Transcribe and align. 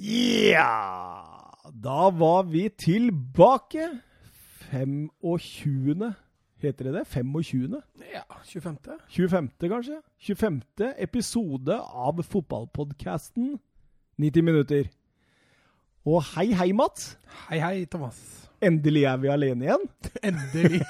Ja 0.00 1.20
Da 1.84 2.10
var 2.10 2.42
vi 2.42 2.68
tilbake. 2.68 4.00
25. 4.70 6.12
Heter 6.62 6.84
det 6.84 6.92
det? 6.94 7.04
25.? 7.08 7.82
Ja, 8.12 8.22
25. 8.44 8.78
25., 9.08 9.50
kanskje? 9.68 10.00
25. 10.18 10.62
episode 10.98 11.76
av 11.80 12.22
fotballpodkasten 12.22 13.58
90 14.16 14.42
minutter. 14.42 14.88
Og 16.06 16.24
hei, 16.34 16.52
hei, 16.52 16.72
Mats. 16.72 17.18
Hei, 17.50 17.58
hei, 17.60 17.84
Thomas. 17.84 18.48
Endelig 18.62 19.04
er 19.04 19.16
vi 19.16 19.28
alene 19.28 19.68
igjen. 19.68 19.88
Endelig. 20.30 20.80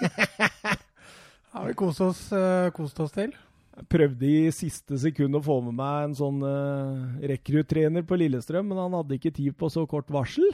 har 1.53 1.67
vi 1.67 1.75
kost 1.75 2.01
oss, 2.01 2.29
uh, 2.33 2.71
kost 2.71 3.01
oss 3.01 3.19
til. 3.19 3.35
Jeg 3.81 3.89
prøvde 3.89 4.29
i 4.29 4.51
siste 4.53 4.99
sekund 5.01 5.39
å 5.39 5.41
få 5.41 5.55
med 5.65 5.79
meg 5.79 6.11
en 6.11 6.17
sånn 6.19 6.43
uh, 6.45 7.21
rekruttrener 7.31 8.05
på 8.05 8.19
Lillestrøm, 8.21 8.67
men 8.69 8.77
han 8.77 8.97
hadde 8.99 9.17
ikke 9.17 9.33
tid 9.39 9.57
på 9.57 9.71
så 9.73 9.87
kort 9.89 10.11
varsel. 10.13 10.45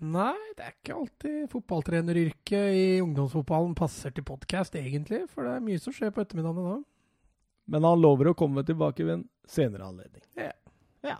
Nei, 0.00 0.38
det 0.56 0.64
er 0.64 0.72
ikke 0.72 0.96
alltid 0.96 1.50
fotballtreneryrket 1.52 2.78
i 2.78 2.86
ungdomsfotballen 3.04 3.74
passer 3.76 4.14
til 4.16 4.24
podkast, 4.24 4.78
egentlig. 4.80 5.26
For 5.28 5.44
det 5.44 5.58
er 5.58 5.66
mye 5.66 5.82
som 5.84 5.92
skjer 5.92 6.14
på 6.16 6.24
ettermiddagen 6.24 6.64
da. 6.64 6.78
Men 7.76 7.84
han 7.84 8.00
lover 8.00 8.32
å 8.32 8.38
komme 8.38 8.64
tilbake 8.64 9.04
ved 9.04 9.18
en 9.18 9.26
senere 9.44 9.90
anledning. 9.92 10.24
Ja. 10.40 10.54
ja. 11.04 11.18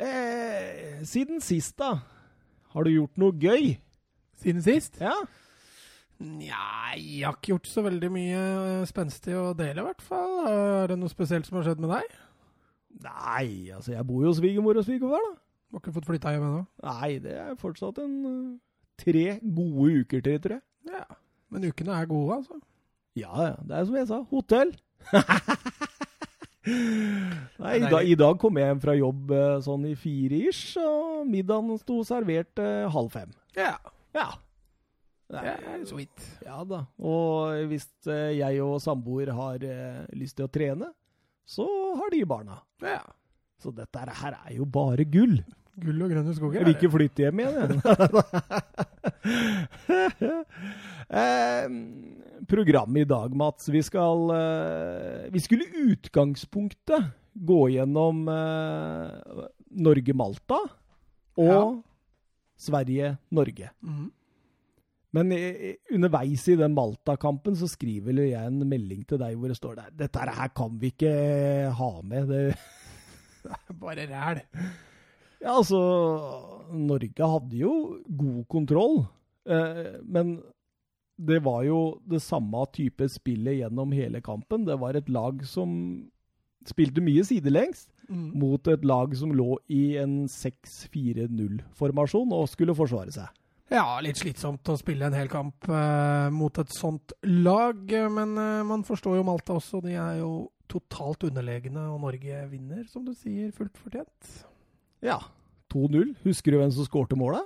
Eh, 0.00 1.04
siden 1.04 1.44
sist, 1.44 1.76
da? 1.76 1.98
Har 2.72 2.88
du 2.88 2.94
gjort 2.94 3.20
noe 3.20 3.36
gøy? 3.36 3.74
Siden 4.40 4.64
sist? 4.64 4.96
Ja. 5.04 5.12
Nja, 6.22 6.94
jeg 6.94 7.24
har 7.26 7.34
ikke 7.34 7.50
gjort 7.54 7.66
så 7.68 7.82
veldig 7.84 8.10
mye 8.14 8.42
spenstig 8.88 9.34
å 9.36 9.48
dele, 9.58 9.82
i 9.82 9.86
hvert 9.88 10.04
fall. 10.04 10.36
Er 10.48 10.92
det 10.92 10.98
noe 11.00 11.10
spesielt 11.10 11.48
som 11.48 11.58
har 11.58 11.66
skjedd 11.66 11.82
med 11.82 11.90
deg? 11.96 12.14
Nei, 13.04 13.72
altså 13.74 13.96
jeg 13.96 14.06
bor 14.06 14.22
jo 14.22 14.30
hos 14.30 14.38
svigermor 14.38 14.78
og 14.78 14.86
svigerfar, 14.86 15.24
da. 15.24 15.32
Du 15.34 15.76
har 15.76 15.82
ikke 15.82 15.96
fått 15.96 16.06
flytta 16.06 16.30
hjem 16.36 16.46
ennå? 16.46 16.62
Nei, 16.86 17.10
det 17.24 17.34
er 17.42 17.58
fortsatt 17.58 17.98
en 18.04 18.14
uh, 18.22 18.54
tre 19.02 19.24
gode 19.42 20.04
uker 20.04 20.22
til, 20.22 20.38
tror 20.44 20.56
jeg. 20.56 20.64
Ja, 20.92 21.04
Men 21.50 21.66
ukene 21.66 21.98
er 21.98 22.06
gode, 22.10 22.38
altså? 22.38 22.60
Ja, 23.18 23.34
ja. 23.42 23.56
Det 23.66 23.76
er 23.76 23.88
som 23.88 23.98
jeg 23.98 24.10
sa, 24.10 24.20
hotell. 24.30 24.70
Nei, 26.64 27.74
i, 27.76 27.84
dag, 27.90 28.06
i 28.08 28.14
dag 28.16 28.38
kom 28.40 28.56
jeg 28.56 28.70
hjem 28.70 28.80
fra 28.80 28.94
jobb 28.96 29.34
sånn 29.66 29.84
i 29.90 29.96
fire-ish, 29.98 30.78
og 30.80 31.26
middagen 31.28 31.76
sto 31.82 31.98
servert 32.06 32.62
eh, 32.62 32.86
halv 32.94 33.12
fem. 33.12 33.34
Ja. 33.58 33.74
Ja. 34.16 34.30
Det 35.42 35.56
er 35.74 35.82
sweet. 35.88 36.28
Ja 36.46 36.60
da. 36.68 36.84
Og 37.02 37.66
hvis 37.70 37.88
jeg 38.06 38.62
og 38.62 38.78
samboer 38.84 39.32
har 39.34 39.66
lyst 40.14 40.38
til 40.38 40.46
å 40.46 40.52
trene, 40.52 40.92
så 41.44 41.66
har 41.98 42.14
de 42.14 42.22
barna. 42.28 42.62
Ja. 42.84 43.02
Så 43.60 43.72
dette 43.72 43.98
her 43.98 44.36
er 44.36 44.56
jo 44.56 44.66
bare 44.68 45.06
gull. 45.08 45.38
Gull 45.80 46.02
og 46.04 46.12
grønne 46.12 46.34
skoger. 46.36 46.60
Jeg 46.60 46.68
vil 46.68 46.76
ikke 46.76 46.90
flytte 46.92 47.24
hjem 47.24 47.40
igjen, 47.42 47.80
eh, 51.10 51.64
programmet 52.52 53.02
i 53.02 53.08
dag, 53.10 53.34
Mats. 53.34 53.66
Vi 53.74 53.82
skal 53.82 54.30
eh, 54.36 55.24
Vi 55.34 55.42
skulle 55.42 55.66
i 55.66 55.86
utgangspunktet 55.94 57.10
gå 57.34 57.60
gjennom 57.74 58.28
eh, 58.30 59.42
Norge-Malta 59.82 60.60
og 61.42 61.50
ja. 61.50 61.64
Sverige-Norge. 62.68 63.72
Mm. 63.82 64.12
Men 65.14 65.30
underveis 65.94 66.46
i 66.50 66.56
den 66.58 66.74
Malta-kampen 66.74 67.54
så 67.58 67.68
skriver 67.70 68.16
jeg 68.24 68.40
en 68.40 68.64
melding 68.66 69.04
til 69.06 69.20
deg 69.20 69.36
hvor 69.38 69.52
det 69.52 69.58
står 69.58 69.76
der 69.78 69.92
Dette 70.04 70.24
her 70.26 70.50
kan 70.56 70.80
vi 70.80 70.90
ikke 70.90 71.12
ha 71.78 71.90
med. 72.02 72.32
Det, 72.32 72.56
det 73.44 73.60
er 73.70 73.78
bare 73.78 74.08
ræl. 74.10 74.42
Ja, 75.44 75.58
altså 75.58 75.78
Norge 76.72 77.28
hadde 77.34 77.60
jo 77.60 78.00
god 78.08 78.44
kontroll, 78.48 79.04
eh, 79.44 80.00
men 80.02 80.40
det 81.20 81.44
var 81.44 81.62
jo 81.68 82.00
det 82.10 82.22
samme 82.24 82.64
type 82.74 83.08
spillet 83.12 83.60
gjennom 83.60 83.92
hele 83.94 84.20
kampen. 84.24 84.64
Det 84.66 84.80
var 84.80 84.96
et 84.96 85.08
lag 85.12 85.44
som 85.46 85.68
spilte 86.66 87.00
mye 87.04 87.24
sidelengs 87.26 87.88
mm. 88.08 88.30
mot 88.40 88.68
et 88.72 88.84
lag 88.88 89.14
som 89.16 89.32
lå 89.36 89.58
i 89.68 89.96
en 90.00 90.28
6-4-0-formasjon 90.32 92.32
og 92.34 92.48
skulle 92.50 92.74
forsvare 92.76 93.12
seg. 93.14 93.28
Ja, 93.72 93.96
litt 94.04 94.20
slitsomt 94.20 94.68
å 94.68 94.76
spille 94.76 95.06
en 95.08 95.16
hel 95.16 95.30
kamp 95.32 95.68
eh, 95.72 96.28
mot 96.34 96.58
et 96.60 96.72
sånt 96.76 97.14
lag. 97.24 97.80
Men 98.12 98.36
eh, 98.36 98.60
man 98.66 98.84
forstår 98.86 99.18
jo 99.18 99.26
Malta 99.26 99.56
også. 99.56 99.80
De 99.84 99.96
er 99.96 100.20
jo 100.20 100.50
totalt 100.70 101.26
underlegne, 101.28 101.88
og 101.92 102.02
Norge 102.04 102.44
vinner, 102.50 102.84
som 102.90 103.04
du 103.06 103.12
sier, 103.16 103.52
fullt 103.56 103.76
fortjent. 103.80 104.32
Ja. 105.04 105.20
2-0. 105.72 106.14
Husker 106.24 106.54
du 106.54 106.60
hvem 106.60 106.72
som 106.74 106.86
skårte 106.86 107.18
målet? 107.18 107.44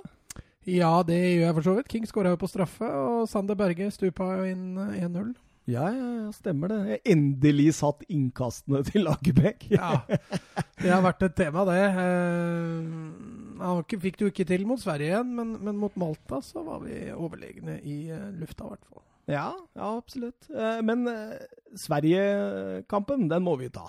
Ja, 0.69 0.99
det 1.07 1.17
gjør 1.17 1.45
jeg 1.45 1.55
for 1.57 1.65
så 1.65 1.75
vidt. 1.77 1.91
King 1.91 2.07
skåra 2.07 2.33
jo 2.33 2.39
på 2.41 2.49
straffe, 2.51 2.87
og 2.87 3.29
Sander 3.31 3.57
Berge 3.59 3.87
stupa 3.95 4.27
jo 4.37 4.49
inn 4.49 4.75
1-0. 4.77 5.31
Ja, 5.69 5.85
ja, 5.93 6.31
stemmer 6.33 6.71
det. 6.71 6.79
Jeg 6.89 7.03
endelig 7.13 7.75
satt 7.77 8.03
innkastene 8.09 8.81
til 8.87 9.05
Lagerbäck. 9.05 9.67
ja, 9.69 9.99
det 10.81 10.89
har 10.89 11.03
vært 11.05 11.27
et 11.27 11.37
tema, 11.37 11.65
det. 11.69 11.83
Han 11.95 13.48
eh, 13.61 13.99
fikk 14.01 14.17
det 14.19 14.25
jo 14.25 14.31
ikke 14.33 14.47
til 14.49 14.65
mot 14.69 14.81
Sverige 14.81 15.13
igjen, 15.13 15.35
men, 15.37 15.53
men, 15.63 15.77
mot 15.79 15.95
Malta 15.99 16.41
så 16.45 16.63
var 16.65 16.83
vi 16.85 16.97
overlegne 17.13 17.79
i 17.83 17.99
eh, 18.13 18.29
lufta, 18.39 18.65
i 18.67 18.73
hvert 18.73 18.89
fall. 18.89 19.05
Ja, 19.29 19.49
ja, 19.77 19.89
absolutt. 19.91 20.49
Eh, 20.49 20.79
men 20.85 21.05
Sverige-kampen, 21.77 23.27
den 23.31 23.45
må 23.45 23.55
vi 23.61 23.69
ta. 23.73 23.85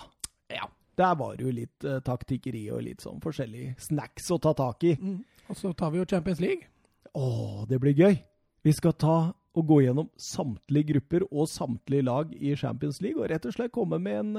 Ja. 0.53 0.69
Der 1.01 1.15
var 1.17 1.37
det 1.37 1.47
jo 1.47 1.53
litt 1.55 1.85
taktikkeri 2.05 2.67
og 2.75 2.83
litt 2.85 3.01
sånn 3.01 3.23
forskjellige 3.25 3.79
snacks 3.81 4.27
å 4.35 4.37
ta 4.43 4.53
tak 4.59 4.85
i. 4.85 4.97
Mm. 5.01 5.23
Og 5.49 5.57
så 5.57 5.71
tar 5.73 5.95
vi 5.95 6.03
jo 6.03 6.09
Champions 6.11 6.43
League. 6.45 6.69
Å, 7.17 7.65
det 7.71 7.79
blir 7.81 7.97
gøy. 7.97 8.19
Vi 8.67 8.75
skal 8.77 8.93
ta 9.01 9.17
og 9.31 9.67
gå 9.67 9.81
gjennom 9.87 10.11
samtlige 10.21 10.93
grupper 10.93 11.25
og 11.31 11.49
samtlige 11.51 12.05
lag 12.05 12.35
i 12.37 12.53
Champions 12.59 13.01
League, 13.01 13.17
og 13.17 13.33
rett 13.33 13.49
og 13.49 13.57
slett 13.57 13.73
komme 13.75 13.99
med 14.03 14.21
en 14.21 14.37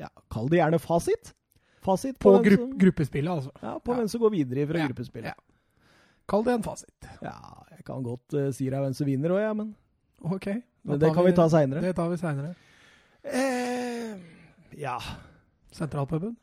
ja, 0.00 0.08
Kall 0.32 0.48
det 0.52 0.62
gjerne 0.62 0.80
fasit. 0.80 1.34
Fasit 1.80 2.18
på, 2.18 2.34
på 2.36 2.42
grupp, 2.44 2.64
som, 2.64 2.72
gruppespillet, 2.78 3.30
altså. 3.32 3.52
Ja, 3.62 3.78
på 3.80 3.94
ja. 3.94 4.00
hvem 4.00 4.08
som 4.12 4.20
går 4.20 4.34
videre 4.34 4.66
fra 4.68 4.82
ja, 4.82 4.88
gruppespillet. 4.90 5.32
Ja. 5.32 5.86
Kall 6.30 6.44
det 6.46 6.56
en 6.58 6.64
fasit. 6.64 7.08
Ja, 7.24 7.36
jeg 7.72 7.86
kan 7.88 8.04
godt 8.04 8.36
uh, 8.36 8.50
si 8.54 8.68
deg 8.68 8.84
hvem 8.84 8.96
som 8.96 9.08
vinner 9.08 9.32
òg, 9.34 9.40
ja, 9.42 9.54
men 9.56 9.72
Ok. 10.20 10.50
Men 10.84 11.00
det 11.00 11.14
kan 11.14 11.24
vi, 11.24 11.30
vi 11.30 11.36
ta 11.36 11.46
seinere. 11.52 11.80
Det 11.80 11.94
tar 11.96 12.10
vi 12.10 12.18
seinere. 12.20 12.54
Eh, 13.22 14.16
ja. 14.80 14.98
Sentralpuben? 15.72 16.36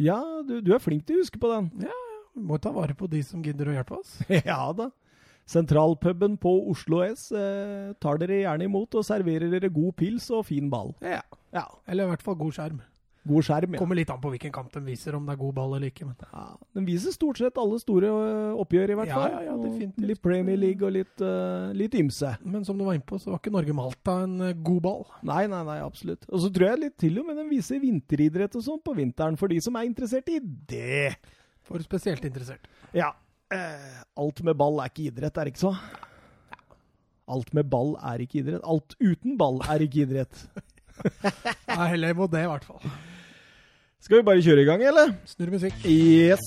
Ja, 0.00 0.18
du, 0.48 0.60
du, 0.60 0.72
er 0.74 0.82
flink 0.82 1.06
til 1.06 1.18
å 1.18 1.22
huske 1.22 1.40
på 1.40 1.50
den. 1.52 1.70
Ja, 1.84 1.98
vi 2.36 2.44
må 2.48 2.58
ta 2.60 2.72
vare 2.74 2.96
på 2.96 3.08
de 3.10 3.22
som 3.26 3.44
gidder 3.44 3.70
å 3.70 3.76
hjelpe 3.76 3.98
oss. 4.00 4.16
ja 4.50 4.60
da. 4.76 4.90
Sentralpuben 5.48 6.36
på 6.40 6.52
Oslo 6.70 7.02
S 7.04 7.26
eh, 7.34 7.92
tar 8.00 8.20
dere 8.22 8.42
gjerne 8.44 8.68
imot 8.68 8.94
og 8.96 9.04
serverer 9.06 9.50
dere 9.52 9.72
god 9.74 9.96
pils 9.98 10.28
og 10.32 10.46
fin 10.48 10.70
ball. 10.72 10.94
Ja. 11.02 11.22
ja. 11.54 11.66
Eller 11.90 12.06
i 12.06 12.12
hvert 12.12 12.24
fall 12.24 12.38
god 12.40 12.56
skjerm. 12.56 12.80
God 13.22 13.46
skjerm, 13.46 13.76
ja. 13.76 13.78
Kommer 13.78 13.94
litt 13.94 14.10
an 14.10 14.18
på 14.18 14.32
hvilken 14.32 14.50
kamp 14.54 14.72
den 14.74 14.82
viser, 14.88 15.14
om 15.14 15.28
det 15.28 15.36
er 15.36 15.38
god 15.38 15.52
ball 15.54 15.76
eller 15.76 15.92
ikke. 15.92 16.08
Men. 16.08 16.16
Ja, 16.26 16.46
Den 16.74 16.86
viser 16.88 17.14
stort 17.14 17.38
sett 17.38 17.58
alle 17.60 17.78
store 17.78 18.08
eh, 18.10 18.56
oppgjør, 18.58 18.90
i 18.90 18.96
hvert 18.98 19.12
fall. 19.12 19.36
Ja, 19.46 19.54
ja. 19.54 19.90
Litt 20.10 20.22
Premier 20.24 20.58
League 20.58 20.82
og 20.86 20.90
litt, 20.96 21.22
uh, 21.22 21.70
litt 21.76 21.94
ymse. 22.00 22.32
Men 22.42 22.66
som 22.66 22.78
du 22.78 22.82
var 22.86 22.98
inne 22.98 23.06
på, 23.06 23.20
så 23.22 23.30
var 23.30 23.38
ikke 23.38 23.54
Norge-Malta 23.54 24.16
en 24.24 24.34
uh, 24.42 24.50
god 24.66 24.80
ball. 24.88 25.06
Nei, 25.30 25.44
nei, 25.52 25.62
nei, 25.68 25.78
absolutt. 25.84 26.26
Og 26.32 26.42
så 26.42 26.50
tror 26.50 26.72
jeg 26.72 26.82
litt 26.82 26.96
til 27.04 27.20
og 27.22 27.28
med 27.28 27.38
den 27.38 27.52
viser 27.52 27.78
vinteridrett 27.82 28.58
og 28.58 28.66
sånn 28.66 28.82
på 28.82 28.96
vinteren, 28.98 29.38
for 29.38 29.54
de 29.54 29.60
som 29.62 29.78
er 29.78 29.86
interessert 29.86 30.32
i 30.32 30.40
det. 30.42 31.14
For 31.68 31.82
spesielt 31.86 32.26
interessert. 32.26 32.66
Ja. 32.90 33.12
Eh, 33.54 34.02
alt 34.18 34.42
med 34.42 34.58
ball 34.58 34.82
er 34.82 34.90
ikke 34.90 35.06
idrett, 35.12 35.38
er 35.38 35.46
det 35.46 35.54
ikke 35.54 35.66
så? 35.68 35.76
Alt 37.30 37.54
med 37.54 37.70
ball 37.70 37.94
er 38.02 38.26
ikke 38.26 38.40
idrett. 38.42 38.66
Alt 38.66 38.96
uten 38.98 39.38
ball 39.38 39.62
er 39.70 39.86
ikke 39.86 40.08
idrett. 40.08 40.46
Nei, 41.70 41.88
heller 41.94 42.18
må 42.18 42.26
det, 42.32 42.42
i 42.42 42.50
hvert 42.50 42.66
fall. 42.66 42.82
Skal 44.02 44.18
vi 44.18 44.22
bare 44.26 44.42
kjøre 44.42 44.64
i 44.64 44.66
gang, 44.66 44.82
eller? 44.82 45.12
Snurr 45.30 45.52
musikk. 45.54 45.74
Yes. 45.86 46.40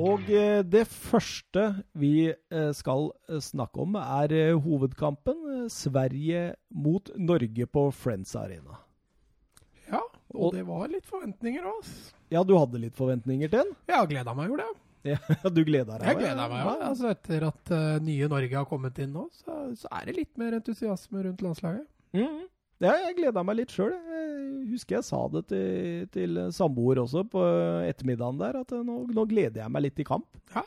Og 0.00 0.28
eh, 0.32 0.60
det 0.64 0.84
første 0.88 1.64
vi 1.98 2.30
eh, 2.30 2.70
skal 2.76 3.10
eh, 3.28 3.40
snakke 3.44 3.82
om, 3.84 3.98
er 4.00 4.34
hovedkampen. 4.64 5.66
Sverige 5.72 6.54
mot 6.72 7.10
Norge 7.16 7.66
på 7.66 7.86
Friends 7.94 8.36
Arena. 8.38 8.78
Ja, 9.90 10.02
Og, 10.32 10.54
det 10.54 10.62
var 10.68 10.86
litt 10.90 11.08
forventninger 11.08 11.66
òg. 11.66 11.90
Ja, 12.30 12.44
du 12.46 12.54
hadde 12.56 12.80
litt 12.80 12.96
forventninger 12.98 13.50
til 13.50 13.64
den? 13.64 13.74
Har 13.90 14.06
gleda 14.10 14.34
meg, 14.38 14.52
jo 14.52 14.60
det. 14.60 14.70
Ja, 15.10 15.18
du 15.56 15.62
gleda 15.64 15.98
deg? 15.98 16.06
Jeg 16.12 16.20
gleda 16.20 16.46
meg, 16.52 16.62
ja. 16.62 16.76
Altså, 16.90 17.10
etter 17.14 17.48
at 17.48 17.72
uh, 17.74 17.98
nye 18.04 18.28
Norge 18.30 18.54
har 18.54 18.68
kommet 18.68 19.00
inn 19.02 19.14
nå, 19.16 19.26
så, 19.34 19.62
så 19.80 19.90
er 19.98 20.10
det 20.10 20.16
litt 20.20 20.32
mer 20.40 20.58
entusiasme 20.60 21.26
rundt 21.26 21.44
landslaget. 21.44 21.86
Mhm. 22.16 22.48
Ja, 22.80 22.94
jeg 23.06 23.16
gleda 23.18 23.42
meg 23.44 23.58
litt 23.58 23.74
sjøl. 23.74 23.92
Jeg 23.92 24.68
husker 24.70 24.98
jeg 24.98 25.06
sa 25.08 25.20
det 25.32 25.42
til, 25.50 26.06
til 26.14 26.38
samboer 26.56 27.02
også 27.02 27.26
på 27.28 27.42
ettermiddagen 27.88 28.40
der, 28.40 28.60
at 28.62 28.72
nå, 28.86 29.02
nå 29.12 29.24
gleder 29.28 29.62
jeg 29.64 29.72
meg 29.74 29.84
litt 29.84 29.98
til 29.98 30.08
kamp. 30.08 30.40
Ja, 30.54 30.64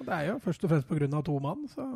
Og 0.00 0.04
det 0.08 0.18
er 0.18 0.28
jo 0.28 0.36
først 0.44 0.66
og 0.66 0.74
fremst 0.74 0.90
pga. 0.90 1.22
to 1.24 1.38
mann, 1.40 1.64
så, 1.72 1.88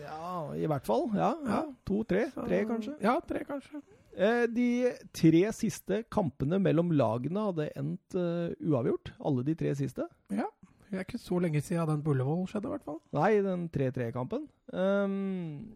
Ja, 0.00 0.54
i 0.56 0.66
hvert 0.66 0.86
fall. 0.86 1.10
Ja, 1.14 1.34
ja. 1.46 1.60
To-tre. 1.86 2.30
Tre, 2.34 2.64
kanskje. 2.66 2.96
Ja, 3.04 3.18
tre 3.28 3.44
kanskje. 3.46 3.82
Eh, 4.14 4.46
de 4.50 4.68
tre 5.14 5.44
siste 5.54 6.04
kampene 6.10 6.58
mellom 6.62 6.92
lagene 6.94 7.48
hadde 7.48 7.68
endt 7.78 8.14
uh, 8.18 8.50
uavgjort. 8.62 9.12
Alle 9.20 9.44
de 9.46 9.54
tre 9.58 9.74
siste. 9.78 10.06
Ja. 10.30 10.46
Det 10.90 11.00
er 11.00 11.06
ikke 11.08 11.18
så 11.18 11.40
lenge 11.42 11.60
siden 11.64 11.88
den 11.90 12.02
på 12.04 12.12
Ullevål 12.14 12.44
skjedde, 12.46 12.68
i 12.68 12.74
hvert 12.76 12.84
fall. 12.86 13.00
Nei, 13.16 13.30
den 13.42 13.64
3-3-kampen. 13.74 14.44
Um, 14.70 15.74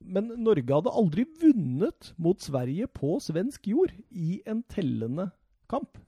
men 0.00 0.30
Norge 0.40 0.72
hadde 0.72 0.92
aldri 0.96 1.26
vunnet 1.40 2.12
mot 2.20 2.40
Sverige 2.40 2.88
på 2.96 3.18
svensk 3.22 3.68
jord 3.70 3.92
i 4.10 4.40
en 4.48 4.62
tellende 4.70 5.30
kamp. 5.70 5.98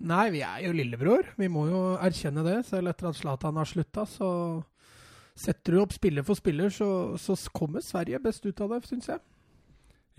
Nei, 0.00 0.30
vi 0.32 0.40
er 0.44 0.62
jo 0.64 0.72
lillebror. 0.72 1.26
Vi 1.36 1.48
må 1.52 1.66
jo 1.68 1.80
erkjenne 2.00 2.44
det. 2.46 2.60
Selv 2.68 2.92
etter 2.92 3.10
at 3.10 3.18
Zlatan 3.18 3.58
har 3.60 3.68
slutta, 3.68 4.06
så 4.08 4.30
setter 5.40 5.76
du 5.76 5.82
opp 5.82 5.92
spiller 5.96 6.24
for 6.26 6.38
spiller, 6.38 6.72
så, 6.72 7.18
så 7.20 7.36
kommer 7.54 7.84
Sverige 7.84 8.20
best 8.22 8.46
ut 8.46 8.60
av 8.64 8.74
det, 8.74 8.80
syns 8.88 9.10
jeg. 9.12 9.20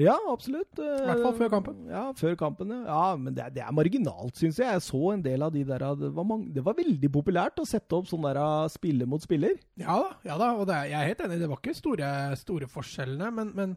Ja, 0.02 0.18
absolutt. 0.32 0.80
I 0.82 1.06
hvert 1.08 1.24
fall 1.24 1.38
før 1.38 1.54
kampen. 1.56 1.80
Ja, 1.92 2.04
før 2.18 2.38
kampen, 2.40 2.74
ja. 2.88 3.02
men 3.20 3.38
det 3.38 3.50
det 3.56 3.64
er 3.66 3.76
marginalt, 3.76 4.36
syns 4.40 4.60
jeg. 4.62 4.68
Jeg 4.68 4.86
så 4.86 5.02
en 5.14 5.24
del 5.26 5.46
av 5.46 5.54
de 5.54 5.64
der 5.68 5.86
det 6.00 6.12
var, 6.16 6.28
mange, 6.28 6.52
det 6.56 6.66
var 6.66 6.78
veldig 6.78 7.12
populært 7.14 7.62
å 7.62 7.68
sette 7.68 7.98
opp 7.98 8.10
sånn 8.10 8.26
der 8.26 8.42
spiller 8.74 9.10
mot 9.10 9.24
spiller. 9.24 9.58
Ja 9.80 9.98
da, 10.02 10.14
ja 10.28 10.38
da 10.42 10.54
og 10.58 10.68
det 10.70 10.78
er, 10.78 10.92
jeg 10.94 11.00
er 11.00 11.12
helt 11.14 11.26
enig. 11.28 11.42
Det 11.42 11.52
var 11.52 11.62
ikke 11.62 11.78
store, 11.78 12.14
store 12.40 12.72
forskjellene, 12.72 13.32
men, 13.38 13.54
men 13.58 13.76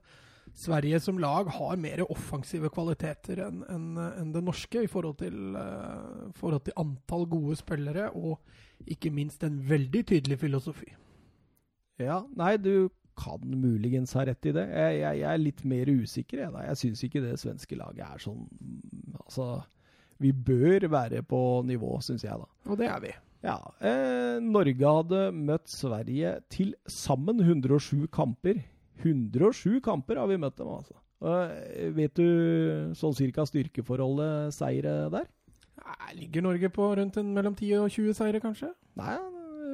Sverige 0.55 1.01
som 1.01 1.19
lag 1.19 1.49
har 1.51 1.79
mer 1.81 2.05
offensive 2.07 2.69
kvaliteter 2.71 3.41
enn 3.47 3.63
en, 3.73 3.87
en 3.99 4.35
det 4.35 4.43
norske 4.45 4.85
i 4.85 4.91
forhold 4.91 5.17
til, 5.23 5.57
uh, 5.57 6.29
forhold 6.39 6.67
til 6.69 6.77
antall 6.79 7.27
gode 7.31 7.57
spillere, 7.59 8.11
og 8.15 8.39
ikke 8.91 9.11
minst 9.15 9.43
en 9.47 9.59
veldig 9.69 10.05
tydelig 10.13 10.39
filosofi. 10.45 10.93
Ja, 11.99 12.21
nei, 12.39 12.55
du 12.59 12.91
kan 13.19 13.43
muligens 13.45 14.15
ha 14.19 14.25
rett 14.29 14.49
i 14.49 14.55
det. 14.57 14.65
Jeg, 14.71 14.99
jeg, 15.01 15.21
jeg 15.21 15.31
er 15.31 15.43
litt 15.43 15.63
mer 15.69 15.91
usikker, 15.91 16.43
jeg 16.45 16.55
da. 16.55 16.65
Jeg 16.69 16.81
syns 16.81 17.05
ikke 17.07 17.23
det 17.25 17.37
svenske 17.43 17.79
laget 17.79 18.05
er 18.07 18.23
sånn 18.23 18.43
mm, 18.49 19.21
Altså, 19.25 19.47
vi 20.21 20.33
bør 20.37 20.89
være 20.93 21.23
på 21.27 21.39
nivå, 21.67 21.97
syns 22.05 22.27
jeg, 22.27 22.37
da. 22.37 22.49
Og 22.71 22.81
det 22.81 22.91
er 22.91 23.01
vi. 23.03 23.13
Ja. 23.45 23.57
Eh, 23.85 24.37
Norge 24.43 24.93
hadde 24.99 25.23
møtt 25.37 25.71
Sverige 25.73 26.37
til 26.53 26.75
sammen 26.91 27.41
107 27.45 28.07
kamper. 28.13 28.61
107 29.05 29.81
kamper 29.85 30.21
har 30.21 30.31
vi 30.31 30.41
møtt 30.41 30.59
dem, 30.61 30.71
altså. 30.73 30.97
Eh, 31.25 31.91
vet 31.97 32.17
du 32.19 32.93
sånn 32.99 33.17
cirka 33.17 33.47
styrkeforholdet 33.49 34.55
seire 34.57 34.97
der? 35.13 35.29
Ligger 36.15 36.45
Norge 36.45 36.71
på 36.73 36.89
rundt 36.97 37.19
en, 37.21 37.33
mellom 37.37 37.57
10 37.57 37.83
og 37.83 37.91
20 37.93 38.17
seire, 38.17 38.41
kanskje? 38.43 38.71
Nei, 39.01 39.17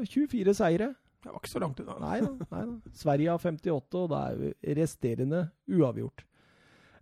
24 0.08 0.56
seire. 0.56 0.92
Det 1.20 1.32
var 1.32 1.40
ikke 1.40 1.52
så 1.52 1.60
langt 1.60 1.80
unna. 1.82 1.96
Nei 2.00 2.18
da. 2.24 2.32
Nei 2.54 2.66
da. 2.66 2.92
Sverige 2.96 3.30
har 3.30 3.38
58, 3.38 3.98
og 4.00 4.10
da 4.12 4.20
er 4.30 4.76
resterende 4.80 5.42
uavgjort. 5.68 6.24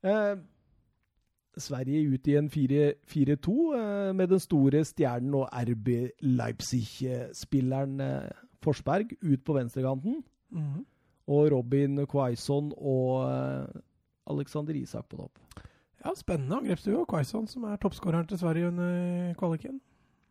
Eh, 0.02 0.36
Sverige 1.58 2.02
ut 2.14 2.28
i 2.30 2.36
en 2.38 2.50
4-4-2 2.50 3.54
eh, 3.78 4.14
med 4.14 4.28
den 4.28 4.42
store 4.42 4.84
stjernen 4.86 5.34
og 5.34 5.48
RB 5.52 5.88
Leipzig-spilleren 6.22 8.00
eh, 8.00 8.30
Forsberg 8.62 9.14
ut 9.22 9.44
på 9.44 9.58
venstrekanten. 9.58 10.22
Mhm. 10.50 10.86
Og 11.28 11.50
Robin 11.52 12.06
Quaison 12.08 12.72
og 12.76 13.28
eh, 13.28 13.80
Alexander 14.30 14.74
Isak 14.74 15.08
på 15.08 15.16
topp. 15.16 15.64
Ja, 16.04 16.14
spennende 16.16 16.56
angrepsduo. 16.56 17.04
Quaison, 17.10 17.46
som 17.46 17.64
er 17.64 17.76
toppskåreren 17.76 18.26
til 18.26 18.38
Sverige 18.38 18.68
under 18.68 19.34
kvaliken. 19.34 19.80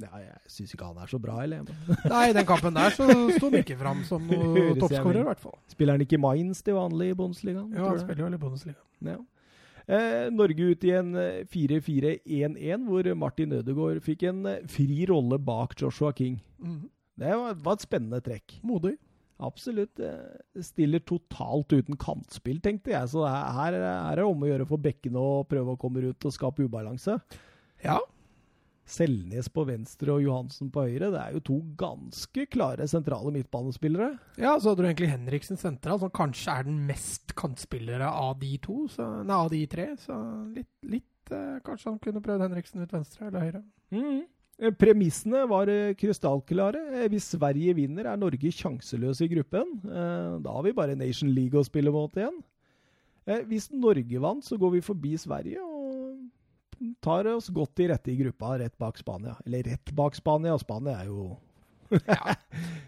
Ja, 0.04 0.12
jeg 0.22 0.36
syns 0.54 0.74
ikke 0.76 0.86
han 0.92 1.00
er 1.02 1.10
så 1.10 1.18
bra, 1.22 1.40
eller? 1.42 1.64
Nei, 2.12 2.28
i 2.30 2.34
den 2.38 2.46
kampen 2.46 2.76
der 2.78 2.94
så 2.94 3.08
sto 3.34 3.48
han 3.50 3.56
ikke 3.64 3.78
fram 3.80 4.04
som 4.06 4.28
noen 4.30 4.78
toppskårer, 4.82 5.24
i 5.24 5.30
hvert 5.32 5.42
fall. 5.42 5.56
Spiller 5.74 5.98
han 5.98 6.04
ikke 6.06 6.20
Mainz 6.22 6.62
til 6.66 6.78
vanlig 6.78 7.14
i 7.14 7.18
Bundesligaen? 7.18 7.72
Ja, 7.74 7.88
han 7.90 8.04
spiller 8.04 8.28
vel 8.28 8.38
i 8.38 8.42
Bundesligaen. 8.44 8.84
Ja. 9.10 9.18
Eh, 9.88 10.28
Norge 10.36 10.70
ut 10.74 10.84
i 10.84 10.92
en 11.00 11.14
eh, 11.18 11.42
4-4-1-1, 11.48 12.86
hvor 12.90 13.08
Martin 13.16 13.54
Ødegaard 13.58 14.02
fikk 14.06 14.26
en 14.30 14.42
eh, 14.52 14.62
fri 14.70 15.06
rolle 15.10 15.40
bak 15.40 15.74
Joshua 15.80 16.12
King. 16.18 16.38
Mm. 16.60 16.82
Det 17.18 17.34
var, 17.40 17.56
var 17.66 17.78
et 17.80 17.86
spennende 17.88 18.20
trekk. 18.22 18.58
Modig. 18.68 18.98
Absolutt. 19.42 20.00
eh, 20.04 20.62
Stiller 20.66 21.02
totalt 21.08 21.74
uten 21.74 21.98
kantspill, 22.02 22.60
tenkte 22.62 22.94
jeg. 22.94 23.10
Så 23.14 23.24
her, 23.26 23.48
her 23.58 23.80
er 23.80 24.20
det 24.22 24.26
om 24.28 24.44
å 24.46 24.50
gjøre 24.52 24.68
for 24.70 24.82
bekkene 24.82 25.22
å 25.22 25.42
prøve 25.50 25.74
å 25.74 25.80
komme 25.82 26.04
ut 26.12 26.28
og 26.30 26.36
skape 26.36 26.66
ubalanse. 26.68 27.18
Ja. 27.86 27.98
Selnes 28.88 29.50
på 29.52 29.66
venstre 29.68 30.14
og 30.16 30.22
Johansen 30.24 30.70
på 30.72 30.86
høyre. 30.88 31.10
Det 31.12 31.20
er 31.20 31.34
jo 31.36 31.42
to 31.50 31.58
ganske 31.80 32.46
klare 32.54 32.86
sentrale 32.88 33.34
midtbanespillere. 33.36 34.14
ja, 34.40 34.54
så 34.60 34.72
hadde 34.72 34.86
du 34.86 34.88
egentlig 34.88 35.10
Henriksen 35.12 35.60
sentral, 35.60 36.00
som 36.00 36.10
kanskje 36.16 36.54
er 36.56 36.64
den 36.70 36.80
mest 36.88 37.36
kantspillere 37.36 38.08
av 38.08 38.40
de 38.40 38.54
to. 38.64 38.86
Så, 38.94 39.04
nei, 39.28 39.36
av 39.36 39.52
de 39.52 39.62
tre. 39.68 39.90
Så 40.00 40.16
litt, 40.56 40.72
litt 40.88 41.32
eh, 41.36 41.60
Kanskje 41.68 41.92
han 41.92 42.00
kunne 42.00 42.24
prøvd 42.24 42.48
Henriksen 42.48 42.82
ut 42.88 42.96
venstre 42.96 43.28
eller 43.28 43.44
høyre. 43.50 43.64
Mm. 43.92 44.24
Premissene 44.80 45.44
var 45.52 45.70
eh, 45.70 45.92
krystallklare. 46.00 46.80
Eh, 47.04 47.08
Hvis 47.14 47.28
Sverige 47.36 47.76
vinner, 47.78 48.08
er 48.10 48.18
Norge 48.18 48.50
sjanseløs 48.56 49.20
i 49.22 49.28
gruppen. 49.36 49.76
Eh, 49.86 50.38
Da 50.48 50.56
har 50.56 50.64
vi 50.66 50.74
bare 50.80 50.96
Nation 50.98 51.30
League 51.36 51.60
å 51.60 51.68
spille 51.68 51.92
mot 51.94 52.16
igjen. 52.18 52.40
Eh, 53.28 53.44
Hvis 53.52 53.68
Norge 53.76 54.24
vant, 54.24 54.44
så 54.48 54.58
går 54.58 54.72
vi 54.80 54.82
forbi 54.88 55.14
Sverige 55.20 55.60
og 55.62 55.77
tar 57.04 57.28
oss 57.32 57.50
godt 57.54 57.82
i 57.84 57.90
rette 57.92 58.12
i 58.14 58.18
gruppa, 58.20 58.56
rett 58.60 58.78
bak 58.78 58.98
Spania. 59.00 59.36
Eller 59.46 59.64
rett 59.72 59.92
bak 59.96 60.16
Spania. 60.18 60.54
og 60.54 60.64
Spania 60.64 61.02
er 61.02 61.12
jo 61.12 61.28
Ja, 61.90 62.36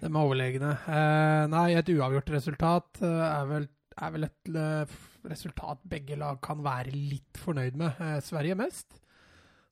de 0.02 0.08
er 0.10 0.18
overlegne. 0.20 0.74
Eh, 0.92 1.44
nei, 1.52 1.68
et 1.80 1.92
uavgjort 1.94 2.34
resultat 2.36 3.00
eh, 3.06 3.26
er, 3.30 3.46
vel, 3.48 3.68
er 3.96 4.16
vel 4.16 4.28
et 4.28 4.56
eh, 4.60 4.98
resultat 5.30 5.84
begge 5.88 6.18
lag 6.20 6.42
kan 6.44 6.64
være 6.66 6.92
litt 6.96 7.40
fornøyd 7.40 7.80
med. 7.80 8.02
Eh, 8.04 8.18
Sverige 8.26 8.58
mest. 8.60 9.00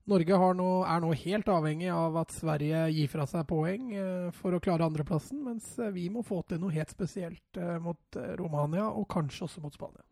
Norge 0.07 0.37
nå, 0.55 0.69
er 0.87 1.01
nå 1.03 1.11
helt 1.25 1.49
avhengig 1.51 1.89
av 1.91 2.15
at 2.21 2.31
Sverige 2.31 2.85
gir 2.95 3.09
fra 3.11 3.25
seg 3.27 3.43
poeng 3.49 3.91
eh, 3.91 4.29
for 4.37 4.55
å 4.55 4.61
klare 4.63 4.87
andreplassen, 4.87 5.43
mens 5.43 5.73
eh, 5.81 5.91
vi 5.91 6.07
må 6.13 6.23
få 6.23 6.39
til 6.47 6.61
noe 6.63 6.71
helt 6.77 6.93
spesielt 6.93 7.59
mot 7.83 8.21
Romania, 8.39 8.87
og 8.87 9.09
kanskje 9.11 9.49
også 9.49 9.65
mot 9.65 9.75
Spania. 9.75 10.06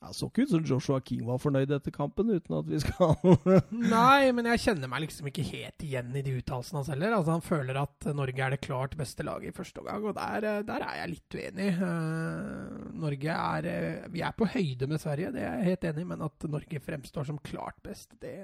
Ja, 0.00 0.12
Så 0.14 0.28
ikke 0.28 0.44
ut 0.46 0.52
som 0.52 0.66
Joshua 0.66 1.00
King 1.04 1.24
var 1.26 1.40
fornøyd 1.42 1.72
etter 1.74 1.94
kampen, 1.94 2.30
uten 2.30 2.56
at 2.58 2.68
vi 2.70 2.78
skal 2.82 3.16
Nei, 3.96 4.30
men 4.34 4.46
jeg 4.52 4.62
kjenner 4.62 4.90
meg 4.90 5.04
liksom 5.06 5.30
ikke 5.30 5.46
helt 5.48 5.84
igjen 5.86 6.12
i 6.14 6.22
de 6.26 6.36
uttalelsene 6.38 6.80
hans 6.80 6.90
heller. 6.92 7.16
Altså, 7.16 7.34
han 7.34 7.44
føler 7.44 7.80
at 7.80 8.08
Norge 8.16 8.44
er 8.44 8.54
det 8.54 8.60
klart 8.64 8.94
beste 8.98 9.26
laget 9.26 9.50
i 9.50 9.56
første 9.56 9.82
omgang, 9.82 10.06
og 10.10 10.18
der, 10.18 10.48
eh, 10.50 10.60
der 10.68 10.86
er 10.86 11.00
jeg 11.00 11.14
litt 11.14 11.38
uenig. 11.40 11.70
Eh, 11.88 12.76
Norge 13.06 13.38
er 13.38 13.70
eh, 13.72 14.06
Vi 14.14 14.22
er 14.24 14.36
på 14.38 14.48
høyde 14.52 14.90
med 14.90 15.02
Sverige, 15.02 15.32
det 15.34 15.42
er 15.42 15.58
jeg 15.58 15.72
helt 15.72 15.88
enig 15.90 16.06
i, 16.06 16.10
men 16.12 16.26
at 16.28 16.48
Norge 16.50 16.84
fremstår 16.84 17.28
som 17.32 17.42
klart 17.42 17.80
best, 17.82 18.14
det, 18.22 18.36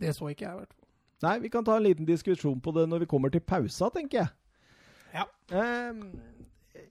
det 0.00 0.14
så 0.16 0.30
ikke 0.30 0.46
jeg, 0.46 0.54
i 0.54 0.62
hvert 0.62 0.76
fall. 0.76 0.86
Nei, 1.20 1.36
vi 1.42 1.50
kan 1.52 1.66
ta 1.66 1.74
en 1.76 1.84
liten 1.84 2.06
diskusjon 2.08 2.62
på 2.64 2.72
det 2.72 2.86
når 2.88 3.02
vi 3.02 3.10
kommer 3.10 3.32
til 3.32 3.42
pausa, 3.44 3.90
tenker 3.92 4.22
jeg. 4.22 4.30
Ja. 5.12 5.26
Eh, 5.52 6.04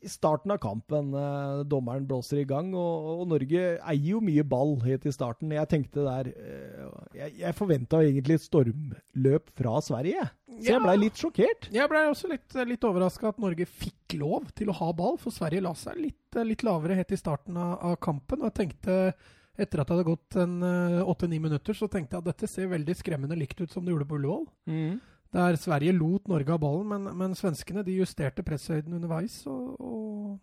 I 0.05 0.09
starten 0.11 0.53
av 0.53 0.59
kampen, 0.63 1.11
eh, 1.17 1.61
dommeren 1.69 2.05
blåser 2.07 2.41
i 2.41 2.45
gang, 2.47 2.71
og, 2.77 3.07
og 3.21 3.23
Norge 3.31 3.63
eier 3.77 4.09
jo 4.13 4.21
mye 4.23 4.45
ball 4.47 4.75
helt 4.85 5.07
i 5.09 5.13
starten. 5.13 5.51
Jeg 5.55 5.69
tenkte 5.71 6.05
der 6.05 6.29
eh, 6.31 6.85
Jeg, 7.17 7.35
jeg 7.41 7.57
forventa 7.57 8.01
egentlig 8.05 8.39
et 8.39 8.45
stormløp 8.45 9.51
fra 9.57 9.75
Sverige, 9.85 10.27
så 10.59 10.71
jeg 10.73 10.83
blei 10.83 10.95
litt 11.01 11.19
sjokkert. 11.21 11.69
Jeg 11.75 11.91
ble 11.91 12.05
også 12.11 12.31
litt, 12.31 12.57
litt 12.69 12.87
overraska 12.87 13.31
at 13.33 13.41
Norge 13.43 13.67
fikk 13.69 14.17
lov 14.19 14.49
til 14.57 14.71
å 14.71 14.77
ha 14.79 14.89
ball, 14.95 15.19
for 15.21 15.35
Sverige 15.35 15.65
la 15.65 15.75
seg 15.77 15.99
litt, 15.99 16.39
litt 16.47 16.65
lavere 16.67 16.97
helt 16.99 17.13
i 17.15 17.19
starten 17.19 17.59
av, 17.59 17.77
av 17.91 17.99
kampen. 18.03 18.41
Og 18.43 18.49
jeg 18.51 18.57
tenkte, 18.63 18.97
etter 19.59 19.81
at 19.81 19.89
det 19.89 19.95
hadde 19.97 20.07
gått 20.07 20.39
en 20.39 20.57
åtte-ni 21.03 21.39
minutter, 21.43 21.75
så 21.75 21.89
tenkte 21.91 22.15
jeg 22.17 22.23
at 22.23 22.31
dette 22.31 22.47
ser 22.47 22.71
veldig 22.71 22.95
skremmende 22.95 23.37
likt 23.39 23.59
ut 23.61 23.71
som 23.71 23.83
det 23.83 23.91
gjorde 23.93 24.07
på 24.09 24.19
Ullevål. 24.19 24.45
Der 25.35 25.57
Sverige 25.61 25.93
lot 25.93 26.27
Norge 26.27 26.49
ha 26.49 26.57
ballen, 26.57 26.87
men, 26.89 27.03
men 27.17 27.35
svenskene 27.37 27.83
de 27.85 27.99
justerte 27.99 28.41
presshøyden 28.45 28.95
underveis. 28.97 29.43
Og, 29.49 29.75
og 29.79 30.39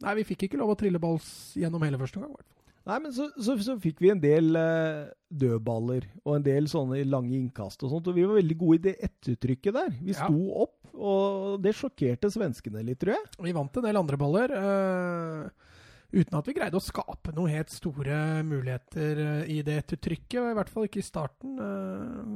Nei, 0.00 0.14
vi 0.16 0.24
fikk 0.30 0.46
ikke 0.46 0.56
lov 0.62 0.70
å 0.72 0.78
trille 0.80 0.96
ball 1.02 1.18
gjennom 1.60 1.82
hele 1.84 1.98
første 2.00 2.16
omgang. 2.22 2.32
fall. 2.38 2.46
Nei, 2.88 2.96
men 3.04 3.12
så, 3.12 3.26
så, 3.36 3.52
så 3.60 3.74
fikk 3.78 3.98
vi 4.00 4.08
en 4.14 4.22
del 4.22 4.56
eh, 4.56 5.10
dødballer 5.28 6.06
og 6.24 6.38
en 6.38 6.46
del 6.46 6.64
sånne 6.72 7.02
lange 7.04 7.34
innkast 7.36 7.84
og 7.84 7.92
sånt, 7.92 8.08
og 8.08 8.16
vi 8.16 8.24
var 8.24 8.38
veldig 8.40 8.56
gode 8.62 8.78
i 8.78 8.84
det 8.88 8.94
ettertrykket 9.10 9.76
der. 9.76 9.90
Vi 10.00 10.14
Ja. 10.16 10.24
sto 10.24 10.62
opp, 10.64 10.78
og 10.96 11.60
det 11.62 11.74
sjokkerte 11.76 12.30
svenskene 12.32 12.80
litt, 12.88 12.98
tror 13.04 13.18
jeg. 13.18 13.28
Vi 13.44 13.52
vant 13.52 13.76
en 13.76 13.84
del 13.84 14.00
andre 14.00 14.16
baller. 14.24 14.56
Eh, 14.56 15.68
uten 16.12 16.36
at 16.38 16.48
vi 16.48 16.54
greide 16.56 16.78
å 16.78 16.82
skape 16.82 17.32
noen 17.36 17.52
helt 17.54 17.70
store 17.72 18.18
muligheter 18.46 19.20
eh, 19.24 19.52
i 19.56 19.60
det 19.66 19.76
ettertrykket. 19.84 20.50
I 20.52 20.56
hvert 20.58 20.72
fall 20.72 20.88
ikke 20.88 21.02
i 21.02 21.06
starten. 21.06 21.56
Eh, 21.62 22.34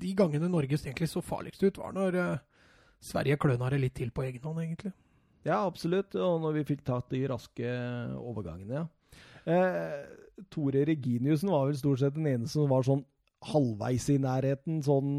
De 0.00 0.14
gangene 0.16 0.48
Norge 0.50 0.78
egentlig 0.80 1.10
så 1.12 1.22
farligst 1.24 1.62
ut, 1.66 1.80
var 1.80 1.94
når 1.96 2.18
eh, 2.20 2.42
Sverige 3.00 3.38
kløna 3.40 3.70
det 3.72 3.80
litt 3.82 3.96
til 3.96 4.10
på 4.12 4.24
egen 4.26 4.44
hånd, 4.44 4.60
egentlig. 4.64 4.92
Ja, 5.46 5.62
absolutt. 5.64 6.14
Og 6.20 6.40
når 6.42 6.58
vi 6.58 6.66
fikk 6.74 6.82
tatt 6.84 7.08
de 7.12 7.22
raske 7.30 7.70
overgangene, 8.20 8.82
ja. 8.82 8.88
Eh, 9.48 10.44
Tore 10.52 10.84
Reginiussen 10.88 11.48
var 11.52 11.66
vel 11.68 11.76
stort 11.80 12.00
sett 12.00 12.16
den 12.16 12.28
eneste 12.28 12.58
som 12.58 12.68
var 12.72 12.84
sånn 12.84 13.04
halvveis 13.50 14.04
i 14.12 14.18
nærheten 14.20 14.82
sånn 14.84 15.14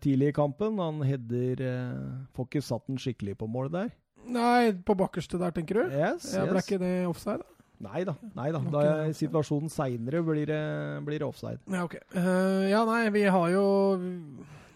tidlig 0.00 0.30
i 0.32 0.36
kampen. 0.38 0.78
Han 0.80 1.02
header 1.04 1.60
eh, 1.60 2.04
Får 2.36 2.48
ikke 2.48 2.62
satt 2.64 2.86
den 2.88 3.00
skikkelig 3.00 3.36
på 3.40 3.48
mål 3.48 3.68
der. 3.74 3.90
Nei, 4.28 4.72
på 4.72 4.94
bakerste 4.98 5.38
der, 5.40 5.50
tenker 5.56 5.74
du? 5.82 5.94
Yes, 5.94 6.32
Ja, 6.34 6.44
ble 6.46 6.58
yes. 6.60 6.66
ikke 6.68 6.78
det 6.82 6.92
offside? 7.08 7.38
da? 7.42 7.54
Nei 7.88 8.04
da. 8.04 8.14
Nei 8.34 8.50
da. 8.52 8.58
Da 8.58 8.80
er 9.06 9.12
situasjonen 9.14 9.70
seinere 9.70 10.20
blir, 10.26 10.46
det- 10.50 11.04
blir 11.06 11.18
det 11.22 11.26
offside. 11.28 11.60
Ja, 11.70 11.84
ok. 11.84 11.94
Eh, 12.14 12.68
ja, 12.70 12.84
nei, 12.84 13.08
vi 13.14 13.22
har 13.24 13.48
jo 13.50 13.64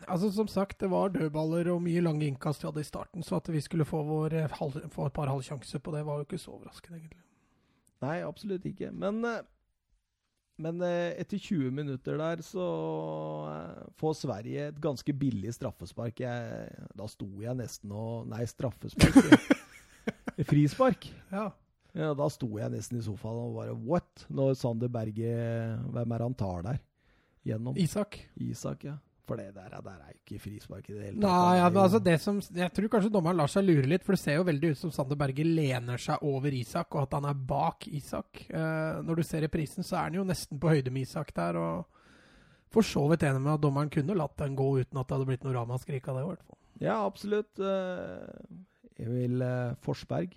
Altså, 0.09 0.32
Som 0.35 0.49
sagt, 0.49 0.78
det 0.80 0.90
var 0.90 1.09
dødballer 1.14 1.68
og 1.73 1.80
mye 1.82 2.00
lange 2.02 2.26
innkast 2.26 2.61
vi 2.62 2.66
hadde 2.68 2.80
i 2.80 2.85
starten, 2.85 3.23
så 3.23 3.37
at 3.37 3.47
vi 3.49 3.61
skulle 3.61 3.85
få, 3.87 4.02
vår, 4.04 4.32
eh, 4.35 4.49
halv, 4.59 4.90
få 4.90 5.06
et 5.06 5.12
par 5.12 5.26
halvsjanser 5.30 5.78
på 5.78 5.92
det, 5.94 6.04
var 6.04 6.18
jo 6.18 6.25
ikke 6.26 6.40
så 6.42 6.50
overraskende, 6.59 6.99
egentlig. 6.99 7.23
Nei, 8.02 8.21
absolutt 8.26 8.64
ikke. 8.66 8.90
Men, 8.92 9.25
eh, 9.25 9.40
men 10.62 10.83
eh, 10.87 11.14
etter 11.21 11.40
20 11.42 11.73
minutter 11.75 12.19
der 12.21 12.42
så 12.47 12.66
eh, 13.50 13.88
får 14.00 14.14
Sverige 14.21 14.69
et 14.71 14.78
ganske 14.83 15.14
billig 15.16 15.52
straffespark. 15.57 16.23
Jeg, 16.23 16.71
da 16.99 17.09
sto 17.11 17.28
jeg 17.42 17.59
nesten 17.59 17.92
og 17.97 18.28
Nei, 18.31 18.45
straffespark. 18.50 19.19
Frispark. 20.50 21.11
Ja. 21.33 21.50
Ja, 21.92 22.14
da 22.16 22.26
sto 22.33 22.49
jeg 22.57 22.73
nesten 22.73 23.02
i 23.02 23.04
sofaen 23.04 23.37
og 23.50 23.57
bare 23.59 23.75
What? 23.76 24.25
Når 24.33 24.54
Sander 24.57 24.88
Berge 24.88 25.33
Hvem 25.92 26.14
er 26.16 26.23
han 26.25 26.37
tar 26.40 26.62
der? 26.64 26.78
Gjennom 27.45 27.76
Isak. 27.76 28.16
Isak, 28.40 28.87
ja. 28.88 28.97
For 29.23 29.38
det 29.38 29.52
der, 29.55 29.71
der 29.71 29.99
er 30.02 30.11
jo 30.11 30.19
ikke 30.19 30.41
frispark 30.43 30.88
i 30.91 30.97
det 30.97 31.05
hele 31.05 31.23
Nei, 31.23 31.59
ja, 31.61 31.69
men 31.71 31.79
altså 31.85 32.00
det 32.02 32.17
som, 32.19 32.41
jeg 32.43 32.75
tror 32.75 32.88
kanskje 32.91 33.11
dommeren 33.14 33.38
lar 33.38 33.50
seg 33.52 33.62
lure 33.69 33.87
litt, 33.87 34.02
for 34.02 34.17
det 34.17 34.23
ser 34.25 34.41
jo 34.41 34.47
veldig 34.49 34.73
ut 34.73 34.81
som 34.81 34.93
Sander 34.95 35.19
Berge 35.21 35.47
lener 35.47 36.02
seg 36.02 36.25
over 36.26 36.57
Isak, 36.59 36.97
og 36.97 37.05
at 37.05 37.14
han 37.14 37.29
er 37.31 37.45
bak 37.52 37.87
Isak. 37.87 38.43
Eh, 38.50 38.99
når 39.07 39.21
du 39.21 39.25
ser 39.29 39.47
reprisen, 39.47 39.87
så 39.87 40.00
er 40.00 40.09
han 40.09 40.19
jo 40.19 40.26
nesten 40.26 40.59
på 40.59 40.75
høyde 40.75 40.91
med 40.91 41.07
Isak 41.07 41.31
der, 41.38 41.61
og 41.61 42.02
for 42.75 42.88
så 42.88 43.05
vidt 43.12 43.23
enig 43.29 43.45
med 43.45 43.55
at 43.55 43.62
dommeren 43.62 43.93
kunne 43.95 44.19
latt 44.19 44.35
den 44.43 44.59
gå 44.59 44.69
uten 44.81 44.99
at 44.99 45.07
det 45.07 45.14
hadde 45.14 45.31
blitt 45.31 45.47
noe 45.47 45.55
ramaskrik 45.55 46.11
av 46.11 46.19
det, 46.19 46.26
i 46.26 46.31
hvert 46.33 46.45
fall. 46.49 46.61
Ja, 46.83 46.99
absolutt. 47.07 47.62
Eh, 47.62 49.07
Emil 49.07 49.43
eh, 49.47 49.75
Forsberg 49.87 50.35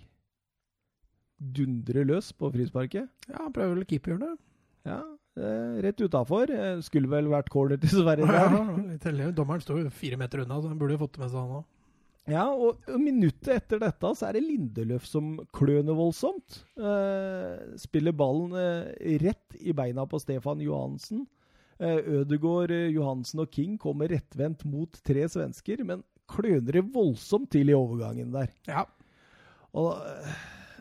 dundrer 1.36 2.06
løs 2.06 2.30
på 2.36 2.54
frisparket. 2.54 3.10
Ja, 3.28 3.42
han 3.42 3.54
prøver 3.56 3.80
vel 3.80 3.88
keeperhjørnet. 3.90 4.38
Ja, 4.86 5.02
eh, 5.36 5.78
rett 5.84 6.00
utafor. 6.00 6.50
Eh, 6.50 6.80
Skulle 6.86 7.10
vel 7.12 7.30
vært 7.32 7.50
corner 7.52 7.80
til 7.82 7.92
Sverige 8.00 8.26
Ja, 8.28 8.50
der. 9.04 9.32
Dommeren 9.38 9.62
står 9.64 9.84
jo 9.84 9.94
fire 9.94 10.18
meter 10.20 10.44
unna, 10.44 10.60
så 10.60 10.70
han 10.72 10.78
burde 10.80 10.96
jo 10.96 11.02
fått 11.04 11.16
det 11.16 11.24
med 11.24 11.32
seg, 11.32 11.40
han 11.44 11.56
òg. 11.60 11.72
Ja, 12.26 12.48
og 12.50 12.82
minuttet 12.98 13.52
etter 13.54 13.78
dette 13.78 14.08
så 14.18 14.26
er 14.26 14.34
det 14.34 14.42
Lindeløf 14.42 15.04
som 15.06 15.36
kløner 15.54 15.94
voldsomt. 15.94 16.56
Eh, 16.74 17.76
spiller 17.78 18.16
ballen 18.18 18.56
eh, 18.58 18.88
rett 19.22 19.54
i 19.62 19.70
beina 19.78 20.02
på 20.10 20.18
Stefan 20.18 20.58
Johansen. 20.64 21.22
Eh, 21.78 22.00
Ødegaard, 22.18 22.74
eh, 22.74 22.88
Johansen 22.96 23.44
og 23.44 23.52
King 23.54 23.76
kommer 23.78 24.10
rettvendt 24.10 24.64
mot 24.66 24.98
tre 25.06 25.28
svensker, 25.30 25.84
men 25.86 26.02
kløner 26.26 26.80
det 26.80 26.86
voldsomt 26.90 27.52
til 27.54 27.70
i 27.70 27.78
overgangen 27.78 28.34
der. 28.34 28.50
Ja. 28.66 28.82
Og 29.76 29.94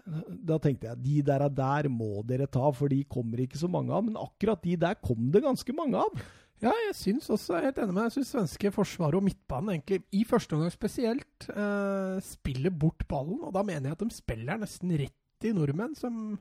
da 0.05 0.57
tenkte 0.61 0.91
jeg 0.91 1.01
de 1.01 1.19
der, 1.25 1.47
der 1.49 1.89
må 1.89 2.21
dere 2.27 2.45
ta, 2.51 2.69
for 2.75 2.91
de 2.91 3.01
kommer 3.09 3.41
ikke 3.41 3.57
så 3.57 3.69
mange 3.71 3.93
av. 3.95 4.05
Men 4.05 4.19
akkurat 4.21 4.61
de 4.61 4.75
der 4.79 4.97
kom 5.01 5.31
det 5.33 5.43
ganske 5.45 5.75
mange 5.77 6.01
av. 6.01 6.25
Ja, 6.63 6.71
jeg 6.85 6.95
syns 6.95 7.27
også, 7.27 7.57
jeg 7.57 7.59
er 7.59 7.67
helt 7.67 7.79
enig 7.83 7.93
med 7.93 7.99
deg, 7.99 8.07
jeg 8.07 8.15
syns 8.15 8.29
svenske 8.31 8.71
forsvaret 8.71 9.17
og 9.17 9.25
midtbanen 9.25 9.73
egentlig, 9.73 10.05
i 10.15 10.21
første 10.27 10.55
omgang 10.55 10.71
spesielt, 10.71 11.47
eh, 11.51 12.19
spiller 12.23 12.71
bort 12.71 13.03
ballen. 13.09 13.41
Og 13.43 13.51
da 13.53 13.63
mener 13.65 13.89
jeg 13.89 13.97
at 13.97 14.05
de 14.05 14.15
spiller 14.15 14.61
nesten 14.61 14.93
rett 15.01 15.49
i 15.49 15.51
nordmenn, 15.55 15.97
som 15.99 16.37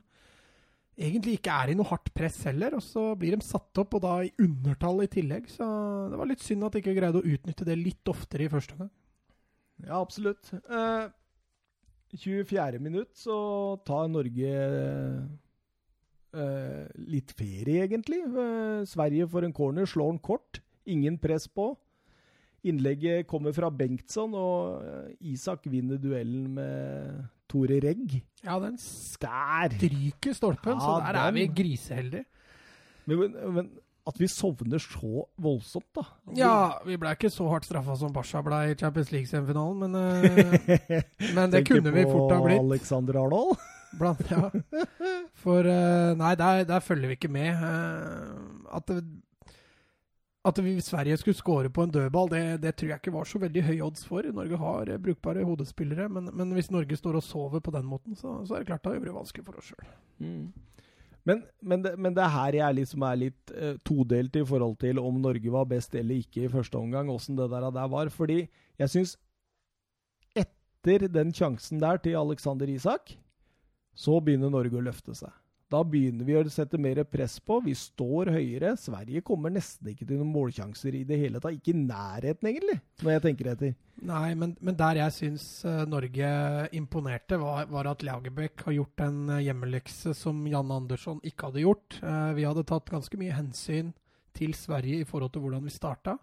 egentlig 0.95 1.35
ikke 1.39 1.51
er 1.51 1.73
i 1.73 1.75
noe 1.75 1.89
hardt 1.89 2.13
press 2.15 2.37
heller. 2.47 2.77
Og 2.77 2.85
så 2.85 3.09
blir 3.19 3.35
de 3.35 3.43
satt 3.43 3.81
opp, 3.81 3.97
og 3.97 4.05
da 4.05 4.15
i 4.23 4.31
undertall 4.39 5.03
i 5.03 5.11
tillegg. 5.11 5.49
Så 5.51 5.67
det 6.13 6.21
var 6.21 6.31
litt 6.31 6.45
synd 6.45 6.63
at 6.63 6.77
de 6.77 6.83
ikke 6.85 6.95
greide 6.95 7.19
å 7.19 7.35
utnytte 7.35 7.67
det 7.67 7.77
litt 7.81 8.13
oftere 8.13 8.47
i 8.47 8.53
første 8.53 8.77
omgang. 8.77 8.93
Ja, 9.83 9.99
absolutt. 9.99 10.53
Eh, 10.55 11.09
24. 12.17 12.79
minutt 12.81 13.15
så 13.17 13.37
tar 13.87 14.07
Norge 14.11 14.51
eh, 16.35 16.85
litt 17.07 17.33
ferie, 17.37 17.85
egentlig. 17.85 18.21
Eh, 18.25 18.83
Sverige 18.89 19.27
får 19.31 19.47
en 19.47 19.55
corner, 19.55 19.89
slår 19.89 20.15
den 20.15 20.21
kort. 20.23 20.61
Ingen 20.85 21.17
press 21.21 21.47
på. 21.47 21.71
Innlegget 22.65 23.27
kommer 23.29 23.53
fra 23.53 23.69
Bengtsson, 23.69 24.33
og 24.33 24.85
eh, 24.85 25.31
Isak 25.33 25.67
vinner 25.69 25.99
duellen 26.01 26.47
med 26.57 27.25
Tore 27.51 27.77
Regg. 27.83 28.19
Ja, 28.43 28.57
den 28.63 28.77
Der! 28.77 29.75
stryker 29.77 30.33
stolpen, 30.33 30.79
så 30.81 30.99
der 31.05 31.13
der 31.13 31.27
er 31.27 31.31
vi 31.35 31.47
griseheldige. 31.47 32.25
Men, 33.05 33.35
men 33.53 33.69
at 34.05 34.19
vi 34.21 34.27
sovner 34.29 34.81
så 34.81 35.25
voldsomt, 35.41 35.87
da. 35.97 36.03
Ja, 36.37 36.55
vi 36.85 36.97
ble 37.01 37.15
ikke 37.15 37.31
så 37.33 37.47
hardt 37.49 37.65
straffa 37.65 37.95
som 37.97 38.13
Barca 38.13 38.43
ble 38.45 38.59
i 38.69 38.77
Champions 38.77 39.11
League-semifinalen, 39.13 39.81
men, 39.81 39.95
eh, 39.97 41.05
men 41.33 41.51
det 41.53 41.63
kunne 41.65 41.93
vi 41.95 42.05
fort 42.05 42.35
ha 42.35 42.37
på 42.37 42.49
blitt. 42.49 42.61
Alexander 42.61 43.17
Arnold. 43.23 43.57
Blant, 43.99 44.21
ja. 44.29 44.49
For 45.39 45.65
eh, 45.71 46.11
Nei, 46.19 46.33
der, 46.37 46.65
der 46.69 46.83
følger 46.83 47.09
vi 47.13 47.17
ikke 47.17 47.31
med. 47.31 47.53
Eh, 47.55 48.75
at 48.77 48.91
at 50.45 50.59
vi, 50.61 50.75
Sverige 50.81 51.17
skulle 51.17 51.37
score 51.37 51.69
på 51.73 51.83
en 51.83 51.89
dødball, 51.89 52.29
det, 52.29 52.43
det 52.61 52.75
tror 52.77 52.91
jeg 52.91 53.01
ikke 53.01 53.13
var 53.15 53.25
så 53.25 53.39
veldig 53.41 53.63
høy 53.65 53.79
odds 53.81 54.05
for. 54.05 54.27
Norge 54.29 54.59
har 54.61 54.91
brukbare 55.01 55.45
hodespillere, 55.47 56.05
men, 56.09 56.29
men 56.37 56.51
hvis 56.53 56.69
Norge 56.69 56.97
står 56.99 57.17
og 57.17 57.25
sover 57.25 57.63
på 57.65 57.73
den 57.73 57.87
måten, 57.89 58.13
så, 58.15 58.37
så 58.45 58.53
er 58.53 58.61
det 58.61 58.69
klart 58.69 58.85
da 58.85 58.93
gjør 58.93 59.07
det 59.09 59.15
vanskelig 59.15 59.45
for 59.47 59.57
oss 59.57 59.71
sjøl. 59.71 59.87
Mm. 60.21 60.51
Men, 61.25 61.41
men, 61.61 61.81
det, 61.81 61.95
men 61.97 62.13
det 62.13 62.21
er 62.21 62.33
her 62.35 62.57
jeg 62.59 62.77
liksom 62.79 63.03
er 63.07 63.17
litt 63.17 63.53
eh, 63.57 63.77
todelt 63.87 64.35
i 64.37 64.43
forhold 64.45 64.75
til 64.81 64.99
om 65.01 65.17
Norge 65.23 65.53
var 65.53 65.65
best 65.69 65.95
eller 65.97 66.21
ikke 66.21 66.45
i 66.45 66.51
første 66.53 66.77
omgang, 66.77 67.09
åssen 67.09 67.37
det 67.39 67.49
der, 67.49 67.65
der 67.73 67.87
var. 67.89 68.11
Fordi 68.13 68.43
jeg 68.77 68.93
syns 68.93 69.15
etter 70.37 71.07
den 71.09 71.33
sjansen 71.33 71.81
der 71.81 71.97
til 71.97 72.19
Alexander 72.19 72.69
Isak, 72.69 73.15
så 73.95 74.19
begynner 74.21 74.53
Norge 74.53 74.77
å 74.77 74.85
løfte 74.85 75.15
seg. 75.17 75.33
Da 75.73 75.79
begynner 75.81 76.27
vi 76.27 76.35
å 76.37 76.43
sette 76.53 76.77
mer 76.77 76.99
press 77.09 77.39
på. 77.41 77.57
Vi 77.65 77.73
står 77.77 78.29
høyere. 78.35 78.75
Sverige 78.77 79.23
kommer 79.25 79.49
nesten 79.53 79.89
ikke 79.89 80.05
til 80.05 80.19
noen 80.19 80.33
målsjanser 80.35 80.93
i 80.93 81.01
det 81.09 81.17
hele 81.23 81.41
tatt. 81.41 81.57
Ikke 81.57 81.73
i 81.73 81.79
nærheten, 81.79 82.49
egentlig, 82.51 82.77
når 83.01 83.15
jeg 83.15 83.23
tenker 83.23 83.49
etter. 83.55 83.73
Nei, 84.05 84.35
men, 84.37 84.53
men 84.61 84.77
der 84.77 84.99
jeg 84.99 85.15
syns 85.15 85.47
eh, 85.65 85.81
Norge 85.89 86.29
imponerte, 86.77 87.39
var, 87.41 87.65
var 87.71 87.89
at 87.89 88.05
Lagerbäck 88.05 88.65
har 88.67 88.77
gjort 88.77 89.05
en 89.07 89.19
eh, 89.37 89.45
hjemmelekse 89.47 90.13
som 90.17 90.43
Jan 90.51 90.73
Andersson 90.75 91.23
ikke 91.25 91.49
hadde 91.49 91.65
gjort. 91.65 91.97
Eh, 92.03 92.31
vi 92.37 92.45
hadde 92.45 92.67
tatt 92.69 92.91
ganske 92.91 93.17
mye 93.17 93.33
hensyn 93.33 93.93
til 94.35 94.53
Sverige 94.57 95.01
i 95.01 95.07
forhold 95.07 95.33
til 95.33 95.47
hvordan 95.47 95.65
vi 95.65 95.73
starta. 95.73 96.19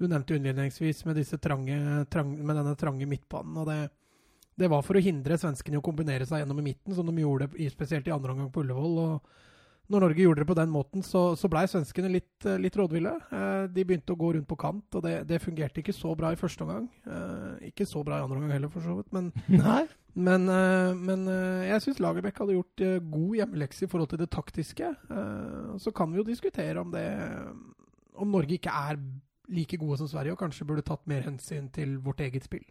Du 0.00 0.06
nevnte 0.08 0.38
innledningsvis 0.38 1.04
med, 1.04 1.20
trange, 1.44 1.76
trang, 2.10 2.32
med 2.40 2.56
denne 2.56 2.78
trange 2.80 3.06
midtbanen. 3.10 3.58
og 3.60 3.68
det, 3.68 3.80
det 4.58 4.68
var 4.68 4.82
for 4.84 4.98
å 4.98 5.02
hindre 5.02 5.38
svenskene 5.40 5.78
i 5.78 5.80
å 5.80 5.84
kombinere 5.84 6.26
seg 6.28 6.42
gjennom 6.42 6.60
i 6.60 6.66
midten, 6.70 6.94
som 6.96 7.08
de 7.08 7.24
gjorde 7.24 7.48
i, 7.56 7.70
spesielt 7.72 8.08
i 8.08 8.14
andre 8.14 8.34
omgang 8.34 8.52
på 8.52 8.64
Ullevål. 8.64 8.98
og 9.06 9.40
når 9.92 10.04
Norge 10.06 10.24
gjorde 10.24 10.40
det 10.40 10.48
på 10.48 10.56
den 10.56 10.70
måten, 10.72 11.02
så, 11.04 11.22
så 11.36 11.48
blei 11.50 11.64
svenskene 11.68 12.08
litt, 12.12 12.46
eh, 12.46 12.60
litt 12.60 12.76
rådville. 12.78 13.12
Eh, 13.34 13.64
de 13.74 13.84
begynte 13.84 14.14
å 14.14 14.20
gå 14.20 14.30
rundt 14.36 14.48
på 14.48 14.56
kant, 14.60 14.86
og 14.96 15.02
det, 15.04 15.16
det 15.28 15.40
fungerte 15.42 15.82
ikke 15.82 15.94
så 15.96 16.14
bra 16.16 16.30
i 16.32 16.38
første 16.38 16.64
omgang. 16.64 16.86
Eh, 17.04 17.66
ikke 17.72 17.86
så 17.88 18.04
bra 18.06 18.20
i 18.20 18.24
andre 18.24 18.38
omgang 18.38 18.54
heller, 18.54 18.72
for 18.72 18.84
så 18.84 18.94
vidt. 18.96 19.10
Men, 19.12 19.32
men, 20.28 20.46
eh, 20.54 20.92
men 20.96 21.26
eh, 21.32 21.66
jeg 21.72 21.84
syns 21.84 22.00
Lagerbäck 22.04 22.40
hadde 22.40 22.56
gjort 22.56 22.84
eh, 22.86 23.00
god 23.02 23.36
hjemmelekse 23.40 23.84
i 23.84 23.90
forhold 23.92 24.12
til 24.14 24.22
det 24.22 24.30
taktiske. 24.32 24.94
Eh, 25.18 25.74
så 25.82 25.92
kan 25.96 26.14
vi 26.14 26.22
jo 26.22 26.28
diskutere 26.30 26.80
om 26.80 26.94
det 26.94 27.06
om 28.22 28.32
Norge 28.32 28.56
ikke 28.56 28.72
er 28.72 29.00
like 29.52 29.76
gode 29.76 29.98
som 30.00 30.08
Sverige, 30.08 30.36
og 30.36 30.40
kanskje 30.40 30.68
burde 30.68 30.86
tatt 30.86 31.04
mer 31.10 31.26
hensyn 31.26 31.68
til 31.74 31.98
vårt 32.00 32.22
eget 32.24 32.46
spill. 32.46 32.64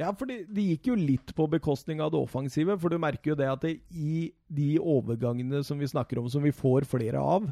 Ja, 0.00 0.08
for 0.16 0.28
det, 0.28 0.46
det 0.48 0.64
gikk 0.70 0.88
jo 0.88 0.96
litt 0.96 1.34
på 1.36 1.46
bekostning 1.52 2.00
av 2.00 2.14
det 2.14 2.20
offensive. 2.20 2.78
For 2.80 2.92
du 2.92 3.00
merker 3.02 3.32
jo 3.32 3.38
det 3.38 3.50
at 3.50 3.66
det, 3.66 3.76
i 3.92 4.32
de 4.48 4.74
overgangene 4.80 5.60
som 5.66 5.80
vi 5.80 5.90
snakker 5.90 6.22
om, 6.22 6.30
som 6.32 6.44
vi 6.44 6.54
får 6.54 6.88
flere 6.88 7.20
av, 7.20 7.50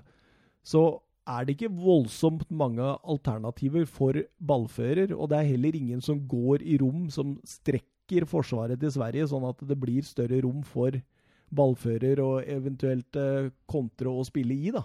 så 0.64 0.85
er 1.30 1.47
det 1.47 1.56
ikke 1.56 1.73
voldsomt 1.76 2.49
mange 2.49 2.87
alternativer 3.04 3.87
for 3.88 4.16
ballfører. 4.40 5.12
Og 5.14 5.30
det 5.30 5.40
er 5.40 5.50
heller 5.52 5.76
ingen 5.76 6.02
som 6.04 6.23
går 6.28 6.64
i 6.64 6.80
rom 6.80 7.09
som 7.12 7.37
strekker 7.47 8.26
forsvaret 8.28 8.80
til 8.80 8.92
Sverige, 8.97 9.28
sånn 9.30 9.47
at 9.47 9.61
det 9.68 9.78
blir 9.78 10.06
større 10.06 10.40
rom 10.47 10.64
for 10.66 10.97
ballfører 11.54 12.23
og 12.23 12.49
eventuelt 12.49 13.16
eh, 13.18 13.50
kontre 13.70 14.11
å 14.11 14.25
spille 14.26 14.54
i, 14.54 14.73
da. 14.75 14.85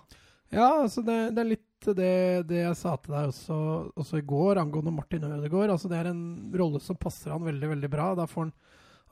Ja, 0.53 0.67
altså 0.83 1.01
det, 1.05 1.17
det 1.35 1.41
er 1.41 1.49
litt 1.55 1.63
det, 1.93 2.45
det 2.49 2.61
jeg 2.63 2.77
sa 2.79 2.95
til 2.97 3.13
deg 3.13 3.29
også, 3.29 3.57
også 3.99 4.19
i 4.19 4.25
går 4.25 4.61
angående 4.61 4.93
Martin 4.95 5.25
Ødegaard. 5.27 5.73
Altså 5.73 5.89
det 5.91 5.99
er 5.99 6.09
en 6.09 6.23
rolle 6.57 6.81
som 6.81 6.97
passer 6.97 7.33
han 7.33 7.45
veldig 7.45 7.71
veldig 7.75 7.89
bra. 7.91 8.13
Da 8.17 8.27
får 8.29 8.47
han 8.47 8.55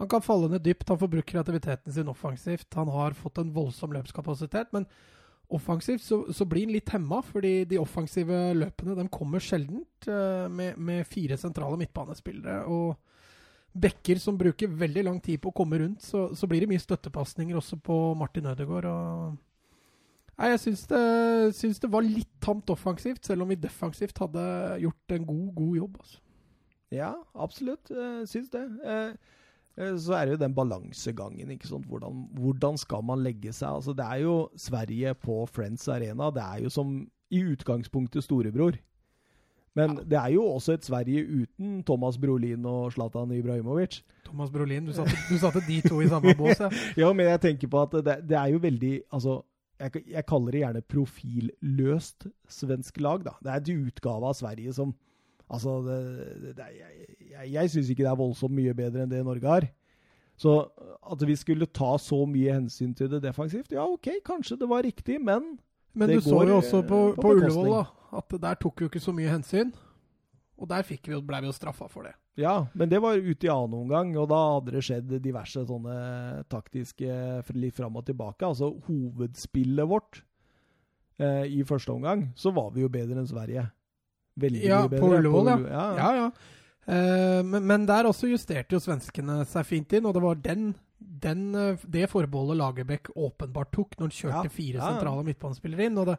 Han 0.01 0.09
kan 0.09 0.23
falle 0.25 0.47
ned 0.49 0.63
dypt, 0.65 0.89
han 0.89 0.97
får 0.97 1.07
brukt 1.07 1.29
kreativiteten 1.29 1.93
sin 1.93 2.07
offensivt. 2.09 2.65
Han 2.73 2.89
har 2.89 3.13
fått 3.13 3.37
en 3.37 3.51
voldsom 3.53 3.91
løpskapasitet, 3.93 4.71
men 4.73 4.87
offensivt 5.53 6.01
så, 6.01 6.33
så 6.33 6.47
blir 6.49 6.65
han 6.65 6.73
litt 6.73 6.89
hemma, 6.89 7.21
fordi 7.21 7.63
de 7.69 7.77
offensive 7.77 8.39
løpene 8.57 8.95
de 8.97 9.05
kommer 9.13 9.39
sjeldent 9.39 10.07
uh, 10.09 10.49
med, 10.49 10.79
med, 10.81 11.05
fire 11.05 11.37
sentrale 11.37 11.77
midtbanespillere. 11.77 12.63
og 12.65 12.97
Bekker 13.85 14.17
som 14.17 14.37
bruker 14.37 14.73
veldig 14.81 15.05
lang 15.05 15.21
tid 15.21 15.39
på 15.41 15.53
å 15.53 15.57
komme 15.61 15.77
rundt, 15.77 16.01
så, 16.01 16.31
så 16.33 16.49
blir 16.49 16.65
det 16.65 16.73
mye 16.73 16.81
støttepasninger 16.81 17.57
også 17.61 17.77
på 17.77 17.99
Martin 18.17 18.49
Ødegaard. 18.49 18.89
og 18.89 19.37
Nei, 20.39 20.49
Jeg 20.49 20.59
syns 20.63 20.87
det, 20.89 21.03
syns 21.55 21.79
det, 21.79 21.91
var 21.93 22.05
litt 22.05 22.31
tamt 22.41 22.69
offensivt, 22.73 23.25
selv 23.25 23.45
om 23.45 23.51
vi 23.53 23.59
defensivt 23.59 24.17
hadde 24.17 24.43
gjort 24.81 25.15
en 25.17 25.27
god, 25.29 25.47
god 25.55 25.75
jobb. 25.77 25.97
Altså. 26.01 26.19
Ja, 26.93 27.13
absolutt. 27.35 27.89
Jeg 27.93 28.29
syns 28.29 28.49
det. 28.53 28.63
Eh, 28.85 29.11
eh, 29.77 29.97
så 29.97 30.17
er 30.17 30.25
det 30.25 30.37
jo 30.37 30.43
den 30.45 30.55
balansegangen. 30.57 31.51
ikke 31.53 31.69
sant? 31.69 31.85
Hvordan, 31.89 32.27
hvordan, 32.37 32.77
skal 32.77 33.05
man 33.05 33.23
legge 33.25 33.53
seg? 33.53 33.69
Altså, 33.69 33.93
Det 33.93 34.05
er 34.05 34.25
jo 34.25 34.49
Sverige 34.57 35.13
på 35.13 35.45
Friends 35.45 35.87
Arena. 35.87 36.31
Det 36.33 36.43
er 36.43 36.63
jo 36.63 36.69
som 36.69 36.97
i 37.33 37.43
utgangspunktet 37.43 38.23
storebror. 38.23 38.77
Men 39.75 39.97
ja. 39.97 40.03
det 40.05 40.17
er 40.19 40.33
jo 40.35 40.43
også 40.45 40.75
et 40.77 40.85
Sverige 40.85 41.25
uten 41.25 41.83
Thomas 41.83 42.17
Brolin 42.17 42.65
og 42.65 42.91
Zlatan 42.93 43.31
Ibrahimovic. 43.31 44.03
Thomas 44.25 44.51
Brolin, 44.51 44.85
du 44.85 44.93
satte, 44.93 45.17
du 45.29 45.37
satte 45.37 45.63
de 45.67 45.81
to 45.81 46.01
i 46.01 46.07
samme 46.07 46.35
bås, 46.37 46.59
ja. 46.59 46.69
ja, 47.05 47.13
men 47.13 47.25
jeg 47.25 47.41
tenker 47.41 47.67
på 47.67 47.81
at 47.81 47.97
det, 48.05 48.17
det 48.29 48.37
er 48.37 48.53
jo 48.53 48.61
veldig 48.61 49.01
Altså, 49.11 49.41
jeg, 49.83 50.03
jeg, 50.15 50.25
kaller 50.29 50.55
det 50.55 50.61
gjerne 50.63 50.83
profilløst 50.93 52.27
svensk 52.49 52.99
lag. 53.03 53.25
da. 53.25 53.35
Det 53.43 53.51
er 53.51 53.61
et 53.61 53.73
utgave 53.89 54.29
av 54.29 54.37
Sverige 54.39 54.75
som 54.75 54.95
Altså, 55.53 55.73
det, 55.85 56.53
det, 56.57 56.65
jeg, 56.71 57.07
jeg, 57.29 57.49
jeg 57.51 57.69
syns 57.69 57.89
ikke 57.91 58.05
det 58.05 58.09
er 58.09 58.17
voldsomt 58.17 58.55
mye 58.55 58.73
bedre 58.73 59.03
enn 59.03 59.11
det 59.11 59.19
Norge 59.27 59.49
har. 59.51 59.67
Så 60.39 60.53
at 61.11 61.25
vi 61.27 61.35
skulle 61.37 61.67
ta 61.69 61.91
så 62.01 62.23
mye 62.25 62.55
hensyn 62.55 62.95
til 62.97 63.11
det 63.11 63.19
defensivt, 63.21 63.75
ja 63.75 63.83
OK, 63.85 64.07
kanskje 64.25 64.57
det 64.63 64.69
var 64.71 64.87
riktig, 64.87 65.19
men 65.21 65.59
Men 65.93 66.09
du 66.09 66.23
så 66.25 66.39
jo 66.47 66.57
også 66.57 66.81
på, 66.81 67.01
på, 67.13 67.21
på 67.21 67.33
Ullevål 67.35 67.69
da, 67.69 67.83
at 68.17 68.33
der 68.47 68.57
tok 68.57 68.79
vi 68.79 68.87
jo 68.87 68.89
ikke 68.89 69.03
så 69.03 69.13
mye 69.13 69.29
hensyn. 69.29 69.75
Og 70.57 70.69
der 70.71 70.81
fikk 70.87 71.11
vi, 71.11 71.19
ble 71.21 71.43
vi 71.43 71.51
jo 71.51 71.53
straffa 71.53 71.85
for 71.91 72.07
det. 72.07 72.15
Ja, 72.39 72.67
men 72.73 72.89
det 72.89 72.97
var 73.03 73.19
ute 73.19 73.45
i 73.45 73.51
annen 73.51 73.75
omgang, 73.83 74.15
og 74.17 74.29
da 74.31 74.39
hadde 74.55 74.73
det 74.73 74.81
skjedd 74.87 75.11
diverse 75.21 75.61
sånne 75.69 75.97
taktiske 76.49 77.17
litt 77.53 77.77
fram 77.77 77.99
og 77.99 78.07
tilbake. 78.07 78.47
Altså 78.47 78.71
hovedspillet 78.87 79.89
vårt 79.89 80.23
eh, 81.21 81.45
i 81.53 81.61
første 81.67 81.93
omgang, 81.93 82.31
så 82.35 82.53
var 82.55 82.71
vi 82.73 82.81
jo 82.81 82.89
bedre 82.93 83.21
enn 83.21 83.29
Sverige. 83.29 83.67
Veldig 84.41 84.65
ja, 84.65 84.81
bedre. 84.87 85.03
På 85.03 85.13
Ullevål, 85.13 85.51
ja. 85.51 85.59
ja. 85.69 85.85
ja, 85.99 86.11
ja. 86.23 86.63
Eh, 86.83 87.43
men, 87.45 87.67
men, 87.69 87.85
der 87.87 88.09
også 88.09 88.31
justerte 88.31 88.75
jo 88.75 88.81
svenskene 88.81 89.43
seg 89.47 89.69
fint 89.69 89.93
inn, 89.93 90.09
og 90.09 90.17
det 90.17 90.23
var 90.25 90.41
den, 90.41 90.71
den 90.97 91.51
eh, 91.53 91.85
det 91.85 92.09
forbeholdet 92.11 92.59
Lagerbäck 92.59 93.13
åpenbart 93.13 93.75
tok 93.77 93.93
når 93.99 94.09
han 94.09 94.17
kjørte 94.17 94.49
ja, 94.49 94.55
fire 94.57 94.89
sentrale 94.89 95.27
midtbanespillere 95.29 95.91
inn. 95.91 96.01
og 96.01 96.09
det 96.11 96.17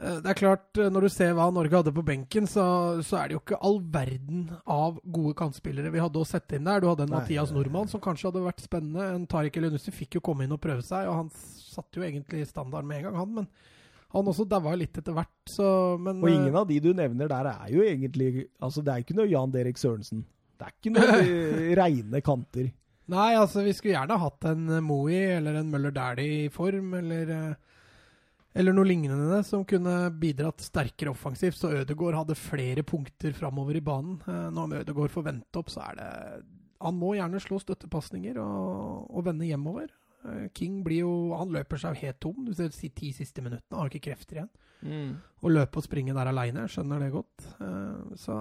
det 0.00 0.30
er 0.32 0.38
klart, 0.38 0.78
eh, 0.80 0.88
Når 0.92 1.06
du 1.06 1.10
ser 1.12 1.34
hva 1.36 1.50
Norge 1.52 1.76
hadde 1.76 1.92
på 1.92 2.04
benken, 2.06 2.46
så, 2.48 2.64
så 3.04 3.18
er 3.20 3.28
det 3.28 3.36
jo 3.36 3.42
ikke 3.42 3.58
all 3.66 3.80
verden 3.92 4.46
av 4.64 5.00
gode 5.04 5.34
kantspillere 5.36 5.92
vi 5.92 6.00
hadde 6.00 6.22
å 6.22 6.28
sette 6.28 6.56
inn 6.56 6.68
der. 6.68 6.80
Du 6.80 6.88
hadde 6.88 7.04
en 7.04 7.12
Nei, 7.12 7.18
Mathias 7.20 7.52
Nordmann 7.52 7.90
som 7.92 8.02
kanskje 8.02 8.30
hadde 8.30 8.46
vært 8.46 8.64
spennende. 8.64 9.10
En 9.16 9.26
Tariq 9.28 9.60
Elunussi 9.60 9.92
fikk 9.92 10.16
jo 10.16 10.24
komme 10.24 10.46
inn 10.46 10.56
og 10.56 10.62
prøve 10.62 10.84
seg, 10.86 11.10
og 11.10 11.18
han 11.24 11.30
satte 11.34 12.00
jo 12.00 12.06
egentlig 12.06 12.46
standard 12.48 12.88
med 12.88 13.00
en 13.02 13.10
gang, 13.10 13.20
han. 13.20 13.36
Men 13.42 13.50
han 14.10 14.32
også 14.32 14.48
daua 14.48 14.74
litt 14.78 14.96
etter 14.98 15.14
hvert. 15.14 15.38
Så, 15.52 15.68
men, 16.00 16.24
og 16.24 16.32
ingen 16.32 16.54
eh, 16.54 16.60
av 16.62 16.68
de 16.70 16.80
du 16.82 16.90
nevner 16.96 17.30
der, 17.30 17.52
er 17.52 17.72
jo 17.74 17.84
egentlig 17.86 18.48
altså 18.58 18.82
Det 18.86 18.94
er 18.94 19.04
ikke 19.04 19.18
noe 19.20 19.30
Jan 19.30 19.52
Derek 19.54 19.78
Sørensen. 19.80 20.24
Det 20.60 20.66
er 20.66 20.76
ikke 20.76 20.94
noe 20.96 21.74
reine 21.82 22.22
kanter. 22.24 22.72
Nei, 23.10 23.32
altså 23.34 23.64
vi 23.66 23.74
skulle 23.74 23.96
gjerne 23.96 24.20
hatt 24.22 24.46
en 24.48 24.78
Moey 24.86 25.18
eller 25.34 25.60
en 25.60 25.70
Møller 25.72 25.92
Dæhlie 25.92 26.46
i 26.46 26.50
form, 26.54 26.94
eller 26.94 27.56
eller 28.52 28.74
noe 28.74 28.88
lignende 28.88 29.42
som 29.46 29.62
kunne 29.68 29.94
bidratt 30.18 30.62
sterkere 30.64 31.12
offensivt, 31.12 31.58
så 31.58 31.70
Ødegaard 31.80 32.18
hadde 32.18 32.38
flere 32.38 32.82
punkter 32.82 33.34
framover 33.36 33.78
i 33.78 33.84
banen. 33.84 34.18
Eh, 34.26 34.48
når 34.54 34.80
Ødegaard 34.80 35.14
får 35.14 35.26
vente 35.28 35.60
opp, 35.60 35.70
så 35.70 35.84
er 35.90 36.00
det 36.00 36.10
Han 36.80 36.96
må 36.96 37.12
gjerne 37.14 37.40
slå 37.40 37.58
støttepasninger 37.60 38.38
og, 38.40 39.10
og, 39.10 39.24
vende 39.24 39.46
hjemover. 39.46 39.92
Eh, 40.24 40.48
King 40.56 40.82
blir 40.82 41.04
jo 41.04 41.12
Han 41.36 41.52
løper 41.54 41.78
seg 41.78 42.00
helt 42.00 42.18
tom. 42.20 42.42
Du 42.44 42.54
ser 42.54 42.72
de 42.72 42.90
ti 42.90 43.12
siste 43.12 43.44
minuttene, 43.44 43.78
har 43.78 43.86
ikke 43.86 44.10
krefter 44.10 44.40
igjen. 44.40 44.50
Mm. 44.80 45.12
Å 45.44 45.52
løpe 45.52 45.76
og 45.78 45.84
springe 45.84 46.16
der 46.16 46.30
aleine, 46.32 46.64
skjønner 46.66 47.04
det 47.04 47.12
godt. 47.14 47.46
Eh, 47.60 48.16
så 48.18 48.40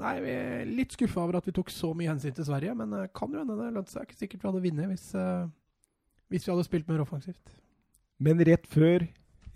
Nei, 0.00 0.16
vi 0.24 0.34
er 0.34 0.66
litt 0.66 0.98
skuffa 0.98 1.22
over 1.22 1.38
at 1.38 1.46
vi 1.46 1.54
tok 1.54 1.70
så 1.70 1.92
mye 1.94 2.10
hensyn 2.10 2.34
til 2.34 2.48
Sverige, 2.48 2.74
men 2.74 3.06
kan 3.14 3.30
jo 3.30 3.44
hende 3.44 3.60
det 3.60 3.70
lønte 3.76 3.94
seg. 3.94 4.08
Ikke 4.08 4.18
sikkert 4.18 4.42
vi 4.42 4.50
hadde 4.50 4.66
vunnet 4.66 4.90
hvis, 4.90 5.06
hvis 6.32 6.48
vi 6.48 6.54
hadde 6.56 6.66
spilt 6.66 6.90
mer 6.90 7.06
offensivt. 7.06 7.54
Men 8.18 8.42
rett 8.42 8.66
før 8.66 9.06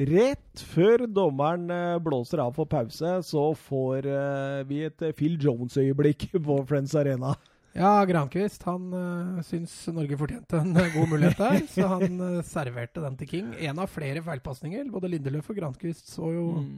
Rett 0.08 0.62
før 0.72 1.04
dommeren 1.06 1.68
eh, 1.70 1.98
blåser 2.02 2.40
av 2.42 2.54
for 2.56 2.68
pause, 2.70 3.18
så 3.28 3.42
får 3.68 4.08
eh, 4.08 4.62
vi 4.66 4.80
et 4.86 5.04
eh, 5.04 5.14
Phil 5.16 5.36
Jones-øyeblikk 5.40 6.30
på 6.46 6.56
Friends 6.68 6.94
Arena. 6.98 7.34
Ja, 7.72 7.94
Grankvist 8.04 8.66
han 8.68 8.90
uh, 8.92 9.38
syns 9.48 9.72
Norge 9.96 10.18
fortjente 10.20 10.58
en 10.60 10.74
god 10.76 11.06
mulighet 11.08 11.38
der, 11.40 11.62
så 11.74 11.86
han 11.94 12.18
uh, 12.20 12.42
serverte 12.44 13.00
den 13.04 13.16
til 13.20 13.30
King. 13.30 13.54
En 13.64 13.80
av 13.80 13.88
flere 13.88 14.20
feilpasninger. 14.24 14.90
Både 14.92 15.08
Lindeløf 15.08 15.48
og 15.52 15.60
Grankvist 15.60 16.10
så 16.12 16.34
jo 16.34 16.48
mm. 16.58 16.74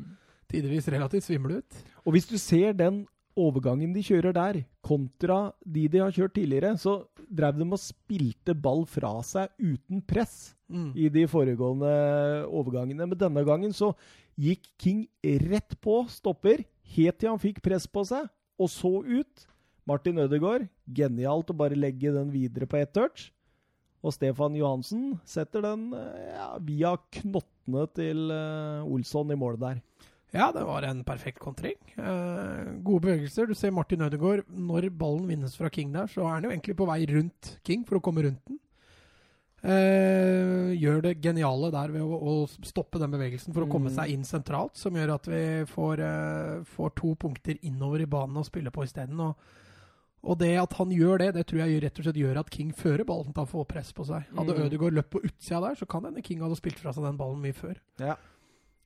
tidvis 0.53 0.87
relativt 0.95 1.27
svimle 1.27 1.59
ut. 1.63 1.83
Og 2.05 2.15
hvis 2.15 2.31
du 2.31 2.37
ser 2.39 2.77
den 2.79 3.03
overgangen 3.35 3.91
de 3.95 4.05
kjører 4.07 4.37
der, 4.37 4.61
kontra 4.87 5.39
de 5.67 5.89
de 5.91 6.03
har 6.05 6.15
kjørt 6.15 6.37
tidligere, 6.39 6.77
så 6.79 7.01
drev 7.27 7.59
de 7.59 7.67
og 7.67 7.83
spilte 7.83 8.55
ball 8.55 8.85
fra 8.87 9.17
seg 9.27 9.51
uten 9.59 10.05
press 10.07 10.53
mm. 10.69 10.91
i 10.97 11.09
de 11.13 11.25
foregående 11.31 11.91
overgangene. 12.49 13.09
Men 13.11 13.21
denne 13.21 13.45
gangen 13.47 13.75
så 13.77 13.93
gikk 14.41 14.69
King 14.81 15.05
rett 15.49 15.77
på 15.85 16.03
stopper, 16.11 16.65
helt 16.97 17.21
til 17.21 17.33
han 17.33 17.43
fikk 17.43 17.63
press 17.65 17.87
på 17.91 18.05
seg, 18.09 18.29
og 18.61 18.71
så 18.73 18.97
ut. 19.03 19.49
Martin 19.85 20.17
Ødegaard, 20.23 20.71
genialt 20.97 21.51
å 21.53 21.57
bare 21.59 21.77
legge 21.77 22.13
den 22.15 22.31
videre 22.33 22.65
på 22.65 22.79
ett 22.81 22.95
touch. 22.97 23.29
Og 24.05 24.15
Stefan 24.17 24.57
Johansen 24.57 25.15
setter 25.29 25.65
den 25.65 25.91
ja, 25.93 26.55
via 26.61 26.95
knottene 27.19 27.85
til 27.97 28.33
uh, 28.33 28.85
Olsson 28.85 29.33
i 29.33 29.37
målet 29.37 29.61
der. 29.61 29.83
Ja, 30.35 30.49
det 30.51 30.65
var 30.67 30.83
en 30.83 31.05
perfekt 31.07 31.39
kontring. 31.39 31.77
Eh, 31.95 32.71
gode 32.83 33.05
bevegelser. 33.05 33.47
Du 33.47 33.55
ser 33.55 33.71
Martin 33.71 34.03
Ødegaard. 34.03 34.49
Når 34.51 34.89
ballen 34.91 35.29
vinnes 35.31 35.55
fra 35.55 35.71
King 35.71 35.93
der, 35.95 36.09
så 36.11 36.25
er 36.25 36.33
han 36.33 36.49
jo 36.49 36.51
egentlig 36.51 36.75
på 36.81 36.89
vei 36.89 37.05
rundt 37.07 37.53
King 37.63 37.85
for 37.87 38.01
å 38.01 38.03
komme 38.03 38.25
rundt 38.27 38.43
den. 38.51 38.59
Eh, 39.65 40.75
gjør 40.77 40.99
det 41.07 41.15
geniale 41.25 41.71
der 41.73 41.93
ved 41.95 42.05
å, 42.05 42.19
å, 42.21 42.33
stoppe 42.69 43.01
den 43.01 43.15
bevegelsen 43.15 43.55
for 43.55 43.65
å 43.65 43.69
komme 43.73 43.89
mm. 43.89 43.95
seg 43.97 44.11
inn 44.13 44.27
sentralt, 44.29 44.77
som 44.77 44.97
gjør 44.99 45.15
at 45.15 45.29
vi 45.31 45.45
får, 45.71 46.03
eh, 46.05 46.59
får 46.75 46.93
to 47.01 47.15
punkter 47.23 47.57
innover 47.65 48.05
i 48.05 48.09
banen 48.11 48.43
å 48.43 48.45
spille 48.45 48.73
på 48.75 48.85
isteden. 48.85 49.23
Og, 49.25 49.57
og 50.21 50.37
det 50.43 50.53
at 50.61 50.77
han 50.77 50.93
gjør 50.93 51.25
det, 51.25 51.31
det 51.39 51.47
tror 51.49 51.65
jeg 51.65 51.81
rett 51.81 51.97
og 51.97 52.09
slett 52.09 52.21
gjør 52.21 52.43
at 52.43 52.53
King 52.53 52.77
fører 52.77 53.07
ballen 53.09 53.33
til 53.33 53.47
å 53.47 53.53
få 53.55 53.65
press 53.69 53.95
på 53.97 54.05
seg. 54.11 54.29
Hadde 54.37 54.59
mm. 54.59 54.63
Ødegaard 54.67 55.01
løpt 55.01 55.15
på 55.17 55.25
utsida 55.25 55.63
der, 55.65 55.81
så 55.81 55.89
kan 55.89 56.05
hende 56.11 56.27
King 56.29 56.45
hadde 56.45 56.61
spilt 56.61 56.85
fra 56.85 56.93
seg 56.93 57.09
den 57.09 57.21
ballen 57.25 57.41
mye 57.41 57.57
før. 57.57 57.81
Ja. 58.05 58.21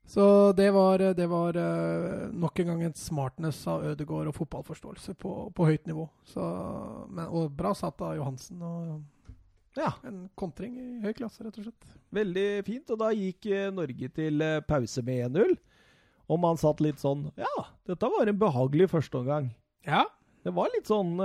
Så 0.08 0.54
det 0.56 0.70
var, 0.72 1.02
det 1.12 1.26
var 1.28 1.58
uh, 1.58 2.30
nok 2.32 2.62
en 2.62 2.70
gang 2.70 2.86
en 2.86 2.96
smartness 2.96 3.58
av 3.68 3.82
Ødegaard 3.90 4.30
og 4.30 4.38
fotballforståelse 4.38 5.18
på, 5.20 5.36
på 5.52 5.66
høyt 5.68 5.90
nivå. 5.90 6.06
Så, 6.30 6.46
men, 7.10 7.26
og 7.26 7.50
bra 7.58 7.74
satt 7.76 7.98
av 8.06 8.14
Johansen. 8.16 8.62
og 8.62 9.17
ja. 9.78 9.92
En 10.08 10.26
kontring 10.38 10.76
i 10.80 10.88
høy 11.04 11.14
klasse, 11.16 11.44
rett 11.44 11.56
og 11.60 11.68
slett. 11.68 11.96
Veldig 12.14 12.46
fint. 12.66 12.92
Og 12.94 13.00
da 13.00 13.10
gikk 13.14 13.48
uh, 13.52 13.70
Norge 13.74 14.10
til 14.18 14.44
uh, 14.44 14.60
pause 14.66 15.04
med 15.06 15.24
1-0. 15.30 15.56
Og 16.28 16.40
man 16.42 16.60
satt 16.60 16.82
litt 16.84 17.00
sånn 17.00 17.30
Ja, 17.40 17.64
dette 17.88 18.10
var 18.12 18.28
en 18.28 18.40
behagelig 18.40 18.90
førsteomgang. 18.92 19.52
Ja. 19.88 20.04
Det 20.44 20.52
var 20.54 20.68
litt 20.70 20.86
sånn 20.86 21.16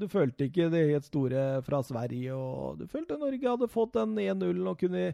Du 0.00 0.06
følte 0.10 0.46
ikke 0.48 0.68
det 0.72 0.80
helt 0.88 1.04
store 1.04 1.42
fra 1.66 1.82
Sverige, 1.84 2.34
og 2.34 2.78
du 2.80 2.86
følte 2.90 3.18
Norge 3.20 3.50
hadde 3.50 3.68
fått 3.70 3.92
den 3.98 4.14
1-0 4.18 4.62
og 4.70 4.78
kunne 4.80 5.10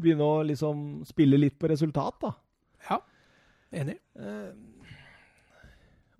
begynne 0.00 0.26
å 0.26 0.42
liksom 0.44 1.04
spille 1.08 1.38
litt 1.40 1.56
på 1.60 1.70
resultat, 1.70 2.18
da. 2.20 2.32
Ja, 2.90 2.98
enig. 3.80 3.96
Eh, 4.18 4.50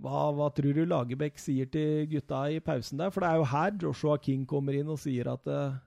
hva, 0.02 0.26
hva, 0.36 0.50
tror 0.52 0.76
du 0.76 0.84
Lagerbäck 0.88 1.38
sier 1.40 1.68
til 1.72 2.06
gutta 2.10 2.46
i 2.52 2.60
pausen 2.64 3.00
der? 3.00 3.12
For 3.12 3.24
det 3.24 3.30
er 3.30 3.40
jo 3.40 3.50
her 3.52 3.76
Joshua 3.82 4.16
King 4.22 4.44
kommer 4.48 4.76
inn 4.76 4.90
og 4.92 5.00
sier 5.00 5.30
at 5.32 5.48
uh, 5.48 5.78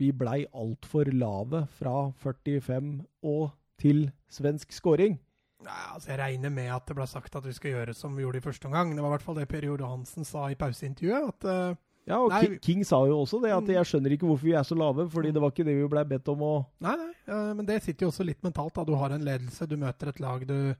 vi 0.00 0.10
blei 0.16 0.44
altfor 0.56 1.10
lave 1.12 1.66
fra 1.78 2.10
45 2.22 2.94
og 3.28 3.50
til 3.80 4.08
svensk 4.32 4.72
scoring. 4.72 5.18
Nei, 5.60 5.82
altså 5.92 6.14
Jeg 6.14 6.20
regner 6.22 6.52
med 6.52 6.70
at 6.72 6.86
det 6.88 6.96
ble 6.96 7.06
sagt 7.08 7.36
at 7.36 7.44
vi 7.44 7.52
skal 7.52 7.74
gjøre 7.74 7.94
som 7.96 8.16
vi 8.16 8.24
gjorde 8.24 8.40
i 8.40 8.44
første 8.44 8.68
omgang. 8.68 8.94
Det 8.96 9.04
var 9.04 9.12
i 9.12 9.16
hvert 9.18 9.26
fall 9.26 9.36
det 9.36 9.48
Per 9.50 9.66
Johansen 9.66 9.90
Hansen 9.90 10.28
sa 10.28 10.48
i 10.48 10.56
pauseintervjuet. 10.56 11.34
at 11.34 11.48
uh, 11.48 11.76
ja, 12.08 12.16
og 12.16 12.32
King, 12.32 12.54
King, 12.64 12.84
sa 12.86 13.02
jo 13.06 13.18
også 13.20 13.42
det, 13.44 13.52
at 13.52 13.66
mm. 13.66 13.74
jeg 13.74 13.88
skjønner 13.90 14.14
ikke 14.14 14.28
hvorfor 14.28 14.48
vi 14.48 14.54
er 14.56 14.64
så 14.66 14.76
lave, 14.78 15.04
fordi 15.12 15.32
det 15.36 15.42
var 15.42 15.52
ikke 15.52 15.66
det 15.68 15.76
vi 15.76 15.90
ble 15.92 16.04
bedt 16.14 16.30
om 16.32 16.46
å 16.46 16.54
Nei, 16.82 16.94
nei, 16.96 17.42
men 17.58 17.68
det 17.68 17.82
sitter 17.84 18.06
jo 18.06 18.14
også 18.14 18.26
litt 18.26 18.40
mentalt. 18.46 18.72
da. 18.78 18.86
Du 18.88 18.96
har 18.98 19.12
en 19.14 19.26
ledelse, 19.26 19.68
du 19.68 19.76
møter 19.78 20.10
et 20.10 20.22
lag, 20.24 20.46
du, 20.48 20.72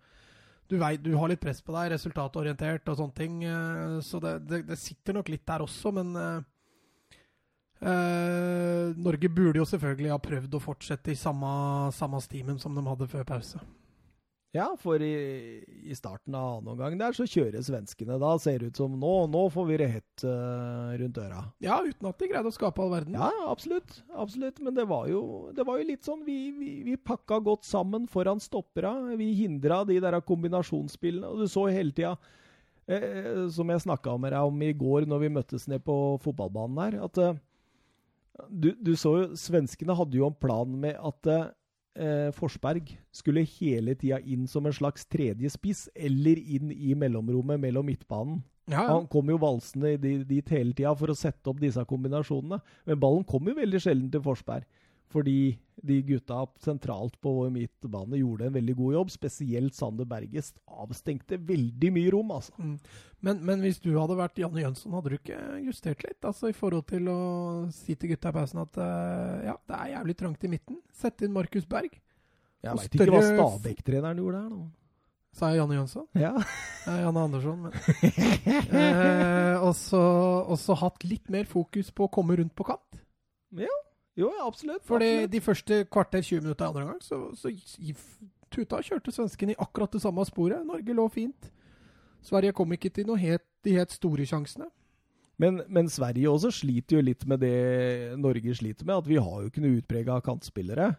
du, 0.70 0.78
vei, 0.80 0.94
du 0.96 1.12
har 1.20 1.30
litt 1.30 1.42
press 1.42 1.60
på 1.62 1.76
deg, 1.76 1.92
resultatorientert 1.92 2.88
og 2.88 2.98
sånne 3.02 3.18
ting. 3.20 3.36
Uh, 3.44 4.00
så 4.04 4.22
det, 4.24 4.38
det, 4.48 4.62
det, 4.72 4.80
sitter 4.80 5.20
nok 5.20 5.28
litt 5.30 5.44
der 5.46 5.66
også, 5.66 5.92
men 6.00 6.16
uh, 6.16 6.40
Eh, 7.80 8.96
Norge 9.00 9.28
burde 9.32 9.60
jo 9.62 9.68
selvfølgelig 9.68 10.12
ha 10.12 10.20
prøvd 10.20 10.56
å 10.56 10.62
fortsette 10.62 11.14
i 11.14 11.18
samme, 11.18 11.50
samme 11.96 12.20
stimen 12.24 12.58
som 12.60 12.74
de 12.76 12.84
hadde 12.84 13.08
før 13.08 13.28
pause. 13.28 13.60
Ja, 14.50 14.66
for 14.82 14.98
i, 14.98 15.62
i 15.86 15.94
starten 15.94 16.34
av 16.34 16.56
annen 16.56 16.72
omgang 16.72 16.96
der 16.98 17.14
så 17.14 17.22
kjører 17.22 17.62
svenskene. 17.62 18.16
Da 18.18 18.32
ser 18.42 18.58
det 18.58 18.72
ut 18.72 18.80
som 18.80 18.96
nå, 18.98 19.12
nå 19.30 19.44
får 19.54 19.68
vi 19.68 19.76
det 19.78 19.86
hett 19.92 20.24
uh, 20.26 20.90
rundt 20.98 21.20
øra. 21.22 21.44
Ja, 21.62 21.76
uten 21.86 22.08
at 22.10 22.18
de 22.18 22.30
greide 22.32 22.50
å 22.50 22.56
skape 22.56 22.82
all 22.82 22.90
verden. 22.90 23.14
Ja, 23.14 23.28
absolutt. 23.46 24.00
absolutt. 24.10 24.58
Men 24.58 24.74
det 24.74 24.88
var 24.90 25.06
jo, 25.06 25.22
det 25.54 25.62
var 25.68 25.78
jo 25.78 25.86
litt 25.92 26.08
sånn 26.08 26.24
vi, 26.26 26.40
vi, 26.56 26.72
vi, 26.88 26.96
pakka 26.98 27.38
godt 27.46 27.68
sammen 27.68 28.10
foran 28.10 28.42
stoppera. 28.42 28.96
Vi 29.20 29.30
hindra 29.38 29.84
de 29.86 30.00
der 30.02 30.18
kombinasjonsspillene. 30.26 31.30
Og 31.30 31.44
du 31.44 31.52
så 31.52 31.68
hele 31.70 31.94
tida, 31.94 32.16
eh, 32.90 33.46
som 33.54 33.70
jeg 33.70 33.86
snakka 33.86 34.16
med 34.18 34.34
deg 34.34 34.50
om 34.50 34.66
i 34.66 34.72
går 34.74 35.06
når 35.06 35.28
vi 35.28 35.32
møttes 35.38 35.70
ned 35.70 35.86
på 35.86 35.94
fotballbanen 36.26 36.82
her, 36.88 36.98
at 37.06 37.22
eh, 37.22 37.38
du, 38.48 38.72
du, 38.80 38.94
så 38.98 39.14
jo 39.16 39.24
Svenskene 39.38 39.96
hadde 39.96 40.18
jo 40.18 40.28
en 40.28 40.36
plan 40.36 40.70
med 40.82 40.96
at 40.96 41.30
eh, 41.30 42.30
Forsberg 42.36 42.92
skulle 43.14 43.46
hele 43.58 43.96
tida 43.98 44.20
inn 44.20 44.46
som 44.50 44.66
en 44.66 44.76
slags 44.76 45.06
tredje 45.10 45.52
spiss, 45.52 45.88
eller 45.94 46.40
inn 46.40 46.72
i 46.72 46.94
mellomrommet 46.98 47.60
mellom 47.60 47.88
midtbanen. 47.90 48.40
Ja, 48.70 48.84
ja. 48.84 48.92
Han 48.92 49.08
kom 49.10 49.30
jo 49.32 49.38
valsende 49.42 49.96
dit 49.98 50.52
hele 50.54 50.74
tida 50.76 50.92
for 50.94 51.10
å 51.10 51.18
sette 51.18 51.50
opp 51.50 51.58
disse 51.62 51.82
kombinasjonene. 51.90 52.60
Men 52.86 53.00
ballen 53.02 53.26
kom 53.26 53.48
jo 53.50 53.56
veldig 53.58 53.80
sjelden 53.82 54.12
til 54.12 54.22
Forsberg. 54.22 54.66
Fordi 55.10 55.58
de 55.82 55.96
gutta 56.06 56.44
sentralt 56.62 57.16
på 57.20 57.32
vår 57.34 57.48
midtbane 57.54 58.20
gjorde 58.20 58.46
en 58.46 58.54
veldig 58.54 58.74
god 58.78 58.94
jobb. 58.94 59.12
Spesielt 59.14 59.74
Sander 59.74 60.06
Bergest 60.08 60.58
avstengte 60.70 61.38
veldig 61.48 61.90
mye 61.94 62.12
rom, 62.14 62.34
altså. 62.36 62.54
Mm. 62.60 62.76
Men, 63.26 63.40
men, 63.48 63.64
hvis 63.64 63.80
du 63.82 63.90
hadde 63.96 64.18
vært 64.18 64.38
Janne 64.40 64.62
Jønsson, 64.62 64.94
hadde 64.96 65.12
du 65.12 65.16
ikke 65.18 65.40
justert 65.66 66.04
litt? 66.06 66.20
Altså 66.24 66.52
I 66.52 66.56
forhold 66.56 66.86
til 66.88 67.10
å 67.12 67.20
si 67.74 67.96
til 67.96 68.14
gutta 68.14 68.32
i 68.32 68.36
pausen 68.38 68.62
at 68.62 68.78
uh, 68.80 69.40
ja, 69.48 69.56
det 69.68 69.80
er 69.80 69.94
jævlig 69.96 70.18
trangt 70.22 70.46
i 70.46 70.52
midten. 70.52 70.78
Sette 70.94 71.26
inn 71.26 71.34
Markus 71.34 71.66
Berg. 71.68 71.96
Jeg 72.60 72.76
veit 72.76 72.94
ikke 72.94 73.10
hva 73.10 73.24
Stabæk-treneren 73.24 74.20
gjorde 74.20 74.44
her 74.44 74.52
nå. 74.52 74.62
Sa 75.36 75.52
jeg 75.52 75.60
Janne 75.60 75.76
Jønsson? 75.78 76.08
Ja. 76.18 76.32
ja 76.86 76.96
Janne 77.04 77.22
Andersson, 77.22 77.68
men 77.68 77.72
eh, 78.82 79.62
Og 79.62 80.58
så 80.58 80.76
hatt 80.80 81.06
litt 81.06 81.30
mer 81.30 81.46
fokus 81.48 81.92
på 81.94 82.08
å 82.08 82.12
komme 82.12 82.36
rundt 82.40 82.56
på 82.58 82.66
kant. 82.66 82.98
Ja. 83.56 83.70
Jo, 84.18 84.32
absolutt. 84.42 84.82
For 84.86 84.98
de 85.00 85.40
første 85.40 85.84
kvarter 85.92 86.22
20 86.22 86.42
minutter 86.44 86.66
andre 86.66 86.86
gang, 86.88 87.02
så, 87.04 87.22
så 87.38 87.52
tuta 88.50 88.80
kjørte 88.84 89.14
svenskene 89.14 89.54
i 89.54 89.60
akkurat 89.62 89.92
det 89.94 90.02
samme 90.02 90.24
sporet. 90.28 90.66
Norge 90.66 90.96
lå 90.96 91.06
fint. 91.12 91.50
Sverige 92.24 92.56
kom 92.56 92.72
ikke 92.74 92.90
til 92.92 93.06
noe 93.08 93.20
helt, 93.20 93.46
de 93.64 93.76
helt 93.78 93.94
store 93.94 94.26
sjansene. 94.28 94.68
Men, 95.40 95.62
men, 95.72 95.88
Sverige 95.88 96.28
også 96.28 96.50
sliter 96.52 96.98
jo 96.98 97.04
litt 97.06 97.22
med 97.28 97.40
det 97.40 98.18
Norge 98.20 98.54
sliter 98.58 98.84
med, 98.84 98.98
at 99.00 99.08
vi 99.08 99.16
har 99.16 99.38
jo 99.40 99.48
ikke 99.48 99.62
noe 99.64 99.78
utprega 99.78 100.18
kantspillere. 100.24 100.90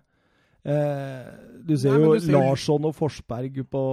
Eh, 0.61 1.27
du 1.61 1.75
ser 1.77 1.93
Nei, 1.93 2.01
jo 2.01 2.15
du 2.15 2.23
ser 2.25 2.33
Larsson 2.37 2.87
og 2.89 2.95
Forsberg 2.97 3.59
på 3.69 3.83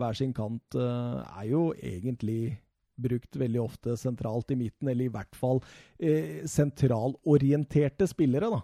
hver 0.00 0.16
sin 0.16 0.32
kant 0.36 0.76
eh, 0.76 1.20
er 1.42 1.46
jo 1.50 1.68
egentlig 1.76 2.58
brukt 3.00 3.38
veldig 3.38 3.60
ofte 3.62 3.96
sentralt 4.00 4.50
i 4.54 4.58
midten, 4.58 4.90
eller 4.90 5.08
i 5.08 5.12
hvert 5.12 5.38
fall 5.38 5.62
eh, 5.98 6.44
sentralorienterte 6.48 8.08
spillere, 8.10 8.50
da. 8.52 8.62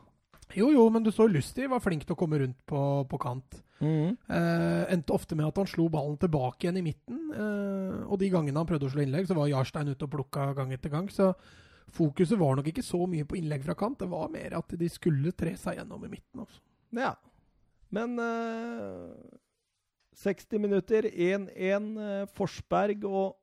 Jo, 0.54 0.68
jo, 0.74 0.84
men 0.92 1.02
du 1.02 1.10
så 1.14 1.26
Lustig 1.26 1.66
var 1.70 1.82
flink 1.82 2.04
til 2.04 2.14
å 2.14 2.18
komme 2.18 2.38
rundt 2.42 2.58
på, 2.68 2.80
på 3.10 3.20
kant. 3.22 3.60
Mm. 3.80 4.14
Eh, 4.28 4.82
endte 4.94 5.14
ofte 5.16 5.36
med 5.38 5.48
at 5.48 5.58
han 5.60 5.68
slo 5.68 5.88
ballen 5.92 6.18
tilbake 6.20 6.66
igjen 6.66 6.78
i 6.78 6.84
midten. 6.84 7.20
Eh, 7.34 8.00
og 8.04 8.18
de 8.20 8.30
gangene 8.32 8.60
han 8.60 8.68
prøvde 8.68 8.90
å 8.90 8.92
slå 8.92 9.04
innlegg, 9.04 9.28
så 9.28 9.36
var 9.38 9.50
Jarstein 9.50 9.90
ute 9.90 10.06
og 10.06 10.12
plukka 10.14 10.52
gang 10.58 10.74
etter 10.76 10.92
gang. 10.92 11.08
Så 11.12 11.32
fokuset 11.94 12.38
var 12.40 12.58
nok 12.58 12.70
ikke 12.70 12.84
så 12.86 13.02
mye 13.10 13.26
på 13.28 13.40
innlegg 13.40 13.64
fra 13.66 13.76
kant. 13.78 13.98
Det 14.02 14.10
var 14.10 14.32
mer 14.32 14.58
at 14.60 14.76
de 14.78 14.90
skulle 14.92 15.34
tre 15.36 15.56
seg 15.60 15.80
gjennom 15.80 16.04
i 16.06 16.12
midten. 16.12 16.44
Også. 16.44 16.60
Ja, 16.94 17.14
men 17.94 18.18
eh, 18.22 19.40
60 20.22 20.62
minutter, 20.62 21.08
1-1. 21.10 21.90
Eh, 21.98 22.26
Forsberg 22.36 23.08
og 23.08 23.34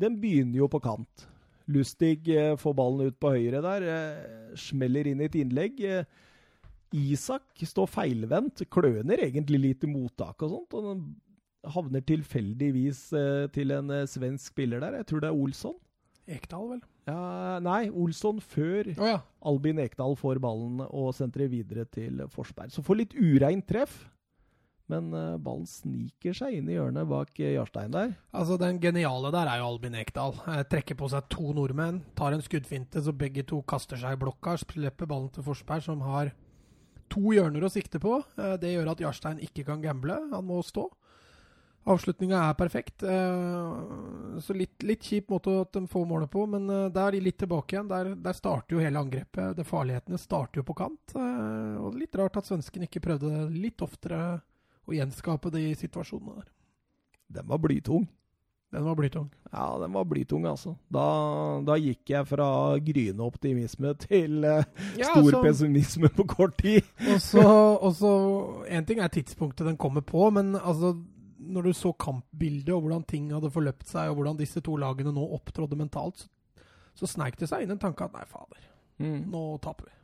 den 0.00 0.18
begynner 0.20 0.62
jo 0.62 0.68
på 0.72 0.80
kant. 0.82 1.26
Lustig 1.72 2.28
eh, 2.32 2.54
får 2.58 2.76
ballen 2.76 3.10
ut 3.10 3.18
på 3.22 3.32
høyre 3.36 3.62
der. 3.64 3.86
Eh, 3.86 4.54
smeller 4.58 5.08
inn 5.08 5.22
i 5.22 5.28
et 5.28 5.38
innlegg. 5.38 5.82
Eh, 5.86 6.08
Isak 6.92 7.62
står 7.66 7.88
feilvendt. 7.90 8.64
Kløner 8.72 9.22
egentlig 9.24 9.60
litt 9.62 9.86
i 9.86 9.90
mottak 9.90 10.42
og 10.44 10.56
sånt. 10.56 10.78
og 10.78 10.88
den 10.90 11.04
havner 11.72 12.02
tilfeldigvis 12.02 13.04
til 13.54 13.70
en 13.70 13.92
svensk 14.10 14.50
spiller 14.50 14.82
der. 14.82 14.96
Jeg 14.98 15.06
tror 15.06 15.22
det 15.22 15.28
er 15.30 15.42
Olsson. 15.44 15.76
Ekdal, 16.26 16.64
vel? 16.72 16.80
Ja, 17.06 17.58
nei, 17.62 17.86
Olsson 17.90 18.38
før 18.42 18.90
oh, 18.92 19.06
ja. 19.06 19.20
Albin 19.46 19.80
Ekdal 19.82 20.14
får 20.18 20.38
ballen 20.42 20.82
og 20.88 21.10
sentrer 21.14 21.50
videre 21.50 21.86
til 21.90 22.20
Forsberg. 22.30 22.70
Så 22.74 22.82
får 22.86 23.00
litt 23.00 23.14
ureint 23.14 23.66
treff. 23.66 23.94
Men 24.92 25.08
uh, 25.14 25.40
ballen 25.40 25.66
sniker 25.68 26.36
seg 26.36 26.58
inn 26.58 26.68
i 26.68 26.76
hjørnet 26.76 27.08
bak 27.08 27.32
uh, 27.40 27.48
Jarstein 27.54 27.94
der. 27.94 28.14
Altså 28.36 28.58
Den 28.60 28.80
geniale 28.82 29.32
der 29.34 29.48
er 29.48 29.62
jo 29.62 29.70
Albin 29.72 29.96
Ekdal. 29.98 30.36
Uh, 30.44 30.60
trekker 30.68 30.98
på 30.98 31.08
seg 31.12 31.28
to 31.32 31.54
nordmenn, 31.56 32.02
tar 32.18 32.36
en 32.36 32.44
skuddfinte 32.44 33.02
så 33.04 33.14
begge 33.16 33.46
to 33.48 33.62
kaster 33.68 34.00
seg 34.00 34.16
i 34.16 34.20
blokka, 34.20 34.58
slipper 34.60 35.08
ballen 35.08 35.30
til 35.32 35.46
Forsberg, 35.46 35.84
som 35.86 36.02
har 36.04 36.34
to 37.12 37.32
hjørner 37.34 37.64
å 37.64 37.72
sikte 37.72 38.00
på. 38.00 38.22
det 38.60 38.70
gjør 38.72 38.94
at 38.94 39.00
Jarstein 39.02 39.40
ikke 39.44 39.66
kan 39.66 39.82
gamble, 39.84 40.14
han 40.30 40.46
må 40.48 40.62
stå. 40.64 40.86
Avslutninga 41.92 42.38
er 42.46 42.54
perfekt. 42.56 43.02
så 43.02 44.54
litt, 44.56 44.78
litt, 44.86 45.02
kjip 45.02 45.28
måte 45.34 45.58
at 45.60 45.74
de 45.76 45.82
får 45.90 46.06
målet 46.08 46.30
på, 46.32 46.46
men 46.48 46.70
der 46.70 47.02
er 47.02 47.12
de 47.12 47.20
litt 47.26 47.36
tilbake 47.42 47.76
igjen. 47.76 47.90
Der, 47.90 48.14
der, 48.16 48.38
starter 48.38 48.78
jo 48.78 48.80
hele 48.80 49.02
angrepet. 49.02 49.58
Det 49.58 49.66
Farlighetene 49.68 50.20
starter 50.22 50.62
jo 50.62 50.64
på 50.70 50.78
kant. 50.78 51.12
og 51.18 51.98
Litt 52.00 52.16
rart 52.16 52.38
at 52.40 52.48
svensken 52.48 52.86
ikke 52.86 53.02
prøvde 53.04 53.34
det 53.34 53.60
litt 53.60 53.84
oftere 53.84 54.22
å 54.88 54.96
gjenskape 54.96 55.52
de 55.54 55.68
situasjonene 55.78 56.40
der. 56.40 56.50
Den 57.32 57.48
var 57.48 57.62
blytung. 57.62 58.08
Den 58.72 58.84
var 58.84 58.96
blytung. 58.96 59.28
Ja, 59.52 59.78
den 59.78 59.92
var 59.92 60.04
blytung, 60.08 60.46
altså. 60.48 60.74
Da, 60.88 61.04
da 61.66 61.74
gikk 61.76 62.08
jeg 62.08 62.24
fra 62.24 62.46
gryende 62.80 63.24
optimisme 63.26 63.92
til 64.00 64.46
uh, 64.48 64.62
ja, 64.96 65.10
stor 65.10 65.26
altså, 65.26 65.42
pessimisme 65.44 66.08
på 66.16 66.24
kort 66.30 66.56
tid. 66.62 66.88
og 67.84 67.90
så 67.98 68.12
En 68.64 68.88
ting 68.88 69.02
er 69.04 69.12
tidspunktet 69.12 69.68
den 69.68 69.76
kommer 69.76 70.00
på, 70.00 70.30
men 70.32 70.56
altså 70.56 70.94
når 71.42 71.68
du 71.68 71.72
så 71.76 71.92
kampbildet 71.92 72.72
og 72.72 72.86
hvordan 72.86 73.04
ting 73.04 73.28
hadde 73.34 73.52
forløpt 73.52 73.88
seg, 73.90 74.08
og 74.08 74.20
hvordan 74.20 74.40
disse 74.40 74.62
to 74.64 74.78
lagene 74.80 75.12
nå 75.12 75.24
opptrådde 75.36 75.76
mentalt, 75.76 76.24
så, 76.24 76.30
så 76.96 77.10
sneik 77.10 77.36
det 77.40 77.50
seg 77.50 77.66
inn 77.66 77.74
en 77.74 77.82
tanke 77.82 78.06
at 78.06 78.14
nei, 78.16 78.24
fader, 78.30 78.62
mm. 79.02 79.18
nå 79.32 79.42
taper 79.64 79.90
vi. 79.90 79.96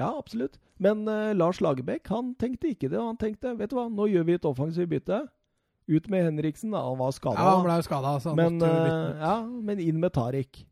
Ja, 0.00 0.14
absolutt. 0.16 0.56
Men 0.80 1.04
uh, 1.08 1.34
Lars 1.36 1.60
Lagerbäck 1.60 2.08
han 2.08 2.32
tenkte 2.40 2.72
ikke 2.72 2.88
det. 2.88 2.98
Han 3.00 3.18
tenkte 3.20 3.52
vet 3.58 3.72
du 3.72 3.76
hva, 3.76 3.86
nå 3.92 4.08
gjør 4.08 4.26
vi 4.28 4.38
et 4.38 4.48
offensivt 4.48 4.90
bytte. 4.90 5.20
Ut 5.90 6.06
med 6.12 6.24
Henriksen. 6.24 6.72
Han 6.76 6.98
var 7.00 7.12
skada. 7.12 7.36
Ja, 7.36 7.54
han 7.58 7.66
ble 7.66 7.78
skada. 7.84 8.16
Men, 8.38 8.60
uh, 8.64 9.20
ja, 9.20 9.36
men 9.44 9.82
inn 9.84 10.00
med 10.00 10.14
Tariq. 10.16 10.62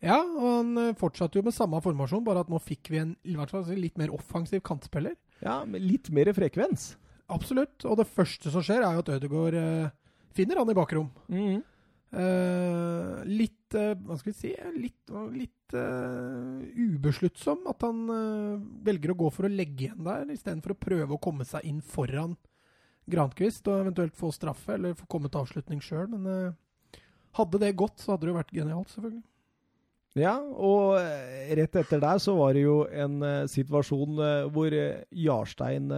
Ja, 0.00 0.22
og 0.24 0.46
han 0.46 0.72
uh, 0.80 0.94
fortsatte 0.96 1.36
jo 1.36 1.44
med 1.44 1.52
samme 1.52 1.82
formasjon, 1.84 2.24
bare 2.24 2.46
at 2.46 2.52
nå 2.52 2.60
fikk 2.62 2.88
vi 2.92 3.02
en 3.02 3.14
i 3.28 3.36
hvert 3.36 3.52
fall 3.52 3.68
litt 3.76 4.00
mer 4.00 4.14
offensiv 4.16 4.62
kantspiller. 4.64 5.18
Ja, 5.44 5.60
med 5.68 5.84
litt 5.84 6.08
mer 6.14 6.32
frekvens. 6.36 6.94
Absolutt. 7.30 7.84
Og 7.84 8.00
det 8.00 8.08
første 8.08 8.52
som 8.52 8.64
skjer, 8.64 8.80
er 8.86 8.96
jo 8.96 9.04
at 9.04 9.12
Ødegaard 9.18 9.58
finner 10.34 10.62
han 10.62 10.72
i 10.72 10.78
bakrom. 10.78 11.10
Mm. 11.28 11.60
Uh, 12.10 13.20
litt 13.28 13.59
uh, 13.78 13.94
Hva 14.06 14.18
skal 14.18 14.32
vi 14.32 14.36
si 14.38 14.52
Litt, 14.76 15.12
litt 15.34 15.74
uh, 15.76 16.60
ubesluttsom 16.74 17.66
at 17.70 17.86
han 17.86 18.04
velger 18.86 19.14
å 19.14 19.18
gå 19.24 19.30
for 19.34 19.48
å 19.48 19.52
legge 19.52 19.88
igjen 19.88 20.06
der, 20.06 20.26
istedenfor 20.34 20.74
å 20.74 20.80
prøve 20.80 21.16
å 21.16 21.22
komme 21.22 21.46
seg 21.48 21.66
inn 21.68 21.82
foran 21.84 22.36
Grankvist 23.10 23.66
og 23.70 23.86
eventuelt 23.86 24.14
få 24.14 24.28
straffe 24.34 24.76
eller 24.76 24.94
få 24.94 25.08
komme 25.10 25.30
til 25.30 25.40
avslutning 25.40 25.80
sjøl. 25.82 26.04
Men 26.12 26.52
hadde 27.34 27.58
det 27.58 27.72
gått, 27.80 27.96
så 27.98 28.12
hadde 28.12 28.28
det 28.28 28.30
jo 28.30 28.36
vært 28.36 28.52
genialt, 28.54 28.92
selvfølgelig. 28.92 29.24
Ja, 30.20 30.36
og 30.38 31.00
rett 31.58 31.78
etter 31.80 32.02
der 32.04 32.20
så 32.22 32.36
var 32.38 32.54
det 32.54 32.62
jo 32.62 32.76
en 32.86 33.24
situasjon 33.50 34.20
hvor 34.54 34.76
Jarstein 35.24 35.90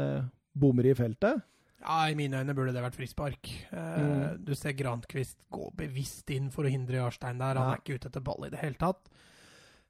bommer 0.57 0.89
i 0.89 0.95
feltet. 0.97 1.45
Ja, 1.83 1.99
I 2.09 2.15
mine 2.19 2.39
øyne 2.39 2.55
burde 2.55 2.73
det 2.75 2.83
vært 2.85 2.97
frispark. 2.99 3.51
Uh, 3.73 3.79
mm. 3.79 4.45
Du 4.47 4.55
ser 4.59 4.77
Grankvist 4.79 5.41
gå 5.53 5.69
bevisst 5.79 6.31
inn 6.31 6.51
for 6.55 6.67
å 6.67 6.73
hindre 6.73 7.01
Jarstein 7.01 7.41
der. 7.43 7.59
Han 7.59 7.73
ja. 7.73 7.77
er 7.77 7.83
ikke 7.83 7.99
ute 7.99 8.11
etter 8.13 8.25
ball 8.25 8.47
i 8.47 8.53
det 8.53 8.61
hele 8.63 8.79
tatt. 8.81 9.11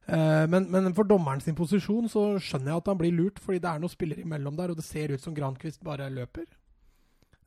Uh, 0.07 0.43
men, 0.51 0.67
men, 0.73 0.89
for 0.97 1.07
dommeren 1.07 1.43
sin 1.43 1.55
posisjon 1.55 2.09
så 2.11 2.25
skjønner 2.41 2.73
jeg 2.73 2.81
at 2.81 2.89
han 2.91 2.99
blir 2.99 3.13
lurt, 3.15 3.39
fordi 3.39 3.61
det 3.63 3.69
er 3.71 3.83
noen 3.83 3.93
spillere 3.93 4.25
imellom 4.25 4.57
der, 4.57 4.73
og 4.73 4.79
det 4.79 4.87
ser 4.87 5.13
ut 5.13 5.23
som 5.23 5.35
Grankvist 5.37 5.83
bare 5.85 6.09
løper. 6.11 6.49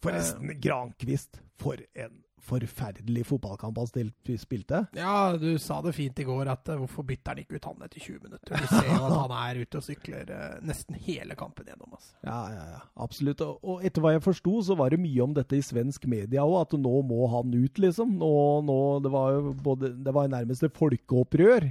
Forresten, 0.04 0.54
uh, 0.54 0.60
Grankvist, 0.62 1.42
for 1.60 1.82
en 1.98 2.22
forferdelig 2.46 3.24
fotballkamp 3.28 3.78
han 3.80 3.90
spilte. 4.38 4.82
Ja, 4.96 5.32
du 5.38 5.58
sa 5.62 5.80
det 5.84 5.94
fint 5.96 6.18
i 6.22 6.26
går, 6.28 6.50
at 6.52 6.70
uh, 6.70 6.78
hvorfor 6.80 7.06
bytter 7.08 7.34
han 7.34 7.42
ikke 7.42 7.58
ut 7.58 7.68
han 7.68 7.86
etter 7.86 8.02
20 8.02 8.26
minutter? 8.26 8.56
Du 8.62 8.68
ser 8.70 8.90
jo 8.90 9.00
at 9.08 9.16
han 9.16 9.34
er 9.40 9.62
ute 9.62 9.80
og 9.80 9.86
sykler 9.86 10.32
uh, 10.32 10.58
nesten 10.66 10.98
hele 11.06 11.36
kampen 11.38 11.68
gjennom. 11.70 11.94
Altså. 11.98 12.14
Ja, 12.26 12.40
ja, 12.54 12.66
ja, 12.76 12.82
absolutt. 13.06 13.44
Og, 13.46 13.82
etter 13.86 14.04
hva 14.04 14.14
jeg 14.16 14.24
forsto, 14.26 14.58
så 14.66 14.78
var 14.78 14.94
det 14.94 15.02
mye 15.02 15.24
om 15.26 15.36
dette 15.36 15.58
i 15.58 15.64
svensk 15.64 16.08
media 16.10 16.46
òg, 16.46 16.58
at 16.64 16.78
nå 16.80 17.00
må 17.06 17.30
han 17.34 17.54
ut, 17.54 17.82
liksom. 17.82 18.16
Nå, 18.20 18.34
nå, 18.66 18.80
det 19.04 19.14
var 19.14 19.36
jo 19.36 19.56
både, 19.66 19.94
det 20.06 20.14
var 20.16 20.30
nærmest 20.32 20.66
et 20.66 20.76
folkeopprør 20.78 21.70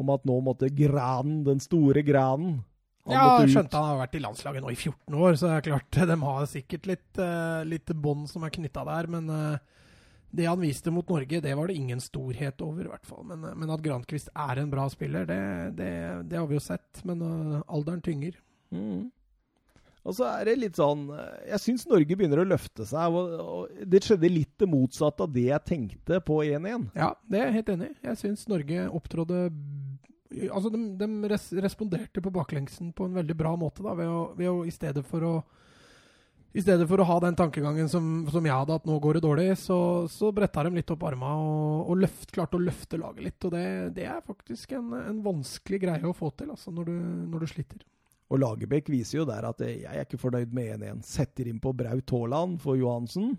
om 0.00 0.08
at 0.10 0.24
nå 0.26 0.40
måtte 0.42 0.72
Granen, 0.74 1.42
den 1.46 1.60
store 1.62 2.02
Granen 2.06 2.62
han 3.04 3.14
Ja, 3.14 3.44
ut. 3.44 3.52
skjønte 3.52 3.76
han 3.76 3.90
har 3.90 3.98
vært 4.00 4.16
i 4.16 4.22
landslaget 4.24 4.64
nå 4.64 4.70
i 4.72 4.78
14 4.78 5.16
år, 5.18 5.36
så 5.36 5.48
det 5.50 5.56
er 5.58 5.66
klart 5.68 5.98
de 6.08 6.16
har 6.22 6.46
sikkert 6.48 6.86
litt, 6.88 7.10
uh, 7.20 7.60
litt 7.68 7.92
bånd 7.92 8.30
som 8.30 8.46
er 8.46 8.54
knytta 8.54 8.84
der. 8.88 9.08
Men 9.12 9.28
eh, 9.28 9.58
det 10.34 10.46
han 10.48 10.60
viste 10.60 10.90
mot 10.90 11.08
Norge, 11.08 11.40
det 11.40 11.54
var 11.54 11.70
det 11.70 11.76
ingen 11.78 12.00
storhet 12.02 12.62
over, 12.64 12.84
i 12.86 12.92
hvert 12.92 13.06
fall. 13.06 13.24
Men, 13.28 13.44
eh, 13.44 13.58
men 13.58 13.74
at 13.74 13.82
Grankvist 13.84 14.32
er 14.34 14.62
en 14.62 14.72
bra 14.72 14.86
spiller, 14.92 15.26
det, 15.28 15.42
det, 15.78 15.90
det 16.30 16.40
har 16.40 16.48
vi 16.50 16.58
jo 16.58 16.64
sett. 16.64 17.04
Men 17.06 17.22
uh, 17.22 17.60
alderen 17.66 18.02
tynger. 18.04 18.38
Mm. 18.74 19.10
Og 20.04 20.16
så 20.16 20.26
er 20.28 20.48
det 20.48 20.56
litt 20.58 20.76
sånn 20.76 21.06
eh, 21.14 21.44
Jeg 21.52 21.62
syns 21.62 21.86
Norge 21.88 22.16
begynner 22.18 22.42
å 22.42 22.48
løfte 22.48 22.86
seg. 22.88 23.14
Og, 23.16 23.36
og 23.40 23.84
det 23.88 24.02
skjedde 24.04 24.32
litt 24.32 24.54
det 24.60 24.68
motsatte 24.70 25.26
av 25.26 25.32
det 25.32 25.48
jeg 25.48 25.68
tenkte 25.70 26.20
på 26.24 26.42
1-1. 26.44 26.90
Ja, 26.98 27.14
det 27.30 27.40
er 27.40 27.48
jeg 27.48 27.58
helt 27.60 27.74
enig 27.76 27.92
i. 27.92 27.98
Jeg 28.10 28.20
syns 28.20 28.48
Norge 28.52 28.88
opptrådde 29.00 29.44
Altså, 30.34 30.66
de, 30.72 30.78
de 30.98 31.28
res 31.30 31.44
responderte 31.62 32.18
på 32.18 32.30
baklengsen 32.34 32.88
på 32.96 33.04
en 33.06 33.12
veldig 33.20 33.36
bra 33.38 33.52
måte, 33.54 33.84
da, 33.86 33.92
ved 33.94 34.08
å, 34.10 34.22
ved 34.34 34.48
å 34.50 34.64
i 34.66 34.72
stedet 34.74 35.04
for 35.06 35.22
å 35.22 35.34
i 36.54 36.62
stedet 36.62 36.86
for 36.86 37.02
å 37.02 37.06
ha 37.08 37.16
den 37.24 37.34
tankegangen 37.34 37.88
som, 37.90 38.04
som 38.30 38.44
jeg 38.46 38.54
hadde, 38.54 38.76
at 38.78 38.84
nå 38.86 38.94
går 39.02 39.18
det 39.18 39.24
dårlig, 39.24 39.46
så, 39.58 39.76
så 40.10 40.30
bretta 40.34 40.62
de 40.62 40.70
litt 40.76 40.90
opp 40.94 41.02
arma 41.08 41.32
og, 41.34 41.88
og 41.90 42.02
løft, 42.04 42.30
klarte 42.34 42.60
å 42.60 42.62
løfte 42.62 43.00
laget 43.00 43.24
litt. 43.26 43.46
Og 43.48 43.56
det, 43.56 43.64
det 43.96 44.04
er 44.06 44.20
faktisk 44.22 44.76
en, 44.78 44.92
en, 45.00 45.18
vanskelig 45.24 45.80
greie 45.82 46.06
å 46.06 46.14
få 46.14 46.30
til 46.38 46.52
altså, 46.54 46.70
når, 46.74 46.92
du, 46.92 47.08
når 47.32 47.42
du 47.42 47.50
sliter. 47.50 47.80
Og 48.30 48.38
Lagerbäck 48.38 48.86
viser 48.92 49.20
jo 49.20 49.24
der 49.28 49.48
at 49.48 49.64
jeg 49.66 49.82
er 49.90 50.06
ikke 50.06 50.20
fornøyd 50.22 50.54
med 50.54 50.76
1-1. 50.78 51.00
Setter 51.08 51.50
inn 51.50 51.58
på 51.62 51.74
Braut 51.76 52.14
Haaland 52.14 52.60
for 52.62 52.78
Johansen. 52.78 53.34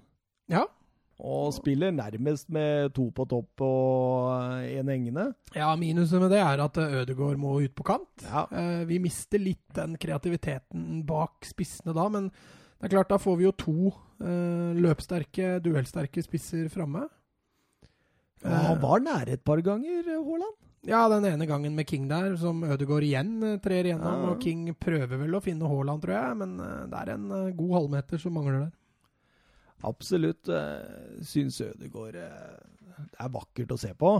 Ja. 0.51 0.65
Og 1.15 1.53
spiller 1.55 1.95
nærmest 1.95 2.51
med 2.51 2.91
to 2.97 3.07
på 3.15 3.23
topp 3.31 3.63
og 3.63 4.59
én 4.67 4.91
hengende. 4.91 5.29
Ja, 5.55 5.71
minuset 5.79 6.19
med 6.19 6.35
det 6.35 6.43
er 6.43 6.65
at 6.67 6.83
Ødegaard 6.83 7.39
må 7.39 7.55
ut 7.63 7.79
på 7.79 7.87
kant. 7.87 8.27
Ja. 8.27 8.43
Eh, 8.51 8.83
vi 8.91 8.99
mister 9.07 9.39
litt 9.39 9.71
den 9.79 9.95
kreativiteten 9.95 11.05
bak 11.07 11.47
spissene 11.47 11.95
da, 11.95 12.09
men 12.11 12.29
det 12.79 12.89
er 12.89 12.95
klart, 12.97 13.09
da 13.09 13.17
får 13.21 13.37
vi 13.39 13.47
jo 13.47 13.53
to 13.55 13.77
uh, 13.91 14.71
løpssterke, 14.77 15.57
duellsterke 15.63 16.23
spisser 16.25 16.67
framme. 16.73 17.05
Ja, 18.43 18.61
han 18.67 18.81
var 18.81 19.01
nære 19.01 19.39
et 19.39 19.45
par 19.47 19.61
ganger, 19.65 20.05
Haaland. 20.05 20.55
Ja, 20.85 21.07
den 21.09 21.25
ene 21.25 21.47
gangen 21.49 21.73
med 21.75 21.87
King 21.89 22.05
der, 22.09 22.35
som 22.37 22.61
Ødegaard 22.63 23.05
igjen 23.07 23.39
eh, 23.43 23.57
trer 23.61 23.87
igjennom. 23.87 24.19
Ja. 24.21 24.33
Og 24.33 24.41
King 24.43 24.67
prøver 24.77 25.17
vel 25.17 25.33
å 25.33 25.41
finne 25.41 25.69
Haaland, 25.69 26.03
tror 26.03 26.13
jeg, 26.13 26.37
men 26.43 26.59
eh, 26.61 26.83
det 26.91 26.99
er 26.99 27.11
en 27.15 27.25
eh, 27.33 27.53
god 27.57 27.73
halvmeter 27.79 28.21
som 28.21 28.35
mangler 28.37 28.67
der. 28.67 28.73
Absolutt. 29.85 30.49
Syns 31.25 31.59
Ødegaard 31.61 32.15
det 32.15 33.19
er 33.21 33.33
vakkert 33.33 33.73
å 33.75 33.77
se 33.77 33.91
på. 33.97 34.13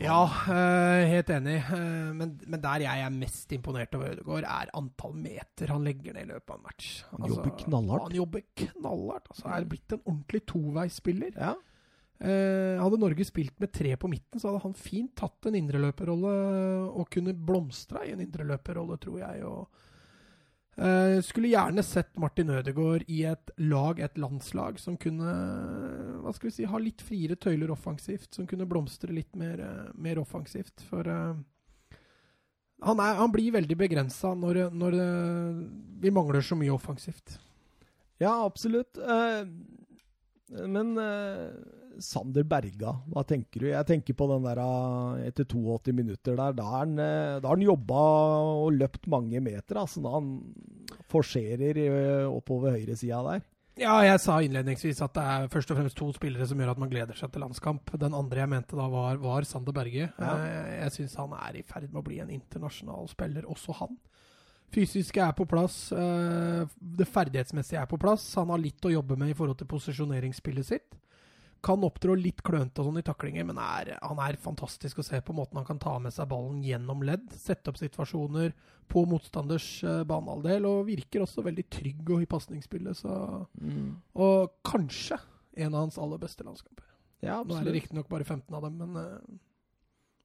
Ja, 0.00 0.20
eh, 0.24 1.06
helt 1.10 1.30
enig. 1.34 1.58
Eh, 1.60 2.12
men, 2.16 2.34
men 2.48 2.62
der 2.62 2.84
jeg 2.86 3.04
er 3.04 3.12
mest 3.14 3.52
imponert 3.52 3.94
over 3.98 4.14
Ødegaard, 4.14 4.46
er 4.48 4.70
antall 4.78 5.16
meter 5.20 5.74
han 5.74 5.84
legger 5.84 6.16
ned 6.16 6.28
i 6.28 6.30
løpet 6.32 6.54
av 6.54 6.60
en 6.60 6.68
match. 6.68 6.92
Han 7.10 7.34
jobber 7.34 7.56
knallhardt. 7.64 8.06
Han 8.08 8.16
jobber 8.16 8.46
knallhardt. 8.62 9.28
Altså, 9.34 9.50
er 9.52 9.68
blitt 9.68 9.96
en 9.96 10.06
ordentlig 10.06 10.42
toveisspiller. 10.48 11.36
Ja. 11.36 11.52
Eh, 12.20 12.76
hadde 12.80 13.00
Norge 13.00 13.24
spilt 13.24 13.54
med 13.60 13.72
tre 13.72 13.94
på 13.96 14.08
midten, 14.12 14.40
så 14.40 14.50
hadde 14.50 14.64
han 14.66 14.76
fint 14.76 15.14
tatt 15.16 15.48
en 15.48 15.56
indreløperrolle 15.56 16.32
og 16.90 17.06
kunne 17.12 17.32
blomstra 17.32 18.02
i 18.04 18.12
en 18.12 18.24
indreløperrolle, 18.24 18.98
tror 19.00 19.22
jeg. 19.22 19.44
og 19.48 19.68
eh, 20.80 21.20
skulle 21.24 21.50
gjerne 21.52 21.82
sett 21.84 22.18
Martin 22.20 22.50
Ødegaard 22.50 23.04
i 23.08 23.22
et 23.28 23.52
lag, 23.60 24.00
et 24.00 24.18
landslag, 24.18 24.80
som 24.80 24.96
kunne 25.00 25.34
hva 26.20 26.32
skal 26.36 26.50
vi 26.50 26.54
si, 26.56 26.68
ha 26.68 26.80
litt 26.80 27.04
friere 27.04 27.36
tøyler 27.40 27.72
offensivt. 27.74 28.32
Som 28.34 28.48
kunne 28.50 28.68
blomstre 28.68 29.14
litt 29.14 29.36
mer, 29.38 29.60
eh, 29.60 29.92
mer 29.94 30.20
offensivt. 30.22 30.84
For 30.88 31.06
uh, 31.06 31.36
han, 32.86 33.04
er, 33.04 33.20
han 33.20 33.32
blir 33.34 33.54
veldig 33.58 33.78
begrensa 33.78 34.34
når, 34.38 34.66
når 34.72 34.98
uh, 34.98 35.62
vi 36.02 36.12
mangler 36.14 36.44
så 36.44 36.58
mye 36.58 36.74
offensivt. 36.74 37.38
Ja, 38.20 38.34
absolutt. 38.44 38.98
Men 40.50 40.90
Sander 41.98 42.44
Berga, 42.48 42.94
hva 43.10 43.22
tenker 43.26 43.64
du? 43.64 43.68
Jeg 43.70 43.86
tenker 43.88 44.16
på 44.16 44.26
den 44.30 44.46
der 44.46 44.60
eh, 44.62 45.28
etter 45.30 45.46
82 45.48 45.94
minutter 45.96 46.36
der. 46.38 46.56
Da 46.56 46.66
har 46.68 46.84
han, 46.84 46.98
eh, 47.02 47.38
da 47.42 47.52
han 47.52 47.64
jobba 47.64 48.02
og 48.64 48.76
løpt 48.76 49.08
mange 49.10 49.40
meter. 49.44 49.80
Altså, 49.80 50.02
da 50.04 50.14
han 50.14 50.36
forserer 51.10 51.80
eh, 51.82 52.28
oppover 52.28 52.76
høyresida 52.76 53.22
der. 53.26 53.42
Ja, 53.80 53.94
jeg 54.04 54.20
sa 54.20 54.36
innledningsvis 54.44 55.00
at 55.04 55.14
det 55.16 55.24
er 55.24 55.50
først 55.52 55.70
og 55.72 55.78
fremst 55.78 55.96
to 55.96 56.10
spillere 56.12 56.44
som 56.48 56.58
gjør 56.60 56.74
at 56.74 56.80
man 56.82 56.90
gleder 56.92 57.16
seg 57.16 57.32
til 57.32 57.44
landskamp. 57.46 57.92
Den 58.02 58.16
andre 58.16 58.42
jeg 58.42 58.52
mente 58.52 58.78
da 58.78 58.86
var, 58.92 59.20
var 59.22 59.46
Sander 59.48 59.74
Berge. 59.76 60.10
Ja. 60.10 60.32
Jeg 60.84 60.94
syns 60.98 61.16
han 61.20 61.32
er 61.38 61.60
i 61.60 61.64
ferd 61.66 61.88
med 61.88 62.02
å 62.02 62.06
bli 62.06 62.20
en 62.20 62.32
internasjonal 62.34 63.08
spiller, 63.12 63.48
også 63.48 63.78
han. 63.80 63.96
Fysisk 64.70 65.16
er 65.18 65.32
på 65.34 65.48
plass, 65.50 65.88
det 65.90 67.06
ferdighetsmessige 67.10 67.80
er 67.80 67.88
på 67.90 67.98
plass. 67.98 68.28
Han 68.38 68.52
har 68.52 68.60
litt 68.62 68.84
å 68.86 68.92
jobbe 68.92 69.16
med 69.18 69.32
i 69.32 69.38
forhold 69.38 69.58
til 69.58 69.70
posisjoneringsspillet 69.72 70.68
sitt. 70.68 71.00
Kan 71.64 71.84
opptrå 71.84 72.14
litt 72.16 72.40
klønete 72.46 72.80
og 72.80 72.88
sånn 72.88 73.00
i 73.02 73.04
taklinger, 73.04 73.44
men 73.48 73.58
er, 73.60 73.92
han 74.00 74.20
er 74.24 74.38
fantastisk 74.40 75.02
å 75.02 75.04
se 75.04 75.20
på 75.24 75.34
måten 75.36 75.60
han 75.60 75.66
kan 75.68 75.80
ta 75.82 75.98
med 76.00 76.14
seg 76.14 76.30
ballen 76.30 76.62
gjennom 76.64 77.04
ledd. 77.04 77.26
Sette 77.36 77.72
opp 77.72 77.80
situasjoner 77.80 78.54
på 78.90 79.04
motstanders 79.08 79.66
uh, 79.84 80.00
banehalvdel, 80.08 80.68
og 80.68 80.88
virker 80.88 81.26
også 81.26 81.44
veldig 81.46 81.66
trygg 81.72 82.14
og 82.16 82.24
i 82.24 82.30
pasningsspillet. 82.30 83.04
Mm. 83.60 83.90
Og 84.24 84.54
kanskje 84.66 85.20
en 85.60 85.74
av 85.74 85.84
hans 85.84 86.00
aller 86.00 86.22
beste 86.22 86.46
landskamper. 86.46 86.86
Ja, 87.20 87.42
Nå 87.44 87.58
er 87.58 87.68
det 87.68 87.76
riktignok 87.76 88.08
bare 88.08 88.24
15 88.24 88.54
av 88.56 88.64
dem, 88.64 88.80
men, 88.80 88.96
eh, 88.96 89.40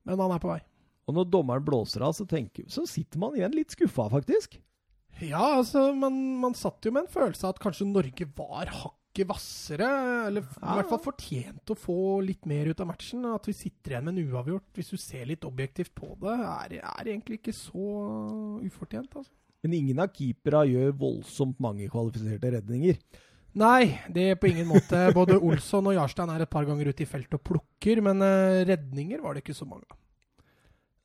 men 0.07 0.21
han 0.21 0.31
er 0.31 0.41
på 0.41 0.53
vei. 0.53 0.61
Og 1.05 1.17
når 1.17 1.27
dommeren 1.29 1.65
blåser 1.65 2.05
av, 2.05 2.15
så, 2.17 2.25
tenker, 2.25 2.69
så 2.71 2.85
sitter 2.89 3.21
man 3.21 3.35
igjen 3.37 3.53
litt 3.53 3.75
skuffa, 3.75 4.07
faktisk. 4.13 4.57
Ja, 5.21 5.59
altså, 5.59 5.89
man, 5.95 6.15
man 6.41 6.55
satt 6.57 6.85
jo 6.85 6.93
med 6.95 7.05
en 7.05 7.11
følelse 7.11 7.45
av 7.45 7.55
at 7.55 7.61
kanskje 7.63 7.87
Norge 7.87 8.27
var 8.37 8.71
hakket 8.71 9.01
hvassere, 9.23 9.87
eller 10.27 10.43
ja. 10.43 10.73
i 10.73 10.75
hvert 10.81 10.89
fall 10.91 11.03
fortjent 11.05 11.71
å 11.71 11.77
få 11.79 12.19
litt 12.25 12.43
mer 12.49 12.67
ut 12.67 12.81
av 12.83 12.89
matchen. 12.89 13.23
At 13.31 13.47
vi 13.47 13.55
sitter 13.55 13.95
igjen 13.95 14.09
med 14.09 14.17
en 14.17 14.33
uavgjort, 14.33 14.67
hvis 14.75 14.91
du 14.91 14.99
ser 14.99 15.29
litt 15.29 15.47
objektivt 15.47 15.93
på 15.95 16.11
det, 16.19 16.35
er, 16.35 16.75
er 16.81 17.11
egentlig 17.13 17.39
ikke 17.39 17.55
så 17.55 17.87
ufortjent, 18.65 19.15
altså. 19.15 19.31
Men 19.65 19.79
ingen 19.79 20.01
av 20.03 20.11
keepera 20.13 20.65
gjør 20.67 20.91
voldsomt 20.99 21.61
mange 21.63 21.87
kvalifiserte 21.89 22.51
redninger. 22.59 22.99
Nei, 23.57 23.95
det 24.11 24.25
er 24.29 24.37
på 24.37 24.51
ingen 24.51 24.67
måte. 24.67 24.99
Både 25.17 25.39
Olsson 25.39 25.87
og 25.89 25.95
Jarstein 25.95 26.33
er 26.33 26.43
et 26.43 26.51
par 26.51 26.67
ganger 26.67 26.91
ute 26.91 27.05
i 27.05 27.09
felt 27.09 27.31
og 27.33 27.41
plukker, 27.47 28.03
men 28.03 28.21
eh, 28.21 28.65
redninger 28.67 29.23
var 29.23 29.33
det 29.33 29.45
ikke 29.45 29.55
så 29.57 29.65
mange 29.69 29.87
av. 29.87 29.97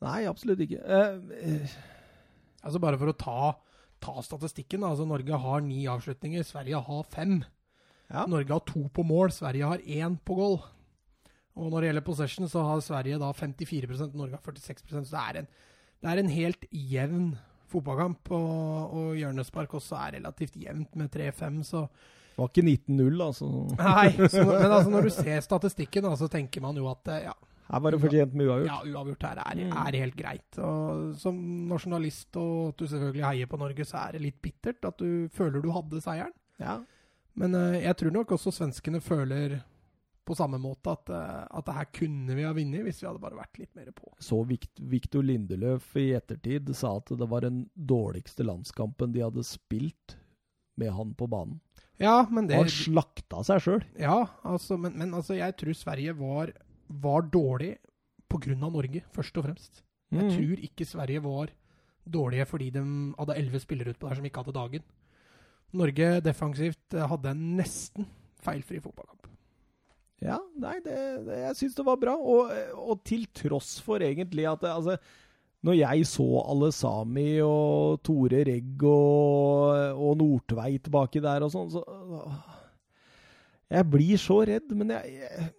Nei, 0.04 0.24
absolutt 0.28 0.60
ikke. 0.64 0.82
Uh, 0.82 1.16
uh. 1.30 1.80
Altså 2.64 2.80
Bare 2.82 2.98
for 3.00 3.12
å 3.12 3.16
ta, 3.16 3.54
ta 4.02 4.20
statistikken. 4.24 4.82
da. 4.82 4.92
altså 4.92 5.06
Norge 5.08 5.40
har 5.44 5.64
ni 5.64 5.86
avslutninger, 5.88 6.44
Sverige 6.44 6.80
har 6.84 7.08
fem. 7.12 7.38
Ja. 8.10 8.26
Norge 8.26 8.52
har 8.52 8.64
to 8.66 8.84
på 8.92 9.04
mål, 9.06 9.30
Sverige 9.34 9.68
har 9.70 9.78
én 9.86 10.16
på 10.26 10.34
goal. 10.38 10.58
Og 11.60 11.70
når 11.70 11.80
det 11.82 11.88
gjelder 11.90 12.06
possession, 12.06 12.48
så 12.48 12.62
har 12.64 12.80
Sverige 12.84 13.18
da 13.20 13.32
54% 13.36 14.14
Norge 14.16 14.38
har 14.38 14.42
46% 14.52 15.04
så 15.10 15.16
det 15.16 15.22
er 15.28 15.38
en, 15.42 15.48
det 16.00 16.10
er 16.12 16.22
en 16.22 16.30
helt 16.32 16.64
jevn 16.72 17.26
fotballkamp. 17.70 18.30
Og, 18.32 18.94
og 18.96 19.12
hjørnespark 19.18 19.74
også 19.78 19.98
er 19.98 20.16
relativt 20.18 20.56
jevnt 20.58 20.96
med 20.98 21.10
3-5, 21.14 21.60
så 21.68 21.84
Det 22.30 22.38
var 22.38 22.48
ikke 22.54 22.64
19-0, 22.70 23.22
altså. 23.26 23.48
Nei. 23.78 24.28
Så, 24.32 24.44
men 24.62 24.70
altså 24.72 24.90
når 24.90 25.08
du 25.08 25.10
ser 25.14 25.40
statistikken, 25.44 26.06
så 26.16 26.28
tenker 26.32 26.62
man 26.64 26.78
jo 26.80 26.86
at 26.90 27.10
eh, 27.12 27.26
ja, 27.28 27.34
Her 27.70 27.82
var 27.84 27.94
det 27.94 28.00
fortjent 28.02 28.32
med 28.34 28.48
uavgjort. 28.48 28.70
ja 28.70 28.94
uavgjort 28.94 29.26
her 29.28 29.42
er, 29.44 29.60
Mm. 29.60 29.74
er 29.86 29.98
helt 30.00 30.16
greit. 30.16 30.58
Og 30.58 31.12
som 31.20 31.36
nasjonalist, 31.70 32.34
og 32.40 32.70
at 32.72 32.78
du 32.80 32.86
selvfølgelig 32.86 33.26
heier 33.26 33.46
på 33.50 33.58
Norge, 33.60 33.84
så 33.84 34.06
er 34.06 34.16
det 34.16 34.22
litt 34.24 34.40
bittert 34.42 34.88
at 34.88 34.96
du 34.98 35.28
føler 35.34 35.60
du 35.62 35.70
hadde 35.74 36.00
seieren. 36.02 36.32
Ja. 36.58 36.78
Men 37.38 37.54
eh, 37.54 37.80
jeg 37.84 37.96
tror 37.96 38.10
nok 38.12 38.32
også 38.36 38.52
svenskene 38.52 39.00
føler 39.00 39.60
på 40.26 40.34
samme 40.36 40.58
måte 40.62 40.92
at, 40.92 41.08
eh, 41.10 41.46
at 41.58 41.66
det 41.66 41.74
her 41.74 41.88
kunne 41.96 42.34
vi 42.36 42.44
ha 42.46 42.52
vunnet 42.54 42.84
hvis 42.86 43.00
vi 43.02 43.08
hadde 43.08 43.22
bare 43.22 43.38
vært 43.38 43.58
litt 43.58 43.74
mer 43.78 43.90
på. 43.96 44.10
Så 44.22 44.42
Viktor 44.46 45.22
Lindeløf 45.26 45.94
i 45.98 46.10
ettertid 46.18 46.70
sa 46.76 46.96
at 47.00 47.10
det 47.18 47.28
var 47.30 47.40
den 47.46 47.64
dårligste 47.74 48.44
landskampen 48.46 49.12
de 49.14 49.24
hadde 49.24 49.44
spilt 49.46 50.16
med 50.80 50.92
han 50.96 51.14
på 51.18 51.26
banen. 51.30 51.60
Ja, 52.00 52.22
men 52.30 52.46
det 52.48 52.56
Han 52.56 52.68
slakta 52.72 53.42
seg 53.44 53.60
sjøl. 53.60 53.82
Ja, 54.00 54.22
altså, 54.48 54.78
men, 54.80 54.94
men 54.96 55.12
altså, 55.14 55.34
jeg 55.36 55.56
tror 55.60 55.74
Sverige 55.76 56.14
var, 56.16 56.52
var 56.88 57.26
dårlig 57.28 57.74
pga. 58.30 58.54
Norge, 58.56 59.02
først 59.12 59.36
og 59.36 59.44
fremst. 59.48 59.82
Jeg 60.10 60.24
Mm. 60.24 60.30
tror 60.34 60.62
ikke 60.64 60.84
Sverige 60.86 61.20
var 61.22 61.50
dårlige 62.08 62.46
fordi 62.46 62.70
de 62.74 62.80
hadde 63.18 63.36
elleve 63.36 63.60
spillere 63.60 63.92
utpå 63.92 64.08
der 64.08 64.16
som 64.18 64.24
ikke 64.26 64.42
hadde 64.42 64.54
dagen. 64.56 64.82
Norge 65.76 66.18
defensivt 66.24 66.96
eh, 66.96 67.06
hadde 67.06 67.32
en 67.32 67.42
nesten 67.58 68.08
feilfri 68.42 68.80
fotballkamp. 68.82 69.28
Ja, 70.20 70.36
nei, 70.60 70.76
det, 70.84 70.96
det, 71.24 71.38
jeg 71.46 71.56
syns 71.56 71.76
det 71.78 71.86
var 71.86 72.00
bra. 72.00 72.14
Og, 72.18 72.50
og 72.76 73.00
til 73.08 73.24
tross 73.36 73.78
for 73.84 74.02
egentlig 74.04 74.44
at 74.50 74.60
det, 74.64 74.72
altså, 74.74 74.96
Når 75.64 75.76
jeg 75.78 76.06
så 76.08 76.26
alle 76.40 76.70
Sami 76.72 77.40
og 77.44 78.02
Tore 78.04 78.42
Regg 78.48 78.84
og, 78.84 79.96
og 79.96 80.18
Nordtveit 80.20 80.90
baki 80.92 81.22
der 81.24 81.46
og 81.46 81.52
sånn, 81.52 81.72
så 81.72 81.84
Jeg 83.70 83.88
blir 83.92 84.20
så 84.20 84.40
redd, 84.50 84.72
men 84.76 84.92
jeg, 84.96 85.16
jeg, 85.22 85.50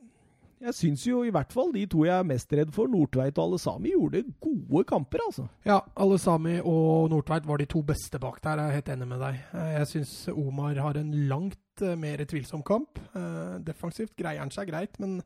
Jeg 0.62 0.76
syns 0.78 1.04
jo 1.08 1.24
i 1.26 1.32
hvert 1.34 1.50
fall 1.54 1.72
de 1.74 1.88
to 1.90 2.04
jeg 2.06 2.14
er 2.22 2.28
mest 2.28 2.52
redd 2.54 2.70
for, 2.76 2.86
Nordtveit 2.92 3.40
og 3.42 3.48
Alesami, 3.56 3.96
gjorde 3.96 4.20
gode 4.44 4.84
kamper, 4.92 5.24
altså. 5.26 5.48
Ja, 5.66 5.80
Alesami 5.98 6.60
og 6.62 7.10
Nordtveit 7.10 7.48
var 7.50 7.58
de 7.58 7.66
to 7.72 7.82
beste 7.82 8.20
bak 8.22 8.38
der. 8.44 8.62
Jeg 8.62 8.70
er 8.70 8.78
helt 8.78 8.92
enig 8.94 9.08
med 9.10 9.24
deg. 9.24 9.40
Eh, 9.58 9.72
Jeg 9.80 9.88
syns 9.90 10.14
Omar 10.36 10.78
har 10.78 11.00
en 11.02 11.12
langt 11.32 11.82
eh, 11.82 11.96
mer 11.98 12.22
tvilsom 12.30 12.62
kamp. 12.68 13.02
Eh, 13.18 13.58
Defensivt 13.66 14.14
greier 14.20 14.44
han 14.44 14.54
seg 14.54 14.70
greit, 14.70 15.00
men 15.02 15.18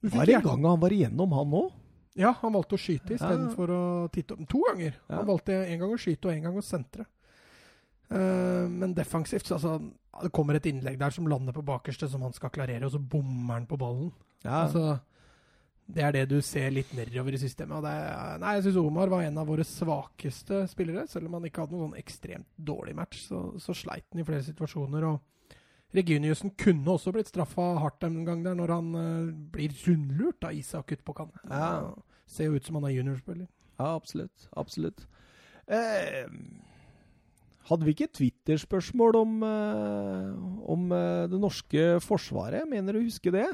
du 0.00 0.08
Var 0.14 0.26
det 0.30 0.36
en 0.38 0.46
gang 0.46 0.64
han 0.70 0.80
var 0.86 0.94
igjennom, 0.94 1.34
han 1.34 1.58
òg? 1.58 1.72
Ja, 2.18 2.32
han 2.40 2.54
valgte 2.54 2.78
å 2.78 2.82
skyte 2.82 3.14
Ja. 3.14 3.18
istedenfor 3.18 3.70
å 3.74 3.82
titte 4.14 4.34
opp. 4.36 4.46
To 4.50 4.62
ganger. 4.70 4.94
Ja. 5.08 5.16
Han 5.16 5.26
valgte 5.26 5.58
en 5.66 5.78
gang 5.82 5.90
å 5.94 5.98
skyte 5.98 6.30
og 6.30 6.34
en 6.36 6.42
gang 6.46 6.56
å 6.58 6.62
sentre. 6.62 7.06
Uh, 8.08 8.64
men 8.72 8.94
defensivt 8.96 9.44
så 9.50 9.58
altså, 9.58 9.74
Det 10.22 10.30
kommer 10.32 10.56
et 10.56 10.64
innlegg 10.64 10.96
der 10.98 11.10
som 11.12 11.26
lander 11.28 11.52
på 11.52 11.60
bakerste, 11.62 12.08
som 12.08 12.22
han 12.24 12.32
skal 12.32 12.50
klarere, 12.50 12.86
og 12.86 12.94
så 12.94 12.98
bommer 12.98 13.58
han 13.58 13.66
på 13.68 13.76
ballen. 13.78 14.08
Ja. 14.44 14.64
Altså, 14.64 14.98
det 15.88 16.04
er 16.04 16.12
det 16.14 16.24
du 16.30 16.36
ser 16.44 16.68
litt 16.74 16.90
nedover 16.96 17.34
i 17.34 17.40
systemet. 17.40 17.86
Er, 17.88 18.36
nei, 18.42 18.58
jeg 18.58 18.68
syns 18.68 18.80
Omar 18.82 19.10
var 19.12 19.24
en 19.24 19.40
av 19.40 19.48
våre 19.48 19.64
svakeste 19.64 20.66
spillere. 20.68 21.06
Selv 21.08 21.30
om 21.30 21.38
han 21.38 21.48
ikke 21.48 21.64
hadde 21.64 21.76
noen 21.76 21.88
sånn 21.88 22.02
ekstremt 22.02 22.48
dårlig 22.56 22.94
match, 22.98 23.22
så, 23.30 23.42
så 23.62 23.76
sleit 23.76 24.06
han 24.12 24.22
i 24.22 24.26
flere 24.28 24.44
situasjoner. 24.44 25.08
og 25.08 25.56
Reginiussen 25.96 26.52
kunne 26.60 26.92
også 26.92 27.14
blitt 27.16 27.30
straffa 27.30 27.70
hardt 27.80 28.04
en 28.04 28.20
gang 28.26 28.42
der, 28.44 28.56
når 28.58 28.74
han 28.74 28.90
uh, 28.92 29.30
blir 29.54 29.72
rundlurt 29.86 30.44
av 30.44 30.58
Isak 30.58 30.92
ut 30.92 31.04
på 31.06 31.16
kanten. 31.16 31.40
Ja. 31.48 31.94
Ser 32.28 32.50
jo 32.50 32.60
ut 32.60 32.68
som 32.68 32.76
han 32.76 32.90
er 32.90 32.98
juniorspiller. 32.98 33.48
Ja, 33.78 33.94
absolutt. 33.94 34.48
Absolutt. 34.58 35.06
Eh, 35.68 36.26
hadde 37.68 37.84
vi 37.84 37.92
ikke 37.92 38.10
Twitter-spørsmål 38.16 39.16
om, 39.16 39.32
eh, 39.44 40.28
om 40.72 40.92
eh, 40.92 41.24
det 41.28 41.40
norske 41.40 41.86
forsvaret? 42.04 42.64
Mener 42.68 42.92
mener 42.92 43.00
å 43.00 43.04
huske 43.04 43.32
det. 43.32 43.48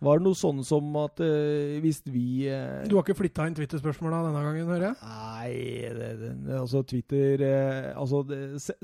Var 0.00 0.16
det 0.16 0.24
noe 0.24 0.36
sånn 0.38 0.62
som 0.64 0.94
at 0.96 1.20
eh, 1.20 1.74
hvis 1.84 1.98
vi 2.08 2.46
eh, 2.48 2.86
Du 2.88 2.94
har 2.96 3.04
ikke 3.04 3.18
flytta 3.18 3.44
inn 3.50 3.56
Twitter-spørsmåla 3.58 4.22
denne 4.24 4.44
gangen, 4.46 4.70
hører 4.72 4.86
jeg? 4.86 4.96
Nei, 5.04 5.90
det, 5.92 6.08
det, 6.46 6.54
altså 6.56 6.80
Twitter 6.88 7.44
eh, 7.44 7.90
Altså, 8.00 8.22
det, 8.24 8.38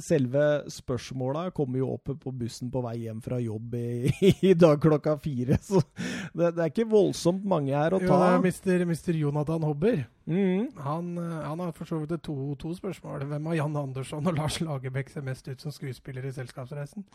selve 0.04 0.44
spørsmåla 0.74 1.46
kommer 1.56 1.80
jo 1.80 1.94
opp 1.94 2.12
på 2.20 2.34
bussen 2.36 2.68
på 2.74 2.82
vei 2.84 2.98
hjem 3.06 3.22
fra 3.24 3.40
jobb 3.40 3.78
i, 3.80 4.12
i 4.50 4.52
dag 4.58 4.76
klokka 4.82 5.16
fire. 5.22 5.56
Så 5.64 5.80
det, 6.36 6.52
er 6.52 6.68
ikke 6.68 6.88
voldsomt 6.90 7.48
mange 7.48 7.72
her 7.72 7.96
å 7.96 8.02
Jo, 8.02 8.10
ta. 8.12 8.20
det 8.20 8.28
er 8.34 8.44
mister, 8.50 8.84
Mr. 8.92 9.16
Jonathan 9.24 9.64
Hobber. 9.64 10.04
Mhm. 10.26 10.72
Han, 10.82 11.18
eh, 11.18 11.42
han 11.46 11.60
har 11.60 11.70
for 11.72 11.84
så 11.86 12.00
vidt 12.02 12.20
to, 12.26 12.54
to 12.58 12.72
spørsmål. 12.74 13.22
Hvem 13.30 13.46
av 13.46 13.54
Jan 13.54 13.76
Andersson 13.76 14.26
og 14.26 14.34
Lars 14.34 14.58
Lagerbäck 14.60 15.08
ser 15.12 15.22
mest 15.22 15.46
ut 15.48 15.60
som 15.62 15.70
skuespiller 15.70 16.24
i 16.26 16.32
Selskapsreisen? 16.34 17.04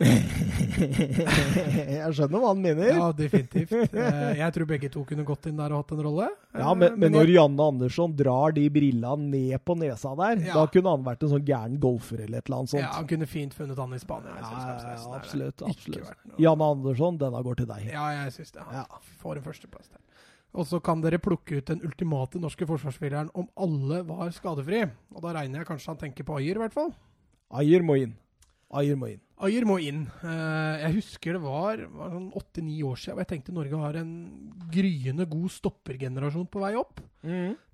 Jeg 0.82 2.14
skjønner 2.16 2.40
hva 2.40 2.52
han 2.52 2.62
mener. 2.64 2.88
Ja, 2.88 3.10
definitivt. 3.16 3.72
Eh, 3.92 4.38
Jeg 4.38 4.54
tror 4.56 4.68
begge 4.70 4.88
to 4.92 5.04
kunne 5.08 5.24
gått 5.28 5.46
inn 5.50 5.58
der 5.60 5.74
og 5.76 5.82
hatt 5.84 5.92
en 5.96 6.02
rolle. 6.06 6.28
Ja, 6.54 6.70
Eh, 6.72 6.74
men, 6.76 6.98
men 7.00 7.12
når 7.12 7.30
Janne 7.32 7.66
Andersson 7.72 8.12
drar 8.16 8.52
de 8.56 8.64
brillene 8.72 9.28
ned 9.32 9.60
på 9.64 9.76
nesa 9.80 10.14
der, 10.16 10.40
Ja. 10.46 10.54
da 10.54 10.66
kunne 10.72 10.90
han 10.96 11.04
vært 11.04 11.22
en 11.24 11.32
sånn 11.34 11.44
gæren 11.48 11.78
golfer 11.80 12.20
eller 12.24 12.38
et 12.38 12.48
eller 12.48 12.58
annet 12.62 12.70
sånt. 12.74 12.82
ja, 12.82 12.92
Han 12.96 13.06
kunne 13.08 13.26
fint 13.26 13.54
funnet 13.54 13.76
han 13.78 13.92
i 13.92 13.98
Spania. 13.98 14.30
i 14.32 14.40
Ja, 14.40 14.46
er 14.92 15.18
absolutt, 15.18 15.62
absolutt. 15.62 16.12
Janne 16.38 16.64
Andersson, 16.76 17.18
denne 17.18 17.42
går 17.44 17.56
til 17.56 17.66
deg. 17.66 17.90
Ja, 17.92 18.08
jeg 18.24 18.32
syns 18.32 18.52
det. 18.52 18.62
Han 18.62 18.74
Ja. 18.74 18.84
får 19.22 19.36
en 19.36 19.42
førsteplass 19.42 19.88
der. 19.92 20.00
Og 20.52 20.66
så 20.68 20.82
kan 20.84 21.00
dere 21.00 21.20
plukke 21.22 21.58
ut 21.60 21.70
den 21.70 21.80
ultimate 21.86 22.40
norske 22.40 22.66
forsvarsspilleren 22.68 23.30
om 23.38 23.46
alle 23.56 24.02
var 24.04 24.32
skadefri. 24.36 24.82
Og 25.14 25.22
da 25.24 25.32
regner 25.38 25.62
jeg 25.62 25.70
kanskje 25.70 25.94
han 25.94 26.00
tenker 26.02 26.26
på 26.28 26.36
Ayer, 26.36 26.58
i 26.58 26.64
hvert 26.66 26.76
fall. 26.76 26.92
Ayer 27.56 27.84
må 27.84 27.96
inn. 28.02 28.12
Ayer 28.72 28.96
må 28.96 29.08
inn. 29.12 29.20
Ayer 29.42 29.64
må 29.68 29.78
inn. 29.82 30.04
Eh, 30.22 30.82
jeg 30.84 30.96
husker 31.00 31.36
det 31.36 31.42
var, 31.42 31.80
sånn 31.82 32.28
åtte-ni 32.38 32.76
år 32.86 33.00
siden, 33.00 33.16
og 33.16 33.22
jeg 33.24 33.30
tenkte 33.32 33.54
Norge 33.56 33.80
har 33.80 33.98
en 34.00 34.12
gryende 34.72 35.26
god 35.28 35.50
stoppergenerasjon 35.56 36.46
på 36.52 36.62
vei 36.62 36.70
opp. 36.80 37.00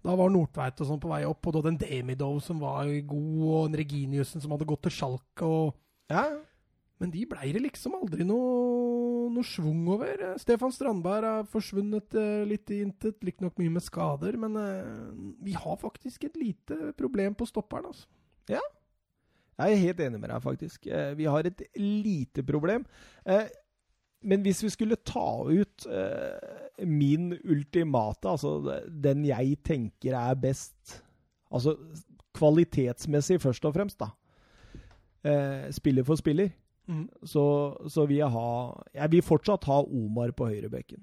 Da 0.07 0.14
var 0.19 0.33
Nordtveit 0.33 0.81
og 0.83 0.88
sånn 0.88 1.03
på 1.03 1.11
vei 1.12 1.21
opp, 1.29 1.45
og 1.47 1.55
du 1.55 1.59
hadde 1.61 1.75
en 1.75 1.83
Demidov 1.83 2.41
som 2.47 2.62
var 2.62 2.88
god, 3.11 3.37
og 3.51 3.69
en 3.69 3.79
Reginiussen 3.79 4.43
som 4.43 4.55
hadde 4.55 4.67
gått 4.71 4.87
til 4.87 4.97
Schalke. 4.97 5.45
og 5.45 5.75
Ja, 6.11 6.25
Men 6.99 7.13
de 7.15 7.23
blei 7.31 7.53
det 7.55 7.61
liksom 7.63 7.95
aldri 7.95 8.25
noe, 8.27 9.29
noe 9.31 9.47
schwung 9.47 9.85
over. 9.95 10.19
Stefan 10.43 10.73
Strandberg 10.75 11.27
har 11.29 11.47
forsvunnet 11.51 12.17
eh, 12.19 12.43
litt 12.49 12.73
i 12.75 12.81
intet, 12.83 13.21
riktignok 13.23 13.59
mye 13.61 13.77
med 13.77 13.85
skader, 13.87 14.39
men 14.41 14.59
eh, 14.59 15.13
vi 15.47 15.55
har 15.55 15.79
faktisk 15.79 16.27
et 16.27 16.39
lite 16.41 16.91
problem 16.99 17.39
på 17.39 17.47
stopperen, 17.47 17.87
altså. 17.93 18.11
jeg 19.59 19.75
er 19.77 19.85
helt 19.87 20.03
enig 20.09 20.19
med 20.23 20.31
deg, 20.31 20.43
faktisk. 20.43 20.91
Eh, 20.91 21.15
Vi 21.19 21.31
har 21.31 21.47
et 21.47 21.63
lite 21.79 22.43
problem. 22.47 22.85
Men 24.19 24.43
hvis 24.43 24.65
vi 24.65 24.71
skulle 24.75 24.97
ta 25.07 25.47
ut 25.47 25.87
min 26.83 27.33
ultimate, 27.45 28.27
altså 28.27 28.81
den 28.91 29.25
jeg 29.29 29.61
tenker 29.63 30.17
er 30.19 30.35
best 30.35 31.03
Altså 31.49 31.79
kvalitetsmessig, 32.37 33.39
først 33.41 33.65
og 33.65 33.73
fremst, 33.73 34.03
da. 34.03 34.11
Spiller 35.73 36.05
for 36.05 36.19
spiller. 36.21 36.51
Så, 37.29 37.42
så 37.92 38.07
vil 38.09 38.22
jeg 38.22 38.31
ha 38.33 38.48
Jeg 38.94 39.11
vil 39.12 39.22
fortsatt 39.27 39.64
ha 39.68 39.83
Omar 39.85 40.33
på 40.33 40.48
høyrebekken. 40.48 41.03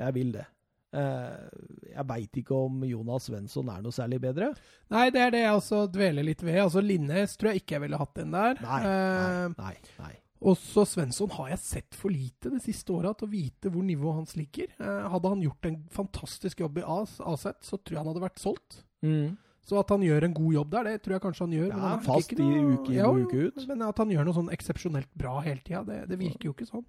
Jeg 0.00 0.14
vil 0.16 0.32
det. 0.32 0.46
Eh, 0.92 1.48
jeg 1.94 2.04
veit 2.08 2.38
ikke 2.42 2.56
om 2.66 2.82
Jonas 2.84 3.28
Svensson 3.28 3.68
er 3.72 3.80
noe 3.84 3.92
særlig 3.96 4.18
bedre. 4.24 4.50
Nei, 4.92 5.06
det 5.12 5.20
er 5.20 5.30
det 5.34 5.40
jeg 5.44 5.54
også 5.60 5.82
dveler 5.92 6.24
litt 6.26 6.42
ved. 6.44 6.58
Altså, 6.64 6.82
Linnes 6.84 7.36
tror 7.36 7.52
jeg 7.52 7.62
ikke 7.62 7.76
jeg 7.78 7.84
ville 7.86 8.00
hatt 8.00 8.14
den 8.18 8.32
der. 8.34 8.58
Nei, 8.64 8.80
Eh, 8.88 9.46
nei, 9.56 9.76
nei. 9.76 9.76
nei. 10.00 10.12
Også 10.42 10.82
Svensson 10.90 11.30
har 11.36 11.52
jeg 11.52 11.58
sett 11.62 11.94
for 11.94 12.10
lite 12.10 12.50
det 12.50 12.62
siste 12.64 12.90
året 12.90 13.20
til 13.20 13.28
å 13.28 13.30
vite 13.30 13.70
hvor 13.70 13.84
nivået 13.86 14.16
hans 14.16 14.32
ligger. 14.34 14.72
Eh, 14.80 15.04
hadde 15.12 15.30
han 15.30 15.44
gjort 15.44 15.68
en 15.70 15.76
fantastisk 15.94 16.60
jobb 16.64 16.80
i 16.82 16.82
AZ, 16.82 17.14
så 17.62 17.78
tror 17.78 17.94
jeg 17.94 18.00
han 18.00 18.10
hadde 18.10 18.24
vært 18.24 18.42
solgt. 18.42 18.80
Mm. 19.06 19.36
Så 19.62 19.78
at 19.78 19.92
han 19.94 20.02
gjør 20.02 20.24
en 20.26 20.32
god 20.34 20.52
jobb 20.56 20.70
der, 20.74 20.84
det 20.90 21.02
tror 21.04 21.14
jeg 21.14 21.22
kanskje 21.22 21.44
han 21.46 21.52
gjør. 21.54 21.68
Ja, 21.70 21.76
men 21.78 21.84
han 21.86 22.00
fast 22.02 22.32
i 22.34 22.42
uke 22.42 22.94
inn 22.96 23.06
og 23.06 23.20
uke 23.28 23.44
ut. 23.46 23.60
Men 23.68 23.82
at 23.86 24.00
han 24.02 24.10
gjør 24.10 24.26
noe 24.26 24.34
sånn 24.40 24.50
eksepsjonelt 24.56 25.10
bra 25.14 25.36
hele 25.44 25.62
tida, 25.62 25.84
det, 25.86 25.98
det 26.10 26.18
virker 26.18 26.48
jo 26.50 26.54
ikke 26.56 26.66
sånn. 26.66 26.84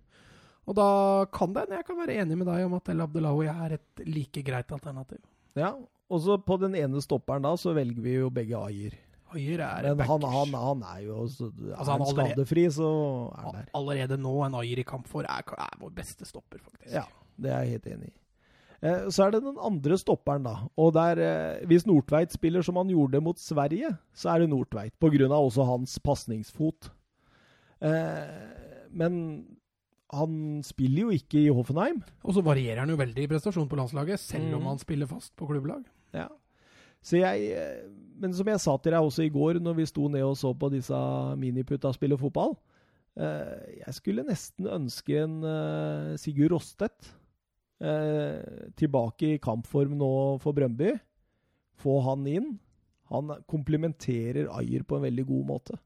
Og 0.64 0.76
da 0.80 0.88
kan 1.36 1.52
det 1.54 1.66
Jeg 1.70 1.84
kan 1.86 1.98
være 2.00 2.16
enig 2.24 2.38
med 2.40 2.48
deg 2.48 2.66
om 2.66 2.74
at 2.78 2.88
El 2.90 3.02
Abdelawi 3.04 3.50
er 3.52 3.74
et 3.78 4.04
like 4.08 4.42
greit 4.48 4.72
alternativ. 4.72 5.20
Ja, 5.60 5.74
og 6.10 6.22
så 6.24 6.38
på 6.42 6.58
den 6.62 6.74
ene 6.80 7.02
stopperen 7.04 7.44
da, 7.46 7.52
så 7.60 7.76
velger 7.78 8.02
vi 8.02 8.16
jo 8.16 8.30
begge 8.34 8.58
Ayer. 8.58 8.96
Ayer 9.34 9.62
er 9.66 9.88
Men 9.98 10.08
han, 10.08 10.26
han, 10.30 10.54
han 10.64 10.84
er 10.96 11.04
jo 11.08 11.28
så, 11.28 11.50
Er 11.52 11.76
Altså, 11.78 11.92
han 11.92 12.02
allerede- 12.02 12.34
skadefri, 12.34 12.66
så 12.74 12.90
er 13.34 13.44
han 13.44 13.56
der. 13.60 13.70
Allerede 13.78 14.18
nå 14.22 14.34
en 14.46 14.56
Ayer 14.64 14.80
i 14.82 14.84
kamp 14.88 15.08
for 15.10 15.22
er, 15.30 15.44
er 15.58 15.78
vår 15.82 15.94
beste 15.94 16.26
stopper, 16.26 16.58
faktisk. 16.64 16.94
Ja, 16.96 17.06
det 17.38 17.52
er 17.54 17.64
jeg 17.68 17.78
helt 17.78 17.88
enig 17.98 18.10
i. 18.10 18.18
Eh, 18.84 19.06
Så 19.10 19.24
er 19.26 19.32
det 19.32 19.44
den 19.46 19.56
andre 19.64 19.96
stopperen, 19.98 20.44
da. 20.44 20.56
Og 20.78 20.94
der, 20.94 21.20
eh, 21.24 21.66
Hvis 21.66 21.86
Nordtveit 21.88 22.32
spiller 22.36 22.62
som 22.62 22.76
han 22.76 22.90
gjorde 22.92 23.22
mot 23.24 23.38
Sverige, 23.40 23.98
så 24.14 24.34
er 24.36 24.40
det 24.44 24.50
Nordtveit. 24.50 24.92
Pga. 25.00 25.30
også 25.32 25.66
hans 25.66 25.98
pasningsfot. 26.00 26.90
Eh, 27.82 28.60
Men 28.92 29.46
han 30.14 30.62
spiller 30.64 31.02
jo 31.08 31.10
ikke 31.10 31.40
i 31.42 31.50
Hoffenheim. 31.50 32.04
Og 32.24 32.36
så 32.36 32.44
varierer 32.46 32.80
han 32.84 32.90
jo 32.90 32.96
veldig 33.00 33.24
i 33.24 33.28
prestasjon 33.32 33.68
på 33.70 33.76
landslaget, 33.80 34.20
selv 34.20 34.54
om 34.54 34.62
Mm. 34.62 34.68
han 34.68 34.78
spiller 34.78 35.08
fast 35.08 35.36
på 35.36 35.48
klubblag. 35.48 35.84
Ja. 36.14 36.28
Så 37.02 37.18
jeg, 37.18 37.90
men 38.20 38.32
som 38.34 38.46
jeg 38.46 38.60
sa 38.60 38.78
til 38.78 38.92
deg 38.92 39.02
også 39.02 39.24
i 39.26 39.30
går, 39.30 39.60
når 39.60 39.76
vi 39.76 39.86
sto 39.86 40.08
ned 40.08 40.22
og 40.22 40.36
så 40.38 40.54
på 40.58 40.70
disse 40.72 40.94
miniputta 41.38 41.92
spille 41.94 42.18
fotball 42.18 42.56
Jeg 43.18 43.94
skulle 43.94 44.24
nesten 44.24 44.66
ønske 44.68 45.24
en 45.24 46.18
Sigurd 46.18 46.52
Rostedt 46.52 47.12
eh, 47.84 48.70
tilbake 48.80 49.34
i 49.36 49.40
kampform 49.44 49.98
nå 50.00 50.12
for 50.44 50.56
Brøndby. 50.58 50.94
Få 51.84 52.00
han 52.08 52.28
inn. 52.32 52.52
Han 53.12 53.34
komplementerer 53.52 54.48
Ayer 54.58 54.86
på 54.88 54.98
en 54.98 55.04
veldig 55.10 55.26
god 55.30 55.50
måte. 55.50 55.78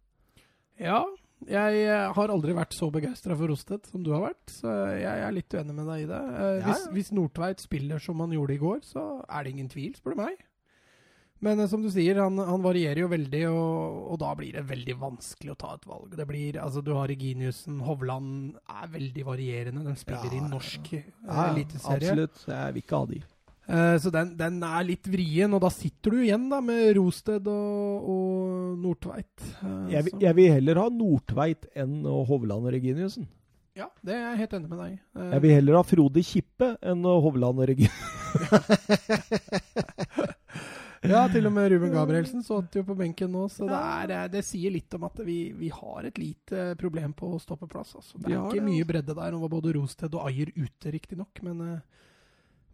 Ja, 0.80 1.02
jeg 1.50 1.82
eh, 1.86 2.08
har 2.16 2.32
aldri 2.34 2.54
vært 2.58 2.74
så 2.78 2.88
begeistra 2.94 3.36
for 3.38 3.50
Rosted 3.52 3.86
som 3.90 4.02
du 4.06 4.12
har 4.16 4.24
vært, 4.30 4.54
så 4.54 4.72
jeg 4.98 5.24
er 5.26 5.34
litt 5.36 5.54
uenig 5.54 5.76
med 5.78 5.90
deg 5.92 6.06
i 6.06 6.10
det. 6.10 6.22
Eh, 6.34 6.60
Ja, 6.64 6.74
ja. 6.74 6.92
hvis 6.96 7.12
Nordtveit 7.14 7.62
spiller 7.62 8.02
som 8.02 8.22
han 8.24 8.34
gjorde 8.34 8.56
i 8.56 8.62
går, 8.62 8.80
så 8.86 9.08
er 9.28 9.44
det 9.46 9.54
ingen 9.56 9.70
tvil, 9.74 9.94
spør 9.98 10.16
du 10.16 10.22
meg. 10.24 10.40
Men 11.46 11.60
eh, 11.62 11.68
som 11.70 11.82
du 11.84 11.90
sier, 11.94 12.18
han, 12.24 12.38
han 12.42 12.64
varierer 12.66 13.04
jo 13.04 13.08
veldig, 13.12 13.44
og, 13.52 13.98
og 14.14 14.20
da 14.24 14.32
blir 14.40 14.56
det 14.58 14.64
veldig 14.70 14.96
vanskelig 15.02 15.54
å 15.54 15.58
ta 15.62 15.76
et 15.78 15.86
valg. 15.86 16.16
Det 16.18 16.26
blir, 16.30 16.58
altså 16.64 16.82
Du 16.86 16.94
har 16.98 17.08
Reginiussen, 17.12 17.80
Hovland 17.86 18.56
er 18.66 18.88
veldig 18.96 19.26
varierende. 19.28 19.84
De 19.86 19.96
spiller 20.02 20.34
Ja, 20.34 20.38
i 20.40 20.50
norsk 20.50 20.92
ja, 20.96 21.02
Ja, 21.28 21.48
eliteserie. 21.54 21.98
absolutt. 22.10 22.46
Jeg 22.50 22.74
vil 22.78 22.82
ikke 22.86 23.02
ha 23.04 23.06
de. 23.14 23.22
Eh, 23.68 23.98
Så 24.00 24.10
den, 24.16 24.34
den 24.40 24.62
er 24.64 24.84
litt 24.88 25.06
vrien, 25.12 25.54
og 25.54 25.62
da 25.62 25.70
sitter 25.70 26.16
du 26.16 26.22
igjen 26.24 26.50
da 26.50 26.62
med 26.64 26.96
Rosted 26.98 27.48
og, 27.52 28.10
og 28.16 28.78
Nordtveit. 28.86 29.48
Eh, 29.62 29.80
Jeg, 29.98 30.06
vil- 30.08 30.22
jeg 30.26 30.36
vil 30.42 30.54
heller 30.58 30.82
ha 30.86 30.88
Nordtveit 30.90 31.68
enn 31.76 32.00
Hovland 32.08 32.66
og 32.66 32.74
Reginiussen. 32.74 33.28
Ja, 33.78 33.92
det 34.02 34.16
er 34.16 34.24
jeg 34.32 34.40
helt 34.40 34.54
enig 34.58 34.70
med 34.72 34.80
deg 34.82 34.94
i. 34.96 35.00
Eh, 35.22 35.32
Jeg 35.36 35.42
vil 35.44 35.52
heller 35.60 35.76
ha 35.78 35.84
Frode 35.86 36.24
Kippe 36.26 36.72
enn 36.82 37.04
Hovland 37.06 37.62
og 37.62 37.68
Reginiussen. 37.70 38.16
Ja, 41.06 41.28
til 41.30 41.46
og 41.46 41.54
med 41.54 41.70
Ruben 41.72 41.94
Gabrielsen 41.94 42.42
satt 42.46 42.74
jo 42.78 42.84
på 42.88 42.96
benken 42.98 43.30
nå, 43.34 43.44
så 43.54 43.68
det, 43.70 43.78
er, 43.78 44.08
det, 44.10 44.22
det 44.38 44.44
sier 44.48 44.74
litt 44.74 44.94
om 44.98 45.06
at 45.08 45.20
vi, 45.28 45.38
vi, 45.58 45.70
har 45.74 46.08
et 46.10 46.18
lite 46.22 46.72
problem 46.80 47.14
på 47.18 47.30
stoppeplass. 47.44 47.94
Altså. 48.00 48.18
Det 48.24 48.34
er 48.34 48.40
ikke 48.40 48.66
mye 48.66 48.82
altså. 48.82 48.90
bredde 48.94 49.18
der. 49.20 49.36
Nå 49.36 49.44
var 49.44 49.54
både 49.54 49.76
Rosted 49.78 50.18
og 50.18 50.26
Ayer 50.32 50.52
ute, 50.58 50.94
riktignok, 50.96 51.44
men, 51.46 51.62
eh, 51.68 52.10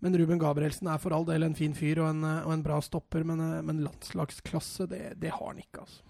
men 0.06 0.18
Ruben 0.20 0.42
Gabrielsen 0.42 0.90
er 0.92 1.04
for 1.04 1.16
all 1.16 1.28
del 1.28 1.50
en 1.50 1.58
fin 1.58 1.76
fyr 1.76 2.04
og 2.06 2.14
en, 2.14 2.24
og 2.46 2.56
en 2.56 2.66
bra 2.66 2.80
stopper, 2.86 3.28
men, 3.28 3.44
eh, 3.44 3.62
men 3.66 3.84
landslagsklasse, 3.84 4.88
det, 4.92 5.04
det, 5.20 5.36
har 5.36 5.52
han 5.52 5.62
ikke, 5.64 5.84
altså. 5.84 6.10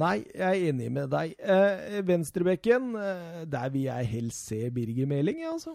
Nei, 0.00 0.20
jeg 0.30 0.46
er 0.46 0.68
enig 0.70 0.86
med 0.94 1.08
deg. 1.10 1.32
Eh, 1.42 1.96
venstrebekken, 2.06 2.92
eh, 2.94 3.40
der 3.50 3.72
vil 3.74 3.88
jeg 3.88 4.06
helst 4.12 4.52
se 4.52 4.68
Birger 4.70 5.08
Meling, 5.10 5.40
ja, 5.42 5.56
altså. 5.56 5.74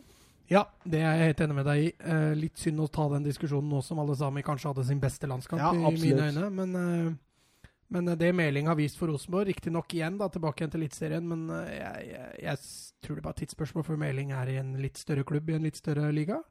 Ja, 0.52 0.64
det 0.86 1.02
er 1.02 1.18
jeg 1.18 1.32
helt 1.32 1.44
enig 1.46 1.58
med 1.58 1.68
deg 1.68 1.84
i. 1.84 1.92
Eh, 2.06 2.32
litt 2.38 2.62
synd 2.62 2.84
å 2.84 2.90
ta 2.94 3.08
den 3.16 3.26
diskusjonen 3.26 3.72
nå 3.72 3.82
som 3.86 4.02
alle 4.02 4.16
sammen 4.18 4.46
kanskje 4.46 4.72
hadde 4.72 4.88
sin 4.88 5.02
beste 5.02 5.30
landskamp, 5.30 5.62
ja, 5.62 5.72
i 5.74 6.02
mine 6.02 6.28
øyne. 6.30 6.50
Men, 6.54 6.76
eh, 6.82 7.70
men 7.96 8.12
det 8.18 8.32
Meling 8.34 8.68
har 8.70 8.78
vist 8.78 9.00
for 9.00 9.10
Rosenborg, 9.10 9.50
riktignok 9.50 9.94
igjen 9.94 10.20
da, 10.22 10.30
tilbake 10.30 10.62
igjen 10.62 10.74
til 10.74 10.84
Eliteserien, 10.84 11.26
men 11.30 11.48
eh, 11.50 11.80
jeg, 11.80 12.28
jeg, 12.44 12.62
tror 13.06 13.18
det 13.18 13.26
bare 13.26 13.38
er 13.38 13.42
tidsspørsmål 13.42 13.88
før 13.88 14.02
Meling 14.02 14.36
er 14.38 14.54
i 14.54 14.60
en 14.62 14.76
litt 14.82 15.02
større 15.02 15.26
klubb, 15.26 15.50
i 15.50 15.58
en 15.58 15.66
litt 15.66 15.82
større 15.82 16.12
liga. 16.14 16.42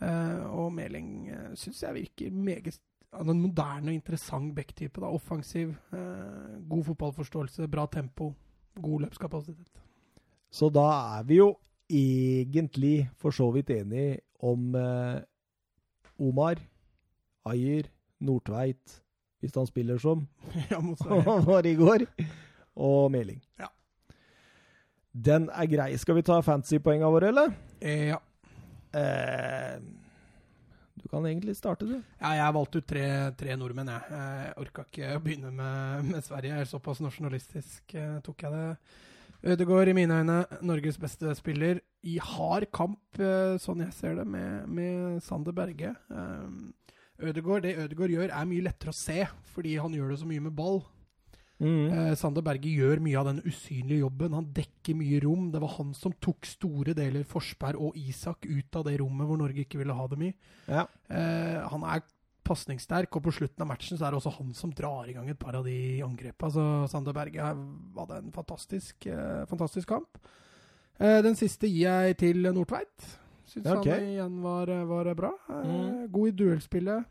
Eh, 0.00 0.44
og 0.56 0.70
Meling 0.72 1.10
uh, 1.28 1.48
syns 1.60 1.82
jeg 1.84 1.92
virker 1.92 2.30
meget 2.32 2.78
altså, 3.12 3.34
En 3.34 3.42
moderne 3.42 3.92
og 3.92 3.96
interessant 3.98 4.54
backtype. 4.56 5.02
Offensiv, 5.04 5.74
eh, 5.92 6.60
god 6.68 6.84
fotballforståelse, 6.84 7.68
bra 7.68 7.86
tempo, 7.86 8.30
god 8.80 9.04
løpskapasitet. 9.04 9.82
Så 10.50 10.70
da 10.72 10.86
er 11.18 11.26
vi 11.28 11.40
jo 11.42 11.52
egentlig 11.90 13.10
for 13.18 13.34
så 13.34 13.50
vidt 13.54 13.72
enig 13.74 14.20
om 14.40 14.74
eh, 14.78 15.20
Omar, 16.20 16.60
Ayer, 17.48 17.88
Nordtveit, 18.20 19.00
hvis 19.40 19.56
han 19.56 19.68
spiller 19.68 20.00
som 20.00 20.26
han 20.70 21.44
var 21.46 21.66
i 21.66 21.74
går, 21.74 22.06
og 22.76 23.10
Meling. 23.12 23.40
Ja. 23.60 23.70
Den 25.10 25.48
er 25.50 25.66
grei. 25.66 25.94
Skal 25.98 26.20
vi 26.20 26.26
ta 26.26 26.38
fantasypoengene 26.44 27.10
våre, 27.10 27.32
eller? 27.32 27.54
Eh, 27.80 28.10
ja. 28.12 28.20
Eh, 28.94 29.80
du 31.00 31.08
kan 31.08 31.26
egentlig 31.26 31.56
starte, 31.56 31.88
du. 31.88 31.96
Ja, 32.20 32.34
jeg 32.36 32.54
valgte 32.54 32.82
ut 32.82 32.88
tre, 32.92 33.06
tre 33.38 33.56
nordmenn, 33.58 33.90
jeg. 33.90 34.18
Jeg 34.20 34.52
orka 34.62 34.84
ikke 34.86 35.14
å 35.16 35.22
begynne 35.24 35.52
med, 35.54 36.10
med 36.12 36.26
Sverige. 36.26 36.52
Jeg 36.52 36.66
er 36.66 36.70
såpass 36.70 37.00
nasjonalistisk, 37.02 37.94
eh, 37.96 38.18
tok 38.26 38.44
jeg 38.46 38.54
det. 38.54 38.66
Ødegaard 39.44 39.88
i 39.88 39.96
mine 39.96 40.20
øyne 40.20 40.44
Norges 40.62 40.98
beste 41.00 41.34
spiller. 41.34 41.80
I 42.02 42.18
hard 42.20 42.66
kamp, 42.72 43.00
eh, 43.18 43.56
sånn 43.60 43.84
jeg 43.86 43.96
ser 43.96 44.20
det, 44.20 44.26
med, 44.28 44.68
med 44.68 45.20
Sander 45.24 45.56
Berge. 45.56 45.94
Ødegård 46.10 47.30
Ødegaard, 47.30 47.62
det 47.62 47.76
Ødegaard 47.78 48.14
gjør, 48.16 48.30
er 48.32 48.48
mye 48.48 48.64
lettere 48.64 48.92
å 48.92 48.96
se, 48.96 49.26
fordi 49.52 49.76
han 49.80 49.92
gjør 49.96 50.12
det 50.12 50.20
så 50.22 50.28
mye 50.28 50.44
med 50.44 50.56
ball. 50.56 50.82
Mm. 51.60 51.92
Eh, 51.92 52.12
Sander 52.16 52.44
Berge 52.44 52.72
gjør 52.72 53.02
mye 53.04 53.18
av 53.20 53.28
den 53.28 53.42
usynlige 53.44 54.00
jobben. 54.00 54.36
Han 54.36 54.48
dekker 54.56 54.96
mye 54.96 55.20
rom. 55.24 55.50
Det 55.52 55.60
var 55.60 55.74
han 55.76 55.92
som 55.96 56.14
tok 56.16 56.48
store 56.48 56.94
deler 56.96 57.26
Forsberg 57.28 57.80
og 57.80 57.98
Isak 58.00 58.48
ut 58.48 58.80
av 58.80 58.86
det 58.88 58.96
rommet 59.02 59.28
hvor 59.28 59.40
Norge 59.40 59.66
ikke 59.66 59.80
ville 59.82 59.96
ha 59.96 60.06
dem 60.10 60.24
i. 60.30 60.32
Ja. 60.70 60.86
Eh, 61.12 61.60
han 61.68 61.84
er 61.84 62.04
pasningssterk, 62.50 63.16
og 63.16 63.24
på 63.24 63.34
slutten 63.38 63.64
av 63.64 63.70
matchen 63.70 63.98
så 63.98 64.06
er 64.06 64.12
det 64.12 64.20
også 64.20 64.34
han 64.36 64.52
som 64.58 64.74
drar 64.76 65.08
i 65.08 65.14
gang 65.16 65.30
et 65.30 65.40
par 65.40 65.56
av 65.58 65.66
de 65.66 65.78
angrepene. 66.04 66.52
Så 66.52 66.66
Sander 66.92 67.16
Berge 67.16 67.46
hadde 67.46 68.20
en 68.20 68.34
fantastisk, 68.34 69.06
eh, 69.06 69.46
fantastisk 69.50 69.88
kamp. 69.88 70.20
Eh, 71.00 71.20
den 71.24 71.38
siste 71.38 71.70
gir 71.70 71.88
jeg 71.88 72.18
til 72.20 72.42
Nordtveit. 72.50 73.10
Syns 73.50 73.66
okay. 73.66 73.96
han 73.96 74.10
igjen 74.12 74.40
var, 74.44 74.70
var 74.86 75.14
bra. 75.18 75.32
Eh, 75.48 75.70
mm. 75.70 76.08
God 76.12 76.28
i 76.28 76.36
duellspillet. 76.42 77.08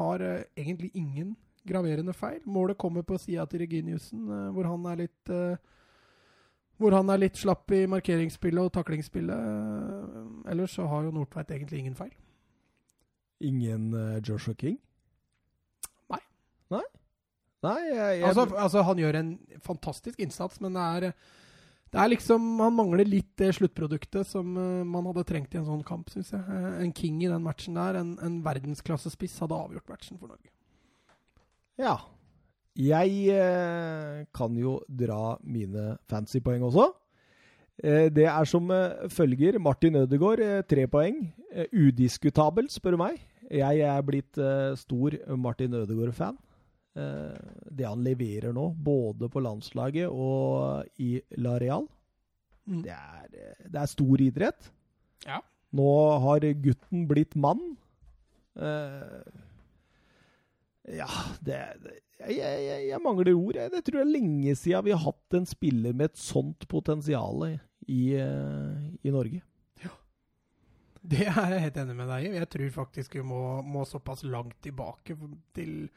Har 0.00 0.24
eh, 0.24 0.44
egentlig 0.56 0.90
ingen 0.94 1.36
graverende 1.66 2.14
feil. 2.14 2.40
Målet 2.46 2.78
kommer 2.78 3.02
på 3.02 3.18
sida 3.18 3.44
til 3.46 3.62
Reginiussen, 3.62 4.28
eh, 4.30 4.52
hvor 4.54 4.70
han 4.70 4.86
er 4.92 5.02
litt 5.04 5.34
eh, 5.34 5.56
hvor 6.76 6.92
han 6.92 7.08
er 7.08 7.22
litt 7.22 7.38
slapp 7.40 7.72
i 7.72 7.86
markeringsspillet 7.88 8.68
og 8.68 8.72
taklingsspillet. 8.74 10.42
Ellers 10.52 10.74
så 10.76 10.84
har 10.90 11.06
jo 11.06 11.14
Nordtveit 11.14 11.54
egentlig 11.54 11.78
ingen 11.80 11.96
feil. 11.96 12.12
Ingen 13.44 13.90
uh, 13.94 14.18
Joshua 14.24 14.54
King? 14.56 14.78
Nei. 16.12 16.20
Nei? 16.72 16.84
Nei 17.66 17.80
jeg, 17.84 17.96
jeg... 17.96 18.22
Altså, 18.28 18.46
altså, 18.54 18.84
han 18.86 19.02
gjør 19.02 19.18
en 19.20 19.32
fantastisk 19.64 20.20
innsats, 20.22 20.60
men 20.64 20.76
det 20.76 20.86
er, 20.86 21.16
det 21.92 22.00
er 22.02 22.12
liksom 22.12 22.46
Han 22.62 22.76
mangler 22.78 23.08
litt 23.08 23.32
det 23.40 23.52
sluttproduktet 23.58 24.28
som 24.28 24.56
uh, 24.56 24.82
man 24.88 25.08
hadde 25.10 25.26
trengt 25.28 25.56
i 25.56 25.60
en 25.60 25.68
sånn 25.68 25.84
kamp, 25.86 26.10
syns 26.12 26.32
jeg. 26.32 26.42
Uh, 26.48 26.80
en 26.84 26.92
King 26.96 27.22
i 27.24 27.32
den 27.32 27.44
matchen 27.44 27.76
der, 27.78 28.00
en, 28.00 28.16
en 28.24 28.42
verdensklassespiss, 28.46 29.40
hadde 29.44 29.62
avgjort 29.66 29.92
matchen 29.92 30.20
for 30.20 30.32
Norge. 30.32 30.52
Ja. 31.80 31.98
Jeg 32.76 34.28
kan 34.36 34.56
jo 34.60 34.78
dra 34.84 35.38
mine 35.48 35.94
fancy 36.12 36.42
poeng 36.44 36.64
også. 36.66 36.90
Eh, 37.84 38.08
det 38.12 38.24
er 38.24 38.48
som 38.48 38.70
eh, 38.72 39.08
følger. 39.12 39.58
Martin 39.58 39.96
Ødegaard, 39.96 40.40
eh, 40.40 40.62
tre 40.62 40.86
poeng. 40.88 41.20
Udiskutabelt, 41.72 42.72
spør 42.72 42.96
du 42.96 43.02
meg. 43.04 43.20
Jeg 43.50 43.80
er 43.86 44.02
blitt 44.02 44.38
stor 44.76 45.14
Martin 45.38 45.74
Ødegaard-fan. 45.74 46.36
Det 46.96 47.86
han 47.86 48.02
leverer 48.02 48.52
nå, 48.56 48.70
både 48.84 49.28
på 49.28 49.40
landslaget 49.44 50.08
og 50.08 50.84
i 50.98 51.20
La 51.38 51.58
Real, 51.60 51.84
mm. 52.66 52.82
det, 52.82 52.90
er, 52.90 53.28
det, 53.68 53.80
er, 53.80 53.86
stor 53.86 54.20
idrett. 54.24 54.70
Ja. 55.26 55.38
Nå 55.76 55.92
har 56.24 56.48
gutten 56.64 57.06
blitt 57.06 57.36
mann. 57.36 57.60
Ja, 60.94 61.08
det, 61.42 61.58
jeg, 62.20 62.36
jeg, 62.38 62.80
jeg, 62.88 63.02
mangler 63.02 63.32
ord. 63.34 63.58
Det 63.72 63.82
tror 63.86 64.00
jeg 64.00 64.06
er 64.06 64.12
lenge 64.12 64.54
siden 64.58 64.86
vi 64.86 64.94
har 64.94 65.02
hatt 65.02 65.36
en 65.38 65.48
spiller 65.48 65.96
med 65.96 66.12
et 66.12 66.20
sånt 66.20 66.68
potensial 66.70 67.46
i, 67.48 68.02
eh, 68.14 68.74
i 69.02 69.14
Norge. 69.14 69.42
Ja. 69.82 69.92
Det 71.02 71.24
er 71.26 71.56
jeg 71.56 71.64
helt 71.66 71.80
enig 71.82 71.96
med 71.98 72.10
deg 72.12 72.28
i. 72.28 72.34
Jeg 72.38 72.50
tror 72.54 72.74
faktisk 72.80 73.18
vi 73.18 73.24
må, 73.26 73.42
må 73.66 73.86
såpass 73.88 74.24
langt 74.26 74.58
tilbake 74.64 75.18
til 75.56 75.88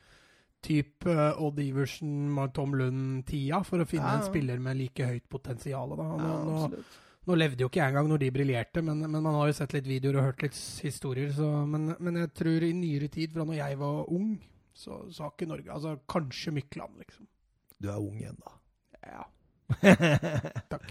type 0.65 1.07
uh, 1.07 1.39
Odd 1.39 1.59
Iversen, 1.63 2.35
Tom 2.53 2.75
Lund-tida 2.75 3.61
for 3.63 3.79
å 3.79 3.87
finne 3.87 4.09
ja. 4.09 4.19
en 4.19 4.27
spiller 4.27 4.59
med 4.59 4.79
like 4.79 5.07
høyt 5.07 5.29
potensial. 5.31 5.95
Da. 5.95 6.07
Nå, 6.19 6.19
ja, 6.19 6.35
nå, 6.43 6.83
nå, 7.29 7.37
levde 7.39 7.63
jo 7.63 7.69
ikke 7.71 7.79
jeg 7.79 7.93
engang 7.93 8.09
når 8.11 8.23
de 8.25 8.31
briljerte, 8.35 8.83
men, 8.83 9.05
men, 9.05 9.21
man 9.23 9.37
har 9.39 9.49
jo 9.49 9.55
sett 9.61 9.75
litt 9.77 9.87
videoer 9.87 10.19
og 10.19 10.31
hørt 10.31 10.43
litt 10.43 10.59
historier. 10.83 11.31
Så, 11.35 11.47
men, 11.69 11.93
men, 11.97 12.19
jeg 12.25 12.33
tror 12.41 12.67
i 12.67 12.73
nyere 12.75 13.07
tid, 13.13 13.31
fra 13.35 13.47
når 13.47 13.61
jeg 13.61 13.79
var 13.79 14.11
ung, 14.11 14.33
så, 14.79 15.03
så 15.11 15.25
har 15.25 15.35
ikke 15.35 15.49
Norge 15.49 15.75
Altså 15.75 15.97
kanskje 16.09 16.55
Mykland, 16.55 16.95
liksom. 17.01 17.27
Du 17.79 17.89
er 17.91 17.99
ung 17.99 18.17
ennå. 18.23 18.55
Ja. 19.03 19.27
Takk. 20.71 20.89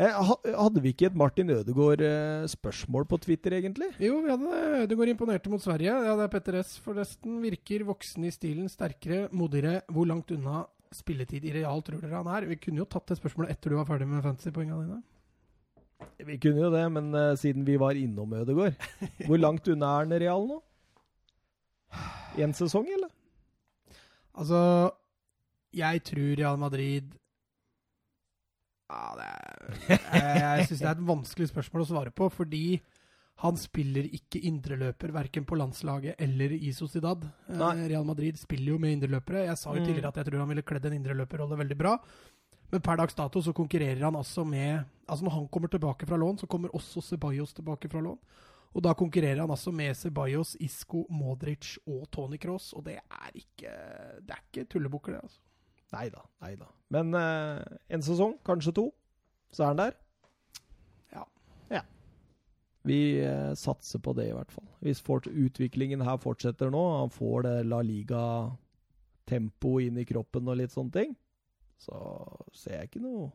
Eh, 0.00 0.16
hadde 0.56 0.80
vi 0.80 0.94
ikke 0.94 1.10
et 1.10 1.16
Martin 1.18 1.50
Ødegaard-spørsmål 1.52 3.04
på 3.10 3.18
Twitter, 3.26 3.58
egentlig? 3.58 3.90
Jo, 4.00 4.22
vi 4.24 4.32
hadde 4.32 4.48
det. 4.48 4.84
Ødegaard 4.86 5.12
imponerte 5.12 5.52
mot 5.52 5.62
Sverige. 5.62 5.92
Ja, 5.92 6.14
det 6.16 6.24
er 6.24 6.32
Petter 6.32 6.56
S. 6.62 6.78
forresten. 6.80 7.40
Virker 7.42 7.84
voksen 7.88 8.24
i 8.24 8.32
stilen, 8.32 8.70
sterkere, 8.72 9.26
modigere. 9.36 9.82
Hvor 9.92 10.08
langt 10.08 10.32
unna 10.32 10.64
spilletid 10.94 11.44
i 11.44 11.52
real 11.58 11.84
tror 11.84 12.00
dere 12.00 12.22
han 12.22 12.32
er? 12.32 12.48
Vi 12.48 12.58
kunne 12.62 12.80
jo 12.80 12.88
tatt 12.88 13.12
det 13.12 13.18
spørsmålet 13.20 13.52
etter 13.52 13.74
du 13.74 13.76
var 13.76 13.90
ferdig 13.90 14.08
med 14.08 14.24
fantasypoengene 14.24 14.86
dine. 14.86 15.02
Vi 16.30 16.38
kunne 16.40 16.64
jo 16.64 16.72
det, 16.72 16.86
men 16.96 17.12
uh, 17.12 17.36
siden 17.36 17.66
vi 17.68 17.76
var 17.76 17.98
innom 17.98 18.32
Ødegaard 18.32 18.78
Hvor 19.28 19.36
langt 19.36 19.68
unna 19.68 19.98
er 19.98 20.06
han 20.06 20.20
real 20.22 20.46
nå? 20.48 20.62
Én 22.38 22.54
sesong, 22.56 22.86
eller? 22.86 23.10
Altså 24.38 24.60
Jeg 25.74 26.02
tror 26.06 26.36
Real 26.38 26.58
Madrid 26.58 27.10
ja, 28.90 29.14
er, 29.18 29.74
Jeg, 29.88 30.00
jeg 30.40 30.66
syns 30.68 30.80
det 30.80 30.88
er 30.88 30.96
et 30.96 31.08
vanskelig 31.10 31.50
spørsmål 31.50 31.84
å 31.84 31.90
svare 31.90 32.14
på, 32.14 32.28
fordi 32.34 32.80
han 33.40 33.56
spiller 33.56 34.08
ikke 34.12 34.42
indreløper 34.50 35.14
verken 35.14 35.46
på 35.48 35.56
landslaget 35.56 36.18
eller 36.20 36.52
i 36.52 36.72
Sociedad. 36.76 37.22
Eh, 37.48 37.56
Nei. 37.56 37.86
Real 37.88 38.04
Madrid 38.04 38.36
spiller 38.36 38.74
jo 38.74 38.80
med 38.82 38.98
indreløpere. 38.98 39.46
Jeg 39.46 39.56
sa 39.56 39.72
jo 39.72 39.80
mm. 39.80 39.86
tidligere 39.86 40.10
at 40.10 40.20
jeg 40.20 40.28
tror 40.28 40.42
han 40.42 40.50
ville 40.50 40.64
kledd 40.66 40.88
en 40.90 40.96
indreløperrolle 40.98 41.56
veldig 41.62 41.78
bra. 41.80 41.94
Men 42.70 42.82
per 42.84 43.00
dags 43.00 43.16
dato 43.16 43.40
så 43.42 43.54
konkurrerer 43.56 44.04
han 44.04 44.18
altså 44.18 44.44
med 44.46 44.84
Altså 45.10 45.24
Når 45.26 45.32
han 45.34 45.48
kommer 45.50 45.68
tilbake 45.72 46.06
fra 46.06 46.16
lån, 46.20 46.36
så 46.38 46.46
kommer 46.46 46.74
også 46.76 47.00
Ceballos 47.02 47.54
tilbake 47.56 47.88
fra 47.90 48.02
lån. 48.04 48.18
Og 48.70 48.84
da 48.86 48.92
konkurrerer 48.94 49.40
han 49.42 49.50
altså 49.50 49.72
med 49.74 49.96
Ceballos, 49.98 50.52
Isco, 50.62 51.02
Modric 51.10 51.72
og 51.90 52.04
Tony 52.14 52.38
Cross, 52.38 52.70
og 52.78 52.84
det 52.86 53.00
er 53.00 53.30
ikke 53.34 53.72
Det 54.22 54.36
er 54.36 54.44
ikke 54.44 54.68
tullebukker, 54.70 55.16
det, 55.16 55.22
altså. 55.22 55.40
Nei 55.90 56.06
da, 56.12 56.20
nei 56.44 56.52
da. 56.54 56.68
Men 56.94 57.10
uh, 57.18 57.58
en 57.90 58.02
sesong, 58.06 58.36
kanskje 58.46 58.70
to, 58.76 58.84
så 59.50 59.64
er 59.64 59.72
han 59.72 59.80
der. 59.80 59.96
Ja. 61.16 61.24
ja. 61.72 61.80
Vi 62.86 62.98
uh, 63.26 63.50
satser 63.58 63.98
på 63.98 64.14
det, 64.14 64.28
i 64.30 64.36
hvert 64.36 64.54
fall. 64.54 64.68
Hvis 64.86 65.02
fort, 65.02 65.26
utviklingen 65.26 66.06
her 66.06 66.20
fortsetter 66.22 66.70
nå, 66.70 66.84
han 67.00 67.10
får 67.10 67.42
det 67.48 67.56
La 67.66 67.82
Liga-tempoet 67.82 69.88
inn 69.88 69.98
i 69.98 70.06
kroppen 70.06 70.46
og 70.46 70.62
litt 70.62 70.70
sånne 70.76 70.94
ting, 70.94 71.18
så 71.82 71.98
ser 72.54 72.78
jeg 72.78 72.92
ikke 72.92 73.06
noe 73.06 73.32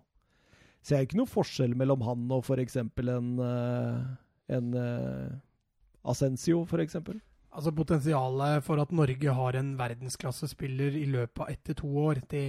Ser 0.86 1.02
jeg 1.02 1.08
ikke 1.08 1.18
noe 1.18 1.26
forskjell 1.26 1.72
mellom 1.74 2.04
han 2.06 2.30
og 2.30 2.46
f.eks. 2.46 2.76
en 2.78 3.40
uh, 3.42 4.06
en 4.52 4.74
uh, 4.74 5.32
Ascencio, 6.06 6.64
f.eks.? 6.66 6.98
Altså 7.56 7.72
Potensialet 7.72 8.64
for 8.66 8.82
at 8.84 8.92
Norge 8.92 9.36
har 9.38 9.56
en 9.56 9.72
verdensklassespiller 9.80 10.98
i 11.00 11.06
løpet 11.08 11.44
av 11.46 11.54
ett 11.54 11.64
til 11.64 11.78
to 11.80 11.92
år, 12.04 12.20
det, 12.28 12.44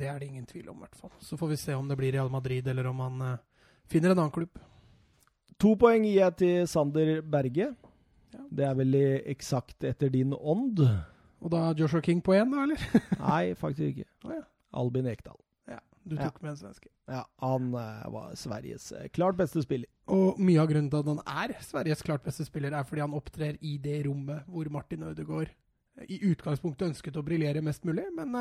det, 0.00 0.08
er 0.10 0.18
det 0.18 0.28
ingen 0.28 0.48
tvil 0.48 0.72
om, 0.72 0.80
i 0.80 0.86
hvert 0.86 0.98
fall. 0.98 1.12
Så 1.22 1.38
får 1.38 1.52
vi 1.52 1.60
se 1.62 1.76
om 1.78 1.88
det 1.88 1.98
blir 2.00 2.12
Real 2.16 2.30
Madrid, 2.32 2.66
eller 2.66 2.90
om 2.90 3.04
han 3.04 3.22
uh, 3.22 3.38
finner 3.90 4.12
en 4.12 4.24
annen 4.24 4.34
klubb. 4.34 4.58
To 5.62 5.76
poeng 5.78 6.02
gir 6.08 6.18
jeg 6.18 6.38
til 6.40 6.66
Sander 6.66 7.20
Berge. 7.22 7.70
Ja. 8.32 8.44
Det 8.50 8.66
er 8.66 8.78
veldig 8.80 9.06
eksakt 9.30 9.84
etter 9.86 10.10
din 10.10 10.34
ånd. 10.34 10.80
Og 11.42 11.50
da 11.52 11.68
Joshua 11.78 12.02
King 12.02 12.22
på 12.24 12.34
én, 12.34 12.50
da, 12.50 12.66
eller? 12.66 12.82
Nei, 13.22 13.54
faktisk 13.58 13.92
ikke. 13.92 14.08
Oh, 14.26 14.34
ja. 14.34 14.42
Albin 14.74 15.06
Ekdal. 15.10 15.38
Du 16.04 16.16
tok 16.16 16.40
ja. 16.40 16.42
med 16.42 16.50
en 16.50 16.58
svenske. 16.58 16.90
Ja, 17.10 17.22
han 17.42 17.70
uh, 17.74 18.04
var 18.12 18.34
Sveriges 18.38 18.88
uh, 18.92 19.06
klart 19.14 19.38
beste 19.38 19.62
spiller. 19.62 19.90
Og 20.10 20.38
mye 20.42 20.60
av 20.62 20.70
grunnen 20.70 20.90
til 20.90 21.02
at 21.02 21.10
han 21.12 21.20
er 21.22 21.54
Sveriges 21.62 22.02
klart 22.02 22.24
beste 22.26 22.46
spiller, 22.48 22.74
er 22.74 22.86
fordi 22.88 23.04
han 23.04 23.14
opptrer 23.14 23.58
i 23.60 23.76
det 23.82 24.00
rommet 24.08 24.48
hvor 24.50 24.70
Martin 24.74 25.04
Ødegaard 25.06 25.52
uh, 25.52 26.06
i 26.08 26.18
utgangspunktet 26.32 26.90
ønsket 26.90 27.20
å 27.20 27.24
briljere 27.26 27.62
mest 27.64 27.86
mulig, 27.88 28.08
men 28.16 28.34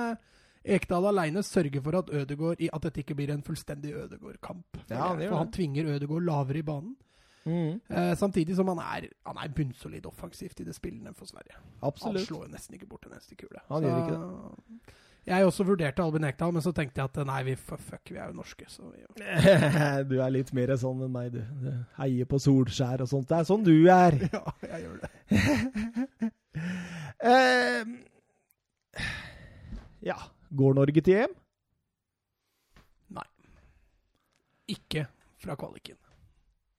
Ekdal 0.61 1.07
aleine 1.09 1.41
sørger 1.45 1.81
for 1.81 1.97
at, 1.97 2.09
Ødegård, 2.13 2.59
at 2.61 2.83
dette 2.85 3.01
ikke 3.01 3.15
blir 3.17 3.31
en 3.33 3.41
fullstendig 3.45 3.95
Ødegaard-kamp. 3.97 4.81
For, 4.83 4.93
ja, 4.93 5.07
for 5.17 5.37
han 5.39 5.53
tvinger 5.53 5.89
Ødegaard 5.95 6.27
lavere 6.27 6.61
i 6.61 6.65
banen. 6.65 6.97
Mm. 7.41 7.79
samtidig 8.13 8.53
som 8.53 8.67
han 8.69 8.77
er, 8.77 9.07
han 9.25 9.37
er 9.41 9.49
bunnsolid 9.57 10.05
offensivt 10.05 10.59
i 10.61 10.67
det 10.67 10.75
spillene 10.77 11.09
for 11.17 11.25
Sverige. 11.25 11.57
Absolutt. 11.81 12.19
Han 12.19 12.27
slår 12.27 12.43
jo 12.45 12.51
nesten 12.53 12.77
ikke 12.77 12.89
bort 12.91 13.07
en 13.09 13.15
eneste 13.15 13.33
kule. 13.39 13.63
Han 13.71 13.81
Så, 13.81 13.89
gjør 13.89 14.03
ikke 14.03 14.19
det. 14.19 14.93
Jeg 15.27 15.45
også 15.45 15.63
vurderte 15.67 16.01
Albin 16.01 16.23
Ekdal, 16.25 16.53
men 16.55 16.63
så 16.65 16.71
tenkte 16.73 16.97
jeg 16.97 17.09
at 17.11 17.27
nei, 17.29 17.41
vi, 17.45 17.53
fuck, 17.55 18.09
vi 18.09 18.17
er 18.17 18.31
jo 18.31 18.37
norske. 18.39 18.65
Så 18.71 18.87
vi, 18.89 19.03
du 20.09 20.15
er 20.17 20.33
litt 20.33 20.49
mer 20.57 20.73
sånn 20.81 21.03
enn 21.05 21.13
meg, 21.13 21.35
du. 21.35 21.41
du. 21.61 21.69
Heier 21.99 22.29
på 22.29 22.39
Solskjær 22.41 23.03
og 23.05 23.11
sånt. 23.11 23.29
Det 23.29 23.37
er 23.37 23.49
sånn 23.49 23.65
du 23.67 23.75
er. 23.93 24.17
Ja, 24.33 24.43
jeg 24.65 24.87
gjør 24.87 24.97
det. 25.03 25.11
uh, 27.27 27.83
ja. 30.11 30.17
Går 30.51 30.73
Norge 30.75 31.01
til 31.05 31.15
EM? 31.21 31.35
Nei. 33.15 33.27
Ikke 34.73 35.05
fra 35.39 35.55
kvaliken. 35.55 35.95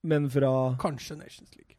Men 0.02 0.26
fra 0.34 0.50
Kanskje 0.82 1.16
Nations 1.16 1.54
League. 1.54 1.78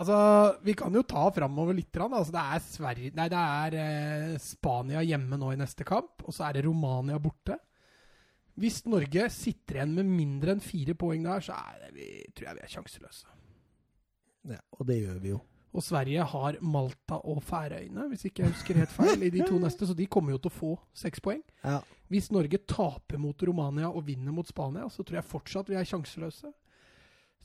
Altså, 0.00 0.18
Vi 0.64 0.74
kan 0.78 0.94
jo 0.96 1.02
ta 1.04 1.26
framover 1.34 1.76
litt. 1.76 1.96
Altså, 2.00 2.32
det 2.32 2.44
er, 2.44 2.62
Sverige, 2.64 3.16
nei, 3.16 3.26
det 3.32 3.40
er 3.40 3.76
eh, 3.80 4.38
Spania 4.40 5.02
hjemme 5.04 5.36
nå 5.40 5.52
i 5.52 5.60
neste 5.60 5.84
kamp, 5.88 6.24
og 6.24 6.32
så 6.34 6.48
er 6.48 6.56
det 6.56 6.64
Romania 6.64 7.20
borte. 7.20 7.58
Hvis 8.60 8.82
Norge 8.88 9.28
sitter 9.32 9.78
igjen 9.78 9.94
med 9.96 10.08
mindre 10.08 10.56
enn 10.56 10.64
fire 10.64 10.96
poeng 10.98 11.22
der, 11.24 11.44
så 11.44 11.56
det, 11.80 11.92
vi, 11.96 12.08
tror 12.34 12.50
jeg 12.50 12.58
vi 12.58 12.64
er 12.64 12.74
sjanseløse. 12.74 13.38
Ja, 14.50 14.60
og 14.76 14.88
det 14.88 14.98
gjør 15.02 15.20
vi 15.22 15.32
jo. 15.34 15.40
Og 15.70 15.84
Sverige 15.86 16.24
har 16.26 16.56
Malta 16.66 17.20
og 17.30 17.44
Færøyene, 17.46 18.08
hvis 18.10 18.24
ikke 18.26 18.42
jeg 18.42 18.54
husker 18.56 18.80
helt 18.80 18.90
feil, 18.90 19.22
i 19.22 19.30
de 19.30 19.44
to 19.46 19.60
neste. 19.62 19.86
Så 19.86 19.94
de 19.94 20.08
kommer 20.10 20.34
jo 20.34 20.40
til 20.42 20.50
å 20.50 20.56
få 20.56 20.70
seks 20.96 21.22
poeng. 21.22 21.44
Ja. 21.62 21.78
Hvis 22.10 22.32
Norge 22.34 22.58
taper 22.66 23.20
mot 23.22 23.44
Romania 23.46 23.92
og 23.92 24.08
vinner 24.08 24.34
mot 24.34 24.48
Spania, 24.48 24.88
så 24.90 25.04
tror 25.04 25.20
jeg 25.20 25.30
fortsatt 25.30 25.70
vi 25.70 25.78
er 25.78 25.86
sjanseløse. 25.86 26.50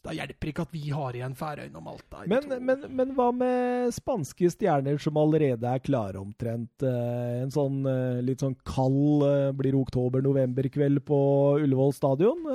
Da 0.06 0.14
hjelper 0.14 0.52
ikke 0.52 0.66
at 0.68 0.74
vi 0.76 0.84
har 0.94 1.18
igjen 1.18 1.36
Færøyene 1.38 1.80
og 1.80 1.86
Malta. 1.88 2.22
Men, 2.30 2.46
men, 2.62 2.84
men, 2.94 3.14
hva 3.18 3.32
med 3.34 3.94
spanske 3.96 4.52
stjerner 4.54 5.00
som 5.02 5.18
allerede 5.18 5.66
er 5.66 5.82
klare 5.82 6.22
omtrent? 6.22 6.86
Eh, 6.86 7.42
en 7.42 7.54
sånn 7.54 7.82
eh, 7.90 8.22
litt 8.26 8.44
sånn 8.46 8.58
kald 8.68 9.26
eh, 9.26 9.50
blir 9.58 9.78
oktober-november-kveld 9.80 11.02
på 11.08 11.20
Ullevål 11.64 11.96
stadion? 11.98 12.46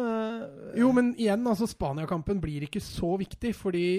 Jo, 0.78 0.92
men 0.94 1.12
igjen, 1.18 1.42
altså 1.50 1.66
Spania-kampen 1.70 2.38
blir 2.42 2.68
ikke 2.68 2.82
så 2.84 3.16
viktig, 3.20 3.54
fordi 3.58 3.90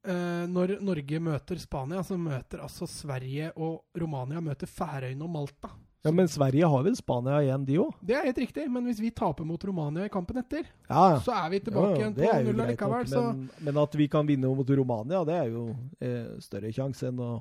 Uh, 0.00 0.48
når 0.48 0.78
Norge 0.80 1.18
møter 1.20 1.58
Spania, 1.60 2.00
så 2.00 2.16
møter 2.16 2.62
altså 2.64 2.86
Sverige 2.88 3.50
og 3.60 3.98
Romania 4.00 4.40
møter 4.40 4.64
Færøyene 4.64 5.26
og 5.26 5.28
Malta. 5.34 5.74
Ja, 6.02 6.12
Men 6.12 6.28
Sverige 6.28 6.66
har 6.66 6.82
vel 6.82 6.96
Spania 6.96 7.42
igjen, 7.42 7.64
de 7.68 7.76
òg? 7.82 7.92
Det 8.00 8.16
er 8.16 8.24
helt 8.30 8.38
riktig, 8.40 8.64
men 8.72 8.86
hvis 8.88 9.02
vi 9.02 9.10
taper 9.12 9.44
mot 9.44 9.64
Romania 9.68 10.06
i 10.08 10.12
kampen 10.12 10.40
etter, 10.40 10.64
ja. 10.88 11.20
så 11.20 11.34
er 11.36 11.50
vi 11.52 11.60
tilbake 11.66 11.98
igjen 11.98 12.16
på 12.16 12.30
null 12.46 12.62
likevel. 12.70 13.10
Men, 13.12 13.42
men, 13.58 13.80
at 13.82 13.96
vi 14.00 14.08
kan 14.08 14.28
vinne 14.28 14.48
mot 14.48 14.72
Romania, 14.80 15.20
det 15.28 15.36
er 15.36 15.52
jo 15.52 15.66
eh, 16.00 16.32
større 16.40 16.72
sjanse 16.72 17.10
enn 17.10 17.20
å, 17.20 17.34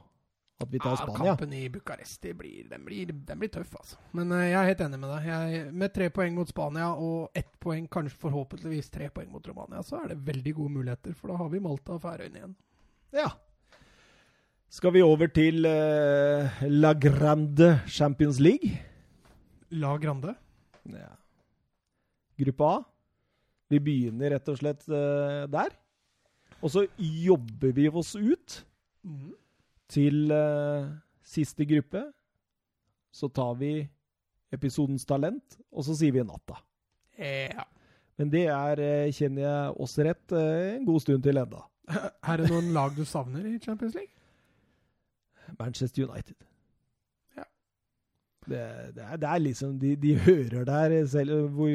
at 0.60 0.68
vi 0.74 0.84
tar 0.84 0.97
ja, 0.97 0.99
Spania. 1.05 1.24
Kampen 1.24 1.55
i 1.55 1.64
Bucuresti 1.72 2.36
blir, 2.36 2.68
den 2.68 2.84
blir, 2.84 3.16
den 3.32 3.39
blir 3.39 3.55
tøff, 3.55 3.78
altså. 3.80 4.01
Men 4.20 4.36
eh, 4.36 4.49
jeg 4.49 4.60
er 4.60 4.72
helt 4.74 4.88
enig 4.89 5.03
med 5.05 5.14
deg. 5.16 5.32
Jeg, 5.32 5.66
med 5.86 5.95
tre 5.95 6.14
poeng 6.20 6.36
mot 6.36 6.51
Spania 6.51 6.91
og 6.99 7.39
ett 7.39 7.53
poeng, 7.64 7.88
kanskje 7.88 8.26
forhåpentligvis 8.28 8.91
tre 8.91 9.07
poeng 9.16 9.32
mot 9.32 9.47
Romania, 9.47 9.86
så 9.88 10.03
er 10.03 10.12
det 10.12 10.24
veldig 10.28 10.60
gode 10.60 10.82
muligheter, 10.82 11.16
for 11.16 11.32
da 11.32 11.39
har 11.45 11.53
vi 11.55 11.64
Malta 11.64 11.95
og 11.95 12.03
Færøyene 12.03 12.43
igjen. 12.43 12.60
Ja 13.16 13.32
skal 14.70 14.93
vi 14.93 15.01
over 15.01 15.30
til 15.34 15.65
uh, 15.65 16.61
La 16.70 16.93
Grande 16.93 17.80
Champions 17.89 18.39
League. 18.39 18.70
La 19.74 19.95
Grande? 19.97 20.36
Ja. 20.93 21.11
Gruppe 22.39 22.67
A. 22.67 22.76
Vi 23.70 23.80
begynner 23.84 24.36
rett 24.36 24.49
og 24.49 24.59
slett 24.61 24.86
uh, 24.89 25.45
der. 25.49 25.74
Og 26.61 26.74
så 26.74 26.86
jobber 26.97 27.74
vi 27.76 27.88
oss 27.89 28.13
ut 28.15 28.59
mm. 29.03 29.34
til 29.89 30.30
uh, 30.34 30.86
siste 31.26 31.65
gruppe. 31.65 32.05
Så 33.13 33.32
tar 33.34 33.57
vi 33.57 33.74
episodens 34.53 35.05
talent, 35.05 35.57
og 35.74 35.86
så 35.86 35.97
sier 35.97 36.13
vi 36.13 36.26
natta. 36.26 36.57
Ja. 37.17 37.65
Men 38.20 38.30
det 38.34 38.45
er, 38.51 38.80
kjenner 39.15 39.43
jeg 39.43 39.74
oss 39.82 39.97
rett, 40.03 40.34
en 40.36 40.86
god 40.86 41.03
stund 41.03 41.26
til 41.26 41.41
enda. 41.41 41.65
Er 41.89 42.41
det 42.41 42.49
noen 42.51 42.72
lag 42.76 42.93
du 42.97 43.05
savner 43.07 43.45
i 43.49 43.57
Champions 43.61 43.95
League? 43.97 44.18
Manchester 45.60 46.06
United. 46.06 46.38
Ja. 47.38 47.47
Det, 48.45 48.62
det, 48.95 49.04
er, 49.04 49.18
det 49.18 49.30
er, 49.30 49.43
liksom 49.43 49.80
de, 49.82 49.95
de, 49.95 50.16
hører 50.28 50.66
der, 50.68 50.95
selv 51.10 51.50
hvor 51.56 51.74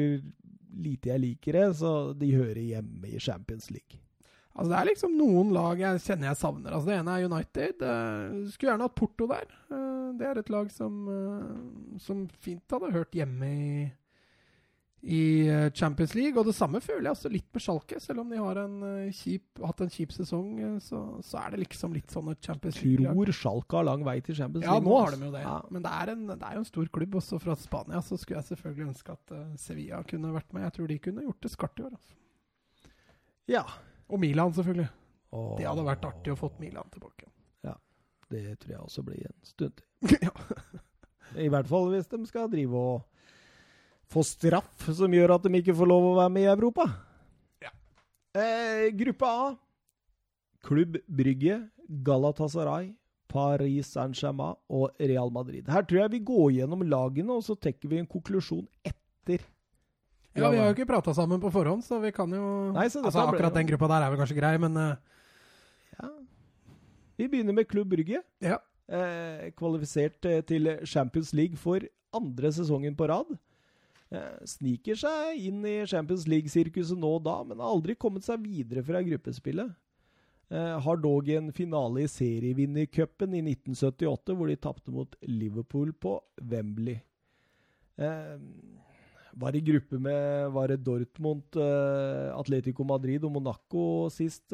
lite 0.75 1.09
jeg 1.09 1.23
liker 1.23 1.59
det, 1.59 1.67
så 1.81 1.91
de 2.17 2.33
hører 2.35 2.61
hjemme 2.61 3.11
i 3.11 3.19
Champions 3.19 3.71
League. 3.71 4.01
Altså 4.55 4.71
Det 4.71 4.77
er 4.79 4.87
liksom 4.87 5.17
noen 5.19 5.51
lag 5.51 5.81
jeg 5.81 6.01
kjenner 6.05 6.29
jeg 6.29 6.39
savner. 6.39 6.71
Altså 6.71 6.87
Det 6.87 6.97
ene 6.99 7.15
er 7.15 7.25
United. 7.27 7.81
Uh, 7.83 8.45
skulle 8.51 8.71
gjerne 8.71 8.87
hatt 8.87 8.95
Porto 8.95 9.27
der. 9.27 9.49
Uh, 9.67 10.15
det 10.15 10.29
er 10.29 10.39
et 10.39 10.51
lag 10.53 10.69
som, 10.71 11.01
uh, 11.11 11.97
som 11.99 12.23
fint 12.39 12.63
hadde 12.71 12.93
hørt 12.95 13.17
hjemme 13.19 13.49
i 13.51 13.65
i 15.05 15.47
eh, 15.47 15.71
Champions 15.71 16.15
League. 16.17 16.39
Og 16.39 16.47
det 16.47 16.55
samme 16.57 16.81
føler 16.81 17.07
jeg 17.07 17.13
også 17.13 17.29
litt 17.29 17.47
med 17.53 17.61
Schalke. 17.61 17.99
Selv 18.01 18.23
om 18.23 18.31
de 18.33 18.39
har 18.41 18.59
en, 18.63 18.75
uh, 18.81 19.13
kjip, 19.13 19.61
hatt 19.61 19.83
en 19.85 19.91
kjip 19.93 20.15
sesong, 20.15 20.49
uh, 20.57 20.79
så, 20.81 21.01
så, 21.25 21.43
er 21.43 21.53
det 21.53 21.61
liksom 21.61 21.93
litt 21.93 22.13
sånn 22.13 22.31
Champions 22.39 22.81
League. 22.81 23.05
Tror 23.05 23.33
Schalke 23.37 23.79
har 23.79 23.87
lang 23.87 24.05
vei 24.07 24.17
til 24.25 24.37
Champions 24.39 24.65
League. 24.65 24.81
Ja, 24.81 24.85
nå 24.87 24.97
har 24.97 25.13
de 25.13 25.29
jo 25.29 25.31
det. 25.35 25.45
Ja. 25.45 25.55
Men 25.69 25.85
det 25.85 25.93
er, 25.93 26.13
en, 26.15 26.25
det 26.31 26.39
er, 26.41 26.57
jo 26.57 26.63
en 26.63 26.69
stor 26.71 26.91
klubb 26.97 27.19
også 27.21 27.41
fra 27.43 27.57
Spania. 27.61 28.01
Så 28.05 28.17
skulle 28.21 28.41
jeg 28.41 28.49
selvfølgelig 28.49 28.89
ønske 28.89 29.17
at 29.19 29.37
Sevilla 29.61 30.01
kunne 30.09 30.33
vært 30.33 30.57
med. 30.57 30.65
Jeg 30.65 30.77
tror 30.79 30.93
de 30.93 31.01
kunne 31.07 31.29
gjort 31.29 31.45
det 31.45 31.53
skarpt 31.53 31.81
i 31.81 31.87
år. 31.87 31.97
Altså. 31.99 32.21
Ja. 33.55 33.65
Og 34.09 34.21
Milan, 34.21 34.53
selvfølgelig. 34.57 34.89
Oh. 35.35 35.53
Det 35.59 35.69
hadde 35.69 35.85
vært 35.85 36.05
artig 36.07 36.33
å 36.33 36.39
fått 36.39 36.57
Milan 36.63 36.89
tilbake. 36.93 37.29
Ja. 37.65 37.77
Det 38.31 38.47
tror 38.63 38.73
jeg 38.73 38.81
også 38.81 39.05
blir 39.05 39.29
en 39.29 39.41
stund 39.45 39.77
til. 39.77 40.17
ja. 40.25 40.33
I 41.45 41.49
hvert 41.51 41.67
fall 41.69 41.89
hvis 41.91 42.09
de 42.09 42.19
skal 42.29 42.49
drive 42.49 42.77
og 42.79 43.14
få 44.11 44.23
straff 44.25 44.87
som 44.97 45.13
gjør 45.13 45.35
at 45.37 45.47
de 45.47 45.61
ikke 45.61 45.75
får 45.75 45.89
lov 45.89 46.09
å 46.11 46.17
være 46.19 46.33
med 46.35 46.45
i 46.45 46.51
Europa. 46.51 46.87
Ja. 47.63 47.71
Eh, 48.37 48.89
gruppe 48.97 49.29
A. 49.29 49.47
Klubb 50.65 50.97
Brygge, 51.05 51.59
Galatasaray, 52.05 52.93
Paris 53.29 53.91
Saint-Germain 53.93 54.57
og 54.71 54.93
Real 55.01 55.29
Madrid. 55.33 55.67
Her 55.69 55.85
tror 55.85 56.03
jeg 56.03 56.15
vi 56.15 56.23
går 56.25 56.47
gjennom 56.59 56.85
lagene, 56.89 57.35
og 57.35 57.43
så 57.45 57.57
trekker 57.57 57.91
vi 57.91 57.99
en 58.01 58.09
konklusjon 58.09 58.65
etter. 58.85 59.45
Ja, 60.35 60.49
vi 60.51 60.59
har 60.59 60.67
jo 60.67 60.75
ikke 60.75 60.87
prata 60.89 61.13
sammen 61.15 61.39
på 61.39 61.51
forhånd, 61.53 61.83
så 61.85 61.99
vi 62.03 62.11
kan 62.11 62.31
jo 62.33 62.71
Nei, 62.75 62.89
Altså, 62.89 63.23
Akkurat 63.23 63.55
den 63.55 63.69
gruppa 63.69 63.87
der 63.87 64.03
er 64.03 64.11
vel 64.11 64.19
kanskje 64.19 64.39
grei, 64.39 64.55
men 64.59 64.75
uh... 64.75 64.95
Ja. 65.95 66.09
Vi 67.15 67.29
begynner 67.31 67.55
med 67.55 67.69
Klubb 67.71 67.93
Brygge. 67.93 68.19
Ja. 68.43 68.57
Eh, 68.85 69.47
kvalifisert 69.55 70.27
eh, 70.27 70.41
til 70.45 70.67
Champions 70.83 71.31
League 71.33 71.57
for 71.57 71.79
andre 72.13 72.51
sesongen 72.51 72.97
på 72.99 73.07
rad. 73.07 73.31
Eh, 74.13 74.45
sniker 74.45 74.97
seg 74.99 75.39
inn 75.47 75.63
i 75.65 75.79
Champions 75.89 76.27
League-sirkuset 76.29 76.99
nå 76.99 77.15
og 77.17 77.25
da, 77.25 77.39
men 77.47 77.61
har 77.61 77.73
aldri 77.73 77.97
kommet 77.97 78.25
seg 78.27 78.43
videre 78.43 78.83
fra 78.85 79.01
gruppespillet. 79.05 79.73
Eh, 80.53 80.73
har 80.85 81.01
dog 81.01 81.29
en 81.33 81.49
finale 81.55 82.03
i 82.03 82.11
serievinnercupen 82.11 83.33
i 83.33 83.41
1978, 83.41 84.37
hvor 84.37 84.51
de 84.51 84.61
tapte 84.61 84.93
mot 84.93 85.17
Liverpool 85.25 85.93
på 85.97 86.19
Wembley. 86.51 86.99
Eh, 87.97 88.35
var 89.35 89.57
i 89.57 89.63
gruppe 89.67 89.97
med 89.99 90.51
var 90.55 90.69
det 90.71 90.77
Dortmund, 90.85 91.57
Atletico 91.57 92.85
Madrid 92.87 93.25
og 93.27 93.33
Monaco 93.35 93.81
sist, 94.07 94.53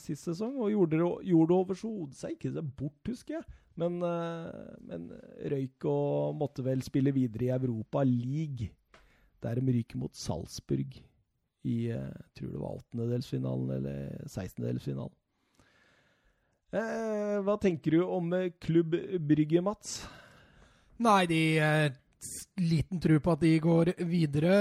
sist 0.00 0.30
sesong, 0.30 0.54
og 0.64 0.70
gjorde 0.72 0.96
det, 0.96 1.08
gjorde 1.28 1.50
det 1.50 1.58
overhodet 1.58 2.16
seg 2.16 2.38
ikke 2.38 2.54
det 2.54 2.62
bort, 2.78 3.02
husker 3.10 3.36
jeg. 3.36 3.44
Men, 3.76 3.98
men 4.88 5.10
røyk 5.52 5.84
og 5.90 6.40
måtte 6.40 6.64
vel 6.64 6.80
spille 6.86 7.12
videre 7.12 7.50
i 7.50 7.52
Europa 7.58 8.00
League 8.08 8.70
der 9.44 9.60
de 9.60 9.76
ryker 9.78 10.00
mot 10.00 10.16
Salzburg 10.16 10.96
i 11.64 11.76
jeg 11.88 12.24
tror 12.36 12.50
det 12.52 12.60
var 12.60 12.80
åttendedelsfinalen 12.80 13.70
eller 13.78 14.28
sekstendedelsfinalen. 14.28 15.14
Eh, 16.74 17.36
hva 17.46 17.54
tenker 17.62 17.94
du 17.94 18.00
om 18.02 18.32
eh, 18.34 18.50
Klubb 18.60 18.96
Brygge, 19.22 19.62
Mats? 19.62 20.00
Nei, 21.04 21.20
de 21.30 21.42
eh, 21.62 21.92
Liten 22.64 23.00
tro 23.02 23.18
på 23.20 23.32
at 23.34 23.42
de 23.42 23.50
går 23.60 23.90
videre. 24.08 24.54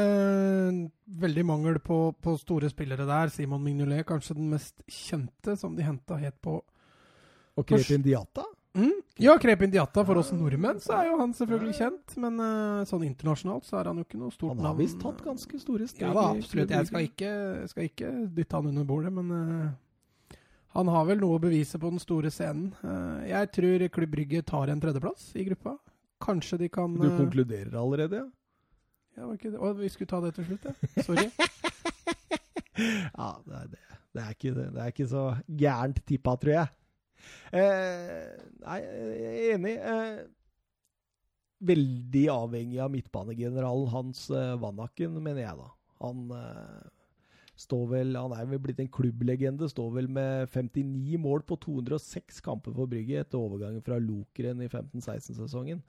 Veldig 1.24 1.46
mangel 1.48 1.78
på, 1.80 2.00
på 2.20 2.34
store 2.42 2.68
spillere 2.68 3.06
der. 3.08 3.32
Simon 3.32 3.64
Mignolet, 3.64 4.04
kanskje 4.10 4.36
den 4.36 4.50
mest 4.52 4.84
kjente, 4.84 5.56
som 5.60 5.78
de 5.78 5.86
henta 5.88 6.18
helt 6.20 6.42
på 6.44 6.58
Og 6.60 7.68
Kretin 7.70 8.04
Diata? 8.04 8.44
Mm. 8.74 8.94
Ja, 9.22 9.36
Krepin 9.38 9.70
Diatta, 9.70 10.02
For 10.06 10.18
oss 10.18 10.32
nordmenn 10.34 10.80
så 10.82 10.96
er 10.98 11.12
jo 11.12 11.20
han 11.20 11.34
selvfølgelig 11.38 11.76
kjent. 11.78 12.16
Men 12.24 12.42
uh, 12.42 12.82
sånn 12.90 13.06
internasjonalt 13.06 13.68
så 13.70 13.80
er 13.80 13.92
han 13.92 14.02
jo 14.02 14.08
ikke 14.08 14.20
noe 14.22 14.34
stort 14.34 14.56
navn. 14.56 14.66
Han 14.66 14.72
har 14.72 14.80
visst 14.82 15.00
tatt 15.04 15.22
ganske 15.26 15.62
store 15.62 15.88
steg. 15.92 16.08
Ja 16.08 16.14
da, 16.18 16.26
absolutt. 16.34 16.74
Jeg 16.74 16.90
skal 16.90 17.08
ikke, 17.08 17.32
skal 17.70 17.90
ikke 17.92 18.12
dytte 18.34 18.60
han 18.60 18.70
under 18.74 18.88
bordet, 18.90 19.14
men 19.14 19.30
uh, 19.30 20.38
han 20.74 20.90
har 20.90 21.10
vel 21.10 21.22
noe 21.22 21.38
å 21.38 21.44
bevise 21.44 21.78
på 21.82 21.94
den 21.94 22.02
store 22.02 22.34
scenen. 22.34 22.72
Uh, 22.82 23.22
jeg 23.30 23.52
tror 23.60 23.88
Klubb 23.94 24.16
Brygge 24.16 24.46
tar 24.50 24.74
en 24.74 24.82
tredjeplass 24.82 25.30
i 25.38 25.46
gruppa. 25.52 25.78
Kanskje 26.24 26.64
de 26.64 26.72
kan 26.74 26.96
Du 26.98 27.10
konkluderer 27.14 27.76
allerede, 27.78 28.24
ja? 28.24 28.30
Ja, 29.14 29.28
var 29.28 29.36
ikke 29.38 29.52
det? 29.54 29.60
Å, 29.62 29.74
vi 29.78 29.90
skulle 29.94 30.10
ta 30.10 30.20
det 30.24 30.32
til 30.34 30.48
slutt, 30.48 30.64
ja. 30.66 31.04
Sorry. 31.06 31.28
ja, 33.20 33.28
det 33.46 33.60
er, 33.60 33.68
det. 33.76 33.82
Det, 34.14 34.24
er 34.24 34.32
ikke, 34.34 34.54
det 34.58 34.82
er 34.82 34.94
ikke 34.96 35.06
så 35.12 35.26
gærent 35.46 36.00
tippa, 36.10 36.34
tror 36.42 36.56
jeg. 36.56 36.72
Eh, 37.54 38.32
nei, 38.64 38.80
jeg 38.82 39.34
er 39.34 39.54
enig. 39.58 39.76
Eh, 39.78 40.24
veldig 41.64 42.26
avhengig 42.34 42.82
av 42.84 42.92
midtbanegeneralen 42.94 43.92
Hans 43.94 44.26
eh, 44.34 44.56
Vannaken, 44.60 45.20
mener 45.24 45.46
jeg, 45.46 45.60
da. 45.60 45.70
Han 46.04 46.26
eh, 46.36 46.88
står 47.64 47.86
vel 47.92 48.18
Han 48.18 48.34
er 48.36 48.48
vel 48.50 48.62
blitt 48.64 48.82
en 48.84 48.92
klubblegende. 48.92 49.70
Står 49.72 49.94
vel 49.98 50.10
med 50.12 50.50
59 50.52 51.20
mål 51.22 51.46
på 51.48 51.60
206 51.64 52.42
kamper 52.44 52.76
for 52.76 52.90
Brygge 52.90 53.22
etter 53.22 53.40
overgangen 53.40 53.86
fra 53.86 54.00
Lokeren 54.02 54.64
i 54.64 54.72
15-16-sesongen. 54.72 55.84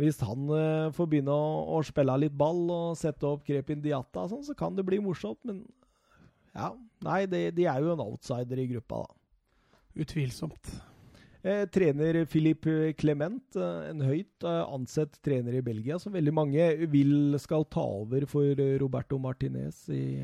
Hvis 0.00 0.20
han 0.24 0.46
uh, 0.48 0.88
får 0.94 1.08
begynne 1.10 1.34
å, 1.34 1.48
å, 1.74 1.80
spille 1.84 2.14
litt 2.22 2.36
ball 2.38 2.62
og 2.72 2.96
sette 2.96 3.26
opp 3.26 3.42
Krepin 3.44 3.82
Diata, 3.84 4.22
sånn, 4.30 4.44
så 4.46 4.54
kan 4.56 4.76
det 4.78 4.86
bli 4.86 5.00
morsomt. 5.02 5.42
Men 5.44 5.64
ja, 6.54 6.70
nei, 7.04 7.24
de, 7.28 7.42
de 7.52 7.66
er 7.68 7.82
jo 7.82 7.92
en 7.92 8.04
outsider 8.06 8.62
i 8.62 8.68
gruppa, 8.70 9.02
da. 9.02 9.19
Utvilsomt. 9.94 10.72
Eh, 11.42 11.64
trener 11.72 12.24
Philip 12.28 12.66
Clement, 13.00 13.56
eh, 13.56 13.90
en 13.90 14.02
høyt 14.04 14.44
eh, 14.44 14.62
ansett 14.68 15.16
trener 15.24 15.56
i 15.56 15.62
Belgia, 15.64 15.98
som 15.98 16.12
veldig 16.12 16.34
mange 16.36 16.66
vil 16.92 17.38
skal 17.40 17.64
ta 17.64 17.84
over 18.02 18.26
for 18.28 18.60
Roberto 18.82 19.18
Martinez 19.18 19.86
i, 19.88 20.20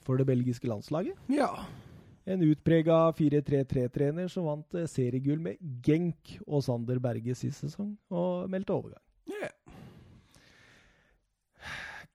for 0.00 0.16
det 0.16 0.24
belgiske 0.28 0.70
landslaget. 0.70 1.18
Ja. 1.28 1.50
En 2.26 2.42
utprega 2.42 3.12
4-3-3-trener 3.14 4.30
som 4.32 4.48
vant 4.48 4.74
eh, 4.74 4.88
seriegull 4.90 5.38
med 5.42 5.60
Genk 5.86 6.38
og 6.46 6.64
Sander 6.66 6.98
Berge 7.02 7.36
sist 7.38 7.62
sesong, 7.62 7.92
og 8.10 8.48
meldte 8.50 8.74
overgang. 8.74 9.02
Yeah. 9.30 9.52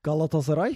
Galatasaray? 0.03 0.75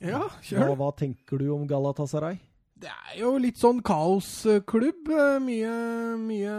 Ja, 0.00 0.22
kjør. 0.44 0.70
Hva, 0.70 0.78
hva 0.80 0.90
tenker 0.96 1.42
du 1.42 1.50
om 1.52 1.66
Galatasaray? 1.68 2.38
Det 2.76 2.90
er 2.92 3.14
jo 3.22 3.30
litt 3.40 3.56
sånn 3.56 3.78
kaosklubb. 3.84 5.08
Eh, 5.08 5.36
mye, 5.40 5.70
mye 6.20 6.56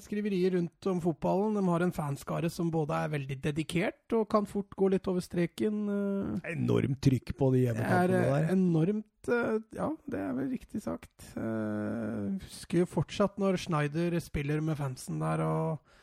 skriverier 0.00 0.54
rundt 0.56 0.86
om 0.88 1.02
fotballen. 1.04 1.58
De 1.58 1.64
har 1.66 1.84
en 1.84 1.92
fanskare 1.92 2.48
som 2.52 2.70
både 2.72 2.96
er 2.96 3.12
veldig 3.12 3.36
dedikert 3.44 4.16
og 4.16 4.24
kan 4.32 4.48
fort 4.48 4.72
gå 4.78 4.88
litt 4.94 5.10
over 5.12 5.24
streken. 5.24 5.82
Eh. 5.92 6.54
Enormt 6.54 7.02
trykk 7.04 7.34
på 7.36 7.50
de 7.52 7.66
hjemmekampene 7.66 8.08
der. 8.14 8.14
Det 8.14 8.38
er 8.38 8.56
enormt 8.56 9.04
Ja, 9.76 9.90
det 10.08 10.22
er 10.24 10.32
vel 10.38 10.48
riktig 10.54 10.80
sagt. 10.86 11.12
Jeg 11.36 12.40
husker 12.46 12.88
fortsatt 12.88 13.36
når 13.36 13.60
Schneider 13.60 14.16
spiller 14.24 14.64
med 14.64 14.80
fansen 14.80 15.20
der. 15.20 15.44
og 15.44 15.94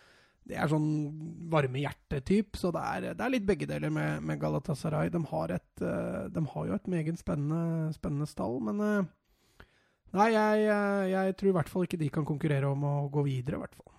det 0.45 0.59
er 0.61 0.69
sånn 0.69 1.49
varme 1.49 1.81
hjerte-typ, 1.81 2.53
så 2.53 2.69
det 2.69 2.81
er, 2.85 3.05
det 3.17 3.23
er, 3.23 3.31
litt 3.33 3.47
begge 3.49 3.65
deler 3.65 3.89
med, 3.89 4.21
med 4.21 4.37
Galatasaray. 4.37 5.09
De 5.09 5.23
har, 5.31 5.57
et, 5.57 5.71
de 5.81 6.43
har, 6.53 6.65
jo 6.69 6.75
et 6.75 6.89
meget 6.91 7.17
spennende, 7.17 7.89
spennende 7.97 8.29
stall, 8.29 8.59
men 8.61 9.09
Nei, 10.15 10.29
jeg, 10.31 10.63
jeg, 11.11 11.35
tror 11.35 11.51
i 11.51 11.57
hvert 11.57 11.71
fall 11.71 11.85
ikke 11.87 11.99
de 11.99 12.07
kan 12.13 12.25
konkurrere 12.27 12.69
om 12.71 12.87
å 12.87 12.95
gå 13.11 13.25
videre, 13.27 13.59
i 13.59 13.63
hvert 13.65 13.75
fall. 13.75 13.91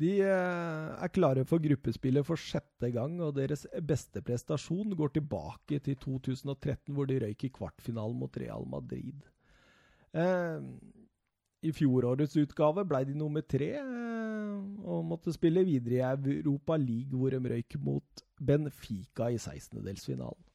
De 0.00 0.14
eh, 0.24 0.86
er 1.04 1.12
klare 1.12 1.44
for 1.48 1.60
gruppespillet 1.60 2.24
for 2.24 2.40
sjette 2.40 2.88
gang, 2.94 3.18
og 3.24 3.34
deres 3.36 3.66
beste 3.84 4.22
prestasjon 4.24 4.94
går 4.96 5.12
tilbake 5.18 5.80
til 5.84 5.98
2013, 6.00 6.94
hvor 6.96 7.08
de 7.08 7.18
røyk 7.24 7.44
i 7.48 7.52
kvartfinalen 7.52 8.16
mot 8.20 8.40
Real 8.40 8.64
Madrid. 8.68 9.20
Eh, 10.16 10.64
I 11.68 11.72
fjorårets 11.76 12.38
utgave 12.40 12.86
ble 12.88 13.02
de 13.08 13.16
nummer 13.18 13.44
tre 13.44 13.74
eh, 13.80 14.54
og 14.88 15.04
måtte 15.08 15.34
spille 15.36 15.66
videre 15.68 16.00
i 16.00 16.38
Europa 16.40 16.80
League, 16.80 17.16
hvor 17.16 17.36
de 17.36 17.52
røyk 17.52 17.76
mot 17.84 18.24
Benfica 18.40 19.28
i 19.28 19.36
16-delsfinalen. 19.36 20.49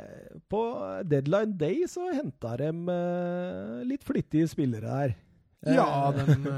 Eh, 0.00 0.38
på 0.48 0.62
deadline 1.04 1.56
day 1.58 1.84
så 1.88 2.08
henta 2.14 2.56
de 2.60 2.70
uh, 2.72 3.80
litt 3.86 4.04
flittige 4.06 4.48
spillere 4.50 4.94
her. 4.96 5.16
Ja, 5.76 6.08
den 6.16 6.46
de 6.46 6.54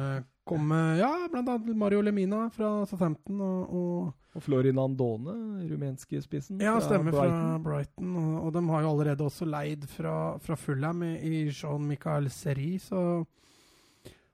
kom 0.46 0.68
med 0.68 1.00
ja, 1.00 1.10
annet 1.34 1.76
Mario 1.76 2.02
Lemina 2.02 2.44
fra 2.54 2.70
Southampton 2.86 3.40
og, 3.42 3.74
og, 3.74 4.12
og 4.34 4.44
Florin 4.44 4.78
Andone, 4.78 5.34
rumenske 5.70 6.22
spissen. 6.22 6.62
Ja, 6.62 6.76
stemmer 6.82 7.14
fra 7.14 7.26
Brighton. 7.26 7.42
Fra 7.42 7.62
Brighton 7.66 8.16
og, 8.16 8.32
og, 8.40 8.50
de 8.56 8.64
har 8.70 8.84
jo 8.84 8.92
allerede 8.94 9.26
også 9.26 9.48
leid 9.48 9.86
fra, 9.90 10.16
fra 10.42 10.58
Fulham 10.58 11.02
i, 11.06 11.14
i 11.18 11.44
Jean-Michael 11.50 12.30
Seri, 12.30 12.76
så 12.82 13.22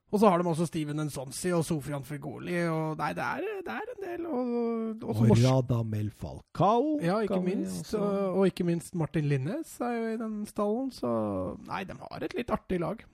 og 0.09 0.21
så 0.21 0.31
har 0.31 0.41
de 0.41 0.49
også 0.49 0.65
Steven 0.69 1.03
Nsonsi 1.05 1.51
og 1.53 1.67
Sofian 1.69 2.05
Fegoli. 2.07 2.57
Og 2.73 2.97
nei, 2.97 3.11
det 3.17 3.25
er, 3.25 3.49
det 3.67 3.75
er 3.75 3.91
en 3.93 4.05
del. 4.07 4.23
Og, 4.25 4.55
og, 5.05 5.21
og 5.27 5.35
Radamel 5.43 6.09
Falcao. 6.17 6.95
Ja, 7.05 7.19
ikke 7.27 7.43
minst. 7.45 7.93
Og, 7.93 8.39
og, 8.39 8.47
ikke 8.49 8.65
minst 8.65 8.97
Martin 8.97 9.29
Linnes 9.29 9.75
er 9.85 9.99
jo 9.99 10.07
i 10.15 10.17
den 10.21 10.39
stallen. 10.49 10.89
Så 10.97 11.11
nei, 11.69 11.83
de 11.89 11.99
har 12.01 12.25
et 12.25 12.39
litt 12.39 12.55
artig 12.57 12.81
lag. 12.81 13.05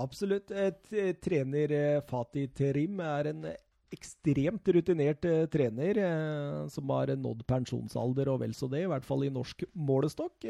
Absolutt. 0.00 0.48
Et, 0.56 0.80
et, 0.96 1.20
trener 1.20 1.76
eh, 1.76 2.00
Fatih 2.08 2.48
Terim 2.56 3.04
er 3.04 3.28
en 3.34 3.44
ekstremt 3.92 4.70
rutinert 4.72 5.26
uh, 5.28 5.42
trener 5.52 5.98
som 6.72 6.88
har 6.94 7.10
nådd 7.12 7.42
pensjonsalder 7.44 8.30
og 8.32 8.38
vel 8.40 8.54
så 8.56 8.64
det, 8.72 8.86
i 8.86 8.88
hvert 8.88 9.04
fall 9.04 9.26
i 9.26 9.34
norsk 9.34 9.66
målestokk. 9.76 10.48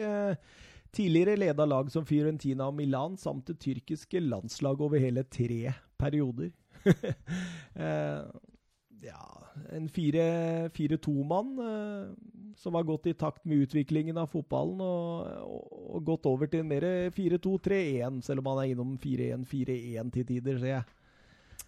Tidligere 0.93 1.39
leda 1.41 1.65
lag 1.65 1.89
som 1.93 2.05
Fiorentina 2.05 2.67
og 2.69 2.77
Milan 2.77 3.17
samt 3.17 3.47
det 3.49 3.61
tyrkiske 3.65 4.21
landslaget 4.21 4.85
over 4.85 5.01
hele 5.01 5.25
tre 5.25 5.73
perioder. 6.01 6.51
eh, 7.85 8.25
ja 9.03 9.23
En 9.73 9.89
4-2-mann 9.89 11.51
eh, 11.65 12.13
som 12.57 12.75
har 12.77 12.85
gått 12.85 13.07
i 13.07 13.15
takt 13.15 13.45
med 13.45 13.65
utviklingen 13.65 14.19
av 14.21 14.29
fotballen 14.33 14.81
og, 14.85 15.27
og, 15.47 15.83
og 15.97 16.07
gått 16.07 16.29
over 16.29 16.51
til 16.51 16.63
en 16.63 16.69
mer 16.69 16.87
4-2-3-1, 17.17 18.21
selv 18.27 18.43
om 18.43 18.53
han 18.53 18.63
er 18.63 18.73
innom 18.75 18.97
4-1-4-1 19.01 20.13
til 20.13 20.27
tider, 20.29 20.59
ser 20.61 20.75
jeg. 20.75 20.99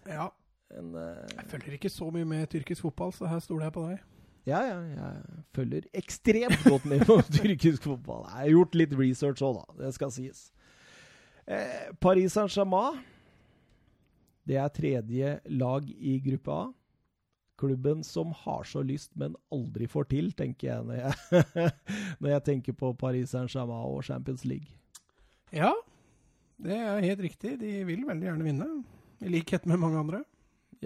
Ja. 0.05 0.29
En, 0.75 0.93
eh, 0.97 1.25
jeg 1.37 1.49
følger 1.49 1.77
ikke 1.77 1.93
så 1.93 2.09
mye 2.13 2.27
med 2.29 2.49
tyrkisk 2.53 2.85
fotball, 2.85 3.13
så 3.13 3.29
her 3.29 3.41
stoler 3.41 3.67
jeg 3.69 3.75
på 3.77 3.89
deg. 3.89 4.05
Ja, 4.45 4.61
ja. 4.61 4.77
Jeg 4.93 5.43
følger 5.57 5.87
ekstremt 5.97 6.61
godt 6.67 6.85
med 6.89 7.05
på 7.07 7.17
tyrkisk 7.37 7.87
fotball. 7.87 8.27
Jeg 8.29 8.37
har 8.37 8.53
gjort 8.53 8.77
litt 8.77 8.93
research 8.99 9.41
òg, 9.45 9.57
da. 9.57 9.77
Det 9.81 9.91
skal 9.97 10.13
sies. 10.13 10.47
Eh, 11.49 11.91
Paris 12.01 12.35
Saint-Germain. 12.37 13.01
Det 14.45 14.59
er 14.61 14.69
tredje 14.69 15.31
lag 15.49 15.87
i 15.89 16.19
gruppe 16.21 16.53
A. 16.53 16.65
Klubben 17.57 18.03
som 18.03 18.33
har 18.35 18.67
så 18.67 18.83
lyst, 18.85 19.13
men 19.17 19.33
aldri 19.53 19.87
får 19.89 20.09
til, 20.11 20.29
tenker 20.37 20.67
jeg 20.67 20.85
når 20.85 20.99
jeg, 20.99 21.69
når 22.21 22.33
jeg 22.35 22.45
tenker 22.51 22.77
på 22.77 22.91
Paris 22.99 23.31
Saint-Germain 23.33 23.89
og 23.89 24.03
Champions 24.05 24.45
League. 24.45 24.69
Ja, 25.55 25.71
det 26.61 26.77
er 26.77 27.01
helt 27.05 27.23
riktig. 27.23 27.55
De 27.61 27.71
vil 27.87 28.05
veldig 28.05 28.27
gjerne 28.29 28.45
vinne, 28.45 28.69
i 29.23 29.31
likhet 29.31 29.65
med 29.65 29.81
mange 29.81 30.03
andre. 30.03 30.21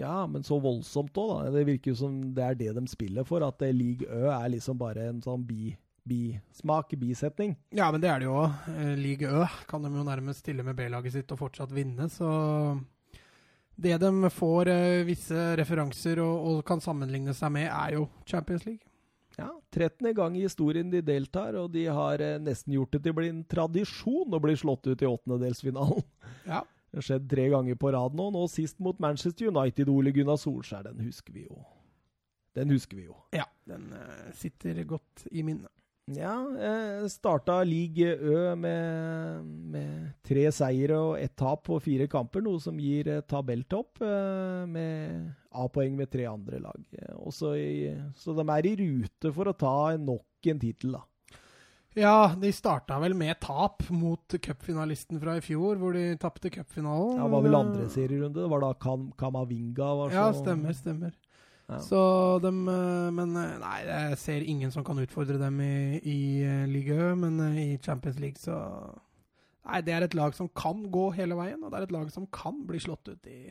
Ja, 0.00 0.24
men 0.26 0.44
så 0.46 0.56
voldsomt 0.62 1.16
òg, 1.20 1.30
da. 1.34 1.52
Det 1.52 1.66
virker 1.68 1.92
jo 1.92 1.98
som 1.98 2.18
det 2.36 2.44
er 2.44 2.58
det 2.58 2.72
de 2.78 2.84
spiller 2.88 3.26
for. 3.28 3.44
At 3.44 3.60
League 3.60 4.08
Ø 4.08 4.30
er 4.32 4.52
liksom 4.54 4.78
bare 4.80 5.10
en 5.10 5.20
sånn 5.24 5.44
bi, 5.46 5.74
bismak, 6.08 6.94
bisetning. 7.00 7.56
Ja, 7.76 7.90
men 7.92 8.00
det 8.02 8.08
er 8.08 8.22
det 8.22 8.30
jo 8.30 8.38
òg. 8.40 8.70
Eh, 8.72 8.94
League 9.00 9.28
Ø 9.28 9.44
kan 9.68 9.84
de 9.84 9.92
jo 9.92 10.06
nærmest 10.06 10.44
stille 10.44 10.64
med 10.66 10.78
B-laget 10.78 11.18
sitt 11.18 11.36
og 11.36 11.42
fortsatt 11.44 11.74
vinne, 11.76 12.08
så 12.12 12.30
Det 13.80 13.96
de 13.96 14.28
får 14.28 14.68
uh, 14.68 15.06
visse 15.08 15.42
referanser 15.56 16.18
og, 16.20 16.48
og, 16.48 16.58
kan 16.68 16.82
sammenligne 16.84 17.32
seg 17.32 17.52
med, 17.54 17.68
er 17.68 17.94
jo 17.96 18.08
Champions 18.28 18.66
League. 18.66 18.84
Ja, 19.38 19.48
13. 19.72 20.10
gang 20.12 20.36
i 20.36 20.42
historien 20.42 20.90
de 20.92 21.00
deltar, 21.00 21.56
og 21.56 21.70
de 21.72 21.86
har 21.86 22.20
nesten 22.44 22.74
gjort 22.74 22.92
det 22.92 23.00
til 23.06 23.14
å 23.14 23.16
bli 23.16 23.30
en 23.32 23.44
tradisjon 23.48 24.36
å 24.36 24.40
bli 24.42 24.56
slått 24.58 24.90
ut 24.90 25.00
i 25.00 25.08
åttendedelsfinalen. 25.08 26.04
Ja. 26.44 26.60
Det 26.90 26.98
har 26.98 27.06
skjedd 27.06 27.28
tre 27.30 27.48
ganger 27.52 27.76
på 27.78 27.92
rad 27.94 28.16
nå. 28.18 28.30
Nå 28.34 28.46
sist 28.50 28.80
mot 28.82 28.98
Manchester 29.02 29.50
United, 29.52 29.90
Ole 29.92 30.12
Gunnar 30.14 30.40
Solskjær. 30.40 30.88
Den 30.90 31.04
husker 31.06 31.36
vi 31.36 31.46
jo. 31.46 31.60
Den 32.58 32.72
husker 32.74 32.98
vi 32.98 33.06
jo. 33.06 33.14
Ja, 33.36 33.46
den 33.70 33.92
uh, 33.94 34.32
sitter 34.34 34.82
godt 34.90 35.28
i 35.30 35.44
minnet. 35.46 35.70
Ja, 36.16 36.34
eh, 36.58 37.06
starta 37.08 37.62
Ligue 37.62 38.16
Ø 38.18 38.54
med, 38.56 39.44
med 39.44 40.08
tre 40.26 40.48
seire 40.52 40.96
og 40.98 41.20
ett 41.20 41.36
tap 41.38 41.62
på 41.68 41.78
fire 41.82 42.08
kamper, 42.10 42.42
noe 42.42 42.58
som 42.62 42.78
gir 42.82 43.08
eh, 43.08 43.22
tabelltopp 43.30 44.02
eh, 44.02 44.64
med 44.66 45.28
A-poeng 45.50 45.94
med 45.98 46.10
tre 46.10 46.26
andre 46.30 46.58
lag. 46.64 46.82
Eh, 46.98 47.54
i, 47.54 47.94
så 48.16 48.34
de 48.34 48.46
er 48.56 48.66
i 48.66 48.74
rute 48.80 49.32
for 49.36 49.50
å 49.50 49.54
ta 49.54 49.76
nok 50.00 50.50
en 50.50 50.62
tittel, 50.62 50.96
da. 50.98 51.04
Ja, 51.98 52.30
de 52.38 52.52
starta 52.54 53.00
vel 53.02 53.16
med 53.18 53.40
tap 53.42 53.82
mot 53.90 54.36
cupfinalisten 54.38 55.18
fra 55.22 55.34
i 55.40 55.42
fjor, 55.42 55.78
hvor 55.80 55.96
de 55.96 56.14
tapte 56.22 56.52
cupfinalen. 56.54 57.16
Ja, 57.18 57.24
det 57.26 57.34
var 57.34 57.42
vel 57.46 57.58
andre 57.58 57.88
serierunde. 57.90 58.44
Det 58.44 58.50
var 58.52 58.62
da 58.62 58.70
Kam 58.78 59.08
Kamavinga 59.18 59.88
var 59.98 60.12
så 60.12 60.20
Ja, 60.20 60.28
stemmer, 60.36 60.76
stemmer. 60.76 61.16
Ja. 61.70 61.78
Så 61.86 62.00
dem 62.42 62.64
eh, 62.68 63.10
Men 63.14 63.36
eh, 63.38 63.58
nei, 63.62 63.76
jeg 63.86 64.18
ser 64.18 64.46
ingen 64.46 64.72
som 64.74 64.82
kan 64.86 64.98
utfordre 64.98 65.38
dem 65.38 65.60
i, 65.62 66.00
i 66.02 66.20
eh, 66.42 67.14
men 67.14 67.38
eh, 67.44 67.60
i 67.62 67.78
Champions 67.78 68.18
League 68.18 68.42
så 68.42 68.56
Nei, 69.70 69.82
det 69.86 69.92
er 69.94 70.06
et 70.06 70.16
lag 70.16 70.34
som 70.34 70.48
kan 70.56 70.80
gå 70.90 71.10
hele 71.14 71.36
veien, 71.38 71.60
og 71.62 71.70
det 71.70 71.78
er 71.78 71.84
et 71.86 71.92
lag 71.94 72.08
som 72.10 72.24
kan 72.32 72.62
bli 72.66 72.80
slått 72.80 73.10
ut 73.12 73.26
i 73.28 73.50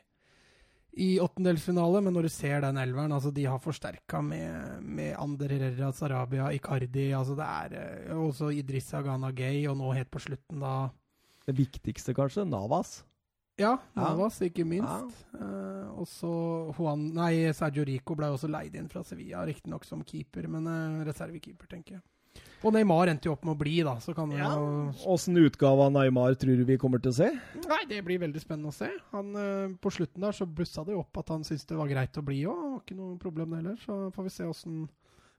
i 0.92 1.20
åttendelsfinale, 1.22 2.02
men 2.02 2.16
når 2.16 2.26
du 2.26 2.32
ser 2.34 2.64
den 2.64 2.80
elveren 2.82 3.14
altså 3.14 3.32
De 3.36 3.46
har 3.46 3.62
forsterka 3.62 4.22
med, 4.26 4.82
med 4.84 5.14
Ander 5.22 5.52
Herrera, 5.54 5.92
Sarabia, 5.94 6.50
Icardi 6.56 7.12
altså 7.16 7.36
Det 7.38 7.46
er 7.46 7.76
eh, 8.10 8.16
også 8.18 8.50
Idrissa 8.58 9.04
Ghana 9.06 9.32
Gay, 9.36 9.62
og 9.70 9.78
nå 9.80 9.94
helt 9.94 10.10
på 10.12 10.22
slutten, 10.24 10.64
da 10.64 10.90
Det 11.46 11.56
viktigste, 11.58 12.14
kanskje, 12.18 12.48
Navas. 12.50 13.00
Ja, 13.60 13.74
Ja. 13.74 13.74
Navas, 14.00 14.38
ikke 14.42 14.64
minst. 14.64 15.26
Eh, 15.36 15.88
og 16.00 16.08
så 16.08 16.32
Juan 16.78 17.10
Nei, 17.16 17.52
Sergio 17.54 17.84
Rico 17.84 18.16
ble 18.16 18.30
også 18.32 18.48
leid 18.48 18.78
inn 18.80 18.88
fra 18.92 19.04
Sevilla, 19.04 19.44
riktignok 19.46 19.84
som 19.86 20.04
keeper, 20.08 20.48
men 20.48 20.68
uh, 20.70 21.02
reservekeeper, 21.04 21.68
tenker 21.68 21.98
jeg. 21.98 22.06
Og 22.64 22.74
Neymar 22.76 23.08
endte 23.08 23.30
jo 23.30 23.34
opp 23.38 23.46
med 23.48 23.54
å 23.56 23.60
bli, 23.62 23.78
da, 23.88 23.94
så 24.04 24.12
kan 24.14 24.32
Ja. 24.36 24.50
jo 24.56 24.92
Åssen 25.08 25.38
utgave 25.40 25.86
av 25.86 25.94
Neymar 25.96 26.36
tror 26.36 26.58
du 26.60 26.66
vi 26.68 26.78
kommer 26.78 27.00
til 27.02 27.12
å 27.12 27.16
se? 27.16 27.30
Nei, 27.70 27.86
det 27.88 28.02
blir 28.04 28.20
veldig 28.20 28.42
spennende 28.44 28.68
å 28.68 28.76
se. 28.76 28.90
Han, 29.14 29.30
eh, 29.36 29.68
på 29.80 29.90
slutten 29.96 30.20
der 30.26 30.32
så 30.36 30.46
blussa 30.46 30.84
det 30.86 30.92
jo 30.92 31.00
opp 31.00 31.18
at 31.22 31.30
han 31.30 31.44
syntes 31.44 31.66
det 31.66 31.78
var 31.78 31.88
greit 31.88 32.12
å 32.20 32.26
bli 32.26 32.42
òg. 32.44 32.82
Ikke 32.84 32.98
noe 32.98 33.18
problem 33.18 33.52
det 33.52 33.62
heller. 33.64 33.78
Så 33.86 34.12
får 34.14 34.24
vi 34.24 34.30
se 34.30 34.44
åssen 34.44 34.90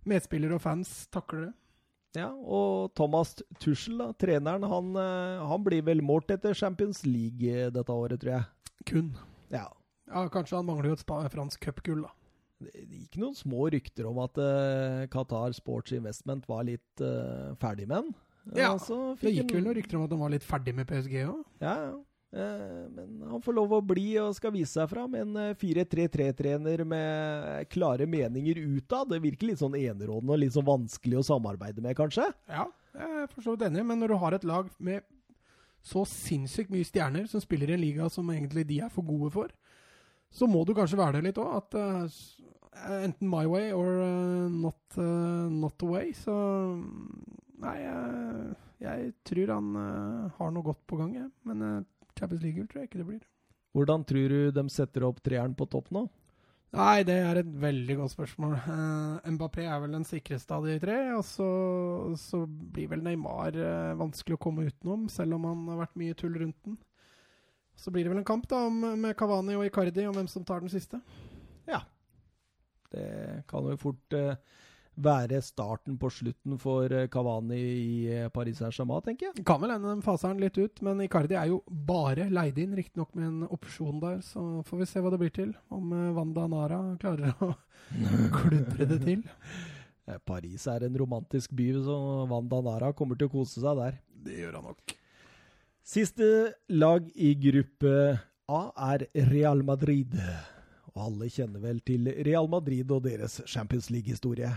medspillere 0.07 0.55
og 0.55 0.63
fans 0.63 1.07
takler 1.13 1.47
det. 1.47 1.55
Ja, 2.17 2.31
og 2.33 2.95
Thomas 2.95 3.37
Tuschel, 3.61 3.99
da, 3.99 4.13
treneren, 4.19 4.65
han, 4.67 4.97
eh, 4.97 5.47
han 5.47 5.63
blir 5.63 5.83
vel 5.83 6.01
målt 6.01 6.27
etter 6.33 6.55
Champions 6.55 7.05
League 7.07 7.45
eh, 7.47 7.69
dette 7.71 7.87
året, 7.93 8.19
tror 8.19 8.33
jeg. 8.39 8.45
Kun. 8.87 9.13
Ja. 9.53 9.69
Ja, 10.09 10.25
kanskje 10.29 10.57
han 10.57 10.67
mangler 10.67 10.87
jo 10.89 10.93
et 10.97 11.05
spa 11.05 11.21
fransk 11.29 11.61
cupgull, 11.61 12.03
da. 12.03 12.11
Det 12.61 12.85
gikk 12.85 13.21
noen 13.23 13.37
små 13.39 13.71
rykter 13.73 14.09
om 14.11 14.21
at 14.25 14.37
uh, 14.41 15.07
Qatar 15.13 15.55
Sports 15.57 15.95
Investment 15.97 16.45
var 16.51 16.67
litt 16.69 17.05
uh, 17.05 17.57
ferdig 17.61 17.89
med 17.89 17.97
den. 18.03 18.13
Ja, 18.57 18.75
Det 19.21 19.33
gikk 19.33 19.55
vel 19.57 19.65
noen 19.65 19.77
rykter 19.79 19.99
om 19.99 20.07
at 20.07 20.15
han 20.15 20.23
var 20.23 20.33
litt 20.33 20.47
ferdig 20.47 20.75
med 20.77 20.89
PSG 20.89 21.21
òg. 21.25 21.43
Ja, 21.63 21.75
ja. 21.89 21.99
Eh, 22.33 22.91
men 22.95 23.23
han 23.27 23.43
får 23.43 23.57
lov 23.57 23.73
å 23.75 23.81
bli 23.83 24.13
og 24.23 24.37
skal 24.39 24.53
vise 24.55 24.77
seg 24.77 24.91
fram. 24.93 25.17
En 25.19 25.39
eh, 25.41 25.55
4-3-3-trener 25.59 26.85
med 26.87 27.71
klare 27.73 28.07
meninger 28.07 28.61
utad. 28.77 29.11
Det 29.11 29.23
virker 29.25 29.51
litt 29.51 29.63
sånn 29.63 29.79
enerådende 29.79 30.37
og 30.37 30.43
litt 30.43 30.55
sånn 30.55 30.69
vanskelig 30.69 31.21
å 31.21 31.27
samarbeide 31.27 31.83
med, 31.83 31.97
kanskje? 31.99 32.29
Ja, 32.51 32.69
jeg 32.95 33.25
er 33.25 33.33
for 33.33 33.43
så 33.43 33.57
vidt 33.57 33.67
enig, 33.67 33.83
men 33.87 34.03
når 34.03 34.15
du 34.15 34.21
har 34.23 34.37
et 34.37 34.47
lag 34.47 34.71
med 34.79 35.03
så 35.83 36.05
sinnssykt 36.07 36.71
mye 36.71 36.87
stjerner 36.87 37.27
som 37.31 37.43
spiller 37.43 37.73
i 37.73 37.75
en 37.79 37.83
liga 37.83 38.07
som 38.13 38.29
egentlig 38.31 38.67
de 38.69 38.83
er 38.85 38.93
for 38.93 39.07
gode 39.07 39.31
for, 39.35 39.53
så 40.31 40.47
må 40.47 40.63
du 40.63 40.75
kanskje 40.77 40.99
være 41.01 41.19
det 41.19 41.31
litt 41.31 41.41
òg. 41.43 41.57
At 41.65 41.79
eh, 41.81 42.21
enten 43.05 43.29
my 43.29 43.47
way 43.47 43.73
or 43.73 44.01
uh, 44.01 44.49
not, 44.49 44.81
uh, 44.97 45.49
not 45.51 45.77
the 45.79 45.87
way. 45.87 46.13
Så 46.13 46.35
Nei, 47.61 47.75
jeg, 47.83 48.55
jeg 48.81 49.11
tror 49.29 49.51
han 49.53 49.75
uh, 49.77 50.31
har 50.39 50.55
noe 50.55 50.65
godt 50.65 50.81
på 50.89 50.97
gang, 50.97 51.13
jeg. 51.19 51.29
Men 51.45 51.85
Champions 52.17 52.43
League 52.43 52.65
tror 52.71 52.81
jeg 52.81 52.89
ikke 52.89 53.03
det 53.03 53.11
blir. 53.11 53.27
Hvordan 53.77 54.07
tror 54.09 54.33
du 54.33 54.41
de 54.55 54.65
setter 54.73 55.05
opp 55.07 55.21
treeren 55.23 55.53
på 55.55 55.69
topp 55.71 55.93
nå? 55.95 56.07
Nei, 56.71 57.03
det 57.03 57.17
er 57.19 57.41
et 57.41 57.49
veldig 57.63 57.97
godt 57.99 58.13
spørsmål. 58.13 58.53
Mbappé 59.35 59.65
er 59.67 59.81
vel 59.83 59.97
den 59.97 60.07
sikreste 60.07 60.55
av 60.55 60.67
de 60.69 60.77
tre. 60.83 60.99
Og 61.17 61.25
så, 61.27 61.49
så 62.21 62.45
blir 62.47 62.93
vel 62.93 63.03
Neymar 63.03 63.59
eh, 63.59 63.97
vanskelig 63.99 64.37
å 64.37 64.43
komme 64.43 64.69
utenom, 64.69 65.09
selv 65.11 65.35
om 65.39 65.49
han 65.51 65.65
har 65.73 65.81
vært 65.83 65.99
mye 65.99 66.19
tull 66.19 66.37
rundt 66.39 66.59
den. 66.69 66.79
Så 67.75 67.91
blir 67.91 68.07
det 68.07 68.13
vel 68.13 68.21
en 68.23 68.29
kamp 68.29 68.47
da, 68.51 68.63
med 68.71 69.17
Kavani 69.19 69.57
og 69.59 69.67
Icardi 69.67 70.05
om 70.07 70.15
hvem 70.15 70.31
som 70.31 70.47
tar 70.47 70.63
den 70.63 70.71
siste. 70.71 71.01
Det 72.91 73.45
kan 73.51 73.69
jo 73.71 73.79
fort 73.81 74.17
eh, 74.19 74.35
være 75.01 75.41
starten 75.45 75.97
på 76.01 76.11
slutten 76.13 76.59
for 76.61 76.91
Kavani 77.13 77.31
Cavani 77.31 77.61
i 77.61 77.97
eh, 78.11 78.29
Paris 78.33 78.59
Saint-Germain, 78.61 79.03
tenker 79.05 79.31
jeg. 79.31 79.45
Kan 79.47 79.61
vel 79.63 79.73
hende 79.75 79.95
de 79.95 80.05
faser 80.05 80.33
den 80.33 80.43
litt 80.45 80.59
ut, 80.59 80.83
men 80.87 81.03
Icardi 81.05 81.37
er 81.39 81.51
jo 81.53 81.61
bare 81.69 82.29
leid 82.33 82.59
inn, 82.61 82.77
riktignok 82.77 83.15
med 83.15 83.29
en 83.29 83.49
opsjon 83.51 84.01
der. 84.03 84.21
Så 84.25 84.63
får 84.69 84.83
vi 84.83 84.89
se 84.91 85.03
hva 85.03 85.13
det 85.13 85.21
blir 85.23 85.35
til. 85.35 85.53
Om 85.73 85.93
eh, 85.97 86.13
Wanda 86.17 86.47
Nara 86.51 86.81
klarer 87.01 87.35
å 87.41 87.53
kludre 88.39 88.89
det 88.91 89.01
til. 89.07 89.27
Eh, 90.07 90.19
Paris 90.27 90.67
er 90.71 90.87
en 90.87 90.99
romantisk 91.01 91.55
by, 91.57 91.73
så 91.87 91.99
Wanda 92.31 92.63
Nara 92.67 92.93
kommer 92.97 93.19
til 93.19 93.31
å 93.31 93.35
kose 93.39 93.63
seg 93.63 93.81
der. 93.81 94.01
Det 94.21 94.43
gjør 94.43 94.61
han 94.61 94.73
nok. 94.73 94.97
Siste 95.91 96.27
lag 96.69 97.07
i 97.17 97.33
gruppe 97.41 97.93
A 98.51 98.65
er 98.93 99.07
Real 99.31 99.63
Madrid. 99.67 100.13
Alle 101.01 101.29
kjenner 101.33 101.63
vel 101.63 101.81
til 101.87 102.11
Real 102.27 102.49
Madrid 102.53 102.91
og 102.93 103.05
deres 103.07 103.41
Champions 103.49 103.89
League-historie. 103.91 104.51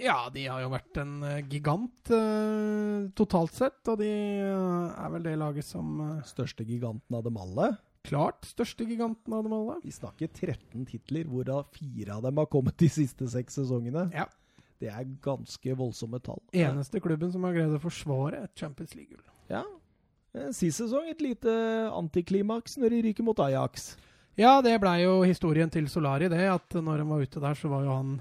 Ja, 0.00 0.24
de 0.34 0.42
har 0.50 0.58
jo 0.64 0.72
vært 0.72 0.96
en 0.98 1.12
eh, 1.22 1.42
gigant 1.46 2.10
eh, 2.10 3.04
totalt 3.14 3.54
sett, 3.54 3.78
og 3.92 4.00
de 4.00 4.08
eh, 4.10 4.94
er 4.98 5.12
vel 5.12 5.22
det 5.22 5.34
laget 5.38 5.66
som 5.68 5.92
eh, 6.02 6.24
Største 6.26 6.66
giganten 6.66 7.14
av 7.14 7.22
dem 7.28 7.36
alle. 7.38 7.68
klart 8.04 8.42
største 8.44 8.84
giganten 8.88 9.32
av 9.32 9.44
dem 9.46 9.54
alle. 9.54 9.76
Vi 9.84 9.92
snakker 9.94 10.28
13 10.34 10.82
titler, 10.90 11.28
hvorav 11.30 11.68
fire 11.76 12.16
av 12.18 12.26
dem 12.26 12.42
har 12.42 12.50
kommet 12.50 12.76
de 12.82 12.88
siste 12.90 13.28
seks 13.30 13.60
sesongene. 13.60 14.08
Ja. 14.12 14.26
Det 14.82 14.90
er 14.90 15.06
ganske 15.22 15.76
voldsomme 15.78 16.18
tall. 16.20 16.42
Eneste 16.52 16.98
klubben 17.00 17.30
som 17.32 17.46
har 17.46 17.54
greid 17.54 17.72
å 17.78 17.80
forsvare 17.80 18.42
et 18.48 18.58
Champions 18.58 18.96
League-gull. 18.98 19.22
Ja. 19.48 19.62
Sist 20.50 20.82
sesong 20.82 21.06
et 21.08 21.22
lite 21.22 21.54
antiklimaks 21.94 22.74
når 22.82 22.96
de 22.96 23.02
ryker 23.06 23.24
mot 23.24 23.38
Ajax. 23.46 23.92
Ja, 24.36 24.56
det 24.64 24.74
blei 24.82 25.04
jo 25.04 25.20
historien 25.22 25.70
til 25.70 25.86
Solari, 25.88 26.28
det. 26.32 26.42
At 26.50 26.74
når 26.74 27.04
han 27.04 27.10
var 27.12 27.22
ute 27.22 27.42
der, 27.42 27.54
så 27.58 27.70
var 27.70 27.84
jo 27.86 27.94
han 27.94 28.16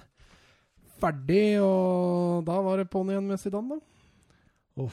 ferdig, 1.02 1.58
og 1.64 2.46
da 2.48 2.60
var 2.64 2.78
det 2.80 2.90
på'n 2.94 3.10
igjen 3.12 3.26
med 3.28 3.42
Zidane, 3.42 3.80
da. 3.80 4.88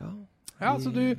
Ja. 0.00 0.10
Ja, 0.60 0.74
så 0.78 0.90
du 0.94 1.14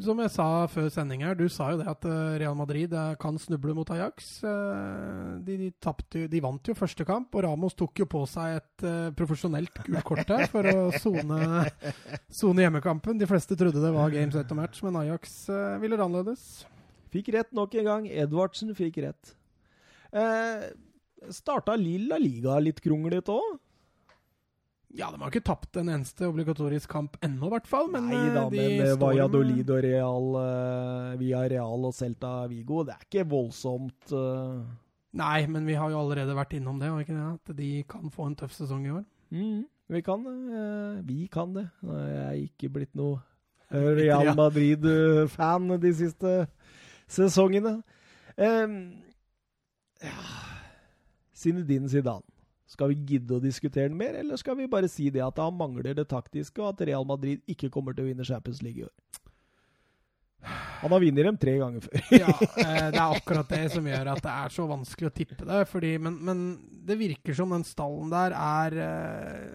Som 0.00 0.20
jeg 0.22 0.30
sa 0.30 0.66
før 0.70 0.86
sending 0.88 1.24
her, 1.26 1.34
du 1.34 1.48
sa 1.50 1.72
jo 1.72 1.80
det 1.80 1.88
at 1.90 2.04
eh, 2.06 2.36
Real 2.38 2.54
Madrid 2.54 2.92
eh, 2.94 3.16
kan 3.18 3.34
snuble 3.42 3.74
mot 3.74 3.88
Ajax. 3.90 4.28
Eh, 4.46 5.40
De, 5.42 5.56
de, 5.58 5.70
tapte, 5.82 6.28
de 6.30 6.40
vant 6.40 6.62
jo 6.70 6.76
første 6.78 7.02
kamp, 7.04 7.34
og 7.34 7.42
Ramos 7.42 7.74
tok 7.74 7.98
jo 7.98 8.06
på 8.06 8.22
seg 8.30 8.60
et 8.60 8.84
profesjonelt 9.18 9.80
gult 9.88 10.04
kort 10.06 10.28
der 10.30 10.46
for 10.46 10.62
å 10.62 10.92
sone 10.94 12.62
hjemmekampen. 12.62 13.18
De 13.18 13.26
fleste 13.26 13.58
trodde 13.58 13.82
det 13.82 13.90
var 13.96 14.14
games 14.14 14.38
etter 14.38 14.54
match, 14.54 14.78
men 14.86 14.94
Ajax 15.02 15.48
ville 15.82 15.98
det 15.98 16.06
annerledes. 16.06 16.46
Fikk 17.10 17.32
rett 17.34 17.50
nok 17.56 17.74
en 17.80 17.88
gang. 17.88 18.06
Edvardsen 18.08 18.74
fikk 18.78 19.00
rett. 19.04 19.34
Eh, 20.10 20.70
starta 21.34 21.76
Lilla 21.78 22.18
Liga 22.22 22.58
litt 22.62 22.80
kronglete 22.84 23.34
òg. 23.34 23.58
Ja, 24.98 25.06
de 25.12 25.20
har 25.20 25.30
ikke 25.30 25.46
tapt 25.46 25.76
en 25.78 25.90
eneste 25.92 26.26
obligatorisk 26.26 26.90
kamp 26.90 27.14
ennå, 27.22 27.46
i 27.46 27.52
hvert 27.54 27.68
fall. 27.70 27.90
Men 27.92 28.08
Nei 28.10 28.18
eh, 28.18 28.30
da, 28.34 28.44
de 28.50 28.58
men 28.58 28.86
eh, 28.88 28.96
Valladolid 28.98 29.70
og 29.70 29.82
Real 29.86 30.30
uh, 30.34 31.18
via 31.20 31.44
Real 31.52 31.86
og 31.86 31.94
Celta 31.94 32.32
Vigo, 32.50 32.82
det 32.86 32.96
er 32.96 33.04
ikke 33.06 33.26
voldsomt 33.30 34.14
uh... 34.16 34.64
Nei, 35.20 35.44
men 35.50 35.66
vi 35.66 35.76
har 35.78 35.90
jo 35.90 35.98
allerede 36.02 36.34
vært 36.38 36.56
innom 36.58 36.78
det, 36.78 36.90
ikke 37.02 37.14
det? 37.14 37.28
At 37.38 37.54
de 37.58 37.70
kan 37.90 38.10
få 38.14 38.28
en 38.30 38.36
tøff 38.38 38.54
sesong 38.54 38.84
i 38.86 38.92
år. 38.94 39.04
mm, 39.34 39.62
Vi 39.94 40.02
kan 40.06 40.26
det. 40.26 40.36
Uh, 40.50 40.98
vi 41.06 41.26
kan 41.30 41.54
det. 41.54 41.66
Nå 41.86 41.98
er 41.98 42.10
jeg 42.16 42.50
ikke 42.50 42.72
blitt 42.74 42.94
noe 42.98 43.20
eh, 43.70 43.90
Real 44.00 44.34
Madrid-fan 44.38 45.70
de 45.82 45.94
siste 46.02 46.34
sesongene. 47.10 47.80
Um, 48.38 48.76
ja 50.00 50.16
Zinedine 51.40 51.88
Zidane. 51.88 52.26
Skal 52.70 52.92
vi 52.92 53.16
gidde 53.16 53.34
å 53.34 53.42
diskutere 53.42 53.88
den 53.88 53.98
mer, 53.98 54.14
eller 54.20 54.38
skal 54.38 54.54
vi 54.58 54.68
bare 54.70 54.88
si 54.90 55.08
det 55.10 55.22
at 55.24 55.40
han 55.42 55.56
mangler 55.58 55.96
det 55.96 56.06
taktiske, 56.10 56.60
og 56.62 56.74
at 56.74 56.84
Real 56.86 57.06
Madrid 57.08 57.42
ikke 57.50 57.70
kommer 57.72 57.96
til 57.96 58.04
å 58.04 58.10
vinne 58.12 58.26
Champions 58.26 58.60
League 58.62 58.84
i 58.84 58.86
år? 58.86 58.94
Han 60.80 60.94
har 60.94 61.02
vunnet 61.02 61.26
dem 61.26 61.38
tre 61.40 61.56
ganger 61.60 61.84
før. 61.84 62.04
Ja, 62.14 62.30
eh, 62.62 62.86
det 62.94 63.00
er 63.00 63.16
akkurat 63.16 63.50
det 63.50 63.64
som 63.74 63.88
gjør 63.90 64.12
at 64.14 64.22
det 64.24 64.36
er 64.44 64.54
så 64.54 64.68
vanskelig 64.70 65.10
å 65.10 65.16
tippe 65.16 65.48
det. 65.48 65.58
Fordi, 65.68 65.90
men, 66.00 66.16
men 66.24 66.44
det 66.86 66.96
virker 67.00 67.36
som 67.36 67.52
den 67.52 67.66
stallen 67.68 68.12
der 68.12 68.36
er 68.38 68.78
eh, 68.86 69.50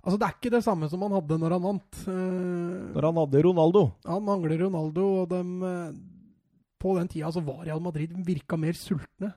Altså, 0.00 0.16
det 0.16 0.26
er 0.26 0.36
ikke 0.38 0.54
det 0.54 0.62
samme 0.64 0.88
som 0.88 1.02
han 1.04 1.12
hadde 1.12 1.36
når 1.42 1.54
han 1.56 1.64
vant. 1.66 2.00
Eh, 2.08 2.94
Når 2.94 3.06
han 3.10 3.20
hadde 3.20 3.42
Ronaldo. 3.44 3.82
han 4.06 4.24
mangler 4.24 4.64
Ronaldo, 4.64 5.04
og 5.22 5.28
dem, 5.28 5.62
eh, 5.62 5.92
På 6.80 6.96
den 6.96 7.08
tida 7.08 7.28
så 7.28 7.42
var 7.44 7.66
Real 7.66 7.80
Madrid 7.80 8.14
virka 8.24 8.56
mer 8.56 8.72
sultne. 8.72 9.34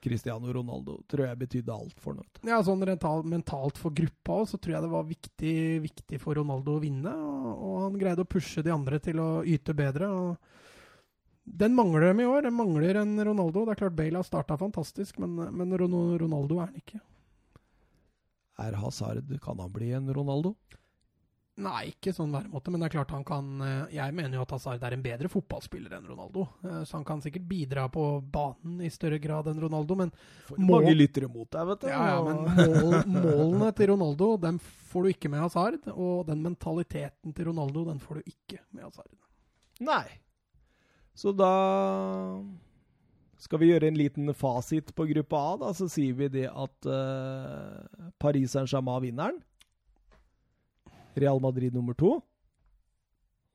Cristiano 0.00 0.48
Ronaldo 0.48 1.02
tror 1.06 1.26
jeg 1.26 1.38
betydde 1.42 1.74
alt 1.74 1.98
for 2.00 2.16
noe. 2.16 2.24
Ja, 2.48 2.62
sånn 2.64 2.80
rental, 2.88 3.20
mentalt 3.28 3.76
for 3.76 3.92
gruppa 3.92 4.38
også, 4.40 4.56
så 4.56 4.60
tror 4.64 4.74
jeg 4.74 4.82
det 4.86 4.92
var 4.94 5.04
viktig, 5.04 5.56
viktig 5.84 6.20
for 6.22 6.40
Ronaldo 6.40 6.78
å 6.78 6.80
vinne. 6.80 7.12
Og, 7.12 7.50
og, 7.52 7.74
han 7.84 7.98
greide 8.00 8.24
å 8.24 8.28
pushe 8.28 8.64
de 8.64 8.72
andre 8.72 8.98
til 9.04 9.20
å 9.20 9.28
yte 9.44 9.76
bedre. 9.76 10.08
Den 11.44 11.76
mangler 11.76 12.08
dem 12.08 12.24
i 12.24 12.28
år. 12.30 12.46
Den 12.48 12.56
mangler 12.56 13.02
en 13.02 13.12
Ronaldo. 13.28 13.66
Det 13.66 13.76
er 13.76 13.82
klart 13.84 13.98
Bale 14.00 14.22
har 14.22 14.24
starta 14.24 14.56
fantastisk, 14.56 15.20
men, 15.20 15.36
men 15.52 15.76
Ronaldo 15.76 16.62
er 16.62 16.70
han 16.70 16.80
ikke. 16.80 17.02
Er 18.60 18.76
Hazard 18.80 19.32
Kan 19.42 19.62
han 19.62 19.72
bli 19.72 19.92
en 19.96 20.12
Ronaldo? 20.14 20.54
Nei, 21.60 21.90
ikke 21.90 22.12
sånn 22.14 22.30
væremåte, 22.32 22.72
men 22.72 22.80
det 22.80 22.86
er 22.88 22.92
klart 22.94 23.10
han 23.12 23.24
kan 23.26 23.48
eh, 23.64 23.96
Jeg 23.98 24.14
mener 24.16 24.38
jo 24.38 24.44
at 24.46 24.52
Hazard 24.54 24.84
er 24.86 24.94
en 24.96 25.02
bedre 25.04 25.28
fotballspiller 25.28 25.92
enn 25.98 26.06
Ronaldo. 26.08 26.46
Eh, 26.64 26.78
så 26.88 26.96
han 26.96 27.04
kan 27.08 27.20
sikkert 27.20 27.44
bidra 27.50 27.84
på 27.92 28.04
banen 28.32 28.78
i 28.86 28.90
større 28.92 29.18
grad 29.20 29.50
enn 29.50 29.60
Ronaldo, 29.60 29.98
men 29.98 30.12
mål, 30.54 30.70
mange 30.70 30.94
lyttere 30.96 31.28
mot 31.28 31.50
deg, 31.50 31.66
vet 31.72 31.84
du. 31.84 31.90
Ja, 31.90 32.06
ja, 32.14 32.22
men 32.24 32.80
mål, 32.80 32.96
målene 33.12 33.70
til 33.76 33.92
Ronaldo 33.92 34.30
dem 34.40 34.62
får 34.62 35.04
du 35.04 35.12
ikke 35.12 35.32
med 35.32 35.44
Hazard. 35.44 35.90
Og 35.92 36.24
den 36.30 36.40
mentaliteten 36.46 37.36
til 37.36 37.50
Ronaldo 37.50 37.84
den 37.90 38.00
får 38.00 38.20
du 38.22 38.32
ikke 38.32 38.62
med 38.70 38.86
Hazard. 38.88 39.12
Nei. 39.84 40.06
Så 41.16 41.34
da 41.36 41.52
skal 43.40 43.62
vi 43.62 43.70
gjøre 43.70 43.88
en 43.88 43.96
liten 43.96 44.32
fasit 44.36 44.92
på 44.96 45.06
gruppe 45.14 45.38
A, 45.38 45.52
da, 45.62 45.70
så 45.76 45.88
sier 45.88 46.16
vi 46.18 46.28
det 46.32 46.46
at 46.48 46.88
uh, 46.88 48.10
Paris 48.20 48.52
Saint-Germain 48.52 49.00
vinneren. 49.06 49.40
Real 51.16 51.40
Madrid 51.42 51.74
nummer 51.74 51.96
to. 51.98 52.18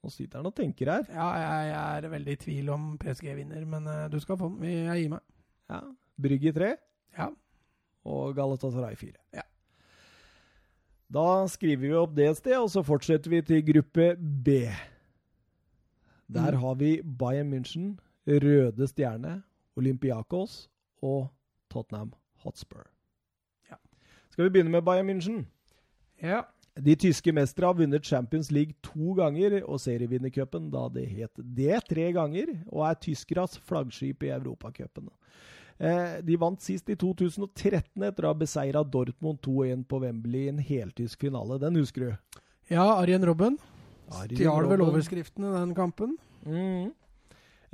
Nå 0.01 0.11
sitter 0.13 0.41
han 0.41 0.49
og 0.49 0.55
tenker 0.57 0.89
her. 0.91 1.05
Ja, 1.09 1.29
jeg, 1.41 1.69
jeg 1.69 2.01
er 2.01 2.11
veldig 2.11 2.33
i 2.33 2.41
tvil 2.41 2.73
om 2.73 2.91
PSG 3.01 3.29
vinner, 3.37 3.63
men 3.69 3.87
uh, 3.89 4.05
du 4.11 4.17
skal 4.21 4.39
få 4.41 4.51
den. 4.55 4.65
Jeg 4.69 5.05
gir 5.05 5.13
meg. 5.15 5.23
Ja. 5.71 5.81
Brygge 6.21 6.55
tre. 6.55 6.75
Ja. 7.17 7.29
Og 8.05 8.35
Galatasaray 8.37 8.97
fire. 8.99 9.17
Ja. 9.33 9.45
Da 11.15 11.45
skriver 11.49 11.85
vi 11.85 11.95
opp 11.97 12.13
det 12.17 12.29
et 12.31 12.41
sted, 12.41 12.57
og 12.57 12.69
så 12.73 12.81
fortsetter 12.85 13.31
vi 13.31 13.41
til 13.45 13.65
gruppe 13.65 14.15
B. 14.17 14.61
Der 16.25 16.55
mm. 16.57 16.61
har 16.63 16.77
vi 16.81 16.91
Bayern 17.05 17.53
München, 17.53 17.91
Røde 18.25 18.87
Stjerne, 18.89 19.43
Olympiakos 19.77 20.65
og 21.03 21.27
Tottenham 21.71 22.13
Hotspur. 22.45 22.85
Ja. 23.69 23.79
Skal 24.31 24.47
vi 24.47 24.53
begynne 24.57 24.71
med 24.71 24.85
Bayern 24.85 25.09
München? 25.09 25.43
Ja. 26.21 26.43
De 26.75 26.95
tyske 26.99 27.31
mestere 27.31 27.69
har 27.69 27.77
vunnet 27.77 28.03
Champions 28.03 28.51
League 28.51 28.75
to 28.83 29.13
ganger 29.15 29.61
og 29.63 29.79
serievinnercupen 29.79 30.67
da 30.73 30.89
det 30.91 31.05
het 31.07 31.43
det 31.55 31.77
tre 31.87 32.09
ganger, 32.15 32.51
og 32.67 32.83
er 32.89 32.97
tyskeras 32.99 33.55
flaggskip 33.63 34.25
i 34.27 34.33
Europacupen. 34.35 35.07
Eh, 35.77 36.19
de 36.23 36.35
vant 36.39 36.59
sist 36.63 36.89
i 36.91 36.97
2013 36.99 38.03
etter 38.03 38.27
å 38.27 38.31
ha 38.31 38.39
beseira 38.39 38.83
Dortmund 38.83 39.39
2-1 39.43 39.85
på 39.87 40.01
Wembley 40.03 40.45
i 40.45 40.51
en 40.51 40.59
heltysk 40.59 41.27
finale. 41.27 41.59
Den 41.59 41.79
husker 41.79 42.05
du? 42.05 42.41
Ja, 42.71 42.85
Arjen 42.95 43.25
Robben. 43.27 43.57
Stjal 44.11 44.67
vel 44.69 44.83
overskriftene 44.85 45.49
i 45.49 45.57
den 45.57 45.73
kampen. 45.77 46.15
Mm. 46.45 46.91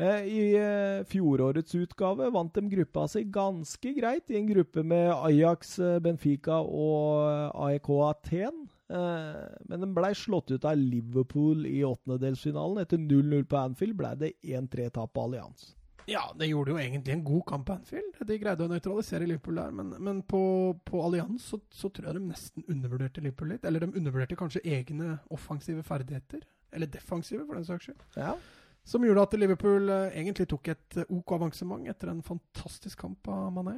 Eh, 0.02 0.24
I 0.26 0.56
eh, 0.58 1.04
fjorårets 1.06 1.76
utgave 1.76 2.30
vant 2.34 2.54
de 2.56 2.70
gruppa 2.70 3.04
si 3.12 3.22
ganske 3.30 3.92
greit, 3.94 4.32
i 4.32 4.40
en 4.40 4.48
gruppe 4.50 4.82
med 4.84 5.12
Ajax, 5.14 5.76
eh, 5.80 6.00
Benfica 6.02 6.58
og 6.62 7.54
AEK 7.68 7.90
Aten. 8.10 8.64
Men 8.92 9.84
de 9.86 9.88
blei 9.96 10.10
slått 10.20 10.52
ut 10.52 10.66
av 10.68 10.76
Liverpool 10.76 11.64
i 11.64 11.78
åttendedelsfinalen. 11.88 12.82
Etter 12.82 13.00
0-0 13.00 13.46
på 13.48 13.60
Anfield 13.62 13.96
ble 13.96 14.10
det 14.20 14.32
1-3-tap 14.44 15.14
på 15.16 15.24
Allianz. 15.30 15.70
Ja, 16.12 16.26
det 16.36 16.50
gjorde 16.50 16.74
jo 16.74 16.82
egentlig 16.82 17.14
en 17.14 17.24
god 17.24 17.46
kamp 17.48 17.70
på 17.70 17.78
Anfield. 17.78 18.20
De 18.28 18.38
greide 18.42 18.66
å 18.66 18.68
nøytralisere 18.68 19.30
Liverpool 19.30 19.62
der. 19.62 19.72
Men, 19.78 19.94
men 20.04 20.20
på, 20.28 20.42
på 20.84 21.06
Allianz 21.06 21.46
så, 21.54 21.62
så, 21.72 21.88
tror 21.88 22.10
jeg 22.10 22.18
de 22.18 22.26
nesten 22.34 22.68
undervurderte 22.68 23.24
Liverpool 23.24 23.54
litt. 23.54 23.70
Eller 23.70 23.86
de 23.86 23.94
undervurderte 23.94 24.40
kanskje 24.42 24.66
egne 24.68 25.14
offensive 25.32 25.86
ferdigheter. 25.88 26.44
Eller 26.76 26.92
defensive, 26.92 27.46
for 27.46 27.56
den 27.56 27.70
saks 27.70 27.88
skyld. 27.88 28.04
Ja. 28.20 28.36
Som 28.84 29.06
gjorde 29.06 29.28
at 29.28 29.36
Liverpool 29.38 29.90
eh, 29.90 30.18
egentlig 30.20 30.48
tok 30.50 30.72
et 30.74 30.98
eh, 30.98 31.14
OK 31.14 31.36
avansement 31.38 31.88
etter 31.90 32.10
en 32.12 32.24
fantastisk 32.26 33.00
kamp 33.00 33.28
av 33.30 33.52
Mané. 33.54 33.78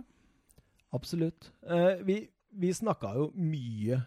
Absolutt. 0.93 1.51
Eh, 1.67 2.03
vi 2.05 2.21
vi 2.53 2.73
snakka 2.73 3.13
jo 3.17 3.31
mye 3.33 4.03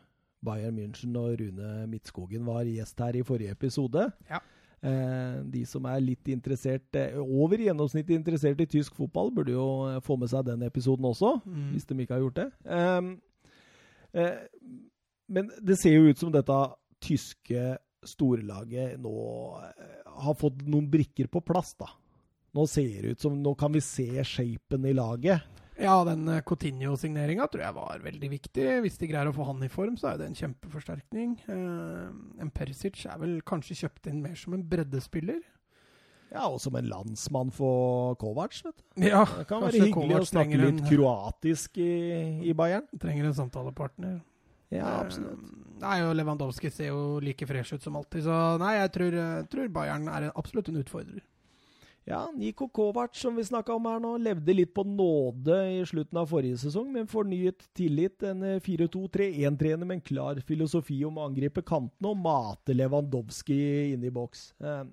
Bayern 0.47 0.77
München 0.77 1.17
og 1.19 1.41
Rune 1.41 1.87
Midtskogen 1.91 2.47
var 2.47 2.69
gjest 2.69 3.01
her 3.03 3.17
i 3.19 3.25
forrige 3.27 3.51
episode. 3.57 4.05
Ja. 4.31 4.39
Eh, 4.87 5.39
de 5.53 5.65
som 5.67 5.85
er 5.89 6.05
litt 6.05 6.29
interessert, 6.31 6.95
eh, 6.95 7.17
over 7.19 7.59
gjennomsnittet 7.59 8.15
interessert 8.15 8.61
i 8.61 8.69
tysk 8.71 8.95
fotball, 8.95 9.33
burde 9.35 9.53
jo 9.57 10.01
få 10.05 10.17
med 10.21 10.31
seg 10.31 10.47
den 10.47 10.63
episoden 10.63 11.05
også, 11.09 11.41
mm. 11.45 11.71
hvis 11.73 11.89
de 11.89 11.99
ikke 12.01 12.15
har 12.15 12.21
gjort 12.21 12.37
det. 12.37 12.51
Eh, 12.77 14.31
men 15.29 15.51
det 15.67 15.79
ser 15.81 15.97
jo 15.97 16.07
ut 16.11 16.19
som 16.19 16.31
dette 16.33 16.61
tyske 17.03 17.77
storlaget 18.09 18.97
nå 19.03 19.17
eh, 19.63 20.11
har 20.27 20.37
fått 20.39 20.65
noen 20.67 20.89
brikker 20.91 21.31
på 21.33 21.43
plass, 21.45 21.75
da. 21.79 21.91
Nå 22.57 22.65
ser 22.71 23.03
det 23.05 23.17
ut 23.17 23.21
som 23.27 23.35
Nå 23.43 23.53
kan 23.59 23.75
vi 23.75 23.83
se 23.85 24.25
shapen 24.25 24.87
i 24.89 24.95
laget. 24.97 25.45
Ja, 25.77 25.99
den 26.09 26.25
eh, 26.29 26.41
Coutinho-signeringa 26.47 27.49
tror 27.53 27.67
jeg 27.67 27.77
var 27.77 28.05
veldig 28.05 28.31
viktig. 28.33 28.69
Hvis 28.85 28.97
de 29.01 29.11
greier 29.11 29.29
å 29.29 29.35
få 29.37 29.45
han 29.51 29.61
i 29.67 29.73
form, 29.73 29.99
så 30.01 30.13
er 30.13 30.23
det 30.23 30.31
en 30.31 30.39
kjempeforsterkning. 30.39 31.35
Uh, 31.51 32.09
en 32.41 32.53
Persic 32.55 33.05
er 33.05 33.21
vel 33.21 33.37
kanskje 33.47 33.77
kjøpt 33.83 34.09
inn 34.09 34.23
mer 34.25 34.39
som 34.41 34.57
en 34.57 34.65
breddespiller. 34.71 35.43
Ja, 36.33 36.49
og 36.49 36.59
som 36.61 36.75
en 36.79 36.89
landsmann 36.91 37.53
for 37.55 38.17
Kovac, 38.21 38.57
vet 38.65 38.81
du. 38.81 39.05
Ja, 39.05 39.23
det 39.37 39.47
kan 39.51 39.63
være 39.63 39.85
hyggelig 39.85 39.95
Kovac 39.95 40.25
å 40.25 40.31
snakke 40.33 40.59
litt 40.59 40.81
en, 40.81 40.89
kroatisk 40.89 41.79
i, 41.79 41.93
i, 42.49 42.57
Bayern. 42.57 42.89
Trenger 43.03 43.29
en 43.29 43.37
samtalepartner. 43.37 44.17
Ja, 44.75 44.99
absolutt. 45.01 45.39
Uh, 45.39 45.79
nei, 45.83 46.01
og 46.03 46.17
Lewandowski 46.19 46.73
ser 46.73 46.91
jo 46.91 47.21
like 47.23 47.47
fresh 47.47 47.77
ut 47.77 47.85
som 47.85 47.97
alltid, 47.99 48.25
så 48.27 48.57
nei, 48.62 48.77
jeg 48.81 48.93
tror, 48.97 49.19
tror 49.53 49.73
Bayern 49.73 50.09
er 50.11 50.31
absolutt 50.35 50.73
en 50.73 50.81
utfordrer. 50.83 51.25
Ja, 52.07 52.21
Niko 52.31 52.69
Kovac, 52.71 53.17
som 53.19 53.35
vi 53.35 53.43
snakka 53.43 53.75
om 53.75 53.87
her 53.91 53.99
nå, 53.99 54.12
levde 54.23 54.55
litt 54.55 54.71
på 54.77 54.85
nåde 54.87 55.57
i 55.75 55.81
slutten 55.91 56.21
av 56.21 56.29
forrige 56.31 56.61
sesong, 56.62 56.93
men 56.95 57.09
fornyet 57.11 57.64
tillit. 57.75 58.23
En 58.23 58.45
4-2-3-1-trener 58.62 59.83
med 59.83 59.97
en 59.97 60.05
klar 60.12 60.39
filosofi 60.47 61.01
om 61.09 61.19
å 61.19 61.25
angripe 61.27 61.64
kantene 61.67 62.12
og 62.12 62.21
mate 62.23 62.77
Lewandowski 62.79 63.59
inn 63.97 64.07
i 64.07 64.14
boks. 64.14 64.53
Eh, 64.62 64.85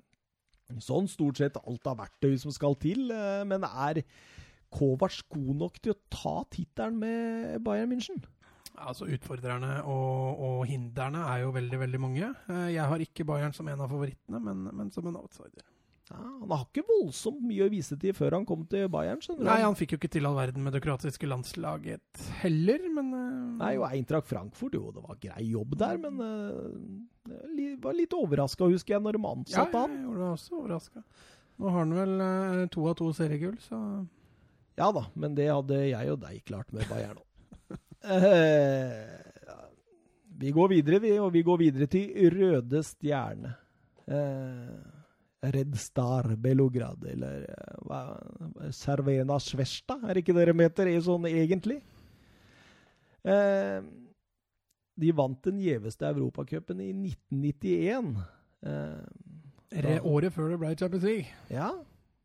sånn 0.82 1.06
stort 1.12 1.38
sett 1.38 1.62
alt 1.62 1.86
av 1.92 2.02
verktøy 2.02 2.34
som 2.42 2.56
skal 2.56 2.74
til, 2.82 3.06
eh, 3.14 3.46
men 3.46 3.62
er 3.70 4.02
Kovac 4.74 5.22
god 5.30 5.56
nok 5.62 5.78
til 5.78 5.94
å 5.94 6.02
ta 6.10 6.40
tittelen 6.50 6.98
med 6.98 7.62
Bayern 7.62 7.94
München? 7.94 8.26
Altså 8.82 9.06
Utfordrerne 9.06 9.76
og, 9.86 10.40
og, 10.42 10.64
hindrene 10.66 11.22
er 11.30 11.44
jo 11.44 11.54
veldig 11.54 11.80
veldig 11.84 12.02
mange. 12.02 12.32
Eh, 12.50 12.74
jeg 12.74 12.90
har 12.90 13.06
ikke 13.06 13.26
Bayern 13.28 13.54
som 13.54 13.70
en 13.70 13.86
av 13.86 13.92
favorittene, 13.92 14.42
men, 14.42 14.68
men 14.74 14.92
som 14.94 15.08
en 15.08 15.20
outsider. 15.20 15.66
Ja, 16.10 16.18
han 16.20 16.52
har 16.52 16.66
ikke 16.66 16.84
voldsomt 16.84 17.40
mye 17.48 17.64
å 17.64 17.72
vise 17.72 17.96
til 18.00 18.12
før 18.18 18.36
han 18.36 18.48
kom 18.48 18.66
til 18.70 18.90
Bayern. 18.92 19.22
skjønner 19.24 19.46
du? 19.46 19.48
Nei, 19.48 19.60
Han 19.64 19.78
fikk 19.80 19.94
jo 19.94 20.00
ikke 20.02 20.12
til 20.12 20.28
all 20.28 20.36
verden 20.36 20.66
med 20.66 20.76
det 20.76 20.82
kroatiske 20.84 21.30
landslaget 21.30 22.26
heller, 22.42 22.90
men 22.98 23.14
uh... 23.16 23.22
Nei, 23.62 23.72
og 23.80 23.88
Eintracht 23.88 24.28
Frankfurt, 24.28 24.76
jo, 24.76 24.92
det 24.96 25.06
var 25.06 25.22
grei 25.22 25.46
jobb 25.54 25.78
der, 25.80 26.02
men 26.04 26.20
uh, 26.20 27.38
jeg 27.56 27.78
var 27.86 27.96
litt 27.96 28.18
overraska, 28.18 28.68
husker 28.74 28.98
jeg, 28.98 29.06
når 29.06 29.18
de 29.18 29.24
ansatte 29.32 29.86
han. 29.86 29.96
Ja, 29.96 30.10
jeg 30.10 30.24
var 30.26 30.36
også 30.36 30.58
overraska. 30.60 31.06
Nå 31.62 31.72
har 31.72 31.86
han 31.86 31.96
vel 31.96 32.68
to 32.74 32.90
av 32.90 32.98
to 33.00 33.14
seriegull, 33.16 33.56
så 33.64 33.80
Ja 34.76 34.90
da, 34.90 35.06
men 35.14 35.38
det 35.38 35.52
hadde 35.54 35.86
jeg 35.86 36.12
og 36.12 36.20
deg 36.26 36.42
klart 36.50 36.74
med 36.74 36.90
Bayern 36.90 37.22
òg. 37.22 37.28
Vi 40.44 40.52
går 40.52 40.68
videre, 40.74 41.00
vi, 41.00 41.14
og 41.20 41.32
vi 41.34 41.44
går 41.46 41.58
videre 41.62 41.88
til 41.88 42.34
Røde 42.34 42.84
Stjerne. 42.84 43.54
Eh, 44.08 44.94
Red 45.44 45.76
Star 45.76 46.36
Belograd, 46.36 47.04
eller 47.08 47.44
eh, 47.52 47.80
hva, 47.88 48.02
Servena 48.76 49.40
Svesta, 49.44 49.98
er 50.08 50.20
ikke 50.20 50.36
det 50.36 50.48
de 50.50 50.56
heter 50.62 50.92
sånn 51.04 51.28
egentlig? 51.28 51.82
Eh, 53.24 53.80
de 54.94 55.12
vant 55.16 55.40
den 55.48 55.60
gjeveste 55.64 56.08
europacupen 56.08 56.80
i 56.84 56.92
1991. 56.94 58.14
Eh, 58.64 59.02
da, 59.74 59.98
året 60.06 60.36
før 60.36 60.54
det 60.54 60.62
ble 60.62 60.76
Champions 60.80 61.08
League. 61.08 61.28
Ja, 61.52 61.72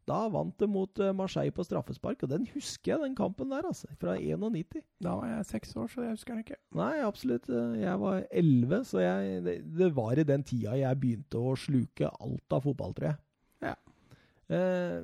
da 0.09 0.23
vant 0.33 0.57
det 0.61 0.69
mot 0.71 1.03
uh, 1.03 1.13
Marseille 1.17 1.55
på 1.55 1.67
straffespark, 1.67 2.25
og 2.25 2.33
den 2.33 2.49
husker 2.55 2.95
jeg, 2.95 3.03
den 3.05 3.17
kampen 3.19 3.53
der, 3.53 3.69
altså. 3.69 3.91
Fra 4.01 4.17
91. 4.19 4.83
Da 5.05 5.15
var 5.21 5.31
jeg 5.31 5.47
seks 5.53 5.77
år, 5.77 5.89
så 5.93 6.07
jeg 6.07 6.17
husker 6.17 6.35
den 6.35 6.45
ikke. 6.47 6.59
Nei, 6.79 6.93
absolutt. 7.05 7.49
Jeg 7.79 8.01
var 8.03 8.25
elleve, 8.43 8.83
så 8.89 9.05
jeg, 9.05 9.39
det, 9.47 9.57
det, 9.79 9.93
var 9.97 10.19
i 10.19 10.27
den 10.29 10.45
tida 10.49 10.77
jeg 10.81 11.01
begynte 11.01 11.41
å 11.41 11.55
sluke 11.59 12.11
alt 12.11 12.59
av 12.59 12.67
fotball, 12.67 12.97
tror 12.97 13.11
jeg. 13.13 13.19
Ja. 13.69 13.75
Eh, 14.57 15.01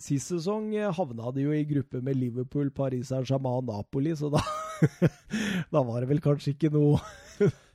Sist 0.00 0.30
sesong 0.32 0.70
havna 0.96 1.28
de 1.36 1.42
jo 1.44 1.52
i 1.52 1.66
gruppe 1.68 2.00
med 2.00 2.16
Liverpool, 2.16 2.70
Paris 2.72 3.10
Saint-Germain 3.10 3.66
Napoli, 3.68 4.14
så 4.16 4.30
da, 4.32 4.40
da 5.74 5.82
var 5.84 6.00
det 6.00 6.08
vel 6.08 6.22
kanskje 6.24 6.54
ikke 6.54 6.70
noe 6.72 6.96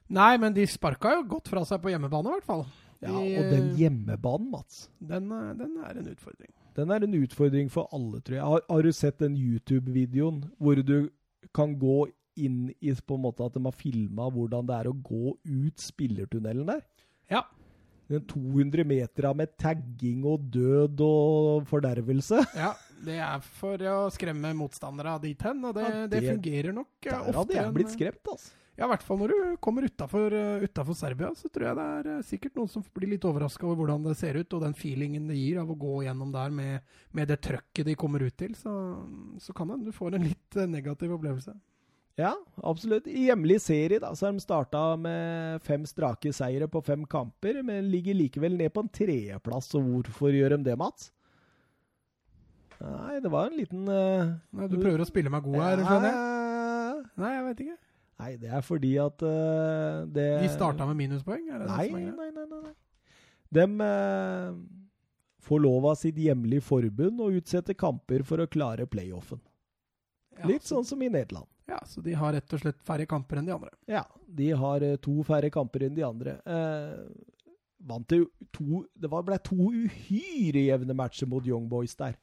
Nei, 0.06 0.36
men 0.42 0.54
de 0.54 0.66
sparka 0.70 1.16
jo 1.16 1.24
godt 1.36 1.50
fra 1.50 1.64
seg 1.66 1.82
på 1.82 1.90
hjemmebane, 1.90 2.30
i 2.30 2.36
hvert 2.36 2.46
fall. 2.46 2.66
Ja, 3.04 3.12
og 3.16 3.50
den 3.52 3.72
hjemmebanen, 3.78 4.52
Mats. 4.52 4.86
Den, 5.00 5.28
den 5.60 5.76
er 5.84 6.00
en 6.00 6.08
utfordring. 6.14 6.52
Den 6.76 6.92
er 6.92 7.04
en 7.06 7.14
utfordring 7.22 7.70
for 7.72 7.88
alle, 7.96 8.22
tror 8.26 8.36
jeg. 8.38 8.44
Har, 8.44 8.64
har 8.70 8.82
du 8.88 8.92
sett 8.96 9.20
den 9.22 9.36
YouTube-videoen 9.40 10.42
hvor 10.60 10.80
du 10.84 11.10
kan 11.56 11.76
gå 11.80 12.06
inn 12.36 12.72
i 12.84 12.92
på 13.08 13.16
en 13.16 13.24
måte 13.24 13.46
at 13.46 13.54
de 13.56 13.62
har 13.64 13.76
filma 13.76 14.26
hvordan 14.34 14.66
det 14.68 14.76
er 14.80 14.90
å 14.90 14.96
gå 15.06 15.36
ut 15.46 15.80
spillertunnelen 15.80 16.68
der? 16.68 16.82
Ja. 17.32 17.44
Den 18.12 18.26
200 18.30 18.84
metera 18.86 19.32
med 19.34 19.56
tagging 19.58 20.26
og 20.30 20.50
død 20.54 21.00
og 21.06 21.64
fordervelse. 21.72 22.42
Ja, 22.66 22.74
det 23.06 23.16
er 23.24 23.40
for 23.62 23.82
å 23.92 23.96
skremme 24.14 24.52
motstandere 24.58 25.16
dit 25.24 25.42
hen, 25.48 25.64
og 25.66 25.74
det, 25.78 25.86
Ja, 25.88 26.04
det, 26.06 26.20
det- 26.22 26.36
fungerer 26.36 26.76
nok 26.76 26.92
Der 27.08 27.22
ofte 27.24 27.38
hadde 27.40 27.58
jeg 27.62 27.74
blitt 27.80 27.96
skremt, 27.96 28.30
altså. 28.36 28.54
Ja, 28.76 28.84
i 28.84 28.90
hvert 28.92 29.06
fall 29.08 29.22
når 29.22 29.32
du 29.32 29.36
kommer 29.64 29.86
utafor 29.88 30.96
Serbia, 31.00 31.30
så 31.40 31.48
tror 31.48 31.70
jeg 31.70 31.78
det 31.78 31.84
er 32.00 32.10
eh, 32.12 32.24
sikkert 32.28 32.58
noen 32.60 32.72
som 32.72 32.84
blir 32.96 33.14
litt 33.14 33.24
overraska 33.28 33.64
over 33.70 33.86
hvordan 33.86 34.04
det 34.10 34.18
ser 34.20 34.36
ut, 34.36 34.52
og 34.58 34.66
den 34.66 34.76
feelingen 34.76 35.30
det 35.32 35.38
gir 35.40 35.62
av 35.62 35.72
å 35.72 35.78
gå 35.80 36.02
gjennom 36.04 36.34
der 36.34 36.52
med, 36.52 36.98
med 37.16 37.32
det 37.32 37.38
trøkket 37.46 37.88
de 37.88 37.96
kommer 37.96 38.26
ut 38.26 38.36
til. 38.36 38.52
Så, 38.60 38.74
så 39.40 39.56
kan 39.56 39.72
hende 39.72 39.88
du 39.88 39.96
får 39.96 40.18
en 40.18 40.28
litt 40.28 40.60
eh, 40.60 40.68
negativ 40.68 41.16
opplevelse. 41.16 41.56
Ja, 42.20 42.34
absolutt. 42.64 43.08
I 43.12 43.26
hjemlig 43.30 43.58
serie 43.64 44.00
da, 44.00 44.12
så 44.16 44.28
har 44.28 44.36
de 44.36 44.44
starta 44.44 44.84
med 45.00 45.64
fem 45.64 45.84
strake 45.88 46.32
seire 46.36 46.68
på 46.72 46.84
fem 46.84 47.04
kamper, 47.12 47.60
men 47.64 47.90
ligger 47.92 48.16
likevel 48.16 48.56
ned 48.60 48.72
på 48.76 48.84
en 48.86 48.92
tredjeplass. 48.92 49.72
Og 49.80 49.88
hvorfor 49.88 50.36
gjør 50.36 50.56
de 50.56 50.62
det, 50.68 50.78
Mats? 50.80 51.10
Nei, 52.80 53.18
det 53.24 53.32
var 53.32 53.50
en 53.50 53.58
liten 53.60 53.88
uh... 53.88 54.36
Nei, 54.56 54.68
Du 54.72 54.78
prøver 54.80 55.04
å 55.04 55.08
spille 55.08 55.32
meg 55.32 55.44
god 55.48 55.60
her, 55.64 55.84
skjønner 55.84 56.08
jeg. 56.12 56.24
eh, 56.24 57.04
Nei, 57.24 57.34
jeg 57.36 57.46
vet 57.50 57.66
ikke. 57.66 57.78
Nei, 58.22 58.32
det 58.40 58.48
er 58.48 58.64
fordi 58.64 58.94
at 59.02 59.24
uh, 59.28 60.06
det 60.08 60.28
De 60.46 60.52
starta 60.54 60.88
med 60.88 60.96
minuspoeng? 61.02 61.50
Er 61.52 61.64
det 61.64 61.68
Nei, 61.68 61.88
det 61.92 62.04
nei, 62.16 62.30
nei. 62.32 62.46
nei, 62.48 62.62
nei. 62.70 62.76
De 63.56 63.66
uh, 63.84 64.56
får 65.46 65.60
lov 65.62 65.90
av 65.92 65.98
sitt 66.00 66.18
hjemlige 66.20 66.64
forbund 66.66 67.22
å 67.22 67.32
utsette 67.36 67.76
kamper 67.78 68.24
for 68.28 68.42
å 68.42 68.48
klare 68.50 68.88
playoffen. 68.90 69.42
Ja, 70.36 70.48
Litt 70.50 70.66
sånn 70.68 70.88
som 70.88 71.04
i 71.04 71.10
Nederland. 71.12 71.48
Ja, 71.70 71.80
så 71.88 72.02
de 72.06 72.14
har 72.18 72.34
rett 72.36 72.54
og 72.54 72.62
slett 72.62 72.82
færre 72.86 73.08
kamper 73.10 73.40
enn 73.40 73.48
de 73.48 73.54
andre. 73.56 73.72
Ja, 73.90 74.04
de 74.28 74.52
har 74.58 74.84
eh, 74.86 74.98
to 75.02 75.24
færre 75.26 75.50
kamper 75.54 75.88
enn 75.88 75.96
de 75.98 76.04
andre. 76.06 76.36
Eh, 76.46 77.48
vant 77.86 78.06
til 78.10 78.28
to 78.54 78.84
Det 78.94 79.10
ble 79.10 79.40
to 79.46 79.72
uhyre 79.72 80.66
jevne 80.68 80.98
matcher 80.98 81.30
mot 81.30 81.46
Young 81.48 81.70
Boys 81.72 81.96
der. 81.98 82.18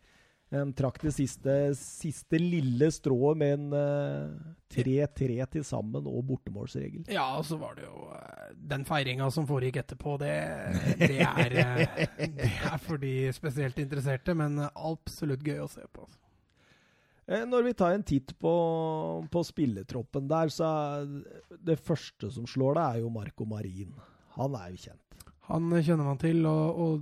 De 0.52 0.62
trakk 0.76 0.98
det 1.00 1.14
siste, 1.16 1.52
siste 1.78 2.36
lille 2.36 2.90
strået 2.92 3.38
med 3.40 3.54
en 3.56 3.76
eh, 3.78 4.32
3-3 4.74 5.46
til 5.54 5.64
sammen 5.64 6.04
og 6.10 6.26
bortemålsregel. 6.28 7.06
Ja, 7.12 7.24
og 7.38 7.46
så 7.48 7.56
var 7.60 7.78
det 7.78 7.86
jo 7.86 8.10
eh, 8.12 8.50
Den 8.74 8.84
feiringa 8.84 9.30
som 9.32 9.48
foregikk 9.48 9.80
etterpå, 9.80 10.18
det, 10.20 10.34
det, 11.00 11.22
er, 11.24 11.56
eh, 11.62 12.26
det 12.36 12.50
er 12.68 12.82
for 12.84 13.00
de 13.00 13.14
spesielt 13.32 13.80
interesserte, 13.80 14.36
men 14.36 14.60
absolutt 14.68 15.46
gøy 15.46 15.64
å 15.64 15.70
se 15.72 15.86
på. 15.88 16.04
altså. 16.04 16.20
Eh, 17.32 17.46
Når 17.48 17.68
vi 17.70 17.74
tar 17.80 17.96
en 17.96 18.04
titt 18.12 18.36
på, 18.36 18.54
på 19.32 19.44
spilletroppen 19.48 20.28
der, 20.28 20.52
så 20.52 20.68
er 20.68 21.58
det 21.64 21.80
første 21.80 22.28
som 22.34 22.44
slår 22.44 22.76
deg, 22.76 22.84
er 22.84 23.06
jo 23.06 23.16
Marco 23.16 23.48
Marin. 23.48 23.96
Han 24.36 24.60
er 24.60 24.76
jo 24.76 24.84
kjent. 24.84 24.98
Han 25.48 25.72
kjenner 25.80 26.06
man 26.06 26.20
til, 26.20 26.44
og, 26.46 26.76
og 26.76 27.00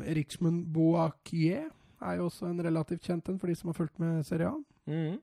Riksmund 0.00 0.14
Richmond 0.16 0.68
Boakie 0.72 1.66
er 2.02 2.18
jo 2.18 2.28
også 2.28 2.50
en 2.50 2.60
relativt 2.66 3.06
kjent 3.08 3.30
en 3.30 3.40
for 3.40 3.50
de 3.50 3.56
som 3.58 3.70
har 3.72 3.78
fulgt 3.78 3.98
med 4.02 4.26
Serie 4.26 4.50
A. 4.50 4.56
Mm. 4.90 5.16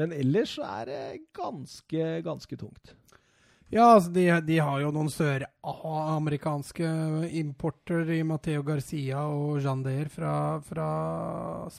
Men 0.00 0.14
ellers 0.16 0.56
så 0.56 0.64
er 0.64 0.88
det 0.88 1.02
ganske, 1.36 2.08
ganske 2.24 2.56
tungt. 2.56 2.94
Ja, 3.70 3.84
altså 3.94 4.10
de, 4.10 4.24
de 4.42 4.56
har 4.58 4.80
jo 4.82 4.90
noen 4.90 5.10
søramerikanske 5.14 6.88
importer 7.38 8.08
i 8.16 8.22
Mateo 8.26 8.64
Garcia 8.66 9.22
og 9.30 9.60
Jean 9.62 9.84
Deer 9.84 10.10
fra, 10.10 10.32
fra 10.66 10.86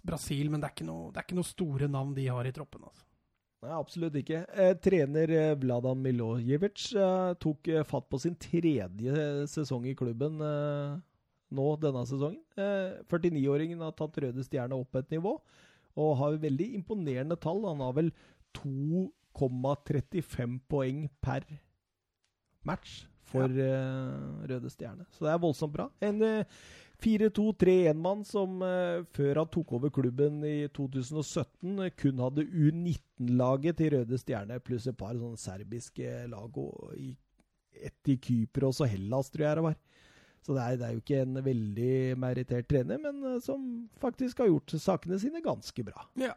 Brasil, 0.07 0.47
men 0.53 0.63
det 0.63 0.69
er, 0.71 0.85
noe, 0.87 1.09
det 1.11 1.19
er 1.19 1.27
ikke 1.27 1.39
noe 1.41 1.49
store 1.49 1.89
navn 1.91 2.13
de 2.15 2.29
har 2.31 2.47
i 2.47 2.53
troppen. 2.55 2.85
altså. 2.87 3.03
Nei, 3.61 3.73
absolutt 3.75 4.15
ikke. 4.17 4.45
Eh, 4.55 4.71
trener 4.81 5.35
eh, 5.35 5.51
Vladan 5.59 5.99
Milojevic 6.01 6.87
eh, 6.95 7.33
tok 7.43 7.67
eh, 7.69 7.83
fatt 7.85 8.07
på 8.09 8.21
sin 8.23 8.39
tredje 8.41 9.25
sesong 9.51 9.85
i 9.91 9.93
klubben 9.97 10.39
eh, 10.41 10.95
nå 11.55 11.67
denne 11.81 12.03
sesongen. 12.09 12.43
Eh, 12.55 12.91
49-åringen 13.11 13.79
har 13.83 13.93
tatt 13.97 14.19
Røde 14.23 14.43
Stjerne 14.47 14.75
opp 14.79 14.91
et 14.99 15.11
nivå, 15.13 15.33
og 15.99 16.17
har 16.21 16.43
veldig 16.43 16.69
imponerende 16.79 17.37
tall. 17.39 17.61
Han 17.67 17.83
har 17.83 17.93
vel 17.97 18.09
2,35 18.57 20.59
poeng 20.71 20.99
per 21.23 21.41
match 22.67 22.91
for 23.31 23.47
eh, 23.47 24.47
Røde 24.49 24.69
Stjerne. 24.71 25.05
Så 25.11 25.19
det 25.25 25.31
er 25.33 25.43
voldsomt 25.43 25.75
bra. 25.75 25.87
En 26.03 26.21
eh, 26.25 26.45
4-2-3-1-mann 27.01 28.23
som 28.27 28.61
eh, 28.65 29.01
før 29.15 29.41
han 29.41 29.51
tok 29.51 29.73
over 29.77 29.93
klubben 29.93 30.41
i 30.45 30.67
2017, 30.75 31.79
eh, 31.87 31.93
kun 31.97 32.21
hadde 32.21 32.45
U19-laget 32.45 33.79
til 33.79 33.95
Røde 33.95 34.19
Stjerne, 34.21 34.59
pluss 34.63 34.87
et 34.89 34.99
par 34.99 35.15
sånne 35.17 35.39
serbiske 35.41 36.25
lag. 36.31 36.61
Og 36.61 36.93
i, 36.99 37.13
ett 37.81 38.11
i 38.11 38.19
Kypros 38.21 38.83
og 38.83 38.91
Hellas, 38.91 39.31
tror 39.33 39.47
jeg 39.47 39.59
det 39.59 39.67
var. 39.69 39.79
Så 40.41 40.55
det 40.57 40.63
er, 40.63 40.77
det 40.79 40.87
er 40.87 40.95
jo 40.95 41.03
ikke 41.03 41.21
en 41.21 41.41
veldig 41.45 41.93
merittert 42.21 42.69
trener, 42.71 42.97
men 43.01 43.21
eh, 43.35 43.39
som 43.45 43.65
faktisk 44.01 44.41
har 44.41 44.49
gjort 44.49 44.75
sakene 44.81 45.19
sine 45.21 45.43
ganske 45.45 45.85
bra. 45.85 46.07
Ja. 46.19 46.33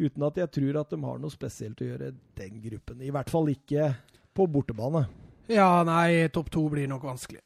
Uten 0.00 0.24
at 0.24 0.38
jeg 0.38 0.52
tror 0.54 0.80
at 0.80 0.94
de 0.94 1.00
har 1.02 1.18
noe 1.20 1.34
spesielt 1.34 1.82
å 1.82 1.90
gjøre, 1.90 2.14
den 2.38 2.62
gruppen. 2.62 3.02
I 3.04 3.10
hvert 3.12 3.32
fall 3.32 3.50
ikke 3.52 3.90
på 4.36 4.46
bortebane. 4.48 5.04
Ja, 5.50 5.82
nei, 5.84 6.28
topp 6.32 6.52
to 6.54 6.62
blir 6.70 6.86
nok 6.88 7.08
vanskelig. 7.10 7.42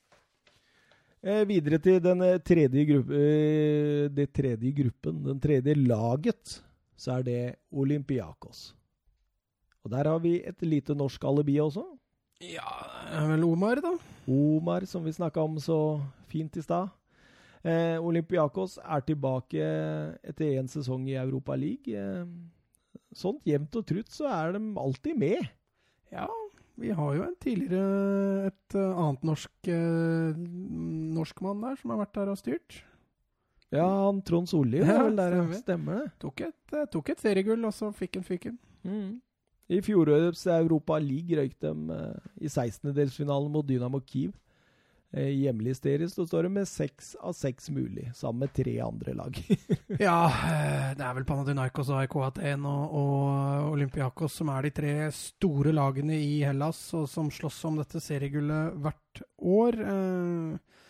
Eh, 1.24 1.40
videre 1.48 1.80
til 1.80 2.02
den 2.04 2.20
eh, 2.20 2.40
tredje, 2.44 2.84
gruppe, 2.84 3.16
eh, 3.16 4.06
det 4.12 4.28
tredje 4.36 4.74
gruppen, 4.76 5.22
den 5.24 5.38
tredje 5.40 5.72
laget, 5.80 6.58
så 7.00 7.16
er 7.16 7.24
det 7.24 7.38
Olympiakos. 7.72 8.74
Og 9.84 9.92
der 9.92 10.10
har 10.10 10.20
vi 10.20 10.34
et 10.44 10.60
lite 10.68 10.92
norsk 10.96 11.24
alibi 11.24 11.56
også. 11.64 11.86
Ja, 12.42 12.66
det 13.10 13.20
er 13.22 13.28
vel 13.30 13.44
Omar, 13.46 13.80
da. 13.84 13.94
Omar, 14.28 14.84
som 14.90 15.04
vi 15.06 15.12
snakka 15.14 15.42
om 15.44 15.56
så 15.62 15.78
fint 16.28 16.56
i 16.58 16.62
stad. 16.64 16.90
Eh, 17.64 17.96
Olympiakos 18.04 18.78
er 18.82 19.00
tilbake 19.06 19.64
etter 20.22 20.58
én 20.58 20.68
sesong 20.68 21.06
i 21.08 21.14
Europa 21.16 21.54
League. 21.56 21.88
Eh, 21.94 22.24
sånt 23.16 23.44
jevnt 23.48 23.76
og 23.80 23.86
trutt 23.88 24.10
så 24.12 24.26
er 24.28 24.56
de 24.58 24.62
alltid 24.82 25.16
med. 25.18 25.46
Ja, 26.12 26.26
vi 26.76 26.90
har 26.92 27.14
jo 27.16 27.22
en 27.24 27.36
tidligere 27.40 28.50
et 28.50 28.76
eh, 28.76 28.98
annet 29.00 29.24
norsk 29.24 29.70
eh, 29.72 30.34
norskmann 31.16 31.62
der 31.64 31.78
som 31.80 31.94
har 31.94 32.02
vært 32.04 32.18
der 32.18 32.32
og 32.34 32.40
styrt. 32.42 32.82
Ja, 33.74 33.86
han 34.04 34.20
Trond 34.22 34.46
Solli 34.50 34.82
Ja, 34.82 34.98
var 35.00 35.08
vel 35.08 35.16
der, 35.18 35.32
stemmer. 35.38 35.62
stemmer 35.62 36.02
det? 36.02 36.10
Tok 36.22 36.44
et, 36.50 36.74
eh, 36.76 36.84
tok 36.92 37.08
et 37.14 37.22
seriegull, 37.24 37.64
og 37.66 37.72
så 37.74 37.88
fikk 37.96 38.20
han 38.20 38.26
fyken. 38.28 38.58
Mm. 38.84 39.14
I 39.72 39.80
fjorårets 39.84 40.46
Europa 40.52 40.98
League 41.00 41.38
røyk 41.38 41.54
de 41.64 41.74
eh, 41.94 42.32
i 42.44 42.50
16-delsfinalen 42.50 43.52
mot 43.52 43.66
Dynamo 43.66 44.00
Kiev. 44.04 44.34
Eh, 45.14 45.30
hjemlig 45.30 45.76
serie 45.78 46.08
så 46.10 46.24
står 46.26 46.48
det 46.48 46.50
med 46.56 46.66
seks 46.66 47.12
av 47.22 47.36
seks 47.38 47.68
mulig, 47.70 48.08
sammen 48.18 48.44
med 48.44 48.54
tre 48.56 48.74
andre 48.82 49.14
lag. 49.14 49.38
Ja, 50.02 50.26
eh, 50.26 50.88
det 50.98 51.04
er 51.06 51.14
vel 51.14 51.26
Panathinaikos 51.28 51.92
og 51.92 52.00
AIK 52.00 52.16
Aten 52.26 52.66
og, 52.66 52.96
og 52.98 53.68
Olympiakos 53.76 54.40
som 54.40 54.50
er 54.50 54.66
de 54.66 54.72
tre 54.74 54.94
store 55.14 55.70
lagene 55.76 56.18
i 56.18 56.40
Hellas, 56.42 56.80
og 56.98 57.06
som 57.10 57.30
slåss 57.30 57.60
om 57.70 57.78
dette 57.78 58.02
seriegullet 58.02 58.74
hvert 58.82 59.22
år. 59.38 59.78
Eh, 59.94 60.82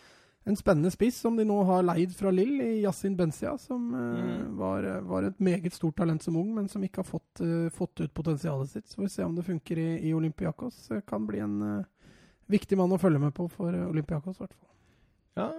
en 0.45 0.55
spennende 0.55 0.91
spiss 0.93 1.17
som 1.23 1.35
de 1.39 1.45
nå 1.45 1.55
har 1.65 1.81
leid 1.83 2.11
fra 2.15 2.29
Lill, 2.31 2.59
i 2.61 2.81
Yasin 2.83 3.15
Benzia, 3.17 3.55
som 3.57 3.87
eh, 3.93 4.21
Mm. 4.25 4.57
var, 4.59 4.83
var 5.01 5.23
et 5.23 5.39
meget 5.39 5.73
stort 5.73 5.95
talent 5.97 6.21
som 6.23 6.35
ung, 6.37 6.53
men 6.55 6.67
som 6.69 6.83
ikke 6.85 7.01
har 7.01 7.07
fått, 7.09 7.41
eh, 7.41 7.69
fått 7.73 8.01
ut 8.05 8.13
potensialet 8.13 8.69
sitt. 8.69 8.87
Så 8.87 8.95
får 8.99 9.03
vi 9.07 9.09
se 9.09 9.23
om 9.25 9.35
det 9.35 9.43
funker 9.47 9.77
i, 9.81 9.87
i 10.09 10.13
Olympiakos. 10.13 10.89
Kan 11.07 11.25
bli 11.27 11.39
en 11.39 11.57
eh, 11.61 11.85
viktig 12.47 12.77
mann 12.77 12.93
å 12.93 12.99
følge 13.01 13.19
med 13.19 13.33
på 13.33 13.49
for 13.49 13.73
eh, 13.73 13.87
Olympiakos, 13.89 14.37
i 14.37 14.43
hvert 14.45 14.53
fall. 14.53 14.71
Ja, 15.35 15.49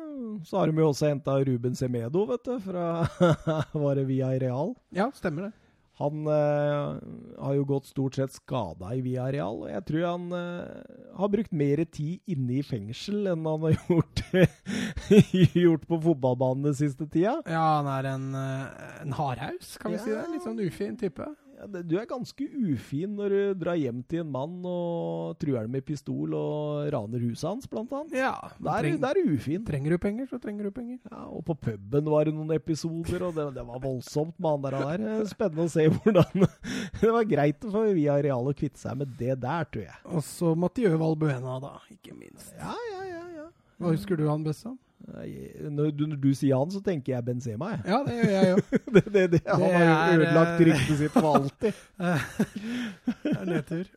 Så 0.46 0.56
har 0.56 0.70
de 0.70 0.78
jo 0.80 0.86
også 0.88 1.10
henta 1.10 1.34
Ruben 1.44 1.74
Semedo, 1.76 2.22
vet 2.30 2.44
du, 2.46 2.54
fra 2.64 2.84
Var 3.84 3.94
det 3.98 4.04
via 4.08 4.30
Real? 4.40 4.70
Ja, 4.96 5.10
stemmer 5.12 5.48
det. 5.50 5.52
Han 5.96 6.26
eh, 6.28 6.96
har 7.40 7.54
jo 7.56 7.64
gått 7.64 7.86
stort 7.88 8.18
sett 8.18 8.34
skada 8.34 8.90
i 8.92 9.00
Villarreal, 9.00 9.62
og 9.64 9.70
jeg 9.70 9.84
tror 9.88 10.02
han 10.04 10.26
eh, 10.36 10.98
har 11.16 11.30
brukt 11.32 11.54
mer 11.56 11.80
tid 11.88 12.20
inne 12.28 12.58
i 12.58 12.64
fengsel 12.66 13.30
enn 13.32 13.48
han 13.48 13.64
har 13.64 13.78
gjort, 13.88 14.22
gjort 15.56 15.86
på 15.88 16.00
fotballbanen 16.10 16.68
den 16.68 16.76
siste 16.76 17.08
tida. 17.08 17.38
Ja, 17.48 17.64
han 17.78 17.88
er 17.94 18.10
en, 18.12 18.28
eh, 18.36 18.84
en 19.06 19.16
hardhaus, 19.16 19.76
kan 19.80 19.96
vi 19.96 20.02
si 20.04 20.12
det. 20.12 20.26
Litt 20.34 20.44
sånn 20.44 20.60
ufin 20.60 21.00
type. 21.00 21.32
Ja, 21.56 21.66
det, 21.72 21.80
du 21.88 21.94
er 21.96 22.04
ganske 22.04 22.44
ufin 22.52 23.14
når 23.16 23.32
du 23.32 23.60
drar 23.62 23.78
hjem 23.80 24.02
til 24.04 24.20
en 24.20 24.28
mann 24.34 24.58
og 24.68 25.38
truer 25.40 25.62
ham 25.62 25.70
med 25.72 25.86
pistol 25.88 26.34
og 26.36 26.90
raner 26.92 27.22
huset 27.24 27.46
hans, 27.48 27.68
blant 27.70 27.94
annet. 27.96 28.12
Ja, 28.18 28.34
Der, 28.60 28.82
treng, 28.84 28.98
der 29.00 29.16
er 29.22 29.30
ufin. 29.32 29.64
trenger 29.64 29.94
du 29.94 29.98
penger, 30.02 30.28
så 30.28 30.36
trenger 30.42 30.68
du 30.68 30.74
penger. 30.76 30.98
Ja, 31.08 31.22
og 31.32 31.44
på 31.48 31.56
puben 31.56 32.10
var 32.12 32.28
det 32.28 32.34
noen 32.36 32.52
episoder, 32.52 33.24
og 33.30 33.34
det, 33.38 33.48
det 33.56 33.64
var 33.70 33.80
voldsomt 33.80 34.36
med 34.36 34.50
han 34.52 34.66
der. 34.68 35.00
der. 35.00 35.24
Spennende 35.32 35.64
å 35.64 35.72
se 35.72 35.88
hvordan 35.88 36.46
Det 37.00 37.12
var 37.16 37.24
greit 37.32 37.64
for 37.64 37.88
Via 37.96 38.18
Real 38.20 38.52
å 38.52 38.56
kvitte 38.56 38.80
seg 38.84 39.00
med 39.00 39.16
det 39.16 39.38
der, 39.40 39.64
tror 39.72 39.86
jeg. 39.88 39.98
Og 40.12 40.20
så 40.28 40.52
Mathieu 40.58 40.92
Valbuena, 41.00 41.56
da, 41.64 41.72
ikke 41.92 42.12
minst. 42.18 42.52
Ja, 42.60 42.76
ja, 42.92 43.02
ja. 43.14 43.22
ja. 43.40 43.48
Hva 43.80 43.96
husker 43.96 44.16
du 44.20 44.28
han 44.28 44.44
best 44.44 44.64
som? 44.68 44.76
Når 45.06 45.90
du, 45.94 46.06
når 46.10 46.18
du 46.18 46.30
sier 46.34 46.58
han, 46.58 46.70
så 46.74 46.80
tenker 46.82 47.14
jeg 47.14 47.26
Benzema, 47.26 47.72
jeg. 47.76 47.82
Ja, 47.86 47.98
det 48.06 48.16
gjør 48.18 48.32
jeg 48.34 48.48
jo. 48.50 48.62
det, 48.96 49.04
det, 49.06 49.26
det, 49.36 49.42
han 49.46 49.66
har 49.66 49.84
jo 49.86 50.22
ødelagt 50.22 50.54
eh, 50.54 50.64
ryktet 50.70 51.02
sitt 51.02 51.14
for 51.14 51.28
alltid. 51.36 51.84
det 53.22 53.36
er 53.36 53.52
nedtur. 53.52 53.92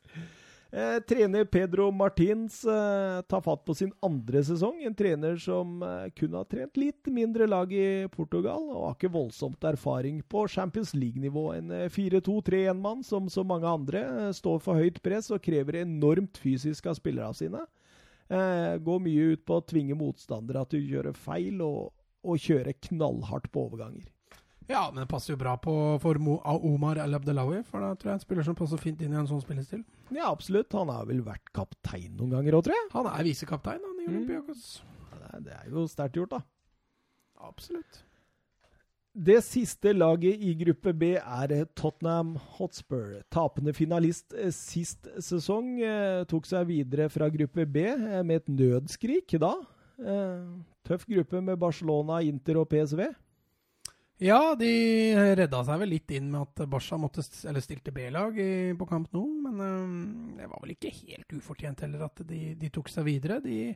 Eh, 0.72 0.99
trener 1.01 1.45
Pedro 1.49 1.88
Martins 1.91 2.66
eh, 2.66 3.22
tar 3.22 3.41
fatt 3.41 3.64
på 3.66 3.74
sin 3.74 3.89
andre 4.05 4.43
sesong. 4.45 4.84
En 4.86 4.93
trener 4.93 5.39
som 5.41 5.82
eh, 5.82 6.12
kun 6.14 6.36
har 6.38 6.45
trent 6.45 6.78
litt 6.78 7.10
mindre 7.10 7.47
lag 7.49 7.74
i 7.74 8.05
Portugal, 8.14 8.68
og 8.70 8.84
har 8.86 8.93
ikke 8.99 9.14
voldsomt 9.16 9.66
erfaring 9.66 10.22
på 10.30 10.45
Champions 10.47 10.93
League-nivå. 10.93 11.47
En 11.57 11.74
eh, 11.74 11.88
4-2-3-1-mann 11.89 13.01
som 13.07 13.32
så 13.34 13.41
mange 13.41 13.66
andre 13.66 14.05
eh, 14.05 14.30
står 14.38 14.62
for 14.62 14.78
høyt 14.78 15.01
press 15.01 15.32
og 15.34 15.41
krever 15.41 15.82
enormt 15.82 16.38
fysisk 16.38 16.91
av 16.91 17.01
spillerne 17.01 17.34
sine. 17.34 17.66
Eh, 18.30 18.77
går 18.86 18.99
mye 19.01 19.32
ut 19.34 19.45
på 19.45 19.57
å 19.57 19.65
tvinge 19.65 19.95
motstandere 19.97 20.61
til 20.69 20.80
å 20.84 20.89
gjøre 20.93 21.13
feil, 21.17 21.61
og, 21.65 21.91
og 22.23 22.38
kjøre 22.38 22.75
knallhardt 22.89 23.49
på 23.51 23.63
overganger. 23.69 24.05
Ja, 24.69 24.84
men 24.93 25.01
det 25.01 25.09
passer 25.09 25.34
jo 25.34 25.39
bra 25.41 25.55
på, 25.57 25.71
for 25.99 26.19
Mo, 26.21 26.36
Omar 26.45 26.99
El 27.01 27.15
Abdelawi, 27.17 27.63
for 27.65 27.82
da 27.82 27.95
tror 27.97 28.11
jeg 28.11 28.19
en 28.19 28.25
spiller 28.27 28.45
som 28.45 28.55
passer 28.59 28.77
fint 28.77 29.01
inn 29.01 29.15
i 29.15 29.17
en 29.17 29.25
sånn 29.25 29.41
spillestil. 29.41 29.82
Ja, 30.13 30.27
absolutt. 30.30 30.69
Han 30.77 30.91
har 30.93 31.07
vel 31.09 31.23
vært 31.25 31.49
kaptein 31.57 32.13
noen 32.19 32.36
ganger 32.36 32.53
òg, 32.59 32.67
tror 32.67 32.77
jeg. 32.77 32.91
Han 32.93 33.09
er 33.09 33.25
visekaptein 33.25 33.82
han, 33.82 33.97
i 34.03 34.05
Mm. 34.05 34.13
Olympiakos. 34.13 34.82
Det 35.09 35.34
er- 35.34 35.41
Det 35.41 35.53
er 35.53 35.69
jo 35.71 35.88
sterkt 35.88 36.13
gjort, 36.21 36.30
da. 36.30 36.41
Absolutt. 37.41 38.03
Det 39.20 39.41
siste 39.43 39.91
laget 39.91 40.39
i 40.39 40.53
gruppe 40.55 40.93
B 40.95 41.09
er 41.17 41.51
Tottenham 41.76 42.38
Hotspur. 42.55 43.17
Tapende 43.28 43.74
finalist 43.76 44.32
eh, 44.32 44.51
sist 44.55 45.09
sesong 45.20 45.74
eh, 45.84 46.22
tok 46.30 46.47
seg 46.47 46.70
videre 46.70 47.09
fra 47.11 47.28
gruppe 47.34 47.65
B 47.67 47.84
eh, 47.89 48.22
med 48.24 48.38
et 48.38 48.47
nødskrik 48.53 49.36
da. 49.43 49.51
Eh, 49.99 50.45
tøff 50.88 51.03
gruppe 51.09 51.41
med 51.43 51.59
Barcelona, 51.59 52.22
Inter 52.24 52.61
og 52.61 52.70
PSV. 52.72 53.09
Ja, 54.24 54.55
de 54.55 54.72
redda 55.36 55.65
seg 55.67 55.84
vel 55.84 55.93
litt 55.97 56.15
inn 56.15 56.32
med 56.32 56.45
at 56.45 56.63
Barca 56.72 56.95
måtte, 56.99 57.24
stilte 57.24 57.91
B-lag 57.95 58.39
på 58.80 58.88
kamp 58.88 59.11
nå, 59.15 59.26
men 59.45 60.36
det 60.36 60.47
var 60.47 60.63
vel 60.63 60.74
ikke 60.76 60.91
helt 60.95 61.36
ufortjent 61.36 61.84
heller 61.84 62.07
at 62.07 62.24
de, 62.28 62.53
de 62.59 62.72
tok 62.72 62.91
seg 62.91 63.07
videre. 63.07 63.39
De, 63.43 63.76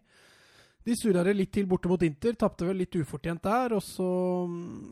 de 0.84 0.96
surra 1.00 1.24
det 1.24 1.36
litt 1.38 1.54
til 1.56 1.68
borte 1.70 1.88
mot 1.88 2.02
Inter, 2.04 2.36
tapte 2.40 2.68
vel 2.68 2.82
litt 2.84 2.96
ufortjent 3.00 3.44
der. 3.46 3.78
Og 3.78 3.84
så, 3.86 4.10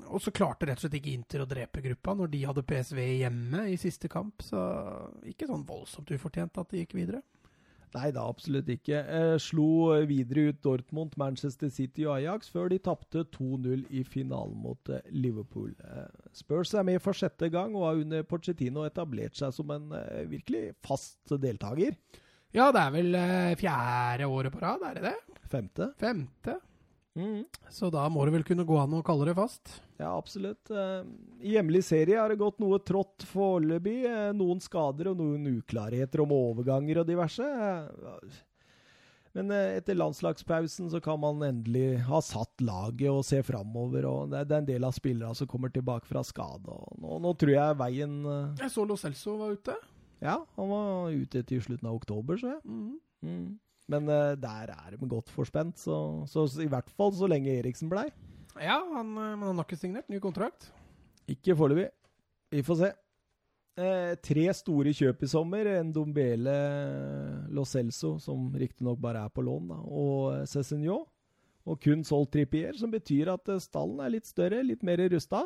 og 0.08 0.24
så 0.24 0.32
klarte 0.36 0.70
rett 0.70 0.80
og 0.80 0.86
slett 0.86 0.96
ikke 1.02 1.16
Inter 1.16 1.44
å 1.44 1.50
drepe 1.50 1.84
gruppa 1.84 2.16
når 2.16 2.32
de 2.32 2.46
hadde 2.48 2.68
PSV 2.68 3.02
hjemme 3.24 3.66
i 3.74 3.78
siste 3.82 4.12
kamp. 4.12 4.46
Så 4.46 4.62
ikke 5.28 5.50
sånn 5.50 5.68
voldsomt 5.68 6.14
ufortjent 6.16 6.62
at 6.62 6.72
de 6.72 6.84
gikk 6.86 6.96
videre. 7.00 7.24
Nei 7.92 8.08
da, 8.16 8.24
absolutt 8.24 8.70
ikke. 8.72 9.02
Eh, 9.04 9.34
slo 9.44 9.92
videre 10.08 10.48
ut 10.52 10.62
Dortmund, 10.64 11.18
Manchester 11.20 11.68
City 11.74 12.06
og 12.08 12.16
Ajax 12.22 12.48
før 12.54 12.70
de 12.72 12.80
tapte 12.80 13.26
2-0 13.36 13.84
i 13.92 14.06
finalen 14.08 14.56
mot 14.64 14.92
eh, 14.94 15.04
Liverpool. 15.12 15.74
Eh, 15.84 16.30
Spurs 16.36 16.72
er 16.72 16.88
med 16.88 17.02
for 17.04 17.18
sjette 17.18 17.52
gang 17.52 17.76
og 17.76 17.90
har 17.90 18.00
under 18.06 18.24
Pochettino 18.28 18.86
etablert 18.88 19.36
seg 19.36 19.52
som 19.56 19.76
en 19.76 19.92
eh, 19.98 20.24
virkelig 20.32 20.70
fast 20.88 21.36
deltaker. 21.36 21.98
Ja, 22.54 22.72
det 22.76 22.82
er 22.84 22.92
vel 22.98 23.16
eh, 23.16 23.54
fjerde 23.60 24.28
året 24.28 24.52
på 24.54 24.60
rad, 24.64 24.84
er 24.90 24.98
det 25.00 25.06
det? 25.10 25.16
Femte. 25.52 25.92
Femte. 26.00 26.58
Mm. 27.16 27.42
Så 27.72 27.90
da 27.92 28.06
må 28.12 28.24
det 28.24 28.32
vel 28.38 28.46
kunne 28.48 28.64
gå 28.68 28.78
an 28.80 28.94
å 28.96 29.02
kalle 29.04 29.26
det 29.28 29.36
fast. 29.36 29.74
Ja, 30.00 30.14
absolutt. 30.18 30.70
Eh, 30.72 31.02
I 31.44 31.58
hjemlig 31.58 31.82
serie 31.84 32.20
har 32.22 32.32
det 32.32 32.40
gått 32.40 32.60
noe 32.64 32.80
trått 32.88 33.26
foreløpig. 33.32 33.98
Eh, 34.08 34.30
Noen 34.36 34.62
skader 34.64 35.10
og 35.12 35.20
noen 35.20 35.48
uklarheter 35.58 36.24
om 36.24 36.32
overganger 36.36 37.02
og 37.04 37.10
diverse. 37.12 37.44
Eh, 37.44 38.40
Men 39.34 39.48
etter 39.56 39.96
landslagspausen 39.96 40.90
så 40.92 41.00
kan 41.04 41.20
man 41.24 41.40
endelig 41.48 42.02
ha 42.04 42.20
satt 42.20 42.60
laget 42.68 43.08
og 43.12 43.22
se 43.24 43.40
framover. 43.48 44.04
Og 44.10 44.30
det 44.34 44.42
er- 44.42 44.58
en 44.58 44.66
del 44.66 44.84
av 44.84 44.92
spillerne 44.92 45.34
som 45.36 45.48
kommer 45.48 45.72
tilbake 45.72 46.04
fra 46.06 46.20
skade. 46.22 46.68
Og 46.68 46.98
nå, 47.00 47.20
nå 47.22 47.32
tror 47.40 47.54
jeg 47.56 47.78
veien 47.80 48.18
Jeg 48.60 48.70
så 48.72 48.86
Lo 48.86 48.96
Celso 49.00 49.38
var 49.40 49.52
ute. 49.56 49.76
Ja, 50.22 50.38
han 50.58 50.70
var 50.70 51.14
ute 51.14 51.42
til 51.50 51.64
slutten 51.66 51.90
av 51.90 51.98
oktober, 51.98 52.38
så 52.38 52.54
jeg. 52.56 52.62
Mm. 53.26 53.60
Men 53.92 54.10
uh, 54.10 54.34
der 54.40 54.74
er 54.74 54.94
de 54.94 55.10
godt 55.10 55.32
forspent, 55.34 55.82
så, 55.82 55.96
så 56.30 56.46
i 56.62 56.70
hvert 56.70 56.90
fall 56.94 57.14
så 57.18 57.30
lenge 57.30 57.54
Eriksen 57.58 57.90
blei. 57.92 58.08
Ja, 58.60 58.82
han, 58.94 59.14
eh, 59.16 59.36
men 59.38 59.48
han 59.48 59.60
har 59.62 59.68
ikke 59.68 59.80
signert 59.80 60.10
ny 60.12 60.20
kontrakt. 60.24 60.72
Ikke 61.32 61.56
foreløpig. 61.56 61.88
Vi 62.52 62.64
får 62.68 62.80
se. 62.82 62.90
Eh, 63.80 64.14
tre 64.20 64.44
store 64.54 64.92
kjøp 64.96 65.24
i 65.24 65.30
sommer. 65.32 65.70
En 65.78 65.94
Dombele 65.96 66.56
Lo 67.56 67.64
Celso, 67.66 68.18
som 68.20 68.50
riktignok 68.52 69.00
bare 69.02 69.24
er 69.24 69.32
på 69.32 69.46
lån, 69.46 69.72
da, 69.72 69.80
og 69.88 70.44
Cézinho. 70.52 71.00
Og 71.70 71.78
kun 71.80 72.04
solgt 72.04 72.34
Trippier, 72.36 72.76
som 72.78 72.92
betyr 72.92 73.32
at 73.32 73.54
eh, 73.54 73.62
stallen 73.64 74.02
er 74.04 74.16
litt 74.18 74.28
større, 74.28 74.64
litt 74.66 74.84
mer 74.84 75.02
rusta. 75.14 75.46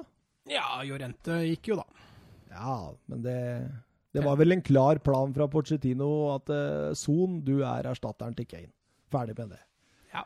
Ja, 0.49 0.81
Jorente 0.85 1.41
gikk 1.45 1.71
jo, 1.71 1.79
da. 1.81 2.09
Ja, 2.55 2.75
men 3.11 3.23
det, 3.25 3.37
det 4.15 4.23
var 4.23 4.37
vel 4.39 4.55
en 4.55 4.63
klar 4.63 4.99
plan 5.03 5.33
fra 5.35 5.47
Pochettino 5.51 6.09
at 6.31 6.51
eh, 6.53 6.93
Son, 6.95 7.41
du 7.43 7.57
er 7.67 7.89
erstatteren 7.89 8.35
til 8.37 8.47
Kane. 8.47 8.71
Ferdig 9.11 9.35
med 9.37 9.51
det. 9.51 9.59
Ja. 10.13 10.23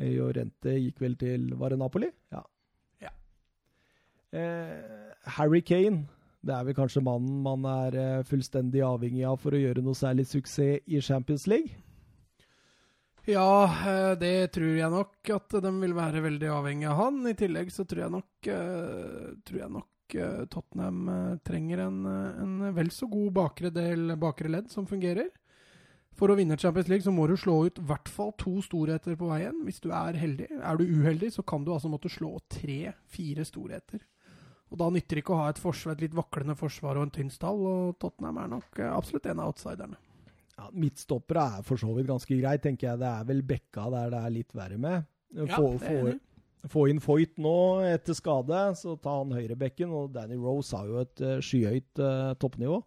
Jorente 0.00 0.76
gikk 0.78 1.02
vel 1.04 1.18
til 1.20 1.50
Var 1.60 1.74
det 1.74 1.78
Napoli? 1.82 2.08
Ja. 2.32 2.40
Ja. 3.04 3.12
Eh, 4.32 5.12
Harry 5.36 5.60
Kane, 5.60 6.06
det 6.40 6.56
er 6.56 6.64
vel 6.64 6.78
kanskje 6.78 7.04
mannen 7.04 7.44
man 7.44 7.68
er 7.68 8.00
eh, 8.00 8.24
fullstendig 8.24 8.80
avhengig 8.86 9.26
av 9.28 9.36
for 9.42 9.52
å 9.52 9.60
gjøre 9.60 9.84
noe 9.84 9.98
særlig 9.98 10.24
suksess 10.30 10.80
i 10.88 11.04
Champions 11.04 11.44
League? 11.50 11.76
Ja, 13.28 13.68
eh, 13.68 14.14
det 14.18 14.34
tror 14.56 14.80
jeg 14.80 14.96
nok 14.96 15.36
at 15.36 15.60
de 15.60 15.76
vil 15.84 15.96
være 15.98 16.24
veldig 16.24 16.52
avhengig 16.56 16.88
av 16.88 17.04
han. 17.04 17.20
I 17.28 17.36
tillegg 17.36 17.68
så 17.74 17.84
tror 17.84 18.06
jeg 18.06 18.16
nok, 18.16 18.52
tror 19.44 19.64
jeg 19.66 19.74
nok 19.76 19.90
eh, 20.18 20.46
Tottenham 20.50 21.08
eh, 21.08 21.36
trenger 21.46 21.84
en, 21.86 22.00
eh, 22.06 22.40
en 22.42 22.74
vel 22.76 22.90
så 22.94 23.08
god 23.10 23.32
bakre 23.36 23.70
del, 23.74 24.16
bakre 24.20 24.50
ledd 24.50 24.70
som 24.72 24.88
fungerer. 24.88 25.30
For 26.18 26.32
å 26.32 26.36
vinne 26.36 26.58
Champions 26.60 26.90
League 26.90 27.06
så 27.06 27.14
må 27.14 27.26
du 27.30 27.36
slå 27.38 27.56
ut 27.68 27.78
i 27.80 27.84
hvert 27.86 28.10
fall 28.12 28.34
to 28.40 28.58
storheter 28.64 29.16
på 29.16 29.30
veien. 29.30 29.62
Hvis 29.64 29.80
du 29.80 29.88
er 29.94 30.18
heldig. 30.20 30.50
Er 30.58 30.76
du 30.76 30.84
uheldig, 30.84 31.30
så 31.32 31.44
kan 31.46 31.64
du 31.64 31.72
altså 31.72 31.88
måtte 31.92 32.12
slå 32.12 32.34
tre-fire 32.50 33.46
storheter. 33.48 34.02
Og 34.70 34.78
Da 34.78 34.90
nytter 34.92 35.16
det 35.16 35.24
ikke 35.24 35.34
å 35.34 35.40
ha 35.40 35.48
et, 35.50 35.58
forsvar, 35.58 35.96
et 35.96 36.04
litt 36.04 36.14
vaklende 36.14 36.54
forsvar 36.58 36.98
og 36.98 37.08
en 37.08 37.14
tynn 37.14 37.32
stall, 37.32 37.64
og 37.66 37.96
Tottenham 38.02 38.38
er 38.38 38.52
nok 38.52 38.82
absolutt 38.90 39.26
en 39.30 39.40
av 39.42 39.50
outsiderne. 39.54 39.98
Ja, 40.60 40.68
Midtstoppere 40.76 41.46
er 41.56 41.64
for 41.66 41.80
så 41.80 41.90
vidt 41.96 42.10
ganske 42.10 42.36
greit, 42.36 42.62
tenker 42.66 42.90
jeg. 42.90 43.00
Det 43.00 43.08
er 43.08 43.26
vel 43.30 43.40
Bekka 43.46 43.88
der 43.94 44.12
det 44.12 44.20
er 44.20 44.34
litt 44.34 44.54
verre 44.54 44.78
med. 44.78 45.08
Få, 45.30 45.72
det 45.78 45.88
er 45.88 45.98
enig. 46.02 46.18
Få 46.68 46.86
inn 46.90 47.00
Foyt 47.00 47.38
nå 47.40 47.56
etter 47.88 48.16
skade, 48.16 48.60
så 48.76 48.96
ta 49.00 49.16
han 49.22 49.32
høyrebekken. 49.36 49.92
Og 49.96 50.12
Danny 50.14 50.36
Rose 50.40 50.76
har 50.76 50.88
jo 50.90 51.00
et 51.00 51.22
eh, 51.24 51.38
skyhøyt 51.44 52.02
uh, 52.02 52.32
toppnivå. 52.40 52.80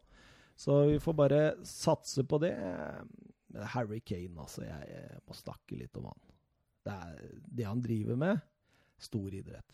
Så 0.60 0.84
vi 0.92 1.00
får 1.02 1.16
bare 1.18 1.44
satse 1.66 2.26
på 2.30 2.38
det. 2.44 2.54
Men 3.54 3.70
Harry 3.74 4.02
Kane, 4.06 4.36
altså. 4.38 4.66
Jeg, 4.68 4.90
jeg 4.92 5.22
må 5.26 5.38
snakke 5.38 5.80
litt 5.80 5.98
om 5.98 6.12
han. 6.12 6.20
Det, 6.84 6.98
det 7.58 7.66
han 7.66 7.82
driver 7.82 8.20
med, 8.20 8.44
stor 9.02 9.34
idrett. 9.34 9.74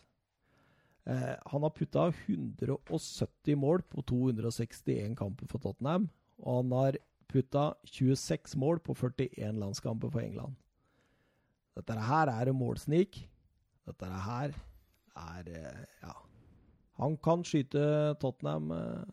Eh, 1.04 1.36
han 1.52 1.62
har 1.62 1.70
putta 1.74 2.12
170 2.26 3.56
mål 3.56 3.82
på 3.88 4.02
261 4.08 5.16
kamper 5.18 5.48
for 5.50 5.62
Tottenham. 5.62 6.08
Og 6.40 6.62
han 6.62 6.74
har 6.76 6.98
putta 7.30 7.74
26 7.84 8.56
mål 8.60 8.80
på 8.84 8.94
41 8.94 9.58
landskamper 9.60 10.10
for 10.12 10.22
England. 10.22 10.56
Dette 11.76 11.96
her 12.08 12.30
er 12.32 12.50
en 12.50 12.58
målsnik. 12.58 13.22
Dette 13.90 14.10
her 14.26 14.54
er 15.20 15.54
eh, 15.54 15.86
Ja. 16.04 16.14
Han 17.00 17.16
kan 17.16 17.42
skyte 17.48 18.14
Tottenham 18.20 18.70
eh, 18.76 19.04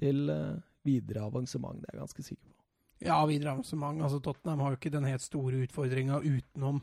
til 0.00 0.28
eh, 0.30 0.60
videre 0.84 1.24
avansement, 1.26 1.80
det 1.80 1.90
er 1.90 1.96
jeg 1.98 2.04
ganske 2.04 2.24
sikker 2.26 2.46
på. 2.46 2.56
Ja, 3.00 3.18
videre 3.26 3.54
avansement. 3.54 4.02
Altså, 4.04 4.20
Tottenham 4.20 4.60
har 4.60 4.72
jo 4.72 4.78
ikke 4.80 4.92
den 4.92 5.08
helt 5.08 5.24
store 5.24 5.62
utfordringa 5.64 6.20
utenom 6.20 6.82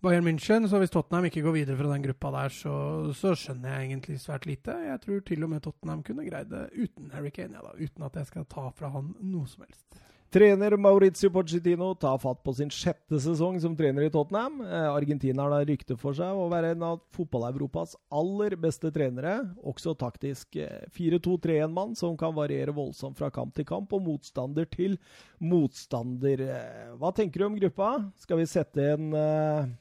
Bayern 0.00 0.24
München. 0.24 0.68
Så 0.68 0.80
hvis 0.80 0.90
Tottenham 0.94 1.28
ikke 1.28 1.42
går 1.44 1.56
videre 1.58 1.76
fra 1.76 1.92
den 1.92 2.06
gruppa 2.06 2.32
der, 2.32 2.54
så, 2.54 2.74
så 3.12 3.34
skjønner 3.36 3.74
jeg 3.74 3.90
egentlig 3.90 4.20
svært 4.22 4.48
lite. 4.48 4.76
Jeg 4.88 5.02
tror 5.04 5.20
til 5.28 5.44
og 5.44 5.52
med 5.52 5.64
Tottenham 5.64 6.02
kunne 6.06 6.24
greid 6.28 6.48
det 6.52 6.68
uten 6.72 7.10
Harry 7.12 7.32
Kane, 7.34 7.58
ja, 7.60 7.64
da, 7.64 7.76
uten 7.76 8.08
at 8.08 8.16
jeg 8.16 8.30
skal 8.30 8.48
ta 8.48 8.68
fra 8.72 8.92
han 8.94 9.12
noe 9.20 9.48
som 9.50 9.66
helst. 9.66 10.00
Trener 10.28 10.76
Maurizio 10.76 11.30
Pochettino 11.32 11.94
tar 11.96 12.18
fatt 12.20 12.42
på 12.44 12.52
sin 12.52 12.68
sjette 12.68 13.16
sesong 13.24 13.56
som 13.62 13.72
trener 13.76 14.04
i 14.04 14.10
Tottenham. 14.12 14.58
Eh, 14.60 14.88
Argentina 14.92 15.46
har 15.46 15.54
da 15.54 15.60
rykte 15.64 15.96
for 15.96 16.12
seg 16.12 16.36
å 16.36 16.50
være 16.52 16.74
en 16.74 16.84
av 16.84 17.00
fotball-Europas 17.16 17.94
aller 18.12 18.58
beste 18.60 18.90
trenere, 18.92 19.38
også 19.64 19.96
taktisk. 19.96 20.60
Eh, 20.60 20.84
4-2-3-1-mann 20.92 21.96
som 21.96 22.16
kan 22.20 22.36
variere 22.36 22.76
voldsomt 22.76 23.16
fra 23.16 23.32
kamp 23.32 23.56
til 23.56 23.64
kamp, 23.68 23.96
og 23.96 24.04
motstander 24.04 24.68
til 24.68 24.98
motstander. 25.40 26.44
Eh, 26.44 26.94
Hva 27.00 27.14
tenker 27.16 27.40
du 27.40 27.48
om 27.48 27.56
gruppa? 27.56 27.94
Skal 28.20 28.42
vi 28.42 28.50
sette 28.52 28.84
en 28.98 29.08
eh, 29.16 29.76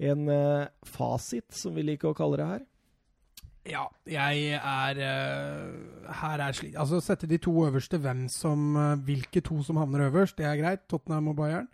en 0.00 0.28
eh, 0.32 0.66
fasit, 0.82 1.52
som 1.52 1.76
vi 1.76 1.84
liker 1.84 2.10
å 2.10 2.16
kalle 2.16 2.40
det 2.40 2.48
her? 2.54 2.62
Ja, 3.68 3.84
jeg 4.08 4.56
er 4.56 5.00
eh, 5.04 6.14
Her 6.16 6.40
er 6.40 6.54
slik 6.56 6.78
Altså, 6.80 7.00
sette 7.04 7.28
de 7.28 7.36
to 7.36 7.52
øverste 7.66 7.98
hvem 8.00 8.24
som 8.32 8.76
eh, 8.76 9.02
Hvilke 9.04 9.42
to 9.44 9.60
som 9.62 9.76
havner 9.76 10.06
øverst, 10.08 10.38
det 10.38 10.46
er 10.46 10.56
greit. 10.56 10.86
Tottenham 10.88 11.28
og 11.28 11.36
Bayern. 11.36 11.68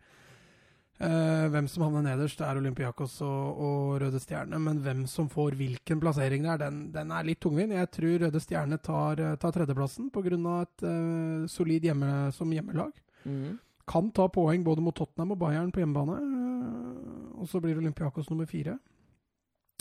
Uh, 0.97 1.45
hvem 1.53 1.67
som 1.69 1.83
havner 1.85 2.07
nederst, 2.07 2.41
er 2.41 2.57
Olympiakos 2.57 3.19
og, 3.21 3.59
og 3.61 3.99
Røde 4.01 4.17
Stjerne. 4.17 4.57
Men 4.59 4.79
hvem 4.81 5.03
som 5.07 5.29
får 5.29 5.53
hvilken 5.59 6.01
plassering 6.01 6.47
der, 6.49 6.57
den, 6.57 6.79
den 6.95 7.13
er 7.13 7.27
litt 7.29 7.43
tungvint. 7.45 7.75
Jeg 7.77 7.91
tror 7.93 8.25
Røde 8.25 8.41
Stjerne 8.41 8.79
tar, 8.81 9.21
tar 9.37 9.53
tredjeplassen 9.53 10.09
pga. 10.11 10.39
et 10.63 10.87
uh, 10.89 11.45
solid 11.53 11.85
hjemme 11.85 12.33
som 12.33 12.53
hjemmelag. 12.53 12.97
Mm. 13.29 13.59
Kan 13.87 14.09
ta 14.11 14.27
poeng 14.33 14.65
både 14.65 14.81
mot 14.81 14.97
Tottenham 14.97 15.37
og 15.37 15.39
Bayern 15.45 15.71
på 15.71 15.85
hjemmebane. 15.85 16.17
Uh, 16.17 17.41
og 17.43 17.49
så 17.49 17.61
blir 17.61 17.77
Olympiakos 17.77 18.31
nummer 18.31 18.49
fire. 18.49 18.79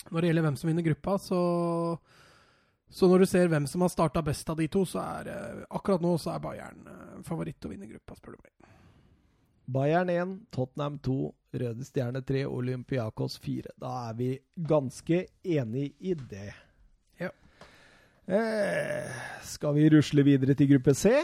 Når 0.09 0.21
det 0.21 0.29
gjelder 0.29 0.45
hvem 0.45 0.59
som 0.59 0.69
vinner 0.69 0.85
gruppa, 0.85 1.17
så 1.21 1.41
så 2.95 3.09
når 3.09 3.23
du 3.23 3.27
ser 3.27 3.49
hvem 3.51 3.65
som 3.67 3.81
har 3.81 3.89
starta 3.91 4.21
best 4.23 4.49
av 4.49 4.59
de 4.59 4.67
to, 4.71 4.85
så 4.87 5.01
er 5.01 5.27
uh, 5.33 5.63
akkurat 5.75 6.03
nå 6.03 6.13
så 6.21 6.35
er 6.35 6.43
Bayern 6.43 6.85
favoritt 7.25 7.57
til 7.59 7.71
å 7.71 7.73
vinne 7.73 7.89
gruppa, 7.89 8.15
spør 8.15 8.37
du 8.37 8.43
meg. 8.43 8.69
Bayern 9.65 10.11
1, 10.13 10.35
Tottenham 10.53 10.99
2, 11.03 11.15
Røde 11.57 11.87
Stjerne 11.87 12.21
3, 12.21 12.43
Olympiakos 12.45 13.39
4. 13.41 13.73
Da 13.81 13.93
er 14.11 14.19
vi 14.19 14.29
ganske 14.55 15.23
enig 15.41 15.87
i 15.99 16.13
det. 16.13 16.51
Ja. 17.19 17.31
Eh, 18.25 19.15
skal 19.45 19.73
vi 19.77 19.89
rusle 19.95 20.25
videre 20.27 20.55
til 20.57 20.69
gruppe 20.75 20.93
C? 20.97 21.15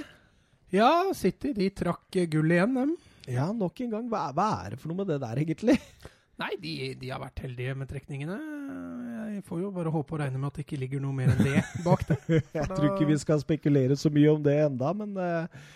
Ja, 0.74 0.90
City 1.18 1.54
de 1.54 1.70
trakk 1.76 2.18
gull 2.32 2.56
igjen, 2.56 2.74
dem. 2.80 2.96
Ja, 3.30 3.52
nok 3.54 3.84
en 3.84 3.94
gang. 3.94 4.10
Hva, 4.10 4.30
hva 4.34 4.50
er 4.64 4.74
det 4.74 4.82
for 4.82 4.90
noe 4.90 5.04
med 5.04 5.14
det 5.14 5.22
der, 5.22 5.44
egentlig? 5.44 5.78
Nei, 6.42 6.56
de, 6.58 6.74
de, 6.98 7.12
har 7.14 7.22
vært 7.22 7.44
heldige 7.44 7.76
med 7.78 7.90
trekningene. 7.92 8.38
Jeg 9.36 9.44
får 9.48 9.62
jo 9.62 9.70
bare 9.76 9.94
håpe 9.94 10.16
og 10.16 10.22
regne 10.24 10.40
med 10.40 10.50
at 10.50 10.58
det 10.58 10.66
ikke 10.66 10.80
ligger 10.82 11.04
noe 11.04 11.14
mer 11.16 11.30
enn 11.34 11.44
det 11.46 11.62
bak 11.88 12.04
det. 12.10 12.18
Jeg 12.32 12.68
tror 12.72 12.88
ikke 12.90 13.10
vi 13.12 13.18
skal 13.22 13.44
spekulere 13.44 13.98
så 14.00 14.10
mye 14.14 14.34
om 14.34 14.42
det 14.44 14.56
enda, 14.64 14.92
men 14.98 15.14
uh, 15.22 15.68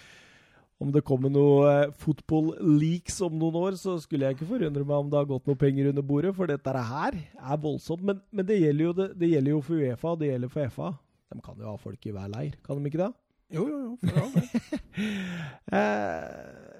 om 0.81 0.89
det 0.95 1.03
kommer 1.05 1.31
noe 1.31 1.69
uh, 1.69 1.93
football 2.01 2.55
leaks 2.81 3.19
om 3.25 3.37
noen 3.37 3.59
år, 3.61 3.77
så 3.79 3.97
skulle 4.01 4.25
jeg 4.25 4.39
ikke 4.39 4.49
forundre 4.49 4.87
meg 4.87 4.95
om 4.97 5.11
det 5.11 5.19
har 5.21 5.29
gått 5.29 5.51
noe 5.51 5.59
penger 5.61 5.91
under 5.91 6.07
bordet, 6.07 6.33
for 6.37 6.49
dette 6.49 6.85
her 6.89 7.19
er 7.21 7.61
voldsomt. 7.67 8.05
Men, 8.07 8.23
men 8.33 8.49
det, 8.49 8.57
gjelder 8.63 8.89
jo, 8.89 8.95
det, 8.97 9.09
det, 9.21 9.31
gjelder 9.35 9.55
jo 9.55 9.61
for 9.69 9.83
Uefa, 9.85 10.15
og 10.15 10.23
det 10.23 10.31
gjelder 10.31 10.55
for 10.55 10.73
FA. 10.79 10.89
De 11.35 11.45
kan 11.45 11.61
jo 11.61 11.69
ha 11.69 11.77
folk 11.81 12.09
i 12.09 12.15
hver 12.15 12.33
leir, 12.33 12.57
kan 12.65 12.81
de 12.81 12.89
ikke 12.89 13.03
det? 13.05 13.11
Jo, 13.53 13.67
jo, 13.69 13.79
jo. 13.85 13.93
For 14.01 14.23
all 14.23 14.33
del. 14.33 14.49
eh, 15.77 16.74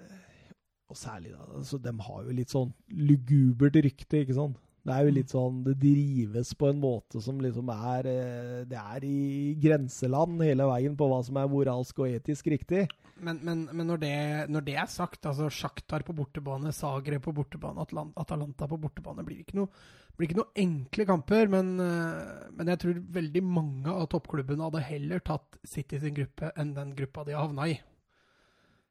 og 0.95 1.01
særlig 1.01 1.34
da, 1.35 1.43
altså, 1.59 1.80
de 1.84 1.91
har 2.07 2.22
jo 2.23 2.38
litt 2.38 2.53
sånn 2.53 2.72
lugubert 2.95 3.76
rykte, 3.84 4.23
ikke 4.23 4.38
sant? 4.39 4.61
Det 4.85 4.93
er 4.93 5.07
jo 5.07 5.13
litt 5.15 5.34
sånn 5.34 5.63
Det 5.65 5.73
drives 5.81 6.51
på 6.59 6.69
en 6.69 6.77
måte 6.81 7.22
som 7.23 7.39
liksom 7.41 7.72
er 7.73 8.09
eh, 8.11 8.59
Det 8.69 8.77
er 8.77 9.07
i 9.07 9.55
grenseland 9.61 10.43
hele 10.45 10.67
veien 10.69 10.97
på 10.97 11.07
hva 11.09 11.23
som 11.26 11.39
er 11.41 11.49
moralsk 11.49 12.03
og 12.03 12.13
etisk 12.13 12.51
riktig. 12.53 12.85
Men, 13.15 13.39
men, 13.47 13.65
men 13.72 13.88
når, 13.89 14.01
det, 14.03 14.15
når, 14.51 14.65
det, 14.67 14.77
er 14.77 14.89
sagt, 14.91 15.26
altså 15.26 15.47
Sjaktar 15.49 16.03
på 16.05 16.13
bortebane, 16.17 16.73
Zagreb 16.76 17.23
på 17.23 17.34
bortebane, 17.34 17.85
Atalanta 18.19 18.67
på 18.67 18.80
bortebane 18.81 19.23
blir 19.26 19.39
ikke 19.45 19.55
noe, 19.61 19.72
blir 20.19 20.27
ikke 20.27 20.41
noe 20.41 20.51
enkle 20.65 21.07
kamper. 21.07 21.49
Men, 21.53 21.73
eh, 21.80 22.49
men, 22.51 22.73
jeg 22.73 22.84
tror 22.84 23.01
veldig 23.17 23.43
mange 23.47 23.95
av 23.95 24.09
toppklubbene 24.11 24.67
hadde 24.67 24.85
heller 24.91 25.23
tatt 25.26 25.61
City 25.63 26.01
sin 26.03 26.17
gruppe 26.17 26.51
enn 26.59 26.76
den 26.76 26.91
gruppa 26.99 27.23
de 27.26 27.39
havna 27.39 27.72
i. 27.72 27.80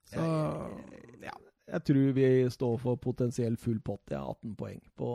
Så 0.08 0.24
ja 1.22 1.36
jeg 1.70 1.84
tror 1.88 2.10
vi 2.16 2.26
står 2.52 2.74
for 2.82 3.00
potensiell 3.00 3.56
full 3.60 3.80
pott. 3.84 4.02
Ja, 4.12 4.24
18 4.34 4.56
poeng 4.58 4.80
på 4.98 5.10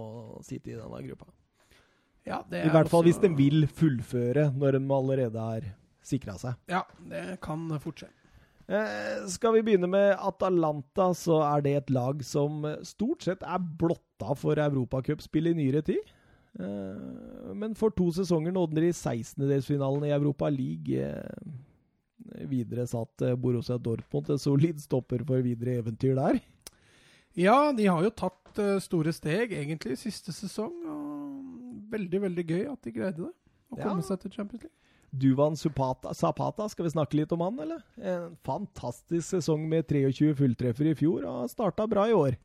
City 0.45 0.73
i 0.73 0.79
denne 0.79 1.01
gruppa. 1.07 1.29
Ja, 2.27 2.41
I 2.51 2.69
hvert 2.69 2.89
fall 2.91 3.05
hvis 3.07 3.21
de 3.21 3.31
vil 3.33 3.65
fullføre 3.67 4.49
når 4.53 4.77
de 4.77 4.81
allerede 4.93 5.43
har 5.43 5.67
sikra 6.05 6.35
seg. 6.41 6.57
Ja, 6.69 6.83
det 7.09 7.39
kan 7.45 7.69
fortsette. 7.81 8.15
Eh, 8.69 9.25
skal 9.31 9.55
vi 9.55 9.63
begynne 9.65 9.89
med 9.89 10.11
Atalanta, 10.21 11.07
så 11.17 11.39
er 11.41 11.63
det 11.65 11.73
et 11.73 11.93
lag 11.93 12.21
som 12.25 12.61
stort 12.85 13.25
sett 13.25 13.41
er 13.41 13.57
blotta 13.81 14.35
for 14.37 14.61
europacupspill 14.61 15.49
i 15.49 15.55
nyere 15.57 15.81
tid. 15.85 16.11
Eh, 16.59 17.53
men 17.57 17.73
for 17.77 17.93
to 17.97 18.11
sesonger 18.13 18.53
nådde 18.53 18.83
de 18.83 18.91
16.-delsfinalen 18.93 20.05
i 20.05 20.13
Europa 20.13 20.51
League. 20.53 21.01
Eh, 21.01 21.49
videre 22.49 22.85
satt 22.89 23.23
eh, 23.25 23.37
Borussia 23.39 23.77
Dortmund 23.81 24.31
en 24.33 24.41
solid 24.41 24.81
stopper 24.81 25.23
for 25.27 25.43
videre 25.45 25.79
eventyr 25.81 26.17
der. 26.17 26.39
Ja, 27.37 27.71
de 27.75 27.85
har 27.87 28.03
jo 28.03 28.11
tatt 28.11 28.59
uh, 28.59 28.77
store 28.81 29.13
steg 29.15 29.53
egentlig 29.55 29.99
siste 30.01 30.33
sesong. 30.35 30.73
og 30.89 31.87
Veldig, 31.93 32.21
veldig 32.25 32.45
gøy 32.45 32.65
at 32.71 32.83
de 32.85 32.93
greide 32.93 33.21
det. 33.21 33.33
Å 33.69 33.77
ja. 33.77 33.85
komme 33.85 34.05
seg 34.05 34.21
til 34.23 34.33
Champions 34.33 34.65
League. 34.65 34.75
Duvan 35.09 35.55
Zapata, 35.57 36.11
Zapata, 36.13 36.67
skal 36.69 36.85
vi 36.85 36.91
snakke 36.93 37.17
litt 37.17 37.31
om 37.33 37.41
han, 37.41 37.55
eller? 37.63 37.79
En 37.97 38.35
fantastisk 38.45 39.25
sesong 39.31 39.63
med 39.69 39.87
23 39.89 40.35
fulltreffer 40.37 40.91
i 40.91 40.93
fjor, 40.97 41.25
og 41.25 41.49
starta 41.49 41.87
bra 41.89 42.05
i 42.09 42.13
år. 42.13 42.37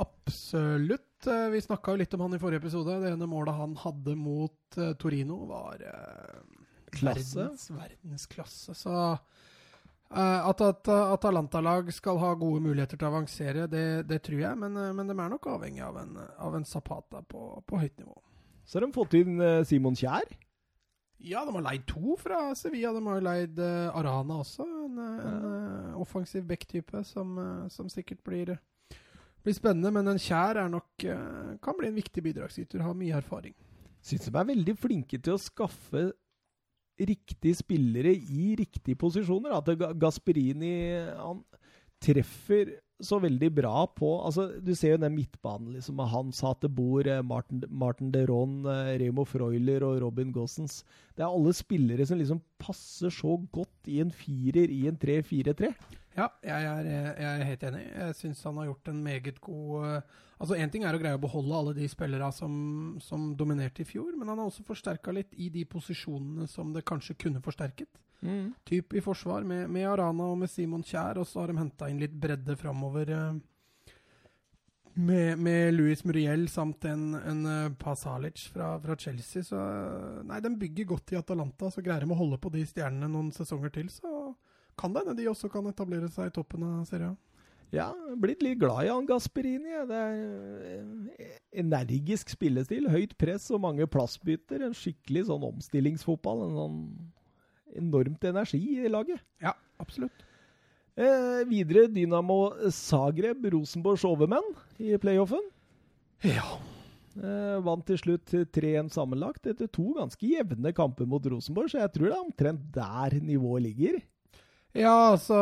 Absolutt. 0.00 1.28
Eh, 1.28 1.46
vi 1.54 1.62
snakka 1.64 1.94
jo 1.94 2.02
litt 2.02 2.16
om 2.16 2.26
han 2.26 2.36
i 2.36 2.40
forrige 2.42 2.64
episode. 2.66 2.98
Det 3.00 3.14
ene 3.14 3.28
målet 3.30 3.56
han 3.56 3.78
hadde 3.80 4.16
mot 4.18 4.80
Torino, 5.00 5.38
var 5.48 5.80
Klasse. 6.92 7.38
Verdens, 7.38 7.70
verdensklasse. 7.70 8.74
Så 8.76 8.92
uh, 8.92 10.48
at 10.48 10.64
et 10.66 10.90
Atalanta-lag 10.92 11.88
skal 11.94 12.20
ha 12.20 12.34
gode 12.38 12.60
muligheter 12.64 13.00
til 13.00 13.08
å 13.08 13.12
avansere, 13.14 13.66
det, 13.70 13.86
det 14.10 14.20
tror 14.26 14.42
jeg. 14.44 14.60
Men, 14.60 14.76
uh, 14.76 14.90
men, 14.96 15.08
de 15.08 15.16
er 15.16 15.32
nok 15.32 15.48
avhengig 15.54 15.84
av 15.86 15.98
en, 16.02 16.16
av 16.20 16.58
en 16.58 16.68
Zapata 16.68 17.24
på, 17.24 17.46
på, 17.66 17.80
høyt 17.80 17.96
nivå. 18.02 18.16
Så 18.64 18.78
har 18.78 18.86
de 18.86 18.94
fått 18.94 19.16
inn 19.18 19.40
uh, 19.40 19.62
Simon 19.68 19.96
Kjær? 19.98 20.36
Ja, 21.22 21.44
de 21.46 21.54
har 21.54 21.64
leid 21.64 21.86
to 21.86 22.16
fra 22.18 22.48
Sevilla. 22.58 22.90
De 22.96 23.02
har 23.06 23.22
leid 23.22 23.60
Arana 23.62 24.40
også. 24.42 24.66
En, 24.66 24.96
en 24.98 25.92
offensiv 26.02 26.42
back-type 26.48 27.04
som, 27.06 27.36
som, 27.70 27.86
sikkert 27.86 28.24
blir, 28.26 28.50
blir, 29.46 29.54
spennende. 29.54 29.92
Men 29.94 30.10
en 30.10 30.18
Kjær 30.18 30.58
er 30.64 30.72
nok, 30.72 31.04
kan 31.62 31.78
bli 31.78 31.92
en 31.92 32.00
viktig 32.00 32.24
bidragsyter. 32.26 32.82
Har 32.82 32.98
mye 32.98 33.14
erfaring. 33.20 33.54
Syns 34.02 34.26
de 34.26 34.34
er 34.34 34.50
veldig 34.50 34.74
flinke 34.82 35.22
til 35.22 35.36
å 35.36 35.38
skaffe 35.38 36.08
riktige 37.00 37.56
spillere 37.58 38.12
i 38.14 38.54
riktige 38.58 38.98
posisjoner. 38.98 39.54
At 39.58 39.98
Gasperini 40.00 40.74
han 41.16 41.42
treffer 42.02 42.78
så 43.02 43.18
veldig 43.22 43.48
bra 43.54 43.84
på 43.96 44.08
altså 44.22 44.48
Du 44.62 44.72
ser 44.78 44.94
jo 44.94 45.02
den 45.02 45.16
midtbanen 45.16 45.74
liksom, 45.76 45.96
med 45.98 46.10
Hans 46.12 46.42
Hatebor, 46.44 47.06
eh, 47.06 47.22
Martin, 47.22 47.64
Martin 47.68 48.12
Deron, 48.14 48.60
eh, 48.66 48.94
Remo 49.02 49.24
Freuler 49.28 49.84
og 49.86 50.00
Robin 50.04 50.32
Gossens. 50.34 50.82
Det 51.16 51.24
er 51.24 51.30
alle 51.30 51.54
spillere 51.56 52.06
som 52.08 52.20
liksom 52.20 52.40
passer 52.62 53.12
så 53.12 53.36
godt 53.52 53.90
i 53.90 54.00
en 54.04 54.12
firer 54.14 54.70
i 54.70 54.86
en 54.90 54.98
3-4-3. 54.98 55.72
Ja, 56.16 56.28
jeg 56.44 56.66
er, 56.68 56.88
jeg 56.92 57.28
er, 57.28 57.46
helt 57.48 57.62
enig. 57.70 57.86
Jeg 57.88 58.18
syns 58.18 58.42
han 58.44 58.58
har 58.60 58.68
gjort 58.68 58.92
en 58.92 59.00
meget 59.04 59.40
god 59.40 60.02
Altså, 60.42 60.56
Én 60.58 60.72
ting 60.74 60.82
er 60.82 60.96
å 60.96 60.98
greie 60.98 61.14
å 61.14 61.22
beholde 61.22 61.54
alle 61.54 61.72
de 61.76 61.86
spillerne 61.86 62.32
som, 62.34 62.54
som, 62.98 63.28
dominerte 63.38 63.84
i 63.84 63.86
fjor, 63.86 64.08
men 64.18 64.26
han 64.26 64.40
har 64.42 64.48
også 64.48 64.64
forsterka 64.66 65.14
litt 65.14 65.36
i 65.38 65.46
de 65.54 65.62
posisjonene 65.70 66.48
som 66.50 66.72
det 66.74 66.82
kanskje 66.88 67.14
kunne 67.14 67.42
forsterket. 67.44 68.00
Typ 68.68 68.94
i 68.94 69.02
forsvar 69.02 69.42
med, 69.42 69.70
med, 69.70 69.88
Arana 69.90 70.28
og 70.30 70.38
med 70.38 70.50
Simon 70.50 70.84
Kjær, 70.86 71.18
og 71.18 71.26
så 71.26 71.42
har 71.42 71.50
de 71.50 71.58
henta 71.58 71.88
inn 71.90 71.98
litt 72.02 72.14
bredde 72.14 72.56
framover. 72.60 73.10
Uh, 73.10 73.40
med, 74.94 75.40
med 75.40 75.72
Louis 75.74 76.04
Muriel 76.04 76.46
samt 76.52 76.84
en, 76.84 77.14
en 77.16 77.42
uh, 77.48 77.72
Pasalic 77.80 78.46
fra, 78.52 78.74
fra, 78.82 78.96
Chelsea. 78.96 79.42
Så 79.46 79.58
nei, 80.28 80.40
de 80.44 80.54
bygger 80.60 80.90
godt 80.94 81.14
i 81.14 81.18
Atalanta. 81.18 81.70
Så 81.72 81.82
greier 81.84 82.04
de 82.04 82.12
å 82.12 82.20
holde 82.22 82.38
på 82.38 82.52
de 82.54 82.64
stjernene 82.68 83.10
noen 83.10 83.32
sesonger 83.34 83.72
til, 83.74 83.90
så 83.90 84.32
kan 84.78 84.94
det 84.94 85.02
hende 85.02 85.18
de 85.18 85.28
også 85.28 85.50
kan 85.52 85.66
etablere 85.68 86.08
seg 86.12 86.30
i 86.30 86.34
toppen 86.36 86.64
av 86.64 86.86
serien. 86.88 87.16
Ja, 87.72 87.88
blitt 88.20 88.42
litt 88.44 88.58
glad 88.60 88.84
i 88.84 88.90
han 88.92 89.06
Gasperini. 89.08 89.72
Det 89.88 89.96
er 89.96 90.74
eh, 91.16 91.36
energisk 91.62 92.34
spillestil, 92.34 92.90
høyt 92.92 93.14
press 93.20 93.48
og 93.48 93.62
mange 93.64 93.86
plassbytter. 93.88 94.66
En 94.66 94.76
skikkelig 94.76 95.24
sånn 95.30 95.46
omstillingsfotball. 95.48 96.44
En 96.50 96.58
sånn 96.58 96.82
enormt 97.78 98.24
energi 98.28 98.62
i 98.82 98.90
laget. 98.92 99.22
Ja, 99.42 99.54
absolutt. 99.82 100.24
Eh, 100.94 101.40
videre 101.48 101.86
Dynamo 101.88 102.52
Zagreb, 102.70 103.46
Rosenborgs 103.54 104.04
overmenn 104.04 104.52
i 104.78 104.96
playoffen. 105.00 105.42
Ja. 106.26 106.58
Eh, 107.12 107.58
vant 107.64 107.84
til 107.88 107.98
slutt 108.00 108.32
3-1 108.56 108.88
sammenlagt 108.92 109.48
etter 109.50 109.68
to 109.72 109.90
ganske 109.98 110.24
jevne 110.24 110.72
kamper 110.76 111.08
mot 111.08 111.24
Rosenborg, 111.28 111.68
så 111.72 111.82
jeg 111.82 111.92
tror 111.92 112.08
det 112.08 112.14
er 112.16 112.24
omtrent 112.24 112.66
der 112.72 113.18
nivået 113.20 113.66
ligger. 113.66 114.00
Ja, 114.72 115.12
altså 115.12 115.36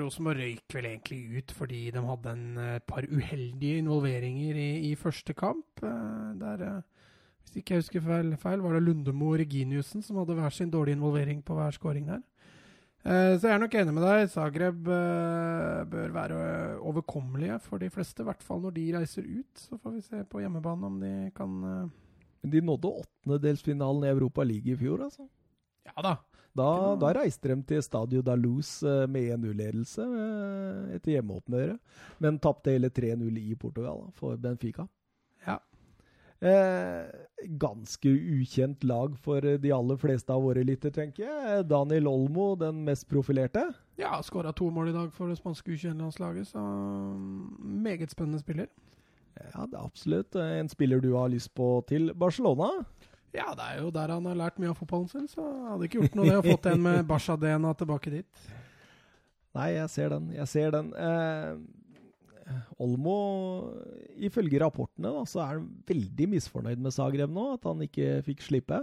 Rosenborg 0.00 0.40
røyk 0.40 0.72
vel 0.72 0.86
egentlig 0.88 1.42
ut 1.42 1.52
fordi 1.52 1.82
de 1.92 2.00
hadde 2.00 2.32
en, 2.32 2.44
par 2.88 3.04
uheldige 3.04 3.82
involveringer 3.82 4.56
i, 4.56 4.70
i 4.88 4.94
første 4.96 5.36
kamp. 5.36 5.84
Eh, 5.84 6.30
der, 6.40 6.64
uh, 6.64 6.93
hvis 7.54 7.62
ikke 7.62 7.76
jeg 7.76 7.84
husker 7.84 8.02
feil, 8.02 8.32
feil, 8.42 8.62
var 8.64 8.74
det 8.74 8.82
Lundemo 8.82 9.28
og 9.30 9.38
Reginiussen 9.38 10.02
som 10.02 10.18
hadde 10.18 10.34
hver 10.34 10.50
sin 10.50 10.72
dårlige 10.72 10.98
involvering 10.98 11.44
på 11.46 11.54
hver 11.54 11.76
scoring 11.76 12.08
der. 12.08 12.24
Uh, 13.04 13.36
så 13.38 13.46
jeg 13.46 13.54
er 13.54 13.62
nok 13.62 13.76
enig 13.78 13.94
med 13.94 14.06
deg. 14.08 14.26
Zagreb 14.32 14.82
bør 14.82 16.12
være 16.16 16.40
overkommelige 16.82 17.60
for 17.62 17.78
de 17.78 17.92
fleste. 17.94 18.24
I 18.24 18.26
hvert 18.26 18.42
fall 18.42 18.64
når 18.64 18.74
de 18.74 18.88
reiser 18.96 19.28
ut. 19.28 19.54
Så 19.60 19.78
får 19.78 19.94
vi 19.94 20.02
se 20.02 20.24
på 20.26 20.42
hjemmebane 20.42 20.90
om 20.90 20.98
de 20.98 21.14
kan 21.36 21.54
Men 22.42 22.52
de 22.52 22.60
nådde 22.60 22.90
åttendedelsfinalen 23.04 24.04
i 24.04 24.12
Europa 24.12 24.42
League 24.42 24.72
i 24.72 24.76
fjor, 24.76 25.04
altså? 25.04 25.28
Ja 25.86 26.02
da. 26.02 26.16
Da, 26.54 26.94
da 27.00 27.10
reiste 27.16 27.50
de 27.50 27.56
til 27.66 27.82
Stadio 27.82 28.22
da 28.22 28.36
Luz 28.38 28.76
eh, 28.86 29.04
med 29.10 29.32
1-0-ledelse 29.34 30.04
eh, 30.06 30.92
etter 30.94 31.16
hjemmeåpnere, 31.16 31.78
men 32.22 32.38
tapte 32.38 32.76
hele 32.76 32.92
3-0 32.94 33.40
i 33.40 33.56
Portugal 33.58 34.04
da, 34.04 34.12
for 34.14 34.38
Benfica. 34.38 34.86
Eh, 36.44 37.04
ganske 37.56 38.08
ukjent 38.08 38.84
lag 38.84 39.14
for 39.24 39.40
de 39.40 39.72
aller 39.72 39.96
fleste 40.00 40.32
av 40.32 40.42
våre 40.44 40.64
lytter, 40.64 40.92
tenker 40.92 41.24
jeg. 41.24 41.66
Daniel 41.70 42.08
Olmo, 42.10 42.50
den 42.60 42.82
mest 42.84 43.08
profilerte. 43.08 43.66
Ja, 44.00 44.18
skåra 44.22 44.52
to 44.52 44.68
mål 44.74 44.90
i 44.90 44.96
dag 44.96 45.12
for 45.14 45.30
det 45.30 45.38
spanske 45.38 45.72
U21-landslaget, 45.72 46.50
så 46.50 46.60
mm, 46.60 47.80
meget 47.84 48.12
spennende 48.12 48.42
spiller. 48.42 48.68
Ja, 49.34 49.64
det 49.66 49.74
er 49.74 49.82
absolutt 49.82 50.36
en 50.38 50.68
spiller 50.70 51.00
du 51.02 51.14
har 51.16 51.32
lyst 51.32 51.54
på 51.56 51.78
til 51.88 52.12
Barcelona. 52.14 52.70
Ja, 53.34 53.50
det 53.58 53.64
er 53.66 53.80
jo 53.82 53.90
der 53.90 54.12
han 54.14 54.26
har 54.30 54.36
lært 54.38 54.60
mye 54.62 54.70
av 54.70 54.78
fotballen 54.78 55.08
sin, 55.10 55.24
så 55.30 55.42
hadde 55.72 55.88
ikke 55.88 56.04
gjort 56.04 56.18
noe 56.18 56.28
det 56.28 56.36
å 56.38 56.44
fått 56.44 56.68
en 56.70 56.84
med 56.84 57.00
Barca-DNA 57.08 57.72
tilbake 57.80 58.12
dit. 58.12 58.44
Nei, 59.54 59.72
jeg 59.74 59.90
ser 59.90 60.14
den. 60.14 60.28
Jeg 60.34 60.50
ser 60.50 60.70
den. 60.74 60.92
Eh, 60.98 61.50
Olmo, 62.82 63.16
ifølge 64.20 64.60
rapportene, 64.60 65.12
da, 65.14 65.22
så 65.28 65.40
er 65.44 65.54
han 65.54 65.68
veldig 65.88 66.28
misfornøyd 66.34 66.82
med 66.82 66.94
Zagreb 66.94 67.32
nå, 67.32 67.54
at 67.56 67.68
han 67.68 67.84
ikke 67.86 68.18
fikk 68.26 68.44
slippe. 68.44 68.82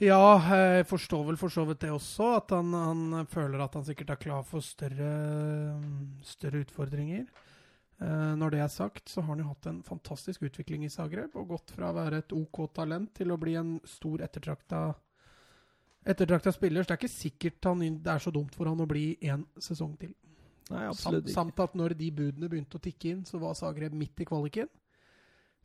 Ja, 0.00 0.40
jeg 0.48 0.86
forstår 0.88 1.26
vel 1.28 1.36
for 1.36 1.52
så 1.52 1.66
vidt 1.68 1.82
det 1.84 1.92
også, 1.92 2.30
at 2.38 2.54
han, 2.56 2.72
han 2.72 3.28
føler 3.28 3.60
at 3.60 3.74
han 3.76 3.84
sikkert 3.84 4.14
er 4.14 4.22
klar 4.22 4.46
for 4.48 4.64
større, 4.64 5.10
større 6.24 6.62
utfordringer. 6.64 7.26
Eh, 8.00 8.32
når 8.40 8.54
det 8.54 8.62
er 8.64 8.72
sagt, 8.72 9.12
så 9.12 9.20
har 9.20 9.34
han 9.34 9.42
jo 9.44 9.50
hatt 9.50 9.68
en 9.68 9.82
fantastisk 9.84 10.46
utvikling 10.48 10.86
i 10.86 10.92
Zagreb, 10.92 11.36
og 11.36 11.52
gått 11.52 11.74
fra 11.76 11.90
å 11.90 11.98
være 11.98 12.22
et 12.22 12.32
OK 12.32 12.62
talent 12.72 13.12
til 13.20 13.34
å 13.34 13.38
bli 13.40 13.58
en 13.60 13.76
stor 13.84 14.24
ettertrakta 14.24 14.88
ettertrakta 16.08 16.52
spiller. 16.56 16.82
Så 16.82 16.88
det 16.88 16.96
er 16.96 17.02
ikke 17.02 17.12
sikkert 17.12 17.68
han, 17.68 17.84
det 18.00 18.12
er 18.14 18.24
så 18.24 18.32
dumt 18.32 18.56
for 18.56 18.70
han 18.70 18.80
å 18.80 18.88
bli 18.88 19.18
én 19.20 19.44
sesong 19.60 19.98
til. 20.00 20.14
Nei, 20.70 20.84
absolutt 20.86 21.26
ikke. 21.26 21.34
samt 21.34 21.62
at 21.62 21.72
når 21.78 21.96
de 21.98 22.10
budene 22.14 22.50
begynte 22.50 22.78
å 22.78 22.82
tikke 22.82 23.14
inn, 23.14 23.24
så 23.26 23.40
var 23.42 23.56
Zagreb 23.58 23.94
midt 23.96 24.22
i 24.22 24.28
kvaliken. 24.28 24.70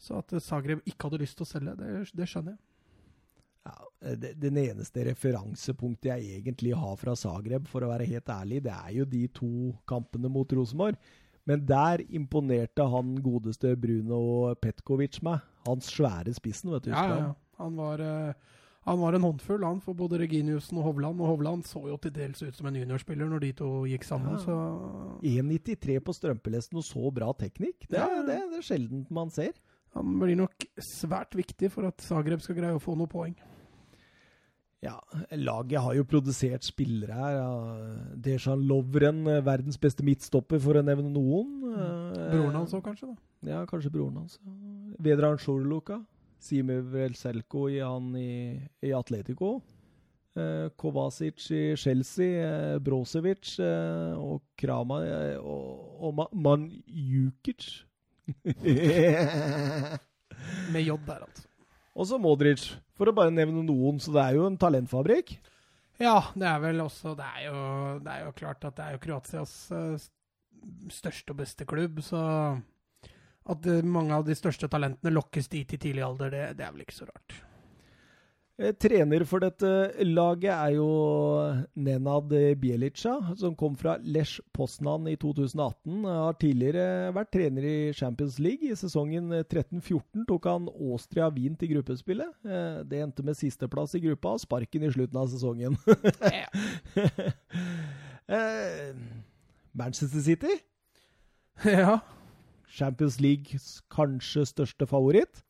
Så 0.01 0.17
at 0.19 0.33
Zagreb 0.43 0.81
ikke 0.85 1.07
hadde 1.07 1.21
lyst 1.21 1.37
til 1.39 1.45
å 1.45 1.49
selge, 1.49 1.75
det, 1.79 1.91
det 2.17 2.27
skjønner 2.29 2.55
jeg. 2.55 2.63
Ja, 3.65 4.15
det, 4.21 4.33
den 4.37 4.57
eneste 4.61 5.05
referansepunktet 5.07 6.11
jeg 6.11 6.39
egentlig 6.41 6.75
har 6.77 6.97
fra 7.01 7.15
Zagreb, 7.17 7.69
for 7.69 7.85
å 7.85 7.89
være 7.89 8.09
helt 8.09 8.29
ærlig, 8.29 8.63
det 8.65 8.73
er 8.75 8.91
jo 8.99 9.07
de 9.09 9.23
to 9.33 9.53
kampene 9.89 10.29
mot 10.29 10.51
Rosenborg. 10.57 10.99
Men 11.45 11.61
der 11.69 12.01
imponerte 12.09 12.85
han 12.89 13.15
godeste 13.21 13.75
Bruno 13.77 14.53
Petkovic 14.61 15.21
meg. 15.25 15.43
Hans 15.65 15.89
svære 15.93 16.33
spissen, 16.37 16.71
vet 16.73 16.87
du. 16.87 16.93
Ja, 16.93 17.05
ja, 17.09 17.17
ja. 17.27 17.33
Han 17.61 17.77
var, 17.77 18.01
eh, 18.01 18.33
han 18.85 18.99
var 19.01 19.13
en 19.17 19.23
håndfull, 19.25 19.63
han, 19.65 19.79
for 19.81 19.93
både 19.97 20.19
Reginiussen 20.21 20.77
og 20.77 20.83
Hovland. 20.83 21.19
Og 21.19 21.27
Hovland 21.33 21.63
så 21.65 21.81
jo 21.89 21.97
til 21.97 22.11
dels 22.13 22.41
ut 22.43 22.55
som 22.55 22.67
en 22.69 22.75
juniorspiller 22.75 23.25
når 23.31 23.39
de 23.41 23.51
to 23.53 23.69
gikk 23.89 24.03
sammen, 24.05 24.35
Ja. 24.35 24.37
så 24.37 25.19
1,93 25.23 25.99
på 26.05 26.13
strømpelesten 26.13 26.77
og 26.77 26.83
så 26.85 27.11
bra 27.13 27.31
teknikk. 27.33 27.87
Det, 27.89 27.97
Ja, 27.97 28.05
er- 28.07 28.25
det, 28.27 28.39
det 28.51 28.57
er 28.59 28.67
sjelden 28.69 29.07
man 29.09 29.29
ser. 29.31 29.53
han 29.95 30.19
blir 30.19 30.35
nok 30.35 30.65
svært 30.77 31.31
viktig 31.33 31.71
for 31.71 31.85
at 31.87 31.97
Zagreb 32.01 32.41
skal 32.41 32.55
greie 32.55 32.75
å 32.75 32.81
få 32.83 32.95
noen 32.97 33.07
poeng. 33.09 33.35
Ja, 34.83 34.99
Laget 35.31 35.79
har 35.81 35.95
jo 35.95 36.03
produsert 36.03 36.61
spillere 36.63 37.13
her. 37.15 37.37
Ja. 37.39 38.15
Dejan 38.21 38.67
Lovren, 38.67 39.25
eh, 39.27 39.41
verdens 39.41 39.77
beste 39.81 40.03
midtstopper, 40.03 40.59
for 40.61 40.73
å 40.77 40.83
nevne 40.85 41.09
noen. 41.09 41.63
Eh, 41.73 42.31
Broren 42.35 42.53
hans 42.53 42.73
òg, 42.73 42.83
kanskje? 42.83 43.07
da. 43.07 43.15
Ja, 43.49 43.65
kanskje 43.65 43.89
broren 43.91 44.17
hans. 44.17 44.37
Vedran 44.99 45.37
Sjorluka. 45.37 46.05
Sime 46.45 46.77
Velselko 46.93 47.65
i, 47.73 47.79
i, 47.81 48.29
i 48.85 48.93
Atletico. 48.93 49.57
Eh, 50.35 50.69
Kovacic 50.75 51.51
i 51.51 51.75
Chelsea. 51.79 52.43
Eh, 52.43 52.77
Brosevic 52.83 53.55
eh, 53.63 54.13
og 54.19 54.41
Krama 54.59 54.99
og, 55.39 56.01
og 56.03 56.15
Ma 56.17 56.25
Manjukic. 56.33 57.69
Med 60.73 60.81
J 60.83 60.97
der, 61.05 61.21
altså. 61.23 61.45
og 61.95 62.07
så 62.09 62.17
Modric, 62.19 62.65
for 62.97 63.07
å 63.07 63.15
bare 63.15 63.31
nevne 63.31 63.63
noen. 63.63 64.01
Så 64.03 64.11
det 64.11 64.23
er 64.25 64.39
jo 64.39 64.49
en 64.49 64.59
talentfabrikk. 64.59 65.37
Ja, 66.01 66.19
det 66.35 66.43
er 66.49 66.57
vel 66.59 66.81
også 66.83 67.13
Det 67.15 67.23
er 67.23 67.45
jo, 67.45 67.59
det 68.03 68.11
er 68.11 68.25
jo 68.25 68.31
klart 68.35 68.65
at 68.67 68.75
det 68.75 68.83
er 68.83 68.97
jo 68.97 69.03
Kroatias 69.05 69.53
største 70.91 71.31
og 71.31 71.39
beste 71.39 71.63
klubb, 71.69 72.01
så 72.03 72.19
at 73.51 73.65
eh, 73.69 73.81
mange 73.85 74.15
av 74.15 74.23
de 74.27 74.35
største 74.37 74.69
talentene 74.71 75.13
lokkes 75.13 75.47
dit 75.51 75.75
i 75.75 75.77
tidlig 75.81 76.05
alder, 76.05 76.31
det, 76.33 76.45
det 76.59 76.65
er 76.65 76.73
vel 76.73 76.85
ikke 76.85 76.97
så 77.01 77.05
rart. 77.09 77.35
Eh, 78.55 78.71
Trener 78.79 79.25
for 79.27 79.43
dette 79.43 79.69
laget 80.07 80.53
er 80.53 80.77
jo 80.77 80.85
Nenad 81.75 82.31
Bjelica, 82.61 83.17
som 83.35 83.51
kom 83.59 83.75
fra 83.75 83.97
Lesj 83.99 84.37
Poznan 84.55 85.09
i 85.11 85.17
2018. 85.19 86.05
Har 86.07 86.37
tidligere 86.39 87.11
vært 87.17 87.33
trener 87.35 87.67
i 87.67 87.75
Champions 87.93 88.39
League. 88.39 88.63
I 88.71 88.77
sesongen 88.79 89.27
13-14 89.43 90.23
tok 90.29 90.47
han 90.47 90.69
Austria 90.71 91.27
Wien 91.35 91.59
til 91.59 91.73
gruppespillet. 91.75 92.31
Eh, 92.47 92.79
Det 92.87 93.03
endte 93.03 93.27
med 93.27 93.35
sisteplass 93.37 93.93
i 93.99 94.03
gruppa 94.07 94.37
og 94.37 94.41
sparken 94.45 94.87
i 94.87 94.93
slutten 94.95 95.19
av 95.19 95.27
sesongen. 95.35 95.75
Manchester 99.75 100.21
City, 100.23 100.55
ja. 101.67 101.99
Champions 102.75 103.19
Leagues 103.23 103.79
kanskje 103.93 104.45
største 104.49 104.87
favoritt. 104.89 105.43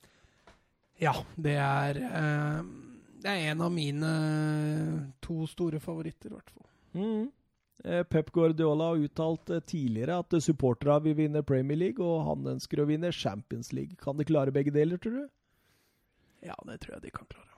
Ja, 1.02 1.16
det 1.36 1.58
er 1.60 1.98
eh, 2.00 2.60
Det 3.24 3.32
er 3.32 3.50
en 3.52 3.64
av 3.66 3.74
mine 3.74 4.12
to 5.26 5.48
store 5.50 5.82
favoritter, 5.84 6.30
i 6.30 6.38
hvert 6.38 6.54
fall. 6.54 6.70
Mm. 6.96 7.26
Eh, 7.86 8.04
Pep 8.04 8.32
Guardiola 8.32 8.92
har 8.92 9.02
uttalt 9.04 9.50
eh, 9.50 9.60
tidligere 9.60 10.20
at 10.22 10.34
eh, 10.34 10.42
supporterne 10.42 11.02
vil 11.06 11.18
vinne 11.20 11.44
Premier 11.46 11.78
League, 11.78 12.02
og 12.06 12.24
han 12.30 12.54
ønsker 12.56 12.82
å 12.82 12.88
vinne 12.90 13.12
Champions 13.14 13.74
League. 13.76 13.98
Kan 14.02 14.18
de 14.18 14.26
klare 14.26 14.54
begge 14.56 14.74
deler, 14.74 15.02
tror 15.02 15.20
du? 15.20 15.26
Ja, 16.46 16.56
det 16.70 16.80
tror 16.82 16.98
jeg 16.98 17.08
de 17.08 17.14
kan 17.14 17.28
klare. 17.30 17.55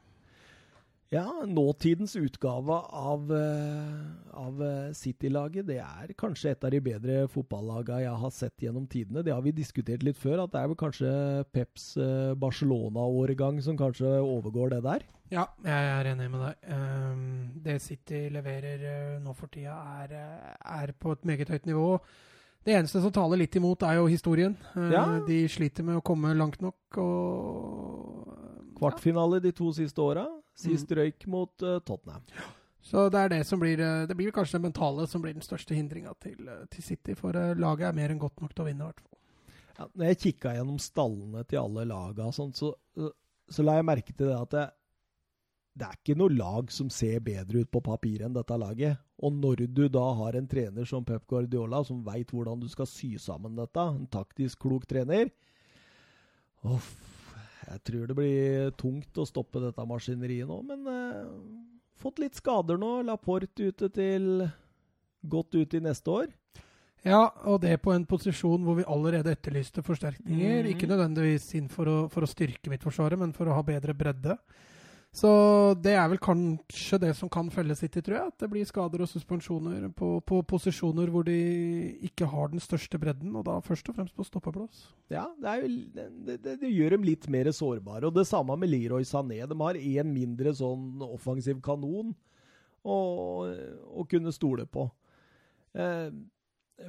Ja, 1.09 1.43
nåtidens 1.47 2.15
utgave 2.15 2.73
av, 2.91 3.31
eh, 3.31 4.37
av 4.37 4.63
eh, 4.63 4.91
City-laget, 4.91 5.67
det 5.69 5.77
er 5.79 6.11
kanskje 6.19 6.51
et 6.51 6.63
av 6.67 6.73
de 6.73 6.81
bedre 6.83 7.19
fotballagene 7.31 8.01
jeg 8.03 8.21
har 8.23 8.33
sett 8.35 8.65
gjennom 8.65 8.87
tidene. 8.91 9.23
Det 9.23 9.31
har 9.31 9.43
vi 9.45 9.53
diskutert 9.55 10.03
litt 10.03 10.19
før, 10.19 10.43
at 10.43 10.51
det 10.51 10.59
er 10.59 10.67
vel 10.67 10.79
kanskje 10.79 11.11
Peps 11.55 11.85
eh, 11.95 12.33
Barcelona-åregang 12.35 13.61
som 13.63 13.79
kanskje 13.79 14.17
overgår 14.19 14.75
det 14.75 14.81
der. 14.83 15.05
Ja, 15.31 15.45
jeg 15.63 15.91
er 15.93 16.09
enig 16.11 16.27
med 16.33 16.43
deg. 16.43 16.67
Ehm, 16.75 17.21
det 17.63 17.77
City 17.83 18.25
leverer 18.31 18.83
nå 19.23 19.35
for 19.35 19.51
tida, 19.51 19.77
er, 20.03 20.17
er 20.59 20.91
på 20.91 21.15
et 21.15 21.23
meget 21.27 21.51
høyt 21.51 21.67
nivå. 21.67 21.87
Det 22.67 22.75
eneste 22.75 22.99
som 23.03 23.13
taler 23.15 23.39
litt 23.39 23.55
imot, 23.55 23.83
er 23.87 24.01
jo 24.01 24.09
historien. 24.11 24.57
Ja. 24.75 25.05
De 25.27 25.39
sliter 25.51 25.87
med 25.87 26.01
å 26.01 26.03
komme 26.03 26.33
langt 26.35 26.59
nok, 26.63 26.99
og 26.99 28.35
Kvartfinale 28.77 29.39
de 29.41 29.53
to 29.55 29.71
siste 29.73 30.03
åra. 30.03 30.27
Sist 30.57 30.89
Mm. 30.89 30.97
røyk 30.97 31.27
mot 31.29 31.63
uh, 31.63 31.77
Tottenham. 31.85 32.23
Så 32.87 33.09
det 33.11 33.19
er 33.19 33.29
det 33.33 33.41
som 33.45 33.59
blir 33.59 33.81
eh, 33.83 34.05
Det 34.07 34.15
blir 34.15 34.31
kanskje 34.31 34.57
det 34.57 34.63
mentale 34.69 35.07
som 35.11 35.21
blir 35.21 35.33
den 35.35 35.43
største 35.43 35.75
hindringa 35.75 36.13
til, 36.23 36.37
eh, 36.47 36.65
til 36.71 36.83
City. 36.85 37.13
For 37.19 37.35
laget 37.35 37.89
er 37.89 37.97
mer 37.97 38.13
enn 38.13 38.21
godt 38.21 38.39
nok 38.41 38.53
til 38.55 38.63
å 38.63 38.67
vinne, 38.69 38.85
i 38.85 38.87
hvert 38.87 39.01
fall. 39.03 39.19
Ja, 39.77 39.87
når 39.93 40.05
jeg 40.07 40.19
kikka 40.21 40.53
gjennom 40.55 40.79
stallene 40.79 41.43
til 41.45 41.59
alle 41.59 41.83
laga, 41.85 42.29
og 42.29 42.33
sånt, 42.33 42.55
så, 42.57 42.71
så 43.49 43.65
la 43.65 43.75
jeg 43.77 43.85
merke 43.89 44.15
til 44.15 44.31
det 44.31 44.37
at 44.37 44.55
det, 44.55 44.63
det 45.77 45.85
er 45.89 45.99
ikke 45.99 46.15
noe 46.17 46.33
lag 46.33 46.71
som 46.73 46.87
ser 46.89 47.19
bedre 47.27 47.65
ut 47.65 47.69
på 47.75 47.83
papiret 47.85 48.25
enn 48.25 48.33
dette 48.39 48.57
laget. 48.57 49.03
Og 49.21 49.35
når 49.35 49.67
du 49.67 49.83
da 49.91 50.05
har 50.21 50.37
en 50.39 50.47
trener 50.49 50.87
som 50.87 51.05
Pep 51.05 51.27
Guardiola, 51.29 51.83
som 51.85 51.99
veit 52.07 52.31
hvordan 52.31 52.63
du 52.63 52.69
skal 52.71 52.87
sy 52.89 53.11
sammen 53.21 53.59
dette, 53.59 53.83
en 53.83 54.07
taktisk 54.07 54.63
klok 54.63 54.87
trener 54.89 55.29
Uff, 56.65 56.95
jeg 57.67 57.83
tror 57.89 58.07
det 58.07 58.15
blir 58.15 58.71
tungt 58.79 59.19
å 59.19 59.25
stoppe 59.27 59.61
dette 59.63 59.85
maskineriet 59.87 60.47
nå, 60.47 60.61
men 60.69 60.87
eh, 60.91 61.25
fått 61.99 62.21
litt 62.23 62.37
skader 62.39 62.79
nå. 62.79 63.01
Laporte 63.07 63.67
ute 63.67 63.89
til 63.93 64.45
godt 65.27 65.57
ut 65.57 65.75
i 65.75 65.83
neste 65.83 66.13
år. 66.13 66.31
Ja, 67.05 67.27
og 67.47 67.61
det 67.63 67.75
på 67.83 67.93
en 67.93 68.07
posisjon 68.09 68.63
hvor 68.65 68.79
vi 68.79 68.87
allerede 68.89 69.31
etterlyste 69.35 69.83
forsterkninger. 69.85 70.63
Mm. 70.63 70.71
Ikke 70.73 70.89
nødvendigvis 70.89 71.51
inn 71.59 71.69
for 71.71 71.89
å, 71.89 71.97
for 72.11 72.25
å 72.25 72.29
styrke 72.29 72.71
Midtforsvaret, 72.71 73.19
men 73.19 73.35
for 73.35 73.47
å 73.47 73.55
ha 73.57 73.63
bedre 73.65 73.95
bredde. 73.97 74.37
Så 75.17 75.29
det 75.81 75.95
er 75.97 76.05
vel 76.11 76.19
kanskje 76.21 76.99
det 77.01 77.09
som 77.17 77.29
kan 77.33 77.47
felle 77.49 77.73
City, 77.77 78.03
tror 78.05 78.17
jeg. 78.19 78.31
At 78.33 78.43
det 78.43 78.49
blir 78.51 78.67
skader 78.69 79.01
og 79.01 79.09
suspensjoner 79.09 79.87
på, 79.97 80.11
på 80.21 80.41
posisjoner 80.45 81.09
hvor 81.09 81.25
de 81.25 81.37
ikke 82.05 82.27
har 82.29 82.51
den 82.51 82.61
største 82.61 82.99
bredden, 83.01 83.33
og 83.33 83.47
da 83.47 83.55
først 83.65 83.89
og 83.89 83.97
fremst 83.97 84.17
på 84.17 84.27
stoppeplass. 84.27 84.83
Ja, 85.09 85.25
det, 85.41 85.55
jo, 85.63 85.71
det, 85.95 86.37
det, 86.45 86.55
det 86.61 86.69
gjør 86.69 86.97
dem 86.97 87.07
litt 87.07 87.25
mer 87.33 87.49
sårbare. 87.49 88.05
Og 88.05 88.13
det 88.13 88.27
samme 88.29 88.59
med 88.61 88.69
Leroy 88.69 89.07
Sané. 89.07 89.41
De 89.49 89.57
har 89.63 89.81
én 89.81 90.13
mindre 90.13 90.53
sånn 90.59 91.01
offensiv 91.07 91.63
kanon 91.65 92.13
å, 92.85 92.99
å 93.97 94.05
kunne 94.11 94.35
stole 94.35 94.67
på. 94.69 94.85
Eh, 95.73 96.11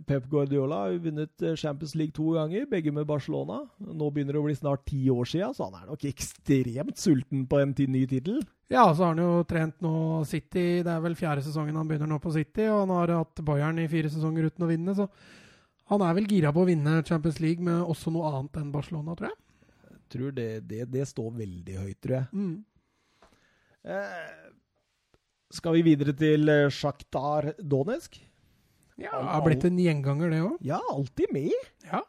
Pep 0.07 0.27
Guardiola 0.29 0.83
har 0.83 0.91
jo 0.93 1.01
vunnet 1.07 1.43
eh, 1.43 1.55
Champions 1.57 1.95
League 1.97 2.13
to 2.13 2.35
ganger, 2.35 2.67
begge 2.69 2.93
med 2.93 3.07
Barcelona. 3.09 3.63
Nå 3.81 4.11
begynner 4.13 4.37
det 4.37 4.41
å 4.43 4.45
bli 4.45 4.57
snart 4.57 4.85
ti 4.89 5.01
år 5.09 5.29
siden, 5.31 5.55
så 5.57 5.71
han 5.71 5.79
er 5.79 5.89
nok 5.89 6.05
ekstremt 6.11 7.01
sulten 7.01 7.47
på 7.49 7.61
en 7.63 7.73
ny 7.73 8.03
tittel. 8.11 8.43
Ja, 8.69 8.85
så 8.93 9.07
har 9.07 9.15
han 9.15 9.23
jo 9.23 9.47
trent 9.49 9.81
nå 9.85 9.95
City. 10.29 10.83
Det 10.85 10.93
er 10.93 11.01
vel 11.05 11.17
fjerde 11.17 11.47
sesongen 11.47 11.79
han 11.81 11.89
begynner 11.89 12.11
nå 12.11 12.21
på 12.21 12.35
City, 12.37 12.67
og 12.69 12.83
han 12.85 12.95
har 12.99 13.15
hatt 13.17 13.43
Bayern 13.49 13.81
i 13.81 13.89
fire 13.89 14.13
sesonger 14.13 14.51
uten 14.51 14.67
å 14.67 14.71
vinne, 14.71 14.97
så 14.99 15.09
han 15.89 16.05
er 16.05 16.19
vel 16.21 16.29
gira 16.29 16.53
på 16.53 16.67
å 16.67 16.69
vinne 16.69 17.01
Champions 17.09 17.41
League 17.41 17.65
med 17.65 17.81
også 17.81 18.13
noe 18.13 18.29
annet 18.29 18.61
enn 18.61 18.75
Barcelona, 18.75 19.17
tror 19.17 19.31
jeg. 19.31 19.41
Jeg 19.89 20.05
tror 20.13 20.37
det, 20.37 20.51
det, 20.69 20.85
det 20.93 21.09
står 21.09 21.33
veldig 21.41 21.81
høyt, 21.81 21.99
tror 22.05 22.19
jeg. 22.19 22.29
Mm. 22.37 23.33
Eh, 23.89 24.49
skal 25.57 25.79
vi 25.79 25.87
videre 25.89 26.13
til 26.13 26.53
Sjaktar 26.77 27.55
Donetsk? 27.57 28.21
Ja, 28.99 29.15
det 29.15 29.33
har 29.33 29.45
blitt 29.47 29.67
en 29.69 29.79
gjenganger, 29.79 30.33
det 30.33 30.39
òg. 30.43 30.55
Ja, 30.67 30.81
alltid 30.91 31.31
med. 31.35 31.53
Ja. 31.87 32.03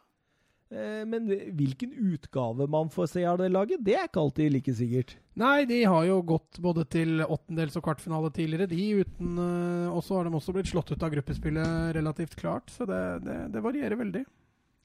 Eh, 0.70 1.02
men 1.06 1.28
hvilken 1.58 1.92
utgave 1.92 2.66
man 2.70 2.90
får 2.90 3.12
se 3.12 3.24
av 3.26 3.38
det 3.38 3.48
laget, 3.50 3.82
det 3.86 3.96
er 3.98 4.08
ikke 4.08 4.22
alltid 4.22 4.52
like 4.54 4.74
sikkert. 4.74 5.16
Nei, 5.38 5.64
de 5.70 5.80
har 5.84 6.04
jo 6.06 6.20
gått 6.26 6.60
både 6.62 6.84
til 6.90 7.22
åttendels- 7.24 7.78
og 7.78 7.86
kvartfinale 7.86 8.30
tidligere, 8.34 8.68
de 8.70 9.04
uten 9.04 9.38
uh, 9.38 9.94
Og 9.94 10.02
så 10.04 10.18
har 10.18 10.26
de 10.26 10.36
også 10.36 10.52
blitt 10.54 10.68
slått 10.70 10.92
ut 10.92 11.02
av 11.02 11.14
gruppespillet 11.14 11.94
relativt 11.96 12.36
klart, 12.38 12.70
så 12.70 12.86
det, 12.86 13.00
det, 13.24 13.38
det 13.54 13.64
varierer 13.64 13.98
veldig. 13.98 14.24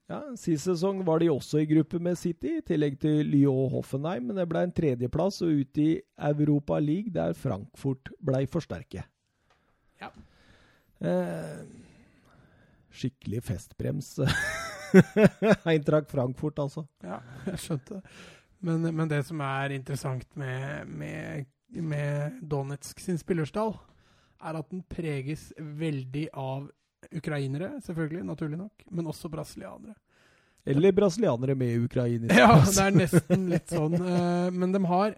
Ja, 0.10 0.20
Sist 0.38 0.68
sesong 0.70 1.02
var 1.06 1.22
de 1.22 1.32
også 1.34 1.64
i 1.64 1.70
gruppe 1.70 1.98
med 2.02 2.18
City, 2.22 2.60
i 2.60 2.66
tillegg 2.66 3.00
til 3.02 3.26
Lyon 3.26 3.66
og 3.66 3.80
Hoffenheim. 3.80 4.30
Men 4.30 4.38
det 4.38 4.46
ble 4.50 4.62
en 4.68 4.74
tredjeplass 4.76 5.42
og 5.46 5.64
ut 5.64 5.82
i 5.82 5.90
Europa 6.30 6.78
League, 6.78 7.14
der 7.14 7.34
Frankfurt 7.38 8.14
ble 8.22 8.44
forsterket. 8.54 9.10
Ja. 10.02 10.12
Eh, 11.02 11.66
skikkelig 12.96 13.44
festbrems. 13.48 14.14
Eintracht 15.70 16.12
Frankfurt, 16.12 16.60
altså. 16.64 16.86
Ja, 17.04 17.20
jeg 17.50 17.60
skjønte 17.64 18.00
det. 18.00 18.16
Men, 18.66 18.88
men 18.96 19.10
det 19.12 19.20
som 19.28 19.42
er 19.46 19.76
interessant 19.76 20.26
med, 20.40 20.88
med, 20.90 21.46
med 21.76 22.40
Donetsk 22.50 23.02
sin 23.04 23.20
spillerstall, 23.22 23.76
er 24.46 24.58
at 24.60 24.72
den 24.72 24.82
preges 24.90 25.50
veldig 25.60 26.28
av 26.38 26.68
ukrainere, 27.16 27.76
selvfølgelig, 27.86 28.24
naturlig 28.26 28.58
nok, 28.60 28.86
men 28.92 29.12
også 29.12 29.30
brasilianere. 29.30 29.94
Eller 30.66 30.96
brasilianere 30.98 31.54
med 31.56 31.84
ukrainere. 31.86 32.34
Ja, 32.40 32.56
det 32.66 32.82
er 32.88 32.96
nesten 32.96 33.46
litt 33.52 33.70
sånn. 33.70 34.00
eh, 34.02 34.48
Men 34.56 34.74
de 34.74 34.82
har 34.90 35.14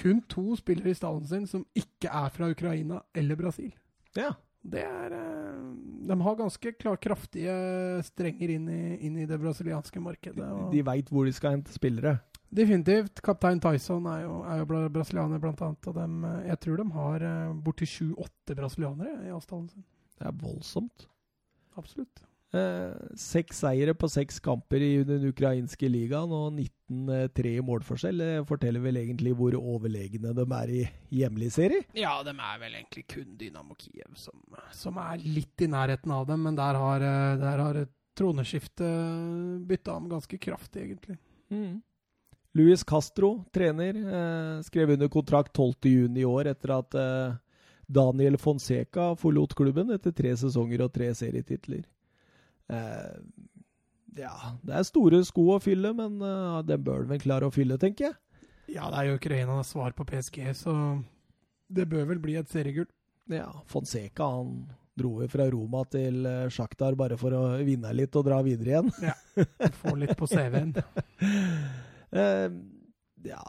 kun 0.00 0.18
to 0.28 0.56
spillere 0.58 0.90
i 0.90 0.98
stallen 0.98 1.28
sin 1.30 1.46
som 1.48 1.62
ikke 1.78 2.10
er 2.10 2.32
fra 2.34 2.48
Ukraina 2.50 2.98
eller 3.16 3.38
Brasil. 3.38 3.70
Ja. 4.18 4.32
Det 4.68 4.82
er 4.84 5.14
eh, 5.16 5.68
De 6.08 6.16
har 6.24 6.36
ganske 6.38 6.72
klar, 6.80 6.96
kraftige 7.00 7.54
strenger 8.06 8.50
inn 8.54 8.68
i, 8.72 8.80
inn 9.08 9.16
i 9.20 9.26
det 9.28 9.38
brasilianske 9.40 10.00
markedet. 10.00 10.44
Og 10.44 10.70
De 10.72 10.82
veit 10.86 11.08
hvor 11.12 11.24
de 11.28 11.32
skal 11.36 11.56
hente 11.58 11.72
spillere. 11.74 12.18
definitivt. 12.54 13.20
Kaptein 13.24 13.60
Tyson 13.60 14.06
er 14.08 14.22
jo, 14.24 14.38
er 14.48 14.62
jo 14.62 14.88
brasilianer, 14.94 15.38
blant 15.42 15.60
annet. 15.64 15.88
Og 15.90 15.94
dem, 15.98 16.24
eh, 16.24 16.48
jeg 16.48 16.60
tror 16.64 16.76
de 16.82 16.88
har 16.96 17.26
eh, 17.32 17.52
borti 17.64 17.88
sju-åtte 17.88 18.56
brasilianere 18.56 19.26
i 19.28 19.34
avstanden 19.34 19.68
sin. 19.72 19.84
Det 20.18 20.26
er 20.26 20.38
voldsomt. 20.40 21.06
Absolutt. 21.78 22.24
Eh, 22.48 22.92
seks 23.20 23.58
seire 23.60 23.92
på 23.92 24.08
seks 24.08 24.38
kamper 24.40 24.80
i 24.80 25.02
den 25.04 25.26
ukrainske 25.28 25.88
ligaen 25.90 26.30
og 26.32 26.54
19-3 26.56 27.50
i 27.58 27.64
målforskjell. 27.64 28.22
Det 28.22 28.46
forteller 28.48 28.80
vel 28.80 29.00
egentlig 29.02 29.34
hvor 29.36 29.56
overlegne 29.58 30.32
de 30.36 30.46
er 30.60 30.72
i 30.72 30.80
hjemlig 31.20 31.50
serie. 31.58 31.84
Ja, 31.98 32.14
de 32.24 32.32
er 32.32 32.62
vel 32.62 32.78
egentlig 32.78 33.04
kun 33.12 33.34
Dynamo 33.40 33.76
Kiev 33.76 34.16
som, 34.16 34.40
som 34.72 34.96
er 35.02 35.20
litt 35.26 35.60
i 35.60 35.68
nærheten 35.68 36.14
av 36.14 36.24
dem, 36.30 36.46
men 36.48 36.56
der 36.56 36.80
har, 36.80 37.04
eh, 37.04 37.34
der 37.42 37.64
har 37.66 37.82
troneskiftet 38.18 39.68
bytta 39.68 39.98
om 39.98 40.08
ganske 40.10 40.40
kraftig, 40.40 40.88
egentlig. 40.88 41.18
Luis 42.58 42.82
Castro, 42.82 43.44
trener, 43.52 43.94
eh, 43.94 44.62
skrev 44.62 44.90
under 44.90 45.08
kontrakt 45.08 45.52
12.6 45.52 46.16
i 46.18 46.24
år 46.24 46.48
etter 46.50 46.72
at 46.78 46.94
eh, 46.94 47.36
Daniel 47.86 48.36
Fonseca 48.40 49.12
forlot 49.16 49.54
klubben 49.54 49.92
etter 49.94 50.16
tre 50.16 50.32
sesonger 50.36 50.82
og 50.86 50.92
tre 50.96 51.12
serietitler. 51.14 51.84
Eh, 52.68 53.18
ja, 54.18 54.34
det 54.66 54.74
er 54.74 54.86
store 54.88 55.22
sko 55.26 55.46
å 55.54 55.60
fylle, 55.62 55.92
men 55.96 56.18
eh, 56.24 56.58
det 56.68 56.80
bør 56.84 57.04
han 57.04 57.12
vel 57.12 57.22
klare 57.22 57.48
å 57.48 57.54
fylle, 57.54 57.78
tenker 57.80 58.10
jeg. 58.10 58.18
Ja, 58.74 58.90
det 58.92 59.00
er 59.00 59.08
jo 59.08 59.20
Ukrainas 59.20 59.72
svar 59.72 59.94
på 59.96 60.04
PSG, 60.08 60.42
så 60.56 60.74
det 61.72 61.88
bør 61.88 62.10
vel 62.10 62.20
bli 62.20 62.36
et 62.40 62.50
seriegull. 62.52 62.88
Ja, 63.32 63.48
Fonseca 63.68 64.28
han 64.38 64.66
dro 64.98 65.18
jo 65.22 65.28
fra 65.30 65.46
Roma 65.52 65.84
til 65.88 66.24
Sjaktar 66.24 66.50
Shakhtar 66.54 66.96
bare 66.98 67.16
for 67.20 67.34
å 67.36 67.42
vinne 67.64 67.92
litt 67.94 68.16
og 68.18 68.26
dra 68.26 68.40
videre 68.44 68.74
igjen. 68.74 68.88
ja, 69.04 69.14
Få 69.80 69.94
litt 70.00 70.16
på 70.18 70.28
CV-en. 70.30 70.74
Eh, 72.08 72.48
ja 73.28 73.42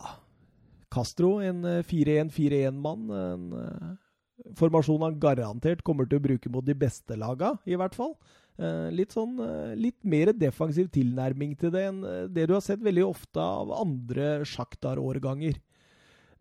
Castro, 0.91 1.37
en 1.39 1.63
eh, 1.63 1.83
4-1-4-1-mann. 1.87 3.05
En 3.13 3.53
eh, 3.55 4.51
formasjon 4.59 5.05
han 5.05 5.19
garantert 5.21 5.83
kommer 5.85 6.09
til 6.09 6.19
å 6.19 6.25
bruke 6.25 6.51
mot 6.51 6.65
de 6.65 6.75
beste 6.77 7.17
laga, 7.19 7.53
i 7.69 7.77
hvert 7.79 7.95
fall. 7.97 8.15
Eh, 8.59 8.89
litt 8.91 9.13
sånn 9.15 9.37
eh, 9.39 9.75
Litt 9.79 10.01
mer 10.03 10.33
defensiv 10.35 10.89
tilnærming 10.91 11.53
til 11.59 11.71
det 11.71 11.85
enn 11.87 12.01
eh, 12.03 12.25
det 12.27 12.49
du 12.49 12.57
har 12.57 12.63
sett 12.65 12.83
veldig 12.83 13.05
ofte 13.07 13.39
av 13.39 13.71
andre 13.77 14.41
Shakhtar-årganger. 14.47 15.61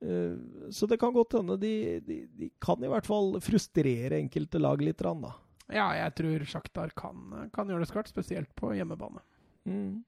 Eh, 0.03 0.35
så 0.75 0.89
det 0.91 0.99
kan 0.99 1.15
godt 1.15 1.39
hende 1.39 1.59
de, 1.63 1.75
de, 2.03 2.19
de 2.35 2.51
kan 2.63 2.83
i 2.83 2.91
hvert 2.91 3.07
fall 3.07 3.37
frustrere 3.45 4.19
enkelte 4.19 4.59
lag 4.63 4.83
litt, 4.83 5.03
da. 5.03 5.35
Ja, 5.69 5.89
jeg 5.95 6.15
tror 6.19 6.45
Sjaktar 6.49 6.93
kan, 6.97 7.49
kan 7.55 7.69
gjøre 7.69 7.85
det 7.85 7.91
skarpt, 7.91 8.11
spesielt 8.11 8.51
på 8.57 8.73
hjemmebane. 8.75 9.21
Mm. 9.69 10.01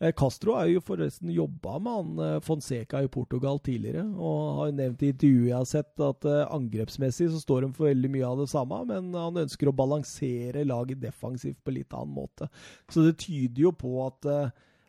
Eh, 0.00 0.12
Castro 0.12 0.54
har 0.54 0.68
jo 0.70 0.82
forresten 0.84 1.30
jobba 1.34 1.78
med 1.82 1.96
han 1.96 2.20
eh, 2.22 2.40
Fonseca 2.44 3.00
i 3.02 3.10
Portugal 3.10 3.58
tidligere, 3.58 4.04
og 4.14 4.60
har 4.60 4.74
nevnt 4.78 5.02
i 5.02 5.10
intervjuet 5.10 5.48
jeg 5.48 5.56
har 5.56 5.68
sett 5.68 6.04
at 6.06 6.28
eh, 6.28 6.44
angrepsmessig 6.54 7.30
så 7.32 7.40
står 7.42 7.66
de 7.66 7.72
for 7.74 7.90
veldig 7.90 8.10
mye 8.14 8.28
av 8.28 8.42
det 8.42 8.48
samme, 8.52 8.80
men 8.92 9.10
han 9.18 9.42
ønsker 9.42 9.70
å 9.70 9.74
balansere 9.74 10.66
laget 10.68 11.02
defensivt 11.02 11.58
på 11.66 11.74
litt 11.74 11.96
annen 11.98 12.14
måte. 12.14 12.46
Så 12.92 13.02
det 13.06 13.16
tyder 13.24 13.66
jo 13.66 13.74
på 13.74 13.96
at, 14.06 14.30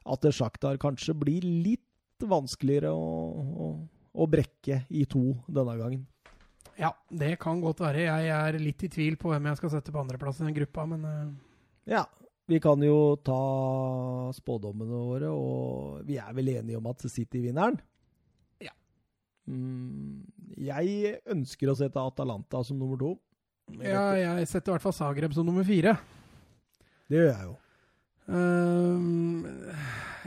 at 0.06 0.30
Sjaktar 0.36 0.78
kanskje 0.82 1.18
blir 1.18 1.48
litt 1.48 1.86
vanskeligere 2.30 2.94
å, 2.94 3.10
å, 3.66 3.74
å 4.14 4.30
brekke 4.30 4.84
i 4.94 5.08
to 5.10 5.32
denne 5.48 5.78
gangen. 5.80 6.06
Ja, 6.80 6.94
det 7.10 7.34
kan 7.42 7.60
godt 7.64 7.82
være. 7.84 8.06
Jeg 8.06 8.30
er 8.32 8.62
litt 8.62 8.86
i 8.86 8.92
tvil 8.92 9.18
på 9.20 9.34
hvem 9.34 9.50
jeg 9.50 9.60
skal 9.60 9.74
sette 9.74 9.92
på 9.92 10.00
andreplass 10.00 10.40
i 10.40 10.46
den 10.46 10.56
gruppa, 10.62 10.86
men 10.88 11.08
Ja, 11.90 12.06
vi 12.50 12.60
kan 12.64 12.82
jo 12.82 13.16
ta 13.22 13.40
spådommene 14.34 15.00
våre, 15.06 15.30
og 15.30 16.04
vi 16.08 16.18
er 16.18 16.34
vel 16.34 16.52
enige 16.56 16.80
om 16.80 16.90
at 16.90 17.06
City 17.12 17.44
vinner 17.44 17.70
den? 17.70 17.80
Ja. 18.66 18.74
Mm, 19.50 20.26
jeg 20.58 21.20
ønsker 21.30 21.70
å 21.70 21.78
sette 21.78 22.02
Atalanta 22.02 22.64
som 22.66 22.80
nummer 22.82 23.00
to. 23.02 23.16
ja, 23.86 24.16
jeg 24.18 24.50
setter 24.50 24.72
i 24.72 24.76
hvert 24.76 24.88
fall 24.88 24.98
Zagreb 24.98 25.36
som 25.38 25.46
nummer 25.46 25.68
fire. 25.68 25.96
Det 27.10 27.22
gjør 27.22 27.30
jeg 27.32 27.50
jo. 27.52 27.58
Ehm, 28.30 29.46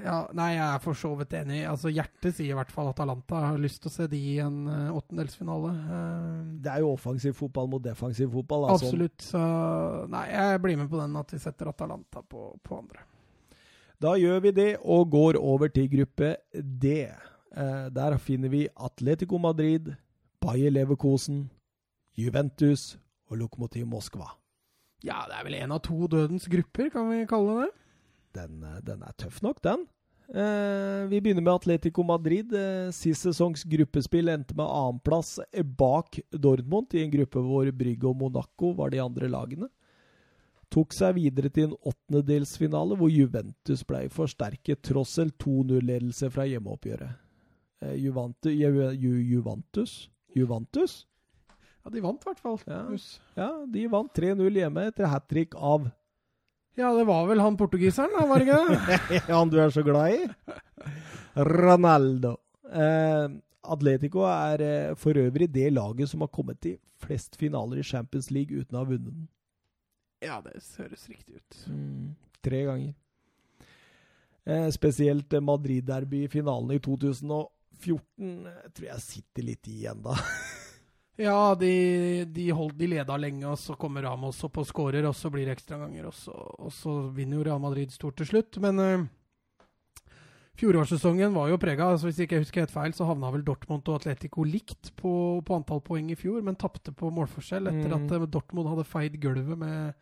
ja, 0.03 0.16
nei, 0.35 0.49
jeg 0.57 0.65
er 0.66 0.83
for 0.83 0.99
så 0.99 1.12
vidt 1.20 1.35
enig. 1.39 1.61
Altså, 1.70 1.93
Hjertet 1.95 2.37
sier 2.37 2.53
i 2.53 2.59
hvert 2.59 2.73
fall 2.74 2.91
Atalanta. 2.91 3.39
Jeg 3.39 3.55
har 3.55 3.62
lyst 3.62 3.83
til 3.85 3.93
å 3.93 3.95
se 3.95 4.09
de 4.11 4.19
i 4.33 4.35
en 4.43 4.59
uh, 4.66 4.97
åttendelsfinale. 4.99 5.73
Ehm, 5.99 6.51
Det 6.65 6.73
er 6.73 6.83
jo 6.83 6.93
offensiv 6.97 7.37
fotball 7.39 7.70
mot 7.70 7.85
defensiv 7.85 8.33
fotball. 8.35 8.69
Altså. 8.73 8.91
absolutt. 8.91 9.23
Så 9.23 9.43
nei, 10.12 10.27
jeg 10.33 10.62
blir 10.65 10.81
med 10.83 10.91
på 10.91 11.01
den 11.01 11.16
at 11.23 11.35
vi 11.35 11.41
setter 11.43 11.70
Atalanta 11.70 12.24
på, 12.27 12.51
på 12.62 12.81
andre. 12.83 13.07
Da 14.03 14.16
gjør 14.19 14.41
vi 14.43 14.51
det, 14.51 14.70
og 14.83 15.12
går 15.12 15.39
over 15.39 15.70
til 15.70 15.87
gruppe 15.93 16.35
D. 16.53 17.07
Eh, 17.55 17.89
der 17.95 18.16
finner 18.19 18.51
vi 18.51 18.65
Atletico 18.74 19.39
Madrid, 19.39 19.93
Bayer 20.43 20.73
Leverkosen, 20.73 21.45
Juventus 22.19 22.97
og 23.31 23.39
Lokomotiv 23.39 23.87
Moskva. 23.87 24.33
Ja, 25.07 25.23
det 25.29 25.37
er 25.39 25.47
vel 25.47 25.59
én 25.61 25.74
av 25.74 25.83
to 25.87 26.09
dødens 26.11 26.49
grupper, 26.51 26.91
kan 26.91 27.11
vi 27.11 27.23
kalle 27.31 27.61
det. 27.61 27.70
Den, 28.35 28.63
eh, 28.65 28.81
den 28.85 29.03
er 29.03 29.13
tøff 29.19 29.43
nok, 29.45 29.61
den. 29.65 29.87
Eh, 30.33 31.07
vi 31.11 31.21
begynner 31.21 31.43
med 31.43 31.53
Atletico 31.53 32.03
Madrid. 32.03 32.53
Eh, 32.57 32.91
sist 32.95 33.27
sesongs 33.27 33.65
gruppespill 33.69 34.31
endte 34.33 34.57
med 34.57 34.65
annenplass 34.65 35.39
bak 35.77 36.21
Dortmund, 36.31 36.95
i 36.95 37.03
en 37.05 37.13
gruppe 37.13 37.43
hvor 37.45 37.69
Brygge 37.77 38.09
og 38.09 38.17
Monaco 38.17 38.73
var 38.79 38.91
de 38.95 39.03
andre 39.03 39.29
lagene. 39.29 39.69
Tok 40.73 40.95
seg 40.97 41.19
videre 41.19 41.51
til 41.53 41.69
en 41.69 41.77
åttendedelsfinale, 41.85 42.97
hvor 42.97 43.13
Juventus 43.13 43.83
ble 43.85 44.07
forsterket 44.09 44.81
tross 44.89 45.19
en 45.21 45.29
2-0-ledelse 45.43 46.31
fra 46.33 46.47
hjemmeoppgjøret. 46.49 47.19
Eh, 47.83 47.97
Juventus, 48.01 48.53
Ju, 48.57 48.91
Ju, 48.97 49.17
Juventus? 49.35 50.09
Juventus? 50.35 51.03
Ja, 51.85 51.91
de 51.91 52.01
vant 52.01 52.23
i 52.23 52.31
hvert 52.31 52.41
fall. 52.41 52.61
Ja. 52.65 52.83
Ja, 53.37 53.51
de 53.69 53.85
vant 53.91 54.15
3-0 54.17 54.63
hjemme 54.63 54.87
etter 54.89 55.11
hat 55.11 55.29
trick 55.29 55.57
av 55.59 55.91
Ja, 56.78 56.93
det 56.97 57.05
var 57.05 57.27
vel 57.28 57.43
han 57.44 57.57
portugiseren, 57.61 58.15
da, 58.16 58.27
var 58.27 58.40
det 58.40 58.47
ikke 58.49 58.61
det? 59.11 59.20
Han 59.35 59.51
du 59.53 59.59
er 59.61 59.73
så 59.74 59.82
glad 59.85 60.15
i? 60.15 60.23
Ronaldo. 61.36 62.36
Eh, 62.73 63.27
Atletico 63.62 64.24
er 64.24 64.65
eh, 64.65 64.94
for 64.97 65.20
øvrig 65.20 65.51
det 65.53 65.69
laget 65.73 66.09
som 66.09 66.24
har 66.24 66.32
kommet 66.32 66.62
til 66.65 66.78
flest 67.03 67.36
finaler 67.36 67.82
i 67.82 67.85
Champions 67.86 68.31
League 68.32 68.57
uten 68.57 68.78
å 68.78 68.82
ha 68.82 68.89
vunnet 68.89 69.12
den. 69.12 69.28
Ja, 70.23 70.40
det 70.40 70.57
høres 70.78 71.05
riktig 71.11 71.40
ut. 71.40 71.61
Mm, 71.69 72.15
tre 72.44 72.65
ganger. 72.70 72.94
Eh, 74.44 74.69
spesielt 74.74 75.32
eh, 75.32 75.44
Madrid-derby 75.44 76.24
i 76.24 76.28
finalen 76.32 76.73
i 76.74 76.81
2014 76.82 78.47
eh, 78.47 78.70
tror 78.74 78.89
jeg 78.89 79.05
sitter 79.05 79.47
litt 79.53 79.69
i 79.70 79.85
ennå. 79.93 80.16
Ja, 81.20 81.55
de, 81.55 82.24
de, 82.24 82.51
hold, 82.56 82.72
de 82.78 82.89
leda 82.89 83.16
lenge, 83.20 83.44
og 83.44 83.59
så 83.60 83.76
kommer 83.76 84.06
Ramos 84.06 84.39
opp 84.47 84.62
og 84.62 84.68
skårer, 84.68 85.05
og 85.05 85.16
så 85.16 85.28
blir 85.32 85.44
det 85.44 85.59
ekstraganger, 85.59 86.06
og, 86.09 86.14
så, 86.16 86.32
og 86.32 86.72
så 86.72 86.94
vinner 87.12 87.39
jo 87.39 87.48
Real 87.48 87.60
Madrid 87.60 87.93
stort 87.93 88.16
til 88.16 88.30
slutt. 88.30 88.56
Men 88.64 88.80
uh, 88.80 90.14
fjorårssesongen 90.56 91.34
var 91.36 91.51
jo 91.51 91.59
prega 91.60 91.90
altså 91.93 92.09
Hvis 92.09 92.22
jeg 92.22 92.30
ikke 92.30 92.40
husker 92.40 92.64
helt 92.64 92.72
feil, 92.72 92.94
så 92.97 93.09
havna 93.09 93.32
vel 93.34 93.44
Dortmund 93.44 93.84
og 93.93 94.01
Atletico 94.01 94.47
likt 94.48 94.94
på, 94.97 95.12
på 95.44 95.59
antall 95.59 95.82
poeng 95.84 96.09
i 96.14 96.16
fjor, 96.16 96.40
men 96.47 96.56
tapte 96.56 96.97
på 96.97 97.12
målforskjell 97.12 97.68
etter 97.68 97.93
mm. 97.93 97.98
at 97.98 98.16
uh, 98.16 98.26
Dortmund 98.39 98.72
hadde 98.72 98.89
feid 98.89 99.20
gulvet 99.20 99.60
med, 99.60 99.93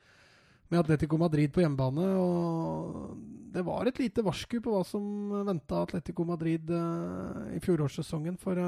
med 0.70 0.80
Atletico 0.84 1.18
Madrid 1.18 1.50
på 1.50 1.64
hjemmebane. 1.64 2.06
og 2.22 3.18
Det 3.50 3.66
var 3.66 3.90
et 3.90 3.98
lite 3.98 4.22
varsku 4.22 4.60
på 4.62 4.78
hva 4.78 4.86
som 4.86 5.42
venta 5.42 5.82
Atletico 5.82 6.22
Madrid 6.28 6.70
uh, 6.70 7.50
i 7.50 7.58
fjorårssesongen. 7.66 8.38
for 8.38 8.62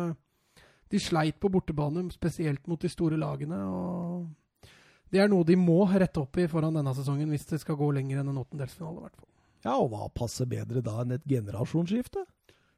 de 0.92 1.00
sleit 1.00 1.38
på 1.40 1.50
bortebane, 1.52 2.04
spesielt 2.12 2.66
mot 2.68 2.80
de 2.80 2.90
store 2.92 3.18
lagene. 3.20 3.58
og 3.64 4.70
Det 5.12 5.22
er 5.22 5.30
noe 5.32 5.46
de 5.48 5.56
må 5.56 5.80
rette 5.88 6.20
opp 6.20 6.38
i 6.38 6.48
foran 6.50 6.76
denne 6.76 6.94
sesongen 6.96 7.32
hvis 7.32 7.48
det 7.48 7.62
skal 7.62 7.78
gå 7.80 7.90
lenger 7.96 8.20
enn 8.20 8.32
en 8.32 8.42
åttendelsfinale. 8.44 9.06
Hvert 9.06 9.16
fall. 9.16 9.30
Ja, 9.62 9.78
og 9.78 9.92
hva 9.92 10.08
passer 10.12 10.48
bedre 10.50 10.82
da 10.84 11.00
enn 11.02 11.16
et 11.16 11.26
generasjonsskifte? 11.28 12.26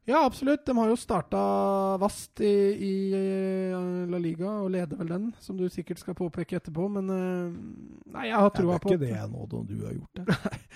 Ja, 0.05 0.27
absolutt. 0.27 0.67
De 0.67 0.77
har 0.77 0.91
jo 0.91 0.97
starta 1.01 1.41
vast 1.97 2.41
i, 2.45 2.53
i, 2.77 2.95
La 4.11 4.19
Liga 4.21 4.51
og 4.61 4.69
leder 4.75 4.99
vel 5.01 5.09
den, 5.15 5.31
som 5.41 5.57
du 5.57 5.65
sikkert 5.73 6.03
skal 6.03 6.17
påpeke 6.19 6.59
etterpå. 6.59 6.91
Men 6.93 7.09
eh, 7.15 7.55
nei, 8.13 8.27
jeg 8.29 8.37
har 8.37 8.53
trua 8.53 8.77
på 8.83 8.93
Det 8.93 8.99
er 8.99 9.15
ikke 9.15 9.31
det 9.31 9.31
nå 9.33 9.65
du 9.65 9.79
har 9.87 9.95
gjort 9.97 10.21
det. 10.21 10.61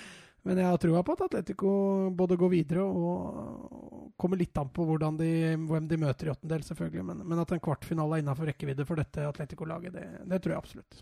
Men 0.49 0.63
jeg 0.63 0.71
har 0.71 0.81
trua 0.81 1.03
på 1.05 1.13
at 1.13 1.27
Atletico 1.27 1.71
både 2.17 2.39
går 2.41 2.51
videre 2.55 2.85
og 2.87 4.15
kommer 4.17 4.41
litt 4.41 4.57
an 4.59 4.71
på 4.73 4.87
de, 4.97 5.31
hvem 5.69 5.89
de 5.91 6.01
møter 6.01 6.31
i 6.31 6.33
åttendel, 6.33 6.65
selvfølgelig. 6.65 7.05
Men, 7.05 7.23
men, 7.29 7.43
at 7.43 7.53
en 7.53 7.63
kvartfinale 7.63 8.17
er 8.17 8.25
innafor 8.25 8.49
rekkevidde 8.49 8.87
for 8.89 8.97
dette 8.99 9.27
Atletico-laget, 9.29 9.93
det, 9.93 10.07
det, 10.25 10.41
tror 10.41 10.55
jeg 10.55 10.63
absolutt. 10.63 11.01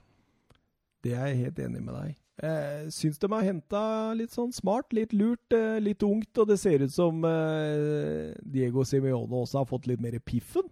Det 1.07 1.15
er 1.15 1.31
jeg 1.31 1.45
helt 1.45 1.61
enig 1.63 1.85
med 1.85 1.95
deg. 1.95 2.17
Jeg 2.43 2.91
syns 2.93 3.23
de 3.23 3.31
har 3.33 3.47
henta 3.47 3.83
litt 4.19 4.35
sånn 4.35 4.51
smart, 4.53 4.91
litt 4.97 5.15
lurt, 5.17 5.55
eh, 5.55 5.79
litt 5.81 6.03
ungt. 6.05 6.33
Og 6.43 6.51
det 6.51 6.59
ser 6.61 6.83
ut 6.83 6.93
som 6.93 7.23
eh, 7.25 8.35
Diego 8.43 8.85
Simione 8.85 9.45
også 9.45 9.63
har 9.63 9.71
fått 9.71 9.87
litt 9.89 10.03
mer 10.03 10.19
piffen. 10.27 10.67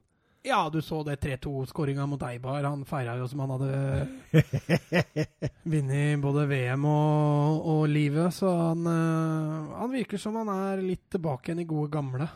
Ja, 0.46 0.70
du 0.72 0.82
så 0.82 1.02
det 1.02 1.16
3-2-skåringa 1.16 2.06
mot 2.06 2.22
Eibar. 2.22 2.64
Han 2.64 2.84
feira 2.84 3.14
jo 3.16 3.24
som 3.28 3.40
han 3.40 3.54
hadde 3.54 4.08
vunnet 5.72 6.20
både 6.20 6.42
VM 6.50 6.84
og, 6.84 7.62
og, 7.64 7.84
livet. 7.88 8.28
Så 8.36 8.50
han, 8.52 8.82
uh, 8.84 9.70
han, 9.78 9.88
virker 9.94 10.20
som 10.20 10.36
han 10.36 10.50
er 10.52 10.82
litt 10.84 11.06
tilbake 11.14 11.48
igjen 11.48 11.62
i 11.64 11.68
gode 11.70 11.88
gamle. 11.94 12.28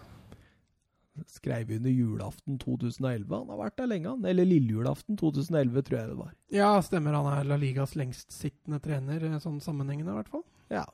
Skrev 1.28 1.74
under 1.76 1.92
julaften 1.92 2.56
2011. 2.62 3.28
Han 3.34 3.52
har 3.52 3.60
vært 3.60 3.76
der 3.82 3.92
lenge, 3.92 4.14
han. 4.14 4.24
Eller 4.32 4.48
lillejulaften 4.48 5.20
2011, 5.20 5.84
tror 5.90 5.98
jeg 6.00 6.12
det 6.14 6.18
var. 6.22 6.32
Ja, 6.62 6.70
stemmer. 6.88 7.18
Han 7.20 7.28
er 7.34 7.52
La 7.52 7.60
Ligas 7.60 7.92
lengstsittende 7.98 8.80
trener, 8.80 9.28
eh, 9.28 9.36
sånn 9.44 9.60
sammenhengende 9.60 10.16
i 10.16 10.20
hvert 10.22 10.32
fall. 10.32 10.46
Ja, 10.72 10.86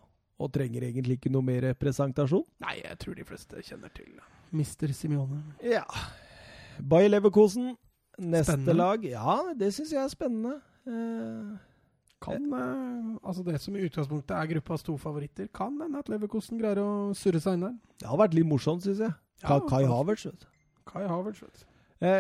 og 0.43 0.51
trenger 0.55 0.89
egentlig 0.89 1.21
ikke 1.21 1.31
noe 1.31 1.47
mer 1.47 1.71
presentasjon? 1.79 2.43
Nei, 2.65 2.81
jeg 2.83 2.99
tror 3.05 3.15
de 3.19 3.27
fleste 3.29 3.63
kjenner 3.63 3.93
til 3.95 4.19
Mister 4.55 4.91
Simione. 4.95 5.45
Ja. 5.63 5.87
Bayer 6.81 7.09
Leverkosen, 7.09 7.75
neste 8.19 8.53
spennende. 8.53 8.75
lag. 8.75 9.05
Ja, 9.05 9.39
det 9.59 9.73
syns 9.75 9.93
jeg 9.93 10.03
er 10.03 10.09
spennende. 10.13 10.55
Eh, 10.87 11.57
kan, 12.25 12.53
eh, 12.53 13.19
altså 13.25 13.45
Det 13.45 13.61
som 13.61 13.77
i 13.77 13.85
utgangspunktet 13.85 14.31
er 14.31 14.47
gruppas 14.55 14.83
to 14.83 14.97
favoritter, 14.97 15.49
kan 15.55 15.79
hende 15.81 15.99
at 15.99 16.09
Leverkosen 16.09 16.59
greier 16.59 16.81
å 16.83 17.15
surre 17.15 17.41
seg 17.41 17.55
inn 17.55 17.69
der. 17.69 17.77
Det 18.01 18.09
har 18.09 18.19
vært 18.19 18.35
litt 18.35 18.47
morsomt, 18.47 18.83
syns 18.83 18.99
jeg. 18.99 19.15
Ja, 19.43 19.61
Kai 19.61 19.85
Havertz. 19.85 20.47
Kai 20.87 21.07
Havertz, 21.07 21.43
vet 21.43 21.65
du. 21.65 21.71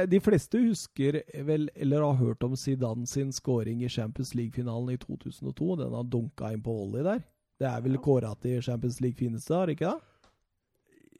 De 0.09 0.21
fleste 0.21 0.57
husker 0.63 1.21
vel, 1.45 1.69
eller 1.77 2.01
har 2.01 2.15
hørt 2.15 2.45
om 2.45 2.55
Zidane 2.57 3.07
sin 3.07 3.33
scoring 3.33 3.83
i 3.83 3.89
Champions 3.89 4.35
League-finalen 4.35 4.95
i 4.95 4.97
2002. 4.97 5.77
Den 5.77 5.93
har 5.93 6.05
dunka 6.05 6.53
inn 6.53 6.63
på 6.63 6.73
volley 6.73 7.03
der. 7.05 7.21
Det 7.61 7.69
er 7.69 7.83
vel 7.85 7.99
ja. 7.99 8.01
kåra 8.01 8.35
til 8.41 8.63
Champions 8.63 9.01
League 9.01 9.19
fineste, 9.19 9.55
har 9.55 9.71
ikke 9.71 9.91
det? 9.93 10.14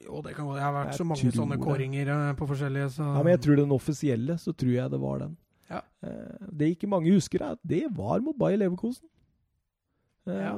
Jo, 0.05 0.21
det 0.21 0.35
kan 0.35 0.45
godt 0.45 0.59
Det 0.59 0.65
har 0.65 0.75
vært 0.75 0.93
jeg 0.93 0.99
så 0.99 1.07
mange 1.07 1.33
sånne 1.33 1.57
kåringer 1.61 2.11
uh, 2.11 2.27
på 2.37 2.47
forskjellige, 2.51 2.91
så 2.97 3.07
Ja, 3.07 3.23
men 3.23 3.33
jeg 3.35 3.41
tror 3.47 3.59
den 3.61 3.73
offisielle, 3.75 4.37
så 4.41 4.53
tror 4.53 4.75
jeg 4.75 4.93
det 4.93 5.01
var 5.01 5.25
den. 5.25 5.33
Ja. 5.71 5.81
Uh, 6.05 6.45
det 6.53 6.75
ikke 6.75 6.89
mange 6.91 7.13
husker, 7.15 7.41
er 7.41 7.57
at 7.57 7.65
det 7.65 7.83
var 7.95 8.21
mot 8.25 8.37
Bayer 8.37 8.61
Leverkosen. 8.61 9.07
Uh, 10.25 10.33
ja. 10.35 10.53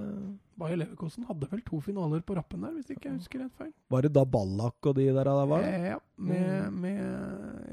Bayer 0.60 0.80
Leverkosen 0.82 1.28
hadde 1.30 1.48
vel 1.52 1.64
to 1.64 1.80
finaler 1.84 2.24
på 2.28 2.36
rappen 2.36 2.64
der, 2.66 2.76
hvis 2.76 2.92
ikke 2.92 3.08
jeg 3.08 3.18
husker 3.22 3.44
rett 3.46 3.60
feil. 3.60 3.74
Var 3.94 4.08
det 4.08 4.14
da 4.18 4.24
Ballak 4.28 4.90
og 4.90 4.98
de 4.98 5.08
der 5.08 5.32
der 5.32 5.52
var? 5.54 5.68
Ja, 5.68 6.00
med, 6.18 6.48
mm. 6.48 6.80
med, 6.86 7.04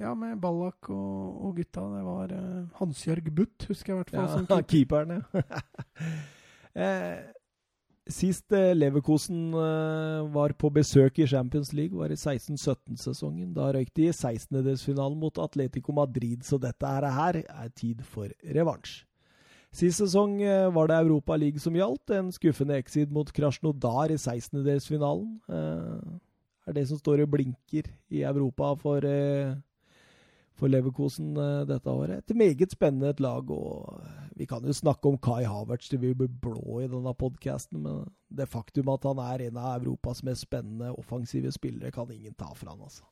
ja, 0.02 0.14
med 0.18 0.36
Ballak 0.42 0.90
og, 0.90 1.46
og, 1.48 1.54
gutta. 1.58 1.86
Det 1.94 2.04
var 2.06 2.36
Hans-Jørg 2.80 3.32
Butt, 3.34 3.66
husker 3.70 3.94
jeg 3.94 3.96
i 3.96 4.02
hvert 4.02 4.14
fall. 4.14 4.46
Ja, 4.50 4.60
keeperen, 4.74 5.16
ja. 5.18 5.24
Sist 8.04 8.52
eh, 8.52 8.74
Leverkosen 8.76 9.54
eh, 9.56 10.26
var 10.34 10.52
på 10.60 10.68
besøk 10.68 11.22
i 11.22 11.26
Champions 11.26 11.72
League, 11.72 11.96
var 11.96 12.12
i 12.12 12.18
16-17-sesongen. 12.18 13.54
Da 13.56 13.70
røyk 13.72 13.94
de 13.96 14.10
i 14.10 14.12
16-delsfinalen 14.12 15.16
mot 15.16 15.40
Atletico 15.40 15.94
Madrid, 15.96 16.42
så 16.44 16.58
dette 16.60 16.84
her 16.84 17.40
er 17.40 17.70
tid 17.72 18.04
for 18.04 18.28
revansj. 18.44 19.06
Sist 19.74 20.02
sesong 20.02 20.36
eh, 20.44 20.68
var 20.74 20.92
det 20.92 21.00
Europa 21.00 21.38
League 21.40 21.62
som 21.64 21.74
gjaldt. 21.74 22.12
En 22.12 22.28
skuffende 22.34 22.76
exit 22.76 23.10
mot 23.10 23.32
Krasjnodar 23.32 24.12
i 24.12 24.20
16-delsfinalen. 24.20 25.40
Er 26.64 26.76
det 26.76 26.84
som 26.88 27.00
står 27.00 27.24
og 27.24 27.32
blinker 27.32 27.88
i 28.12 28.20
Europa 28.24 28.74
for 28.80 29.04
for 30.58 30.70
Leverkosen 30.70 31.32
uh, 31.36 31.64
dette 31.68 31.90
året. 31.90 32.22
Et 32.22 32.36
meget 32.36 32.74
spennende 32.74 33.10
et 33.10 33.20
lag. 33.20 33.50
og 33.50 34.00
Vi 34.36 34.46
kan 34.46 34.64
jo 34.64 34.72
snakke 34.72 35.08
om 35.08 35.18
Kai 35.18 35.44
Havertz 35.44 35.88
til 35.90 36.00
vi 36.02 36.14
blir 36.14 36.28
blå 36.28 36.80
i 36.80 36.90
denne 36.90 37.14
podkasten, 37.14 37.82
men 37.82 38.04
det 38.30 38.48
faktum 38.48 38.92
at 38.94 39.06
han 39.06 39.18
er 39.18 39.48
en 39.48 39.58
av 39.58 39.82
Europas 39.82 40.22
mest 40.22 40.46
spennende 40.46 40.92
offensive 40.98 41.52
spillere, 41.52 41.90
kan 41.90 42.10
ingen 42.10 42.34
ta 42.34 42.52
fra 42.54 42.70
han. 42.70 42.82
altså. 42.82 43.04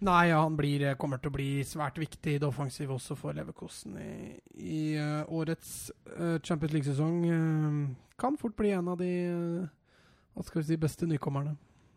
Nei, 0.00 0.28
ja, 0.28 0.42
han 0.42 0.54
blir, 0.56 0.82
eh, 0.86 0.94
kommer 0.94 1.18
til 1.18 1.32
å 1.32 1.34
bli 1.34 1.64
svært 1.66 1.96
viktig 1.98 2.36
i 2.36 2.38
det 2.38 2.46
offensive 2.46 2.94
også 2.94 3.16
for 3.18 3.34
Leverkosen 3.34 3.96
i, 3.98 4.12
i 4.54 4.82
uh, 4.94 5.24
årets 5.26 5.90
uh, 6.14 6.38
Champions 6.38 6.72
League-sesong. 6.72 7.16
Uh, 7.26 8.12
kan 8.18 8.38
fort 8.38 8.54
bli 8.54 8.70
en 8.76 8.92
av 8.92 9.00
de 9.00 9.10
hva 10.38 10.44
skal 10.46 10.62
vi 10.62 10.68
si, 10.68 10.78
beste 10.78 11.06
nykommerne. 11.10 11.56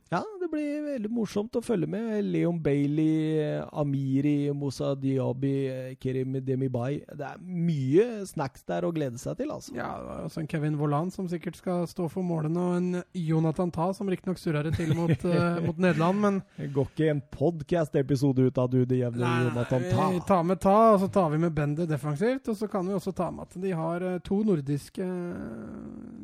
Ja, 0.10 0.24
blir 0.52 0.84
veldig 0.86 1.10
morsomt 1.14 1.56
å 1.58 1.62
følge 1.64 1.88
med. 1.90 2.20
Leon 2.28 2.60
Bailey, 2.62 3.42
Amiri, 3.82 4.52
Moussa 4.54 4.94
Diaby, 5.00 5.96
Kerim 6.02 6.38
Demibai. 6.46 7.02
Det 7.08 7.26
er 7.28 7.40
mye 7.42 8.26
snacks 8.30 8.66
der 8.70 8.86
å 8.86 8.92
glede 8.94 9.18
seg 9.22 9.40
til, 9.40 9.50
altså. 9.56 9.74
Ja, 9.78 9.90
også 10.28 10.44
en 10.44 10.50
Kevin 10.52 10.78
Volan 10.80 11.10
som 11.14 11.30
sikkert 11.32 11.58
skal 11.58 11.88
stå 11.90 12.10
for 12.12 12.26
målene, 12.28 12.62
og 12.62 12.78
en 12.78 13.02
Jonathan 13.18 13.72
Ta 13.72 13.88
som 13.96 14.10
riktignok 14.12 14.40
surrer 14.42 14.68
det 14.68 14.76
til 14.78 14.94
mot, 14.98 15.26
uh, 15.26 15.62
mot, 15.66 15.80
Nederland, 15.82 16.22
men 16.22 16.40
Det 16.58 16.70
går 16.76 16.92
ikke 16.92 17.10
en 17.16 17.24
podcast-episode 17.34 18.50
ut 18.52 18.62
av 18.62 18.70
du 18.72 18.84
det 18.86 19.02
jevne 19.02 19.34
Jonathan 19.48 19.88
Ta. 19.90 20.10
Vi 20.12 20.24
tar 20.28 20.46
med 20.48 20.62
Ta, 20.62 20.78
og 20.94 21.02
så 21.06 21.12
tar 21.12 21.32
vi 21.34 21.42
med 21.42 21.56
Bender 21.58 21.90
defensivt, 21.90 22.52
og 22.52 22.60
så 22.60 22.70
kan 22.72 22.86
vi 22.88 22.98
også 22.98 23.16
ta 23.16 23.32
med 23.34 23.50
at 23.50 23.58
de 23.64 23.74
har 23.74 24.06
uh, 24.06 24.20
to 24.26 24.42
nordiske 24.46 25.10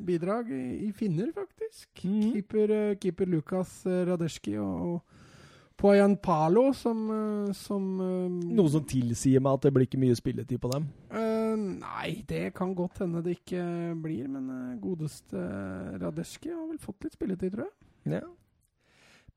bidrag 0.08 0.52
i, 0.54 0.64
i 0.88 0.94
finner, 0.95 1.34
faktisk. 1.36 2.04
Mm. 2.04 2.32
Keeper, 2.36 2.78
keeper 3.02 3.28
Lukas 3.28 3.78
Eh, 3.88 4.06
Radeski 4.18 4.57
og, 4.60 5.03
Poyan 5.77 6.15
Palo, 6.18 6.72
som, 6.73 7.03
eh, 7.14 7.53
som 7.53 7.84
eh, 8.02 8.53
Noe 8.57 8.72
som 8.73 8.85
tilsier 8.88 9.44
meg 9.44 9.60
at 9.60 9.68
det 9.68 9.73
blir 9.76 9.85
ikke 9.85 9.99
mye 10.02 10.18
spilletid 10.18 10.61
på 10.64 10.72
dem? 10.72 10.88
Uh, 11.11 11.53
nei, 11.53 12.23
det 12.30 12.49
kan 12.57 12.73
godt 12.77 13.03
hende 13.03 13.22
det 13.26 13.38
ikke 13.38 13.61
blir, 14.02 14.26
men 14.31 14.80
godeste 14.81 15.38
Radeski 16.02 16.49
har 16.49 16.65
vel 16.65 16.81
fått 16.81 17.06
litt 17.06 17.19
spilletid, 17.19 17.53
tror 17.53 17.68
jeg. 17.68 18.18
Ja. 18.18 18.23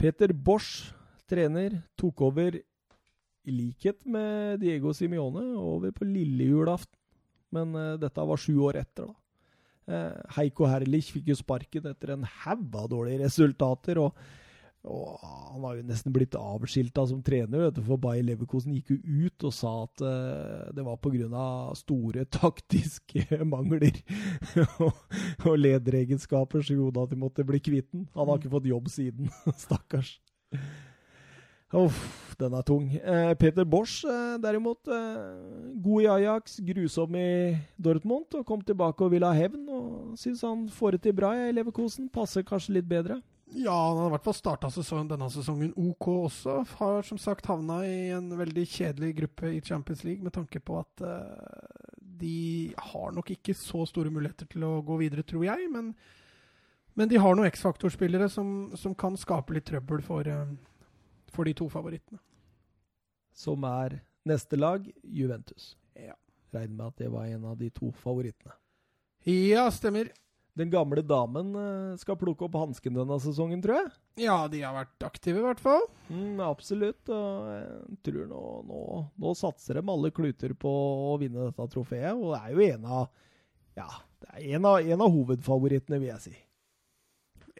Peter 0.01 0.33
Bosch, 0.33 0.95
trener, 1.29 1.77
tok 2.01 2.25
over 2.25 2.57
i 2.57 3.53
likhet 3.53 4.01
med 4.09 4.65
Diego 4.65 4.95
Simione 4.97 5.45
over 5.61 5.93
på 5.93 6.09
lille 6.09 6.49
julaften. 6.49 6.97
Men 7.53 7.77
uh, 7.77 7.99
dette 8.01 8.25
var 8.33 8.41
sju 8.41 8.55
år 8.65 8.81
etter, 8.81 9.11
da. 9.11 9.17
Heiko 10.37 10.69
Herlich 10.71 11.09
fikk 11.11 11.33
jo 11.33 11.35
sparken 11.35 11.89
etter 11.91 12.13
en 12.15 12.23
haug 12.23 12.77
av 12.79 12.85
dårlige 12.93 13.25
resultater. 13.25 13.99
og 13.99 14.15
og 14.89 15.21
han 15.21 15.65
har 15.67 15.75
jo 15.77 15.83
nesten 15.85 16.13
blitt 16.15 16.35
avskilta 16.39 17.03
som 17.11 17.21
trener, 17.25 17.67
vet 17.67 17.77
du, 17.77 17.83
for 17.85 18.01
Bayer 18.01 18.25
Leverkosen 18.25 18.73
gikk 18.73 18.95
jo 18.95 19.27
ut 19.27 19.45
og 19.45 19.53
sa 19.53 19.73
at 19.85 20.05
uh, 20.05 20.71
det 20.73 20.85
var 20.87 20.97
pga. 21.05 21.51
store 21.77 22.25
taktiske 22.41 23.45
mangler 23.45 23.93
og, 24.81 25.57
lederegenskaper 25.61 26.65
som 26.65 26.81
gjorde 26.81 27.05
at 27.05 27.13
de 27.13 27.21
måtte 27.21 27.45
bli 27.45 27.61
kvitt 27.61 27.91
den. 27.93 28.09
Han 28.17 28.31
har 28.31 28.41
ikke 28.41 28.55
fått 28.57 28.71
jobb 28.71 28.89
siden, 28.89 29.29
stakkars. 29.67 30.17
Uff, 31.77 32.33
den 32.41 32.57
er 32.57 32.65
tung. 32.65 32.89
Uh, 33.05 33.35
Peter 33.37 33.69
Bosch 33.69 34.01
uh, 34.09 34.41
derimot, 34.41 34.81
god 34.89 36.03
i 36.03 36.09
Ajax, 36.09 36.57
grusom 36.73 37.21
i 37.21 37.59
Dortmund, 37.77 38.33
og 38.33 38.49
kom 38.49 38.65
tilbake 38.65 39.05
og 39.05 39.13
ville 39.13 39.29
ha 39.29 39.37
hevn. 39.37 39.69
og 39.69 40.17
Syns 40.19 40.41
han 40.41 40.65
får 40.73 40.97
det 40.97 41.05
til 41.05 41.21
bra 41.21 41.35
i 41.37 41.53
Leverkosen. 41.53 42.09
Passer 42.09 42.49
kanskje 42.49 42.81
litt 42.81 42.89
bedre. 42.89 43.21
Ja, 43.53 43.89
han 43.89 43.99
har 43.99 44.07
i 44.07 44.13
hvert 44.15 44.27
fall 44.29 44.37
starta 44.37 44.69
denne 45.11 45.27
sesongen 45.33 45.73
OK 45.77 46.07
også. 46.09 46.61
Har 46.79 47.03
som 47.07 47.19
sagt 47.19 47.49
havna 47.51 47.81
i 47.87 48.11
en 48.15 48.31
veldig 48.39 48.67
kjedelig 48.67 49.17
gruppe 49.17 49.51
i 49.57 49.61
Champions 49.61 50.05
League 50.05 50.23
med 50.23 50.33
tanke 50.37 50.61
på 50.61 50.79
at 50.79 51.03
uh, 51.03 51.99
de 51.99 52.73
har 52.79 53.13
nok 53.13 53.31
ikke 53.35 53.55
så 53.59 53.83
store 53.89 54.13
muligheter 54.13 54.47
til 54.47 54.65
å 54.69 54.79
gå 54.87 55.01
videre, 55.03 55.27
tror 55.27 55.45
jeg. 55.49 55.67
Men, 55.73 55.91
men 56.95 57.11
de 57.11 57.19
har 57.19 57.35
noen 57.35 57.51
X-faktor-spillere 57.51 58.31
som, 58.31 58.71
som, 58.79 58.95
kan 58.95 59.19
skape 59.19 59.57
litt 59.57 59.67
trøbbel 59.67 60.05
for, 60.07 60.31
uh, 60.31 60.55
for 61.35 61.49
de 61.49 61.57
to 61.59 61.67
favorittene. 61.73 62.23
Som 63.35 63.67
er 63.67 63.99
neste 64.31 64.59
lag, 64.61 64.87
Juventus. 65.03 65.75
Ja. 65.99 66.15
Regner 66.55 66.77
med 66.77 66.87
at 66.87 67.03
det 67.03 67.11
var 67.11 67.27
en 67.27 67.51
av 67.51 67.59
de 67.59 67.71
to 67.75 67.91
favorittene. 67.99 68.55
Ja, 69.27 69.67
stemmer. 69.75 70.11
Den 70.59 70.71
gamle 70.73 71.03
damen 71.07 71.53
eh, 71.55 71.97
skal 72.01 72.19
plukke 72.19 72.45
opp 72.49 72.57
hansken 72.59 72.97
denne 72.97 73.19
sesongen, 73.23 73.63
tror 73.63 73.79
jeg. 73.79 73.93
Ja, 74.27 74.37
de 74.51 74.63
har 74.65 74.75
vært 74.75 75.07
aktive, 75.07 75.41
i 75.41 75.47
hvert 75.47 75.63
fall. 75.63 75.87
Mm, 76.11 76.41
absolutt. 76.43 77.07
Og 77.15 77.51
jeg 77.55 78.01
tror 78.09 78.29
nå, 78.33 78.43
nå, 78.69 78.83
nå, 79.23 79.35
satser 79.39 79.79
de 79.79 79.85
alle 79.95 80.11
kluter 80.15 80.57
på 80.59 80.73
å 81.13 81.15
vinne 81.23 81.49
dette 81.49 81.69
trofeet. 81.75 82.13
Og 82.19 82.35
det 82.35 82.43
er 82.43 82.57
jo 82.57 82.67
en 82.75 82.91
av 82.99 83.07
Ja, 83.79 83.89
det 84.21 84.35
er 84.35 84.57
en 84.59 84.69
av, 84.73 84.81
en 84.83 85.07
av 85.07 85.15
hovedfavorittene, 85.15 86.01
vil 86.03 86.13
jeg 86.13 86.27
si. 86.27 86.37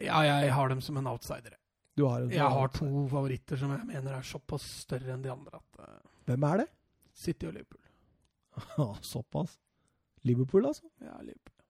Ja, 0.01 0.21
jeg 0.25 0.51
har 0.51 0.69
dem 0.69 0.81
som 0.83 0.99
en 0.99 1.09
outsider. 1.09 1.55
Du 1.97 2.05
har 2.07 2.23
en 2.23 2.31
jeg 2.31 2.53
har 2.55 2.71
to 2.73 2.87
favoritter 3.11 3.59
som 3.59 3.73
jeg 3.75 3.87
mener 3.87 4.15
er 4.15 4.25
såpass 4.25 4.63
større 4.85 5.11
enn 5.13 5.23
de 5.23 5.31
andre 5.31 5.59
at 5.59 5.81
uh, 5.83 5.97
Hvem 6.29 6.45
er 6.47 6.63
det? 6.63 6.67
City 7.17 7.49
og 7.49 7.57
Liverpool. 7.57 8.95
såpass? 9.13 9.57
Liverpool, 10.27 10.65
altså? 10.69 10.87
Ja, 11.03 11.17
Liverpool. 11.19 11.60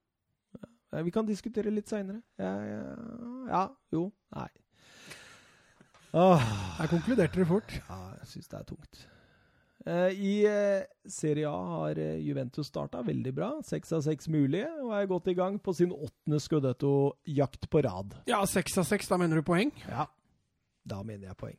Vi 0.92 1.12
kan 1.16 1.28
diskutere 1.28 1.72
litt 1.72 1.88
seinere. 1.88 2.20
Ja, 2.42 2.52
ja, 2.68 2.82
ja, 3.48 3.64
jo, 3.96 4.10
nei. 4.36 4.50
Åh. 6.12 6.44
Her 6.82 6.90
konkluderte 6.92 7.40
dere 7.40 7.48
fort. 7.48 7.72
Ja, 7.88 8.00
jeg 8.20 8.32
syns 8.34 8.52
det 8.52 8.58
er 8.60 8.66
tungt. 8.68 9.04
Eh, 9.88 10.12
I 10.14 10.34
eh, 10.46 10.84
Serie 11.10 11.50
A 11.50 11.62
har 11.78 11.98
eh, 12.02 12.20
Juventus 12.22 12.68
starta 12.70 13.02
veldig 13.08 13.34
bra. 13.34 13.50
Seks 13.66 13.96
av 13.96 14.04
seks 14.06 14.28
mulige, 14.30 14.68
og 14.84 14.92
er 14.98 15.08
godt 15.10 15.32
i 15.32 15.38
gang 15.38 15.58
på 15.64 15.74
sin 15.74 15.94
åttende 15.96 16.42
Scudetto-jakt 16.44 17.70
på 17.72 17.82
rad. 17.88 18.18
Ja, 18.30 18.44
seks 18.50 18.76
av 18.78 18.86
seks, 18.92 19.10
da 19.10 19.18
mener 19.22 19.40
du 19.40 19.48
poeng? 19.48 19.72
Ja, 19.88 20.06
da 20.84 21.00
mener 21.08 21.32
jeg 21.32 21.40
poeng. 21.40 21.58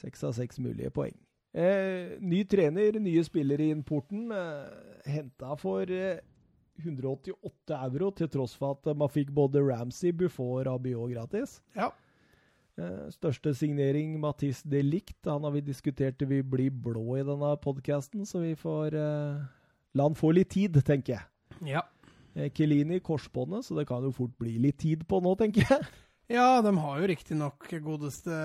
Seks 0.00 0.24
av 0.26 0.32
seks 0.40 0.58
mulige 0.62 0.90
poeng. 0.94 1.14
Eh, 1.52 2.16
ny 2.24 2.42
trener, 2.48 2.96
nye 3.04 3.22
spillere 3.28 3.68
i 3.68 3.74
importen. 3.76 4.30
Eh, 4.32 5.12
Henta 5.12 5.52
for 5.60 5.84
eh, 5.92 6.22
188 6.82 7.78
euro, 7.88 8.10
til 8.16 8.30
tross 8.32 8.54
for 8.58 8.76
at 8.76 8.96
man 8.98 9.10
fikk 9.12 9.32
både 9.34 9.62
Ramsey, 9.64 10.12
Buffon 10.12 10.58
og 10.58 10.66
Rabiot 10.68 11.12
gratis. 11.14 11.60
Ja. 11.76 11.90
Eh, 12.80 13.08
største 13.12 13.52
signering, 13.54 14.14
Mathis 14.20 14.62
de 14.64 14.80
Licht. 14.82 15.18
Han 15.28 15.44
har 15.44 15.52
vi 15.56 15.64
diskutert 15.64 16.16
til 16.18 16.30
vi 16.30 16.42
blir 16.42 16.72
blå 16.72 17.18
i 17.20 17.26
denne 17.26 17.52
podkasten, 17.60 18.24
så 18.28 18.40
vi 18.44 18.54
får 18.56 18.96
eh, 18.96 19.42
la 19.92 20.06
han 20.08 20.16
få 20.16 20.32
litt 20.32 20.54
tid, 20.54 20.78
tenker 20.86 21.18
jeg. 21.18 21.26
Ja. 21.74 21.84
Eh, 22.34 22.48
Kelini 22.56 23.02
korsbåndet, 23.04 23.66
så 23.66 23.76
det 23.76 23.86
kan 23.90 24.04
jo 24.04 24.14
fort 24.16 24.32
bli 24.40 24.56
litt 24.62 24.80
tid 24.80 25.04
på 25.08 25.20
nå, 25.20 25.34
tenker 25.40 25.68
jeg. 25.68 25.90
Ja, 26.30 26.62
de 26.62 26.70
har 26.78 27.00
jo 27.00 27.08
riktignok 27.10 27.66
godeste 27.82 28.36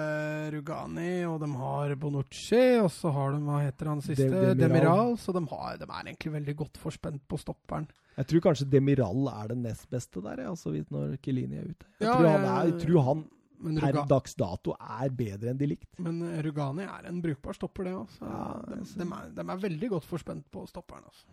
Rugani, 0.52 1.22
og 1.30 1.38
de 1.44 1.49
har 1.60 1.94
Bonucci, 2.02 2.80
og 2.82 2.90
så 2.91 3.12
har 3.14 3.36
de, 3.36 3.41
hva 3.45 3.62
heter 3.62 3.91
han 3.91 4.02
siste, 4.04 4.26
Demiral. 4.28 4.58
Demiral 4.60 5.16
så 5.22 5.36
de, 5.36 5.44
har, 5.54 5.78
de, 5.80 5.88
er 5.88 6.10
egentlig 6.10 6.34
veldig 6.34 6.56
godt 6.64 6.82
forspent 6.82 7.24
på 7.30 7.40
stopperen. 7.40 7.88
Jeg 8.18 8.32
tror 8.32 8.44
kanskje 8.49 8.68
Demiral 8.74 9.30
er 9.32 9.54
den 9.54 9.64
nest 9.68 9.86
beste 9.94 10.24
der, 10.26 10.41
altså, 10.49 10.74
når 10.91 11.16
Kelini 11.24 11.62
er 11.62 11.70
ute. 11.70 11.90
Jeg 12.02 12.10
ja, 12.10 12.16
tror 12.18 12.30
han, 12.34 12.48
er, 12.49 12.72
jeg 12.72 12.80
tror 12.84 13.08
han 13.12 13.26
per 13.58 13.99
dags 14.10 14.38
dato 14.38 14.76
er 14.78 15.14
bedre 15.18 15.52
enn 15.54 15.60
de 15.60 15.72
likt. 15.72 15.90
Men 16.04 16.22
Rugani 16.45 16.86
er 16.86 17.10
en 17.10 17.22
brukbar 17.24 17.58
stopper, 17.58 17.88
det 17.88 17.98
òg. 17.98 18.18
Ja, 18.22 18.45
de, 18.68 18.82
de, 18.84 19.10
de, 19.38 19.45
er 19.45 19.62
veldig 19.68 19.91
godt 19.95 20.10
forspent 20.10 20.49
på 20.54 20.66
stopperen. 20.70 21.06
Altså. 21.08 21.30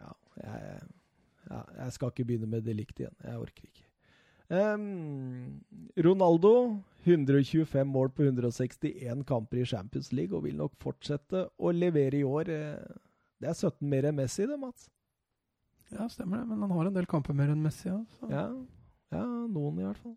Ja, 0.00 0.14
jeg, 0.42 0.86
ja, 1.50 1.64
jeg 1.82 1.98
skal 1.98 2.14
ikke 2.14 2.30
begynne 2.30 2.50
med 2.50 2.64
de 2.66 2.78
likt 2.78 3.02
igjen. 3.02 3.18
Jeg 3.20 3.42
orker 3.42 3.68
ikke. 3.68 3.90
Um, 4.52 5.60
Ronaldo 5.96 6.80
125 7.04 7.88
mål 7.88 8.10
på 8.12 8.22
161 8.22 9.24
kamper 9.28 9.62
i 9.62 9.66
Champions 9.66 10.12
League 10.12 10.36
og 10.36 10.44
vil 10.44 10.56
nok 10.58 10.74
fortsette 10.80 11.46
å 11.56 11.72
levere 11.72 12.20
i 12.20 12.24
år. 12.24 12.50
Eh, 12.52 12.98
det 13.40 13.50
er 13.50 13.56
17 13.56 13.88
mer 13.88 14.08
enn 14.08 14.16
Messi, 14.16 14.46
det, 14.48 14.58
Mats. 14.60 14.88
Ja, 15.92 16.08
stemmer 16.08 16.40
det. 16.40 16.48
Men 16.48 16.64
han 16.64 16.72
har 16.72 16.88
en 16.88 16.96
del 16.96 17.08
kamper 17.08 17.36
mer 17.36 17.52
enn 17.52 17.62
Messi. 17.64 17.88
Ja, 17.88 18.46
ja, 19.12 19.24
noen 19.24 19.80
i 19.80 19.86
hvert 19.86 20.00
fall. 20.00 20.16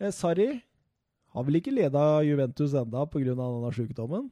Eh, 0.00 0.12
Sarri 0.12 0.50
har 1.32 1.46
vel 1.46 1.60
ikke 1.60 1.74
leda 1.74 2.22
Juventus 2.24 2.76
enda 2.76 3.06
pga. 3.08 3.32
denne 3.32 3.72
sykdommen? 3.72 4.28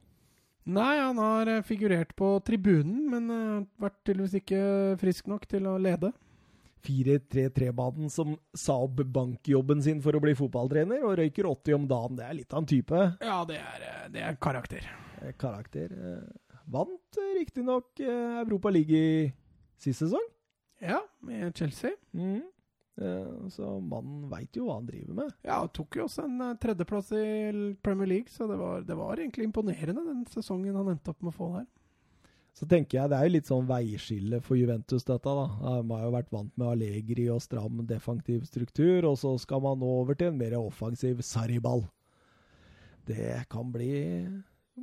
Nei, 0.65 0.97
han 0.97 1.17
har 1.21 1.49
eh, 1.49 1.65
figurert 1.65 2.15
på 2.17 2.39
tribunen, 2.45 3.03
men 3.11 3.29
uh, 3.29 3.65
vært 3.77 3.99
tydeligvis 4.01 4.39
ikke 4.39 4.61
frisk 4.97 5.27
nok 5.29 5.45
til 5.49 5.67
å 5.69 5.75
lede. 5.77 6.09
4-3-3-banen 6.85 8.09
som 8.13 8.35
sa 8.53 8.77
opp 8.85 9.01
bankjobben 9.15 9.81
sin 9.83 10.01
for 10.03 10.15
å 10.15 10.21
bli 10.23 10.35
fotballtrener, 10.37 11.03
og 11.05 11.17
røyker 11.19 11.49
80 11.49 11.77
om 11.79 11.87
dagen. 11.89 12.19
Det 12.19 12.25
er 12.27 12.39
litt 12.39 12.53
av 12.53 12.63
en 12.63 12.69
type. 12.69 13.03
Ja, 13.21 13.37
det 13.49 13.59
er, 13.59 13.85
eh, 13.89 14.07
det 14.13 14.25
er 14.25 14.39
karakter. 14.41 14.89
Eh, 15.21 15.33
karakter. 15.41 15.91
Eh, 15.91 16.59
vant 16.65 17.21
riktignok 17.37 17.99
Europa 17.99 18.69
League 18.73 18.97
i 18.97 19.31
sist 19.77 20.05
sesong. 20.05 20.27
Ja, 20.81 21.01
med 21.21 21.55
Chelsea. 21.57 21.91
Mm. 22.13 22.43
Så 23.51 23.67
mannen 23.83 24.29
veit 24.31 24.55
jo 24.55 24.69
hva 24.69 24.77
han 24.77 24.85
driver 24.87 25.17
med. 25.17 25.31
Ja, 25.43 25.57
tok 25.67 25.97
jo 25.97 26.05
også 26.05 26.23
en 26.29 26.55
tredjeplass 26.63 27.09
i 27.11 27.75
Premier 27.83 28.07
League, 28.07 28.31
så 28.31 28.47
det 28.47 28.55
var, 28.55 28.85
det 28.87 28.95
var 28.95 29.19
egentlig 29.19 29.49
imponerende 29.49 30.05
den 30.07 30.21
sesongen 30.31 30.77
han 30.79 30.93
endte 30.93 31.11
opp 31.11 31.19
med 31.21 31.33
å 31.33 31.35
få 31.35 31.49
der. 31.57 31.65
Så 32.55 32.67
tenker 32.71 33.01
jeg 33.01 33.11
det 33.11 33.17
er 33.17 33.27
jo 33.27 33.33
litt 33.33 33.49
sånn 33.49 33.67
veiskille 33.67 34.39
for 34.43 34.55
Juventus, 34.55 35.03
dette. 35.03 35.27
da. 35.27 35.75
De 35.81 35.91
har 35.91 36.05
jo 36.05 36.13
vært 36.13 36.31
vant 36.31 36.53
med 36.55 36.69
Allegri 36.71 37.27
og 37.33 37.43
stram 37.43 37.81
defensiv 37.89 38.45
struktur, 38.47 39.09
og 39.09 39.17
så 39.19 39.33
skal 39.41 39.63
man 39.65 39.81
nå 39.81 39.89
over 39.99 40.15
til 40.15 40.31
en 40.31 40.39
mer 40.39 40.55
offensiv 40.61 41.19
Sarriball. 41.25 41.83
Det 43.05 43.43
kan 43.51 43.73
bli 43.73 43.91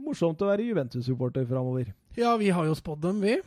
morsomt 0.04 0.44
å 0.44 0.50
være 0.52 0.68
Juventus-supporter 0.68 1.48
framover. 1.48 1.94
Ja, 2.18 2.36
vi 2.36 2.52
har 2.52 2.68
jo 2.68 2.76
spådd 2.76 3.06
dem, 3.06 3.24
vi. 3.24 3.38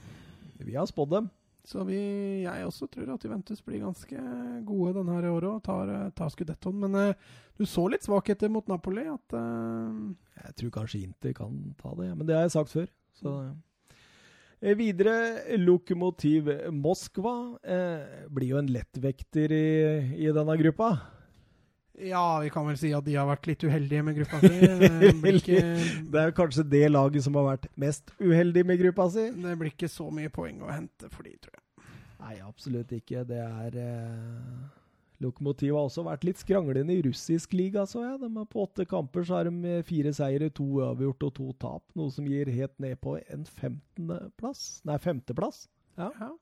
Vi 0.57 0.73
har 0.73 0.89
spådd 0.89 1.13
dem. 1.13 1.29
Så 1.65 1.81
vi, 1.85 1.97
jeg 2.43 2.65
også 2.65 2.85
tror 2.93 3.15
at 3.15 3.23
Juventus 3.25 3.61
blir 3.65 3.81
ganske 3.81 4.25
gode 4.67 4.91
denne 4.99 5.15
her 5.17 5.29
året 5.31 5.49
og 5.49 5.63
tar, 5.65 5.89
tar 6.17 6.33
skudettoen. 6.33 6.77
Men 6.83 6.97
uh, 6.97 7.37
du 7.57 7.65
så 7.65 7.87
litt 7.89 8.05
svakheter 8.05 8.51
mot 8.53 8.67
Napoli. 8.69 9.05
At, 9.09 9.37
uh... 9.37 10.13
Jeg 10.43 10.59
tror 10.59 10.75
kanskje 10.77 11.01
Inter 11.07 11.33
kan 11.37 11.57
ta 11.79 11.93
det, 11.97 12.11
men 12.13 12.29
det 12.29 12.37
har 12.37 12.45
jeg 12.45 12.57
sagt 12.57 12.73
før. 12.73 12.91
Så 13.17 13.37
Eh, 13.45 13.53
videre, 14.73 15.57
Lokomotiv 15.61 16.47
Moskva 16.73 17.35
eh, 17.61 18.23
blir 18.33 18.55
jo 18.55 18.61
en 18.61 18.71
lettvekter 18.73 19.53
i, 19.53 19.67
i, 20.17 20.31
denne 20.33 20.55
gruppa. 20.57 20.89
Ja, 22.01 22.39
vi 22.41 22.49
kan 22.51 22.65
vel 22.67 22.79
si 22.79 22.89
at 22.97 23.05
de 23.05 23.13
har 23.15 23.27
vært 23.29 23.45
litt 23.47 23.63
uheldige 23.63 24.03
med 24.03 24.17
gruppa 24.17 24.41
si. 24.41 24.55
Det, 24.81 25.35
ikke, 25.37 25.61
det 26.11 26.23
er 26.23 26.33
kanskje 26.35 26.65
det 26.71 26.87
laget 26.89 27.27
som 27.27 27.37
har 27.39 27.51
vært 27.53 27.69
mest 27.79 28.09
uheldig 28.17 28.65
med 28.67 28.81
gruppa 28.81 29.07
si? 29.13 29.29
Det 29.35 29.53
blir 29.59 29.75
ikke 29.75 29.91
så 29.91 30.09
mye 30.11 30.33
poeng 30.33 30.65
å 30.65 30.73
hente 30.73 31.11
for 31.13 31.27
de, 31.27 31.37
tror 31.37 31.53
jeg. 31.59 31.61
Nei, 32.25 32.39
absolutt 32.41 32.97
ikke. 32.97 33.21
Det 33.29 33.43
er 33.43 33.79
eh 33.85 34.81
Lokomotiv 35.23 35.75
har 35.77 35.87
også 35.87 36.03
vært 36.05 36.25
litt 36.27 36.41
skranglende 36.41 36.95
i 36.95 37.03
russisk 37.05 37.55
liga, 37.55 37.85
så 37.87 38.03
jeg. 38.03 38.21
De 38.23 38.45
på 38.51 38.65
åtte 38.65 38.87
kamper 38.89 39.27
så 39.27 39.39
har 39.39 39.49
de 39.49 39.77
fire 39.87 40.11
seire, 40.15 40.49
to 40.53 40.65
uavgjort 40.81 41.27
og 41.29 41.35
to 41.37 41.51
tap. 41.61 41.83
Noe 41.95 42.11
som 42.11 42.27
gir 42.27 42.51
helt 42.51 42.75
ned 42.83 42.99
på 43.03 43.17
en 43.23 43.45
femtendeplass. 43.47 44.65
Nei, 44.87 44.99
femteplass. 45.03 45.65
Ja. 45.99 46.09
ja. 46.19 46.33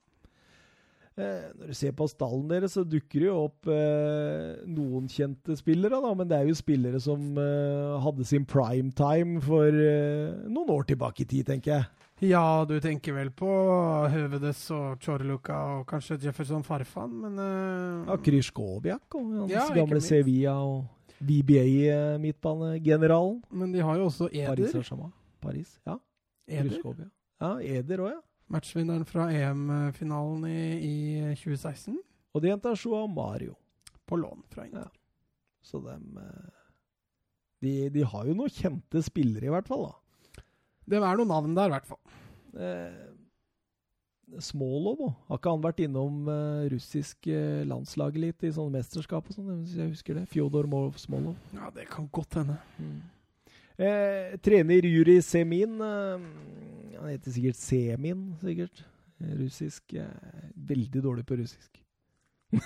Eh, 1.14 1.50
når 1.60 1.70
du 1.70 1.78
ser 1.78 1.94
på 1.94 2.08
stallen 2.10 2.48
deres, 2.50 2.74
så 2.74 2.82
dukker 2.90 3.22
det 3.22 3.28
jo 3.28 3.42
opp 3.44 3.70
eh, 3.70 4.64
noen 4.66 5.06
kjente 5.12 5.54
spillere, 5.60 6.00
da. 6.02 6.14
Men 6.18 6.30
det 6.32 6.40
er 6.40 6.50
jo 6.50 6.58
spillere 6.58 7.02
som 7.04 7.38
eh, 7.38 8.00
hadde 8.02 8.26
sin 8.26 8.48
primetime 8.50 9.44
for 9.46 9.70
eh, 9.70 10.48
noen 10.50 10.74
år 10.74 10.90
tilbake 10.90 11.22
i 11.22 11.30
tid, 11.30 11.46
tenker 11.52 11.76
jeg. 11.76 12.03
Ja, 12.24 12.64
du 12.64 12.80
tenker 12.80 13.12
vel 13.18 13.28
på 13.36 13.48
Høvedes 14.14 14.72
og 14.72 15.02
Chorluka 15.04 15.58
og 15.80 15.88
kanskje 15.90 16.16
Jefferson 16.24 16.64
Farfan, 16.64 17.12
men 17.20 17.34
uh, 17.36 18.08
Ja, 18.08 18.16
Kryskowiak 18.24 19.16
og 19.20 19.26
hans 19.42 19.52
ja, 19.52 19.68
gamle 19.76 20.00
Sevilla 20.04 20.54
og 20.64 20.86
VBA-midtbanegeneralen. 21.20 23.44
Men 23.52 23.74
de 23.76 23.80
har 23.84 23.98
jo 24.00 24.06
også 24.08 24.30
Eder. 24.32 24.48
Paris 24.54 24.72
Saint-Germain. 24.72 25.12
Paris, 25.44 25.80
ja. 25.88 25.98
Eder. 26.48 26.80
Ja, 27.42 27.60
Eder 27.60 28.00
òg, 28.06 28.12
ja. 28.16 28.22
Matchvinneren 28.54 29.06
fra 29.08 29.32
EM-finalen 29.34 30.46
i, 30.48 30.80
i, 30.80 31.36
2016. 31.40 31.98
Og 32.34 32.42
de 32.44 32.50
henta 32.54 32.74
Joa 32.78 33.08
Mario. 33.08 33.56
På 34.08 34.16
lån 34.20 34.44
fra 34.52 34.66
Inter. 34.68 34.88
Ja. 34.88 34.92
Så 35.64 35.80
dem 35.84 36.18
uh, 36.20 36.24
De, 37.64 37.90
de 37.90 38.04
har 38.04 38.26
jo 38.28 38.34
noen 38.36 38.52
kjente 38.52 39.02
spillere, 39.04 39.46
i 39.48 39.52
hvert 39.52 39.68
fall. 39.68 39.84
da. 39.88 39.94
Det 40.90 41.00
er 41.00 41.18
noen 41.20 41.30
navn 41.32 41.54
der, 41.58 41.70
i 41.72 41.76
hvert 41.78 41.88
fall. 41.88 42.02
Eh, 42.60 43.02
Smolov 44.42 45.02
òg. 45.04 45.12
Har 45.30 45.38
ikke 45.40 45.52
han 45.54 45.64
vært 45.64 45.82
innom 45.86 46.30
eh, 46.32 46.64
russisk 46.74 47.28
eh, 47.30 47.62
landslaget 47.70 48.22
litt 48.24 48.46
i 48.48 48.52
sånne 48.56 48.80
mesterskap 48.80 49.28
og 49.30 49.36
sånn? 49.36 49.66
Jeg 49.70 49.92
husker 49.92 50.18
det. 50.18 50.24
Fjodor 50.32 50.66
Mo- 50.72 50.94
Smolov. 50.98 51.36
Ja, 51.54 51.70
det 51.76 51.86
kan 51.92 52.08
godt 52.12 52.40
hende. 52.40 52.58
Eh, 53.78 54.34
trener 54.46 54.86
Juri 54.86 55.16
Semin 55.26 55.80
eh, 55.82 56.26
Han 57.00 57.10
heter 57.10 57.34
sikkert 57.36 57.58
Semin, 57.58 58.26
sikkert. 58.42 58.84
Eh, 59.22 59.34
Russisk 59.40 59.96
eh, 59.98 60.50
Veldig 60.70 61.02
dårlig 61.06 61.26
på 61.30 61.38
russisk. 61.42 61.80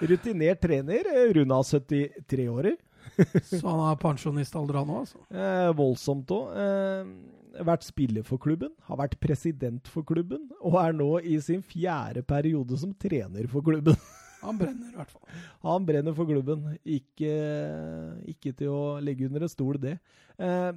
Rutinert 0.00 0.60
trener. 0.62 1.04
Runda 1.34 1.60
73 1.64 2.48
årer. 2.50 2.76
Så 3.50 3.62
han 3.64 3.82
er 3.88 3.98
pensjonistalder, 4.02 4.80
han 4.80 4.92
òg, 4.94 5.02
altså. 5.06 5.24
Eh, 5.32 5.72
voldsomt 5.78 6.32
òg. 6.34 6.54
Eh, 6.62 7.64
vært 7.66 7.86
spiller 7.86 8.26
for 8.26 8.40
klubben, 8.42 8.70
har 8.86 9.00
vært 9.00 9.18
president 9.22 9.88
for 9.90 10.06
klubben, 10.06 10.48
og 10.60 10.78
er 10.80 10.94
nå 10.96 11.08
i 11.26 11.38
sin 11.42 11.62
fjerde 11.64 12.22
periode 12.28 12.78
som 12.80 12.92
trener 12.94 13.48
for 13.50 13.64
klubben. 13.66 13.98
Han 14.38 14.54
brenner, 14.54 14.92
i 14.92 14.94
hvert 14.94 15.10
fall. 15.10 15.38
Han 15.64 15.86
brenner 15.86 16.14
for 16.14 16.28
klubben. 16.28 16.76
Ikke, 16.86 17.32
ikke 18.30 18.52
til 18.54 18.70
å 18.70 18.82
legge 19.02 19.26
under 19.26 19.42
en 19.42 19.50
stol, 19.50 19.80
det. 19.82 19.96
Eh, 20.38 20.70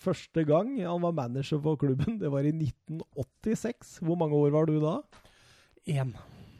første 0.00 0.46
gang 0.48 0.70
han 0.80 1.02
var 1.04 1.12
manager 1.18 1.60
for 1.60 1.76
klubben, 1.76 2.16
det 2.22 2.30
var 2.32 2.48
i 2.48 2.54
1986. 2.54 3.98
Hvor 4.06 4.16
mange 4.16 4.40
år 4.40 4.54
var 4.56 4.70
du 4.70 4.78
da? 4.80 4.94
Én. 5.84 6.14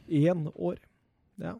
Én 0.05 0.45
år. 0.53 0.77
Ja. 1.41 1.55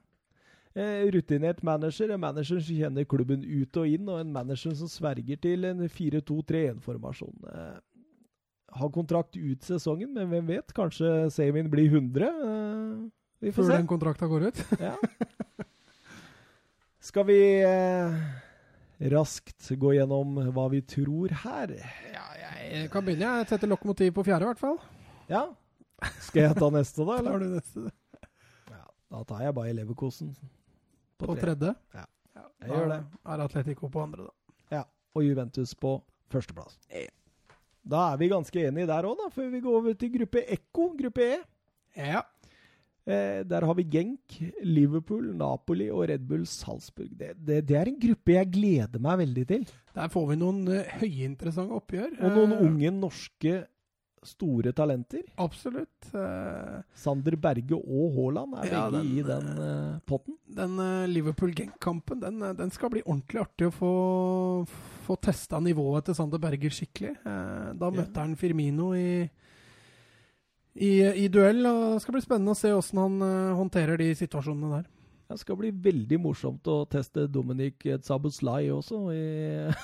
Eh, 0.76 1.06
rutinert 1.11 1.60
manager. 1.68 2.14
En 2.15 2.19
manager 2.23 2.60
som 2.64 2.76
kjenner 2.77 3.03
klubben 3.10 3.41
ut 3.43 3.77
og 3.81 3.88
inn, 3.91 4.07
og 4.07 4.22
en 4.22 4.31
manager 4.31 4.76
som 4.80 4.88
sverger 4.88 5.39
til 5.43 5.65
en 5.68 5.81
4-2-3-1-formasjon. 5.91 7.34
Eh, 7.52 7.80
har 8.72 8.89
kontrakt 8.95 9.35
ut 9.35 9.65
sesongen, 9.68 10.14
men 10.15 10.30
hvem 10.31 10.48
vet? 10.48 10.72
Kanskje 10.77 11.27
Samin 11.35 11.68
blir 11.72 11.89
100? 11.91 12.30
Eh, 12.30 13.10
vi 13.41 13.52
får 13.52 13.64
Før 13.65 13.72
se. 13.72 13.77
den 13.81 13.89
kontrakta 13.89 14.27
går 14.31 14.48
ut. 14.52 14.64
Ja. 14.80 14.95
Skal 17.02 17.26
vi 17.26 17.38
raskt 19.11 19.72
gå 19.81 19.95
gjennom 19.98 20.35
hva 20.53 20.68
vi 20.69 20.84
tror 20.85 21.34
her? 21.43 21.73
Ja, 22.14 22.26
jeg 22.69 22.91
kan 22.93 23.03
begynne. 23.03 23.31
Jeg 23.41 23.49
setter 23.49 23.72
lokomotiv 23.72 24.14
på 24.14 24.23
fjerde, 24.27 24.45
i 24.45 24.52
hvert 24.52 24.61
fall. 24.61 24.77
Ja? 25.27 25.41
Skal 26.22 26.43
jeg 26.45 26.60
ta 26.61 26.69
neste, 26.73 27.02
da? 27.10 27.18
Eller? 27.19 27.31
har 27.34 27.41
du 27.41 27.48
neste 27.56 27.88
Ja, 28.69 28.84
da 29.18 29.23
tar 29.27 29.41
jeg 29.48 29.56
bare 29.57 29.73
Leverkosen 29.81 30.31
på 31.26 31.38
tredje. 31.39 31.76
Ja, 31.95 32.06
Ja, 32.35 32.43
jeg 32.64 32.69
gjør 32.72 32.91
det. 32.93 32.99
er 33.34 33.41
Atletico 33.45 33.89
på 33.91 34.02
andre, 34.03 34.27
da. 34.27 34.34
Ja. 34.77 34.84
Og 35.15 35.26
Juventus 35.26 35.73
på 35.76 35.98
førsteplass. 36.31 36.77
Da 37.81 38.03
er 38.14 38.18
vi 38.22 38.30
ganske 38.31 38.68
enige 38.68 38.88
der 38.88 39.07
òg, 39.10 39.18
da, 39.19 39.30
før 39.34 39.49
vi 39.52 39.60
går 39.64 39.77
over 39.81 39.98
til 39.98 40.11
gruppe 40.14 40.43
Ekko, 40.53 40.91
gruppe 40.99 41.26
E. 41.26 41.39
Ja. 41.98 42.22
Eh, 43.10 43.41
der 43.49 43.65
har 43.65 43.73
vi 43.73 43.84
Genk, 43.89 44.35
Liverpool, 44.64 45.31
Napoli 45.35 45.89
og 45.89 46.06
Red 46.11 46.27
Bull 46.30 46.45
Salzburg. 46.45 47.10
Det, 47.18 47.31
det, 47.41 47.64
det 47.68 47.77
er 47.80 47.89
en 47.89 47.99
gruppe 47.99 48.35
jeg 48.35 48.52
gleder 48.53 49.02
meg 49.02 49.18
veldig 49.23 49.45
til. 49.49 49.65
Der 49.98 50.07
får 50.14 50.27
vi 50.30 50.38
noen 50.39 50.61
uh, 50.69 50.84
høyinteressante 51.02 51.73
oppgjør. 51.81 52.14
Og 52.22 52.38
noen 52.38 52.53
Eh, 52.56 52.61
unge 52.68 52.91
norske 53.02 53.56
store 54.23 54.72
talenter. 54.77 55.23
Absolutt. 55.41 56.11
Uh, 56.14 56.81
Sander 56.93 57.35
Berge 57.41 57.73
og 57.80 58.14
Haaland 58.15 58.53
er 58.61 58.68
Ja, 58.72 58.84
begge 58.89 59.02
den- 59.02 59.18
i 59.18 59.23
den 59.26 59.48
uh, 59.57 59.99
potten. 60.06 60.35
den 60.56 60.77
uh, 60.77 61.07
Liverpool-Genk-kampen 61.10 62.19
den, 62.22 62.41
eh, 62.43 62.53
den 62.53 62.69
skal 62.72 62.89
bli 62.93 63.02
ordentlig 63.02 63.41
artig 63.41 63.68
å 63.68 63.73
få, 63.73 63.91
få 65.07 65.18
testa 65.22 65.60
nivået 65.60 66.06
til 66.06 66.15
Sander 66.15 66.38
Berge 66.39 66.69
skikkelig. 66.69 67.15
Eh, 67.26 67.73
da 67.73 67.89
møtte 67.89 68.14
yeah. 68.14 68.27
han 68.27 68.35
Firmino 68.38 68.91
i, 68.93 69.30
i, 70.76 70.91
i 71.26 71.27
duell, 71.27 71.65
og 71.65 71.95
det 71.95 72.02
skal 72.06 72.15
bli 72.15 72.22
spennende 72.23 72.53
å 72.53 72.60
se 72.61 72.72
åssen 72.77 73.02
han 73.02 73.18
eh, 73.26 73.53
håndterer 73.57 73.98
de 73.99 74.11
situasjonene 74.15 74.77
der. 74.81 74.89
Det 75.31 75.39
skal 75.39 75.57
bli 75.59 75.69
veldig 75.71 76.17
morsomt 76.19 76.67
å 76.67 76.81
teste 76.91 77.23
Dominic 77.31 77.85
Zabuzlai 78.03 78.65
også 78.73 78.99
i, 79.15 79.21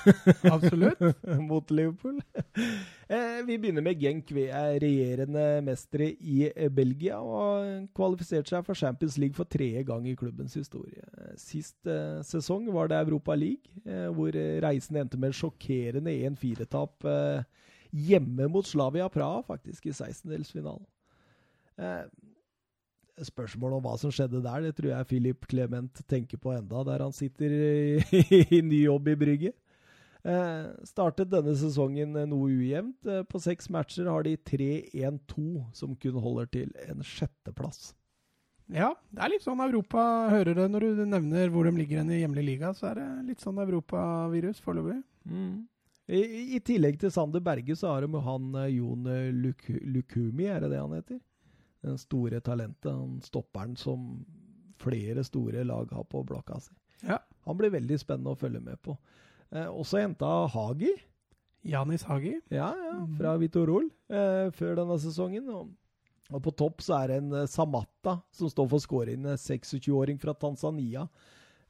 Absolutt. 0.54 1.00
mot 1.40 1.70
Liverpool. 1.72 2.18
Eh, 3.08 3.38
vi 3.48 3.56
begynner 3.56 3.84
med 3.84 4.00
Genk. 4.02 4.32
Vi 4.36 4.44
er 4.52 4.76
regjerende 4.82 5.46
mestere 5.64 6.10
i 6.20 6.42
eh, 6.50 6.68
Belgia 6.68 7.20
og 7.24 7.88
kvalifiserte 7.96 8.52
seg 8.52 8.66
for 8.66 8.76
Champions 8.78 9.16
League 9.20 9.38
for 9.38 9.48
tredje 9.48 9.86
gang 9.88 10.04
i 10.10 10.16
klubbens 10.18 10.58
historie. 10.58 11.06
Sist 11.40 11.88
eh, 11.88 12.20
sesong 12.28 12.68
var 12.74 12.92
det 12.92 13.00
Europa 13.00 13.36
League, 13.38 13.72
eh, 13.88 14.10
hvor 14.12 14.36
reisen 14.64 15.00
endte 15.00 15.16
med 15.16 15.32
en 15.32 15.40
sjokkerende 15.40 16.12
1-4-tap 16.28 17.08
eh, 17.08 17.48
hjemme 17.92 18.50
mot 18.52 18.66
Slavia 18.68 19.08
Praha, 19.08 19.40
faktisk 19.48 19.88
i 19.88 19.96
16-delsfinalen. 19.96 20.84
Eh, 21.78 22.04
Spørsmål 23.26 23.78
om 23.78 23.86
hva 23.86 23.94
som 24.00 24.12
skjedde 24.14 24.42
der, 24.44 24.66
det 24.66 24.74
tror 24.78 24.92
jeg 24.92 25.08
Philip 25.10 25.46
Clement 25.50 26.02
tenker 26.10 26.40
på 26.40 26.52
enda, 26.54 26.84
der 26.86 27.02
han 27.06 27.14
sitter 27.16 27.54
i, 27.54 28.20
i 28.58 28.60
ny 28.62 28.84
jobb 28.84 29.08
i 29.10 29.16
Brygge. 29.18 29.54
Eh, 30.28 30.66
startet 30.88 31.30
denne 31.30 31.54
sesongen 31.56 32.16
noe 32.30 32.50
ujevnt. 32.50 32.98
Eh, 33.06 33.22
på 33.28 33.40
seks 33.42 33.70
matcher 33.72 34.10
har 34.10 34.26
de 34.26 34.34
3-1-2, 34.50 35.46
som 35.76 35.94
kun 35.96 36.18
holder 36.22 36.50
til 36.58 36.74
en 36.88 37.04
sjetteplass. 37.06 37.92
Ja, 38.68 38.90
det 39.14 39.22
er 39.24 39.32
litt 39.32 39.44
sånn 39.46 39.62
Europa 39.64 40.02
hører 40.28 40.58
det 40.58 40.66
når 40.68 40.84
du 40.84 41.04
nevner 41.08 41.48
hvor 41.52 41.64
de 41.64 41.72
ligger 41.78 42.04
i 42.12 42.20
hjemlig 42.20 42.44
liga. 42.44 42.74
Så 42.76 42.90
er 42.90 43.00
det 43.00 43.08
litt 43.30 43.44
sånn 43.44 43.60
europavirus 43.62 44.60
foreløpig. 44.64 45.00
I, 46.08 46.20
I 46.56 46.60
tillegg 46.64 46.98
til 47.00 47.12
Sander 47.12 47.42
Berge, 47.44 47.76
så 47.76 47.92
har 47.92 48.04
de 48.04 48.20
han 48.24 48.52
eh, 48.62 48.74
Jon 48.78 49.08
eh, 49.12 49.30
Luk 49.32 49.64
Lukumi, 49.68 50.48
er 50.48 50.64
det 50.64 50.72
det 50.72 50.80
han 50.80 50.94
heter? 50.96 51.18
Den 51.82 51.98
store 51.98 52.40
talentet. 52.40 52.90
Han 52.92 53.20
stopperen 53.22 53.76
som 53.78 54.24
flere 54.78 55.24
store 55.24 55.64
lag 55.64 55.90
har 55.92 56.04
på 56.04 56.24
blokka 56.26 56.60
si. 56.60 56.74
Ja. 57.06 57.18
Han 57.46 57.56
blir 57.58 57.70
veldig 57.70 57.98
spennende 58.00 58.32
å 58.34 58.38
følge 58.38 58.60
med 58.60 58.80
på. 58.82 58.96
Eh, 59.52 59.66
også 59.70 60.00
henta 60.02 60.46
Hagi. 60.52 60.92
Janis 61.62 62.02
Hagi. 62.06 62.40
Ja, 62.50 62.72
ja, 62.76 62.92
Mhm. 63.00 63.16
fra 63.18 63.36
Vitorol 63.36 63.90
eh, 64.10 64.50
før 64.50 64.76
denne 64.76 64.98
sesongen. 64.98 65.48
Og, 65.48 65.70
og 66.32 66.42
på 66.42 66.54
topp 66.56 66.80
så 66.82 67.02
er 67.02 67.08
det 67.08 67.16
en 67.22 67.32
eh, 67.32 67.46
Samatta 67.46 68.20
som 68.32 68.48
står 68.48 68.68
for 68.68 68.78
scoring. 68.78 69.24
En 69.26 69.36
26-åring 69.36 70.18
fra 70.20 70.34
Tanzania. 70.34 71.08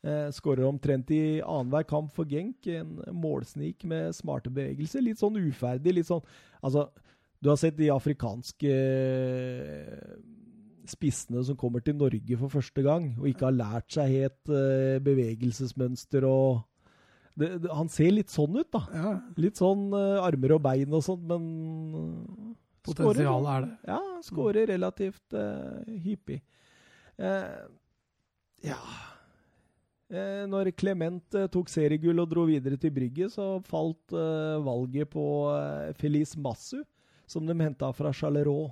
Eh, 0.03 0.29
Skårer 0.31 0.65
omtrent 0.69 1.11
i 1.11 1.41
annenhver 1.43 1.87
kamp 1.89 2.13
for 2.15 2.25
Genk. 2.25 2.67
En 2.67 2.99
målsnik 3.13 3.85
med 3.85 4.13
smarte 4.15 4.51
bevegelser. 4.51 5.03
Litt 5.03 5.19
sånn 5.19 5.37
uferdig. 5.37 5.95
Litt 5.95 6.07
sånn 6.07 6.23
Altså, 6.63 6.89
du 7.39 7.51
har 7.53 7.59
sett 7.61 7.77
de 7.79 7.91
afrikanske 7.95 8.71
eh, 8.73 10.15
spissene 10.89 11.43
som 11.47 11.59
kommer 11.59 11.85
til 11.85 11.95
Norge 11.99 12.39
for 12.41 12.51
første 12.51 12.83
gang, 12.83 13.13
og 13.21 13.29
ikke 13.31 13.47
har 13.47 13.55
lært 13.55 13.95
seg 13.95 14.15
helt 14.17 14.51
eh, 14.51 14.99
bevegelsesmønster 15.05 16.27
og 16.29 16.65
det, 17.39 17.53
det, 17.63 17.71
Han 17.71 17.87
ser 17.87 18.11
litt 18.17 18.33
sånn 18.35 18.57
ut, 18.59 18.67
da. 18.75 18.81
Ja, 18.91 19.11
Litt 19.39 19.61
sånn 19.61 19.93
eh, 19.95 20.25
armer 20.27 20.57
og 20.57 20.65
bein 20.65 20.97
og 20.99 21.05
sånt, 21.07 21.23
men 21.29 21.45
potensialet 22.89 23.53
er 23.53 23.67
det. 23.69 23.71
Ja, 23.93 24.01
skårer 24.27 24.67
relativt 24.73 25.37
uh, 25.37 25.79
hyppig. 26.03 26.41
Uh, 27.19 27.69
ja 28.65 28.79
Når 30.51 30.73
Clement 30.79 31.37
tok 31.53 31.69
seriegull 31.71 32.19
og 32.23 32.31
dro 32.33 32.47
videre 32.49 32.79
til 32.81 32.91
Brygge, 32.95 33.29
så 33.31 33.61
falt 33.63 34.15
valget 34.65 35.11
på 35.13 35.27
Feliz 36.01 36.33
Massu, 36.35 36.81
som 37.29 37.47
de 37.47 37.57
henta 37.61 37.93
fra 37.97 38.13
Charleroi. 38.17 38.71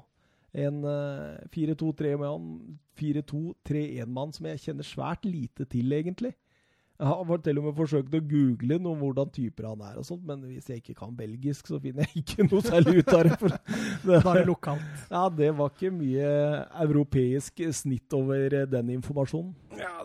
En 0.57 0.83
eh, 0.89 1.47
4-2-3-mann 1.53 2.79
4-2-3-1-mann 2.97 4.33
som 4.33 4.49
jeg 4.49 4.63
kjenner 4.63 4.87
svært 4.87 5.27
lite 5.29 5.67
til, 5.69 5.93
egentlig. 5.93 6.33
Jeg 6.97 7.11
har 7.11 7.41
til 7.45 7.59
og 7.61 7.67
med 7.67 7.75
forsøkt 7.77 8.15
å 8.17 8.23
google 8.25 8.79
noe 8.81 8.95
om 8.95 9.03
hvordan 9.03 9.29
typer 9.29 9.67
han 9.69 9.83
er, 9.85 9.99
og 10.01 10.07
sånt, 10.09 10.23
men 10.25 10.41
hvis 10.49 10.71
jeg 10.71 10.81
ikke 10.81 10.95
kan 10.97 11.13
belgisk, 11.17 11.69
så 11.69 11.77
finner 11.83 12.07
jeg 12.07 12.23
ikke 12.23 12.47
noe 12.47 12.65
særlig 12.65 13.03
ut 13.03 13.13
av 13.13 13.27
det. 13.27 13.51
Da 14.07 14.21
er 14.23 14.39
det 14.41 14.47
lokalt. 14.49 15.03
ja, 15.11 15.27
det 15.29 15.51
var 15.59 15.75
ikke 15.75 15.93
mye 15.93 16.31
europeisk 16.87 17.61
snitt 17.77 18.17
over 18.17 18.63
eh, 18.63 18.69
den 18.73 18.95
informasjonen. 18.97 19.53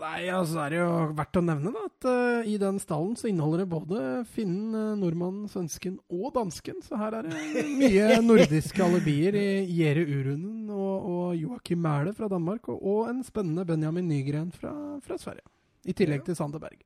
Nei, 0.01 0.21
altså 0.33 0.63
er 0.63 0.73
det 0.73 0.79
jo 0.79 0.91
verdt 1.17 1.37
å 1.37 1.43
nevne 1.45 1.71
da, 1.75 1.83
at 1.85 2.07
uh, 2.09 2.47
i 2.49 2.55
den 2.61 2.79
stallen 2.81 3.13
så 3.19 3.29
inneholder 3.29 3.63
det 3.63 3.69
både 3.69 4.03
finnen, 4.33 4.73
uh, 4.73 4.97
nordmannen, 4.97 5.49
svensken 5.51 5.99
og 6.09 6.31
dansken. 6.37 6.79
Så 6.85 6.97
her 6.97 7.19
er 7.19 7.29
det 7.29 7.65
mye 7.83 8.21
nordiske 8.25 8.81
alibier 8.81 9.37
i 9.37 9.47
Jere 9.77 10.05
Urunen 10.07 10.71
og, 10.73 11.09
og 11.13 11.35
Joakim 11.37 11.83
Mæhle 11.85 12.15
fra 12.17 12.31
Danmark, 12.31 12.71
og, 12.73 12.81
og 12.81 13.11
en 13.11 13.21
spennende 13.27 13.67
Benjamin 13.69 14.09
Nygren 14.09 14.49
fra, 14.55 14.73
fra 15.05 15.19
Sverige. 15.21 15.45
I 15.85 15.93
tillegg 15.97 16.25
til 16.25 16.37
Sander 16.37 16.61
Berg. 16.61 16.81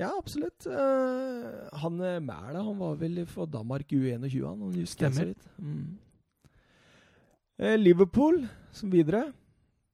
Ja, 0.00 0.08
absolutt. 0.18 0.66
Uh, 0.66 1.68
han 1.78 2.00
eh, 2.00 2.18
Mæle 2.24 2.64
han 2.64 2.78
var 2.80 2.96
vel 3.00 3.22
for 3.28 3.46
Danmark 3.46 3.92
U21, 3.92 4.46
han. 4.48 4.86
Stemmer. 4.88 5.34
Mm. 5.58 5.98
Eh, 7.58 7.78
Liverpool 7.78 8.42
som 8.72 8.90
videre. 8.92 9.28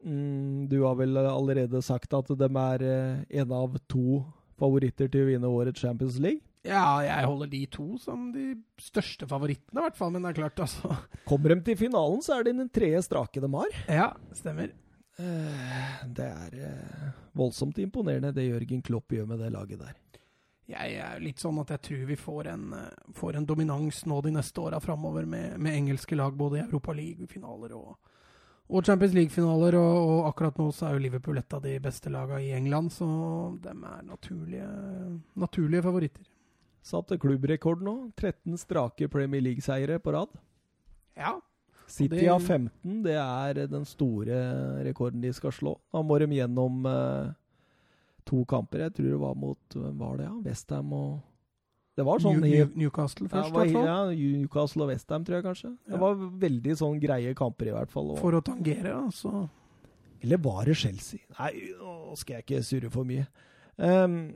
Mm, 0.04 0.68
du 0.70 0.76
har 0.84 0.94
vel 1.00 1.16
allerede 1.18 1.80
sagt 1.82 2.12
at 2.14 2.28
de 2.38 2.48
er 2.48 2.84
eh, 2.86 3.40
en 3.42 3.52
av 3.56 3.78
to 3.90 4.20
favoritter 4.58 5.10
til 5.10 5.24
å 5.24 5.30
vinne 5.32 5.50
årets 5.50 5.80
Champions 5.82 6.18
League? 6.22 6.42
Ja, 6.66 6.98
jeg 7.06 7.24
holder 7.26 7.48
de 7.50 7.60
to 7.72 7.86
som 8.02 8.28
de 8.34 8.50
største 8.82 9.26
favorittene, 9.30 9.78
i 9.80 9.84
hvert 9.86 9.96
fall. 9.98 10.10
Men 10.14 10.26
det 10.26 10.32
er 10.34 10.38
klart, 10.42 10.58
altså. 10.66 10.90
Kommer 11.28 11.54
de 11.54 11.62
til 11.70 11.78
finalen, 11.80 12.20
så 12.22 12.36
er 12.38 12.44
det 12.48 12.56
den 12.58 12.68
tredje 12.74 13.04
strake 13.06 13.40
de 13.42 13.50
har. 13.54 13.78
Ja, 13.88 14.08
stemmer. 14.36 14.74
Eh, 15.18 16.02
Det 16.14 16.26
er 16.26 16.58
eh, 16.68 17.08
voldsomt 17.38 17.78
imponerende 17.82 18.34
det 18.36 18.48
Jørgen 18.50 18.82
Klopp 18.86 19.14
gjør 19.16 19.26
med 19.32 19.40
det 19.42 19.50
laget 19.54 19.80
der. 19.82 19.96
Jeg 20.68 20.98
er 21.00 21.22
litt 21.24 21.40
sånn 21.40 21.56
at 21.62 21.70
jeg 21.72 21.80
tror 21.86 22.02
vi 22.10 22.16
får 22.20 22.50
en, 22.52 22.64
får 23.16 23.38
en 23.38 23.46
dominans 23.48 24.02
nå 24.04 24.18
de 24.26 24.34
neste 24.34 24.60
åra 24.60 24.76
framover 24.84 25.24
med, 25.24 25.54
med 25.56 25.72
engelske 25.78 26.18
lag 26.18 26.34
både 26.36 26.58
i 26.58 26.64
Europa 26.66 26.92
League-finaler 26.92 27.72
og, 27.78 27.94
og 28.68 28.84
Champions 28.84 29.14
League-finaler. 29.16 29.76
Og, 29.80 29.98
og 30.12 30.30
akkurat 30.30 30.58
nå 30.60 30.68
så 30.76 30.88
er 30.88 30.96
jo 30.96 31.04
Liverpool 31.06 31.40
et 31.40 31.54
av 31.56 31.64
de 31.64 31.74
beste 31.82 32.12
lagene 32.12 32.42
i 32.44 32.52
England, 32.56 32.92
så 32.94 33.08
de 33.64 33.72
er 33.72 34.02
naturlige, 34.06 34.68
naturlige 35.38 35.84
favoritter. 35.86 36.28
Satte 36.84 37.18
klubbrekord 37.20 37.82
nå. 37.84 37.96
13 38.16 38.56
strake 38.60 39.10
Premier 39.12 39.44
League-seiere 39.44 39.98
på 40.00 40.14
rad. 40.14 40.36
Ja. 41.18 41.38
City 41.88 42.26
har 42.28 42.40
15. 42.40 43.02
Det 43.04 43.16
er 43.16 43.64
den 43.68 43.84
store 43.88 44.38
rekorden 44.84 45.24
de 45.24 45.32
skal 45.32 45.52
slå. 45.56 45.74
Da 45.92 46.02
må 46.04 46.18
de 46.20 46.28
gjennom 46.36 46.84
eh, 46.86 47.30
to 48.28 48.44
kamper. 48.48 48.84
Jeg 48.86 48.96
tror 48.98 49.08
det 49.08 49.20
var 49.22 49.38
mot 49.40 49.76
hvem 49.76 49.96
var 50.00 50.20
det, 50.20 50.28
ja? 50.28 50.34
Westham 50.44 50.92
og 50.92 51.10
Det 51.98 52.04
var 52.06 52.20
sånn 52.22 52.36
New, 52.38 52.46
i- 52.46 52.58
New, 52.62 52.68
Newcastle 52.84 53.26
først, 53.28 53.48
i 53.50 53.56
hvert 53.56 53.72
fall. 53.74 53.86
ja, 53.88 54.38
Newcastle 54.38 54.84
og 54.84 54.90
Westham, 54.92 55.24
tror 55.26 55.40
jeg 55.40 55.44
kanskje. 55.48 55.70
Ja. 55.88 55.92
Det 55.96 56.00
var 56.04 56.14
veldig 56.46 56.76
sånn 56.78 57.00
greie 57.02 57.34
kamper, 57.34 57.66
i 57.72 57.74
hvert 57.74 57.90
fall. 57.90 58.12
Og, 58.14 58.18
For 58.22 58.32
å 58.38 58.42
tangere, 58.46 58.92
altså. 58.94 59.48
Eller 60.22 60.38
var 60.38 60.64
det 60.64 60.76
Chelsea? 60.78 61.20
Nei, 61.38 61.50
nå 61.80 62.16
skal 62.18 62.36
jeg 62.38 62.46
ikke 62.46 62.62
surre 62.66 62.90
for 62.90 63.04
mye. 63.04 63.26
Um, 63.78 64.34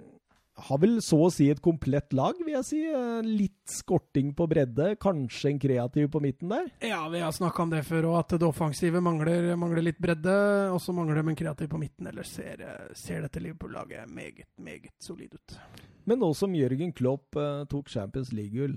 har 0.55 0.79
vel 0.83 0.99
så 1.03 1.17
å 1.27 1.31
si 1.33 1.47
et 1.51 1.61
komplett 1.65 2.13
lag, 2.13 2.37
vil 2.45 2.55
jeg 2.59 2.67
si. 2.69 2.81
Eh, 2.93 3.21
Litt 3.25 3.73
skorting 3.73 4.35
på 4.37 4.47
bredde, 4.51 4.91
kanskje 5.01 5.51
en 5.53 5.61
kreativ 5.63 6.11
på 6.13 6.21
midten 6.21 6.53
der. 6.53 6.67
Ja, 6.85 7.07
vi 7.09 7.23
har 7.25 7.33
snakka 7.33 7.63
om 7.65 7.71
det 7.73 7.85
før, 7.89 8.11
og 8.11 8.19
at 8.21 8.35
det 8.39 8.49
offensive 8.49 9.01
mangler, 9.05 9.55
mangler 9.57 9.87
litt 9.87 10.01
bredde. 10.03 10.35
Og 10.75 10.81
så 10.85 10.93
mangler 10.97 11.23
de 11.23 11.33
en 11.33 11.39
kreativ 11.39 11.71
på 11.73 11.81
midten. 11.81 12.11
Ellers 12.13 12.35
ser, 12.37 12.61
ser 12.99 13.25
dette 13.25 13.41
Liverpool-laget 13.41 14.11
meget, 14.13 14.45
meget 14.61 14.93
solid 15.01 15.35
ut. 15.39 15.57
Men 16.05 16.19
nå 16.19 16.33
som 16.35 16.55
Jørgen 16.55 16.93
Klopp 16.99 17.39
eh, 17.39 17.63
tok 17.71 17.89
Champions 17.93 18.33
League-gull, 18.37 18.77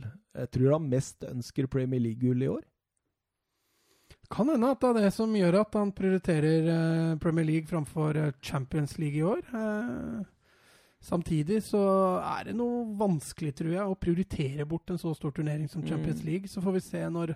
tror 0.53 0.77
han 0.77 0.87
mest 0.91 1.25
ønsker 1.27 1.67
Premier 1.71 1.99
League-gull 2.03 2.43
i 2.45 2.51
år. 2.51 2.63
Kan 4.31 4.49
hende 4.49 4.71
at 4.73 4.81
det 4.81 4.89
er 4.89 5.03
det 5.05 5.11
som 5.13 5.33
gjør 5.37 5.59
at 5.59 5.75
han 5.77 5.91
prioriterer 5.93 6.69
eh, 6.71 7.17
Premier 7.21 7.45
League 7.45 7.69
framfor 7.69 8.17
eh, 8.17 8.31
Champions 8.41 8.95
League 9.01 9.19
i 9.19 9.25
år. 9.25 9.43
Eh, 9.53 10.23
samtidig 11.05 11.59
så 11.63 11.81
er 12.25 12.49
det 12.49 12.55
noe 12.57 12.83
vanskelig, 12.97 13.53
tror 13.59 13.71
jeg, 13.75 13.85
å 13.85 13.97
prioritere 14.01 14.65
bort 14.69 14.89
en 14.89 14.99
så 15.01 15.13
stor 15.17 15.31
turnering 15.37 15.69
som 15.69 15.85
Champions 15.85 16.23
Mm. 16.23 16.27
League. 16.31 16.49
Så 16.51 16.61
får 16.65 16.73
vi 16.79 16.83
se 16.87 17.03
når, 17.13 17.35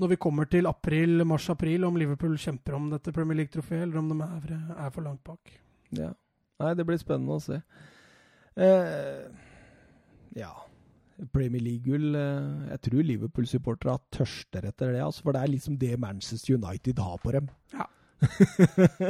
når 0.00 0.08
vi 0.14 0.20
kommer 0.24 0.48
til 0.50 0.66
april, 0.70 1.22
mars-april, 1.28 1.84
om 1.84 1.96
Liverpool 2.00 2.36
kjemper 2.40 2.74
om 2.78 2.88
dette 2.90 3.12
Premier 3.12 3.36
League-trofeet, 3.42 3.82
eller 3.86 3.98
om 4.00 4.08
de 4.08 4.20
er, 4.24 4.58
er 4.86 4.90
for 4.94 5.04
langt 5.06 5.22
bak. 5.24 5.52
Ja. 5.94 6.12
Nei, 6.62 6.74
det 6.78 6.86
blir 6.88 6.98
spennende 7.02 7.36
å 7.36 7.42
se. 7.42 7.60
Eh, 8.56 9.24
ja 10.38 10.52
Premier 11.34 11.62
League-gull 11.62 12.14
eh, 12.14 12.68
Jeg 12.72 12.80
tror 12.88 13.02
Liverpool-supportere 13.06 13.96
tørster 14.14 14.66
etter 14.70 14.92
det. 14.94 15.02
Altså, 15.02 15.22
for 15.26 15.34
det 15.34 15.42
er 15.42 15.50
liksom 15.52 15.76
det 15.78 15.92
Manchester 16.02 16.54
United 16.56 16.98
har 17.02 17.18
på 17.22 17.32
dem. 17.34 17.48
Ja. 17.74 17.86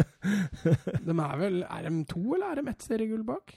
De 1.05 1.12
er 1.15 1.37
vel 1.39 1.61
Er 1.69 1.87
de 1.89 2.05
to, 2.11 2.23
eller 2.35 2.51
er 2.51 2.61
de 2.61 2.73
ett 2.73 2.85
seriegull 2.85 3.25
bak? 3.29 3.55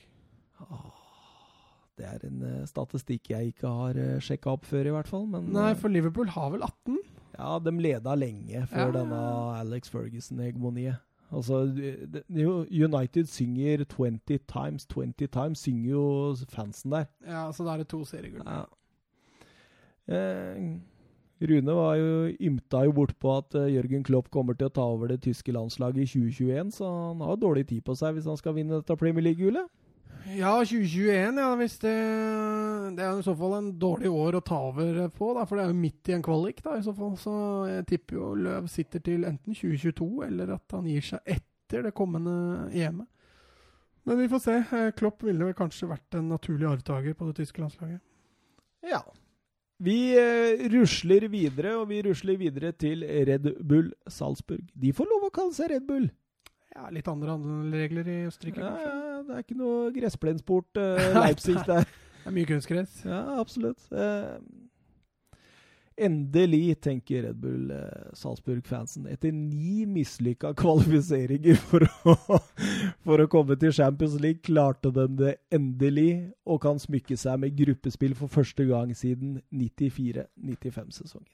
Det 1.98 2.06
er 2.06 2.26
en 2.28 2.42
eh, 2.46 2.66
statistikk 2.70 3.32
jeg 3.32 3.54
ikke 3.56 3.70
har 3.74 3.98
uh, 3.98 4.20
sjekka 4.22 4.52
opp 4.54 4.66
før, 4.70 4.86
i 4.86 4.94
hvert 4.94 5.08
fall. 5.10 5.24
Men 5.34 5.48
Nei, 5.56 5.72
eh, 5.72 5.78
for 5.82 5.90
Liverpool 5.90 6.30
har 6.36 6.52
vel 6.54 6.62
18? 6.62 6.98
ja, 7.38 7.58
de 7.62 7.72
leda 7.82 8.14
lenge 8.18 8.64
før 8.70 8.88
Ja. 8.88 8.92
denne 9.00 9.22
Alex 9.60 9.90
Ferguson-hegemoniet. 9.94 11.00
Altså, 11.34 11.64
United 12.72 13.28
synger 13.28 13.84
20 13.84 14.40
times, 14.48 14.86
20 14.88 15.28
times, 15.28 15.60
synger 15.60 15.90
jo 15.90 16.36
fansen 16.50 16.92
der. 16.92 17.06
Ja, 17.28 17.52
så 17.52 17.66
da 17.66 17.74
er 17.74 17.78
det 17.84 17.90
to 17.90 18.04
seriegull. 18.06 18.46
Ja. 18.46 18.64
Eh, 20.08 20.78
Rune 21.42 21.74
var 21.76 21.96
jo, 22.00 22.32
ymta 22.42 22.86
jo 22.88 22.94
bort 22.96 23.14
på 23.20 23.34
at 23.38 23.54
eh, 23.60 23.74
Jørgen 23.76 24.04
Klopp 24.08 24.30
kommer 24.34 24.56
til 24.58 24.70
å 24.70 24.74
ta 24.74 24.86
over 24.88 25.08
det 25.12 25.20
tyske 25.26 25.52
landslaget 25.54 26.06
i 26.06 26.08
2021, 26.08 26.72
så 26.80 26.88
han 27.10 27.20
har 27.22 27.36
jo 27.36 27.42
dårlig 27.44 27.68
tid 27.70 27.84
på 27.86 27.94
seg 27.98 28.16
hvis 28.18 28.26
han 28.30 28.38
skal 28.40 28.56
vinne 28.58 28.80
dette 28.80 28.98
Premier 28.98 29.28
League-gullet. 29.28 29.68
Ja, 30.36 30.54
2021, 30.60 31.38
ja. 31.40 31.49
Hvis 31.56 31.78
det, 31.80 31.94
det 32.98 33.04
er 33.06 33.20
i 33.20 33.24
så 33.26 33.36
fall 33.40 33.54
en 33.58 33.70
dårlig 33.80 34.10
år 34.12 34.38
å 34.40 34.44
ta 34.44 34.58
over 34.70 35.04
på, 35.16 35.30
da, 35.38 35.45
for 35.48 35.60
det 35.60 35.66
er 35.66 35.72
jo 35.72 35.78
midt 35.80 36.12
i 36.12 36.16
en 36.18 36.26
kvalik. 36.26 36.60
da, 36.66 36.78
i 36.78 36.84
så 36.86 36.94
fall. 36.98 37.14
Så 37.22 37.36
jeg 37.70 37.86
tipper 37.94 38.20
jo 38.20 38.32
Løv 38.48 38.68
sitter 38.72 39.04
til 39.06 39.28
enten 39.30 39.56
2022, 39.56 40.10
eller 40.28 40.56
at 40.58 40.76
han 40.76 40.90
gir 40.90 41.06
seg 41.14 41.32
etter 41.38 41.88
det 41.88 41.94
kommende 41.95 42.68
EM-et. 42.76 43.08
Men 44.08 44.22
vi 44.22 44.28
får 44.32 44.40
se. 44.40 44.54
Eh, 44.72 44.91
Klopp 44.95 45.24
ville 45.28 45.49
vel 45.49 45.56
kanskje 45.56 45.90
vært 45.90 46.16
en 46.16 46.30
naturlig 46.32 46.68
arvtaker 46.70 47.16
på 47.20 47.26
det 47.28 47.41
tyske 47.41 47.60
landslaget. 47.60 47.99
Ja. 48.88 49.02
Vi 49.84 49.98
eh, 50.16 50.64
rusler 50.72 51.28
videre, 51.32 51.74
og 51.82 51.90
vi 51.91 51.99
rusler 52.06 52.40
videre 52.40 52.72
til 52.72 53.04
Red 53.04 53.49
Bull 53.68 53.91
Salzburg. 54.08 54.64
De 54.80 54.94
får 54.95 55.12
lov 55.12 55.28
å 55.28 55.34
kalle 55.36 55.56
seg 55.58 55.74
Red 55.74 55.88
Bull. 55.90 56.08
Ja, 56.72 56.88
Litt 56.94 57.08
andre 57.12 57.36
regler 57.74 58.08
i 58.08 58.18
Østerrike, 58.30 58.64
Ja, 58.64 58.74
ja, 58.86 58.95
det 59.28 59.36
er 59.36 59.45
ikke 59.45 59.60
noe 59.60 59.91
gressplensport 59.95 60.80
uh, 60.84 61.10
Leipzig 61.20 61.58
der. 61.68 61.88
Det 61.88 62.32
er 62.32 62.36
mye 62.36 62.49
kunstgress. 62.49 63.04
Ja, 63.08 63.22
absolutt. 63.40 63.84
Uh, 63.91 64.40
endelig, 65.98 66.82
tenker 66.82 67.24
Red 67.24 67.40
Bull 67.41 67.72
eh, 67.72 68.10
Salzburg-fansen. 68.14 69.08
Etter 69.10 69.32
ni 69.34 69.86
mislykka 69.90 70.54
kvalifiseringer 70.58 71.58
for 71.58 71.88
å, 71.88 72.16
for 73.06 73.24
å 73.24 73.30
komme 73.32 73.58
til 73.60 73.74
Champions 73.74 74.20
League, 74.22 74.44
klarte 74.45 74.91
de 74.94 75.08
det 75.18 75.34
endelig, 75.54 76.30
og 76.45 76.62
kan 76.68 76.78
smykke 76.82 77.18
seg 77.18 77.41
med 77.41 77.58
gruppespill 77.58 78.14
for 78.20 78.32
første 78.32 78.68
gang 78.70 78.94
siden 78.98 79.40
94-95-sesongen. 79.49 81.32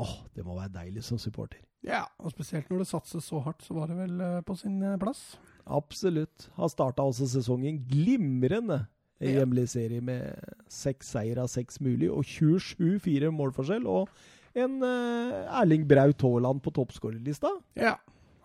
Åh, 0.00 0.14
det 0.36 0.46
må 0.46 0.54
være 0.56 0.72
deilig 0.78 1.02
som 1.04 1.18
supporter. 1.20 1.60
Ja, 1.84 2.04
og 2.22 2.30
spesielt 2.32 2.70
når 2.70 2.84
det 2.84 2.92
satses 2.92 3.26
så 3.26 3.42
hardt, 3.42 3.66
så 3.66 3.74
var 3.76 3.90
det 3.90 3.98
vel 3.98 4.22
på 4.46 4.54
sin 4.56 4.78
plass. 5.02 5.32
Absolutt. 5.64 6.48
Han 6.58 6.70
starta 6.72 7.04
også 7.06 7.28
sesongen 7.30 7.80
glimrende 7.88 8.82
i 9.22 9.36
hjemlig 9.36 9.68
serie 9.70 10.02
med 10.02 10.54
seks 10.72 11.12
seier 11.14 11.38
av 11.42 11.50
seks 11.50 11.78
mulig 11.82 12.08
og 12.10 12.26
27-4 12.26 13.30
målforskjell. 13.34 13.86
Og 13.86 14.10
en 14.58 14.80
uh, 14.82 15.60
Erling 15.60 15.86
Braut 15.88 16.22
Haaland 16.26 16.62
på 16.64 16.72
toppskårerlista. 16.74 17.52
Ja, 17.78 17.96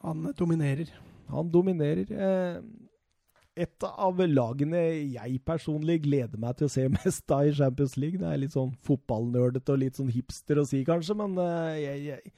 han 0.05 0.29
dominerer. 0.37 0.91
Han 1.33 1.49
dominerer. 1.51 2.11
Eh, 2.13 2.59
et 3.57 3.85
av 3.87 4.19
lagene 4.21 4.83
jeg 5.09 5.39
personlig 5.45 6.03
gleder 6.05 6.39
meg 6.39 6.59
til 6.59 6.69
å 6.69 6.71
se 6.71 6.85
mest 6.99 7.33
av 7.33 7.49
i 7.49 7.55
Champions 7.57 7.97
League. 7.99 8.21
Det 8.21 8.29
er 8.29 8.43
litt 8.43 8.55
sånn 8.55 8.75
fotballnerdete 8.87 9.73
og 9.73 9.81
litt 9.81 9.99
sånn 9.99 10.13
hipster 10.13 10.61
å 10.61 10.67
si, 10.69 10.83
kanskje, 10.87 11.17
men 11.17 11.35
eh, 11.41 11.73
jeg, 11.81 12.05
jeg, 12.11 12.37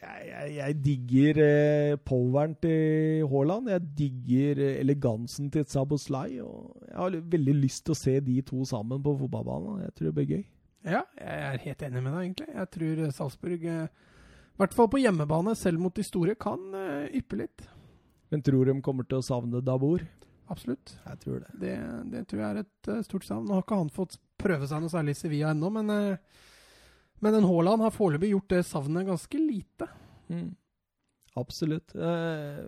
jeg, 0.00 0.28
jeg, 0.30 0.52
jeg 0.56 0.76
digger 0.84 1.40
eh, 1.44 1.96
poweren 2.04 2.54
til 2.62 3.26
Haaland. 3.30 3.68
Jeg 3.72 3.88
digger 3.98 4.62
eh, 4.64 4.78
elegansen 4.80 5.50
til 5.52 5.66
Saboslai. 5.68 6.40
Og 6.44 6.86
jeg 6.88 6.96
har 6.96 7.18
veldig 7.34 7.56
lyst 7.60 7.84
til 7.86 7.96
å 7.96 8.00
se 8.00 8.16
de 8.24 8.38
to 8.46 8.64
sammen 8.68 9.02
på 9.04 9.16
fotballbanen. 9.20 9.82
Jeg 9.84 9.96
tror 9.96 10.10
det 10.10 10.16
blir 10.18 10.32
gøy. 10.36 10.46
Ja, 10.88 11.02
jeg 11.20 11.42
er 11.50 11.64
helt 11.66 11.82
enig 11.84 12.00
med 12.00 12.14
deg, 12.14 12.22
egentlig. 12.22 12.48
Jeg 12.56 12.70
tror 12.76 13.02
Salzburg, 13.02 13.18
Salzburg, 13.18 13.66
eh, 13.68 14.08
i 14.60 14.62
hvert 14.62 14.76
fall 14.76 14.88
på 14.92 15.00
hjemmebane, 15.00 15.54
selv 15.56 15.80
mot 15.80 15.94
de 15.96 16.04
store, 16.04 16.34
kan 16.40 16.64
eh, 16.76 17.12
yppe 17.20 17.38
litt. 17.40 17.62
Men 18.30 18.42
tror 18.44 18.68
de 18.68 18.80
kommer 18.84 19.06
til 19.08 19.20
å 19.20 19.24
savne 19.24 19.62
Dabor? 19.64 20.04
Absolutt. 20.50 20.96
Jeg 21.06 21.20
tror 21.22 21.38
det. 21.44 21.52
Det, 21.62 21.74
det 22.12 22.24
tror 22.28 22.42
jeg 22.42 22.50
er 22.50 22.60
et 22.64 22.90
uh, 22.90 23.02
stort 23.06 23.26
savn. 23.26 23.46
Nå 23.46 23.56
har 23.56 23.64
ikke 23.64 23.78
han 23.78 23.92
fått 23.94 24.18
prøve 24.40 24.66
seg 24.68 24.82
noe 24.82 24.92
særlig 24.92 25.14
i 25.14 25.20
Sevilla 25.20 25.52
ennå, 25.54 25.70
men, 25.74 25.92
eh, 25.94 26.46
men 27.20 27.34
en 27.38 27.44
Haaland 27.48 27.82
har 27.84 27.90
foreløpig 27.94 28.30
gjort 28.34 28.48
det 28.52 28.64
savnet 28.68 29.06
ganske 29.08 29.38
lite. 29.40 29.88
Mm. 30.30 30.54
Absolutt. 31.38 31.94
Eh, 31.94 32.64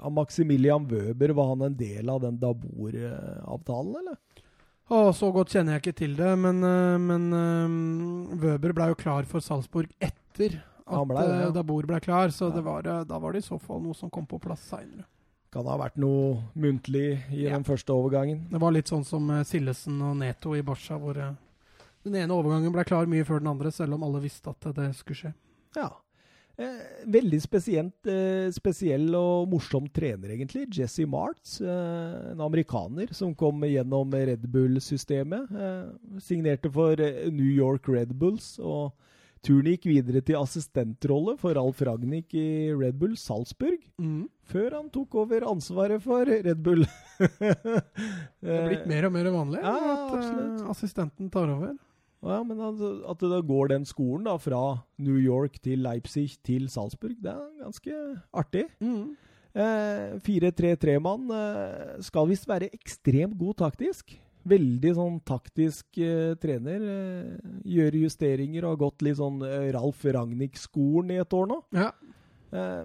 av 0.00 0.12
Maximilian 0.12 0.86
Wøber, 0.90 1.32
var 1.36 1.52
han 1.52 1.62
en 1.68 1.76
del 1.78 2.10
av 2.10 2.20
den 2.24 2.38
Dabor-avtalen, 2.42 3.94
eller? 4.00 4.16
Å, 4.92 4.98
så 5.16 5.30
godt 5.32 5.54
kjenner 5.54 5.78
jeg 5.78 5.84
ikke 5.84 5.96
til 6.02 6.16
det, 6.18 6.32
men, 6.36 6.58
eh, 6.66 6.98
men 7.00 7.28
um, 7.32 8.38
Wøber 8.42 8.74
ble 8.76 8.90
jo 8.92 8.98
klar 9.00 9.24
for 9.30 9.40
Salzburg 9.40 9.88
etter 10.04 10.58
at 10.84 11.06
ble 11.08 11.22
ja. 11.24 11.46
Dabor 11.54 11.86
ble 11.88 12.00
klar, 12.04 12.28
så 12.34 12.50
Ja. 12.50 12.56
det 12.58 12.64
var, 12.66 12.84
eh, 12.86 13.04
da 13.08 13.18
var 13.18 13.32
det 13.32 13.40
i 13.44 13.48
så 13.48 13.56
fall 13.60 13.80
noe 13.80 13.94
som 13.96 14.10
kom 14.12 14.26
på 14.28 14.40
plass 14.42 14.60
seinere. 14.68 15.06
Kan 15.54 15.64
ha 15.70 15.78
vært 15.78 15.96
noe 15.96 16.42
muntlig 16.58 17.22
i 17.32 17.44
Ja. 17.46 17.54
den 17.54 17.64
første 17.64 17.94
overgangen. 17.94 18.48
Det 18.50 18.60
var 18.60 18.72
litt 18.72 18.90
sånn 18.90 19.04
som 19.06 19.30
eh, 19.30 19.44
Sillesen 19.44 20.02
og 20.02 20.16
Neto 20.18 20.52
i 20.54 20.60
Barca, 20.62 20.98
hvor 20.98 21.16
eh, 21.16 21.32
den 22.04 22.14
ene 22.20 22.36
overgangen 22.36 22.72
ble 22.74 22.84
klar 22.86 23.06
mye 23.10 23.24
før 23.26 23.40
den 23.42 23.50
andre, 23.54 23.72
selv 23.72 23.94
om 23.96 24.02
alle 24.06 24.20
visste 24.24 24.52
at 24.52 24.68
det 24.76 24.90
skulle 24.98 25.16
skje. 25.22 25.34
Ja. 25.76 25.90
Eh, 26.56 26.82
veldig 27.10 27.40
spesielt, 27.42 28.06
eh, 28.06 28.46
spesiell 28.54 29.08
og 29.18 29.48
morsom 29.50 29.88
trener, 29.90 30.30
egentlig. 30.36 30.68
Jesse 30.76 31.02
Martz, 31.10 31.56
eh, 31.60 32.30
en 32.30 32.40
amerikaner 32.44 33.10
som 33.12 33.32
kom 33.34 33.58
gjennom 33.66 34.12
Red 34.14 34.44
Bull-systemet. 34.52 35.50
Eh, 35.50 36.20
signerte 36.22 36.70
for 36.70 36.92
eh, 37.00 37.24
New 37.34 37.50
York 37.50 37.88
Red 37.88 38.14
Bulls. 38.20 38.58
og 38.62 38.92
Turen 39.44 39.66
gikk 39.74 39.84
videre 39.90 40.22
til 40.24 40.38
assistentrolle 40.40 41.34
for 41.36 41.58
Alf 41.60 41.82
Ragnhild 41.84 42.32
i 42.32 42.72
Red 42.72 42.96
Bull 42.98 43.12
Salzburg, 43.20 43.82
Mm. 44.00 44.28
før 44.46 44.70
han 44.78 44.88
tok 44.94 45.14
over 45.16 45.40
ansvaret 45.50 46.00
for 46.00 46.24
Red 46.24 46.62
Bull. 46.62 46.86
Det 48.40 48.54
er 48.54 48.68
blitt 48.70 48.86
mer 48.88 49.04
og 49.08 49.12
mer 49.12 49.28
vanlig 49.34 49.60
Ja, 49.60 49.74
at 50.06 50.14
eh, 50.22 50.70
assistenten 50.72 51.28
tar 51.34 51.50
over. 51.52 51.74
Ja, 52.24 52.40
men 52.46 52.60
altså, 52.60 52.94
At 53.10 53.20
det 53.20 53.30
da 53.30 53.40
går 53.44 53.68
den 53.74 53.84
skolen 53.88 54.24
da, 54.28 54.36
fra 54.40 54.62
New 55.02 55.18
York 55.20 55.58
til 55.64 55.84
Leipzig 55.84 56.38
til 56.46 56.68
Salzburg, 56.72 57.16
det 57.22 57.32
er 57.34 57.62
ganske 57.62 58.00
artig. 58.32 58.64
Eh, 59.54 60.14
4-3-3-mann 60.24 61.28
eh, 61.30 61.90
skal 62.02 62.30
visst 62.30 62.48
være 62.50 62.72
ekstremt 62.74 63.36
god 63.38 63.60
taktisk. 63.62 64.16
Veldig 64.44 64.94
sånn 64.96 65.20
taktisk 65.24 66.00
eh, 66.02 66.32
trener. 66.42 66.82
Eh, 66.94 67.52
gjøre 67.76 68.02
justeringer 68.02 68.66
og 68.66 68.74
har 68.74 68.80
gått 68.86 69.04
litt 69.06 69.20
sånn 69.20 69.44
eh, 69.46 69.68
Ralf 69.76 70.02
Ragnhild-skolen 70.04 71.14
i 71.14 71.20
et 71.22 71.36
år 71.38 71.46
nå. 71.52 71.60
Ja. 71.76 71.92
Eh, 72.50 72.82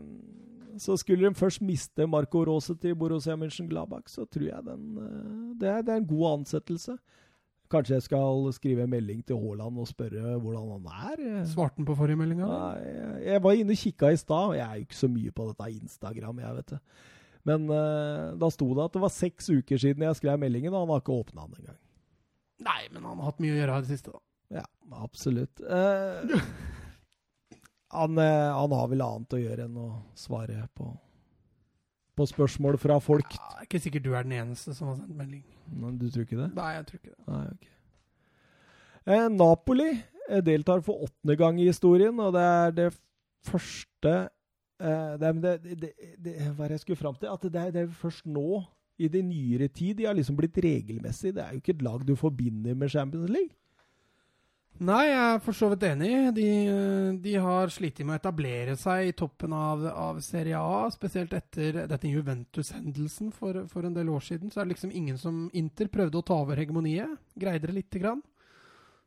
så 0.79 0.95
skulle 0.99 1.25
de 1.25 1.35
først 1.35 1.63
miste 1.65 2.05
Marco 2.07 2.43
Rose 2.47 2.75
til 2.79 2.93
Borussia 2.95 3.33
Mönchengladbach, 3.35 4.05
så 4.07 4.23
tror 4.29 4.45
jeg 4.47 4.63
den, 4.63 4.85
det, 5.59 5.67
er, 5.67 5.81
det 5.83 5.91
er 5.91 6.03
en 6.03 6.07
god 6.07 6.27
ansettelse. 6.37 6.95
Kanskje 7.69 7.99
jeg 7.99 8.05
skal 8.07 8.47
skrive 8.55 8.81
en 8.85 8.89
melding 8.89 9.19
til 9.27 9.37
Haaland 9.37 9.77
og 9.77 9.87
spørre 9.89 10.39
hvordan 10.41 10.71
han 10.73 10.87
er? 11.11 11.43
Svarte 11.45 11.77
han 11.77 11.85
på 11.85 11.95
forrige 11.99 12.17
melding? 12.17 12.41
eller? 12.41 12.79
Jeg- 13.21 13.43
var 13.43 13.51
inne 13.59 13.75
og 13.75 13.81
kikka 13.83 14.09
i 14.09 14.17
stad, 14.17 14.47
og 14.53 14.55
jeg 14.57 14.65
er 14.65 14.75
jo 14.79 14.87
ikke 14.87 14.97
så 15.03 15.09
mye 15.13 15.31
på 15.31 15.45
dette 15.51 15.67
Instagram, 15.75 16.39
jeg, 16.39 16.55
vet 16.55 16.73
du. 16.73 16.79
Men 17.45 17.69
uh, 17.69 18.33
da 18.41 18.49
sto 18.51 18.67
det 18.73 18.87
at 18.89 18.95
det 18.97 19.01
var 19.03 19.13
seks 19.13 19.51
uker 19.53 19.77
siden 19.79 20.01
jeg 20.03 20.17
skrev 20.17 20.41
meldingen, 20.41 20.73
og 20.73 20.81
han 20.83 20.95
har 20.95 21.03
ikke 21.03 21.19
åpna 21.21 21.45
den 21.45 21.61
engang. 21.61 21.77
Nei, 22.65 22.81
men 22.91 23.05
han 23.05 23.21
har 23.21 23.29
hatt 23.29 23.39
mye 23.39 23.53
å 23.53 23.59
gjøre 23.61 23.77
i 23.77 23.85
det 23.85 23.93
siste, 23.93 24.11
da. 24.11 24.19
Ja, 24.59 24.65
absolutt. 25.05 25.61
Uh, 25.61 26.41
han, 27.99 28.17
eh, 28.17 28.49
han 28.57 28.73
har 28.75 28.89
vel 28.91 29.05
annet 29.05 29.37
å 29.37 29.39
gjøre 29.41 29.69
enn 29.69 29.77
å 29.79 29.87
svare 30.17 30.65
på, 30.77 30.89
på 32.19 32.27
spørsmål 32.29 32.77
fra 32.81 32.99
folk. 33.03 33.33
Ja, 33.35 33.51
det 33.55 33.63
er 33.63 33.67
ikke 33.69 33.83
sikkert 33.85 34.05
du 34.05 34.13
er 34.13 34.27
den 34.27 34.37
eneste 34.37 34.75
som 34.75 34.91
har 34.91 34.99
sendt 34.99 35.17
melding. 35.17 35.43
Men 35.73 35.99
du 35.99 36.07
tror 36.11 36.25
ikke 36.27 36.39
det? 36.39 36.49
Nei, 36.57 36.71
jeg 36.77 36.87
tror 36.89 37.01
ikke 37.01 37.13
det. 37.13 37.19
Nei, 37.27 37.43
ok. 37.53 37.69
Eh, 39.09 39.27
Napoli 39.33 39.91
eh, 39.93 40.41
deltar 40.45 40.83
for 40.85 41.05
åttende 41.07 41.37
gang 41.39 41.61
i 41.61 41.69
historien, 41.69 42.19
og 42.21 42.35
det 42.35 42.43
er 42.43 42.75
det 42.81 42.89
første 43.47 44.15
eh, 44.81 45.13
det, 45.21 45.31
det, 45.43 45.53
det, 45.63 45.93
det, 46.19 46.35
Hva 46.57 46.65
er 46.65 46.73
det 46.73 46.79
jeg 46.79 46.85
skulle 46.87 46.99
fram 46.99 47.15
til? 47.15 47.31
At 47.31 47.47
det 47.47 47.61
er, 47.61 47.71
det 47.75 47.85
er 47.85 47.95
først 48.01 48.27
nå, 48.27 48.61
i 48.99 49.07
det 49.07 49.23
nyere 49.23 49.69
tid, 49.71 49.95
de 49.95 50.09
har 50.09 50.17
liksom 50.17 50.35
blitt 50.35 50.57
regelmessig. 50.59 51.31
Det 51.35 51.43
er 51.43 51.55
jo 51.55 51.61
ikke 51.61 51.77
et 51.77 51.85
lag 51.85 52.03
du 52.03 52.17
forbinder 52.19 52.75
med 52.75 52.91
Champions 52.91 53.31
League. 53.31 53.55
Nei, 54.80 55.10
jeg 55.10 55.19
er 55.19 55.41
for 55.43 55.56
så 55.57 55.68
vidt 55.73 55.84
enig. 55.89 56.10
De, 56.38 56.45
de 57.19 57.34
har 57.43 57.72
slitt 57.73 57.97
med 57.99 58.15
å 58.15 58.19
etablere 58.22 58.77
seg 58.80 59.10
i 59.10 59.15
toppen 59.18 59.51
av, 59.51 59.81
av 59.91 60.22
Serie 60.23 60.56
A, 60.56 60.85
spesielt 60.93 61.34
etter 61.35 61.81
dette 61.89 62.07
Juventus-hendelsen 62.07 63.34
for, 63.35 63.65
for 63.68 63.84
en 63.84 63.97
del 63.97 64.07
år 64.14 64.23
siden. 64.23 64.47
Så 64.47 64.61
er 64.61 64.69
det 64.69 64.77
liksom 64.77 64.93
ingen 64.95 65.19
som 65.19 65.49
Inter 65.51 65.91
prøvde 65.91 66.22
å 66.22 66.23
ta 66.23 66.38
over 66.45 66.61
hegemoniet. 66.61 67.11
Greide 67.35 67.68
det 67.68 67.76
lite 67.76 67.99
grann. 67.99 68.23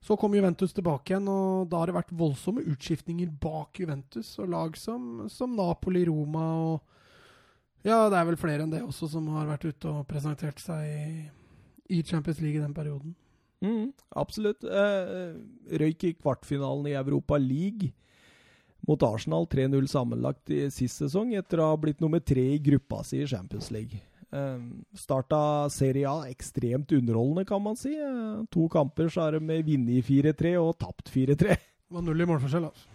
Så 0.04 0.18
kom 0.20 0.36
Juventus 0.36 0.76
tilbake 0.76 1.14
igjen, 1.14 1.32
og 1.32 1.70
da 1.72 1.80
har 1.80 1.88
det 1.88 1.96
vært 1.96 2.12
voldsomme 2.20 2.66
utskiftninger 2.74 3.32
bak 3.40 3.80
Juventus. 3.80 4.34
Og 4.44 4.52
lag 4.52 4.76
som, 4.76 5.24
som 5.32 5.56
Napoli, 5.56 6.04
Roma 6.10 6.46
og 6.66 6.98
Ja, 7.82 8.10
det 8.12 8.20
er 8.20 8.28
vel 8.28 8.38
flere 8.38 8.62
enn 8.66 8.76
det 8.76 8.84
også 8.84 9.08
som 9.10 9.24
har 9.38 9.48
vært 9.48 9.64
ute 9.72 9.88
og 9.88 10.04
presentert 10.10 10.60
seg 10.62 10.84
i, 10.84 11.26
i 11.96 12.04
Champions 12.04 12.44
League 12.44 12.60
i 12.60 12.62
den 12.62 12.76
perioden. 12.76 13.16
Mm, 13.62 13.92
absolutt. 14.18 14.64
Eh, 14.66 15.34
røyk 15.78 16.08
i 16.08 16.14
kvartfinalen 16.18 16.90
i 16.90 16.96
Europa 16.98 17.38
League 17.38 17.92
mot 18.88 19.02
Arsenal 19.06 19.46
3-0 19.46 19.86
sammenlagt 19.90 20.50
i 20.50 20.64
sist 20.74 20.98
sesong, 21.02 21.36
etter 21.38 21.62
å 21.62 21.70
ha 21.70 21.76
blitt 21.78 22.00
nummer 22.02 22.22
tre 22.22 22.42
i 22.56 22.62
gruppa 22.62 23.04
si 23.06 23.20
i 23.22 23.28
Champions 23.30 23.70
League. 23.74 24.00
Eh, 24.32 24.58
starta 24.98 25.68
Serie 25.70 26.08
A 26.08 26.26
ekstremt 26.30 26.90
underholdende, 26.96 27.46
kan 27.46 27.62
man 27.62 27.78
si. 27.78 27.94
Eh, 27.94 28.42
to 28.50 28.66
kamper 28.72 29.12
så 29.12 29.26
har 29.26 29.38
de 29.38 29.62
vunnet 29.62 30.08
4-3 30.08 30.56
og 30.58 30.78
tapt 30.80 31.12
4-3. 31.12 31.54
Det 31.54 31.98
var 31.98 32.02
null 32.06 32.24
i 32.24 32.26
målforskjell, 32.26 32.66
altså. 32.70 32.88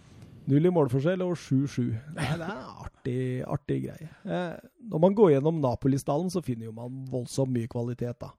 Null 0.48 0.64
i 0.64 0.72
målforskjell 0.72 1.22
og 1.22 1.36
7-7. 1.36 1.82
Det 2.16 2.24
er 2.24 2.34
en 2.34 2.44
artig, 2.82 3.20
artig 3.44 3.82
greie. 3.84 4.08
Eh, 4.24 4.68
når 4.90 5.02
man 5.04 5.16
går 5.16 5.34
gjennom 5.36 5.60
Napoli-stallen, 5.62 6.32
så 6.32 6.42
finner 6.44 6.68
jo 6.68 6.76
man 6.76 7.04
voldsomt 7.08 7.52
mye 7.54 7.68
kvalitet, 7.70 8.16
da. 8.20 8.32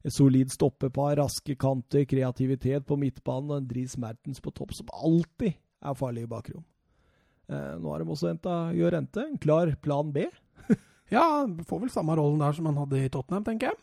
Et 0.00 0.14
solid 0.14 0.48
stoppepar, 0.52 1.18
raske 1.20 1.54
kanter, 1.60 2.06
kreativitet 2.08 2.86
på 2.88 2.96
midtbanen 2.96 3.50
og 3.52 3.58
en 3.60 3.68
Dries 3.68 3.98
Mertens 4.00 4.40
på 4.40 4.52
topp, 4.56 4.72
som 4.76 4.88
alltid 4.96 5.58
er 5.58 5.98
farlig 5.98 6.24
i 6.24 6.30
bakrom. 6.30 6.64
Eh, 7.50 7.74
nå 7.82 7.92
har 7.92 8.00
de 8.00 8.14
også 8.14 8.30
henta 8.30 8.56
Jørente, 8.76 9.26
en 9.26 9.40
klar 9.42 9.74
plan 9.82 10.12
B. 10.14 10.28
Ja, 11.10 11.42
får 11.66 11.80
vel 11.82 11.90
samme 11.90 12.14
rollen 12.14 12.38
der 12.38 12.54
som 12.54 12.68
han 12.70 12.76
hadde 12.78 13.00
i 13.02 13.08
Tottenham, 13.10 13.42
tenker 13.42 13.72
jeg. 13.72 13.78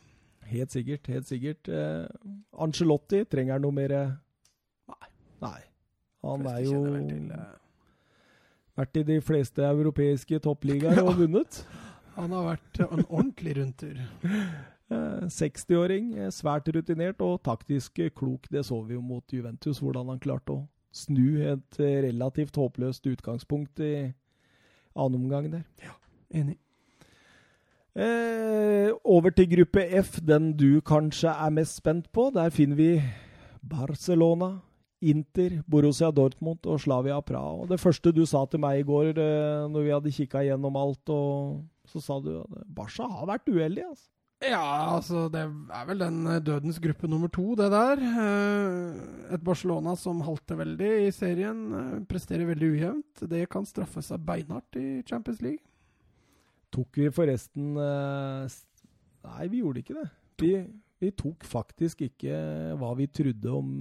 Helt 0.48 0.72
sikkert, 0.72 1.10
helt 1.12 1.28
sikkert. 1.28 1.68
Eh, 1.68 2.06
Angelotti, 2.56 3.26
trenger 3.28 3.58
han 3.58 3.66
noe 3.66 3.76
mer? 3.76 3.96
Nei. 4.88 5.10
Nei. 5.44 5.60
Han 6.24 6.48
er 6.48 6.62
jo 6.64 6.80
til, 6.88 7.28
eh, 7.36 7.52
vært 8.80 9.02
i 9.02 9.04
de 9.12 9.20
fleste 9.20 9.68
europeiske 9.68 10.40
toppligaer 10.48 11.04
og 11.08 11.20
vunnet. 11.20 11.60
Han 12.16 12.32
har 12.32 12.48
vært 12.54 12.82
en 12.88 13.04
ordentlig 13.04 13.58
rundtur. 13.60 14.02
Eh, 14.88 15.28
60-åring, 15.28 16.14
eh, 16.16 16.32
svært 16.32 16.70
rutinert 16.72 17.20
og 17.22 17.42
taktisk 17.44 18.00
eh, 18.00 18.12
klok. 18.16 18.48
Det 18.50 18.64
så 18.66 18.80
vi 18.88 18.96
jo 18.96 19.02
mot 19.04 19.34
Juventus, 19.34 19.82
hvordan 19.84 20.14
han 20.14 20.22
klarte 20.24 20.54
å 20.54 20.62
snu 20.96 21.42
et 21.44 21.80
eh, 21.82 22.00
relativt 22.08 22.56
håpløst 22.56 23.10
utgangspunkt 23.12 23.84
i 23.84 24.14
annen 24.96 25.20
omgang 25.20 25.52
der. 25.52 25.66
Enig. 26.32 26.56
Eh, 27.98 28.94
over 29.04 29.34
til 29.36 29.50
gruppe 29.58 29.84
F, 30.00 30.22
den 30.24 30.54
du 30.56 30.80
kanskje 30.86 31.36
er 31.36 31.52
mest 31.52 31.82
spent 31.82 32.08
på. 32.14 32.30
Der 32.32 32.54
finner 32.54 32.80
vi 32.80 32.92
Barcelona, 33.60 34.62
Inter, 35.02 35.62
Borussia 35.68 36.12
Dortmund 36.16 36.66
og 36.66 36.80
Slavia 36.80 37.20
Praha. 37.22 37.58
Og 37.64 37.70
det 37.70 37.82
første 37.82 38.14
du 38.16 38.24
sa 38.26 38.46
til 38.46 38.64
meg 38.64 38.80
i 38.80 38.88
går, 38.88 39.18
eh, 39.20 39.66
når 39.68 39.84
vi 39.84 39.96
hadde 39.98 40.16
kikka 40.16 40.48
gjennom 40.48 40.80
alt, 40.80 41.10
og 41.10 41.66
så 41.92 42.02
sa 42.02 42.20
du 42.24 42.38
at 42.40 42.64
Barca 42.72 43.04
har 43.04 43.28
vært 43.28 43.52
uheldig, 43.52 43.84
altså. 43.90 44.08
Ja, 44.38 44.94
altså, 44.94 45.24
det 45.34 45.40
er 45.42 45.86
vel 45.90 46.02
den 46.04 46.20
eh, 46.30 46.42
dødens 46.46 46.78
gruppe 46.82 47.08
nummer 47.10 47.30
to, 47.34 47.56
det 47.58 47.72
der. 47.74 48.02
Eh, 48.06 49.34
Et 49.34 49.42
Barcelona 49.44 49.96
som 49.98 50.20
halter 50.22 50.60
veldig 50.60 50.90
i 51.08 51.12
serien, 51.16 51.64
eh, 51.74 51.96
presterer 52.06 52.46
veldig 52.46 52.70
ujevnt. 52.76 53.24
Det 53.32 53.48
kan 53.50 53.66
straffe 53.66 54.04
seg 54.06 54.22
beinhardt 54.28 54.78
i 54.78 55.02
Champions 55.10 55.42
League. 55.42 55.64
Tok 56.70 57.00
vi 57.00 57.08
forresten 57.16 57.74
Nei, 57.78 59.48
vi 59.50 59.62
gjorde 59.64 59.82
ikke 59.82 59.96
det. 59.98 60.06
Vi, 60.40 60.52
vi 61.02 61.10
tok 61.18 61.44
faktisk 61.48 62.04
ikke 62.06 62.38
hva 62.80 62.92
vi 63.00 63.08
trodde 63.10 63.52
om 63.56 63.72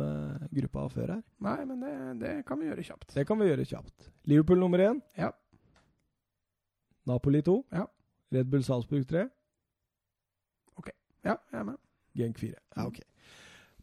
gruppa 0.55 0.87
før 0.95 1.13
her. 1.17 1.23
Nei, 1.45 1.59
men 1.69 1.83
det, 1.85 1.93
det 2.23 2.33
kan 2.49 2.59
vi 2.63 2.71
gjøre 2.71 2.87
kjapt. 2.87 3.13
Det 3.15 3.27
kan 3.29 3.39
vi 3.43 3.51
gjøre 3.51 3.67
kjapt. 3.69 4.09
Liverpool 4.31 4.63
nummer 4.63 4.83
én. 4.87 5.03
Ja. 5.19 5.31
Napoli 7.07 7.43
to. 7.47 7.61
Ja. 7.75 7.85
Red 8.35 8.49
Bull 8.51 8.65
Salzburg 8.67 9.05
tre. 9.11 9.27
Ja, 11.25 11.37
jeg 11.53 11.61
er 11.61 11.69
med. 11.73 11.79
Genk 12.17 12.39
4. 12.41 12.55
Ja, 12.77 12.87
ok. 12.87 13.01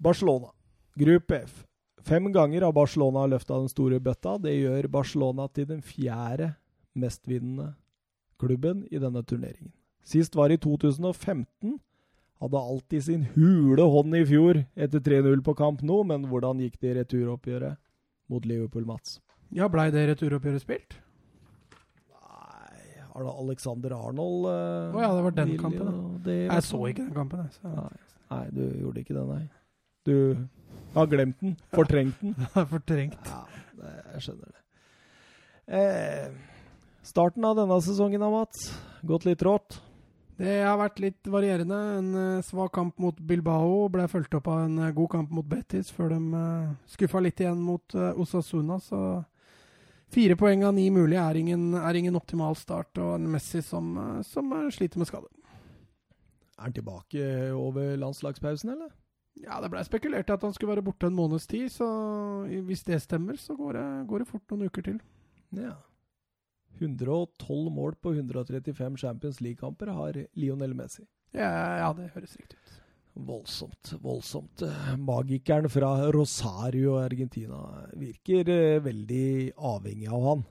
Barcelona. 0.03 0.51
Gruppe 0.99 1.39
F. 1.47 1.63
Fem 2.03 2.27
ganger 2.33 2.65
har 2.65 2.75
Barcelona 2.75 3.23
løfta 3.31 3.55
den 3.61 3.71
store 3.71 3.99
bøtta. 4.03 4.35
Det 4.43 4.53
gjør 4.57 4.89
Barcelona 4.91 5.47
til 5.47 5.69
den 5.69 5.81
fjerde 5.81 6.53
mestvinnende 6.99 7.73
klubben 8.41 8.83
i 8.91 8.99
denne 8.99 9.23
turneringen. 9.23 9.71
Sist 10.03 10.35
var 10.35 10.51
i 10.51 10.57
2015. 10.57 11.79
Hadde 12.43 12.59
alltid 12.59 13.05
sin 13.05 13.23
hule 13.37 13.85
hånd 13.87 14.17
i 14.19 14.25
fjor 14.27 14.59
etter 14.75 14.99
3-0 14.99 15.43
på 15.45 15.53
kamp 15.55 15.83
nå, 15.85 16.01
men 16.03 16.27
hvordan 16.27 16.59
gikk 16.59 16.75
det 16.81 16.91
i 16.91 16.97
returoppgjøret 16.97 17.79
mot 18.27 18.43
Liverpool, 18.45 18.83
Mats? 18.89 19.21
Ja, 19.55 19.69
blei 19.71 19.87
det 19.93 20.09
returoppgjøret 20.09 20.65
spilt? 20.65 20.97
Alexander 23.15 23.93
Arnold 23.97 24.47
uh, 24.47 24.95
oh, 24.95 25.01
ja, 25.01 25.11
det 25.15 25.23
var 25.23 25.35
den 25.37 25.57
kampen, 25.61 25.85
da. 25.85 26.19
Det, 26.25 26.37
Jeg 26.47 26.63
så 26.63 26.85
ikke 26.89 27.03
den 27.03 27.13
kampen, 27.13 27.43
jeg. 27.45 27.73
Nei, 27.75 28.15
nei, 28.31 28.45
du 28.55 28.63
gjorde 28.81 29.03
ikke 29.03 29.17
det, 29.17 29.27
nei. 29.29 29.43
Du 30.05 30.15
har 30.93 31.07
glemt 31.07 31.39
den. 31.41 31.55
Fortrengt 31.73 32.21
den. 32.21 32.35
Fortrengt. 32.73 33.29
Ja, 33.29 33.43
det, 33.77 33.93
jeg 34.13 34.25
skjønner 34.27 34.51
det. 34.51 34.59
Eh, 35.79 36.27
starten 37.07 37.45
av 37.47 37.55
denne 37.57 37.79
sesongen 37.81 38.23
da, 38.23 38.29
Mats. 38.33 38.67
Gått 39.07 39.27
litt 39.27 39.43
rått. 39.45 39.79
Det 40.37 40.57
har 40.65 40.79
vært 40.81 40.99
litt 40.99 41.29
varierende. 41.29 41.79
En 41.99 42.09
eh, 42.19 42.43
svak 42.43 42.73
kamp 42.75 42.97
mot 42.99 43.19
Bilbao 43.19 43.87
ble 43.93 44.09
fulgt 44.11 44.35
opp 44.35 44.49
av 44.51 44.65
en 44.65 44.79
eh, 44.89 44.95
god 44.95 45.11
kamp 45.15 45.31
mot 45.31 45.47
Betis, 45.47 45.91
før 45.93 46.17
de 46.17 46.43
skuffa 46.91 47.23
litt 47.23 47.39
igjen 47.39 47.61
mot 47.63 47.95
Osasuna. 47.95 48.79
Så 48.83 48.99
Fire 50.13 50.35
poeng 50.37 50.61
av 50.67 50.75
ni 50.77 50.89
mulig 50.93 51.17
er 51.17 51.37
ingen, 51.39 51.71
er 51.73 51.97
ingen 51.97 52.17
optimal 52.19 52.57
start, 52.59 52.91
og 53.01 53.15
en 53.15 53.31
Messi 53.33 53.63
som, 53.65 53.95
eh, 53.97 54.19
som 54.27 54.51
eh, 54.53 54.67
sliter 54.73 55.01
med 55.01 55.09
skade. 55.09 55.31
Er 56.53 56.67
han 56.67 56.75
tilbake 56.75 57.23
over 57.57 57.95
landslagspausen, 57.97 58.75
eller? 58.75 58.91
Ja, 59.41 59.57
det 59.63 59.71
blei 59.73 59.81
spekulert 59.87 60.29
i 60.29 60.35
at 60.35 60.45
han 60.45 60.53
skulle 60.53 60.75
være 60.75 60.85
borte 60.85 61.09
en 61.09 61.17
måneds 61.17 61.47
tid, 61.49 61.71
så 61.73 61.87
hvis 62.45 62.85
det 62.85 63.01
stemmer, 63.01 63.39
så 63.41 63.57
går 63.57 63.73
det, 63.79 63.87
går 64.11 64.21
det 64.21 64.29
fort 64.29 64.53
noen 64.53 64.69
uker 64.69 64.85
til. 64.85 65.01
Ja. 65.57 65.73
112 66.77 67.73
mål 67.73 67.97
på 67.97 68.13
135 68.13 69.01
Champions 69.01 69.41
League-kamper 69.41 69.89
har 69.97 70.21
Lionel 70.37 70.77
Messi. 70.77 71.07
Ja, 71.33 71.49
ja, 71.81 71.89
det 71.97 72.11
høres 72.13 72.37
riktig 72.37 72.61
ut. 72.61 72.82
Voldsomt, 73.13 73.93
voldsomt. 74.01 74.63
Magikeren 74.97 75.69
fra 75.69 76.11
Rosario, 76.11 76.95
Argentina, 76.97 77.59
virker 77.93 78.49
eh, 78.49 78.79
veldig 78.81 79.53
avhengig 79.57 80.09
av 80.09 80.25
han. 80.29 80.43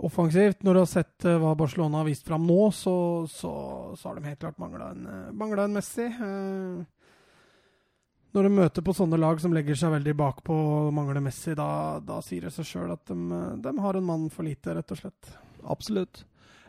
Offensivt, 0.00 0.62
når 0.62 0.74
du 0.74 0.80
har 0.80 0.88
sett 0.88 1.26
uh, 1.28 1.34
hva 1.42 1.56
Barcelona 1.58 2.00
har 2.00 2.06
vist 2.08 2.24
fram 2.24 2.46
nå, 2.48 2.70
så, 2.72 2.94
så, 3.28 3.50
så 3.98 4.08
har 4.08 4.16
de 4.16 4.30
helt 4.30 4.40
klart 4.40 4.62
mangla 4.62 4.94
en, 4.94 5.02
uh, 5.34 5.58
en 5.64 5.74
Messi. 5.76 6.06
Når 8.30 8.46
de 8.46 8.54
møter 8.54 8.86
på 8.86 8.94
sånne 8.94 9.18
lag 9.18 9.42
som 9.42 9.52
legger 9.52 9.76
seg 9.76 9.92
veldig 9.96 10.14
bakpå 10.16 10.54
og 10.54 10.94
mangler 10.96 11.20
Messi, 11.24 11.52
da, 11.58 11.98
da 12.00 12.22
sier 12.24 12.46
det 12.46 12.54
seg 12.54 12.68
sjøl 12.70 12.94
at 12.94 13.02
de, 13.10 13.42
de, 13.66 13.74
har 13.82 13.98
en 13.98 14.06
mann 14.06 14.28
for 14.32 14.46
lite, 14.46 14.72
rett 14.78 14.94
og 14.94 15.02
slett. 15.02 15.34
Absolutt. 15.68 16.22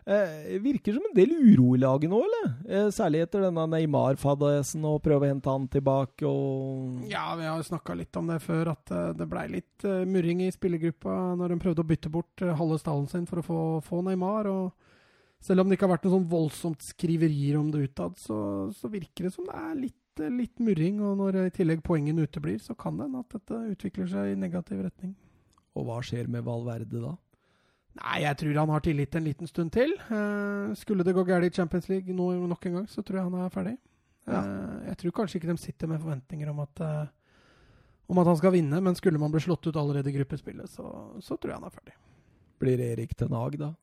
Eh, 0.06 0.60
virker 0.60 0.94
som 0.94 1.04
en 1.06 1.14
del 1.16 1.30
uro 1.30 1.76
i 1.76 1.80
laget 1.80 2.10
nå, 2.10 2.18
eller? 2.26 2.54
Eh, 2.66 2.88
særlig 2.90 3.22
etter 3.22 3.44
denne 3.46 3.68
Neymar-fadesen 3.70 4.86
og 4.90 5.04
prøve 5.06 5.28
å 5.28 5.30
hente 5.30 5.54
han 5.54 5.68
tilbake 5.70 6.26
og 6.26 7.06
Ja, 7.12 7.28
vi 7.38 7.46
har 7.46 7.60
jo 7.60 7.68
snakka 7.68 7.94
litt 8.00 8.18
om 8.18 8.32
det 8.32 8.40
før, 8.42 8.74
at 8.74 8.94
uh, 8.96 9.12
det 9.14 9.30
blei 9.30 9.46
litt 9.52 9.86
uh, 9.86 10.02
murring 10.10 10.42
i 10.42 10.50
spillergruppa 10.54 11.36
når 11.38 11.54
de 11.54 11.60
prøvde 11.62 11.86
å 11.86 11.90
bytte 11.92 12.14
bort 12.14 12.42
uh, 12.42 12.56
halve 12.58 12.80
stallen 12.82 13.06
sin 13.12 13.30
for 13.30 13.44
å 13.44 13.46
få, 13.46 13.62
få, 13.86 14.02
Neymar. 14.08 14.50
og 14.50 15.38
Selv 15.42 15.62
om 15.62 15.70
det 15.70 15.78
ikke 15.78 15.86
har 15.86 15.96
vært 15.96 16.10
noe 16.10 16.18
sånn 16.18 16.30
voldsomt 16.34 16.86
skriverier 16.86 17.62
om 17.62 17.70
det 17.70 17.86
utad, 17.92 18.18
så, 18.18 18.40
så 18.74 18.90
virker 18.90 19.30
det 19.30 19.36
som 19.38 19.46
det 19.50 19.58
er 19.58 19.82
litt 19.86 19.98
litt 20.22 20.60
murring, 20.60 20.98
og 21.08 21.16
når 21.18 21.38
i 21.40 21.52
tillegg 21.56 21.80
poengene 21.88 22.26
uteblir, 22.28 22.58
så 22.60 22.76
kan 22.78 22.98
det 22.98 23.06
hende 23.08 23.22
at 23.24 23.32
dette 23.32 23.60
utvikler 23.72 24.10
seg 24.12 24.34
i 24.34 24.38
negativ 24.38 24.82
retning. 24.84 25.14
Og 25.80 25.88
hva 25.88 26.02
skjer 26.04 26.28
med 26.30 26.44
Valverde 26.44 27.00
da? 27.00 27.14
Nei, 28.00 28.22
jeg 28.24 28.38
tror 28.40 28.60
han 28.62 28.72
har 28.72 28.84
tillit 28.86 29.16
en 29.18 29.26
liten 29.26 29.50
stund 29.50 29.74
til. 29.76 29.92
Uh, 30.08 30.72
skulle 30.80 31.04
det 31.04 31.16
gå 31.16 31.26
galt 31.28 31.50
i 31.50 31.54
Champions 31.54 31.90
League 31.92 32.16
nå, 32.16 32.30
nok 32.48 32.68
en 32.70 32.78
gang, 32.80 32.86
så 32.88 33.04
tror 33.04 33.20
jeg 33.20 33.28
han 33.28 33.42
er 33.42 33.52
ferdig. 33.52 33.74
Ja. 34.30 34.40
Uh, 34.40 34.78
jeg 34.88 35.00
tror 35.02 35.16
kanskje 35.20 35.42
ikke 35.42 35.52
de 35.52 35.58
sitter 35.60 35.92
med 35.92 36.00
forventninger 36.00 36.54
om 36.54 36.62
at, 36.64 36.84
uh, 36.86 37.82
om 38.08 38.22
at 38.24 38.32
han 38.32 38.40
skal 38.40 38.56
vinne, 38.56 38.80
men 38.80 38.96
skulle 38.96 39.20
man 39.20 39.34
bli 39.34 39.44
slått 39.44 39.68
ut 39.68 39.80
allerede 39.82 40.12
i 40.12 40.16
gruppespillet, 40.16 40.72
så, 40.72 40.88
så 41.20 41.36
tror 41.36 41.52
jeg 41.52 41.60
han 41.60 41.68
er 41.68 41.76
ferdig. 41.76 41.98
Blir 42.62 42.86
Erik 42.86 43.18
til 43.18 43.32
Nag, 43.34 43.60
da? 43.60 43.74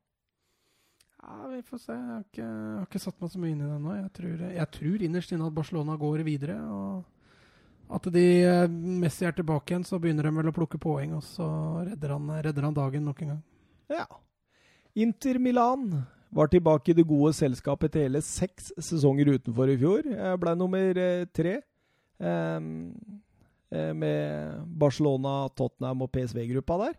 Ja, 1.18 1.36
Vi 1.52 1.60
får 1.66 1.82
se. 1.82 1.92
Jeg 1.92 2.08
har, 2.08 2.24
ikke, 2.24 2.48
jeg 2.48 2.78
har 2.78 2.88
ikke, 2.88 3.04
satt 3.04 3.20
meg 3.20 3.32
så 3.34 3.42
mye 3.42 3.52
inn 3.52 3.60
i 3.60 3.68
det 3.68 3.78
nå. 3.84 3.94
Jeg 3.98 4.10
tror, 4.16 4.42
jeg 4.54 4.70
tror 4.78 5.04
innerst 5.04 5.34
inne 5.34 5.50
at 5.50 5.56
Barcelona 5.56 5.98
går 6.00 6.24
videre. 6.24 6.56
og 6.72 7.92
At 7.98 8.08
de 8.14 8.24
Messi 9.02 9.26
er 9.28 9.36
tilbake 9.36 9.74
igjen, 9.74 9.84
så 9.84 10.00
begynner 10.00 10.30
de 10.30 10.32
vel 10.38 10.48
å 10.48 10.54
plukke 10.56 10.80
poeng, 10.80 11.18
og 11.18 11.26
så 11.26 11.48
redder 11.90 12.14
han, 12.14 12.30
redder 12.46 12.70
han 12.70 12.78
dagen 12.78 13.04
nok 13.10 13.24
en 13.26 13.34
gang. 13.34 13.42
Ja. 13.88 14.04
Inter 14.94 15.38
Milan 15.38 16.02
var 16.30 16.50
tilbake 16.52 16.92
i 16.92 16.96
det 16.98 17.06
gode 17.08 17.32
selskapet 17.36 17.94
til 17.94 18.08
hele 18.08 18.20
seks 18.24 18.72
sesonger 18.76 19.32
utenfor 19.38 19.72
i 19.72 19.78
fjor. 19.80 20.08
Jeg 20.12 20.40
ble 20.42 20.54
nummer 20.58 21.00
eh, 21.04 21.24
tre. 21.32 21.60
Um, 22.18 22.92
med 23.68 24.62
Barcelona, 24.80 25.42
Tottenham 25.52 26.06
og 26.06 26.08
PSV-gruppa 26.14 26.78
der. 26.80 26.94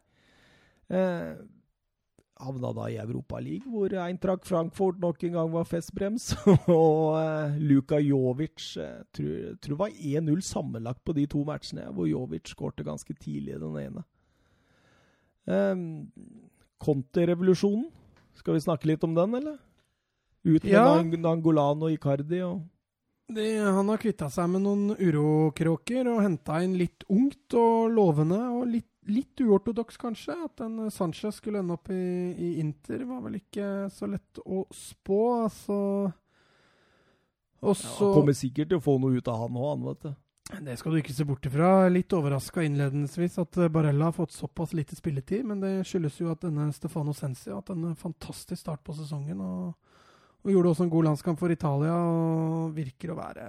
Havna 2.40 2.70
da 2.78 2.86
i 2.88 3.00
Europaligaen, 3.02 3.72
hvor 3.74 3.92
Eintracht 4.00 4.46
Frankfurt 4.48 5.02
nok 5.02 5.24
en 5.26 5.34
gang 5.34 5.50
var 5.52 5.66
festbrems. 5.68 6.30
og 6.70 7.18
Luka 7.58 7.98
Jovic 8.00 8.62
tror, 9.18 9.58
tror 9.60 9.82
var 9.82 9.98
1-0 9.98 10.46
sammenlagt 10.46 11.04
på 11.04 11.18
de 11.18 11.26
to 11.28 11.42
matchene, 11.48 11.90
hvor 11.92 12.08
Jovic 12.08 12.54
skårte 12.54 12.86
ganske 12.88 13.18
tidlig 13.18 13.60
den 13.60 13.82
ene. 13.82 14.06
Um, 15.50 16.08
Conte-revolusjonen, 16.80 17.88
skal 18.40 18.56
vi 18.56 18.64
snakke 18.64 18.90
litt 18.90 19.04
om 19.06 19.16
den, 19.18 19.40
eller? 19.42 19.58
Ut 20.48 20.64
med 20.64 20.72
ja. 20.72 20.86
Nangolan 21.20 21.84
og 21.84 21.92
Icardi 21.92 22.44
og 22.48 22.62
de, 23.30 23.44
han 23.62 23.90
har 23.92 24.00
kvitta 24.02 24.26
seg 24.34 24.48
med 24.50 24.64
noen 24.64 24.96
urokråker 24.98 26.08
og 26.10 26.24
henta 26.24 26.64
inn 26.66 26.72
litt 26.80 27.04
ungt 27.14 27.54
og 27.60 27.92
lovende 27.94 28.40
og 28.56 28.64
litt 28.72 28.88
litt 29.10 29.42
uortodoks, 29.42 29.98
kanskje. 29.98 30.36
At 30.46 30.64
en 30.66 30.90
Sanchez 30.94 31.40
skulle 31.40 31.62
ende 31.64 31.76
opp 31.76 31.90
i, 31.94 32.00
i, 32.38 32.50
Inter, 32.62 33.04
var 33.10 33.24
vel 33.26 33.40
ikke 33.40 33.90
så 33.94 34.10
lett 34.10 34.42
å 34.46 34.64
spå. 34.76 35.22
Altså 35.46 35.78
Også, 37.60 38.08
ja, 38.08 38.14
kommer 38.16 38.38
sikkert 38.38 38.72
til 38.72 38.80
å 38.80 38.84
få 38.84 38.98
noe 39.02 39.20
ut 39.20 39.32
av 39.32 39.44
han 39.44 39.58
òg, 39.60 39.70
han, 39.72 39.88
vet 39.90 40.06
du. 40.06 40.12
Det 40.50 40.76
skal 40.80 40.92
du 40.96 41.00
ikke 41.00 41.14
se 41.14 41.26
bort 41.30 41.46
ifra. 41.46 41.90
Litt 41.94 42.14
overraska 42.18 42.64
innledningsvis 42.66 43.38
at 43.42 43.60
Barella 43.72 44.10
har 44.10 44.16
fått 44.18 44.34
såpass 44.34 44.74
lite 44.74 44.98
spilletid, 44.98 45.46
men 45.46 45.62
det 45.62 45.76
skyldes 45.88 46.18
jo 46.20 46.32
at 46.34 46.42
denne 46.42 46.72
Stefano 46.74 47.14
Sensi 47.14 47.52
har 47.52 47.62
hatt 47.62 47.70
en 47.76 47.94
fantastisk 47.96 48.62
start 48.64 48.82
på 48.84 48.98
sesongen. 48.98 49.44
og 49.46 49.78
og 50.40 50.52
gjorde 50.54 50.72
også 50.72 50.86
en 50.86 50.92
god 50.94 51.08
landskamp 51.10 51.40
for 51.42 51.52
Italia 51.52 51.96
og 52.00 52.76
virker 52.76 53.12
å 53.12 53.18
være 53.18 53.46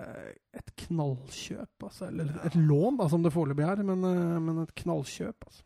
et 0.58 0.72
knallkjøp. 0.86 1.84
Altså, 1.86 2.08
eller 2.08 2.32
et 2.48 2.56
lån, 2.58 2.96
da, 2.98 3.06
som 3.12 3.22
det 3.22 3.34
foreløpig 3.34 3.66
er, 3.66 3.82
men, 3.86 4.02
eh, 4.08 4.38
men, 4.42 4.62
et 4.64 4.74
knallkjøp. 4.82 5.46
altså. 5.46 5.62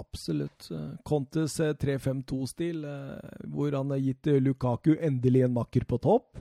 Absolutt. 0.00 0.70
Contes 1.04 1.58
3-5-2-stil, 1.60 2.86
eh, 2.88 3.42
hvor 3.52 3.76
han 3.76 3.92
har 3.92 4.00
gitt 4.00 4.32
Lukaku 4.40 4.94
endelig 4.96 5.44
en 5.44 5.58
makker 5.58 5.84
på 5.84 6.00
topp. 6.00 6.40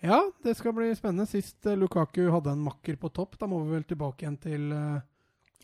Ja, 0.00 0.22
det 0.44 0.56
skal 0.56 0.74
bli 0.76 0.88
spennende. 0.96 1.28
Sist 1.28 1.66
uh, 1.68 1.76
Lukaku 1.76 2.24
hadde 2.32 2.54
en 2.54 2.64
makker 2.64 2.96
på 3.00 3.12
topp, 3.12 3.38
da 3.40 3.48
må 3.50 3.62
vi 3.64 3.76
vel 3.76 3.88
tilbake 3.88 4.24
igjen 4.24 4.38
til 4.40 4.70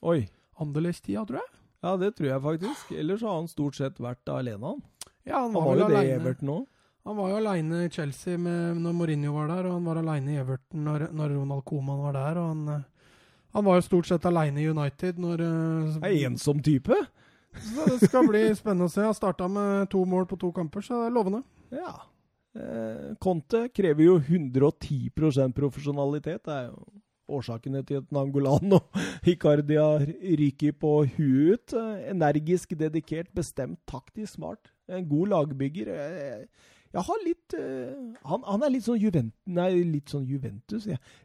Oi. 0.05 0.21
Anderlecht-tida, 0.61 1.25
tror 1.29 1.41
jeg. 1.41 1.53
Ja, 1.85 1.97
det 2.01 2.15
tror 2.19 2.29
jeg 2.29 2.43
faktisk. 2.45 2.93
Ellers 2.97 3.25
har 3.25 3.37
han 3.39 3.49
stort 3.51 3.77
sett 3.79 4.01
vært 4.03 4.29
alene, 4.33 4.75
han. 4.75 4.81
Ja, 5.27 5.43
han 5.43 5.53
var, 5.55 5.63
han 5.63 5.69
var 5.69 5.81
jo 5.81 5.89
det 5.93 6.05
i 6.07 6.15
Everton 6.17 6.53
òg. 6.55 6.65
Han 7.07 7.15
var 7.15 7.29
jo 7.31 7.37
aleine 7.39 7.85
i 7.87 7.91
Chelsea 7.91 8.39
med, 8.39 8.81
når 8.83 8.95
Mourinho 8.99 9.33
var 9.37 9.51
der, 9.53 9.69
og 9.69 9.77
han 9.77 9.85
var 9.87 10.01
aleine 10.01 10.33
i 10.33 10.39
Everton 10.43 10.83
når, 10.89 11.05
når, 11.15 11.37
Ronald 11.37 11.63
Coman 11.69 12.01
var 12.03 12.17
der. 12.17 12.41
og 12.41 12.49
han, 12.51 12.81
han 13.55 13.67
var 13.69 13.79
jo 13.79 13.85
stort 13.87 14.09
sett 14.09 14.27
aleine 14.27 14.59
i 14.63 14.67
United 14.67 15.21
når 15.23 15.45
uh, 15.45 16.01
Er 16.03 16.17
ensom 16.27 16.63
type? 16.67 16.99
Så 17.57 17.87
det 17.87 18.09
skal 18.11 18.27
bli 18.27 18.43
spennende 18.59 18.89
å 18.89 18.93
se. 18.93 19.05
Han 19.07 19.15
starta 19.15 19.47
med 19.49 19.87
to 19.93 20.03
mål 20.05 20.27
på 20.27 20.39
to 20.41 20.51
kamper, 20.57 20.83
så 20.83 20.99
det 20.99 21.07
er 21.07 21.15
lovende. 21.15 21.45
Ja. 21.71 21.95
Eh, 22.57 23.17
Conte 23.21 23.67
krever 23.75 24.07
jo 24.07 24.19
110% 24.19 25.53
profesjonalitet. 25.57 26.45
Det 26.47 26.55
er 26.55 26.71
jo 26.71 26.85
årsakene 27.37 27.83
til 27.87 28.01
at 28.01 28.13
Nangolan 28.15 28.77
og 28.79 29.01
Icardia 29.33 29.87
ryker 30.41 30.77
på 30.81 30.93
huet 31.17 31.67
ut. 31.67 31.77
Eh, 31.77 32.09
energisk, 32.15 32.77
dedikert, 32.79 33.33
bestemt, 33.35 33.81
taktisk 33.89 34.39
smart. 34.39 34.73
En 34.89 35.09
god 35.09 35.35
lagbygger. 35.35 35.93
Eh, 35.93 36.73
jeg 36.97 37.03
har 37.05 37.25
litt 37.27 37.55
han, 38.25 38.45
han, 38.47 38.63
er 38.63 38.71
litt 38.73 38.87
sånn 38.87 38.97
Juventus 38.97 39.35
Nei, 39.45 39.83
litt 39.85 40.09
sånn. 40.09 40.25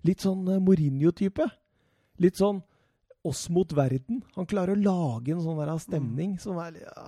Litt 0.04 0.26
sånn 0.26 0.42
Mourinho-type. 0.66 1.46
Litt 2.20 2.42
sånn 2.42 2.60
oss 3.28 3.44
mot 3.54 3.74
verden. 3.78 4.22
Han 4.36 4.48
klarer 4.50 4.74
å 4.74 4.82
lage 4.82 5.36
en 5.36 5.44
sånn 5.44 5.60
der 5.62 5.72
stemning 5.82 6.38
som 6.42 6.58
er 6.64 6.80
ja, 6.82 7.06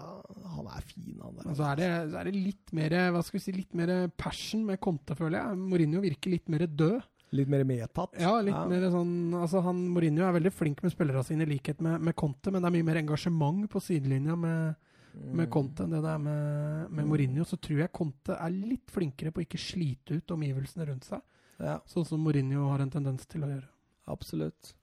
Han 0.54 0.68
er 0.70 0.86
fin, 0.86 1.16
han 1.18 1.40
der. 1.40 1.56
Så 1.58 1.66
er, 1.72 1.80
det, 1.80 1.90
så 2.12 2.20
er 2.20 2.30
det 2.30 2.36
litt 2.38 2.76
mer 2.78 2.96
hva 3.16 3.24
skal 3.26 3.40
vi 3.40 3.44
si, 3.48 3.56
litt 3.56 3.74
mer 3.78 3.94
passion 4.20 4.62
med 4.68 4.82
Conte, 4.84 5.18
føler 5.18 5.40
jeg. 5.40 5.60
Mourinho 5.64 6.04
virker 6.04 6.36
litt 6.36 6.54
mer 6.54 6.68
død. 6.70 7.02
Litt 7.34 7.50
mer 7.50 7.66
medtatt? 7.66 8.14
Ja, 8.22 8.36
litt 8.46 8.54
ja. 8.54 8.68
mer 8.70 8.86
sånn 8.94 9.34
altså 9.40 9.64
han, 9.66 9.80
Mourinho 9.90 10.28
er 10.28 10.36
veldig 10.36 10.54
flink 10.54 10.84
med 10.86 10.94
spillerne 10.94 11.26
sine, 11.26 11.48
i 11.48 11.56
likhet 11.56 11.82
med, 11.82 12.04
med 12.06 12.18
Conte, 12.20 12.54
men 12.54 12.62
det 12.62 12.70
er 12.70 12.76
mye 12.78 12.90
mer 12.92 13.02
engasjement 13.02 13.66
på 13.72 13.82
sidelinja 13.82 14.38
med 14.38 14.82
med 15.14 15.50
Conte 15.54 15.86
enn 15.86 15.92
det 15.94 16.00
det 16.02 16.10
er 16.10 16.22
med, 16.22 16.90
med, 16.90 17.06
Mourinho, 17.06 17.46
så 17.46 17.58
tror 17.62 17.84
jeg 17.84 17.94
Conte 17.94 18.34
er 18.34 18.54
litt 18.54 18.90
flinkere 18.90 19.30
på 19.34 19.42
å 19.42 19.46
ikke 19.46 19.62
slite 19.62 20.18
ut 20.18 20.34
omgivelsene 20.34 20.88
rundt 20.90 21.06
seg. 21.06 21.22
Ja. 21.62 21.78
Sånn 21.90 22.08
som 22.08 22.24
Mourinho 22.24 22.66
har 22.72 22.82
en 22.82 22.94
tendens 22.94 23.28
til 23.30 23.46
å 23.46 23.52
gjøre. 23.52 23.70
Absolutt. 24.10 24.74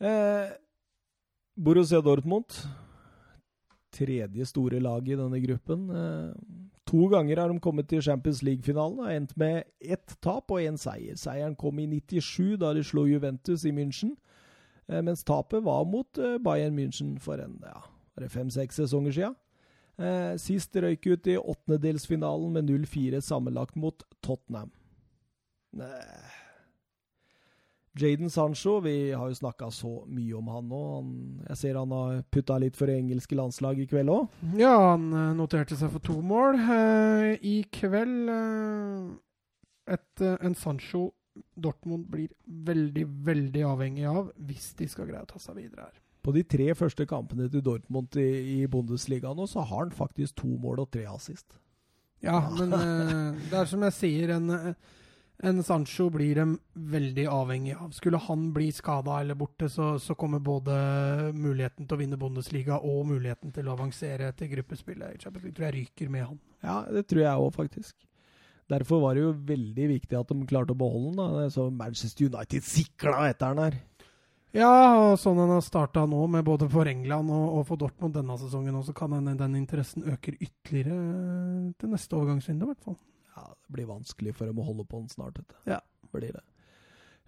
Eh, 0.00 0.50
Borussia 1.58 2.00
Dortmund, 2.00 2.54
tredje 3.90 4.46
store 4.46 4.78
lag 4.80 5.08
i 5.08 5.16
denne 5.18 5.40
gruppen. 5.42 5.90
Eh, 5.90 6.32
to 6.86 7.08
ganger 7.10 7.40
har 7.42 7.48
de 7.48 7.60
kommet 7.60 7.88
til 7.88 8.02
Champions 8.02 8.42
League-finalen 8.42 9.00
og 9.02 9.10
endt 9.12 9.36
med 9.36 9.64
ett 9.80 10.14
tap 10.22 10.50
og 10.54 10.62
én 10.62 10.78
seier. 10.78 11.18
Seieren 11.18 11.56
kom 11.58 11.78
i 11.82 11.86
97, 11.86 12.56
da 12.62 12.72
de 12.74 12.84
slo 12.86 13.08
Juventus 13.10 13.66
i 13.66 13.74
München, 13.74 14.14
eh, 14.88 15.02
mens 15.02 15.24
tapet 15.24 15.64
var 15.64 15.84
mot 15.84 16.18
eh, 16.18 16.38
Bayern 16.38 16.78
München 16.78 17.18
for 17.18 17.42
en 17.42 17.58
ja, 17.66 17.82
fem-seks 18.28 18.78
sesonger 18.78 19.12
sia. 19.18 19.34
Eh, 19.98 20.36
sist 20.38 20.76
røyk 20.78 21.10
ut 21.10 21.26
i 21.26 21.34
åttendedelsfinalen 21.36 22.52
med 22.54 22.70
0-4 22.70 23.18
sammenlagt 23.20 23.74
mot 23.76 24.04
Tottenham. 24.22 24.70
Eh. 25.74 26.47
Jaden 27.98 28.30
Sancho, 28.30 28.80
vi 28.84 29.12
har 29.12 29.28
jo 29.30 29.34
snakka 29.38 29.70
så 29.74 29.90
mye 30.06 30.34
om 30.38 30.48
han 30.52 30.68
nå. 30.70 30.80
Han, 30.96 31.12
jeg 31.48 31.60
ser 31.62 31.78
han 31.80 31.94
har 31.94 32.18
putta 32.30 32.58
litt 32.60 32.76
for 32.78 32.90
det 32.90 32.98
engelske 33.00 33.38
landslaget 33.38 33.86
i 33.86 33.90
kveld 33.92 34.12
òg. 34.12 34.40
Ja, 34.60 34.74
han 34.92 35.08
eh, 35.12 35.30
noterte 35.38 35.78
seg 35.78 35.90
for 35.94 36.04
to 36.04 36.18
mål. 36.22 36.58
Eh, 36.58 37.30
I 37.42 37.56
kveld 37.74 38.32
eh, 38.34 39.06
et, 39.96 40.10
eh, 40.20 40.36
en 40.44 40.58
Sancho 40.58 41.08
Dortmund 41.54 42.08
blir 42.10 42.32
veldig, 42.44 43.06
veldig 43.26 43.64
avhengig 43.66 44.06
av 44.10 44.32
hvis 44.48 44.72
de 44.78 44.88
skal 44.90 45.06
greie 45.10 45.22
å 45.22 45.30
ta 45.30 45.38
seg 45.42 45.58
videre 45.60 45.86
her. 45.88 45.96
På 46.24 46.34
de 46.34 46.42
tre 46.42 46.66
første 46.76 47.06
kampene 47.08 47.46
til 47.48 47.62
Dortmund 47.64 48.16
i, 48.18 48.28
i 48.58 48.66
Bundesliga 48.70 49.30
nå, 49.34 49.46
så 49.48 49.62
har 49.62 49.84
han 49.86 49.94
faktisk 49.94 50.40
to 50.42 50.50
mål 50.60 50.82
og 50.82 50.90
tre 50.92 51.06
assist. 51.08 51.46
Ja, 52.24 52.40
men 52.50 52.74
eh, 52.74 53.38
det 53.48 53.60
er 53.60 53.68
som 53.70 53.84
jeg 53.86 53.94
sier, 53.94 54.34
en, 54.34 54.50
en 55.42 55.62
Sancho 55.62 56.08
blir 56.10 56.34
de 56.34 56.58
veldig 56.74 57.26
avhengig 57.30 57.76
av. 57.76 57.92
Skulle 57.94 58.18
han 58.18 58.48
bli 58.52 58.72
skada 58.74 59.20
eller 59.20 59.38
borte, 59.38 59.68
så, 59.70 59.92
så 60.02 60.16
kommer 60.18 60.42
både 60.42 60.74
muligheten 61.34 61.86
til 61.86 61.94
å 61.94 62.00
vinne 62.00 62.18
Bundesliga 62.18 62.80
og 62.82 63.06
muligheten 63.12 63.54
til 63.54 63.68
å 63.68 63.76
avansere 63.76 64.32
til 64.38 64.50
gruppespillet 64.56 65.14
i 65.14 65.22
Champions 65.22 65.44
League 65.46 65.58
tror 65.58 65.68
jeg 65.68 65.76
ryker 65.76 66.10
med 66.10 66.26
han. 66.26 66.40
Ja, 66.66 66.80
det 66.90 67.06
tror 67.06 67.22
jeg 67.22 67.44
òg, 67.44 67.52
faktisk. 67.54 67.94
Derfor 68.68 69.00
var 69.00 69.14
det 69.16 69.22
jo 69.22 69.36
veldig 69.48 69.86
viktig 69.94 70.18
at 70.18 70.32
de 70.32 70.48
klarte 70.48 70.74
å 70.74 70.80
beholde 70.80 71.14
den. 71.14 71.36
da. 71.38 71.52
Så 71.54 71.68
Manchester 71.70 72.28
United 72.28 72.66
sikla 72.66 73.28
etter 73.30 73.54
den 73.54 73.64
her. 73.64 73.78
Ja, 74.56 74.72
og 74.96 75.18
sånn 75.20 75.38
han 75.38 75.52
har 75.52 75.62
starta 75.62 76.06
nå, 76.08 76.22
med 76.32 76.42
både 76.44 76.66
for 76.72 76.88
England 76.88 77.30
og, 77.30 77.46
og 77.60 77.66
for 77.68 77.80
Dortmund 77.80 78.16
denne 78.16 78.36
sesongen, 78.40 78.78
også, 78.80 78.94
kan 78.96 79.12
den, 79.14 79.36
den 79.38 79.58
interessen 79.60 80.06
øker 80.08 80.34
ytterligere 80.40 81.74
til 81.78 81.92
neste 81.92 82.16
overgangsvindu, 82.16 82.64
i 82.64 82.72
hvert 82.72 82.86
fall. 82.88 82.98
Ja, 83.38 83.54
Det 83.54 83.74
blir 83.78 83.88
vanskelig 83.88 84.34
for 84.34 84.50
dem 84.50 84.58
å 84.58 84.66
holde 84.66 84.86
på 84.88 84.98
den 84.98 85.10
snart. 85.12 85.38
Dette. 85.38 85.54
Ja. 85.68 85.78
Blir 86.12 86.32
det. 86.34 86.42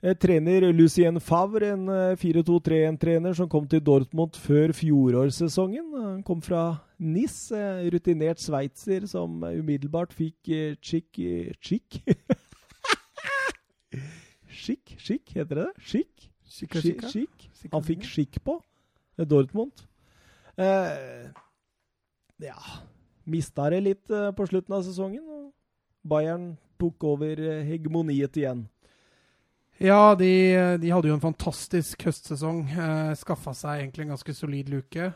Eh, 0.03 0.15
trener 0.17 0.65
Lucien 0.73 1.21
Favre, 1.21 1.75
en 1.75 1.89
eh, 1.93 2.17
4-2-3-1-trener 2.17 3.35
som 3.37 3.49
kom 3.53 3.67
til 3.69 3.83
Dortmund 3.85 4.39
før 4.41 4.73
fjorårssesongen. 4.73 5.91
Han 5.93 6.23
kom 6.25 6.41
fra 6.43 6.63
NIS, 6.99 7.51
eh, 7.53 7.85
rutinert 7.93 8.41
sveitser 8.41 9.05
som 9.11 9.43
umiddelbart 9.45 10.15
fikk 10.17 10.49
eh, 10.49 10.79
chick 10.81 11.21
eh, 11.21 11.53
Chick? 11.61 12.01
Skikk? 14.49 14.97
Skikk, 14.99 15.31
heter 15.37 15.61
det 15.61 15.69
det? 15.69 15.85
Skikk? 15.85 16.27
Skikk? 16.51 17.05
skikk. 17.13 17.47
Han 17.71 17.85
fikk 17.85 18.09
skikk 18.09 18.41
på 18.45 18.57
eh, 19.19 19.27
Dortmund. 19.29 19.85
Eh, 20.61 21.29
ja 22.41 22.57
Mista 23.31 23.69
det 23.71 23.85
litt 23.85 24.11
eh, 24.11 24.31
på 24.35 24.49
slutten 24.49 24.75
av 24.75 24.83
sesongen. 24.89 25.23
og 25.29 25.53
Bayern 26.03 26.53
tok 26.81 27.05
over 27.05 27.41
eh, 27.41 27.65
hegemoniet 27.69 28.37
igjen. 28.41 28.67
Ja, 29.81 30.15
de, 30.15 30.29
de 30.81 30.91
hadde 30.93 31.09
jo 31.09 31.17
en 31.17 31.23
fantastisk 31.25 32.03
høstsesong. 32.05 32.67
Eh, 32.69 33.13
Skaffa 33.17 33.55
seg 33.57 33.81
egentlig 33.87 34.05
en 34.07 34.15
ganske 34.15 34.35
solid 34.37 34.69
luke. 34.73 35.11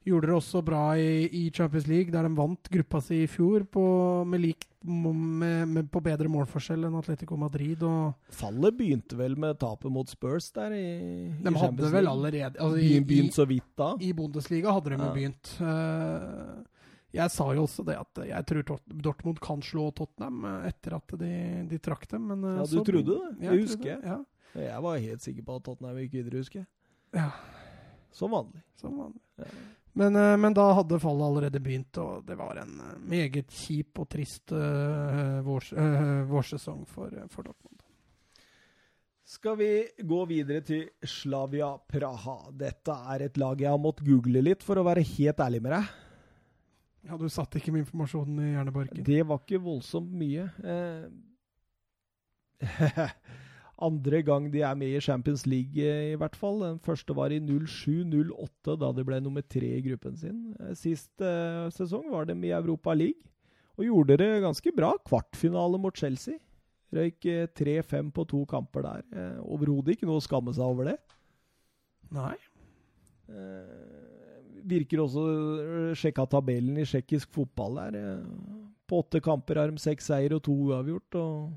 Gjorde 0.00 0.30
det 0.30 0.34
også 0.38 0.62
bra 0.64 0.94
i, 0.96 1.26
i 1.28 1.42
Champions 1.52 1.84
League, 1.86 2.10
der 2.10 2.24
de 2.24 2.30
vant 2.34 2.70
gruppa 2.72 3.02
si 3.04 3.18
i 3.22 3.28
fjor 3.28 3.66
på, 3.68 3.82
med, 4.26 4.40
lik, 4.40 4.64
med, 4.88 5.68
med, 5.68 5.90
på 5.92 6.00
bedre 6.02 6.30
målforskjell 6.32 6.88
enn 6.88 6.96
Atletico 6.96 7.36
Madrid. 7.38 7.84
Og 7.84 8.32
Fallet 8.32 8.78
begynte 8.78 9.18
vel 9.20 9.36
med 9.38 9.58
tapet 9.60 9.92
mot 9.92 10.08
Spurs 10.08 10.48
der 10.56 10.72
i, 10.72 10.86
de 11.36 11.52
i 11.52 11.60
hadde 11.60 11.92
vel 11.92 12.08
allerede 12.08 12.56
altså, 12.56 12.80
i, 12.80 12.94
Begynt 13.04 13.36
så 13.36 13.44
vidt 13.50 13.68
da. 13.78 13.92
I 14.00 14.14
Bundesliga 14.16 14.72
hadde 14.72 14.94
de 14.94 14.98
jo 14.98 15.04
Ja. 15.04 15.12
begynt. 15.18 15.52
Eh, 15.60 16.79
jeg 17.12 17.30
sa 17.34 17.46
jo 17.56 17.64
også 17.66 17.84
det 17.88 17.96
at 17.98 18.20
jeg 18.28 18.46
tror 18.46 18.80
Dortmund 19.02 19.40
kan 19.42 19.62
slå 19.66 19.88
Tottenham 19.96 20.44
eh, 20.46 20.68
etter 20.70 20.94
at 20.98 21.14
de, 21.18 21.32
de 21.70 21.78
trakk 21.82 22.06
dem. 22.12 22.28
Men, 22.30 22.44
eh, 22.44 22.58
Ja, 22.60 22.66
du 22.68 22.76
så- 22.78 22.84
trodde 22.86 23.16
det? 23.16 23.32
Jeg, 23.40 23.48
Jeg 23.50 23.64
husker 23.64 23.84
Det. 23.84 23.98
Ja. 24.04 24.18
Jeg 24.60 24.82
var 24.82 24.98
helt 24.98 25.22
sikker 25.22 25.42
på 25.46 25.56
at 25.56 25.64
Tottenham 25.64 25.98
gikk 26.02 26.12
videre, 26.18 26.38
husker 26.44 26.58
jeg. 26.64 26.68
ja. 27.14 27.30
Som 28.12 28.32
vanlig. 28.34 28.62
Som 28.74 28.96
vanlig. 28.98 29.20
Ja. 29.38 29.44
Men, 29.94 30.16
eh, 30.16 30.36
men 30.36 30.54
da 30.54 30.72
hadde 30.74 30.98
fallet 31.02 31.22
allerede 31.26 31.60
begynt, 31.62 31.98
og 31.98 32.24
det 32.26 32.36
var 32.38 32.58
en 32.62 32.76
meget 33.06 33.46
kjip 33.50 33.98
og 33.98 34.08
trist 34.08 34.52
uh, 34.54 35.40
vårs, 35.46 35.72
uh, 35.72 36.22
vårsesong 36.30 36.84
for, 36.86 37.10
for 37.30 37.42
Dortmund. 37.46 37.82
Skal 39.30 39.56
vi 39.60 39.68
gå 40.02 40.20
videre 40.26 40.60
til 40.66 40.88
Slavia 41.06 41.72
Praha. 41.86 42.50
Dette 42.50 42.90
er 43.14 43.26
et 43.28 43.36
lag 43.38 43.60
jeg 43.62 43.70
har 43.70 43.78
måttet 43.78 44.06
google 44.06 44.42
litt, 44.42 44.62
for 44.66 44.78
å 44.80 44.86
være 44.86 45.04
helt 45.06 45.42
ærlig 45.42 45.60
med 45.62 45.76
deg. 45.76 45.90
Ja, 47.08 47.16
Du 47.16 47.28
satt 47.32 47.54
ikke 47.56 47.72
med 47.72 47.86
informasjonen 47.86 48.38
i 48.44 48.50
hjernebarken? 48.54 49.04
Det 49.06 49.22
var 49.26 49.40
ikke 49.40 49.60
voldsomt 49.64 50.10
mye. 50.20 50.44
Eh, 50.60 51.08
andre 53.88 54.20
gang 54.26 54.50
de 54.52 54.60
er 54.66 54.76
med 54.76 54.92
i 54.92 55.00
Champions 55.00 55.46
League, 55.48 55.80
eh, 55.80 56.12
i 56.12 56.18
hvert 56.20 56.36
fall. 56.36 56.60
Den 56.66 56.80
første 56.84 57.16
var 57.16 57.32
i 57.32 57.40
07-08, 57.40 58.76
da 58.82 58.90
de 58.96 59.06
ble 59.08 59.20
nummer 59.24 59.42
tre 59.48 59.70
i 59.78 59.82
gruppen 59.86 60.18
sin. 60.20 60.42
Eh, 60.60 60.74
Sist 60.78 61.24
eh, 61.24 61.70
sesong 61.72 62.10
var 62.12 62.28
de 62.28 62.36
i 62.44 62.52
Europa 62.56 62.92
League, 62.96 63.24
og 63.80 63.86
gjorde 63.88 64.18
det 64.20 64.30
ganske 64.44 64.74
bra. 64.76 64.92
Kvartfinale 65.08 65.80
mot 65.80 65.96
Chelsea. 65.96 66.36
Røyk 66.92 67.24
eh, 67.30 67.46
3-5 67.56 68.10
på 68.12 68.26
to 68.28 68.44
kamper 68.50 68.84
der. 68.84 69.02
Eh, 69.14 69.40
Overhodet 69.46 69.96
ikke 69.96 70.08
noe 70.10 70.20
å 70.20 70.26
skamme 70.26 70.52
seg 70.52 70.66
over 70.68 70.90
det. 70.92 70.98
Nei. 72.12 72.34
Eh, 73.30 73.99
virker 74.66 75.02
også 75.04 75.24
øh, 75.30 75.94
Sjekka 75.96 76.26
tabellen 76.30 76.76
i 76.80 76.84
tsjekkisk 76.88 77.30
fotball 77.32 77.78
der. 77.80 77.96
eh, 78.00 78.66
På 78.88 79.04
åtte 79.04 79.20
kamper 79.22 79.60
har 79.60 79.70
de 79.70 79.78
seks 79.78 80.10
seier 80.10 80.34
og 80.34 80.42
to 80.42 80.52
uavgjort. 80.52 81.14
og 81.14 81.52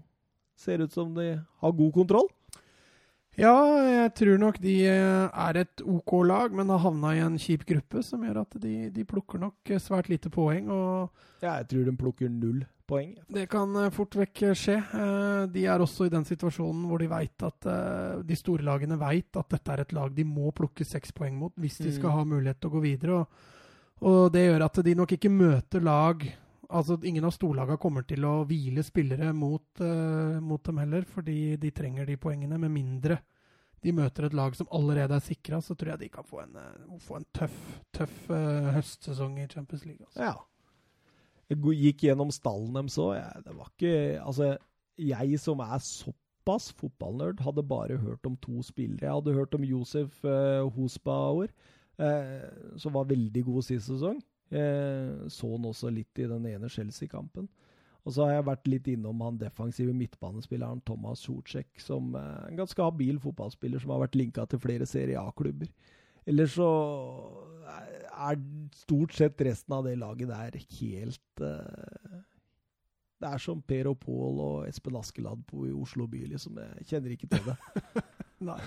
Ser 0.56 0.84
ut 0.86 0.94
som 0.94 1.14
de 1.16 1.32
har 1.62 1.72
god 1.72 1.94
kontroll. 1.94 2.30
Ja, 3.34 3.54
jeg 3.90 4.12
tror 4.14 4.38
nok 4.38 4.60
de 4.62 4.76
eh, 4.86 5.30
er 5.34 5.58
et 5.64 5.82
OK 5.82 6.12
lag, 6.30 6.54
men 6.54 6.70
har 6.70 6.84
havna 6.84 7.16
i 7.18 7.24
en 7.26 7.40
kjip 7.42 7.64
gruppe 7.66 8.04
som 8.06 8.22
gjør 8.22 8.44
at 8.44 8.60
de, 8.62 8.74
de 8.94 9.06
plukker 9.10 9.42
nok 9.42 9.72
eh, 9.74 9.82
svært 9.82 10.12
lite 10.12 10.30
poeng. 10.30 10.70
og 10.70 11.10
Ja, 11.42 11.56
jeg 11.64 11.68
tror 11.72 11.88
de 11.90 11.96
plukker 11.98 12.30
null 12.30 12.62
poeng. 12.88 13.14
Det 13.32 13.46
kan 13.52 13.76
eh, 13.80 13.90
fort 13.96 14.16
vekk 14.20 14.42
eh, 14.50 14.54
skje. 14.58 14.76
Eh, 15.00 15.46
De 15.54 15.66
er 15.70 15.80
også 15.84 16.06
i 16.08 16.14
den 16.14 16.26
situasjonen 16.28 16.86
hvor 16.90 17.00
de 17.02 17.08
vet 17.12 17.44
at 17.48 17.68
de 18.28 18.36
store 18.40 18.64
lagene 18.68 18.98
vet 19.00 19.40
at 19.40 19.50
dette 19.50 19.72
er 19.74 19.82
et 19.86 19.94
lag 19.94 20.14
de 20.16 20.24
må 20.28 20.52
plukke 20.56 20.86
seks 20.88 21.12
poeng 21.16 21.36
mot 21.40 21.54
hvis 21.58 21.78
de 21.84 21.92
skal 21.96 22.10
Mm. 22.12 22.16
ha 22.18 22.24
mulighet 22.36 22.60
til 22.62 22.70
å 22.70 22.74
gå 22.78 22.82
videre. 22.84 23.20
Og, 23.20 23.28
og 24.02 24.32
det 24.34 24.46
gjør 24.48 24.66
at 24.66 24.80
de 24.84 24.96
nok 24.96 25.12
ikke 25.18 25.30
møter 25.32 25.82
lag 25.84 26.24
Altså 26.74 26.96
Ingen 27.06 27.26
av 27.28 27.34
storlagene 27.36 27.78
kommer 27.78 28.02
til 28.08 28.24
å 28.26 28.46
hvile 28.50 28.82
spillere 28.82 29.28
mot, 29.36 29.62
uh, 29.84 30.40
mot 30.42 30.64
dem 30.66 30.80
heller, 30.82 31.04
fordi 31.06 31.56
de 31.62 31.70
trenger 31.70 32.08
de 32.08 32.16
poengene. 32.18 32.58
Med 32.58 32.72
mindre 32.74 33.20
de 33.84 33.92
møter 33.94 34.26
et 34.26 34.34
lag 34.34 34.56
som 34.58 34.66
allerede 34.74 35.14
er 35.14 35.22
sikra, 35.22 35.60
så 35.62 35.76
tror 35.78 35.92
jeg 35.92 36.00
de 36.00 36.10
kan 36.10 36.24
få 36.26 36.40
en, 36.42 36.56
uh, 36.58 36.96
få 37.04 37.20
en 37.20 37.28
tøff, 37.36 37.60
tøff 37.94 38.16
uh, 38.32 38.72
høstsesong 38.74 39.38
i 39.44 39.48
Champions 39.52 39.86
League. 39.86 40.02
Altså. 40.08 40.24
Ja. 40.24 40.34
Gikk 41.56 42.06
gjennom 42.08 42.32
stallen 42.34 42.74
deres 42.78 42.98
òg. 43.02 43.18
Det 43.46 43.56
var 43.58 43.72
ikke 43.72 43.96
Altså, 44.24 44.54
jeg 44.98 45.40
som 45.42 45.62
er 45.64 45.80
såpass 45.84 46.72
fotballnerd, 46.78 47.42
hadde 47.42 47.64
bare 47.64 47.98
hørt 47.98 48.26
om 48.30 48.36
to 48.38 48.62
spillere. 48.64 49.08
Jeg 49.08 49.14
hadde 49.14 49.38
hørt 49.38 49.56
om 49.56 49.64
Josef 49.64 50.24
eh, 50.26 50.64
Hosbauer, 50.76 51.54
eh, 52.00 52.78
som 52.78 52.94
var 52.94 53.10
veldig 53.10 53.44
god 53.46 53.64
sist 53.64 53.90
sesong. 53.90 54.22
Eh, 54.54 55.28
så 55.34 55.50
han 55.56 55.66
også 55.66 55.90
litt 55.90 56.20
i 56.20 56.30
den 56.30 56.46
ene 56.52 56.70
Chelsea-kampen. 56.70 57.48
Og 58.04 58.12
så 58.12 58.26
har 58.26 58.36
jeg 58.36 58.48
vært 58.50 58.68
litt 58.68 58.88
innom 58.92 59.22
han 59.24 59.40
defensive 59.40 59.94
midtbanespilleren 59.96 60.82
Thomas 60.84 61.24
Sorcek, 61.24 61.70
som 61.80 62.12
er 62.20 62.50
en 62.50 62.60
ganske 62.60 62.84
habil 62.84 63.20
fotballspiller 63.24 63.80
som 63.80 63.94
har 63.96 64.04
vært 64.04 64.18
linka 64.20 64.44
til 64.46 64.60
flere 64.60 64.88
Serie 64.90 65.22
A-klubber. 65.22 65.70
Ellers 66.30 66.56
så 66.56 66.70
er 68.24 68.42
stort 68.78 69.16
sett 69.18 69.42
resten 69.44 69.76
av 69.76 69.88
det 69.88 69.96
laget 70.00 70.30
der 70.30 70.58
helt 70.80 71.42
uh, 71.42 72.20
Det 73.20 73.30
er 73.30 73.42
som 73.42 73.62
Per 73.66 73.90
og 73.92 73.98
Pål 74.04 74.42
og 74.44 74.68
Espen 74.68 75.00
Askeladd 75.00 75.46
på 75.50 75.66
i 75.68 75.74
Oslo 75.76 76.08
by, 76.12 76.26
liksom. 76.34 76.60
Jeg 76.80 76.90
kjenner 76.92 77.16
ikke 77.16 77.32
til 77.32 77.50
det. 77.50 77.58
Nei. 78.50 78.60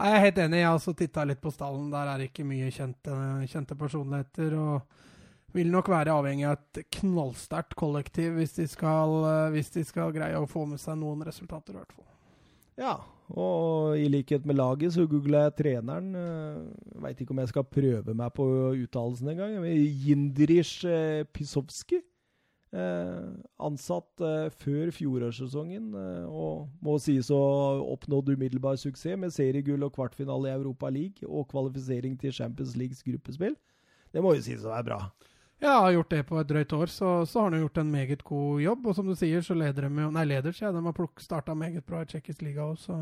Nei, 0.00 0.08
Jeg 0.08 0.16
er 0.16 0.24
helt 0.24 0.38
enig. 0.40 0.62
Jeg 0.62 0.68
har 0.70 0.78
også 0.78 0.94
titta 0.96 1.26
litt 1.28 1.42
på 1.42 1.52
stallen. 1.52 1.90
Der 1.92 2.08
er 2.08 2.20
det 2.20 2.30
ikke 2.30 2.46
mye 2.48 2.70
kjente, 2.72 3.16
kjente 3.52 3.76
personligheter. 3.76 4.56
Og 4.56 5.56
vil 5.56 5.70
nok 5.72 5.90
være 5.92 6.14
avhengig 6.14 6.46
av 6.48 6.56
et 6.56 6.82
knallsterkt 7.00 7.76
kollektiv 7.78 8.38
hvis 8.38 8.54
de, 8.56 8.66
skal, 8.70 9.16
eh, 9.28 9.48
hvis 9.52 9.72
de 9.74 9.84
skal 9.84 10.14
greie 10.14 10.38
å 10.38 10.48
få 10.48 10.64
med 10.70 10.80
seg 10.80 10.96
noen 11.00 11.24
resultater, 11.26 11.74
i 11.74 11.80
hvert 11.80 11.96
fall. 11.96 12.06
Ja, 12.80 12.94
og 13.30 13.98
i 13.98 14.08
likhet 14.10 14.46
med 14.46 14.58
laget 14.58 14.94
så 14.94 15.06
googla 15.06 15.46
jeg 15.46 15.56
treneren. 15.60 16.14
Uh, 16.14 17.02
Veit 17.04 17.20
ikke 17.20 17.34
om 17.34 17.42
jeg 17.42 17.52
skal 17.52 17.66
prøve 17.66 18.14
meg 18.14 18.32
på 18.34 18.46
uttalelsen 18.74 19.30
engang. 19.34 19.60
Jindrish 20.04 20.86
uh. 20.86 21.22
Eh, 22.70 23.30
ansatt 23.58 24.22
eh, 24.22 24.46
før 24.62 24.92
fjorårssesongen, 24.94 25.88
eh, 25.98 26.26
og 26.30 26.68
må 26.86 26.94
sies 27.02 27.26
å 27.34 27.38
ha 27.40 27.72
oppnådd 27.96 28.30
umiddelbar 28.36 28.78
suksess 28.78 29.18
med 29.18 29.34
seriegull 29.34 29.82
og 29.82 29.96
kvartfinale 29.96 30.52
i 30.52 30.54
Europa 30.54 30.86
League 30.94 31.26
og 31.26 31.48
kvalifisering 31.50 32.14
til 32.20 32.30
Champions 32.36 32.76
Leagues 32.78 33.02
gruppespill. 33.02 33.56
Det 34.14 34.22
må 34.22 34.36
jo 34.36 34.44
sies 34.46 34.62
å 34.62 34.70
være 34.70 34.86
bra. 34.86 35.00
Ja, 35.60 35.74
har 35.84 35.92
gjort 35.92 36.12
det 36.14 36.22
på 36.24 36.38
et 36.40 36.48
drøyt 36.48 36.72
år, 36.72 36.88
så, 36.88 37.08
så 37.28 37.42
har 37.42 37.50
han 37.52 37.60
gjort 37.60 37.78
en 37.82 37.90
meget 37.92 38.22
god 38.24 38.62
jobb. 38.64 38.86
Og 38.88 38.96
som 38.96 39.08
du 39.10 39.12
sier, 39.18 39.42
så 39.44 39.56
leder 39.56 39.84
de 39.86 40.06
jo 40.06 40.12
Nei, 40.14 40.24
leder, 40.24 40.56
sier 40.56 40.70
jeg. 40.70 40.76
De 40.76 40.84
har 40.86 41.10
starta 41.20 41.56
meget 41.56 41.84
bra 41.84 42.00
i 42.00 42.08
tsjekkisk 42.08 42.46
liga 42.46 42.64
òg, 42.64 42.78
så 42.80 42.96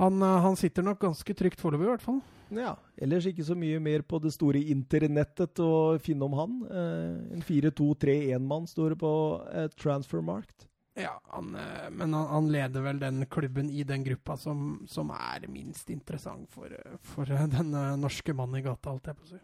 Han, 0.00 0.22
eh, 0.24 0.38
han 0.40 0.56
sitter 0.56 0.82
nok 0.82 1.02
ganske 1.02 1.34
trygt 1.36 1.60
foreløpig, 1.60 1.84
i 1.84 1.90
hvert 1.90 2.04
fall. 2.06 2.22
Ja, 2.56 2.72
ellers 2.96 3.26
ikke 3.28 3.44
så 3.44 3.52
mye 3.56 3.80
mer 3.80 4.00
på 4.08 4.18
det 4.24 4.32
store 4.32 4.60
internettet 4.72 5.60
å 5.60 5.98
finne 6.00 6.24
om 6.24 6.38
han. 6.38 6.56
Eh, 6.64 7.36
en 7.36 7.44
4-2-3-1-mann 7.44 8.64
står 8.72 8.94
det 8.94 9.00
på 9.04 9.12
eh, 9.52 9.68
Transfermarkt. 9.76 10.64
Ja, 10.96 11.12
han, 11.32 11.52
men 11.92 12.12
han, 12.12 12.26
han 12.28 12.48
leder 12.52 12.84
vel 12.84 12.98
den 13.00 13.24
klubben 13.32 13.68
i 13.72 13.84
den 13.84 14.04
gruppa 14.04 14.36
som, 14.36 14.82
som 14.88 15.12
er 15.12 15.44
minst 15.48 15.88
interessant 15.92 16.48
for, 16.52 16.72
for 17.04 17.28
den 17.28 17.72
norske 18.00 18.32
mannen 18.36 18.60
i 18.60 18.64
gata, 18.64 18.92
holdt 18.92 19.08
jeg 19.12 19.20
på 19.20 19.28
å 19.28 19.30
si. 19.30 19.40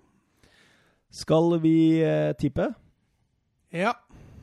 Skal 1.10 1.54
vi 1.62 2.00
eh, 2.04 2.32
tippe? 2.38 2.68
Ja. 3.72 3.94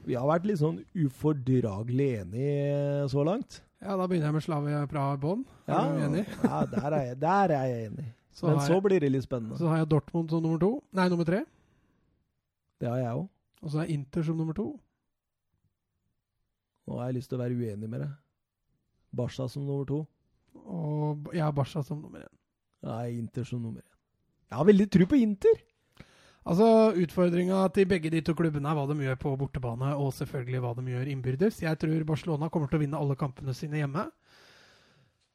Vi 0.06 0.14
har 0.18 0.26
vært 0.30 0.46
litt 0.50 0.60
sånn 0.62 0.80
ufordragelig 0.98 2.08
enige 2.22 2.58
eh, 2.72 3.08
så 3.10 3.24
langt. 3.26 3.62
ja, 3.82 3.96
da 3.98 4.06
begynner 4.08 4.30
jeg 4.32 4.38
med 4.38 4.46
Slavia 4.46 4.84
Praha 4.90 5.16
i 5.18 5.22
bånn. 5.22 5.44
Ja, 5.70 5.80
Er 5.94 6.18
ja 6.22 6.60
der, 6.70 6.88
er 6.92 7.04
jeg, 7.10 7.20
der 7.22 7.54
er 7.56 7.66
jeg 7.70 7.90
enig. 7.92 8.08
Så, 8.36 8.50
Men 8.50 8.60
så 8.60 8.74
jeg, 8.76 8.84
blir 8.84 9.00
det 9.00 9.10
litt 9.14 9.24
spennende. 9.24 9.56
så 9.56 9.70
har 9.72 9.78
jeg 9.80 9.88
Dortmund 9.94 10.28
som 10.30 10.42
nummer 10.44 10.60
to. 10.60 10.70
Nei, 10.92 11.06
nummer 11.08 11.24
tre. 11.24 11.38
Det 12.84 12.90
har 12.90 12.98
jeg 13.00 13.14
òg. 13.16 13.30
Og 13.64 13.70
så 13.72 13.78
har 13.80 13.86
jeg 13.88 13.96
Inter 13.96 14.26
som 14.28 14.36
nummer 14.36 14.54
to. 14.58 14.66
Nå 16.86 16.98
har 17.00 17.08
jeg 17.08 17.16
lyst 17.22 17.32
til 17.32 17.40
å 17.40 17.42
være 17.46 17.56
uenig 17.56 17.88
med 17.88 18.04
deg. 18.04 18.12
Barca 19.16 19.48
som 19.48 19.64
nummer 19.64 19.88
to. 19.88 20.02
Og 20.68 21.32
jeg 21.32 21.46
har 21.46 21.56
Barca 21.56 21.80
som 21.88 22.02
nummer 22.04 22.26
én. 22.28 22.34
Nei, 22.84 23.06
Inter 23.22 23.48
som 23.48 23.64
nummer 23.64 23.80
én. 23.80 23.96
Jeg 24.52 24.60
har 24.60 24.68
veldig 24.68 24.90
tro 24.98 25.08
på 25.14 25.22
Inter! 25.24 25.64
Altså, 26.46 26.94
Utfordringa 27.02 27.64
til 27.74 27.88
begge 27.90 28.12
de 28.14 28.22
to 28.22 28.36
klubbene 28.38 28.70
er 28.70 28.78
hva 28.78 28.86
de 28.86 29.00
gjør 29.02 29.18
på 29.18 29.32
bortebane, 29.40 29.96
og 29.98 30.14
selvfølgelig 30.14 30.62
hva 30.62 30.76
de 30.78 30.92
gjør 30.94 31.10
innbyrdes. 31.10 31.64
Jeg 31.64 31.80
tror 31.82 32.06
Barcelona 32.06 32.52
kommer 32.54 32.70
til 32.70 32.78
å 32.78 32.84
vinne 32.84 33.00
alle 33.02 33.18
kampene 33.18 33.56
sine 33.58 33.82
hjemme. 33.82 34.06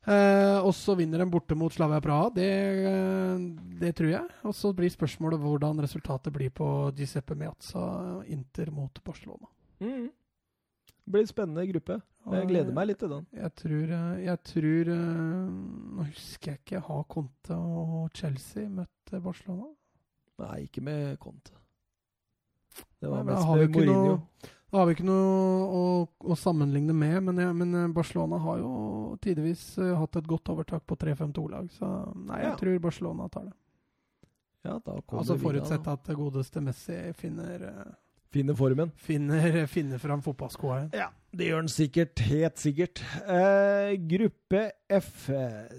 Eh, 0.09 0.59
og 0.65 0.71
så 0.73 0.95
vinner 0.97 1.21
de 1.21 1.27
borte 1.29 1.57
mot 1.59 1.75
Slavia 1.75 2.01
Praha. 2.01 2.31
Det, 2.33 2.47
eh, 2.89 3.43
det 3.83 3.91
tror 3.99 4.13
jeg. 4.15 4.29
Og 4.49 4.55
så 4.57 4.71
blir 4.73 4.93
spørsmålet 4.93 5.43
hvordan 5.43 5.83
resultatet 5.83 6.33
blir 6.33 6.55
på 6.55 6.69
Giuseppe 6.97 7.35
Meazza 7.37 8.23
Inter 8.31 8.71
mot 8.71 9.03
Barcelona. 9.05 9.51
Mm. 9.81 10.09
Det 10.09 11.13
blir 11.13 11.27
en 11.27 11.33
spennende 11.35 11.67
gruppe. 11.73 11.99
Jeg 12.31 12.49
gleder 12.49 12.73
meg 12.77 12.87
litt 12.87 13.01
til 13.01 13.11
den. 13.11 13.27
Jeg 13.35 13.55
tror, 13.59 13.93
eh, 13.99 14.25
jeg 14.29 14.43
tror 14.47 14.95
eh, 14.95 15.53
Nå 15.99 16.07
husker 16.07 16.53
jeg 16.53 16.63
ikke. 16.63 16.87
Har 16.87 17.05
Conte 17.11 17.59
og 17.59 18.11
Chelsea 18.15 18.71
møtt 18.71 19.15
Barcelona? 19.19 19.73
Nei, 20.41 20.63
ikke 20.67 20.83
med 20.83 21.19
Conte. 21.23 21.53
Det 23.01 23.09
var 23.11 23.25
Nei, 23.25 23.33
mest 23.35 23.47
med 23.49 23.71
Mourinho. 23.77 24.17
noe- 24.17 24.51
Da 24.71 24.79
har 24.79 24.87
vi 24.87 24.95
ikke 24.95 25.05
noe 25.09 25.65
å, 25.75 26.09
å 26.31 26.35
sammenligne 26.39 26.95
med, 26.95 27.23
men, 27.27 27.37
jeg, 27.43 27.55
men 27.59 27.75
eh, 27.75 27.89
Barcelona 27.93 28.39
har 28.39 28.59
jo 28.61 29.17
tidvis 29.21 29.65
eh, 29.83 29.97
hatt 29.99 30.15
et 30.21 30.29
godt 30.31 30.47
overtak 30.53 30.85
på 30.87 30.95
3-5-2-lag. 30.97 31.71
Så 31.75 31.89
nei, 32.15 32.37
jeg 32.45 32.53
Ja. 32.53 32.57
tror 32.61 32.79
Barcelona 32.85 33.27
tar 33.29 33.49
det. 33.49 33.57
Ja, 34.63 34.77
da 34.79 35.01
kommer 35.01 35.23
Altså 35.25 35.37
forutsett 35.41 35.89
at 35.89 36.05
det 36.05 36.15
godeste 36.21 36.61
Messi 36.63 37.01
finner, 37.19 37.63
eh, 37.67 37.93
Finner 38.31 38.55
formen. 38.55 38.93
finner, 38.95 39.67
finner 39.67 39.99
fram 39.99 40.23
fotballskoa 40.23 40.77
igjen. 40.85 40.91
Ja, 41.01 41.09
det 41.35 41.49
gjør 41.49 41.57
han 41.65 41.69
sikkert. 41.75 42.19
Helt 42.31 42.57
sikkert. 42.63 43.03
Eh, 43.27 43.97
gruppe 44.07 44.71
F. 44.89 45.31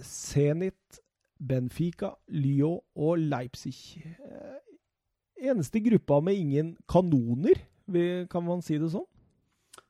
Zenit, 0.03 0.99
Benfica, 1.41 2.13
Lyon 2.29 2.79
og 2.95 3.17
Leipzig. 3.19 3.75
Eh, 4.05 4.59
eneste 5.49 5.81
gruppa 5.83 6.21
med 6.21 6.37
ingen 6.37 6.75
kanoner, 6.89 7.65
kan 8.31 8.45
man 8.45 8.61
si 8.63 8.77
det 8.79 8.91
sånn? 8.93 9.07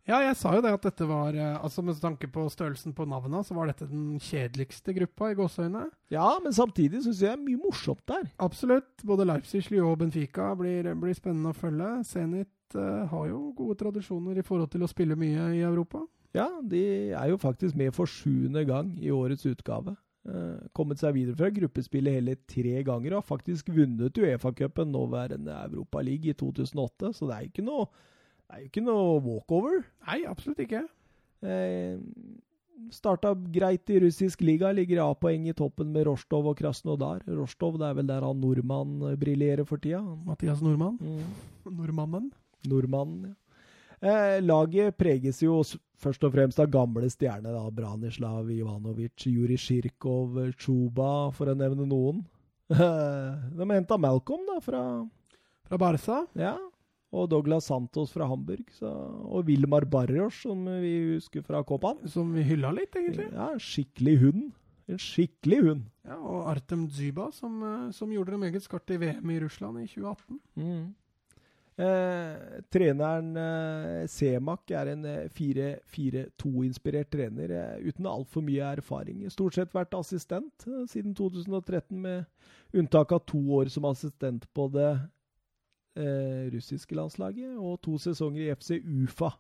Ja, 0.09 0.17
jeg 0.23 0.33
sa 0.39 0.55
jo 0.55 0.63
det 0.65 0.71
at 0.73 0.85
dette 0.85 1.05
var 1.05 1.35
eh, 1.37 1.57
Altså 1.61 1.83
Med 1.85 1.99
tanke 2.01 2.25
på 2.31 2.47
størrelsen 2.49 2.93
på 2.97 3.05
navnene, 3.09 3.43
så 3.45 3.53
var 3.53 3.69
dette 3.69 3.85
den 3.89 4.17
kjedeligste 4.21 4.95
gruppa 4.97 5.31
i 5.31 5.37
gåseøyne. 5.37 5.85
Ja, 6.13 6.25
men 6.41 6.55
samtidig 6.55 7.03
syns 7.05 7.21
jeg 7.21 7.29
det 7.29 7.35
er 7.35 7.43
mye 7.43 7.61
morsomt 7.61 8.01
der. 8.09 8.25
Absolutt. 8.41 9.05
Både 9.07 9.27
Leipzig, 9.29 9.67
Lyon 9.69 9.91
og 9.91 9.99
Benfica 10.01 10.51
blir, 10.57 10.89
blir 10.99 11.17
spennende 11.17 11.53
å 11.53 11.57
følge. 11.57 11.91
Zenit 12.07 12.77
uh, 12.77 13.05
har 13.11 13.29
jo 13.29 13.43
gode 13.57 13.77
tradisjoner 13.83 14.41
i 14.41 14.45
forhold 14.45 14.73
til 14.73 14.85
å 14.85 14.89
spille 14.89 15.17
mye 15.19 15.51
i 15.59 15.61
Europa. 15.67 16.01
Ja, 16.35 16.47
de 16.63 16.83
er 17.11 17.31
jo 17.31 17.39
faktisk 17.39 17.77
med 17.77 17.93
for 17.95 18.09
sjuende 18.09 18.63
gang 18.67 18.93
i 18.99 19.11
årets 19.13 19.45
utgave. 19.49 19.95
Eh, 20.21 20.67
kommet 20.77 21.01
seg 21.01 21.15
videre 21.15 21.33
fra 21.39 21.49
gruppespillet 21.49 22.19
hele 22.19 22.35
tre 22.45 22.75
ganger 22.85 23.15
og 23.15 23.23
har 23.23 23.25
faktisk 23.25 23.71
vunnet 23.73 24.19
Uefa-cupen, 24.21 24.91
nåværende 24.93 25.55
Europaliga, 25.65 26.29
i 26.29 26.37
2008. 26.37 27.09
Så 27.17 27.25
det 27.25 27.35
er 27.35 27.47
jo 27.47 27.49
ikke 27.49 27.65
noe, 27.65 27.87
det 28.45 28.59
er 28.59 28.67
ikke 28.67 28.85
noe 28.85 29.17
walkover. 29.25 29.81
Nei, 30.05 30.21
absolutt 30.29 30.61
ikke. 30.61 30.83
Eh, 31.41 31.97
starta 32.93 33.33
greit 33.53 33.89
i 33.89 33.97
russisk 34.05 34.45
liga, 34.45 34.69
ligger 34.77 35.01
A-poeng 35.07 35.49
i 35.49 35.57
toppen 35.57 35.89
med 35.95 36.05
Rostov 36.05 36.51
og 36.53 36.59
Krasnodar. 36.61 37.25
Rostov 37.25 37.81
det 37.81 37.89
er 37.89 37.97
vel 37.97 38.13
der 38.13 38.27
han 38.27 38.41
nordmann 38.43 38.99
briljerer 39.21 39.65
for 39.65 39.81
tida. 39.81 40.03
Mathias 40.27 40.61
Nordmann. 40.61 41.01
Mm. 41.01 41.25
Nordmannen. 41.79 42.29
Nordmannen, 42.69 43.31
ja. 43.31 43.40
Eh, 44.01 44.39
laget 44.41 44.97
preges 44.97 45.41
jo 45.43 45.59
først 46.01 46.23
og 46.25 46.33
fremst 46.33 46.59
av 46.59 46.71
gamle 46.73 47.09
stjerner. 47.11 47.53
da, 47.53 47.69
Branislav 47.69 48.49
Ivanovic, 48.49 49.27
Juri 49.29 49.57
Sjirkov, 49.61 50.39
Chuba, 50.57 51.31
for 51.35 51.51
å 51.51 51.57
nevne 51.57 51.85
noen. 51.85 52.23
De 52.71 53.67
henta 53.69 53.97
Malcolm 53.99 54.45
da, 54.47 54.59
fra 54.63 54.83
Fra 55.67 55.77
Barca. 55.77 56.25
ja, 56.35 56.55
og 57.11 57.27
Douglas 57.29 57.65
Santos 57.67 58.11
fra 58.15 58.25
Hamburg. 58.27 58.65
Så, 58.71 58.87
og 58.87 59.45
Vilmar 59.47 59.85
Barros, 59.85 60.41
som 60.45 60.63
vi 60.81 61.13
husker 61.17 61.43
fra 61.43 61.61
Copan. 61.67 61.99
Som 62.07 62.31
vi 62.33 62.43
hylla 62.47 62.71
litt, 62.71 62.95
egentlig. 62.95 63.27
Ja, 63.35 63.49
en 63.51 63.59
skikkelig 63.59 64.17
hund. 64.21 64.45
En 64.91 64.99
skikkelig 64.99 65.59
hund. 65.65 65.83
Ja, 66.07 66.15
og 66.17 66.47
Artem 66.51 66.87
Dzyba, 66.89 67.29
som, 67.35 67.61
eh, 67.63 67.91
som 67.95 68.11
gjorde 68.11 68.31
det 68.33 68.39
meget 68.39 68.63
skarpt 68.63 68.91
i 68.95 68.97
VM 68.97 69.29
i 69.29 69.39
Russland 69.43 69.83
i 69.83 69.87
2018. 69.91 70.39
Mm. 70.55 70.95
Eh, 71.81 72.59
treneren 72.69 73.31
eh, 73.39 74.03
Semak 74.11 74.69
er 74.75 74.91
en 74.91 75.05
eh, 75.07 75.29
4-4-2-inspirert 75.33 77.09
trener 77.09 77.53
eh, 77.55 77.87
uten 77.89 78.05
altfor 78.11 78.43
mye 78.45 78.67
erfaring. 78.77 79.23
Stort 79.33 79.57
sett 79.57 79.73
vært 79.73 79.95
assistent 79.97 80.67
eh, 80.67 80.83
siden 80.91 81.15
2013, 81.17 81.95
med 82.03 82.77
unntak 82.77 83.15
av 83.15 83.23
to 83.31 83.41
år 83.57 83.71
som 83.73 83.87
assistent 83.89 84.45
på 84.53 84.67
det 84.75 84.91
eh, 84.91 86.51
russiske 86.53 86.95
landslaget 86.99 87.55
og 87.57 87.79
to 87.87 87.97
sesonger 88.03 88.43
i 88.45 88.51
FC 88.53 88.77
Ufa. 88.83 89.31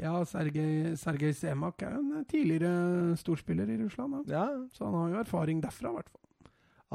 Ja, 0.00 0.16
Sergej, 0.24 0.96
Sergej 0.96 1.34
Semak 1.36 1.84
er 1.84 1.98
en 2.00 2.24
tidligere 2.24 3.12
storspiller 3.20 3.68
i 3.68 3.76
Russland. 3.84 4.24
Ja, 4.32 4.46
Så 4.72 4.88
han 4.88 4.94
har 4.96 5.08
jo 5.12 5.20
erfaring 5.20 5.60
derfra, 5.62 5.92
i 5.92 6.00
hvert 6.00 6.08
fall. 6.10 6.50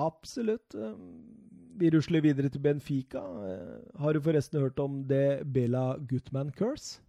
absolutt. 0.10 0.76
Eh, 1.78 1.80
Vi 1.80 1.90
rusler 1.94 2.22
videre 2.22 2.50
til 2.50 2.62
Benfica. 2.62 3.20
Eh, 3.20 4.00
Har 4.00 4.14
du 4.14 4.22
forresten 4.22 4.60
hørt 4.62 4.80
om 4.80 5.04
det 5.08 5.46
Bela 5.54 5.98
Gutman 5.98 6.52
Curse? 6.52 7.00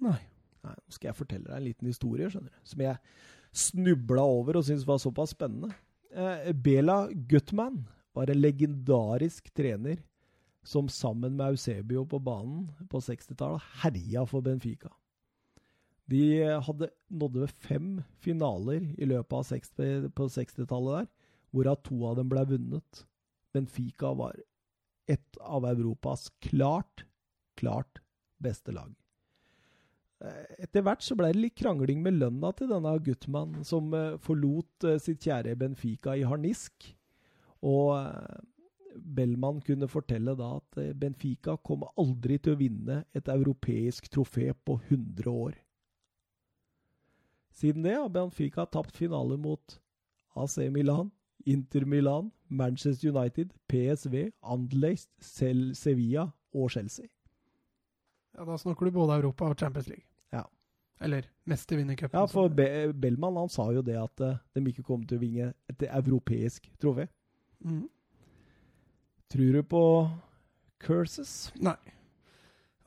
Nei. 0.00 0.18
Nei, 0.64 0.74
nå 0.74 0.90
skal 0.92 1.08
jeg 1.08 1.16
fortelle 1.16 1.46
deg 1.46 1.56
en 1.56 1.64
liten 1.68 1.86
historie, 1.86 2.28
skjønner 2.28 2.50
du. 2.50 2.60
Som 2.64 2.80
jeg 2.80 2.98
snubla 3.52 4.22
over 4.22 4.56
og 4.58 4.64
syntes 4.64 4.86
var 4.86 4.98
såpass 4.98 5.30
spennende. 5.34 5.72
Eh, 6.12 6.52
Bela 6.52 7.08
Gutman 7.28 7.86
var 8.14 8.30
en 8.30 8.40
legendarisk 8.40 9.52
trener 9.54 9.98
som 10.64 10.88
sammen 10.88 11.36
med 11.36 11.54
Eusebio 11.54 12.04
på 12.04 12.18
banen 12.20 12.68
på 12.90 12.98
60-tallet 13.00 13.62
herja 13.82 14.24
for 14.26 14.40
Benfica. 14.42 14.90
De 16.08 16.40
hadde 16.64 16.90
nådde 17.10 17.48
fem 17.48 18.02
finaler 18.20 18.82
i 18.98 19.04
løpet 19.04 19.32
av 19.32 19.44
60, 19.44 20.08
på 20.16 20.26
60-tallet 20.28 20.98
der, 20.98 21.08
hvorav 21.52 21.82
to 21.84 22.00
av 22.08 22.16
dem 22.16 22.28
ble 22.28 22.44
vunnet. 22.48 23.04
Benfica 23.58 24.14
var 24.16 24.38
et 25.08 25.42
av 25.42 25.66
Europas 25.66 26.28
klart, 26.44 27.04
klart 27.58 28.00
beste 28.38 28.72
lag. 28.72 28.94
Eh, 30.24 30.44
Etter 30.64 30.82
hvert 30.82 31.04
så 31.04 31.16
ble 31.18 31.30
det 31.32 31.42
litt 31.42 31.58
krangling 31.58 32.02
med 32.02 32.18
lønna 32.18 32.50
til 32.58 32.70
denne 32.72 32.94
Gutman, 33.04 33.60
som 33.66 33.92
eh, 33.94 34.16
forlot 34.22 34.88
eh, 34.88 35.00
sitt 35.02 35.22
kjære 35.24 35.56
Benfica 35.58 36.16
i 36.18 36.26
harnisk. 36.26 36.92
Og 37.66 37.90
Bellman 38.98 39.58
kunne 39.66 39.88
fortelle 39.90 40.36
da 40.38 40.52
at 40.60 40.78
Benfica 40.98 41.56
kom 41.66 41.82
aldri 41.98 42.36
til 42.38 42.54
å 42.54 42.60
vinne 42.60 43.00
et 43.18 43.30
europeisk 43.32 44.06
trofé 44.14 44.52
på 44.54 44.76
100 44.78 45.26
år. 45.32 45.56
Siden 47.58 47.82
det 47.82 47.96
har 47.96 48.10
Benfica 48.14 48.62
tapt 48.70 48.94
finale 49.00 49.34
mot 49.42 49.80
AC 50.38 50.60
Milan, 50.70 51.10
Inter 51.48 51.86
Milan, 51.86 52.30
Manchester 52.48 53.08
United, 53.10 53.54
PSV, 53.68 54.30
Anderlecht, 54.42 55.08
Sevilla 55.20 56.28
og 56.54 56.70
Chelsea. 56.70 57.06
Ja, 58.36 58.44
Da 58.44 58.56
snakker 58.58 58.86
du 58.86 58.90
både 58.90 59.16
Europa 59.16 59.44
og 59.44 59.58
Champions 59.58 59.88
League. 59.88 60.04
Ja. 60.32 60.42
Eller 61.00 61.22
mestervinnercupen. 61.44 62.18
Ja, 62.20 62.24
for 62.26 62.48
Be 62.48 62.92
Bellman 62.92 63.36
han 63.36 63.48
sa 63.48 63.70
jo 63.72 63.82
det 63.82 63.96
at 63.98 64.20
eh, 64.20 64.38
de 64.54 64.70
ikke 64.70 64.82
kom 64.86 65.06
til 65.06 65.18
å 65.18 65.22
vinne 65.22 65.52
et 65.70 65.84
europeisk 65.88 66.70
trofé. 66.82 67.08
Mm. 67.64 67.88
Tror 69.28 69.52
du 69.52 69.62
på 69.62 69.84
curses? 70.80 71.52
Nei. 71.60 71.76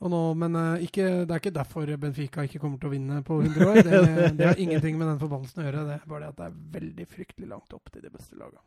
Og 0.02 0.10
nå, 0.10 0.20
men 0.34 0.58
eh, 0.58 0.84
ikke, 0.88 1.06
det 1.22 1.30
er 1.30 1.40
ikke 1.42 1.54
derfor 1.54 1.90
Benfica 2.02 2.42
ikke 2.46 2.58
kommer 2.62 2.80
til 2.82 2.90
å 2.90 2.94
vinne 2.96 3.20
på 3.26 3.38
100 3.38 3.68
år. 3.68 3.80
Det, 3.86 4.00
det 4.38 4.48
har 4.48 4.60
ingenting 4.60 4.98
med 4.98 5.12
den 5.12 5.20
forbannelsen 5.22 5.62
å 5.62 5.66
gjøre. 5.68 5.86
Det 5.86 5.98
er 6.00 6.08
bare 6.10 6.24
det 6.24 6.32
at 6.32 6.40
det 6.40 6.48
er 6.48 6.60
veldig 6.80 7.08
fryktelig 7.12 7.50
langt 7.52 7.76
opp 7.76 7.92
til 7.92 8.02
de 8.02 8.10
beste 8.10 8.38
lagene. 8.38 8.62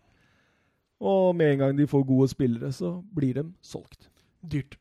Og 1.05 1.35
med 1.35 1.51
en 1.51 1.61
gang 1.65 1.75
de 1.75 1.87
får 1.91 2.05
gode 2.07 2.29
spillere, 2.31 2.71
så 2.71 2.95
blir 3.15 3.35
de 3.41 3.49
solgt. 3.65 4.07
Dyrt. 4.39 4.77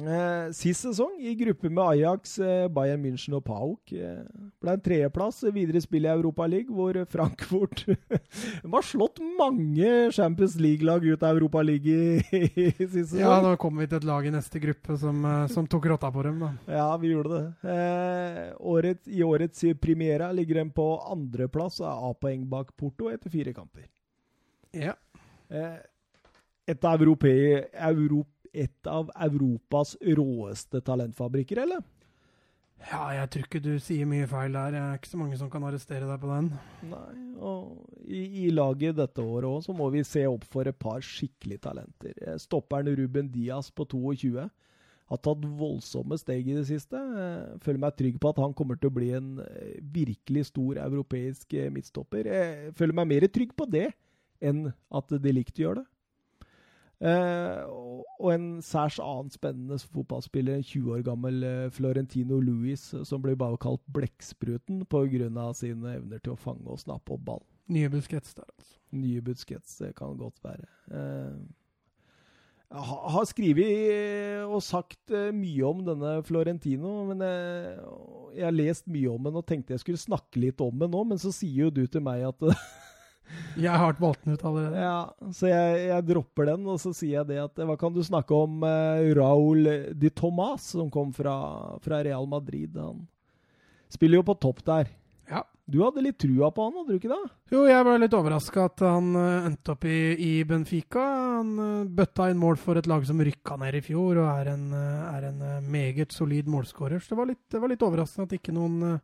Eh, 0.00 0.52
sist 0.56 0.84
sesong, 0.86 1.16
i 1.20 1.34
gruppe 1.38 1.68
med 1.70 1.82
Ajax, 1.84 2.38
eh, 2.38 2.68
Bayern 2.72 3.02
München 3.02 3.34
og 3.36 3.44
PAOK, 3.44 3.92
eh, 3.92 4.22
ble 4.62 4.74
en 4.74 4.82
tredjeplass 4.84 5.42
videre 5.54 5.82
spill 5.82 6.06
i 6.06 6.12
Europa 6.12 6.46
League, 6.46 6.72
hvor 6.72 6.96
Frankfurt 7.10 7.84
har 8.74 8.86
slått 8.86 9.20
mange 9.38 10.10
Champions 10.16 10.56
League-lag 10.60 11.04
ut 11.04 11.22
av 11.22 11.36
Europa 11.36 11.62
League 11.62 11.90
i, 11.90 12.48
i 12.48 12.70
sist 12.86 13.12
sesong. 13.12 13.22
Ja, 13.22 13.38
nå 13.44 13.54
kommer 13.60 13.84
vi 13.84 13.90
til 13.92 14.00
et 14.00 14.08
lag 14.08 14.26
i 14.26 14.34
neste 14.34 14.62
gruppe 14.62 14.96
som, 15.00 15.22
som 15.52 15.68
tok 15.70 15.90
rotta 15.92 16.10
på 16.14 16.24
dem, 16.26 16.40
da. 16.42 16.52
Ja, 16.80 16.88
vi 17.00 17.12
gjorde 17.12 17.36
det. 17.36 17.70
Eh, 17.76 18.42
året, 18.60 19.06
I 19.08 19.22
årets 19.26 19.64
premiera 19.80 20.32
ligger 20.32 20.62
de 20.62 20.68
på 20.74 20.90
andreplass 21.10 21.80
er 21.84 22.10
A-poeng 22.10 22.48
bak 22.50 22.74
Porto 22.78 23.10
etter 23.12 23.32
fire 23.32 23.54
kamper. 23.56 23.86
Ja. 24.76 24.94
Eh, 25.50 25.78
et 26.70 26.84
av, 26.86 27.00
europe, 27.02 27.30
Euro, 27.72 28.24
et 28.52 28.90
av 28.90 29.10
Europas 29.28 29.96
råeste 30.02 30.82
talentfabrikker, 30.86 31.62
eller? 31.64 31.82
ja, 32.88 33.00
jeg 33.18 33.28
tror 33.32 33.46
ikke 33.46 33.60
du 33.62 33.72
sier 33.82 34.08
mye 34.08 34.28
feil 34.30 34.54
der. 34.56 34.72
Det 34.74 34.80
er 34.80 35.00
ikke 35.00 35.10
så 35.10 35.20
mange 35.20 35.38
som 35.40 35.50
kan 35.52 35.64
arrestere 35.68 36.08
deg 36.08 36.22
på 36.22 36.30
den. 36.30 36.48
Nei, 36.88 37.10
og 37.40 38.00
i, 38.06 38.22
i 38.46 38.48
laget 38.54 38.96
dette 38.98 39.20
året 39.22 39.48
òg, 39.50 39.60
så 39.66 39.74
må 39.76 39.90
vi 39.92 40.04
se 40.06 40.24
opp 40.28 40.46
for 40.50 40.68
et 40.68 40.78
par 40.80 41.04
skikkelige 41.04 41.66
talenter. 41.68 42.16
Eh, 42.24 42.38
Stopperen 42.40 42.90
Ruben 42.96 43.30
Diaz 43.32 43.70
på 43.74 43.86
22 43.90 44.48
har 45.10 45.18
tatt 45.26 45.46
voldsomme 45.60 46.16
steg 46.20 46.48
i 46.48 46.56
det 46.56 46.66
siste. 46.70 46.96
Eh, 46.96 47.60
Føler 47.64 47.84
meg 47.84 47.96
trygg 47.98 48.20
på 48.22 48.32
at 48.32 48.40
han 48.42 48.56
kommer 48.56 48.80
til 48.80 48.92
å 48.92 48.96
bli 48.96 49.12
en 49.18 49.32
eh, 49.44 49.78
virkelig 49.92 50.48
stor 50.52 50.80
europeisk 50.86 51.56
midtstopper. 51.74 52.32
Jeg 52.32 52.76
føler 52.78 53.00
meg 53.02 53.12
mer 53.12 53.28
trygg 53.28 53.56
på 53.58 53.68
det 53.70 53.90
enn 54.40 54.70
at 54.96 55.18
de 55.20 55.36
likte 55.36 55.60
å 55.60 55.66
gjøre 55.68 55.82
det. 55.82 55.90
Eh, 57.00 57.60
og, 58.20 58.26
en 58.34 58.58
særs 58.60 58.98
annen 59.00 59.32
spennende 59.32 59.78
fotballspiller, 59.80 60.58
en 60.58 60.66
20 60.66 60.96
år 60.98 61.04
gammel 61.06 61.44
eh, 61.48 61.70
Florentino 61.72 62.40
Luis, 62.44 62.90
eh, 62.92 63.06
som 63.08 63.22
blir 63.24 63.38
bare 63.40 63.56
kalt 63.60 63.80
Blekkspruten 63.94 64.82
pga. 64.84 65.46
sine 65.56 65.94
evner 65.96 66.20
til 66.20 66.34
å 66.34 66.40
fange 66.40 66.68
og 66.68 66.82
snappe 66.82 67.16
opp 67.16 67.24
ball. 67.24 67.46
Nye 67.72 67.88
Busquets 67.88 68.34
der, 68.34 68.44
altså. 68.58 68.76
Nye 68.92 69.22
Busquets 69.22 69.78
det 69.78 69.94
kan 69.96 70.18
godt 70.18 70.44
være. 70.44 70.68
Eh, 70.90 71.40
jeg 72.70 72.86
har 73.14 73.24
skrevet 73.26 74.44
og 74.44 74.60
sagt 74.62 75.10
eh, 75.10 75.32
mye 75.34 75.64
om 75.66 75.80
denne 75.86 76.18
Florentino, 76.22 76.92
men 77.08 77.24
jeg, 77.24 77.80
jeg 78.36 78.44
har 78.44 78.54
lest 78.54 78.86
mye 78.92 79.10
om 79.10 79.24
den 79.24 79.40
og 79.40 79.46
tenkte 79.48 79.74
jeg 79.74 79.82
skulle 79.86 80.02
snakke 80.04 80.44
litt 80.44 80.60
om 80.60 80.76
den 80.78 80.92
nå, 80.92 81.02
men 81.08 81.18
så 81.18 81.32
sier 81.34 81.64
jo 81.64 81.72
du 81.80 81.86
til 81.88 82.04
meg 82.04 82.28
at 82.28 82.44
Jeg 83.60 83.82
har 83.82 83.96
valgt 83.98 84.24
den 84.24 84.36
ut 84.36 84.44
allerede. 84.46 84.84
Ja, 84.84 85.30
så 85.36 85.50
jeg, 85.50 85.80
jeg 85.90 86.06
dropper 86.08 86.52
den, 86.52 86.68
og 86.70 86.78
så 86.82 86.94
sier 86.96 87.20
jeg 87.20 87.30
det 87.32 87.40
at 87.42 87.64
Hva 87.66 87.76
kan 87.80 87.94
du 87.94 88.02
snakke 88.06 88.36
om 88.36 88.62
uh, 88.64 89.02
Raúl 89.18 89.66
de 89.98 90.12
Tomas, 90.14 90.70
som 90.76 90.90
kom 90.92 91.12
fra, 91.16 91.34
fra 91.82 92.02
Real 92.06 92.28
Madrid? 92.30 92.78
Han 92.78 93.04
spiller 93.90 94.20
jo 94.20 94.28
på 94.30 94.38
topp 94.40 94.64
der. 94.66 94.90
Ja. 95.30 95.44
Du 95.70 95.78
hadde 95.84 96.02
litt 96.02 96.18
trua 96.18 96.48
på 96.50 96.64
han, 96.66 96.78
hadde 96.80 96.94
du 96.94 96.98
ikke 96.98 97.12
det? 97.12 97.30
Jo, 97.52 97.60
jeg 97.68 97.86
var 97.86 98.00
litt 98.02 98.14
overraska 98.16 98.64
at 98.66 98.82
han 98.82 99.12
uh, 99.14 99.46
endte 99.46 99.74
opp 99.74 99.84
i, 99.86 99.98
i 100.18 100.32
Benfica. 100.46 101.04
Han 101.36 101.52
uh, 101.58 101.84
bøtta 101.86 102.30
inn 102.30 102.40
mål 102.40 102.58
for 102.58 102.78
et 102.80 102.88
lag 102.90 103.04
som 103.06 103.22
rykka 103.22 103.58
ned 103.60 103.78
i 103.78 103.84
fjor, 103.84 104.18
og 104.18 104.26
er 104.32 104.50
en, 104.54 104.66
eh, 104.74 105.14
er 105.14 105.28
en 105.30 105.42
eh, 105.46 105.60
meget 105.62 106.14
solid 106.14 106.50
målskårer. 106.50 106.98
Så 106.98 107.14
det 107.14 107.20
var 107.20 107.30
litt, 107.30 107.44
det 107.52 107.62
var 107.62 107.70
litt 107.72 107.84
overraskende 107.86 108.26
at 108.26 108.36
ikke 108.38 108.54
noen 108.56 108.82
eh, 108.88 108.98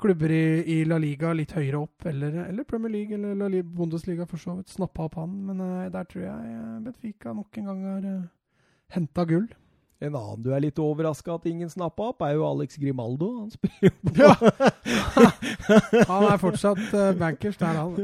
klubber 0.00 0.32
i, 0.34 0.44
i 0.74 0.78
La 0.88 0.98
Liga 0.98 1.32
litt 1.36 1.54
høyere 1.56 1.80
opp, 1.80 2.06
eller, 2.10 2.40
eller 2.48 2.66
Premier 2.68 2.92
League 2.92 3.16
eller 3.16 3.36
La 3.38 3.50
Liga, 3.52 3.66
Bundesliga 3.76 4.26
for 4.30 4.42
så 4.42 4.56
vidt, 4.58 4.72
snappa 4.72 5.08
opp 5.08 5.18
han. 5.20 5.36
Men 5.48 5.60
uh, 5.62 5.90
der 5.92 6.08
tror 6.10 6.26
jeg 6.26 6.80
Betfika 6.86 7.34
nok 7.36 7.60
en 7.60 7.70
gang 7.70 7.84
har 7.88 8.08
uh, 8.08 8.24
henta 8.96 9.26
gull. 9.28 9.48
En 10.04 10.14
annen 10.14 10.42
du 10.44 10.50
er 10.52 10.62
litt 10.64 10.78
overraska 10.80 11.38
at 11.38 11.46
ingen 11.48 11.70
snappa 11.72 12.10
opp, 12.12 12.22
er 12.26 12.36
jo 12.36 12.44
Alex 12.46 12.76
Grimaldo. 12.80 13.30
Han 13.40 13.50
spiller 13.54 13.88
jo 13.88 13.94
på 14.04 14.14
Ja! 14.20 14.34
Han 16.10 16.26
er 16.28 16.40
fortsatt 16.42 16.80
eh, 16.92 17.12
bankers 17.16 17.56
der, 17.56 17.78
han. 17.78 17.94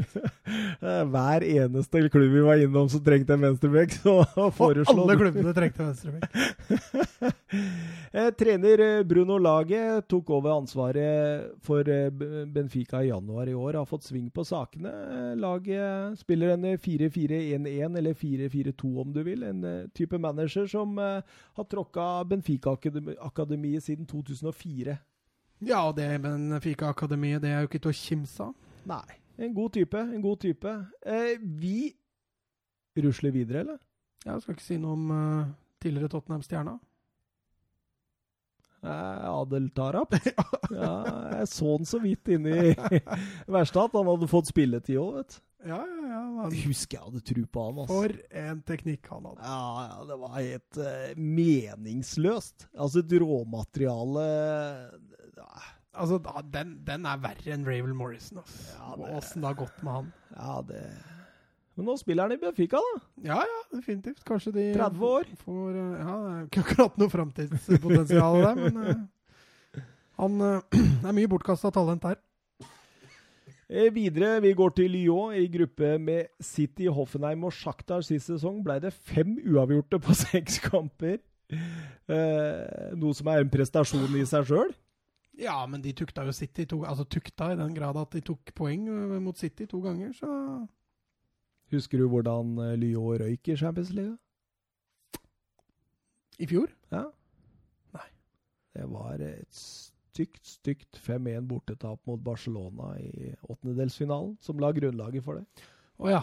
Eh, 0.81 1.03
hver 1.13 1.45
eneste 1.45 2.01
klubb 2.09 2.33
vi 2.33 2.45
var 2.47 2.63
innom 2.63 2.89
som 2.89 3.03
trengte 3.05 3.37
en 3.37 3.45
venstrebekk, 3.45 3.99
så 4.01 4.15
foreslo 4.59 5.05
alle 5.05 5.19
klubbene 5.21 5.53
trengte 5.57 5.91
venstrebekk. 5.91 6.31
Eh, 8.11 8.27
trener 8.35 9.05
Bruno 9.07 9.37
Lage 9.39 9.79
tok 10.11 10.31
over 10.35 10.51
ansvaret 10.57 11.53
for 11.63 11.87
Benfica 12.51 13.05
i 13.05 13.11
januar 13.11 13.47
i 13.47 13.55
år. 13.55 13.77
Har 13.79 13.87
fått 13.87 14.09
sving 14.09 14.27
på 14.35 14.43
sakene. 14.47 14.91
Laget 15.39 16.19
spiller 16.19 16.57
en 16.57 16.67
eh, 16.73 16.79
4-4-1-1, 16.79 17.99
eller 18.01 18.17
4-4-2 18.19 18.91
om 19.05 19.13
du 19.15 19.21
vil. 19.27 19.45
En 19.47 19.63
type 19.95 20.19
manager 20.19 20.67
som 20.71 20.99
har 20.99 21.23
har 21.61 21.69
tråkka 21.91 22.25
Benfica-akademiet 22.25 23.83
siden 23.83 24.07
2004. 24.07 24.97
Ja, 25.61 25.93
det 25.97 26.23
Benfica-akademiet, 26.23 27.43
det 27.43 27.51
er 27.51 27.61
jo 27.61 27.69
ikke 27.69 27.79
til 27.79 27.91
å 27.91 27.97
kimse 27.97 28.43
av. 28.45 28.55
Nei, 28.87 29.17
en 29.39 29.55
god 29.55 29.73
type. 29.73 29.99
En 29.99 30.23
god 30.23 30.41
type. 30.41 30.87
Eh, 31.03 31.39
vi 31.41 31.93
rusler 32.97 33.31
videre, 33.31 33.61
eller? 33.61 33.79
Jeg 34.25 34.43
skal 34.43 34.55
ikke 34.55 34.65
si 34.65 34.79
noe 34.79 34.93
om 34.93 35.11
uh, 35.11 35.51
tidligere 35.81 36.09
Tottenham-stjerna. 36.09 36.79
Eh, 38.85 39.29
Adel 39.31 39.71
Tarap. 39.71 40.15
Ja, 40.71 40.93
jeg 41.35 41.49
så 41.51 41.73
han 41.77 41.85
så 41.85 41.99
vidt 41.99 42.29
inni 42.31 42.53
i 42.71 42.75
verkstedet. 43.51 43.97
han 43.97 44.07
hadde 44.07 44.29
fått 44.31 44.53
spilletid 44.53 45.01
òg, 45.01 45.17
vet 45.17 45.33
du. 45.35 45.41
Ja, 45.67 45.79
ja, 45.85 46.05
ja. 46.09 46.21
Han, 46.41 46.53
Jeg 46.55 46.65
husker 46.71 46.97
jeg 46.99 47.05
hadde 47.05 47.21
tro 47.29 47.43
på 47.53 47.65
han. 47.67 47.81
Altså. 47.83 47.97
for 47.99 48.39
en 48.45 48.63
teknikk 48.69 49.11
han 49.13 49.27
hadde. 49.29 49.45
Ja, 49.45 49.83
ja, 49.91 49.99
det 50.09 50.17
var 50.23 50.33
helt 50.39 50.79
uh, 50.81 51.21
meningsløst. 51.21 52.69
Altså 52.79 53.03
et 53.05 53.13
råmateriale 53.21 54.25
ja, 55.37 55.51
Altså, 56.01 56.21
da, 56.23 56.41
den, 56.55 56.77
den 56.87 57.05
er 57.11 57.19
verre 57.21 57.53
enn 57.53 57.65
Ravel 57.67 57.93
Morrison. 57.99 58.39
Altså. 58.41 58.61
Ja, 58.79 58.93
det- 58.97 59.09
Åssen 59.19 59.43
det 59.43 59.49
har 59.51 59.59
gått 59.59 59.83
med 59.85 59.93
han. 59.99 60.13
ja, 60.37 60.61
det 60.69 60.83
Men 61.77 61.87
nå 61.91 61.97
spiller 61.99 62.29
han 62.29 62.33
i 62.33 62.41
Benfica, 62.41 62.79
da. 62.87 63.01
Ja, 63.25 63.39
ja, 63.49 63.61
definitivt. 63.75 64.23
Kanskje 64.29 64.53
de 64.55 64.65
30 64.77 65.05
år. 65.07 65.29
Får, 65.45 65.69
eh, 65.75 66.01
ja, 66.01 66.15
det 66.25 66.33
er 66.33 66.47
ikke 66.47 66.65
akkurat 66.65 66.99
noe 67.01 67.13
framtidspotensial 67.13 68.41
der, 68.45 68.61
men 68.65 68.77
uh, 68.85 69.83
han 70.21 70.41
er 71.09 71.15
mye 71.17 71.31
bortkasta 71.31 71.71
talent 71.75 72.05
der. 72.07 72.19
Eh, 73.71 73.87
videre, 73.95 74.41
vi 74.43 74.51
går 74.59 74.73
til 74.75 74.91
Lyon 74.91 75.35
i 75.39 75.45
gruppe 75.47 75.93
med 76.03 76.27
City, 76.43 76.89
Hoffenheim 76.91 77.45
og 77.47 77.53
Shakhtar 77.55 78.03
sist 78.03 78.27
sesong. 78.27 78.65
Ble 78.67 78.81
det 78.83 78.91
fem 78.91 79.37
uavgjorte 79.47 80.01
på 80.03 80.15
seks 80.25 80.59
kamper. 80.65 81.21
Eh, 82.11 82.89
noe 82.99 83.15
som 83.15 83.31
er 83.31 83.45
en 83.45 83.53
prestasjon 83.53 84.17
i 84.19 84.25
seg 84.27 84.49
sjøl. 84.49 84.73
Ja, 85.39 85.55
men 85.71 85.85
de 85.85 85.93
tukta 85.95 86.25
jo 86.27 86.35
City 86.35 86.67
to, 86.69 86.83
Altså 86.85 87.07
tukta 87.07 87.53
i 87.53 87.61
den 87.61 87.71
grad 87.77 87.97
at 87.97 88.11
de 88.17 88.25
tok 88.27 88.51
poeng 88.59 88.89
eh, 88.91 89.21
mot 89.23 89.39
City 89.39 89.69
to 89.71 89.79
ganger, 89.85 90.11
så 90.19 90.67
Husker 91.71 92.03
du 92.03 92.09
hvordan 92.11 92.57
eh, 92.65 92.75
Lyon 92.75 93.23
røyk 93.23 93.53
i 93.55 93.57
Champions 93.57 93.95
League? 93.95 94.19
I 96.43 96.51
fjor? 96.51 96.75
Ja. 96.91 97.07
Nei. 97.95 98.11
Det 98.75 98.91
var 98.91 99.23
et 99.23 99.63
stygt, 100.21 100.41
stygt 100.47 100.99
5-1 101.01 101.47
bortetap 101.49 102.01
mot 102.09 102.21
Barcelona 102.21 102.93
i 103.01 103.31
åttendedelsfinalen, 103.49 104.37
som 104.45 104.61
la 104.61 104.73
grunnlaget 104.77 105.25
for 105.25 105.41
det. 105.41 105.69
Å 106.01 106.11
ja. 106.13 106.21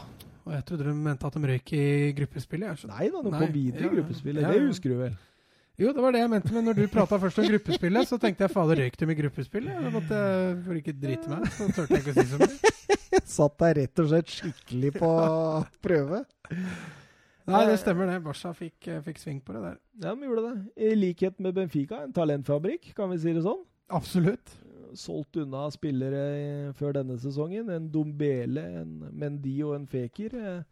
Og 0.47 0.53
jeg 0.55 0.65
trodde 0.69 0.85
du 0.87 0.93
mente 0.95 1.27
at 1.27 1.35
de 1.35 1.49
røyk 1.51 1.73
i 1.75 1.85
gruppespillet. 2.17 2.85
Nei 2.89 3.09
da, 3.11 3.21
de 3.21 3.31
Nei, 3.33 3.41
kom 3.41 3.53
videre 3.53 3.83
ja, 3.83 3.89
i 3.89 3.95
gruppespillet. 3.97 4.45
ja, 4.45 4.53
Det 4.53 4.67
husker 4.69 4.93
du 4.93 5.01
vel? 5.01 5.17
Jo, 5.77 5.91
det 5.93 6.01
var 6.01 6.15
det 6.15 6.21
jeg 6.23 6.29
mente, 6.31 6.53
men 6.55 6.65
når 6.65 6.79
du 6.79 6.85
prata 6.89 7.19
først 7.21 7.37
om 7.41 7.45
gruppespillet, 7.51 8.07
så 8.09 8.17
tenkte 8.21 8.47
jeg 8.47 8.53
fader, 8.53 8.79
røyk 8.81 8.95
de 8.97 9.09
i 9.13 9.17
gruppespillet? 9.19 9.81
Da 9.85 9.91
måtte 9.93 10.21
jeg, 10.21 10.55
For 10.65 10.79
ikke 10.79 10.95
drite 10.97 11.29
meg, 11.33 11.49
så 11.53 11.67
turte 11.69 11.99
jeg 11.99 12.05
ikke 12.05 12.15
å 12.15 12.17
si 12.17 12.31
så 12.31 12.39
mye. 12.41 12.71
Satt 13.37 13.59
deg 13.61 13.75
rett 13.81 14.01
og 14.01 14.09
slett 14.09 14.33
skikkelig 14.33 14.93
på 14.97 15.11
prøve. 15.85 16.23
Nei, 17.47 17.61
det 17.69 17.77
stemmer 17.79 18.09
det. 18.09 18.17
Barca 18.25 18.51
fikk, 18.57 18.89
eh, 18.89 18.99
fikk 19.05 19.21
sving 19.21 19.37
på 19.45 19.53
det 19.55 19.61
der. 19.63 19.77
Ja, 20.03 20.15
de 20.15 20.27
gjorde 20.27 20.43
det. 20.49 20.55
I 20.89 20.95
likhet 20.97 21.37
med 21.43 21.55
Benfica, 21.55 22.01
en 22.03 22.15
talentfabrikk, 22.15 22.89
kan 22.97 23.11
vi 23.13 23.19
si 23.21 23.35
det 23.37 23.45
sånn. 23.45 23.61
Absolutt. 23.87 24.53
Solgt 24.97 25.35
unna 25.37 25.65
spillere 25.71 26.73
før 26.77 26.95
denne 27.01 27.17
sesongen. 27.21 27.69
En 27.69 27.89
Dombele, 27.91 28.63
en 28.81 28.97
Mendy 29.13 29.57
og 29.67 29.75
en 29.75 29.87
Fekir. 29.87 30.33
eh, 30.33 30.63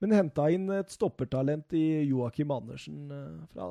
Men 0.00 0.10
henta 0.12 0.50
inn 0.52 0.68
et 0.70 0.90
stoppertalent 0.92 1.72
i 1.72 2.04
Joakim 2.08 2.50
Andersen 2.50 3.10
eh, 3.10 3.46
fra 3.52 3.68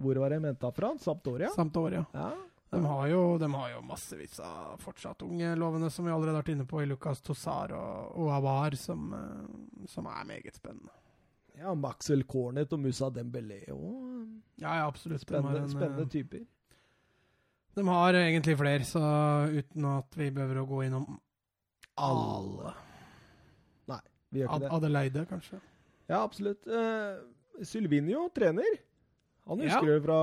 Hvor 0.00 0.18
var 0.20 0.30
de 0.30 0.40
henta 0.44 0.70
fra? 0.72 0.94
Sampdoria? 1.00 1.48
Sampdoria. 1.54 2.04
Ja. 2.12 2.32
De 2.72 2.80
har 2.84 3.06
jo, 3.08 3.20
de 3.38 3.46
har 3.52 3.70
jo 3.70 3.80
massevis 3.86 4.40
av 4.42 4.80
fortsatt 4.82 5.22
unge 5.22 5.52
lovende, 5.56 5.88
som 5.90 6.04
vi 6.04 6.10
allerede 6.12 6.34
har 6.34 6.42
vært 6.42 6.50
inne 6.56 6.66
på, 6.68 6.80
i 6.82 6.86
Lucas 6.90 7.20
Tossar 7.24 7.72
og, 7.72 8.16
og 8.18 8.32
Avar, 8.34 8.74
som, 8.76 9.12
eh, 9.14 9.86
som 9.88 10.06
er 10.10 10.24
meget 10.26 10.56
spennende. 10.58 10.90
ja, 11.56 11.72
Maxwell 11.74 12.24
Cornet 12.28 12.72
og 12.74 12.80
Musa 12.82 13.08
Dembélé 13.10 13.62
òg. 13.72 14.26
Ja, 14.60 14.74
ja, 14.80 14.86
absolutt. 14.88 15.20
Spennende, 15.22 15.62
en, 15.62 15.68
spennende 15.72 16.08
typer. 16.10 16.42
De 17.76 17.84
har 17.88 18.16
egentlig 18.18 18.56
flere, 18.58 18.84
så 18.88 19.00
uten 19.52 19.84
at 19.92 20.16
vi 20.16 20.30
behøver 20.34 20.62
å 20.62 20.66
gå 20.68 20.82
innom 20.86 21.06
alle. 22.00 22.72
Nei, 23.92 24.00
Vi 24.32 24.40
gjør 24.42 24.48
ikke 24.50 24.56
Ad 24.58 24.64
det. 24.66 24.72
Adeleide, 24.78 25.24
kanskje. 25.30 25.60
Ja, 26.08 26.22
absolutt. 26.22 26.66
Uh, 26.66 27.20
Sylvinio 27.66 28.26
trener. 28.34 28.78
Han 29.46 29.60
Ja. 29.62 29.68
husker 29.76 29.86
du 29.86 30.00
fra 30.02 30.16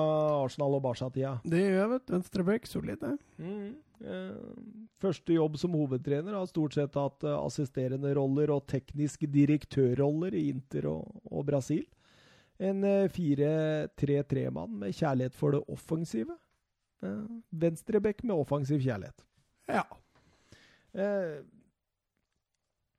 Arsenal 0.43 0.75
og 0.75 0.83
Barca-tida. 0.83 1.37
Det 1.47 1.61
gjør 1.63 1.77
jeg, 1.79 1.89
vet 1.93 2.05
du. 2.05 2.13
Venstreback, 2.17 2.65
solid, 2.67 2.99
det. 2.99 3.17
Mm. 3.39 3.75
Uh, 4.03 4.83
første 4.99 5.33
jobb 5.37 5.55
som 5.61 5.71
hovedtrener 5.77 6.35
har 6.35 6.45
stort 6.49 6.73
sett 6.75 6.93
hatt 6.99 7.23
uh, 7.23 7.37
assisterende 7.45 8.11
roller 8.17 8.51
og 8.51 8.65
tekniske 8.67 9.29
direktørroller 9.31 10.35
i 10.35 10.49
Inter 10.51 10.89
og, 10.91 11.21
og 11.31 11.45
Brasil. 11.47 11.85
En 12.63 12.83
eh, 12.85 13.07
4-3-3-mann 13.09 14.75
med 14.79 14.93
kjærlighet 14.95 15.33
for 15.35 15.55
det 15.55 15.63
offensive. 15.73 16.35
Uh, 17.03 17.41
Venstrebekk 17.63 18.23
med 18.23 18.37
offensiv 18.37 18.79
kjærlighet. 18.83 19.25
Ja. 19.67 19.83
Eh, 20.93 21.41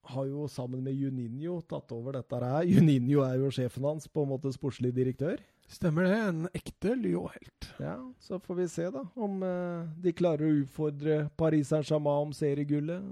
har 0.05 0.27
jo 0.27 0.49
sammen 0.49 0.83
med 0.85 0.95
Juninho 0.99 1.61
tatt 1.69 1.93
over 1.95 2.19
dette 2.19 2.41
her. 2.43 2.67
Juninho 2.75 3.25
er 3.25 3.39
jo 3.41 3.51
sjefen 3.55 3.87
hans, 3.89 4.09
på 4.09 4.25
en 4.25 4.33
måte 4.35 4.53
sportslig 4.55 4.93
direktør. 4.97 5.41
Stemmer 5.71 6.05
det. 6.05 6.19
En 6.29 6.45
ekte 6.53 6.93
Lyon-helt. 6.99 7.71
Ja, 7.81 7.97
Så 8.21 8.39
får 8.43 8.59
vi 8.59 8.69
se 8.69 8.91
da 8.93 9.07
om 9.17 9.41
eh, 9.43 9.89
de 10.05 10.13
klarer 10.13 10.45
å 10.45 10.61
utfordre 10.61 11.25
Paris 11.41 11.73
Saint-Germain 11.73 12.29
om 12.29 12.35
seriegullet. 12.37 13.07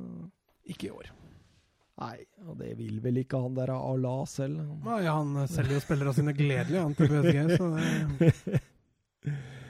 Ikke 0.69 0.91
i 0.91 0.93
år. 0.93 1.09
Nei, 2.03 2.19
og 2.49 2.57
det 2.59 2.73
vil 2.79 3.01
vel 3.05 3.21
ikke 3.23 3.41
han 3.41 3.57
der 3.57 3.71
Ala 3.75 4.15
selv. 4.29 4.61
Nei, 4.85 5.03
han 5.07 5.35
selger 5.49 5.77
jo 5.77 5.83
spillere 5.85 6.15
sine 6.17 6.35
gledelige, 6.37 6.83
han 6.83 6.95
til 6.99 7.11
PSG, 7.13 7.57
så 7.57 7.73
det 7.73 8.33
Eh, 9.23 9.41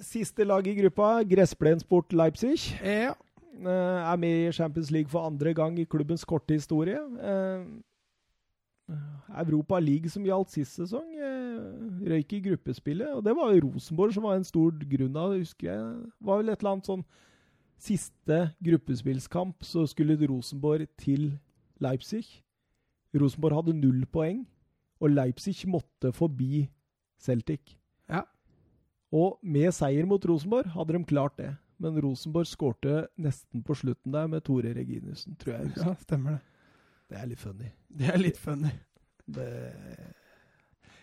siste 0.00 0.44
lag 0.46 0.66
i 0.66 0.74
gruppa, 0.76 1.22
Gressplensport 1.26 2.12
Leipzig, 2.12 2.78
Ja. 2.82 3.14
eh, 3.58 4.12
er 4.12 4.16
med 4.16 4.48
i 4.48 4.52
Champions 4.52 4.90
League 4.90 5.08
for 5.08 5.26
andre 5.26 5.54
gang 5.54 5.78
i 5.78 5.84
klubbens 5.84 6.24
korte 6.24 6.54
historie. 6.54 6.96
Eh, 6.96 7.64
Europa 9.38 9.78
League, 9.78 10.08
som 10.10 10.24
gjaldt 10.24 10.50
sist 10.50 10.74
sesong, 10.76 11.14
eh, 11.14 12.10
røyk 12.10 12.32
i 12.32 12.40
gruppespillet. 12.40 13.14
Og 13.14 13.24
det 13.24 13.34
var 13.36 13.52
jo 13.52 13.68
Rosenborg 13.68 14.12
som 14.14 14.22
var 14.22 14.36
en 14.36 14.44
stor 14.44 14.70
grunn 14.70 15.16
av 15.16 15.32
det, 15.32 15.40
husker 15.40 15.68
jeg. 15.70 16.02
Det 16.02 16.26
var 16.26 16.38
vel 16.42 16.48
et 16.50 16.58
eller 16.60 16.72
annet 16.72 16.86
sånn 16.86 17.04
Siste 17.80 18.52
gruppespillskamp 18.62 19.62
så 19.64 19.86
skulle 19.88 20.28
Rosenborg 20.28 20.86
til 20.98 21.38
Leipzig. 21.80 22.26
Rosenborg 23.14 23.54
hadde 23.54 23.72
null 23.80 24.04
poeng, 24.04 24.46
og 25.00 25.08
Leipzig 25.08 25.64
måtte 25.66 26.12
forbi 26.12 26.68
Celtic. 27.18 27.78
Og 29.16 29.40
med 29.42 29.72
seier 29.74 30.06
mot 30.06 30.24
Rosenborg 30.28 30.70
hadde 30.74 30.94
de 30.94 31.02
klart 31.08 31.36
det. 31.40 31.50
Men 31.80 31.96
Rosenborg 32.04 32.46
skårte 32.46 33.06
nesten 33.20 33.64
på 33.64 33.74
slutten 33.78 34.12
der 34.14 34.28
med 34.30 34.44
Tore 34.46 34.74
Reginussen, 34.76 35.36
tror 35.40 35.56
jeg. 35.56 35.72
ja, 35.80 35.94
stemmer 36.04 36.38
det. 36.38 36.46
Det 37.10 37.18
er 37.18 37.30
litt 37.30 37.42
funny. 37.42 37.70
Det 37.90 38.10
er 38.12 38.20
litt 38.20 38.38
funny. 38.38 38.70
Det... 39.26 39.46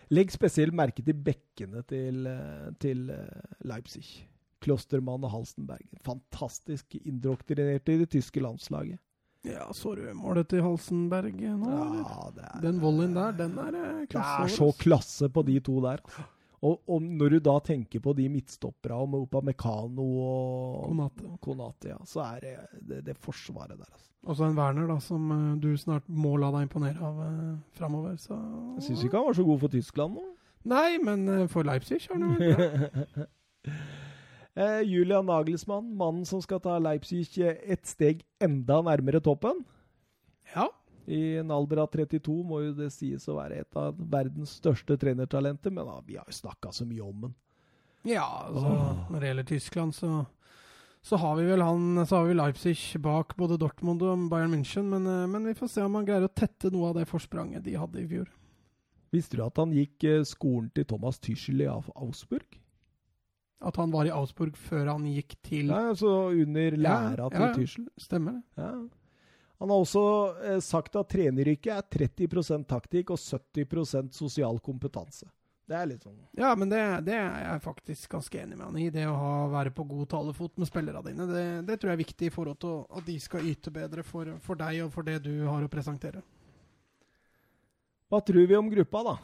Legg 0.08 0.30
spesielt 0.32 0.72
merke 0.72 1.04
til 1.04 1.18
bekkene 1.20 1.82
til, 1.84 2.22
eh, 2.30 2.70
til 2.80 3.10
eh, 3.12 3.56
Leipzig. 3.68 4.06
Klostermann 4.64 5.26
og 5.26 5.34
Halstenberg. 5.34 5.84
Fantastisk 6.06 6.96
indoktrinerte 7.02 7.94
i 7.94 8.00
det 8.00 8.08
tyske 8.14 8.40
landslaget. 8.42 8.98
Ja, 9.46 9.68
så 9.76 9.92
du 9.94 10.02
målet 10.18 10.48
til 10.50 10.64
Halsenberg 10.64 11.36
nå. 11.36 11.74
Ja, 12.00 12.30
det 12.34 12.46
er, 12.48 12.56
Den 12.64 12.80
volleyen 12.82 13.14
der, 13.14 13.36
den 13.38 13.54
er 13.62 13.76
klasse. 14.10 14.32
det 14.40 14.48
er 14.48 14.56
så 14.56 14.72
klasse 14.80 15.28
på 15.30 15.44
de 15.46 15.60
to 15.60 15.78
der. 15.84 16.02
Og, 16.66 16.80
og 16.90 17.02
når 17.02 17.36
du 17.36 17.38
da 17.46 17.54
tenker 17.62 18.02
på 18.02 18.12
de 18.18 18.26
midtstopperne 18.32 18.98
og 18.98 19.10
med 19.12 19.26
Upamecano 19.26 20.06
og 20.24 20.88
Konate. 20.88 21.28
Konate, 21.44 21.92
ja, 21.92 21.98
så 22.08 22.24
er 22.24 22.40
det 22.42 22.54
det, 22.88 23.02
det 23.06 23.16
forsvaret 23.22 23.76
der. 23.76 23.86
Altså. 23.86 24.08
Og 24.26 24.36
så 24.36 24.48
en 24.48 24.58
Werner, 24.58 24.88
da, 24.90 24.98
som 25.00 25.30
eh, 25.30 25.52
du 25.62 25.70
snart 25.78 26.08
må 26.10 26.34
la 26.40 26.50
deg 26.56 26.66
imponere 26.66 26.98
av 27.04 27.22
eh, 27.22 27.54
framover, 27.78 28.18
så 28.18 28.34
Jeg 28.80 28.88
syns 28.88 29.06
ikke 29.06 29.20
han 29.20 29.30
var 29.30 29.38
så 29.38 29.46
god 29.46 29.62
for 29.62 29.74
Tyskland 29.76 30.18
nå. 30.18 30.26
Nei, 30.68 30.98
men 31.04 31.28
eh, 31.30 31.46
for 31.52 31.66
Leipzig 31.68 32.02
har 32.08 32.18
han 32.18 32.26
jo 32.26 32.58
vært. 32.58 33.28
Eh, 34.58 34.80
Julian 34.82 35.28
Nagelsmann, 35.28 35.92
mannen 35.94 36.24
som 36.26 36.40
skal 36.42 36.58
ta 36.58 36.80
Leipzig 36.82 37.36
eh, 37.38 37.60
et 37.70 37.84
steg 37.86 38.24
enda 38.42 38.80
nærmere 38.82 39.20
toppen. 39.22 39.60
Ja. 40.50 40.64
I 41.08 41.38
en 41.40 41.50
alder 41.54 41.80
av 41.80 41.90
32 41.92 42.34
må 42.44 42.60
jo 42.66 42.72
det 42.76 42.90
sies 42.92 43.24
å 43.30 43.38
være 43.38 43.62
et 43.62 43.76
av 43.80 43.96
verdens 43.96 44.58
største 44.60 44.98
trenertalenter, 45.00 45.72
men 45.72 45.88
da, 45.88 46.00
vi 46.04 46.18
har 46.20 46.28
jo 46.28 46.36
snakka 46.36 46.72
så 46.76 46.84
mye 46.88 47.04
om 47.04 47.22
den. 47.28 47.36
Ja, 48.08 48.26
altså, 48.46 48.74
når 49.08 49.20
det 49.20 49.30
gjelder 49.30 49.46
Tyskland, 49.48 49.94
så, 49.96 50.10
så 51.02 51.18
har 51.18 51.34
vi 51.40 51.48
vel 51.48 51.64
han 51.64 52.04
Så 52.06 52.20
har 52.20 52.28
vi 52.28 52.36
Leipzig 52.36 52.76
bak 53.02 53.34
både 53.36 53.58
Dortmund 53.58 54.04
og 54.06 54.28
Bayern 54.30 54.52
München, 54.54 54.92
men, 54.92 55.08
eh, 55.08 55.26
men 55.32 55.48
vi 55.48 55.56
får 55.58 55.72
se 55.72 55.86
om 55.86 55.96
han 55.98 56.06
greier 56.06 56.28
å 56.28 56.32
tette 56.32 56.70
noe 56.74 56.92
av 56.92 57.00
det 57.00 57.08
forspranget 57.10 57.64
de 57.66 57.74
hadde 57.80 58.04
i 58.04 58.06
fjor. 58.10 58.28
Visste 59.14 59.40
du 59.40 59.44
at 59.46 59.58
han 59.58 59.72
gikk 59.72 60.04
eh, 60.04 60.22
skolen 60.28 60.68
til 60.76 60.86
Thomas 60.88 61.18
Tyschel 61.24 61.64
i 61.64 61.70
Augsburg? 61.72 62.60
At 63.64 63.80
han 63.80 63.90
var 63.90 64.06
i 64.06 64.14
Augsburg 64.14 64.56
før 64.60 64.92
han 64.92 65.08
gikk 65.10 65.34
til 65.42 65.72
Nei, 65.72 65.88
altså 65.90 66.28
under 66.30 66.76
Ja, 66.76 66.82
læra 66.84 67.32
til 67.32 67.42
ja, 67.42 67.48
ja. 67.48 67.54
Tyschel. 67.56 67.88
Stemmer 67.98 68.38
det? 68.38 68.62
Ja. 68.62 68.72
Han 69.58 69.72
har 69.72 69.82
også 69.82 70.04
eh, 70.44 70.60
sagt 70.62 70.96
at 70.98 71.10
treneryrket 71.10 71.72
er 71.74 72.06
30% 72.06 72.68
taktikk 72.70 73.10
og 73.14 73.18
70% 73.18 74.14
sosial 74.14 74.60
kompetanse. 74.62 75.26
Det 75.68 75.76
er 75.76 75.88
litt 75.90 76.04
sånn 76.06 76.16
Ja, 76.38 76.54
men 76.56 76.70
det, 76.70 76.80
det 77.04 77.16
er 77.18 77.42
jeg 77.42 77.64
faktisk 77.66 78.14
ganske 78.14 78.40
enig 78.40 78.56
med 78.56 78.64
han 78.70 78.78
i. 78.80 78.86
Det 78.94 79.04
å 79.04 79.16
ha, 79.18 79.32
være 79.52 79.74
på 79.76 79.84
god 79.90 80.08
talefot 80.14 80.54
med 80.56 80.70
spillerne 80.70 81.02
dine, 81.04 81.26
det, 81.28 81.46
det 81.68 81.76
tror 81.76 81.92
jeg 81.92 81.98
er 81.98 82.04
viktig 82.06 82.30
i 82.30 82.32
forhold 82.32 82.60
til 82.62 82.78
at 82.88 83.08
de 83.08 83.16
skal 83.20 83.50
yte 83.50 83.72
bedre 83.74 84.04
for, 84.06 84.30
for 84.44 84.60
deg 84.60 84.86
og 84.86 84.94
for 84.94 85.04
det 85.04 85.18
du 85.26 85.34
har 85.44 85.64
å 85.64 85.72
presentere. 85.72 86.22
Hva 88.08 88.22
tror 88.24 88.46
vi 88.48 88.56
om 88.56 88.70
gruppa, 88.72 89.02
da? 89.04 89.18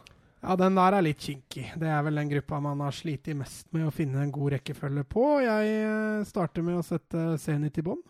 Ja, 0.45 0.59
den 0.61 0.77
der 0.77 0.93
er 0.99 1.07
litt 1.07 1.23
kinkig. 1.25 1.71
Det 1.81 1.89
er 1.89 2.03
vel 2.05 2.21
den 2.21 2.35
gruppa 2.35 2.59
man 2.61 2.83
har 2.85 2.93
slitt 2.93 3.31
mest 3.39 3.71
med 3.73 3.87
å 3.89 3.95
finne 3.95 4.21
en 4.21 4.35
god 4.35 4.59
rekkefølge 4.59 5.07
på. 5.09 5.23
Jeg 5.41 5.71
eh, 5.79 6.27
starter 6.29 6.67
med 6.67 6.83
å 6.83 6.85
sette 6.85 7.23
Zenit 7.41 7.81
i 7.81 7.87
bånn. 7.87 8.03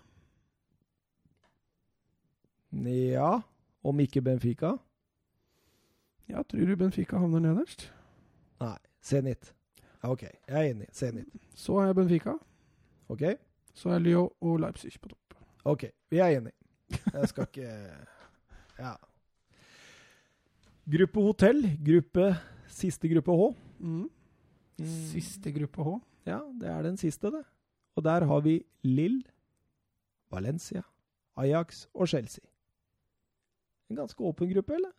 Ja, 2.85 3.41
om 3.85 4.01
ikke 4.01 4.23
Benfica? 4.23 4.75
Ja, 6.29 6.43
tror 6.43 6.67
du 6.67 6.77
Benfica 6.77 7.19
havner 7.21 7.43
nederst? 7.45 7.93
Nei, 8.61 8.77
Zenit. 9.03 9.53
OK, 10.03 10.23
jeg 10.23 10.33
er 10.49 10.71
enig. 10.71 10.89
Zenit. 10.93 11.29
Så 11.55 11.77
er 11.81 11.87
jeg 11.91 11.97
Benfica. 11.99 12.35
OK? 13.09 13.23
Så 13.75 13.91
er 13.95 13.99
Lyon 14.03 14.31
og 14.41 14.59
Leipzig 14.61 14.93
på 15.01 15.09
topp. 15.09 15.37
OK, 15.65 15.85
vi 16.11 16.19
er 16.19 16.39
enige. 16.39 16.57
Jeg 17.13 17.29
skal 17.29 17.47
ikke 17.49 17.69
Ja. 18.85 18.95
Gruppe 20.91 21.21
hotell. 21.21 21.63
Gruppe 21.85 22.35
Siste 22.75 23.09
gruppe 23.09 23.33
H. 23.39 23.51
Mm. 23.79 24.09
Siste 25.13 25.53
gruppe 25.55 25.85
H. 25.87 25.99
Ja, 26.27 26.41
det 26.61 26.69
er 26.69 26.83
den 26.83 26.97
siste, 26.97 27.31
det. 27.31 27.45
Og 27.95 28.05
der 28.05 28.25
har 28.27 28.41
vi 28.41 28.65
Lill, 28.83 29.21
Valencia, 30.31 30.83
Ajax 31.37 31.87
og 31.95 32.09
Chelsea. 32.09 32.43
En 33.91 33.97
ganske 34.01 34.23
åpen 34.25 34.51
gruppe, 34.51 34.75
eller? 34.79 34.93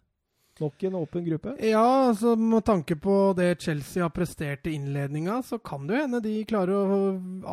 Nok 0.60 0.84
en 0.84 0.96
åpen 0.96 1.26
gruppe? 1.26 1.56
Ja, 1.60 2.08
altså 2.08 2.36
med 2.36 2.64
tanke 2.66 2.96
på 2.96 3.34
det 3.38 3.62
Chelsea 3.62 4.04
har 4.04 4.10
prestert 4.10 4.68
i 4.68 4.76
innledninga, 4.78 5.42
så 5.44 5.58
kan 5.60 5.88
det 5.88 5.98
jo 5.98 6.04
hende 6.06 6.22
de 6.24 6.36
klarer 6.48 6.94
å 6.96 7.00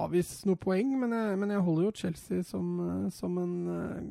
avvise 0.05 0.47
noen 0.47 0.61
poeng, 0.63 0.93
men 1.01 1.15
jeg, 1.17 1.41
men 1.41 1.51
jeg 1.51 1.65
holder 1.67 1.89
jo 1.89 1.95
Chelsea 1.99 2.45
som, 2.47 2.69
eh, 2.87 3.09
som 3.11 3.41
en 3.43 3.57
eh, 3.75 4.05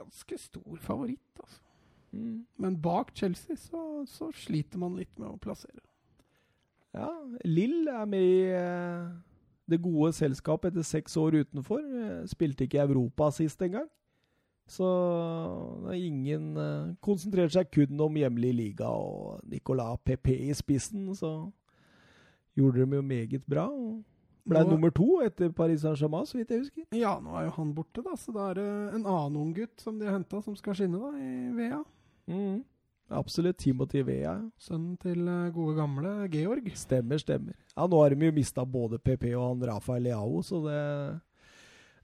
ganske 0.00 0.38
stor 0.42 0.82
favoritt. 0.82 1.38
Altså. 1.38 1.62
Mm. 2.10 2.40
Men 2.58 2.80
bak 2.82 3.14
Chelsea 3.14 3.56
så, 3.56 4.02
så 4.10 4.32
sliter 4.34 4.82
man 4.82 4.98
litt 4.98 5.14
med 5.14 5.30
å 5.30 5.38
plassere. 5.38 5.78
Ja, 6.94 7.10
Lill 7.46 7.86
er 7.90 8.10
med 8.10 8.22
i 8.34 8.40
eh, 8.50 9.14
det 9.70 9.78
gode 9.82 10.10
selskapet 10.14 10.72
etter 10.72 10.86
seks 10.86 11.14
år 11.22 11.38
utenfor. 11.44 11.86
Spilte 12.30 12.66
ikke 12.66 12.82
i 12.82 12.88
Europa 12.88 13.30
sist 13.34 13.62
engang. 13.62 13.86
Så 14.66 14.86
ingen 15.92 16.56
eh, 16.56 16.94
Konsentrerte 17.04 17.52
seg 17.58 17.70
kun 17.74 18.00
om 18.00 18.14
hjemlig 18.16 18.54
liga 18.56 18.88
og 18.88 19.42
Nicolas 19.50 19.98
Pepe 20.04 20.32
i 20.48 20.54
spissen, 20.56 21.10
så 21.18 21.34
gjorde 22.56 22.84
de 22.86 22.96
jo 22.96 23.02
meget 23.04 23.44
bra. 23.50 23.66
og 23.68 24.02
Ble 24.48 24.60
Nå- 24.60 24.70
nummer 24.74 24.90
to 24.92 25.20
etter 25.24 25.48
Paris 25.56 25.80
Saint-Germain, 25.84 26.26
så 26.28 26.36
vidt 26.36 26.50
jeg 26.52 26.60
husker. 26.66 26.84
Ja, 26.92 27.14
nå 27.20 27.32
er 27.36 27.46
jo 27.46 27.54
han 27.56 27.74
borte, 27.74 28.02
da, 28.04 28.12
så 28.20 28.32
da 28.32 28.50
er 28.50 28.54
det 28.60 28.66
en 28.98 29.06
annen 29.06 29.36
ung 29.40 29.54
gutt 29.56 29.80
som 29.80 29.98
de 29.98 30.04
har 30.08 30.18
henta, 30.18 30.42
som 30.44 30.56
skal 30.56 30.76
skinne 30.76 31.00
da, 31.00 31.12
i 31.16 31.50
VEA. 31.56 31.78
Mm. 32.28 32.62
Absolutt. 33.14 33.58
Timothy 33.60 34.00
Vea. 34.04 34.34
Sønnen 34.60 34.96
til 35.00 35.28
eh, 35.28 35.50
gode 35.52 35.76
gamle 35.76 36.12
Georg. 36.32 36.70
Stemmer, 36.76 37.18
stemmer. 37.20 37.52
Ja, 37.76 37.84
nå 37.88 38.00
har 38.00 38.14
de 38.16 38.26
jo 38.28 38.32
mista 38.36 38.64
både 38.64 38.96
PP 38.98 39.26
og 39.36 39.42
han 39.50 39.64
Rafael 39.68 40.02
Leao, 40.08 40.40
så 40.42 40.60
det 40.64 40.80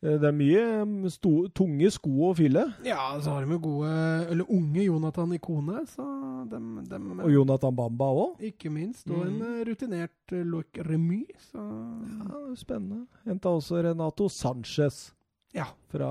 Det 0.00 0.24
er 0.24 0.32
mye 0.32 0.60
mm, 0.88 1.08
sto, 1.12 1.30
tunge 1.52 1.90
sko 1.92 2.08
å 2.30 2.34
fylle. 2.38 2.62
Ja, 2.88 3.18
så 3.20 3.34
har 3.34 3.44
de 3.44 3.52
jo 3.52 3.58
gode 3.66 3.90
Eller 4.32 4.48
unge 4.48 4.86
Jonathan 4.86 5.34
Ikone, 5.36 5.82
så 5.92 6.06
dem, 6.48 6.70
dem 6.88 7.10
Og 7.20 7.28
Jonathan 7.34 7.74
Bamba 7.76 8.06
òg. 8.16 8.38
Ikke 8.48 8.70
minst. 8.72 9.04
Og 9.12 9.26
en 9.26 9.34
Mm. 9.36 9.42
en 9.44 9.64
rutinert 9.68 10.32
uh, 10.32 10.40
Loic 10.48 10.80
Remy, 10.88 11.26
så 11.50 11.60
Ja, 11.60 12.54
spennende. 12.56 13.02
Henta 13.26 13.52
også 13.52 13.82
Renato 13.84 14.28
Sanchez 14.32 15.10
Ja. 15.52 15.66
fra 15.92 16.08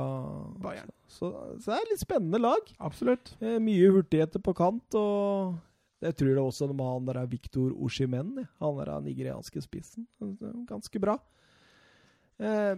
Bayern. 0.61 0.91
Så, 1.07 1.31
så 1.57 1.71
det 1.73 1.79
er 1.79 1.89
litt 1.89 2.03
spennende 2.03 2.37
lag. 2.43 2.69
Absolutt. 2.79 3.33
Eh, 3.41 3.57
Mye 3.57 3.89
hurtigheter 3.89 4.37
på 4.39 4.53
kant, 4.53 4.93
og 4.93 5.55
jeg 6.03 6.13
tror 6.15 6.29
det 6.35 6.43
også 6.45 6.67
med 6.73 6.85
han 6.85 7.05
der 7.09 7.23
er 7.23 7.25
Victor 7.31 7.71
Oshimen, 7.73 8.45
han 8.59 8.77
der 8.77 8.91
er 8.93 9.01
nigerianske 9.01 9.63
spissen. 9.65 10.05
Ganske 10.69 11.01
bra. 11.01 11.17
Eh, 12.39 12.75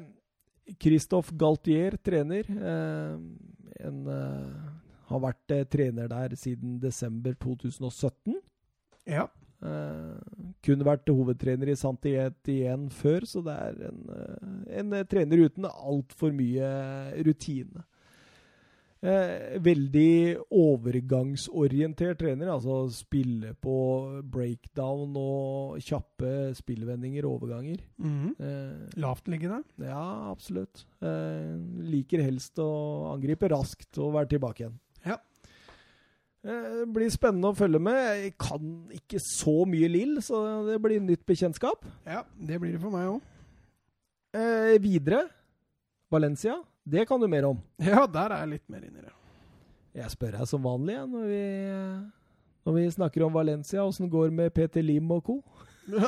Christophe 0.79 1.35
Galtier 1.37 1.97
trener. 2.03 2.47
Eh, 2.47 3.15
en, 3.85 4.07
eh, 4.07 4.71
har 5.11 5.21
vært 5.23 5.53
eh, 5.55 5.67
trener 5.67 6.09
der 6.11 6.35
siden 6.39 6.79
desember 6.81 7.35
2017. 7.41 8.37
Ja. 9.09 9.27
Eh, 9.61 10.17
kun 10.65 10.85
vært 10.85 11.09
hovedtrener 11.09 11.71
i 11.71 11.77
Santiet 11.77 12.51
før, 12.89 13.27
så 13.29 13.43
det 13.45 13.55
er 13.55 13.81
en, 13.89 14.05
en 14.81 15.05
trener 15.09 15.45
uten 15.45 15.67
altfor 15.69 16.33
mye 16.33 16.69
rutine. 17.25 17.85
Eh, 19.01 19.55
veldig 19.65 20.37
overgangsorientert 20.53 22.19
trener, 22.21 22.51
altså 22.53 22.83
spille 22.93 23.55
på 23.57 23.73
breakdown 24.29 25.15
og 25.17 25.79
kjappe 25.81 26.51
spillvendinger 26.59 27.25
og 27.25 27.39
overganger. 27.39 27.81
Mhm. 27.97 28.35
Eh, 28.37 28.99
Lavtliggende. 29.01 29.63
ja, 29.81 30.03
absolutt. 30.29 30.85
Eh, 31.01 31.57
liker 31.89 32.21
helst 32.21 32.61
å 32.61 33.15
angripe 33.15 33.49
raskt 33.49 33.97
og 33.97 34.13
være 34.13 34.29
tilbake 34.35 34.65
igjen. 34.67 34.77
Ja. 35.03 35.17
Eh, 36.43 36.85
det 36.85 36.93
blir 36.93 37.09
spennende 37.09 37.49
å 37.49 37.57
følge 37.57 37.81
med. 37.81 38.21
Jeg 38.21 38.37
kan 38.37 38.87
ikke 38.93 39.17
så 39.19 39.65
mye 39.65 39.89
Lill, 39.89 40.17
så 40.21 40.65
det 40.69 40.79
blir 40.81 40.99
nytt 41.01 41.25
bekjentskap. 41.25 41.83
Ja, 42.05 42.21
det 42.37 42.59
blir 42.61 42.73
det 42.73 42.81
for 42.81 42.91
meg 42.91 43.07
òg. 43.15 43.21
Eh, 44.33 44.77
videre 44.79 45.27
Valencia. 46.11 46.61
Det 46.83 47.05
kan 47.05 47.21
du 47.21 47.27
mer 47.27 47.45
om. 47.45 47.59
Ja, 47.77 48.05
der 48.07 48.33
er 48.33 48.43
jeg 48.43 48.55
litt 48.55 48.69
mer 48.71 48.85
inni 48.85 49.03
det. 49.03 49.13
Jeg 50.01 50.13
spør 50.13 50.37
deg 50.39 50.47
som 50.47 50.63
vanlig 50.63 50.95
ja, 50.95 51.03
når, 51.09 51.27
vi, 51.27 51.43
når 52.65 52.77
vi 52.77 52.85
snakker 52.95 53.25
om 53.25 53.35
Valencia. 53.35 53.83
Åssen 53.83 54.09
går 54.09 54.29
det 54.29 54.37
med 54.39 54.53
Peter 54.55 54.85
Lim 54.85 55.11
og 55.11 55.25
co.? 55.27 55.41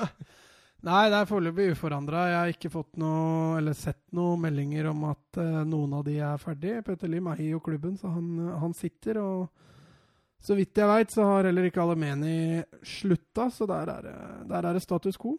Nei, 0.84 1.04
det 1.08 1.20
er 1.20 1.28
foreløpig 1.30 1.70
uforandra. 1.78 2.26
Jeg 2.28 2.40
har 2.40 2.50
ikke 2.52 2.72
fått 2.74 2.98
noe, 3.00 3.60
eller 3.60 3.76
sett 3.78 4.02
noen 4.16 4.42
meldinger 4.44 4.90
om 4.92 5.06
at 5.14 5.40
uh, 5.40 5.62
noen 5.68 5.94
av 5.96 6.04
de 6.08 6.18
er 6.20 6.42
ferdig. 6.42 6.82
Peter 6.84 7.12
Lim 7.12 7.30
eier 7.32 7.54
jo 7.54 7.62
klubben, 7.64 7.96
så 8.00 8.12
han, 8.12 8.34
eh, 8.42 8.58
han 8.60 8.76
sitter. 8.76 9.22
Og 9.22 10.44
så 10.44 10.58
vidt 10.60 10.76
jeg 10.76 10.90
veit, 10.90 11.14
så 11.14 11.28
har 11.30 11.48
heller 11.48 11.70
ikke 11.70 11.84
Alemeni 11.86 12.60
slutta, 12.84 13.48
så 13.48 13.68
der 13.70 13.94
er, 13.94 14.10
der 14.50 14.68
er 14.68 14.76
det 14.76 14.84
status 14.84 15.20
quo. 15.20 15.38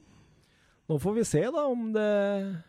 Nå 0.85 0.99
får 1.01 1.15
vi 1.17 1.23
se 1.25 1.41
da 1.49 1.63
om 1.65 1.87
det, 1.95 2.09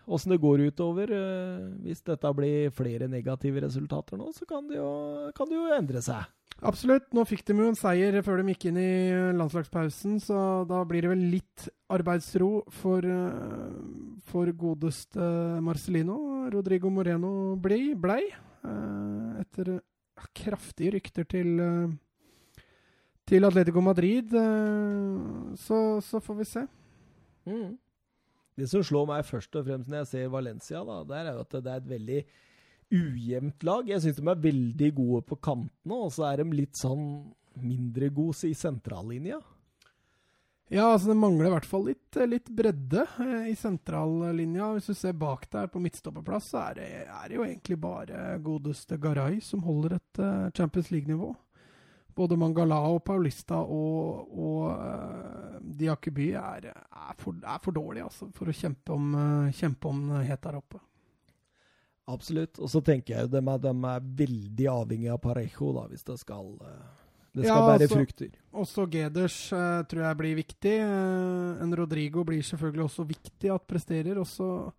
åssen 0.07 0.31
det 0.31 0.39
går 0.39 0.61
utover. 0.69 1.11
Eh, 1.11 1.65
Hvis 1.83 1.99
dette 2.07 2.29
blir 2.37 2.69
flere 2.71 3.09
negative 3.11 3.65
resultater 3.65 4.15
nå, 4.17 4.29
så 4.31 4.47
kan 4.47 4.67
det 4.69 4.77
jo, 4.77 4.87
kan 5.35 5.49
det 5.51 5.57
jo 5.57 5.65
endre 5.75 6.01
seg. 6.05 6.23
Absolutt. 6.63 7.09
Nå 7.11 7.25
fikk 7.27 7.43
de 7.49 7.57
jo 7.59 7.67
en 7.67 7.75
seier 7.75 8.15
før 8.23 8.39
de 8.39 8.53
gikk 8.53 8.69
inn 8.69 8.77
i 8.79 8.91
landslagspausen, 9.35 10.21
så 10.23 10.63
da 10.69 10.79
blir 10.87 11.03
det 11.03 11.11
vel 11.11 11.25
litt 11.33 11.65
arbeidsro 11.91 12.63
for, 12.71 13.03
eh, 13.03 13.75
for 14.31 14.47
godeste 14.63 15.27
Marcelino. 15.61 16.47
Rodrigo 16.55 16.87
Moreno 16.89 17.57
blei, 17.59 17.91
blei 17.99 18.21
eh, 18.31 19.41
etter 19.43 19.75
eh, 19.75 20.29
kraftige 20.39 20.95
rykter 20.95 21.27
til 21.27 21.59
eh, 21.59 21.87
til 23.27 23.43
Atletico 23.43 23.81
Madrid. 23.83 24.31
eh, 24.31 25.55
Så, 25.59 25.99
så 25.99 26.23
får 26.23 26.35
vi 26.39 26.45
se. 26.45 26.63
Mm. 27.49 27.73
Det 28.55 28.67
som 28.71 28.83
slår 28.85 29.07
meg 29.09 29.25
først 29.27 29.55
og 29.59 29.65
fremst 29.67 29.91
når 29.91 30.03
jeg 30.03 30.11
ser 30.11 30.33
Valencia, 30.33 30.83
da, 30.87 31.01
det 31.07 31.17
er 31.17 31.31
jo 31.33 31.41
at 31.43 31.55
det 31.57 31.71
er 31.71 31.81
et 31.81 31.89
veldig 31.89 32.19
ujevnt 32.95 33.65
lag. 33.67 33.89
Jeg 33.89 34.03
syns 34.03 34.21
de 34.21 34.29
er 34.31 34.45
veldig 34.45 34.91
gode 34.95 35.25
på 35.27 35.39
kantene, 35.43 35.97
og 35.97 36.13
så 36.15 36.29
er 36.29 36.41
de 36.41 36.61
litt 36.61 36.79
sånn 36.79 37.09
mindre 37.61 38.09
gode 38.15 38.49
i 38.49 38.55
sentrallinja. 38.57 39.41
Ja, 40.73 40.87
altså 40.95 41.11
det 41.11 41.19
mangler 41.21 41.45
i 41.45 41.53
hvert 41.53 41.67
fall 41.69 41.83
litt, 41.91 42.17
litt 42.25 42.47
bredde 42.49 43.03
eh, 43.21 43.51
i 43.51 43.55
sentrallinja. 43.59 44.71
Hvis 44.73 44.89
du 44.89 44.95
ser 44.97 45.13
bak 45.19 45.45
der 45.53 45.69
på 45.69 45.81
midtstopperplass, 45.83 46.49
så 46.49 46.63
er 46.71 46.79
det, 46.79 46.87
er 47.05 47.27
det 47.29 47.37
jo 47.37 47.45
egentlig 47.45 47.77
bare 47.83 48.39
godeste 48.41 48.97
Garay 49.01 49.37
som 49.45 49.61
holder 49.67 49.99
et 49.99 50.21
eh, 50.25 50.47
Champions 50.57 50.89
League-nivå. 50.89 51.29
Både 52.17 52.39
Mangala 52.39 52.79
og 52.89 53.03
Paulista 53.05 53.59
og, 53.61 54.33
og 54.39 55.54
Diakuby 55.65 56.31
er, 56.37 56.69
er, 56.71 57.13
for, 57.17 57.37
er 57.41 57.61
for 57.63 57.75
dårlig 57.75 58.03
altså, 58.05 58.29
for 58.35 58.51
å 58.51 58.55
kjempe 58.55 58.93
om, 58.93 59.15
eh, 59.17 59.55
kjempe 59.57 59.89
om 59.89 60.03
het 60.19 60.43
der 60.45 60.59
oppe. 60.59 60.81
Absolutt. 62.05 62.59
Og 62.61 62.69
så 62.69 62.81
tenker 62.85 63.15
jeg 63.15 63.25
jo 63.25 63.33
de 63.33 63.41
er, 63.41 63.67
er 63.73 64.09
veldig 64.21 64.69
avhengig 64.69 65.09
av 65.09 65.21
Parejo, 65.23 65.71
da, 65.73 65.87
hvis 65.89 66.05
det 66.05 66.19
skal, 66.21 66.51
eh, 66.61 66.87
det 67.33 67.47
skal 67.47 67.49
Ja, 67.49 67.67
bære 67.71 67.87
altså- 67.87 67.97
frukter. 67.97 68.31
Også 68.53 68.85
Geders 68.91 69.37
uh, 69.51 69.83
tror 69.83 70.01
jeg 70.05 70.17
blir 70.17 70.35
viktig. 70.35 70.75
Uh, 70.79 71.61
en 71.63 71.75
Rodrigo 71.75 72.23
blir 72.23 72.41
selvfølgelig 72.41 72.85
også 72.85 73.07
viktig 73.09 73.53
at 73.53 73.67
presterer. 73.67 74.15
Også 74.21 74.71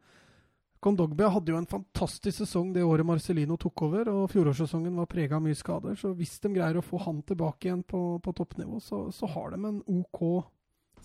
Kondogbia 0.81 1.29
hadde 1.29 1.51
jo 1.51 1.59
en 1.59 1.67
fantastisk 1.67 2.39
sesong 2.45 2.73
det 2.73 2.85
året 2.85 3.05
Marcelino 3.05 3.57
tok 3.57 3.83
over, 3.83 4.09
og 4.09 4.31
fjorårssesongen 4.31 4.95
var 4.95 5.09
prega 5.11 5.37
av 5.37 5.43
mye 5.43 5.57
skader. 5.57 5.97
Så 5.99 6.15
hvis 6.15 6.39
de 6.41 6.53
greier 6.55 6.79
å 6.79 6.85
få 6.85 7.01
han 7.03 7.23
tilbake 7.27 7.67
igjen 7.67 7.83
på, 7.83 8.21
på 8.23 8.35
toppnivå, 8.37 8.79
så, 8.81 9.11
så 9.11 9.27
har 9.27 9.51
de 9.51 9.65
en 9.65 9.83
OK 9.83 10.47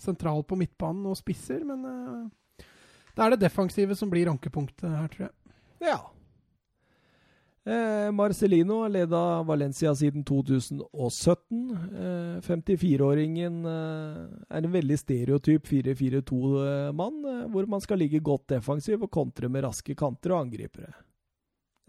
sentral 0.02 0.42
på 0.44 0.58
midtbanen 0.60 1.06
og 1.10 1.18
spisser. 1.18 1.62
Men 1.68 1.86
uh, 1.86 2.66
det 3.12 3.24
er 3.24 3.34
det 3.34 3.44
defensive 3.44 3.96
som 3.98 4.10
blir 4.12 4.30
ankepunktet 4.32 4.90
her, 4.90 5.08
tror 5.12 5.28
jeg. 5.28 5.36
Ja. 5.82 6.00
Eh, 7.64 8.08
Marcelino 8.10 8.80
leda 8.90 9.42
Valencia 9.46 9.94
siden 9.94 10.24
2017. 10.24 11.60
Eh, 11.70 12.40
54-åringen 12.42 13.60
eh, 13.70 14.16
er 14.50 14.66
en 14.66 14.72
veldig 14.72 14.98
stereotyp 14.98 15.68
4-4-2-mann, 15.70 17.20
eh, 17.30 17.44
hvor 17.54 17.68
man 17.70 17.84
skal 17.84 18.02
ligge 18.02 18.22
godt 18.24 18.48
defensiv 18.56 19.04
og 19.06 19.12
kontre 19.14 19.50
med 19.52 19.62
raske 19.68 19.94
kanter 19.94 20.34
og 20.34 20.48
angripere. 20.48 20.90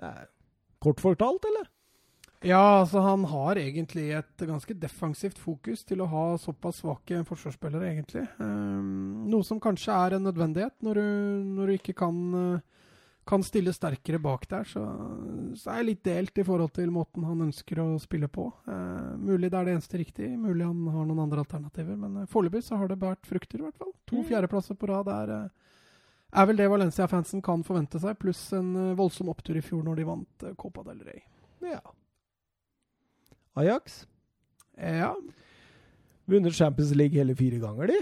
Er 0.04 0.28
kort 0.84 1.02
fortalt, 1.02 1.50
eller? 1.50 1.73
Ja, 2.44 2.80
altså 2.82 3.00
han 3.00 3.24
har 3.32 3.56
egentlig 3.56 4.10
et 4.18 4.44
ganske 4.44 4.76
defensivt 4.76 5.38
fokus 5.40 5.86
til 5.88 6.02
å 6.04 6.10
ha 6.12 6.24
såpass 6.42 6.82
svake 6.82 7.22
forsvarsspillere, 7.28 7.94
egentlig. 7.94 8.26
Um, 8.38 9.24
noe 9.32 9.48
som 9.48 9.62
kanskje 9.64 9.96
er 9.96 10.18
en 10.18 10.28
nødvendighet 10.28 10.76
når 10.84 11.00
du, 11.00 11.06
når 11.56 11.72
du 11.72 11.76
ikke 11.78 11.96
kan, 12.02 12.20
uh, 12.36 12.90
kan 13.24 13.46
stille 13.48 13.72
sterkere 13.72 14.20
bak 14.20 14.44
der. 14.52 14.68
Så, 14.68 14.84
så 15.56 15.72
er 15.72 15.80
jeg 15.80 15.90
litt 15.94 16.04
delt 16.04 16.44
i 16.44 16.46
forhold 16.50 16.76
til 16.76 16.92
måten 16.92 17.24
han 17.30 17.46
ønsker 17.48 17.80
å 17.80 17.88
spille 18.04 18.28
på. 18.28 18.50
Uh, 18.68 19.16
mulig 19.24 19.48
det 19.48 19.62
er 19.62 19.72
det 19.72 19.78
eneste 19.78 20.04
riktige, 20.04 20.36
mulig 20.36 20.68
han 20.68 20.84
har 20.98 21.08
noen 21.08 21.24
andre 21.30 21.46
alternativer. 21.48 21.96
Men 21.96 22.26
uh, 22.26 22.30
foreløpig 22.30 22.66
så 22.68 22.82
har 22.82 22.92
det 22.92 23.00
båret 23.00 23.24
frukter, 23.30 23.64
i 23.64 23.70
hvert 23.70 23.80
fall. 23.80 23.96
To 24.12 24.20
Mm. 24.20 24.28
fjerdeplasser 24.34 24.76
på 24.76 24.92
rad 24.92 25.08
er, 25.16 25.36
uh, 25.48 25.82
er 26.36 26.52
vel 26.52 26.60
det 26.60 26.68
Valencia-fansen 26.76 27.42
kan 27.42 27.64
forvente 27.64 28.04
seg, 28.04 28.20
pluss 28.20 28.50
en 28.60 28.96
voldsom 29.00 29.32
opptur 29.32 29.56
i 29.56 29.64
fjor 29.64 29.88
når 29.88 29.96
de 30.04 30.12
vant 30.12 30.50
Copa 30.60 30.84
del 30.92 31.00
Rey. 31.08 31.24
Ja. 31.64 31.80
Ajax. 33.56 34.06
Ja, 34.78 35.14
Vunnet 36.26 36.56
Champions 36.56 36.94
League 36.96 37.18
hele 37.20 37.36
fire 37.36 37.60
ganger, 37.62 37.88
de. 37.92 37.98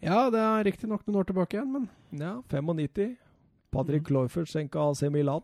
Ja, 0.00 0.28
det 0.30 0.38
er 0.40 0.64
riktignok 0.68 1.02
noen 1.08 1.18
år 1.20 1.26
tilbake 1.28 1.56
igjen, 1.58 1.72
men 1.74 1.88
Ja, 2.14 2.36
95. 2.48 3.16
Patrick 3.74 4.02
Mhm. 4.02 4.06
Kloifert 4.08 4.48
senka 4.48 4.78
AC 4.90 5.02
Milan. 5.10 5.42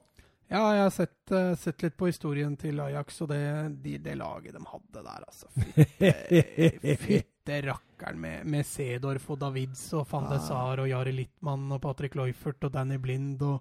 ja, 0.48 0.60
jeg 0.74 0.82
har 0.82 0.90
sett, 0.90 1.32
uh, 1.32 1.54
sett 1.56 1.82
litt 1.82 1.96
på 1.96 2.06
historien 2.06 2.56
til 2.56 2.78
Ajax 2.80 3.20
og 3.22 3.28
det, 3.28 3.82
de, 3.82 3.98
det 3.98 4.14
laget 4.16 4.52
de 4.54 4.62
hadde 4.70 5.02
der, 5.02 5.24
altså. 5.26 5.46
Fytte, 5.56 6.96
fytte 7.04 7.58
rakkeren 7.66 8.20
med, 8.20 8.46
med 8.46 8.64
Sedorf 8.64 9.28
og 9.30 9.40
Davids 9.40 9.82
og 9.92 10.06
van 10.12 10.30
de 10.30 10.38
Sar 10.46 10.78
og 10.80 10.88
Jari 10.88 11.12
Littmann 11.12 11.66
og 11.72 11.82
Patrick 11.82 12.14
Loifert 12.14 12.62
og 12.64 12.72
Danny 12.72 12.96
Blind 12.96 13.42
og 13.42 13.60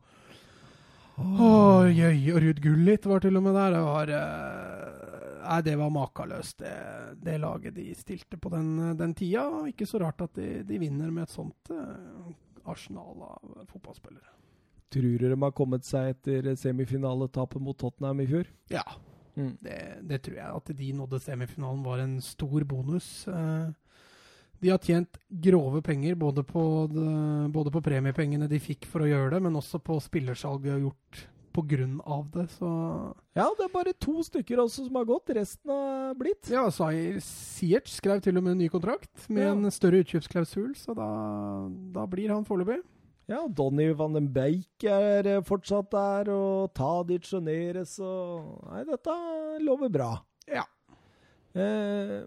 Oi, 1.18 1.94
oi, 1.94 2.32
og 2.34 2.40
Ruud 2.42 2.60
Gullit 2.64 3.03
var 3.06 3.20
til 3.22 3.38
og 3.38 3.44
med 3.45 3.53
der. 3.53 3.76
Det 3.76 3.82
var 3.86 4.10
eh, 4.10 5.33
Nei, 5.43 5.59
det 5.65 5.75
var 5.80 5.89
makeløst, 5.93 6.57
det, 6.63 6.73
det 7.23 7.38
laget 7.43 7.75
de 7.75 7.89
stilte 7.99 8.38
på 8.39 8.49
den, 8.53 8.73
den 8.99 9.13
tida. 9.17 9.43
Og 9.59 9.67
ikke 9.73 9.88
så 9.89 9.99
rart 10.03 10.22
at 10.25 10.33
de, 10.39 10.63
de 10.67 10.80
vinner 10.81 11.11
med 11.11 11.27
et 11.27 11.33
sånt 11.35 11.72
eh, 11.75 12.31
arsenal 12.72 13.25
av 13.27 13.65
fotballspillere. 13.73 14.30
Tror 14.93 15.17
du 15.17 15.25
de 15.27 15.38
har 15.41 15.51
kommet 15.57 15.88
seg 15.88 16.11
etter 16.13 16.51
semifinaletapet 16.59 17.61
mot 17.65 17.77
Tottenham 17.81 18.22
i 18.23 18.30
fjor? 18.30 18.51
Ja, 18.73 18.85
Mm. 19.33 19.55
det, 19.65 19.75
det 20.05 20.19
tror 20.22 20.35
jeg. 20.38 20.45
At 20.59 20.67
de 20.77 20.88
nådde 20.93 21.17
semifinalen 21.23 21.80
var 21.81 22.03
en 22.03 22.19
stor 22.22 22.61
bonus. 22.69 23.07
Eh, 23.27 23.72
De 24.61 24.69
har 24.69 24.77
tjent 24.77 25.17
grove 25.41 25.81
penger, 25.81 26.13
både 26.15 26.43
på, 26.45 26.61
de, 26.93 27.49
både 27.51 27.72
på 27.73 27.81
premiepengene 27.83 28.45
de 28.47 28.59
fikk 28.61 28.85
for 28.85 29.01
å 29.01 29.07
gjøre 29.09 29.31
det, 29.33 29.39
men 29.41 29.57
også 29.57 29.81
på 29.81 29.97
spillersalg 30.05 30.61
de 30.63 30.69
har 30.75 30.83
gjort 30.85 31.23
på 31.53 31.64
grunn 31.69 31.99
av 32.06 32.25
det, 32.33 32.48
så 32.57 32.69
Ja, 33.38 33.45
det 33.57 33.65
er 33.67 33.73
bare 33.73 33.93
to 34.01 34.23
stykker 34.25 34.59
også 34.64 34.88
som 34.88 34.95
har 34.99 35.06
gått. 35.09 35.30
Resten 35.38 35.69
har 35.72 36.14
blitt. 36.19 36.49
Ja, 36.51 36.65
Zair 36.73 37.19
Siert 37.23 37.88
skrev 37.90 38.22
til 38.25 38.38
og 38.38 38.43
med 38.43 38.56
en 38.56 38.61
ny 38.65 38.69
kontrakt 38.73 39.30
med 39.30 39.43
Ja. 39.45 39.51
en 39.53 39.72
større 39.72 40.01
utkjøpsklausul, 40.03 40.73
så 40.75 40.95
da, 40.98 41.07
da 41.93 42.06
blir 42.09 42.30
han 42.33 42.45
foreløpig. 42.45 42.82
Ja, 43.30 43.45
Donny 43.48 43.93
van 43.95 44.14
den 44.17 44.27
Beik 44.35 44.83
er 44.83 45.25
eh, 45.38 45.41
fortsatt 45.48 45.90
der, 45.93 46.27
og 46.33 46.73
Tadic 46.75 47.30
og 47.33 47.43
Neres 47.45 47.93
og 48.03 48.65
Nei, 48.69 48.83
dette 48.90 49.15
lover 49.64 49.90
bra. 49.90 50.09
Ja. 50.51 50.65
Eh, 51.56 52.23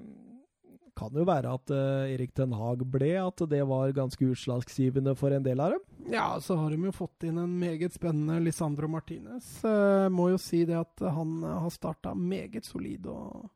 kan 0.97 1.13
jo 1.15 1.25
være 1.29 1.51
at 1.55 1.71
uh, 1.75 2.07
Erik 2.09 2.33
Ten 2.35 2.53
Hag 2.57 2.83
ble, 2.91 3.11
at 3.21 3.43
det 3.51 3.63
var 3.69 3.93
ganske 3.97 4.29
utslagsgivende 4.33 5.13
for 5.19 5.35
en 5.37 5.45
del 5.45 5.61
av 5.61 5.75
dem. 5.77 5.83
Ja, 6.13 6.29
så 6.41 6.57
har 6.57 6.71
de 6.73 6.79
jo 6.89 6.93
fått 6.95 7.27
inn 7.29 7.39
en 7.43 7.53
meget 7.61 7.93
spennende 7.97 8.39
Lisandro 8.45 8.89
Martinez. 8.89 9.49
Uh, 9.65 10.07
må 10.13 10.31
jo 10.33 10.39
si 10.41 10.65
det 10.69 10.79
at 10.79 11.05
han 11.13 11.37
eh, 11.45 11.59
har 11.67 11.71
starta 11.75 12.15
meget 12.17 12.65
solid 12.65 13.07
og 13.11 13.51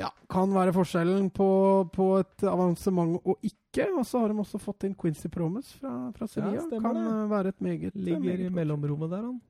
ja, 0.00 0.08
kan 0.32 0.52
være 0.54 0.72
forskjellen 0.72 1.30
på, 1.36 1.48
på 1.92 2.06
et 2.22 2.44
avansement 2.48 3.18
og 3.24 3.38
ikke. 3.44 3.86
Og 3.98 4.06
så 4.08 4.22
har 4.22 4.32
de 4.32 4.40
også 4.40 4.58
fått 4.60 4.86
inn 4.88 4.94
Quincy 4.98 5.28
Promes 5.32 5.72
fra, 5.78 6.10
fra 6.16 6.26
Sevilla. 6.28 6.62
Ja, 6.64 6.80
kan 6.80 6.96
det. 6.96 7.30
være 7.30 7.52
et 7.52 7.60
meget 7.60 7.94
Ligger 7.96 8.20
meget 8.24 8.46
i 8.46 8.52
mellomrommet 8.60 9.10
der, 9.10 9.26
han. 9.30 9.40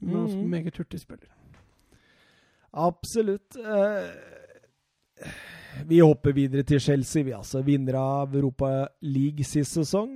Mm 0.00 0.10
Mhm. 0.14 0.48
meget 0.50 0.76
hurtig 0.78 1.00
spiller. 1.00 1.28
Absolutt. 2.72 3.56
Eh, 3.56 4.10
vi 5.88 6.00
hopper 6.00 6.34
videre 6.36 6.64
til 6.66 6.80
Chelsea, 6.80 7.26
vi 7.26 7.36
altså. 7.36 7.62
Vinner 7.66 7.98
av 8.00 8.36
Europa 8.36 8.88
League 9.04 9.44
sist 9.46 9.78
sesong. 9.78 10.14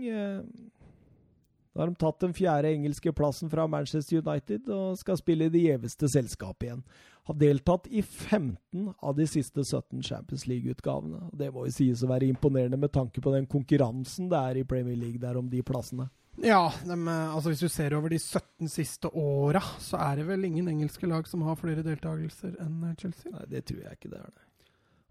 Nå 1.73 1.81
da 1.81 1.87
har 1.87 1.89
de 1.89 1.97
tatt 1.97 2.21
den 2.21 2.35
fjerde 2.37 2.69
engelske 2.69 3.15
plassen 3.17 3.49
fra 3.51 3.65
Manchester 3.71 4.21
United 4.21 4.69
og 4.69 4.99
skal 5.01 5.17
spille 5.17 5.49
i 5.49 5.53
det 5.53 5.63
gjeveste 5.65 6.11
selskapet 6.13 6.67
igjen. 6.67 6.83
Har 7.31 7.39
deltatt 7.41 7.87
i 7.89 8.03
15 8.03 8.91
av 9.01 9.15
de 9.17 9.27
siste 9.31 9.65
17 9.65 10.03
Champions 10.05 10.45
League-utgavene. 10.51 11.31
Det 11.39 11.49
må 11.55 11.65
jo 11.69 11.73
sies 11.73 12.03
å 12.05 12.11
være 12.11 12.29
imponerende 12.29 12.77
med 12.77 12.93
tanke 12.93 13.25
på 13.25 13.33
den 13.33 13.49
konkurransen 13.49 14.29
det 14.29 14.43
er 14.51 14.61
i 14.61 14.67
Premier 14.69 14.99
League 15.01 15.23
der 15.23 15.39
om 15.41 15.49
de 15.49 15.63
plassene. 15.65 16.11
Ja, 16.43 16.73
dem, 16.85 17.09
eh, 17.09 17.35
altså 17.35 17.53
hvis 17.53 17.65
du 17.65 17.69
ser 17.69 17.97
over 17.97 18.13
de 18.13 18.19
17 18.19 18.69
siste 18.73 19.09
åra, 19.09 19.61
så 19.81 20.01
er 20.01 20.21
det 20.21 20.29
vel 20.29 20.45
ingen 20.49 20.69
engelske 20.69 21.09
lag 21.09 21.29
som 21.29 21.45
har 21.47 21.61
flere 21.61 21.85
deltakelser 21.85 22.57
enn 22.61 22.83
eh, 22.89 22.97
Chelsea. 23.01 23.33
Nei, 23.33 23.49
det 23.49 23.65
tror 23.69 23.85
jeg 23.85 24.01
ikke 24.01 24.13
det 24.13 24.21
er. 24.21 24.33
det. 24.33 24.49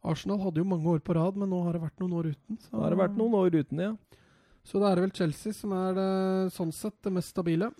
Arsenal 0.04 0.40
hadde 0.42 0.58
jo 0.64 0.66
mange 0.66 0.88
år 0.90 1.00
på 1.06 1.14
rad, 1.14 1.36
men 1.38 1.50
nå 1.52 1.60
har 1.66 1.74
det 1.78 1.84
vært 1.84 2.00
noen 2.02 2.14
år 2.18 2.32
uten. 2.34 2.58
Så, 2.58 2.72
Da 2.74 2.82
har 2.84 2.90
det 2.96 2.98
vært 3.04 3.18
noen 3.20 3.36
år 3.38 3.54
uten, 3.60 3.80
ja. 3.80 3.92
så 4.66 4.80
da 4.82 4.90
er 4.92 4.96
det 4.98 5.04
vel 5.06 5.14
Chelsea 5.20 5.54
som 5.54 5.72
er 5.78 5.94
det, 5.98 6.08
sånn 6.56 6.72
sett 6.74 6.98
det 7.04 7.12
mest 7.14 7.30
stabile. 7.36 7.72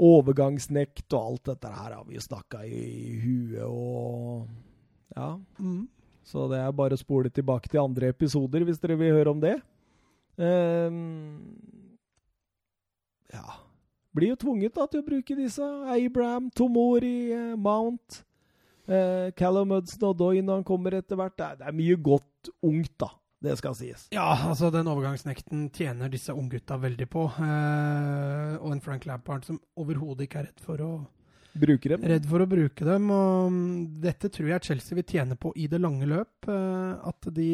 overgangsnekt 0.00 1.12
og 1.12 1.20
alt 1.20 1.44
dette 1.50 1.68
her 1.68 1.92
har 1.98 2.04
vi 2.08 2.14
jo 2.16 2.20
snakka 2.24 2.64
i 2.64 3.20
huet 3.22 3.64
og 3.66 4.48
Ja. 5.16 5.38
Mm. 5.58 5.88
Så 6.24 6.48
det 6.50 6.58
er 6.62 6.72
bare 6.72 6.94
å 6.94 7.00
spole 7.00 7.30
tilbake 7.30 7.68
til 7.68 7.80
andre 7.82 8.08
episoder 8.12 8.62
hvis 8.64 8.78
dere 8.80 8.96
vil 8.96 9.12
høre 9.16 9.30
om 9.30 9.40
det. 9.40 9.56
Um, 10.38 11.56
ja 13.32 13.44
Blir 14.14 14.32
jo 14.32 14.36
tvunget 14.42 14.74
da 14.74 14.86
til 14.90 15.02
å 15.02 15.06
bruke 15.06 15.36
disse. 15.38 15.62
Abraham, 15.62 16.48
Tomori, 16.50 17.30
eh, 17.30 17.54
Mount, 17.56 18.24
eh, 18.90 19.30
Callum 19.38 19.72
Hudson 19.76 20.08
og 20.10 20.18
Doy 20.20 20.42
når 20.42 20.60
han 20.60 20.66
kommer 20.68 20.98
etter 20.98 21.18
hvert. 21.20 21.36
Det 21.38 21.46
er, 21.46 21.60
det 21.62 21.70
er 21.70 21.78
mye 21.80 21.96
godt 22.10 22.52
ungt, 22.66 22.94
da. 23.00 23.12
Det 23.40 23.54
skal 23.56 23.72
sies. 23.78 24.02
Ja, 24.12 24.26
altså 24.50 24.68
den 24.74 24.88
overgangsnekten 24.92 25.70
tjener 25.72 26.10
disse 26.12 26.34
unggutta 26.36 26.76
veldig 26.76 27.06
på. 27.08 27.22
Eh, 27.40 28.58
og 28.60 28.74
en 28.74 28.82
Frank 28.84 29.06
Lampard 29.08 29.46
som 29.48 29.56
overhodet 29.80 30.26
ikke 30.26 30.42
er 30.42 30.50
redd 30.50 30.60
for 30.66 30.84
å 30.84 30.92
Bruke 31.50 31.90
dem. 31.90 32.04
Redd 32.06 32.26
for 32.30 32.44
å 32.44 32.46
bruke 32.46 32.84
dem. 32.86 33.08
og 33.10 33.48
mm, 33.50 33.70
Dette 34.04 34.28
tror 34.30 34.52
jeg 34.52 34.66
Chelsea 34.68 34.94
vil 34.94 35.06
tjene 35.08 35.34
på 35.40 35.50
i 35.58 35.66
det 35.66 35.80
lange 35.82 36.06
løp. 36.06 36.46
Eh, 36.46 37.08
At 37.10 37.26
de 37.34 37.48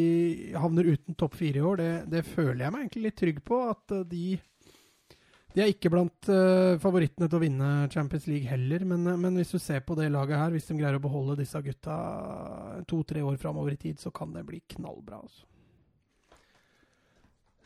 havner 0.59 0.91
uten 0.91 1.17
topp 1.17 1.39
fire 1.39 1.63
i 1.63 1.65
år, 1.65 1.81
det, 1.81 1.93
det 2.13 2.27
føler 2.29 2.67
jeg 2.67 2.75
meg 2.75 2.85
egentlig 2.85 3.07
litt 3.07 3.19
trygg 3.23 3.41
på. 3.47 3.63
At 3.73 3.97
eh, 3.97 4.05
de 4.11 4.27
De 5.57 5.63
er 5.65 5.71
ikke 5.73 5.89
blant 5.89 6.29
uh, 6.29 6.77
favorittene 6.83 7.31
til 7.31 7.39
å 7.39 7.41
vinne 7.41 7.69
Champions 7.89 8.27
League 8.29 8.45
heller, 8.45 8.83
men, 8.85 9.07
eh, 9.09 9.17
men 9.17 9.39
hvis 9.41 9.55
du 9.55 9.57
ser 9.63 9.81
på 9.87 9.95
det 9.97 10.11
laget 10.13 10.37
her, 10.37 10.53
hvis 10.53 10.69
de 10.69 10.77
greier 10.77 10.99
å 10.99 11.01
beholde 11.01 11.39
disse 11.39 11.63
gutta 11.65 11.97
to-tre 12.91 13.23
år 13.25 13.39
framover 13.41 13.73
i 13.73 13.79
tid, 13.81 13.97
så 13.97 14.13
kan 14.13 14.35
det 14.37 14.45
bli 14.45 14.61
knallbra. 14.75 15.23
Altså. 15.25 15.47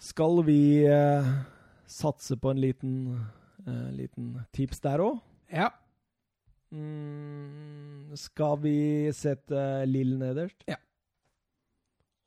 Skal 0.07 0.39
vi 0.47 0.61
uh, 0.87 1.33
satse 1.91 2.39
på 2.39 2.55
en 2.55 2.63
liten, 2.63 2.95
uh, 3.67 3.91
liten 3.91 4.37
tips 4.55 4.87
der 4.87 5.03
òg? 5.09 5.19
Ja. 5.51 5.73
Mm, 6.71 8.15
skal 8.15 8.55
vi 8.63 8.79
sette 9.19 9.83
Lill 9.91 10.15
nederst? 10.23 10.63
Ja. 10.71 10.79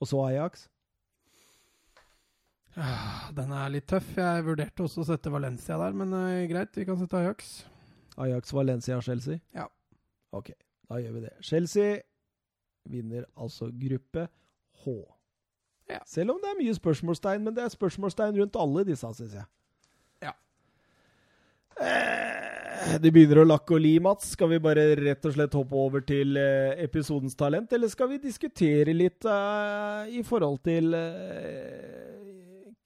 Og 0.03 0.11
så 0.11 0.19
Ajax? 0.27 0.67
Ah, 2.79 3.29
Den 3.35 3.51
er 3.53 3.69
litt 3.69 3.85
tøff. 3.91 4.15
Jeg 4.17 4.45
vurderte 4.47 4.83
også 4.85 5.03
å 5.03 5.07
sette 5.11 5.29
Valencia 5.33 5.77
der, 5.77 5.93
men 5.97 6.13
uh, 6.15 6.41
greit, 6.49 6.73
vi 6.77 6.85
kan 6.87 6.97
sette 6.97 7.19
Ajax. 7.19 7.51
Ajax, 8.23 8.53
Valencia, 8.53 8.97
Chelsea? 9.01 9.39
Ja. 9.53 9.67
Ok, 10.33 10.49
da 10.89 10.97
gjør 11.01 11.19
vi 11.19 11.25
det. 11.27 11.33
Chelsea 11.45 11.99
vinner 12.89 13.27
altså 13.39 13.69
gruppe 13.79 14.25
H. 14.83 14.95
Ja. 15.91 15.99
Selv 16.09 16.33
om 16.33 16.39
det 16.41 16.49
er 16.53 16.57
mye 16.61 16.73
spørsmålstegn, 16.77 17.43
men 17.45 17.53
det 17.57 17.63
er 17.65 17.73
spørsmålstegn 17.73 18.37
rundt 18.41 18.57
alle 18.57 18.85
disse, 18.87 19.09
syns 19.19 19.35
jeg. 19.37 19.45
Ja. 20.25 20.33
Eh, 21.81 22.97
Det 22.99 23.11
begynner 23.13 23.43
å 23.43 23.47
lakke 23.47 23.77
og 23.77 23.81
li, 23.83 23.93
Mats. 24.03 24.33
Skal 24.35 24.49
vi 24.51 24.59
bare 24.63 24.87
rett 24.99 25.25
og 25.29 25.35
slett 25.35 25.53
hoppe 25.55 25.77
over 25.79 26.03
til 26.05 26.35
eh, 26.39 26.73
episodens 26.83 27.35
talent, 27.39 27.71
eller 27.77 27.91
skal 27.91 28.09
vi 28.11 28.17
diskutere 28.23 28.93
litt 28.95 29.23
eh, 29.29 30.09
i 30.19 30.23
forhold 30.27 30.59
til 30.65 30.93
eh, 30.97 32.09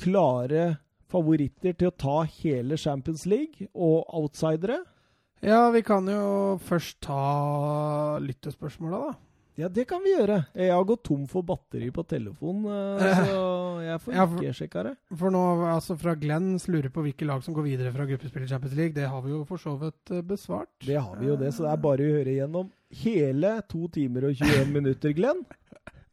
klare 0.01 0.77
favoritter 1.11 1.75
til 1.77 1.91
å 1.91 1.95
ta 1.95 2.17
hele 2.41 2.77
Champions 2.79 3.25
League 3.29 3.69
og 3.73 4.05
outsidere? 4.11 4.81
Ja, 5.45 5.67
vi 5.71 5.83
kan 5.85 6.07
jo 6.09 6.57
først 6.65 6.99
ta 7.05 8.17
lyttespørsmåla, 8.23 8.99
da. 9.05 9.15
Ja, 9.57 9.67
det 9.73 9.87
kan 9.89 10.03
vi 10.05 10.11
gjøre. 10.11 10.35
Jeg 10.53 10.69
har 10.69 10.83
gått 10.85 11.01
tom 11.07 11.23
for 11.29 11.41
batteri 11.45 11.87
på 11.93 12.03
telefonen, 12.05 12.67
eh, 13.01 13.21
så 13.25 13.39
jeg 13.81 14.01
får 14.03 14.13
Ja, 14.13 14.25
ikke 14.29 14.53
sjekka 14.59 14.83
det. 14.85 14.91
For 15.17 15.33
nå, 15.33 15.41
altså 15.65 15.95
fra 15.97 16.13
Glenn 16.19 16.59
lurer 16.69 16.91
på 16.93 17.01
hvilke 17.05 17.25
lag 17.25 17.41
som 17.45 17.57
går 17.57 17.65
videre 17.65 17.93
fra 17.95 18.05
gruppespill 18.05 18.45
i 18.45 18.49
Champions 18.51 18.75
League. 18.77 18.93
Det 18.93 19.07
har 19.09 19.23
vi 19.25 19.33
jo 19.33 19.41
for 19.49 19.61
så 19.61 19.73
vidt 19.81 20.13
eh, 20.13 20.21
besvart. 20.21 20.69
Det 20.85 20.99
har 20.99 21.17
vi 21.17 21.31
jo 21.31 21.39
det, 21.41 21.49
så 21.55 21.65
det 21.65 21.71
er 21.73 21.85
bare 21.87 22.05
å 22.05 22.17
høre 22.19 22.37
gjennom 22.37 22.69
hele 23.01 23.55
to 23.73 23.87
timer 23.97 24.29
og 24.29 24.37
21 24.37 24.69
minutter, 24.77 25.17
Glenn. 25.17 25.41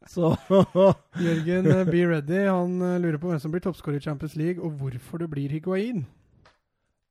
Så 0.09 0.35
Jørgen, 1.25 1.69
eh, 1.71 1.85
be 1.87 2.03
ready. 2.09 2.43
Han 2.45 2.77
eh, 2.81 2.99
lurer 3.01 3.17
på 3.21 3.31
hvem 3.31 3.41
som 3.41 3.53
blir 3.53 3.63
toppskårer 3.65 3.99
i 3.99 4.05
Champions 4.05 4.35
League, 4.39 4.61
og 4.61 4.77
hvorfor 4.79 5.23
det 5.23 5.29
blir 5.31 5.53
Higuain. 5.53 6.05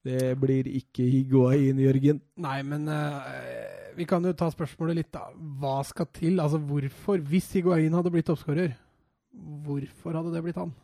det 0.05 0.37
blir 0.37 0.69
ikke 0.69 1.07
Higuain, 1.09 1.79
Jørgen. 1.81 2.21
Nei, 2.37 2.59
men 2.63 2.89
uh, 2.93 3.25
vi 3.97 4.05
kan 4.05 4.25
jo 4.25 4.35
ta 4.37 4.51
spørsmålet 4.53 4.99
litt, 4.99 5.13
da. 5.15 5.31
Hva 5.33 5.79
skal 5.89 6.11
til? 6.13 6.41
Altså 6.43 6.61
hvorfor, 6.61 7.23
hvis 7.25 7.49
Higuain 7.57 7.95
hadde 7.97 8.13
blitt 8.13 8.29
toppskårer, 8.29 8.75
hvorfor 9.65 10.19
hadde 10.19 10.35
det 10.35 10.45
blitt 10.45 10.61
han? 10.61 10.75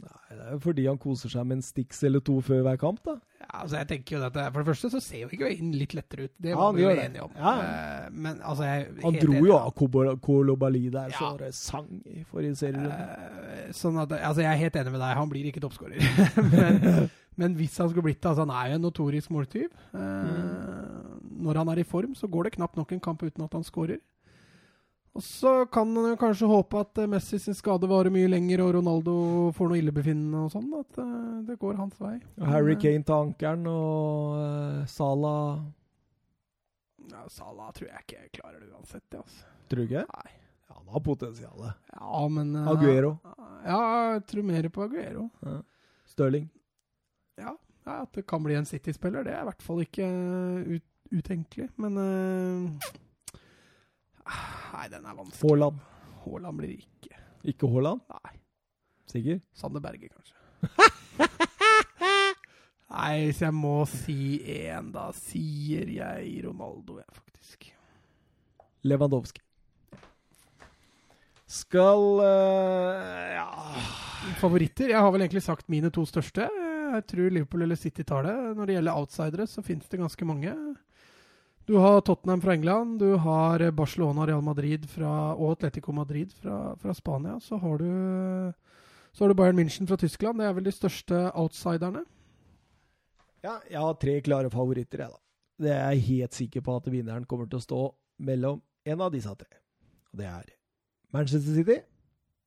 Nei, 0.00 0.08
det 0.32 0.40
er 0.46 0.54
jo 0.54 0.58
fordi 0.64 0.86
han 0.88 0.96
koser 0.98 1.28
seg 1.28 1.44
med 1.44 1.58
en 1.58 1.62
Stix 1.62 1.98
eller 2.08 2.22
to 2.24 2.38
før 2.42 2.62
hver 2.64 2.78
kamp, 2.80 3.02
da. 3.04 3.18
Ja, 3.42 3.48
altså 3.60 3.76
jeg 3.76 3.88
tenker 3.90 4.16
jo 4.16 4.20
at 4.24 4.32
det, 4.34 4.44
For 4.54 4.62
det 4.62 4.68
første 4.70 4.88
så 4.94 5.00
ser 5.04 5.20
jo 5.26 5.28
Higuain 5.28 5.72
litt 5.76 5.92
lettere 5.94 6.24
ut. 6.24 6.32
Det 6.40 6.50
Ja, 6.54 6.56
var 6.56 6.70
han 6.70 6.78
vi 6.78 6.82
jo 6.86 6.92
enige 6.94 7.26
om. 7.26 7.34
Ja. 7.36 7.52
Eh, 7.66 8.06
men 8.10 8.40
altså 8.40 8.64
jeg 8.70 8.86
Han 9.02 9.18
dro 9.20 9.32
enig, 9.36 9.46
jo 9.50 9.58
av 9.58 10.16
Kolobali 10.24 10.82
der, 10.94 11.10
så 11.12 11.28
Ja. 11.28 11.36
det 11.42 11.52
sang 11.54 11.90
i 12.06 12.24
forrige 12.24 12.56
serierunde. 12.56 12.96
Eh, 12.96 13.72
sånn 13.76 14.00
at, 14.00 14.14
altså 14.22 14.42
Jeg 14.46 14.52
er 14.52 14.62
helt 14.64 14.76
enig 14.80 14.92
med 14.96 15.00
deg, 15.04 15.16
han 15.20 15.28
blir 15.34 15.50
ikke 15.52 15.60
toppskårer. 15.60 16.00
men, 16.54 17.10
men 17.36 17.54
hvis 17.60 17.76
han 17.78 17.90
skulle 17.92 18.08
blitt 18.08 18.22
det 18.22 18.30
altså 18.32 18.46
Han 18.48 18.56
er 18.56 18.70
jo 18.72 18.74
en 18.80 18.86
notorisk 18.88 19.30
måltyv. 19.30 19.68
Mm. 19.92 21.42
Når 21.42 21.60
han 21.62 21.68
er 21.68 21.82
i 21.82 21.84
form, 21.84 22.14
så 22.14 22.26
går 22.30 22.44
det 22.48 22.56
knapt 22.56 22.76
nok 22.80 22.92
en 22.92 23.00
kamp 23.00 23.22
uten 23.22 23.44
at 23.44 23.52
han 23.52 23.64
skårer. 23.66 24.00
Og 25.12 25.22
så 25.22 25.50
kan 25.68 25.90
man 25.92 26.14
kanskje 26.16 26.48
håpe 26.48 26.80
at 26.80 26.98
eh, 27.02 27.08
Messi 27.10 27.36
sin 27.42 27.56
skade 27.56 27.88
varer 27.88 28.12
mye 28.14 28.30
lenger, 28.32 28.62
og 28.64 28.78
Ronaldo 28.78 29.14
får 29.56 29.68
noe 29.68 29.80
illebefinnende 29.82 30.46
og 30.46 30.54
sånn. 30.54 30.70
At 30.78 31.00
eh, 31.02 31.40
det 31.50 31.58
går 31.60 31.76
hans 31.80 31.98
vei. 32.00 32.14
Harry 32.48 32.78
Kane 32.80 33.04
til 33.04 33.16
ankeren 33.18 33.66
og 33.68 34.38
uh, 34.38 34.78
Salah 34.88 35.60
Ja, 37.10 37.26
Salah 37.32 37.74
tror 37.76 37.90
jeg 37.90 38.06
ikke 38.06 38.40
klarer 38.40 38.62
det 38.62 38.70
uansett, 38.72 39.04
det, 39.12 39.20
altså. 39.20 39.52
Tror 39.68 39.84
du 39.84 39.90
ikke? 39.90 40.06
Nei. 40.08 40.38
Ja, 40.70 40.78
han 40.78 40.94
har 40.94 41.04
potensialet. 41.04 41.84
Ja, 41.92 42.24
men 42.38 42.56
uh, 42.56 42.72
Aguero. 42.72 43.12
Ja, 43.66 43.82
jeg 44.14 44.24
tror 44.32 44.48
mer 44.48 44.72
på 44.72 44.86
Aguero. 44.88 45.28
Stirling. 46.08 46.48
Ja, 47.36 47.52
ja, 47.84 48.02
at 48.02 48.12
det 48.14 48.24
kan 48.30 48.42
bli 48.44 48.56
en 48.56 48.68
City-spiller, 48.68 49.24
det 49.26 49.34
er 49.34 49.42
i 49.42 49.48
hvert 49.48 49.64
fall 49.64 49.82
ikke 49.82 50.06
ut, 50.68 50.84
utenkelig. 51.12 51.68
Men 51.82 51.98
eh, 51.98 52.92
Nei, 54.26 54.86
den 54.92 55.04
er 55.04 55.16
vanskelig. 55.18 55.50
Haaland. 55.50 55.82
Haaland 56.24 56.62
blir 56.62 56.76
ikke. 56.76 57.18
Ikke 57.52 57.70
Haaland? 57.70 58.00
Nei. 58.12 58.38
Sikker? 59.10 59.40
Sander 59.58 59.82
Berge, 59.84 60.08
kanskje. 60.08 60.36
Nei, 62.92 63.24
hvis 63.26 63.40
jeg 63.40 63.54
må 63.56 63.76
si 63.88 64.18
én, 64.52 64.90
da 64.92 65.08
sier 65.16 65.88
jeg 65.88 66.42
Ronaldo, 66.44 66.98
jeg, 67.00 67.08
faktisk. 67.16 67.70
Lewandowski. 68.84 69.40
Skal 71.52 72.04
uh, 72.24 73.28
Ja 73.34 73.48
Favoritter? 74.40 74.88
Jeg 74.88 75.00
har 75.04 75.10
vel 75.12 75.24
egentlig 75.26 75.42
sagt 75.44 75.68
mine 75.72 75.90
to 75.92 76.04
største. 76.08 76.46
Jeg 76.92 77.04
tror 77.08 77.32
Liverpool 77.32 77.64
eller 77.66 77.76
City 77.76 78.04
tar 78.08 78.24
det. 78.24 78.34
Når 78.56 78.68
det 78.68 78.76
gjelder 78.76 79.00
outsidere, 79.00 79.46
så 79.48 79.64
finnes 79.64 79.88
det 79.88 80.00
ganske 80.00 80.28
mange. 80.28 80.52
Du 81.66 81.76
har 81.78 82.00
Tottenham 82.00 82.40
fra 82.42 82.54
England, 82.54 82.98
du 82.98 83.16
har 83.16 83.70
Barcelona, 83.70 84.26
Real 84.26 84.42
Madrid 84.42 84.88
fra, 84.90 85.34
og 85.34 85.52
Atletico 85.52 85.92
Madrid 85.92 86.32
fra, 86.34 86.74
fra 86.76 86.94
Spania. 86.94 87.36
Så 87.40 87.56
har, 87.56 87.78
du, 87.78 88.52
så 89.12 89.24
har 89.24 89.30
du 89.30 89.34
Bayern 89.38 89.58
München 89.58 89.86
fra 89.86 89.96
Tyskland. 89.96 90.40
Det 90.42 90.48
er 90.48 90.56
vel 90.56 90.66
de 90.66 90.74
største 90.74 91.20
outsiderne. 91.38 92.02
Ja, 93.46 93.60
jeg 93.70 93.78
har 93.78 93.94
tre 93.94 94.16
klare 94.26 94.50
favoritter, 94.50 95.04
jeg, 95.04 95.14
da. 95.14 95.22
Det 95.62 95.70
er 95.70 95.94
jeg 95.94 96.06
helt 96.08 96.34
sikker 96.34 96.66
på 96.66 96.76
at 96.76 96.90
vinneren 96.90 97.24
kommer 97.30 97.46
til 97.46 97.60
å 97.60 97.66
stå 97.66 97.80
mellom 98.26 98.58
en 98.84 99.06
av 99.06 99.14
disse 99.14 99.30
tre. 99.38 99.62
Og 100.10 100.18
det 100.18 100.26
er 100.26 100.52
Manchester 101.14 101.54
City, 101.60 101.78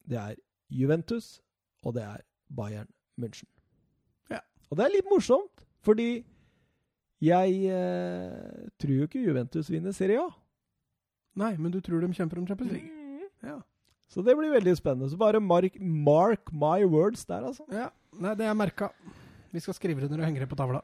det 0.10 0.20
er 0.20 0.36
Juventus, 0.70 1.40
og 1.88 1.96
det 1.96 2.04
er 2.04 2.24
Bayern 2.52 2.92
München. 3.22 3.48
Ja. 4.28 4.44
Og 4.70 4.76
det 4.78 4.90
er 4.90 4.96
litt 4.98 5.08
morsomt, 5.08 5.64
fordi 5.86 6.26
jeg 7.24 7.70
eh, 7.72 8.66
tror 8.82 8.98
jo 9.00 9.08
ikke 9.08 9.24
Juventus 9.24 9.70
vinner 9.72 9.96
Serie 9.96 10.20
A. 10.20 10.28
Nei, 11.40 11.54
men 11.60 11.72
du 11.72 11.82
tror 11.84 12.04
de 12.04 12.12
kjemper 12.16 12.40
om 12.40 12.48
Champions 12.48 12.72
League? 12.72 12.90
Mm. 12.90 13.28
Ja. 13.44 13.60
Så 14.12 14.24
det 14.24 14.36
blir 14.38 14.54
veldig 14.54 14.76
spennende. 14.78 15.10
Så 15.12 15.20
bare 15.20 15.42
mark, 15.44 15.78
mark 15.80 16.52
my 16.52 16.84
words 16.88 17.26
der, 17.28 17.48
altså. 17.48 17.66
ja. 17.72 17.90
Nei, 18.16 18.36
det 18.40 18.48
er 18.48 18.56
merka. 18.56 18.92
Vi 19.52 19.60
skal 19.64 19.76
skrive 19.76 20.04
det 20.04 20.12
når 20.12 20.22
du 20.22 20.26
henger 20.28 20.46
det 20.46 20.52
på 20.52 20.60
tavla. 20.60 20.80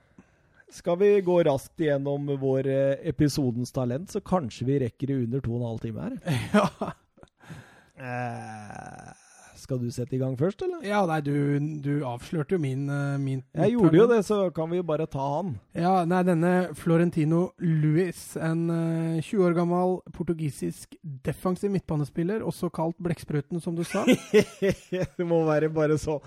Skal 0.72 0.98
vi 1.00 1.10
gå 1.24 1.38
raskt 1.44 1.84
igjennom 1.84 2.30
vår 2.40 2.68
eh, 2.72 3.08
episodens 3.12 3.74
talent, 3.76 4.12
så 4.12 4.22
kanskje 4.24 4.68
vi 4.68 4.80
rekker 4.86 5.12
det 5.12 5.18
under 5.26 5.44
to 5.44 5.56
og 5.56 5.60
en 5.60 5.68
halv 5.68 5.82
time 5.84 6.06
her. 6.06 6.16
ja. 6.56 6.92
Eh, 8.02 9.10
skal 9.62 9.80
du 9.82 9.88
sette 9.94 10.16
i 10.18 10.20
gang 10.22 10.36
først, 10.40 10.64
eller? 10.66 10.84
ja, 10.86 11.02
nei, 11.10 11.20
du, 11.26 11.34
du 11.84 11.92
avslørte 12.08 12.58
jo 12.58 12.62
min, 12.62 12.88
eh, 12.90 13.18
min 13.22 13.42
Jeg 13.56 13.76
gjorde 13.76 14.00
jo 14.00 14.08
det, 14.12 14.22
så 14.28 14.40
kan 14.56 14.72
vi 14.72 14.82
jo 14.82 14.86
bare 14.88 15.08
ta 15.12 15.28
han. 15.38 15.56
Ja, 15.78 15.94
nei, 16.10 16.22
denne 16.28 16.54
Florentino 16.78 17.44
Luis, 17.62 18.32
en 18.42 18.68
eh, 18.74 19.24
20 19.24 19.48
år 19.50 19.58
gammel 19.58 20.00
portugisisk 20.16 20.98
defensiv 21.26 21.74
midtbanespiller, 21.74 22.46
også 22.46 22.72
kalt 22.74 22.98
Blekkspruten, 23.02 23.62
som 23.64 23.78
du 23.78 23.86
sa. 23.88 24.06
det 25.18 25.28
må 25.28 25.44
være 25.48 25.72
bare 25.74 26.00
så 26.02 26.20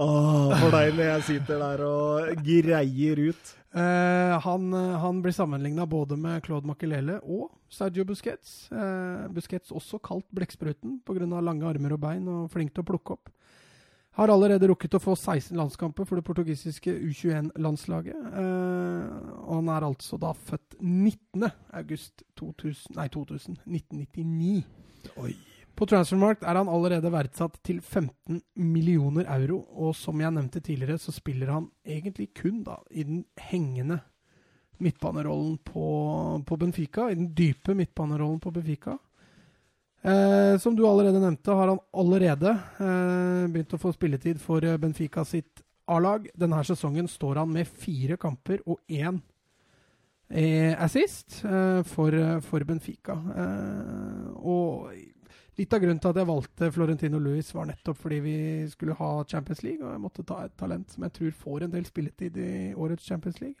Åh, 0.00 0.52
for 0.56 0.72
deg 0.72 0.94
når 0.96 1.04
jeg 1.04 1.24
sitter 1.26 1.58
der 1.60 1.82
og 1.84 2.38
greier 2.46 3.18
ut. 3.28 3.50
Eh, 3.72 4.40
han, 4.40 4.72
eh, 4.72 4.98
han 4.98 5.22
blir 5.22 5.32
sammenligna 5.32 5.86
både 5.86 6.16
med 6.16 6.44
Claude 6.44 6.66
Makelele 6.66 7.18
og 7.24 7.50
Sergio 7.72 8.04
Busquets. 8.04 8.66
Uh, 8.72 9.28
Busquets 9.32 9.72
også 9.72 9.96
kalt 10.04 10.26
Blekkspruten 10.28 10.98
pga. 11.06 11.40
lange 11.40 11.64
armer 11.64 11.94
og 11.94 12.00
bein 12.02 12.28
og 12.28 12.50
flink 12.52 12.74
til 12.74 12.84
å 12.84 12.88
plukke 12.90 13.16
opp. 13.16 13.30
Har 14.12 14.28
allerede 14.28 14.68
rukket 14.68 14.92
å 14.92 15.00
få 15.00 15.14
16 15.16 15.56
landskamper 15.56 16.04
for 16.04 16.20
det 16.20 16.26
portugisiske 16.26 16.92
U21-landslaget. 16.92 18.18
Uh, 18.36 19.40
og 19.46 19.54
han 19.62 19.72
er 19.72 19.88
altså 19.88 20.20
da 20.20 20.34
født 20.36 20.76
19. 20.82 21.48
august 21.72 22.26
2000, 22.36 22.92
nei, 22.98 23.08
2000, 23.08 23.56
1999. 23.64 24.66
Oi. 25.16 25.32
På 25.76 25.86
Transfermarkt 25.88 26.44
er 26.44 26.58
han 26.60 26.68
allerede 26.68 27.10
verdsatt 27.12 27.56
til 27.64 27.80
15 27.80 28.42
millioner 28.60 29.28
euro, 29.38 29.62
og 29.72 29.94
som 29.96 30.20
jeg 30.20 30.34
nevnte 30.34 30.60
tidligere, 30.60 31.00
så 31.00 31.14
spiller 31.14 31.52
han 31.54 31.70
egentlig 31.86 32.28
kun 32.36 32.60
da 32.66 32.76
i 32.90 33.06
den 33.08 33.24
hengende 33.40 34.02
midtbanerollen 34.82 35.56
på, 35.64 35.86
på 36.46 36.58
Benfica, 36.60 37.08
i 37.10 37.16
den 37.16 37.32
dype 37.34 37.74
midtbanerollen 37.78 38.40
på 38.42 38.52
Benfica. 38.52 38.98
Eh, 40.02 40.58
som 40.58 40.76
du 40.76 40.86
allerede 40.86 41.20
nevnte, 41.22 41.54
har 41.54 41.68
han 41.68 41.82
allerede 41.94 42.50
eh, 42.82 43.44
begynt 43.52 43.76
å 43.76 43.80
få 43.80 43.92
spilletid 43.94 44.40
for 44.42 44.64
eh, 44.66 44.78
Benfica 44.82 45.24
sitt 45.24 45.62
A-lag. 45.86 46.26
Denne 46.34 46.62
sesongen 46.66 47.08
står 47.10 47.42
han 47.42 47.52
med 47.54 47.70
fire 47.70 48.18
kamper 48.20 48.64
og 48.66 48.80
én 48.90 49.20
eh, 50.28 50.74
assist 50.74 51.44
eh, 51.46 51.82
for, 51.86 52.18
for 52.42 52.66
Benfica. 52.66 53.14
Eh, 53.14 54.26
og 54.42 54.90
Litt 55.60 55.74
av 55.76 55.82
grunnen 55.82 56.00
til 56.00 56.12
at 56.14 56.16
jeg 56.16 56.28
valgte 56.30 56.70
Florentino 56.72 57.18
Louis, 57.20 57.50
var 57.52 57.66
nettopp 57.68 57.98
fordi 58.00 58.22
vi 58.24 58.36
skulle 58.72 58.96
ha 58.96 59.10
Champions 59.28 59.60
League, 59.66 59.84
og 59.84 59.92
jeg 59.92 60.00
måtte 60.00 60.24
ta 60.24 60.38
et 60.46 60.54
talent 60.56 60.88
som 60.94 61.04
jeg 61.04 61.12
tror 61.18 61.34
får 61.42 61.66
en 61.66 61.74
del 61.74 61.84
spilletid 61.84 62.38
i 62.40 62.52
årets 62.72 63.04
Champions 63.04 63.42
League. 63.42 63.60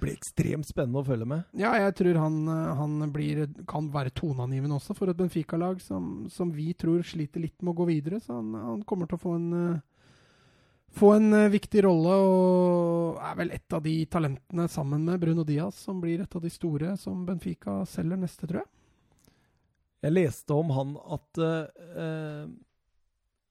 Det 0.00 0.04
blir 0.04 0.16
ekstremt 0.16 0.68
spennende 0.68 1.00
å 1.00 1.04
følge 1.04 1.28
med. 1.28 1.46
Ja, 1.60 1.72
jeg 1.80 1.94
tror 1.96 2.18
han, 2.20 2.36
han 2.48 3.12
blir, 3.12 3.46
kan 3.68 3.88
være 3.92 4.12
toneangivende 4.16 4.76
også 4.76 4.96
for 4.96 5.12
et 5.12 5.16
Benfica-lag 5.16 5.80
som, 5.84 6.26
som, 6.32 6.52
vi 6.56 6.74
tror 6.76 7.04
sliter 7.04 7.44
litt 7.44 7.56
med 7.60 7.72
å 7.72 7.78
gå 7.80 7.86
videre. 7.88 8.20
Så 8.20 8.36
han, 8.36 8.52
han 8.56 8.84
kommer 8.88 9.08
til 9.08 9.16
å 9.16 9.22
få 9.24 9.34
en, 9.36 9.50
få 10.96 11.14
en 11.18 11.38
viktig 11.52 11.84
rolle, 11.84 12.16
og 12.20 13.20
er 13.30 13.40
vel 13.40 13.52
et 13.56 13.76
av 13.76 13.84
de 13.84 13.96
talentene 14.12 14.68
sammen 14.72 15.08
med 15.08 15.20
Bruno 15.24 15.44
Diaz 15.48 15.80
som 15.88 16.00
blir 16.04 16.20
et 16.24 16.36
av 16.36 16.44
de 16.44 16.52
store 16.52 16.96
som 17.00 17.24
Benfica 17.28 17.80
selger 17.88 18.20
neste, 18.20 18.48
tror 18.48 18.62
jeg. 18.62 18.72
Jeg 20.00 20.16
leste 20.16 20.56
om 20.56 20.70
han 20.72 20.92
at 21.16 21.40
eh, 21.44 22.44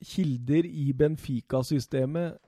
kilder 0.09 0.65
i 0.65 0.91
Benfica-systemet 0.97 2.39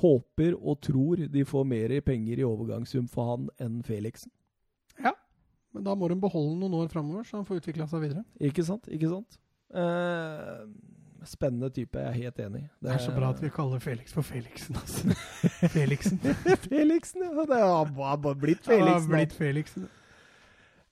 håper 0.00 0.54
og 0.54 0.78
tror 0.86 1.24
de 1.32 1.42
får 1.48 1.64
mer 1.66 1.96
penger 2.06 2.38
i 2.42 2.46
overgangssum 2.46 3.08
for 3.10 3.32
han 3.32 3.48
enn 3.62 3.80
Felixen. 3.86 4.30
Ja, 5.02 5.16
men 5.74 5.86
da 5.86 5.96
må 5.98 6.08
de 6.10 6.18
beholde 6.20 6.60
noen 6.60 6.78
år 6.78 6.92
framover, 6.92 7.26
så 7.26 7.40
han 7.40 7.48
får 7.48 7.62
utvikla 7.64 7.88
seg 7.90 8.04
videre. 8.06 8.22
Ikke 8.38 8.64
sant? 8.66 8.86
Ikke 8.92 9.10
sant? 9.10 9.40
Eh, 9.74 10.62
spennende 11.26 11.72
type, 11.74 11.98
jeg 11.98 12.08
er 12.08 12.20
helt 12.20 12.38
enig. 12.46 12.62
Det, 12.78 12.86
det 12.86 12.94
er 12.94 13.02
så 13.02 13.16
bra 13.16 13.32
at 13.34 13.42
vi 13.42 13.50
kaller 13.54 13.82
Felix 13.82 14.14
for 14.14 14.26
Felixen, 14.26 14.78
altså. 14.78 15.16
Felixen. 15.76 16.22
Felixen, 16.68 17.26
ja. 17.26 17.48
Det 17.50 17.60
har 17.64 17.90
bare 17.98 18.36
blitt 18.38 18.62
Felixen. 18.66 18.86
Det 18.86 18.94
har 18.94 19.10
blitt 19.10 19.36
Felixen. 19.36 19.90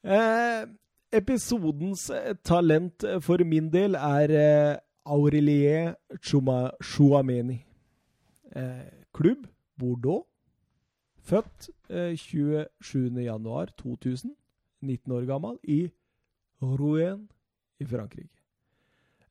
Eh, 0.02 0.68
Episodens 1.12 2.10
talent 2.44 3.04
for 3.24 3.44
min 3.44 3.72
del 3.72 3.94
er 3.96 4.30
eh, 4.36 4.76
Aurelie 5.08 5.94
Chouameni. 6.20 7.64
Eh, 8.52 8.84
klubb 9.14 9.46
Bordeaux. 9.78 10.26
Født 11.24 11.70
eh, 11.88 12.12
27.1.2000. 12.12 14.34
19 14.80 15.12
år 15.12 15.24
gammel. 15.24 15.58
I 15.64 15.90
Rouen 16.62 17.28
i 17.80 17.84
Frankrike. 17.86 18.42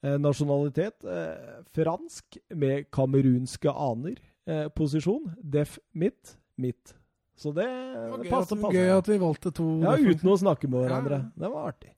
Eh, 0.02 0.18
nasjonalitet 0.18 1.04
eh, 1.06 1.64
fransk 1.78 2.38
med 2.56 2.84
kamerunske 2.92 3.70
aner. 3.70 4.16
Eh, 4.48 4.68
posisjon 4.74 5.36
def 5.44 5.78
midt. 5.94 6.40
Midt. 6.58 6.97
Så 7.38 7.54
det, 7.54 7.68
det 7.68 8.26
gøy, 8.26 8.32
passer. 8.32 8.58
At, 8.58 8.74
gøy 8.74 8.96
at 8.96 9.12
vi 9.12 9.20
valgte 9.22 9.54
to. 9.54 9.68
Ja, 9.84 9.94
uten 9.94 10.34
å 10.34 10.40
snakke 10.42 10.70
med 10.70 10.82
hverandre. 10.82 11.22
Ja. 11.22 11.44
Det 11.44 11.52
var 11.54 11.70
artig. 11.70 11.92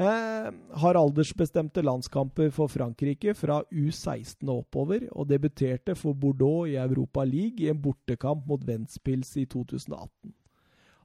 Eh, 0.00 0.50
har 0.82 0.96
aldersbestemte 0.96 1.82
landskamper 1.84 2.52
for 2.54 2.72
Frankrike 2.72 3.34
fra 3.36 3.58
U16 3.72 4.44
og 4.48 4.62
oppover, 4.62 5.08
og 5.12 5.28
debuterte 5.28 5.96
for 5.98 6.16
Bordeaux 6.16 6.68
i 6.70 6.76
Europa 6.80 7.24
League 7.28 7.64
i 7.64 7.72
en 7.72 7.80
bortekamp 7.80 8.46
mot 8.48 8.62
Ventspils 8.64 9.34
i 9.40 9.46
2018. 9.50 10.32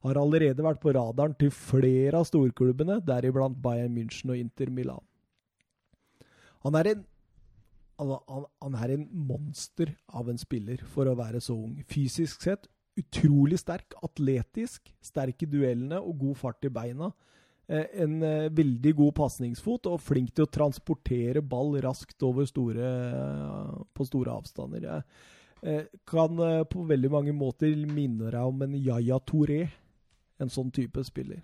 Har 0.06 0.20
allerede 0.22 0.64
vært 0.64 0.84
på 0.84 0.94
radaren 0.96 1.34
til 1.40 1.52
flere 1.52 2.22
av 2.22 2.28
storklubbene, 2.30 3.00
deriblant 3.04 3.58
Bayern 3.64 3.96
München 3.96 4.36
og 4.36 4.40
Inter 4.40 4.70
Milan. 4.72 5.04
Han 6.68 6.80
er 6.80 6.92
en 6.94 7.04
han, 7.96 8.46
han 8.60 8.74
er 8.76 8.92
en 8.92 9.06
monster 9.28 9.94
av 10.12 10.28
en 10.28 10.40
spiller 10.40 10.82
for 10.92 11.08
å 11.08 11.16
være 11.16 11.40
så 11.40 11.56
ung. 11.56 11.78
Fysisk 11.88 12.44
sett 12.44 12.68
utrolig 13.00 13.60
sterk, 13.60 13.96
atletisk, 14.04 14.92
sterk 15.04 15.44
i 15.44 15.50
duellene 15.50 16.00
og 16.00 16.20
god 16.22 16.40
fart 16.40 16.68
i 16.68 16.72
beina. 16.74 17.12
Eh, 17.68 17.88
en 18.06 18.20
eh, 18.24 18.52
veldig 18.54 18.94
god 19.00 19.16
pasningsfot 19.20 19.90
og 19.92 20.04
flink 20.04 20.36
til 20.36 20.46
å 20.46 20.52
transportere 20.52 21.42
ball 21.42 21.76
raskt 21.84 22.24
over 22.28 22.48
store, 22.50 22.92
på 23.94 24.08
store 24.08 24.36
avstander. 24.38 25.02
Kan 26.08 26.40
eh, 26.46 26.62
på 26.70 26.86
veldig 26.86 27.12
mange 27.12 27.36
måter 27.36 27.74
minne 27.90 28.30
deg 28.30 28.42
om 28.44 28.64
en 28.66 28.78
Yaya 28.78 29.20
Touré, 29.26 29.66
en 30.40 30.52
sånn 30.52 30.72
type 30.76 31.04
spiller. 31.08 31.44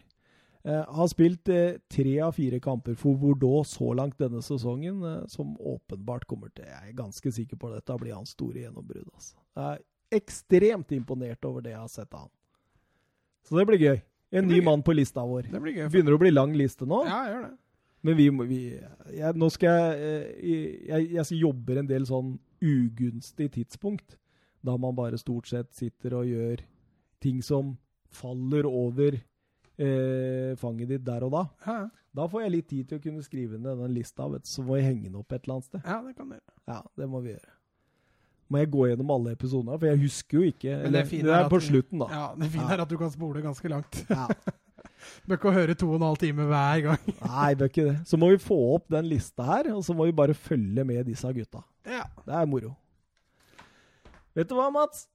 Eh, 0.63 0.83
har 0.93 1.07
spilt 1.09 1.49
eh, 1.49 1.80
tre 1.89 2.19
av 2.21 2.35
fire 2.38 2.59
kamper 2.61 2.93
for 2.93 3.17
Bordeaux 3.17 3.65
så 3.65 3.95
langt 3.97 4.19
denne 4.21 4.43
sesongen, 4.45 4.99
eh, 5.01 5.23
som 5.31 5.55
åpenbart 5.57 6.27
kommer 6.30 6.51
til 6.53 6.67
Jeg 6.69 6.91
er 6.91 6.97
ganske 6.99 7.31
sikker 7.33 7.57
på 7.57 7.71
dette 7.73 7.97
blir 7.97 8.13
hans 8.13 8.35
store 8.35 8.61
gjennombrudd. 8.61 9.07
Altså. 9.09 9.39
Jeg 9.57 9.80
er 9.80 9.81
ekstremt 10.11 10.91
imponert 10.95 11.45
over 11.48 11.61
det 11.65 11.72
jeg 11.73 11.80
har 11.81 11.91
sett 11.91 12.14
av 12.14 12.25
han. 12.27 12.31
Så 13.48 13.57
det 13.57 13.65
blir 13.69 13.80
gøy. 13.81 14.01
En 14.31 14.48
ny 14.48 14.61
mann 14.64 14.83
på 14.83 14.93
lista 14.95 15.23
vår. 15.27 15.49
Det 15.51 15.59
blir 15.61 15.73
gøy. 15.81 15.90
Begynner 15.91 16.15
å 16.15 16.19
bli 16.22 16.31
lang 16.31 16.53
liste 16.56 16.85
nå. 16.88 17.01
Ja, 17.07 17.23
gjør 17.31 17.41
det. 17.49 17.57
Men 18.03 18.15
vi, 18.17 18.30
må- 18.33 18.48
vi 18.49 18.59
jeg, 19.14 19.35
Nå 19.38 19.49
skal 19.53 19.69
jeg, 19.69 19.99
eh, 20.41 20.88
jeg 20.90 21.11
Jeg 21.14 21.40
jobber 21.41 21.77
en 21.80 21.88
del 21.88 22.06
sånn 22.09 22.40
ugunstig 22.61 23.51
tidspunkt. 23.51 24.15
Da 24.64 24.77
man 24.77 24.95
bare 24.95 25.17
stort 25.17 25.48
sett 25.49 25.73
sitter 25.73 26.14
og 26.19 26.25
gjør 26.30 26.61
ting 27.22 27.41
som 27.41 27.75
faller 28.09 28.65
over 28.65 29.17
eh, 29.77 30.56
fanget 30.57 30.88
ditt 30.90 31.03
der 31.06 31.23
og 31.27 31.31
da. 31.35 31.43
Ja, 31.67 31.90
Da 32.14 32.25
får 32.27 32.41
jeg 32.43 32.51
litt 32.51 32.67
tid 32.69 32.88
til 32.90 32.99
å 32.99 33.03
kunne 33.03 33.23
skrive 33.23 33.57
ned 33.59 33.77
den 33.80 33.93
lista, 33.95 34.25
vet 34.27 34.43
så 34.49 34.61
må 34.65 34.75
jeg 34.77 34.90
henge 34.90 35.03
den 35.07 35.15
opp 35.15 35.31
et 35.31 35.43
eller 35.45 35.56
annet 35.59 35.65
sted. 35.69 35.81
ja, 35.85 36.01
det 36.03 36.15
kan 36.17 36.27
du 36.30 36.35
gjøre. 36.35 36.56
Ja, 36.67 36.81
det 36.98 37.07
må 37.09 37.22
vi 37.23 37.30
gjøre. 37.35 37.53
Må 38.51 38.59
jeg 38.59 38.67
gå 38.73 38.88
gjennom 38.89 39.11
alle 39.15 39.31
episodene, 39.38 39.77
for 39.80 39.88
jeg 39.88 39.99
husker 40.01 40.38
jo 40.41 40.41
ikke. 40.51 40.73
Men 40.81 40.91
det 40.91 41.01
Eller, 41.01 41.03
det 41.23 41.30
er 41.31 41.45
er 41.45 41.49
på 41.53 41.59
vi- 41.61 41.67
slutten, 41.69 41.99
da. 42.03 42.07
Ja, 42.11 42.25
Det 42.35 42.49
fine 42.51 42.67
Ja. 42.67 42.73
er 42.75 42.81
at 42.83 42.89
du 42.89 42.97
kan 42.99 43.11
spole 43.13 43.41
ganske 43.45 43.69
langt. 43.71 44.01
Ja. 44.11 44.27
Bør 45.27 45.33
ikke 45.39 45.51
høre 45.55 45.73
to 45.73 45.88
og 45.89 45.95
en 45.95 46.01
halv 46.05 46.17
time 46.21 46.43
hver 46.45 46.81
gang. 46.85 46.99
Nei, 47.25 47.55
bør 47.57 47.69
ikke 47.71 47.85
det. 47.88 47.95
Så 48.05 48.17
må 48.21 48.30
vi 48.30 48.38
få 48.38 48.57
opp 48.75 48.83
den 48.93 49.07
lista 49.09 49.41
her, 49.47 49.71
og 49.73 49.81
så 49.83 49.95
må 49.97 50.05
vi 50.05 50.11
bare 50.13 50.33
følge 50.38 50.83
med 50.85 51.05
disse 51.07 51.25
gutta. 51.33 51.63
Ja. 51.88 52.03
Det 52.25 52.35
er 52.38 52.45
moro. 52.45 52.75
Vet 54.35 54.47
du 54.49 54.53
hva, 54.55 54.69
Mats? 54.71 55.07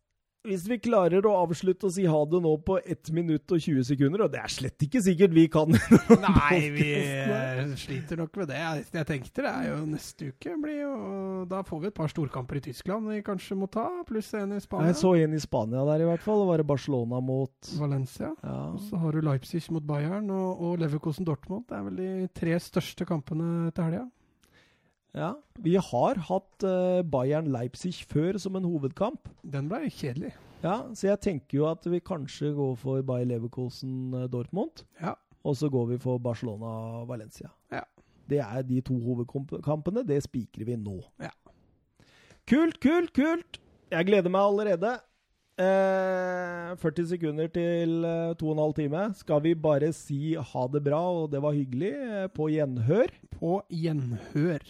Hvis 0.46 0.66
vi 0.70 0.78
klarer 0.82 1.26
å 1.26 1.34
avslutte 1.42 1.88
og 1.88 1.94
si 1.94 2.04
ha 2.06 2.20
det 2.30 2.40
nå 2.44 2.52
på 2.66 2.78
1 2.78 3.10
minutt 3.16 3.50
og 3.52 3.62
20 3.62 3.86
sekunder, 3.88 4.24
og 4.26 4.32
det 4.32 4.40
er 4.42 4.52
slett 4.52 4.86
ikke 4.86 5.02
sikkert 5.02 5.34
vi 5.36 5.46
kan 5.52 5.72
Nei, 6.26 6.60
vi 6.74 6.88
eh, 7.02 7.62
sliter 7.80 8.20
nok 8.20 8.36
med 8.40 8.52
det. 8.52 8.60
Jeg, 8.94 9.06
tenkte 9.08 9.46
det 9.46 9.52
er 9.52 9.68
jo 9.72 9.80
neste 9.90 10.30
uke 10.32 10.56
blir 10.62 10.80
jo 10.80 10.92
Da 11.50 11.62
får 11.66 11.82
vi 11.82 11.90
et 11.90 11.96
par 11.96 12.10
storkamper 12.12 12.60
i 12.60 12.64
Tyskland 12.68 13.10
vi 13.10 13.20
kanskje 13.26 13.58
må 13.58 13.68
ta, 13.72 13.86
pluss 14.08 14.32
en 14.38 14.56
i 14.56 14.60
Spania. 14.62 14.90
Jeg 14.92 15.00
så 15.02 15.14
en 15.18 15.36
i 15.36 15.42
Spania 15.42 15.84
der, 15.90 16.04
i 16.04 16.08
hvert 16.08 16.24
fall. 16.24 16.42
Det 16.42 16.50
var 16.50 16.66
Barcelona 16.68 17.20
mot 17.24 17.72
Valencia. 17.80 18.32
ja. 18.42 18.58
Og 18.72 18.80
så 18.86 19.00
har 19.00 19.14
du 19.14 19.24
Leipzig 19.24 19.64
mot 19.74 19.84
Bayern 19.86 20.30
og, 20.34 20.62
og 20.62 20.78
Leverkosen 20.82 21.26
Dortmund. 21.26 21.66
Det 21.68 21.78
er 21.78 21.86
vel 21.86 22.00
de 22.00 22.28
tre 22.36 22.58
største 22.62 23.06
kampene 23.08 23.70
til 23.74 23.88
helga. 23.88 24.06
Ja. 25.16 25.32
Vi 25.64 25.74
har 25.80 26.20
hatt 26.28 26.66
eh, 26.68 27.02
Bayern 27.08 27.48
Leipzig 27.54 27.94
før 28.06 28.36
som 28.42 28.58
en 28.58 28.66
hovedkamp. 28.68 29.30
Den 29.42 29.70
ble 29.70 29.88
kjedelig. 29.88 30.34
Ja, 30.62 30.82
Så 30.96 31.10
jeg 31.10 31.20
tenker 31.24 31.58
jo 31.58 31.66
at 31.68 31.84
vi 31.88 32.00
kanskje 32.00 32.52
går 32.56 32.76
for 32.80 33.02
Bayer 33.06 33.28
Leverkosen 33.28 34.14
eh, 34.14 34.28
Dortmund. 34.32 34.84
Ja. 35.00 35.14
Og 35.46 35.56
så 35.56 35.70
går 35.70 35.92
vi 35.94 35.98
for 36.02 36.18
Barcelona 36.18 37.04
Valencia. 37.06 37.52
Ja. 37.72 37.84
Det 38.26 38.40
er 38.42 38.62
de 38.66 38.80
to 38.82 38.96
hovedkampene. 38.98 40.02
Det 40.06 40.18
spikrer 40.24 40.66
vi 40.66 40.76
nå. 40.80 40.98
Ja. 41.22 41.30
Kult, 42.46 42.80
kult, 42.82 43.12
kult! 43.14 43.60
Jeg 43.90 44.08
gleder 44.08 44.32
meg 44.32 44.42
allerede. 44.42 44.96
Eh, 45.56 46.74
40 46.82 47.06
sekunder 47.14 47.48
til 47.48 48.02
eh, 48.04 48.34
to 48.36 48.50
og 48.50 48.56
en 48.56 48.64
halv 48.64 48.74
time. 48.76 49.04
Skal 49.16 49.40
vi 49.44 49.54
bare 49.54 49.92
si 49.96 50.34
ha 50.34 50.66
det 50.72 50.82
bra, 50.84 51.00
og 51.22 51.30
det 51.32 51.40
var 51.42 51.54
hyggelig, 51.56 51.92
eh, 51.94 52.26
på 52.34 52.50
gjenhør? 52.52 53.14
På 53.38 53.60
gjenhør. 53.72 54.66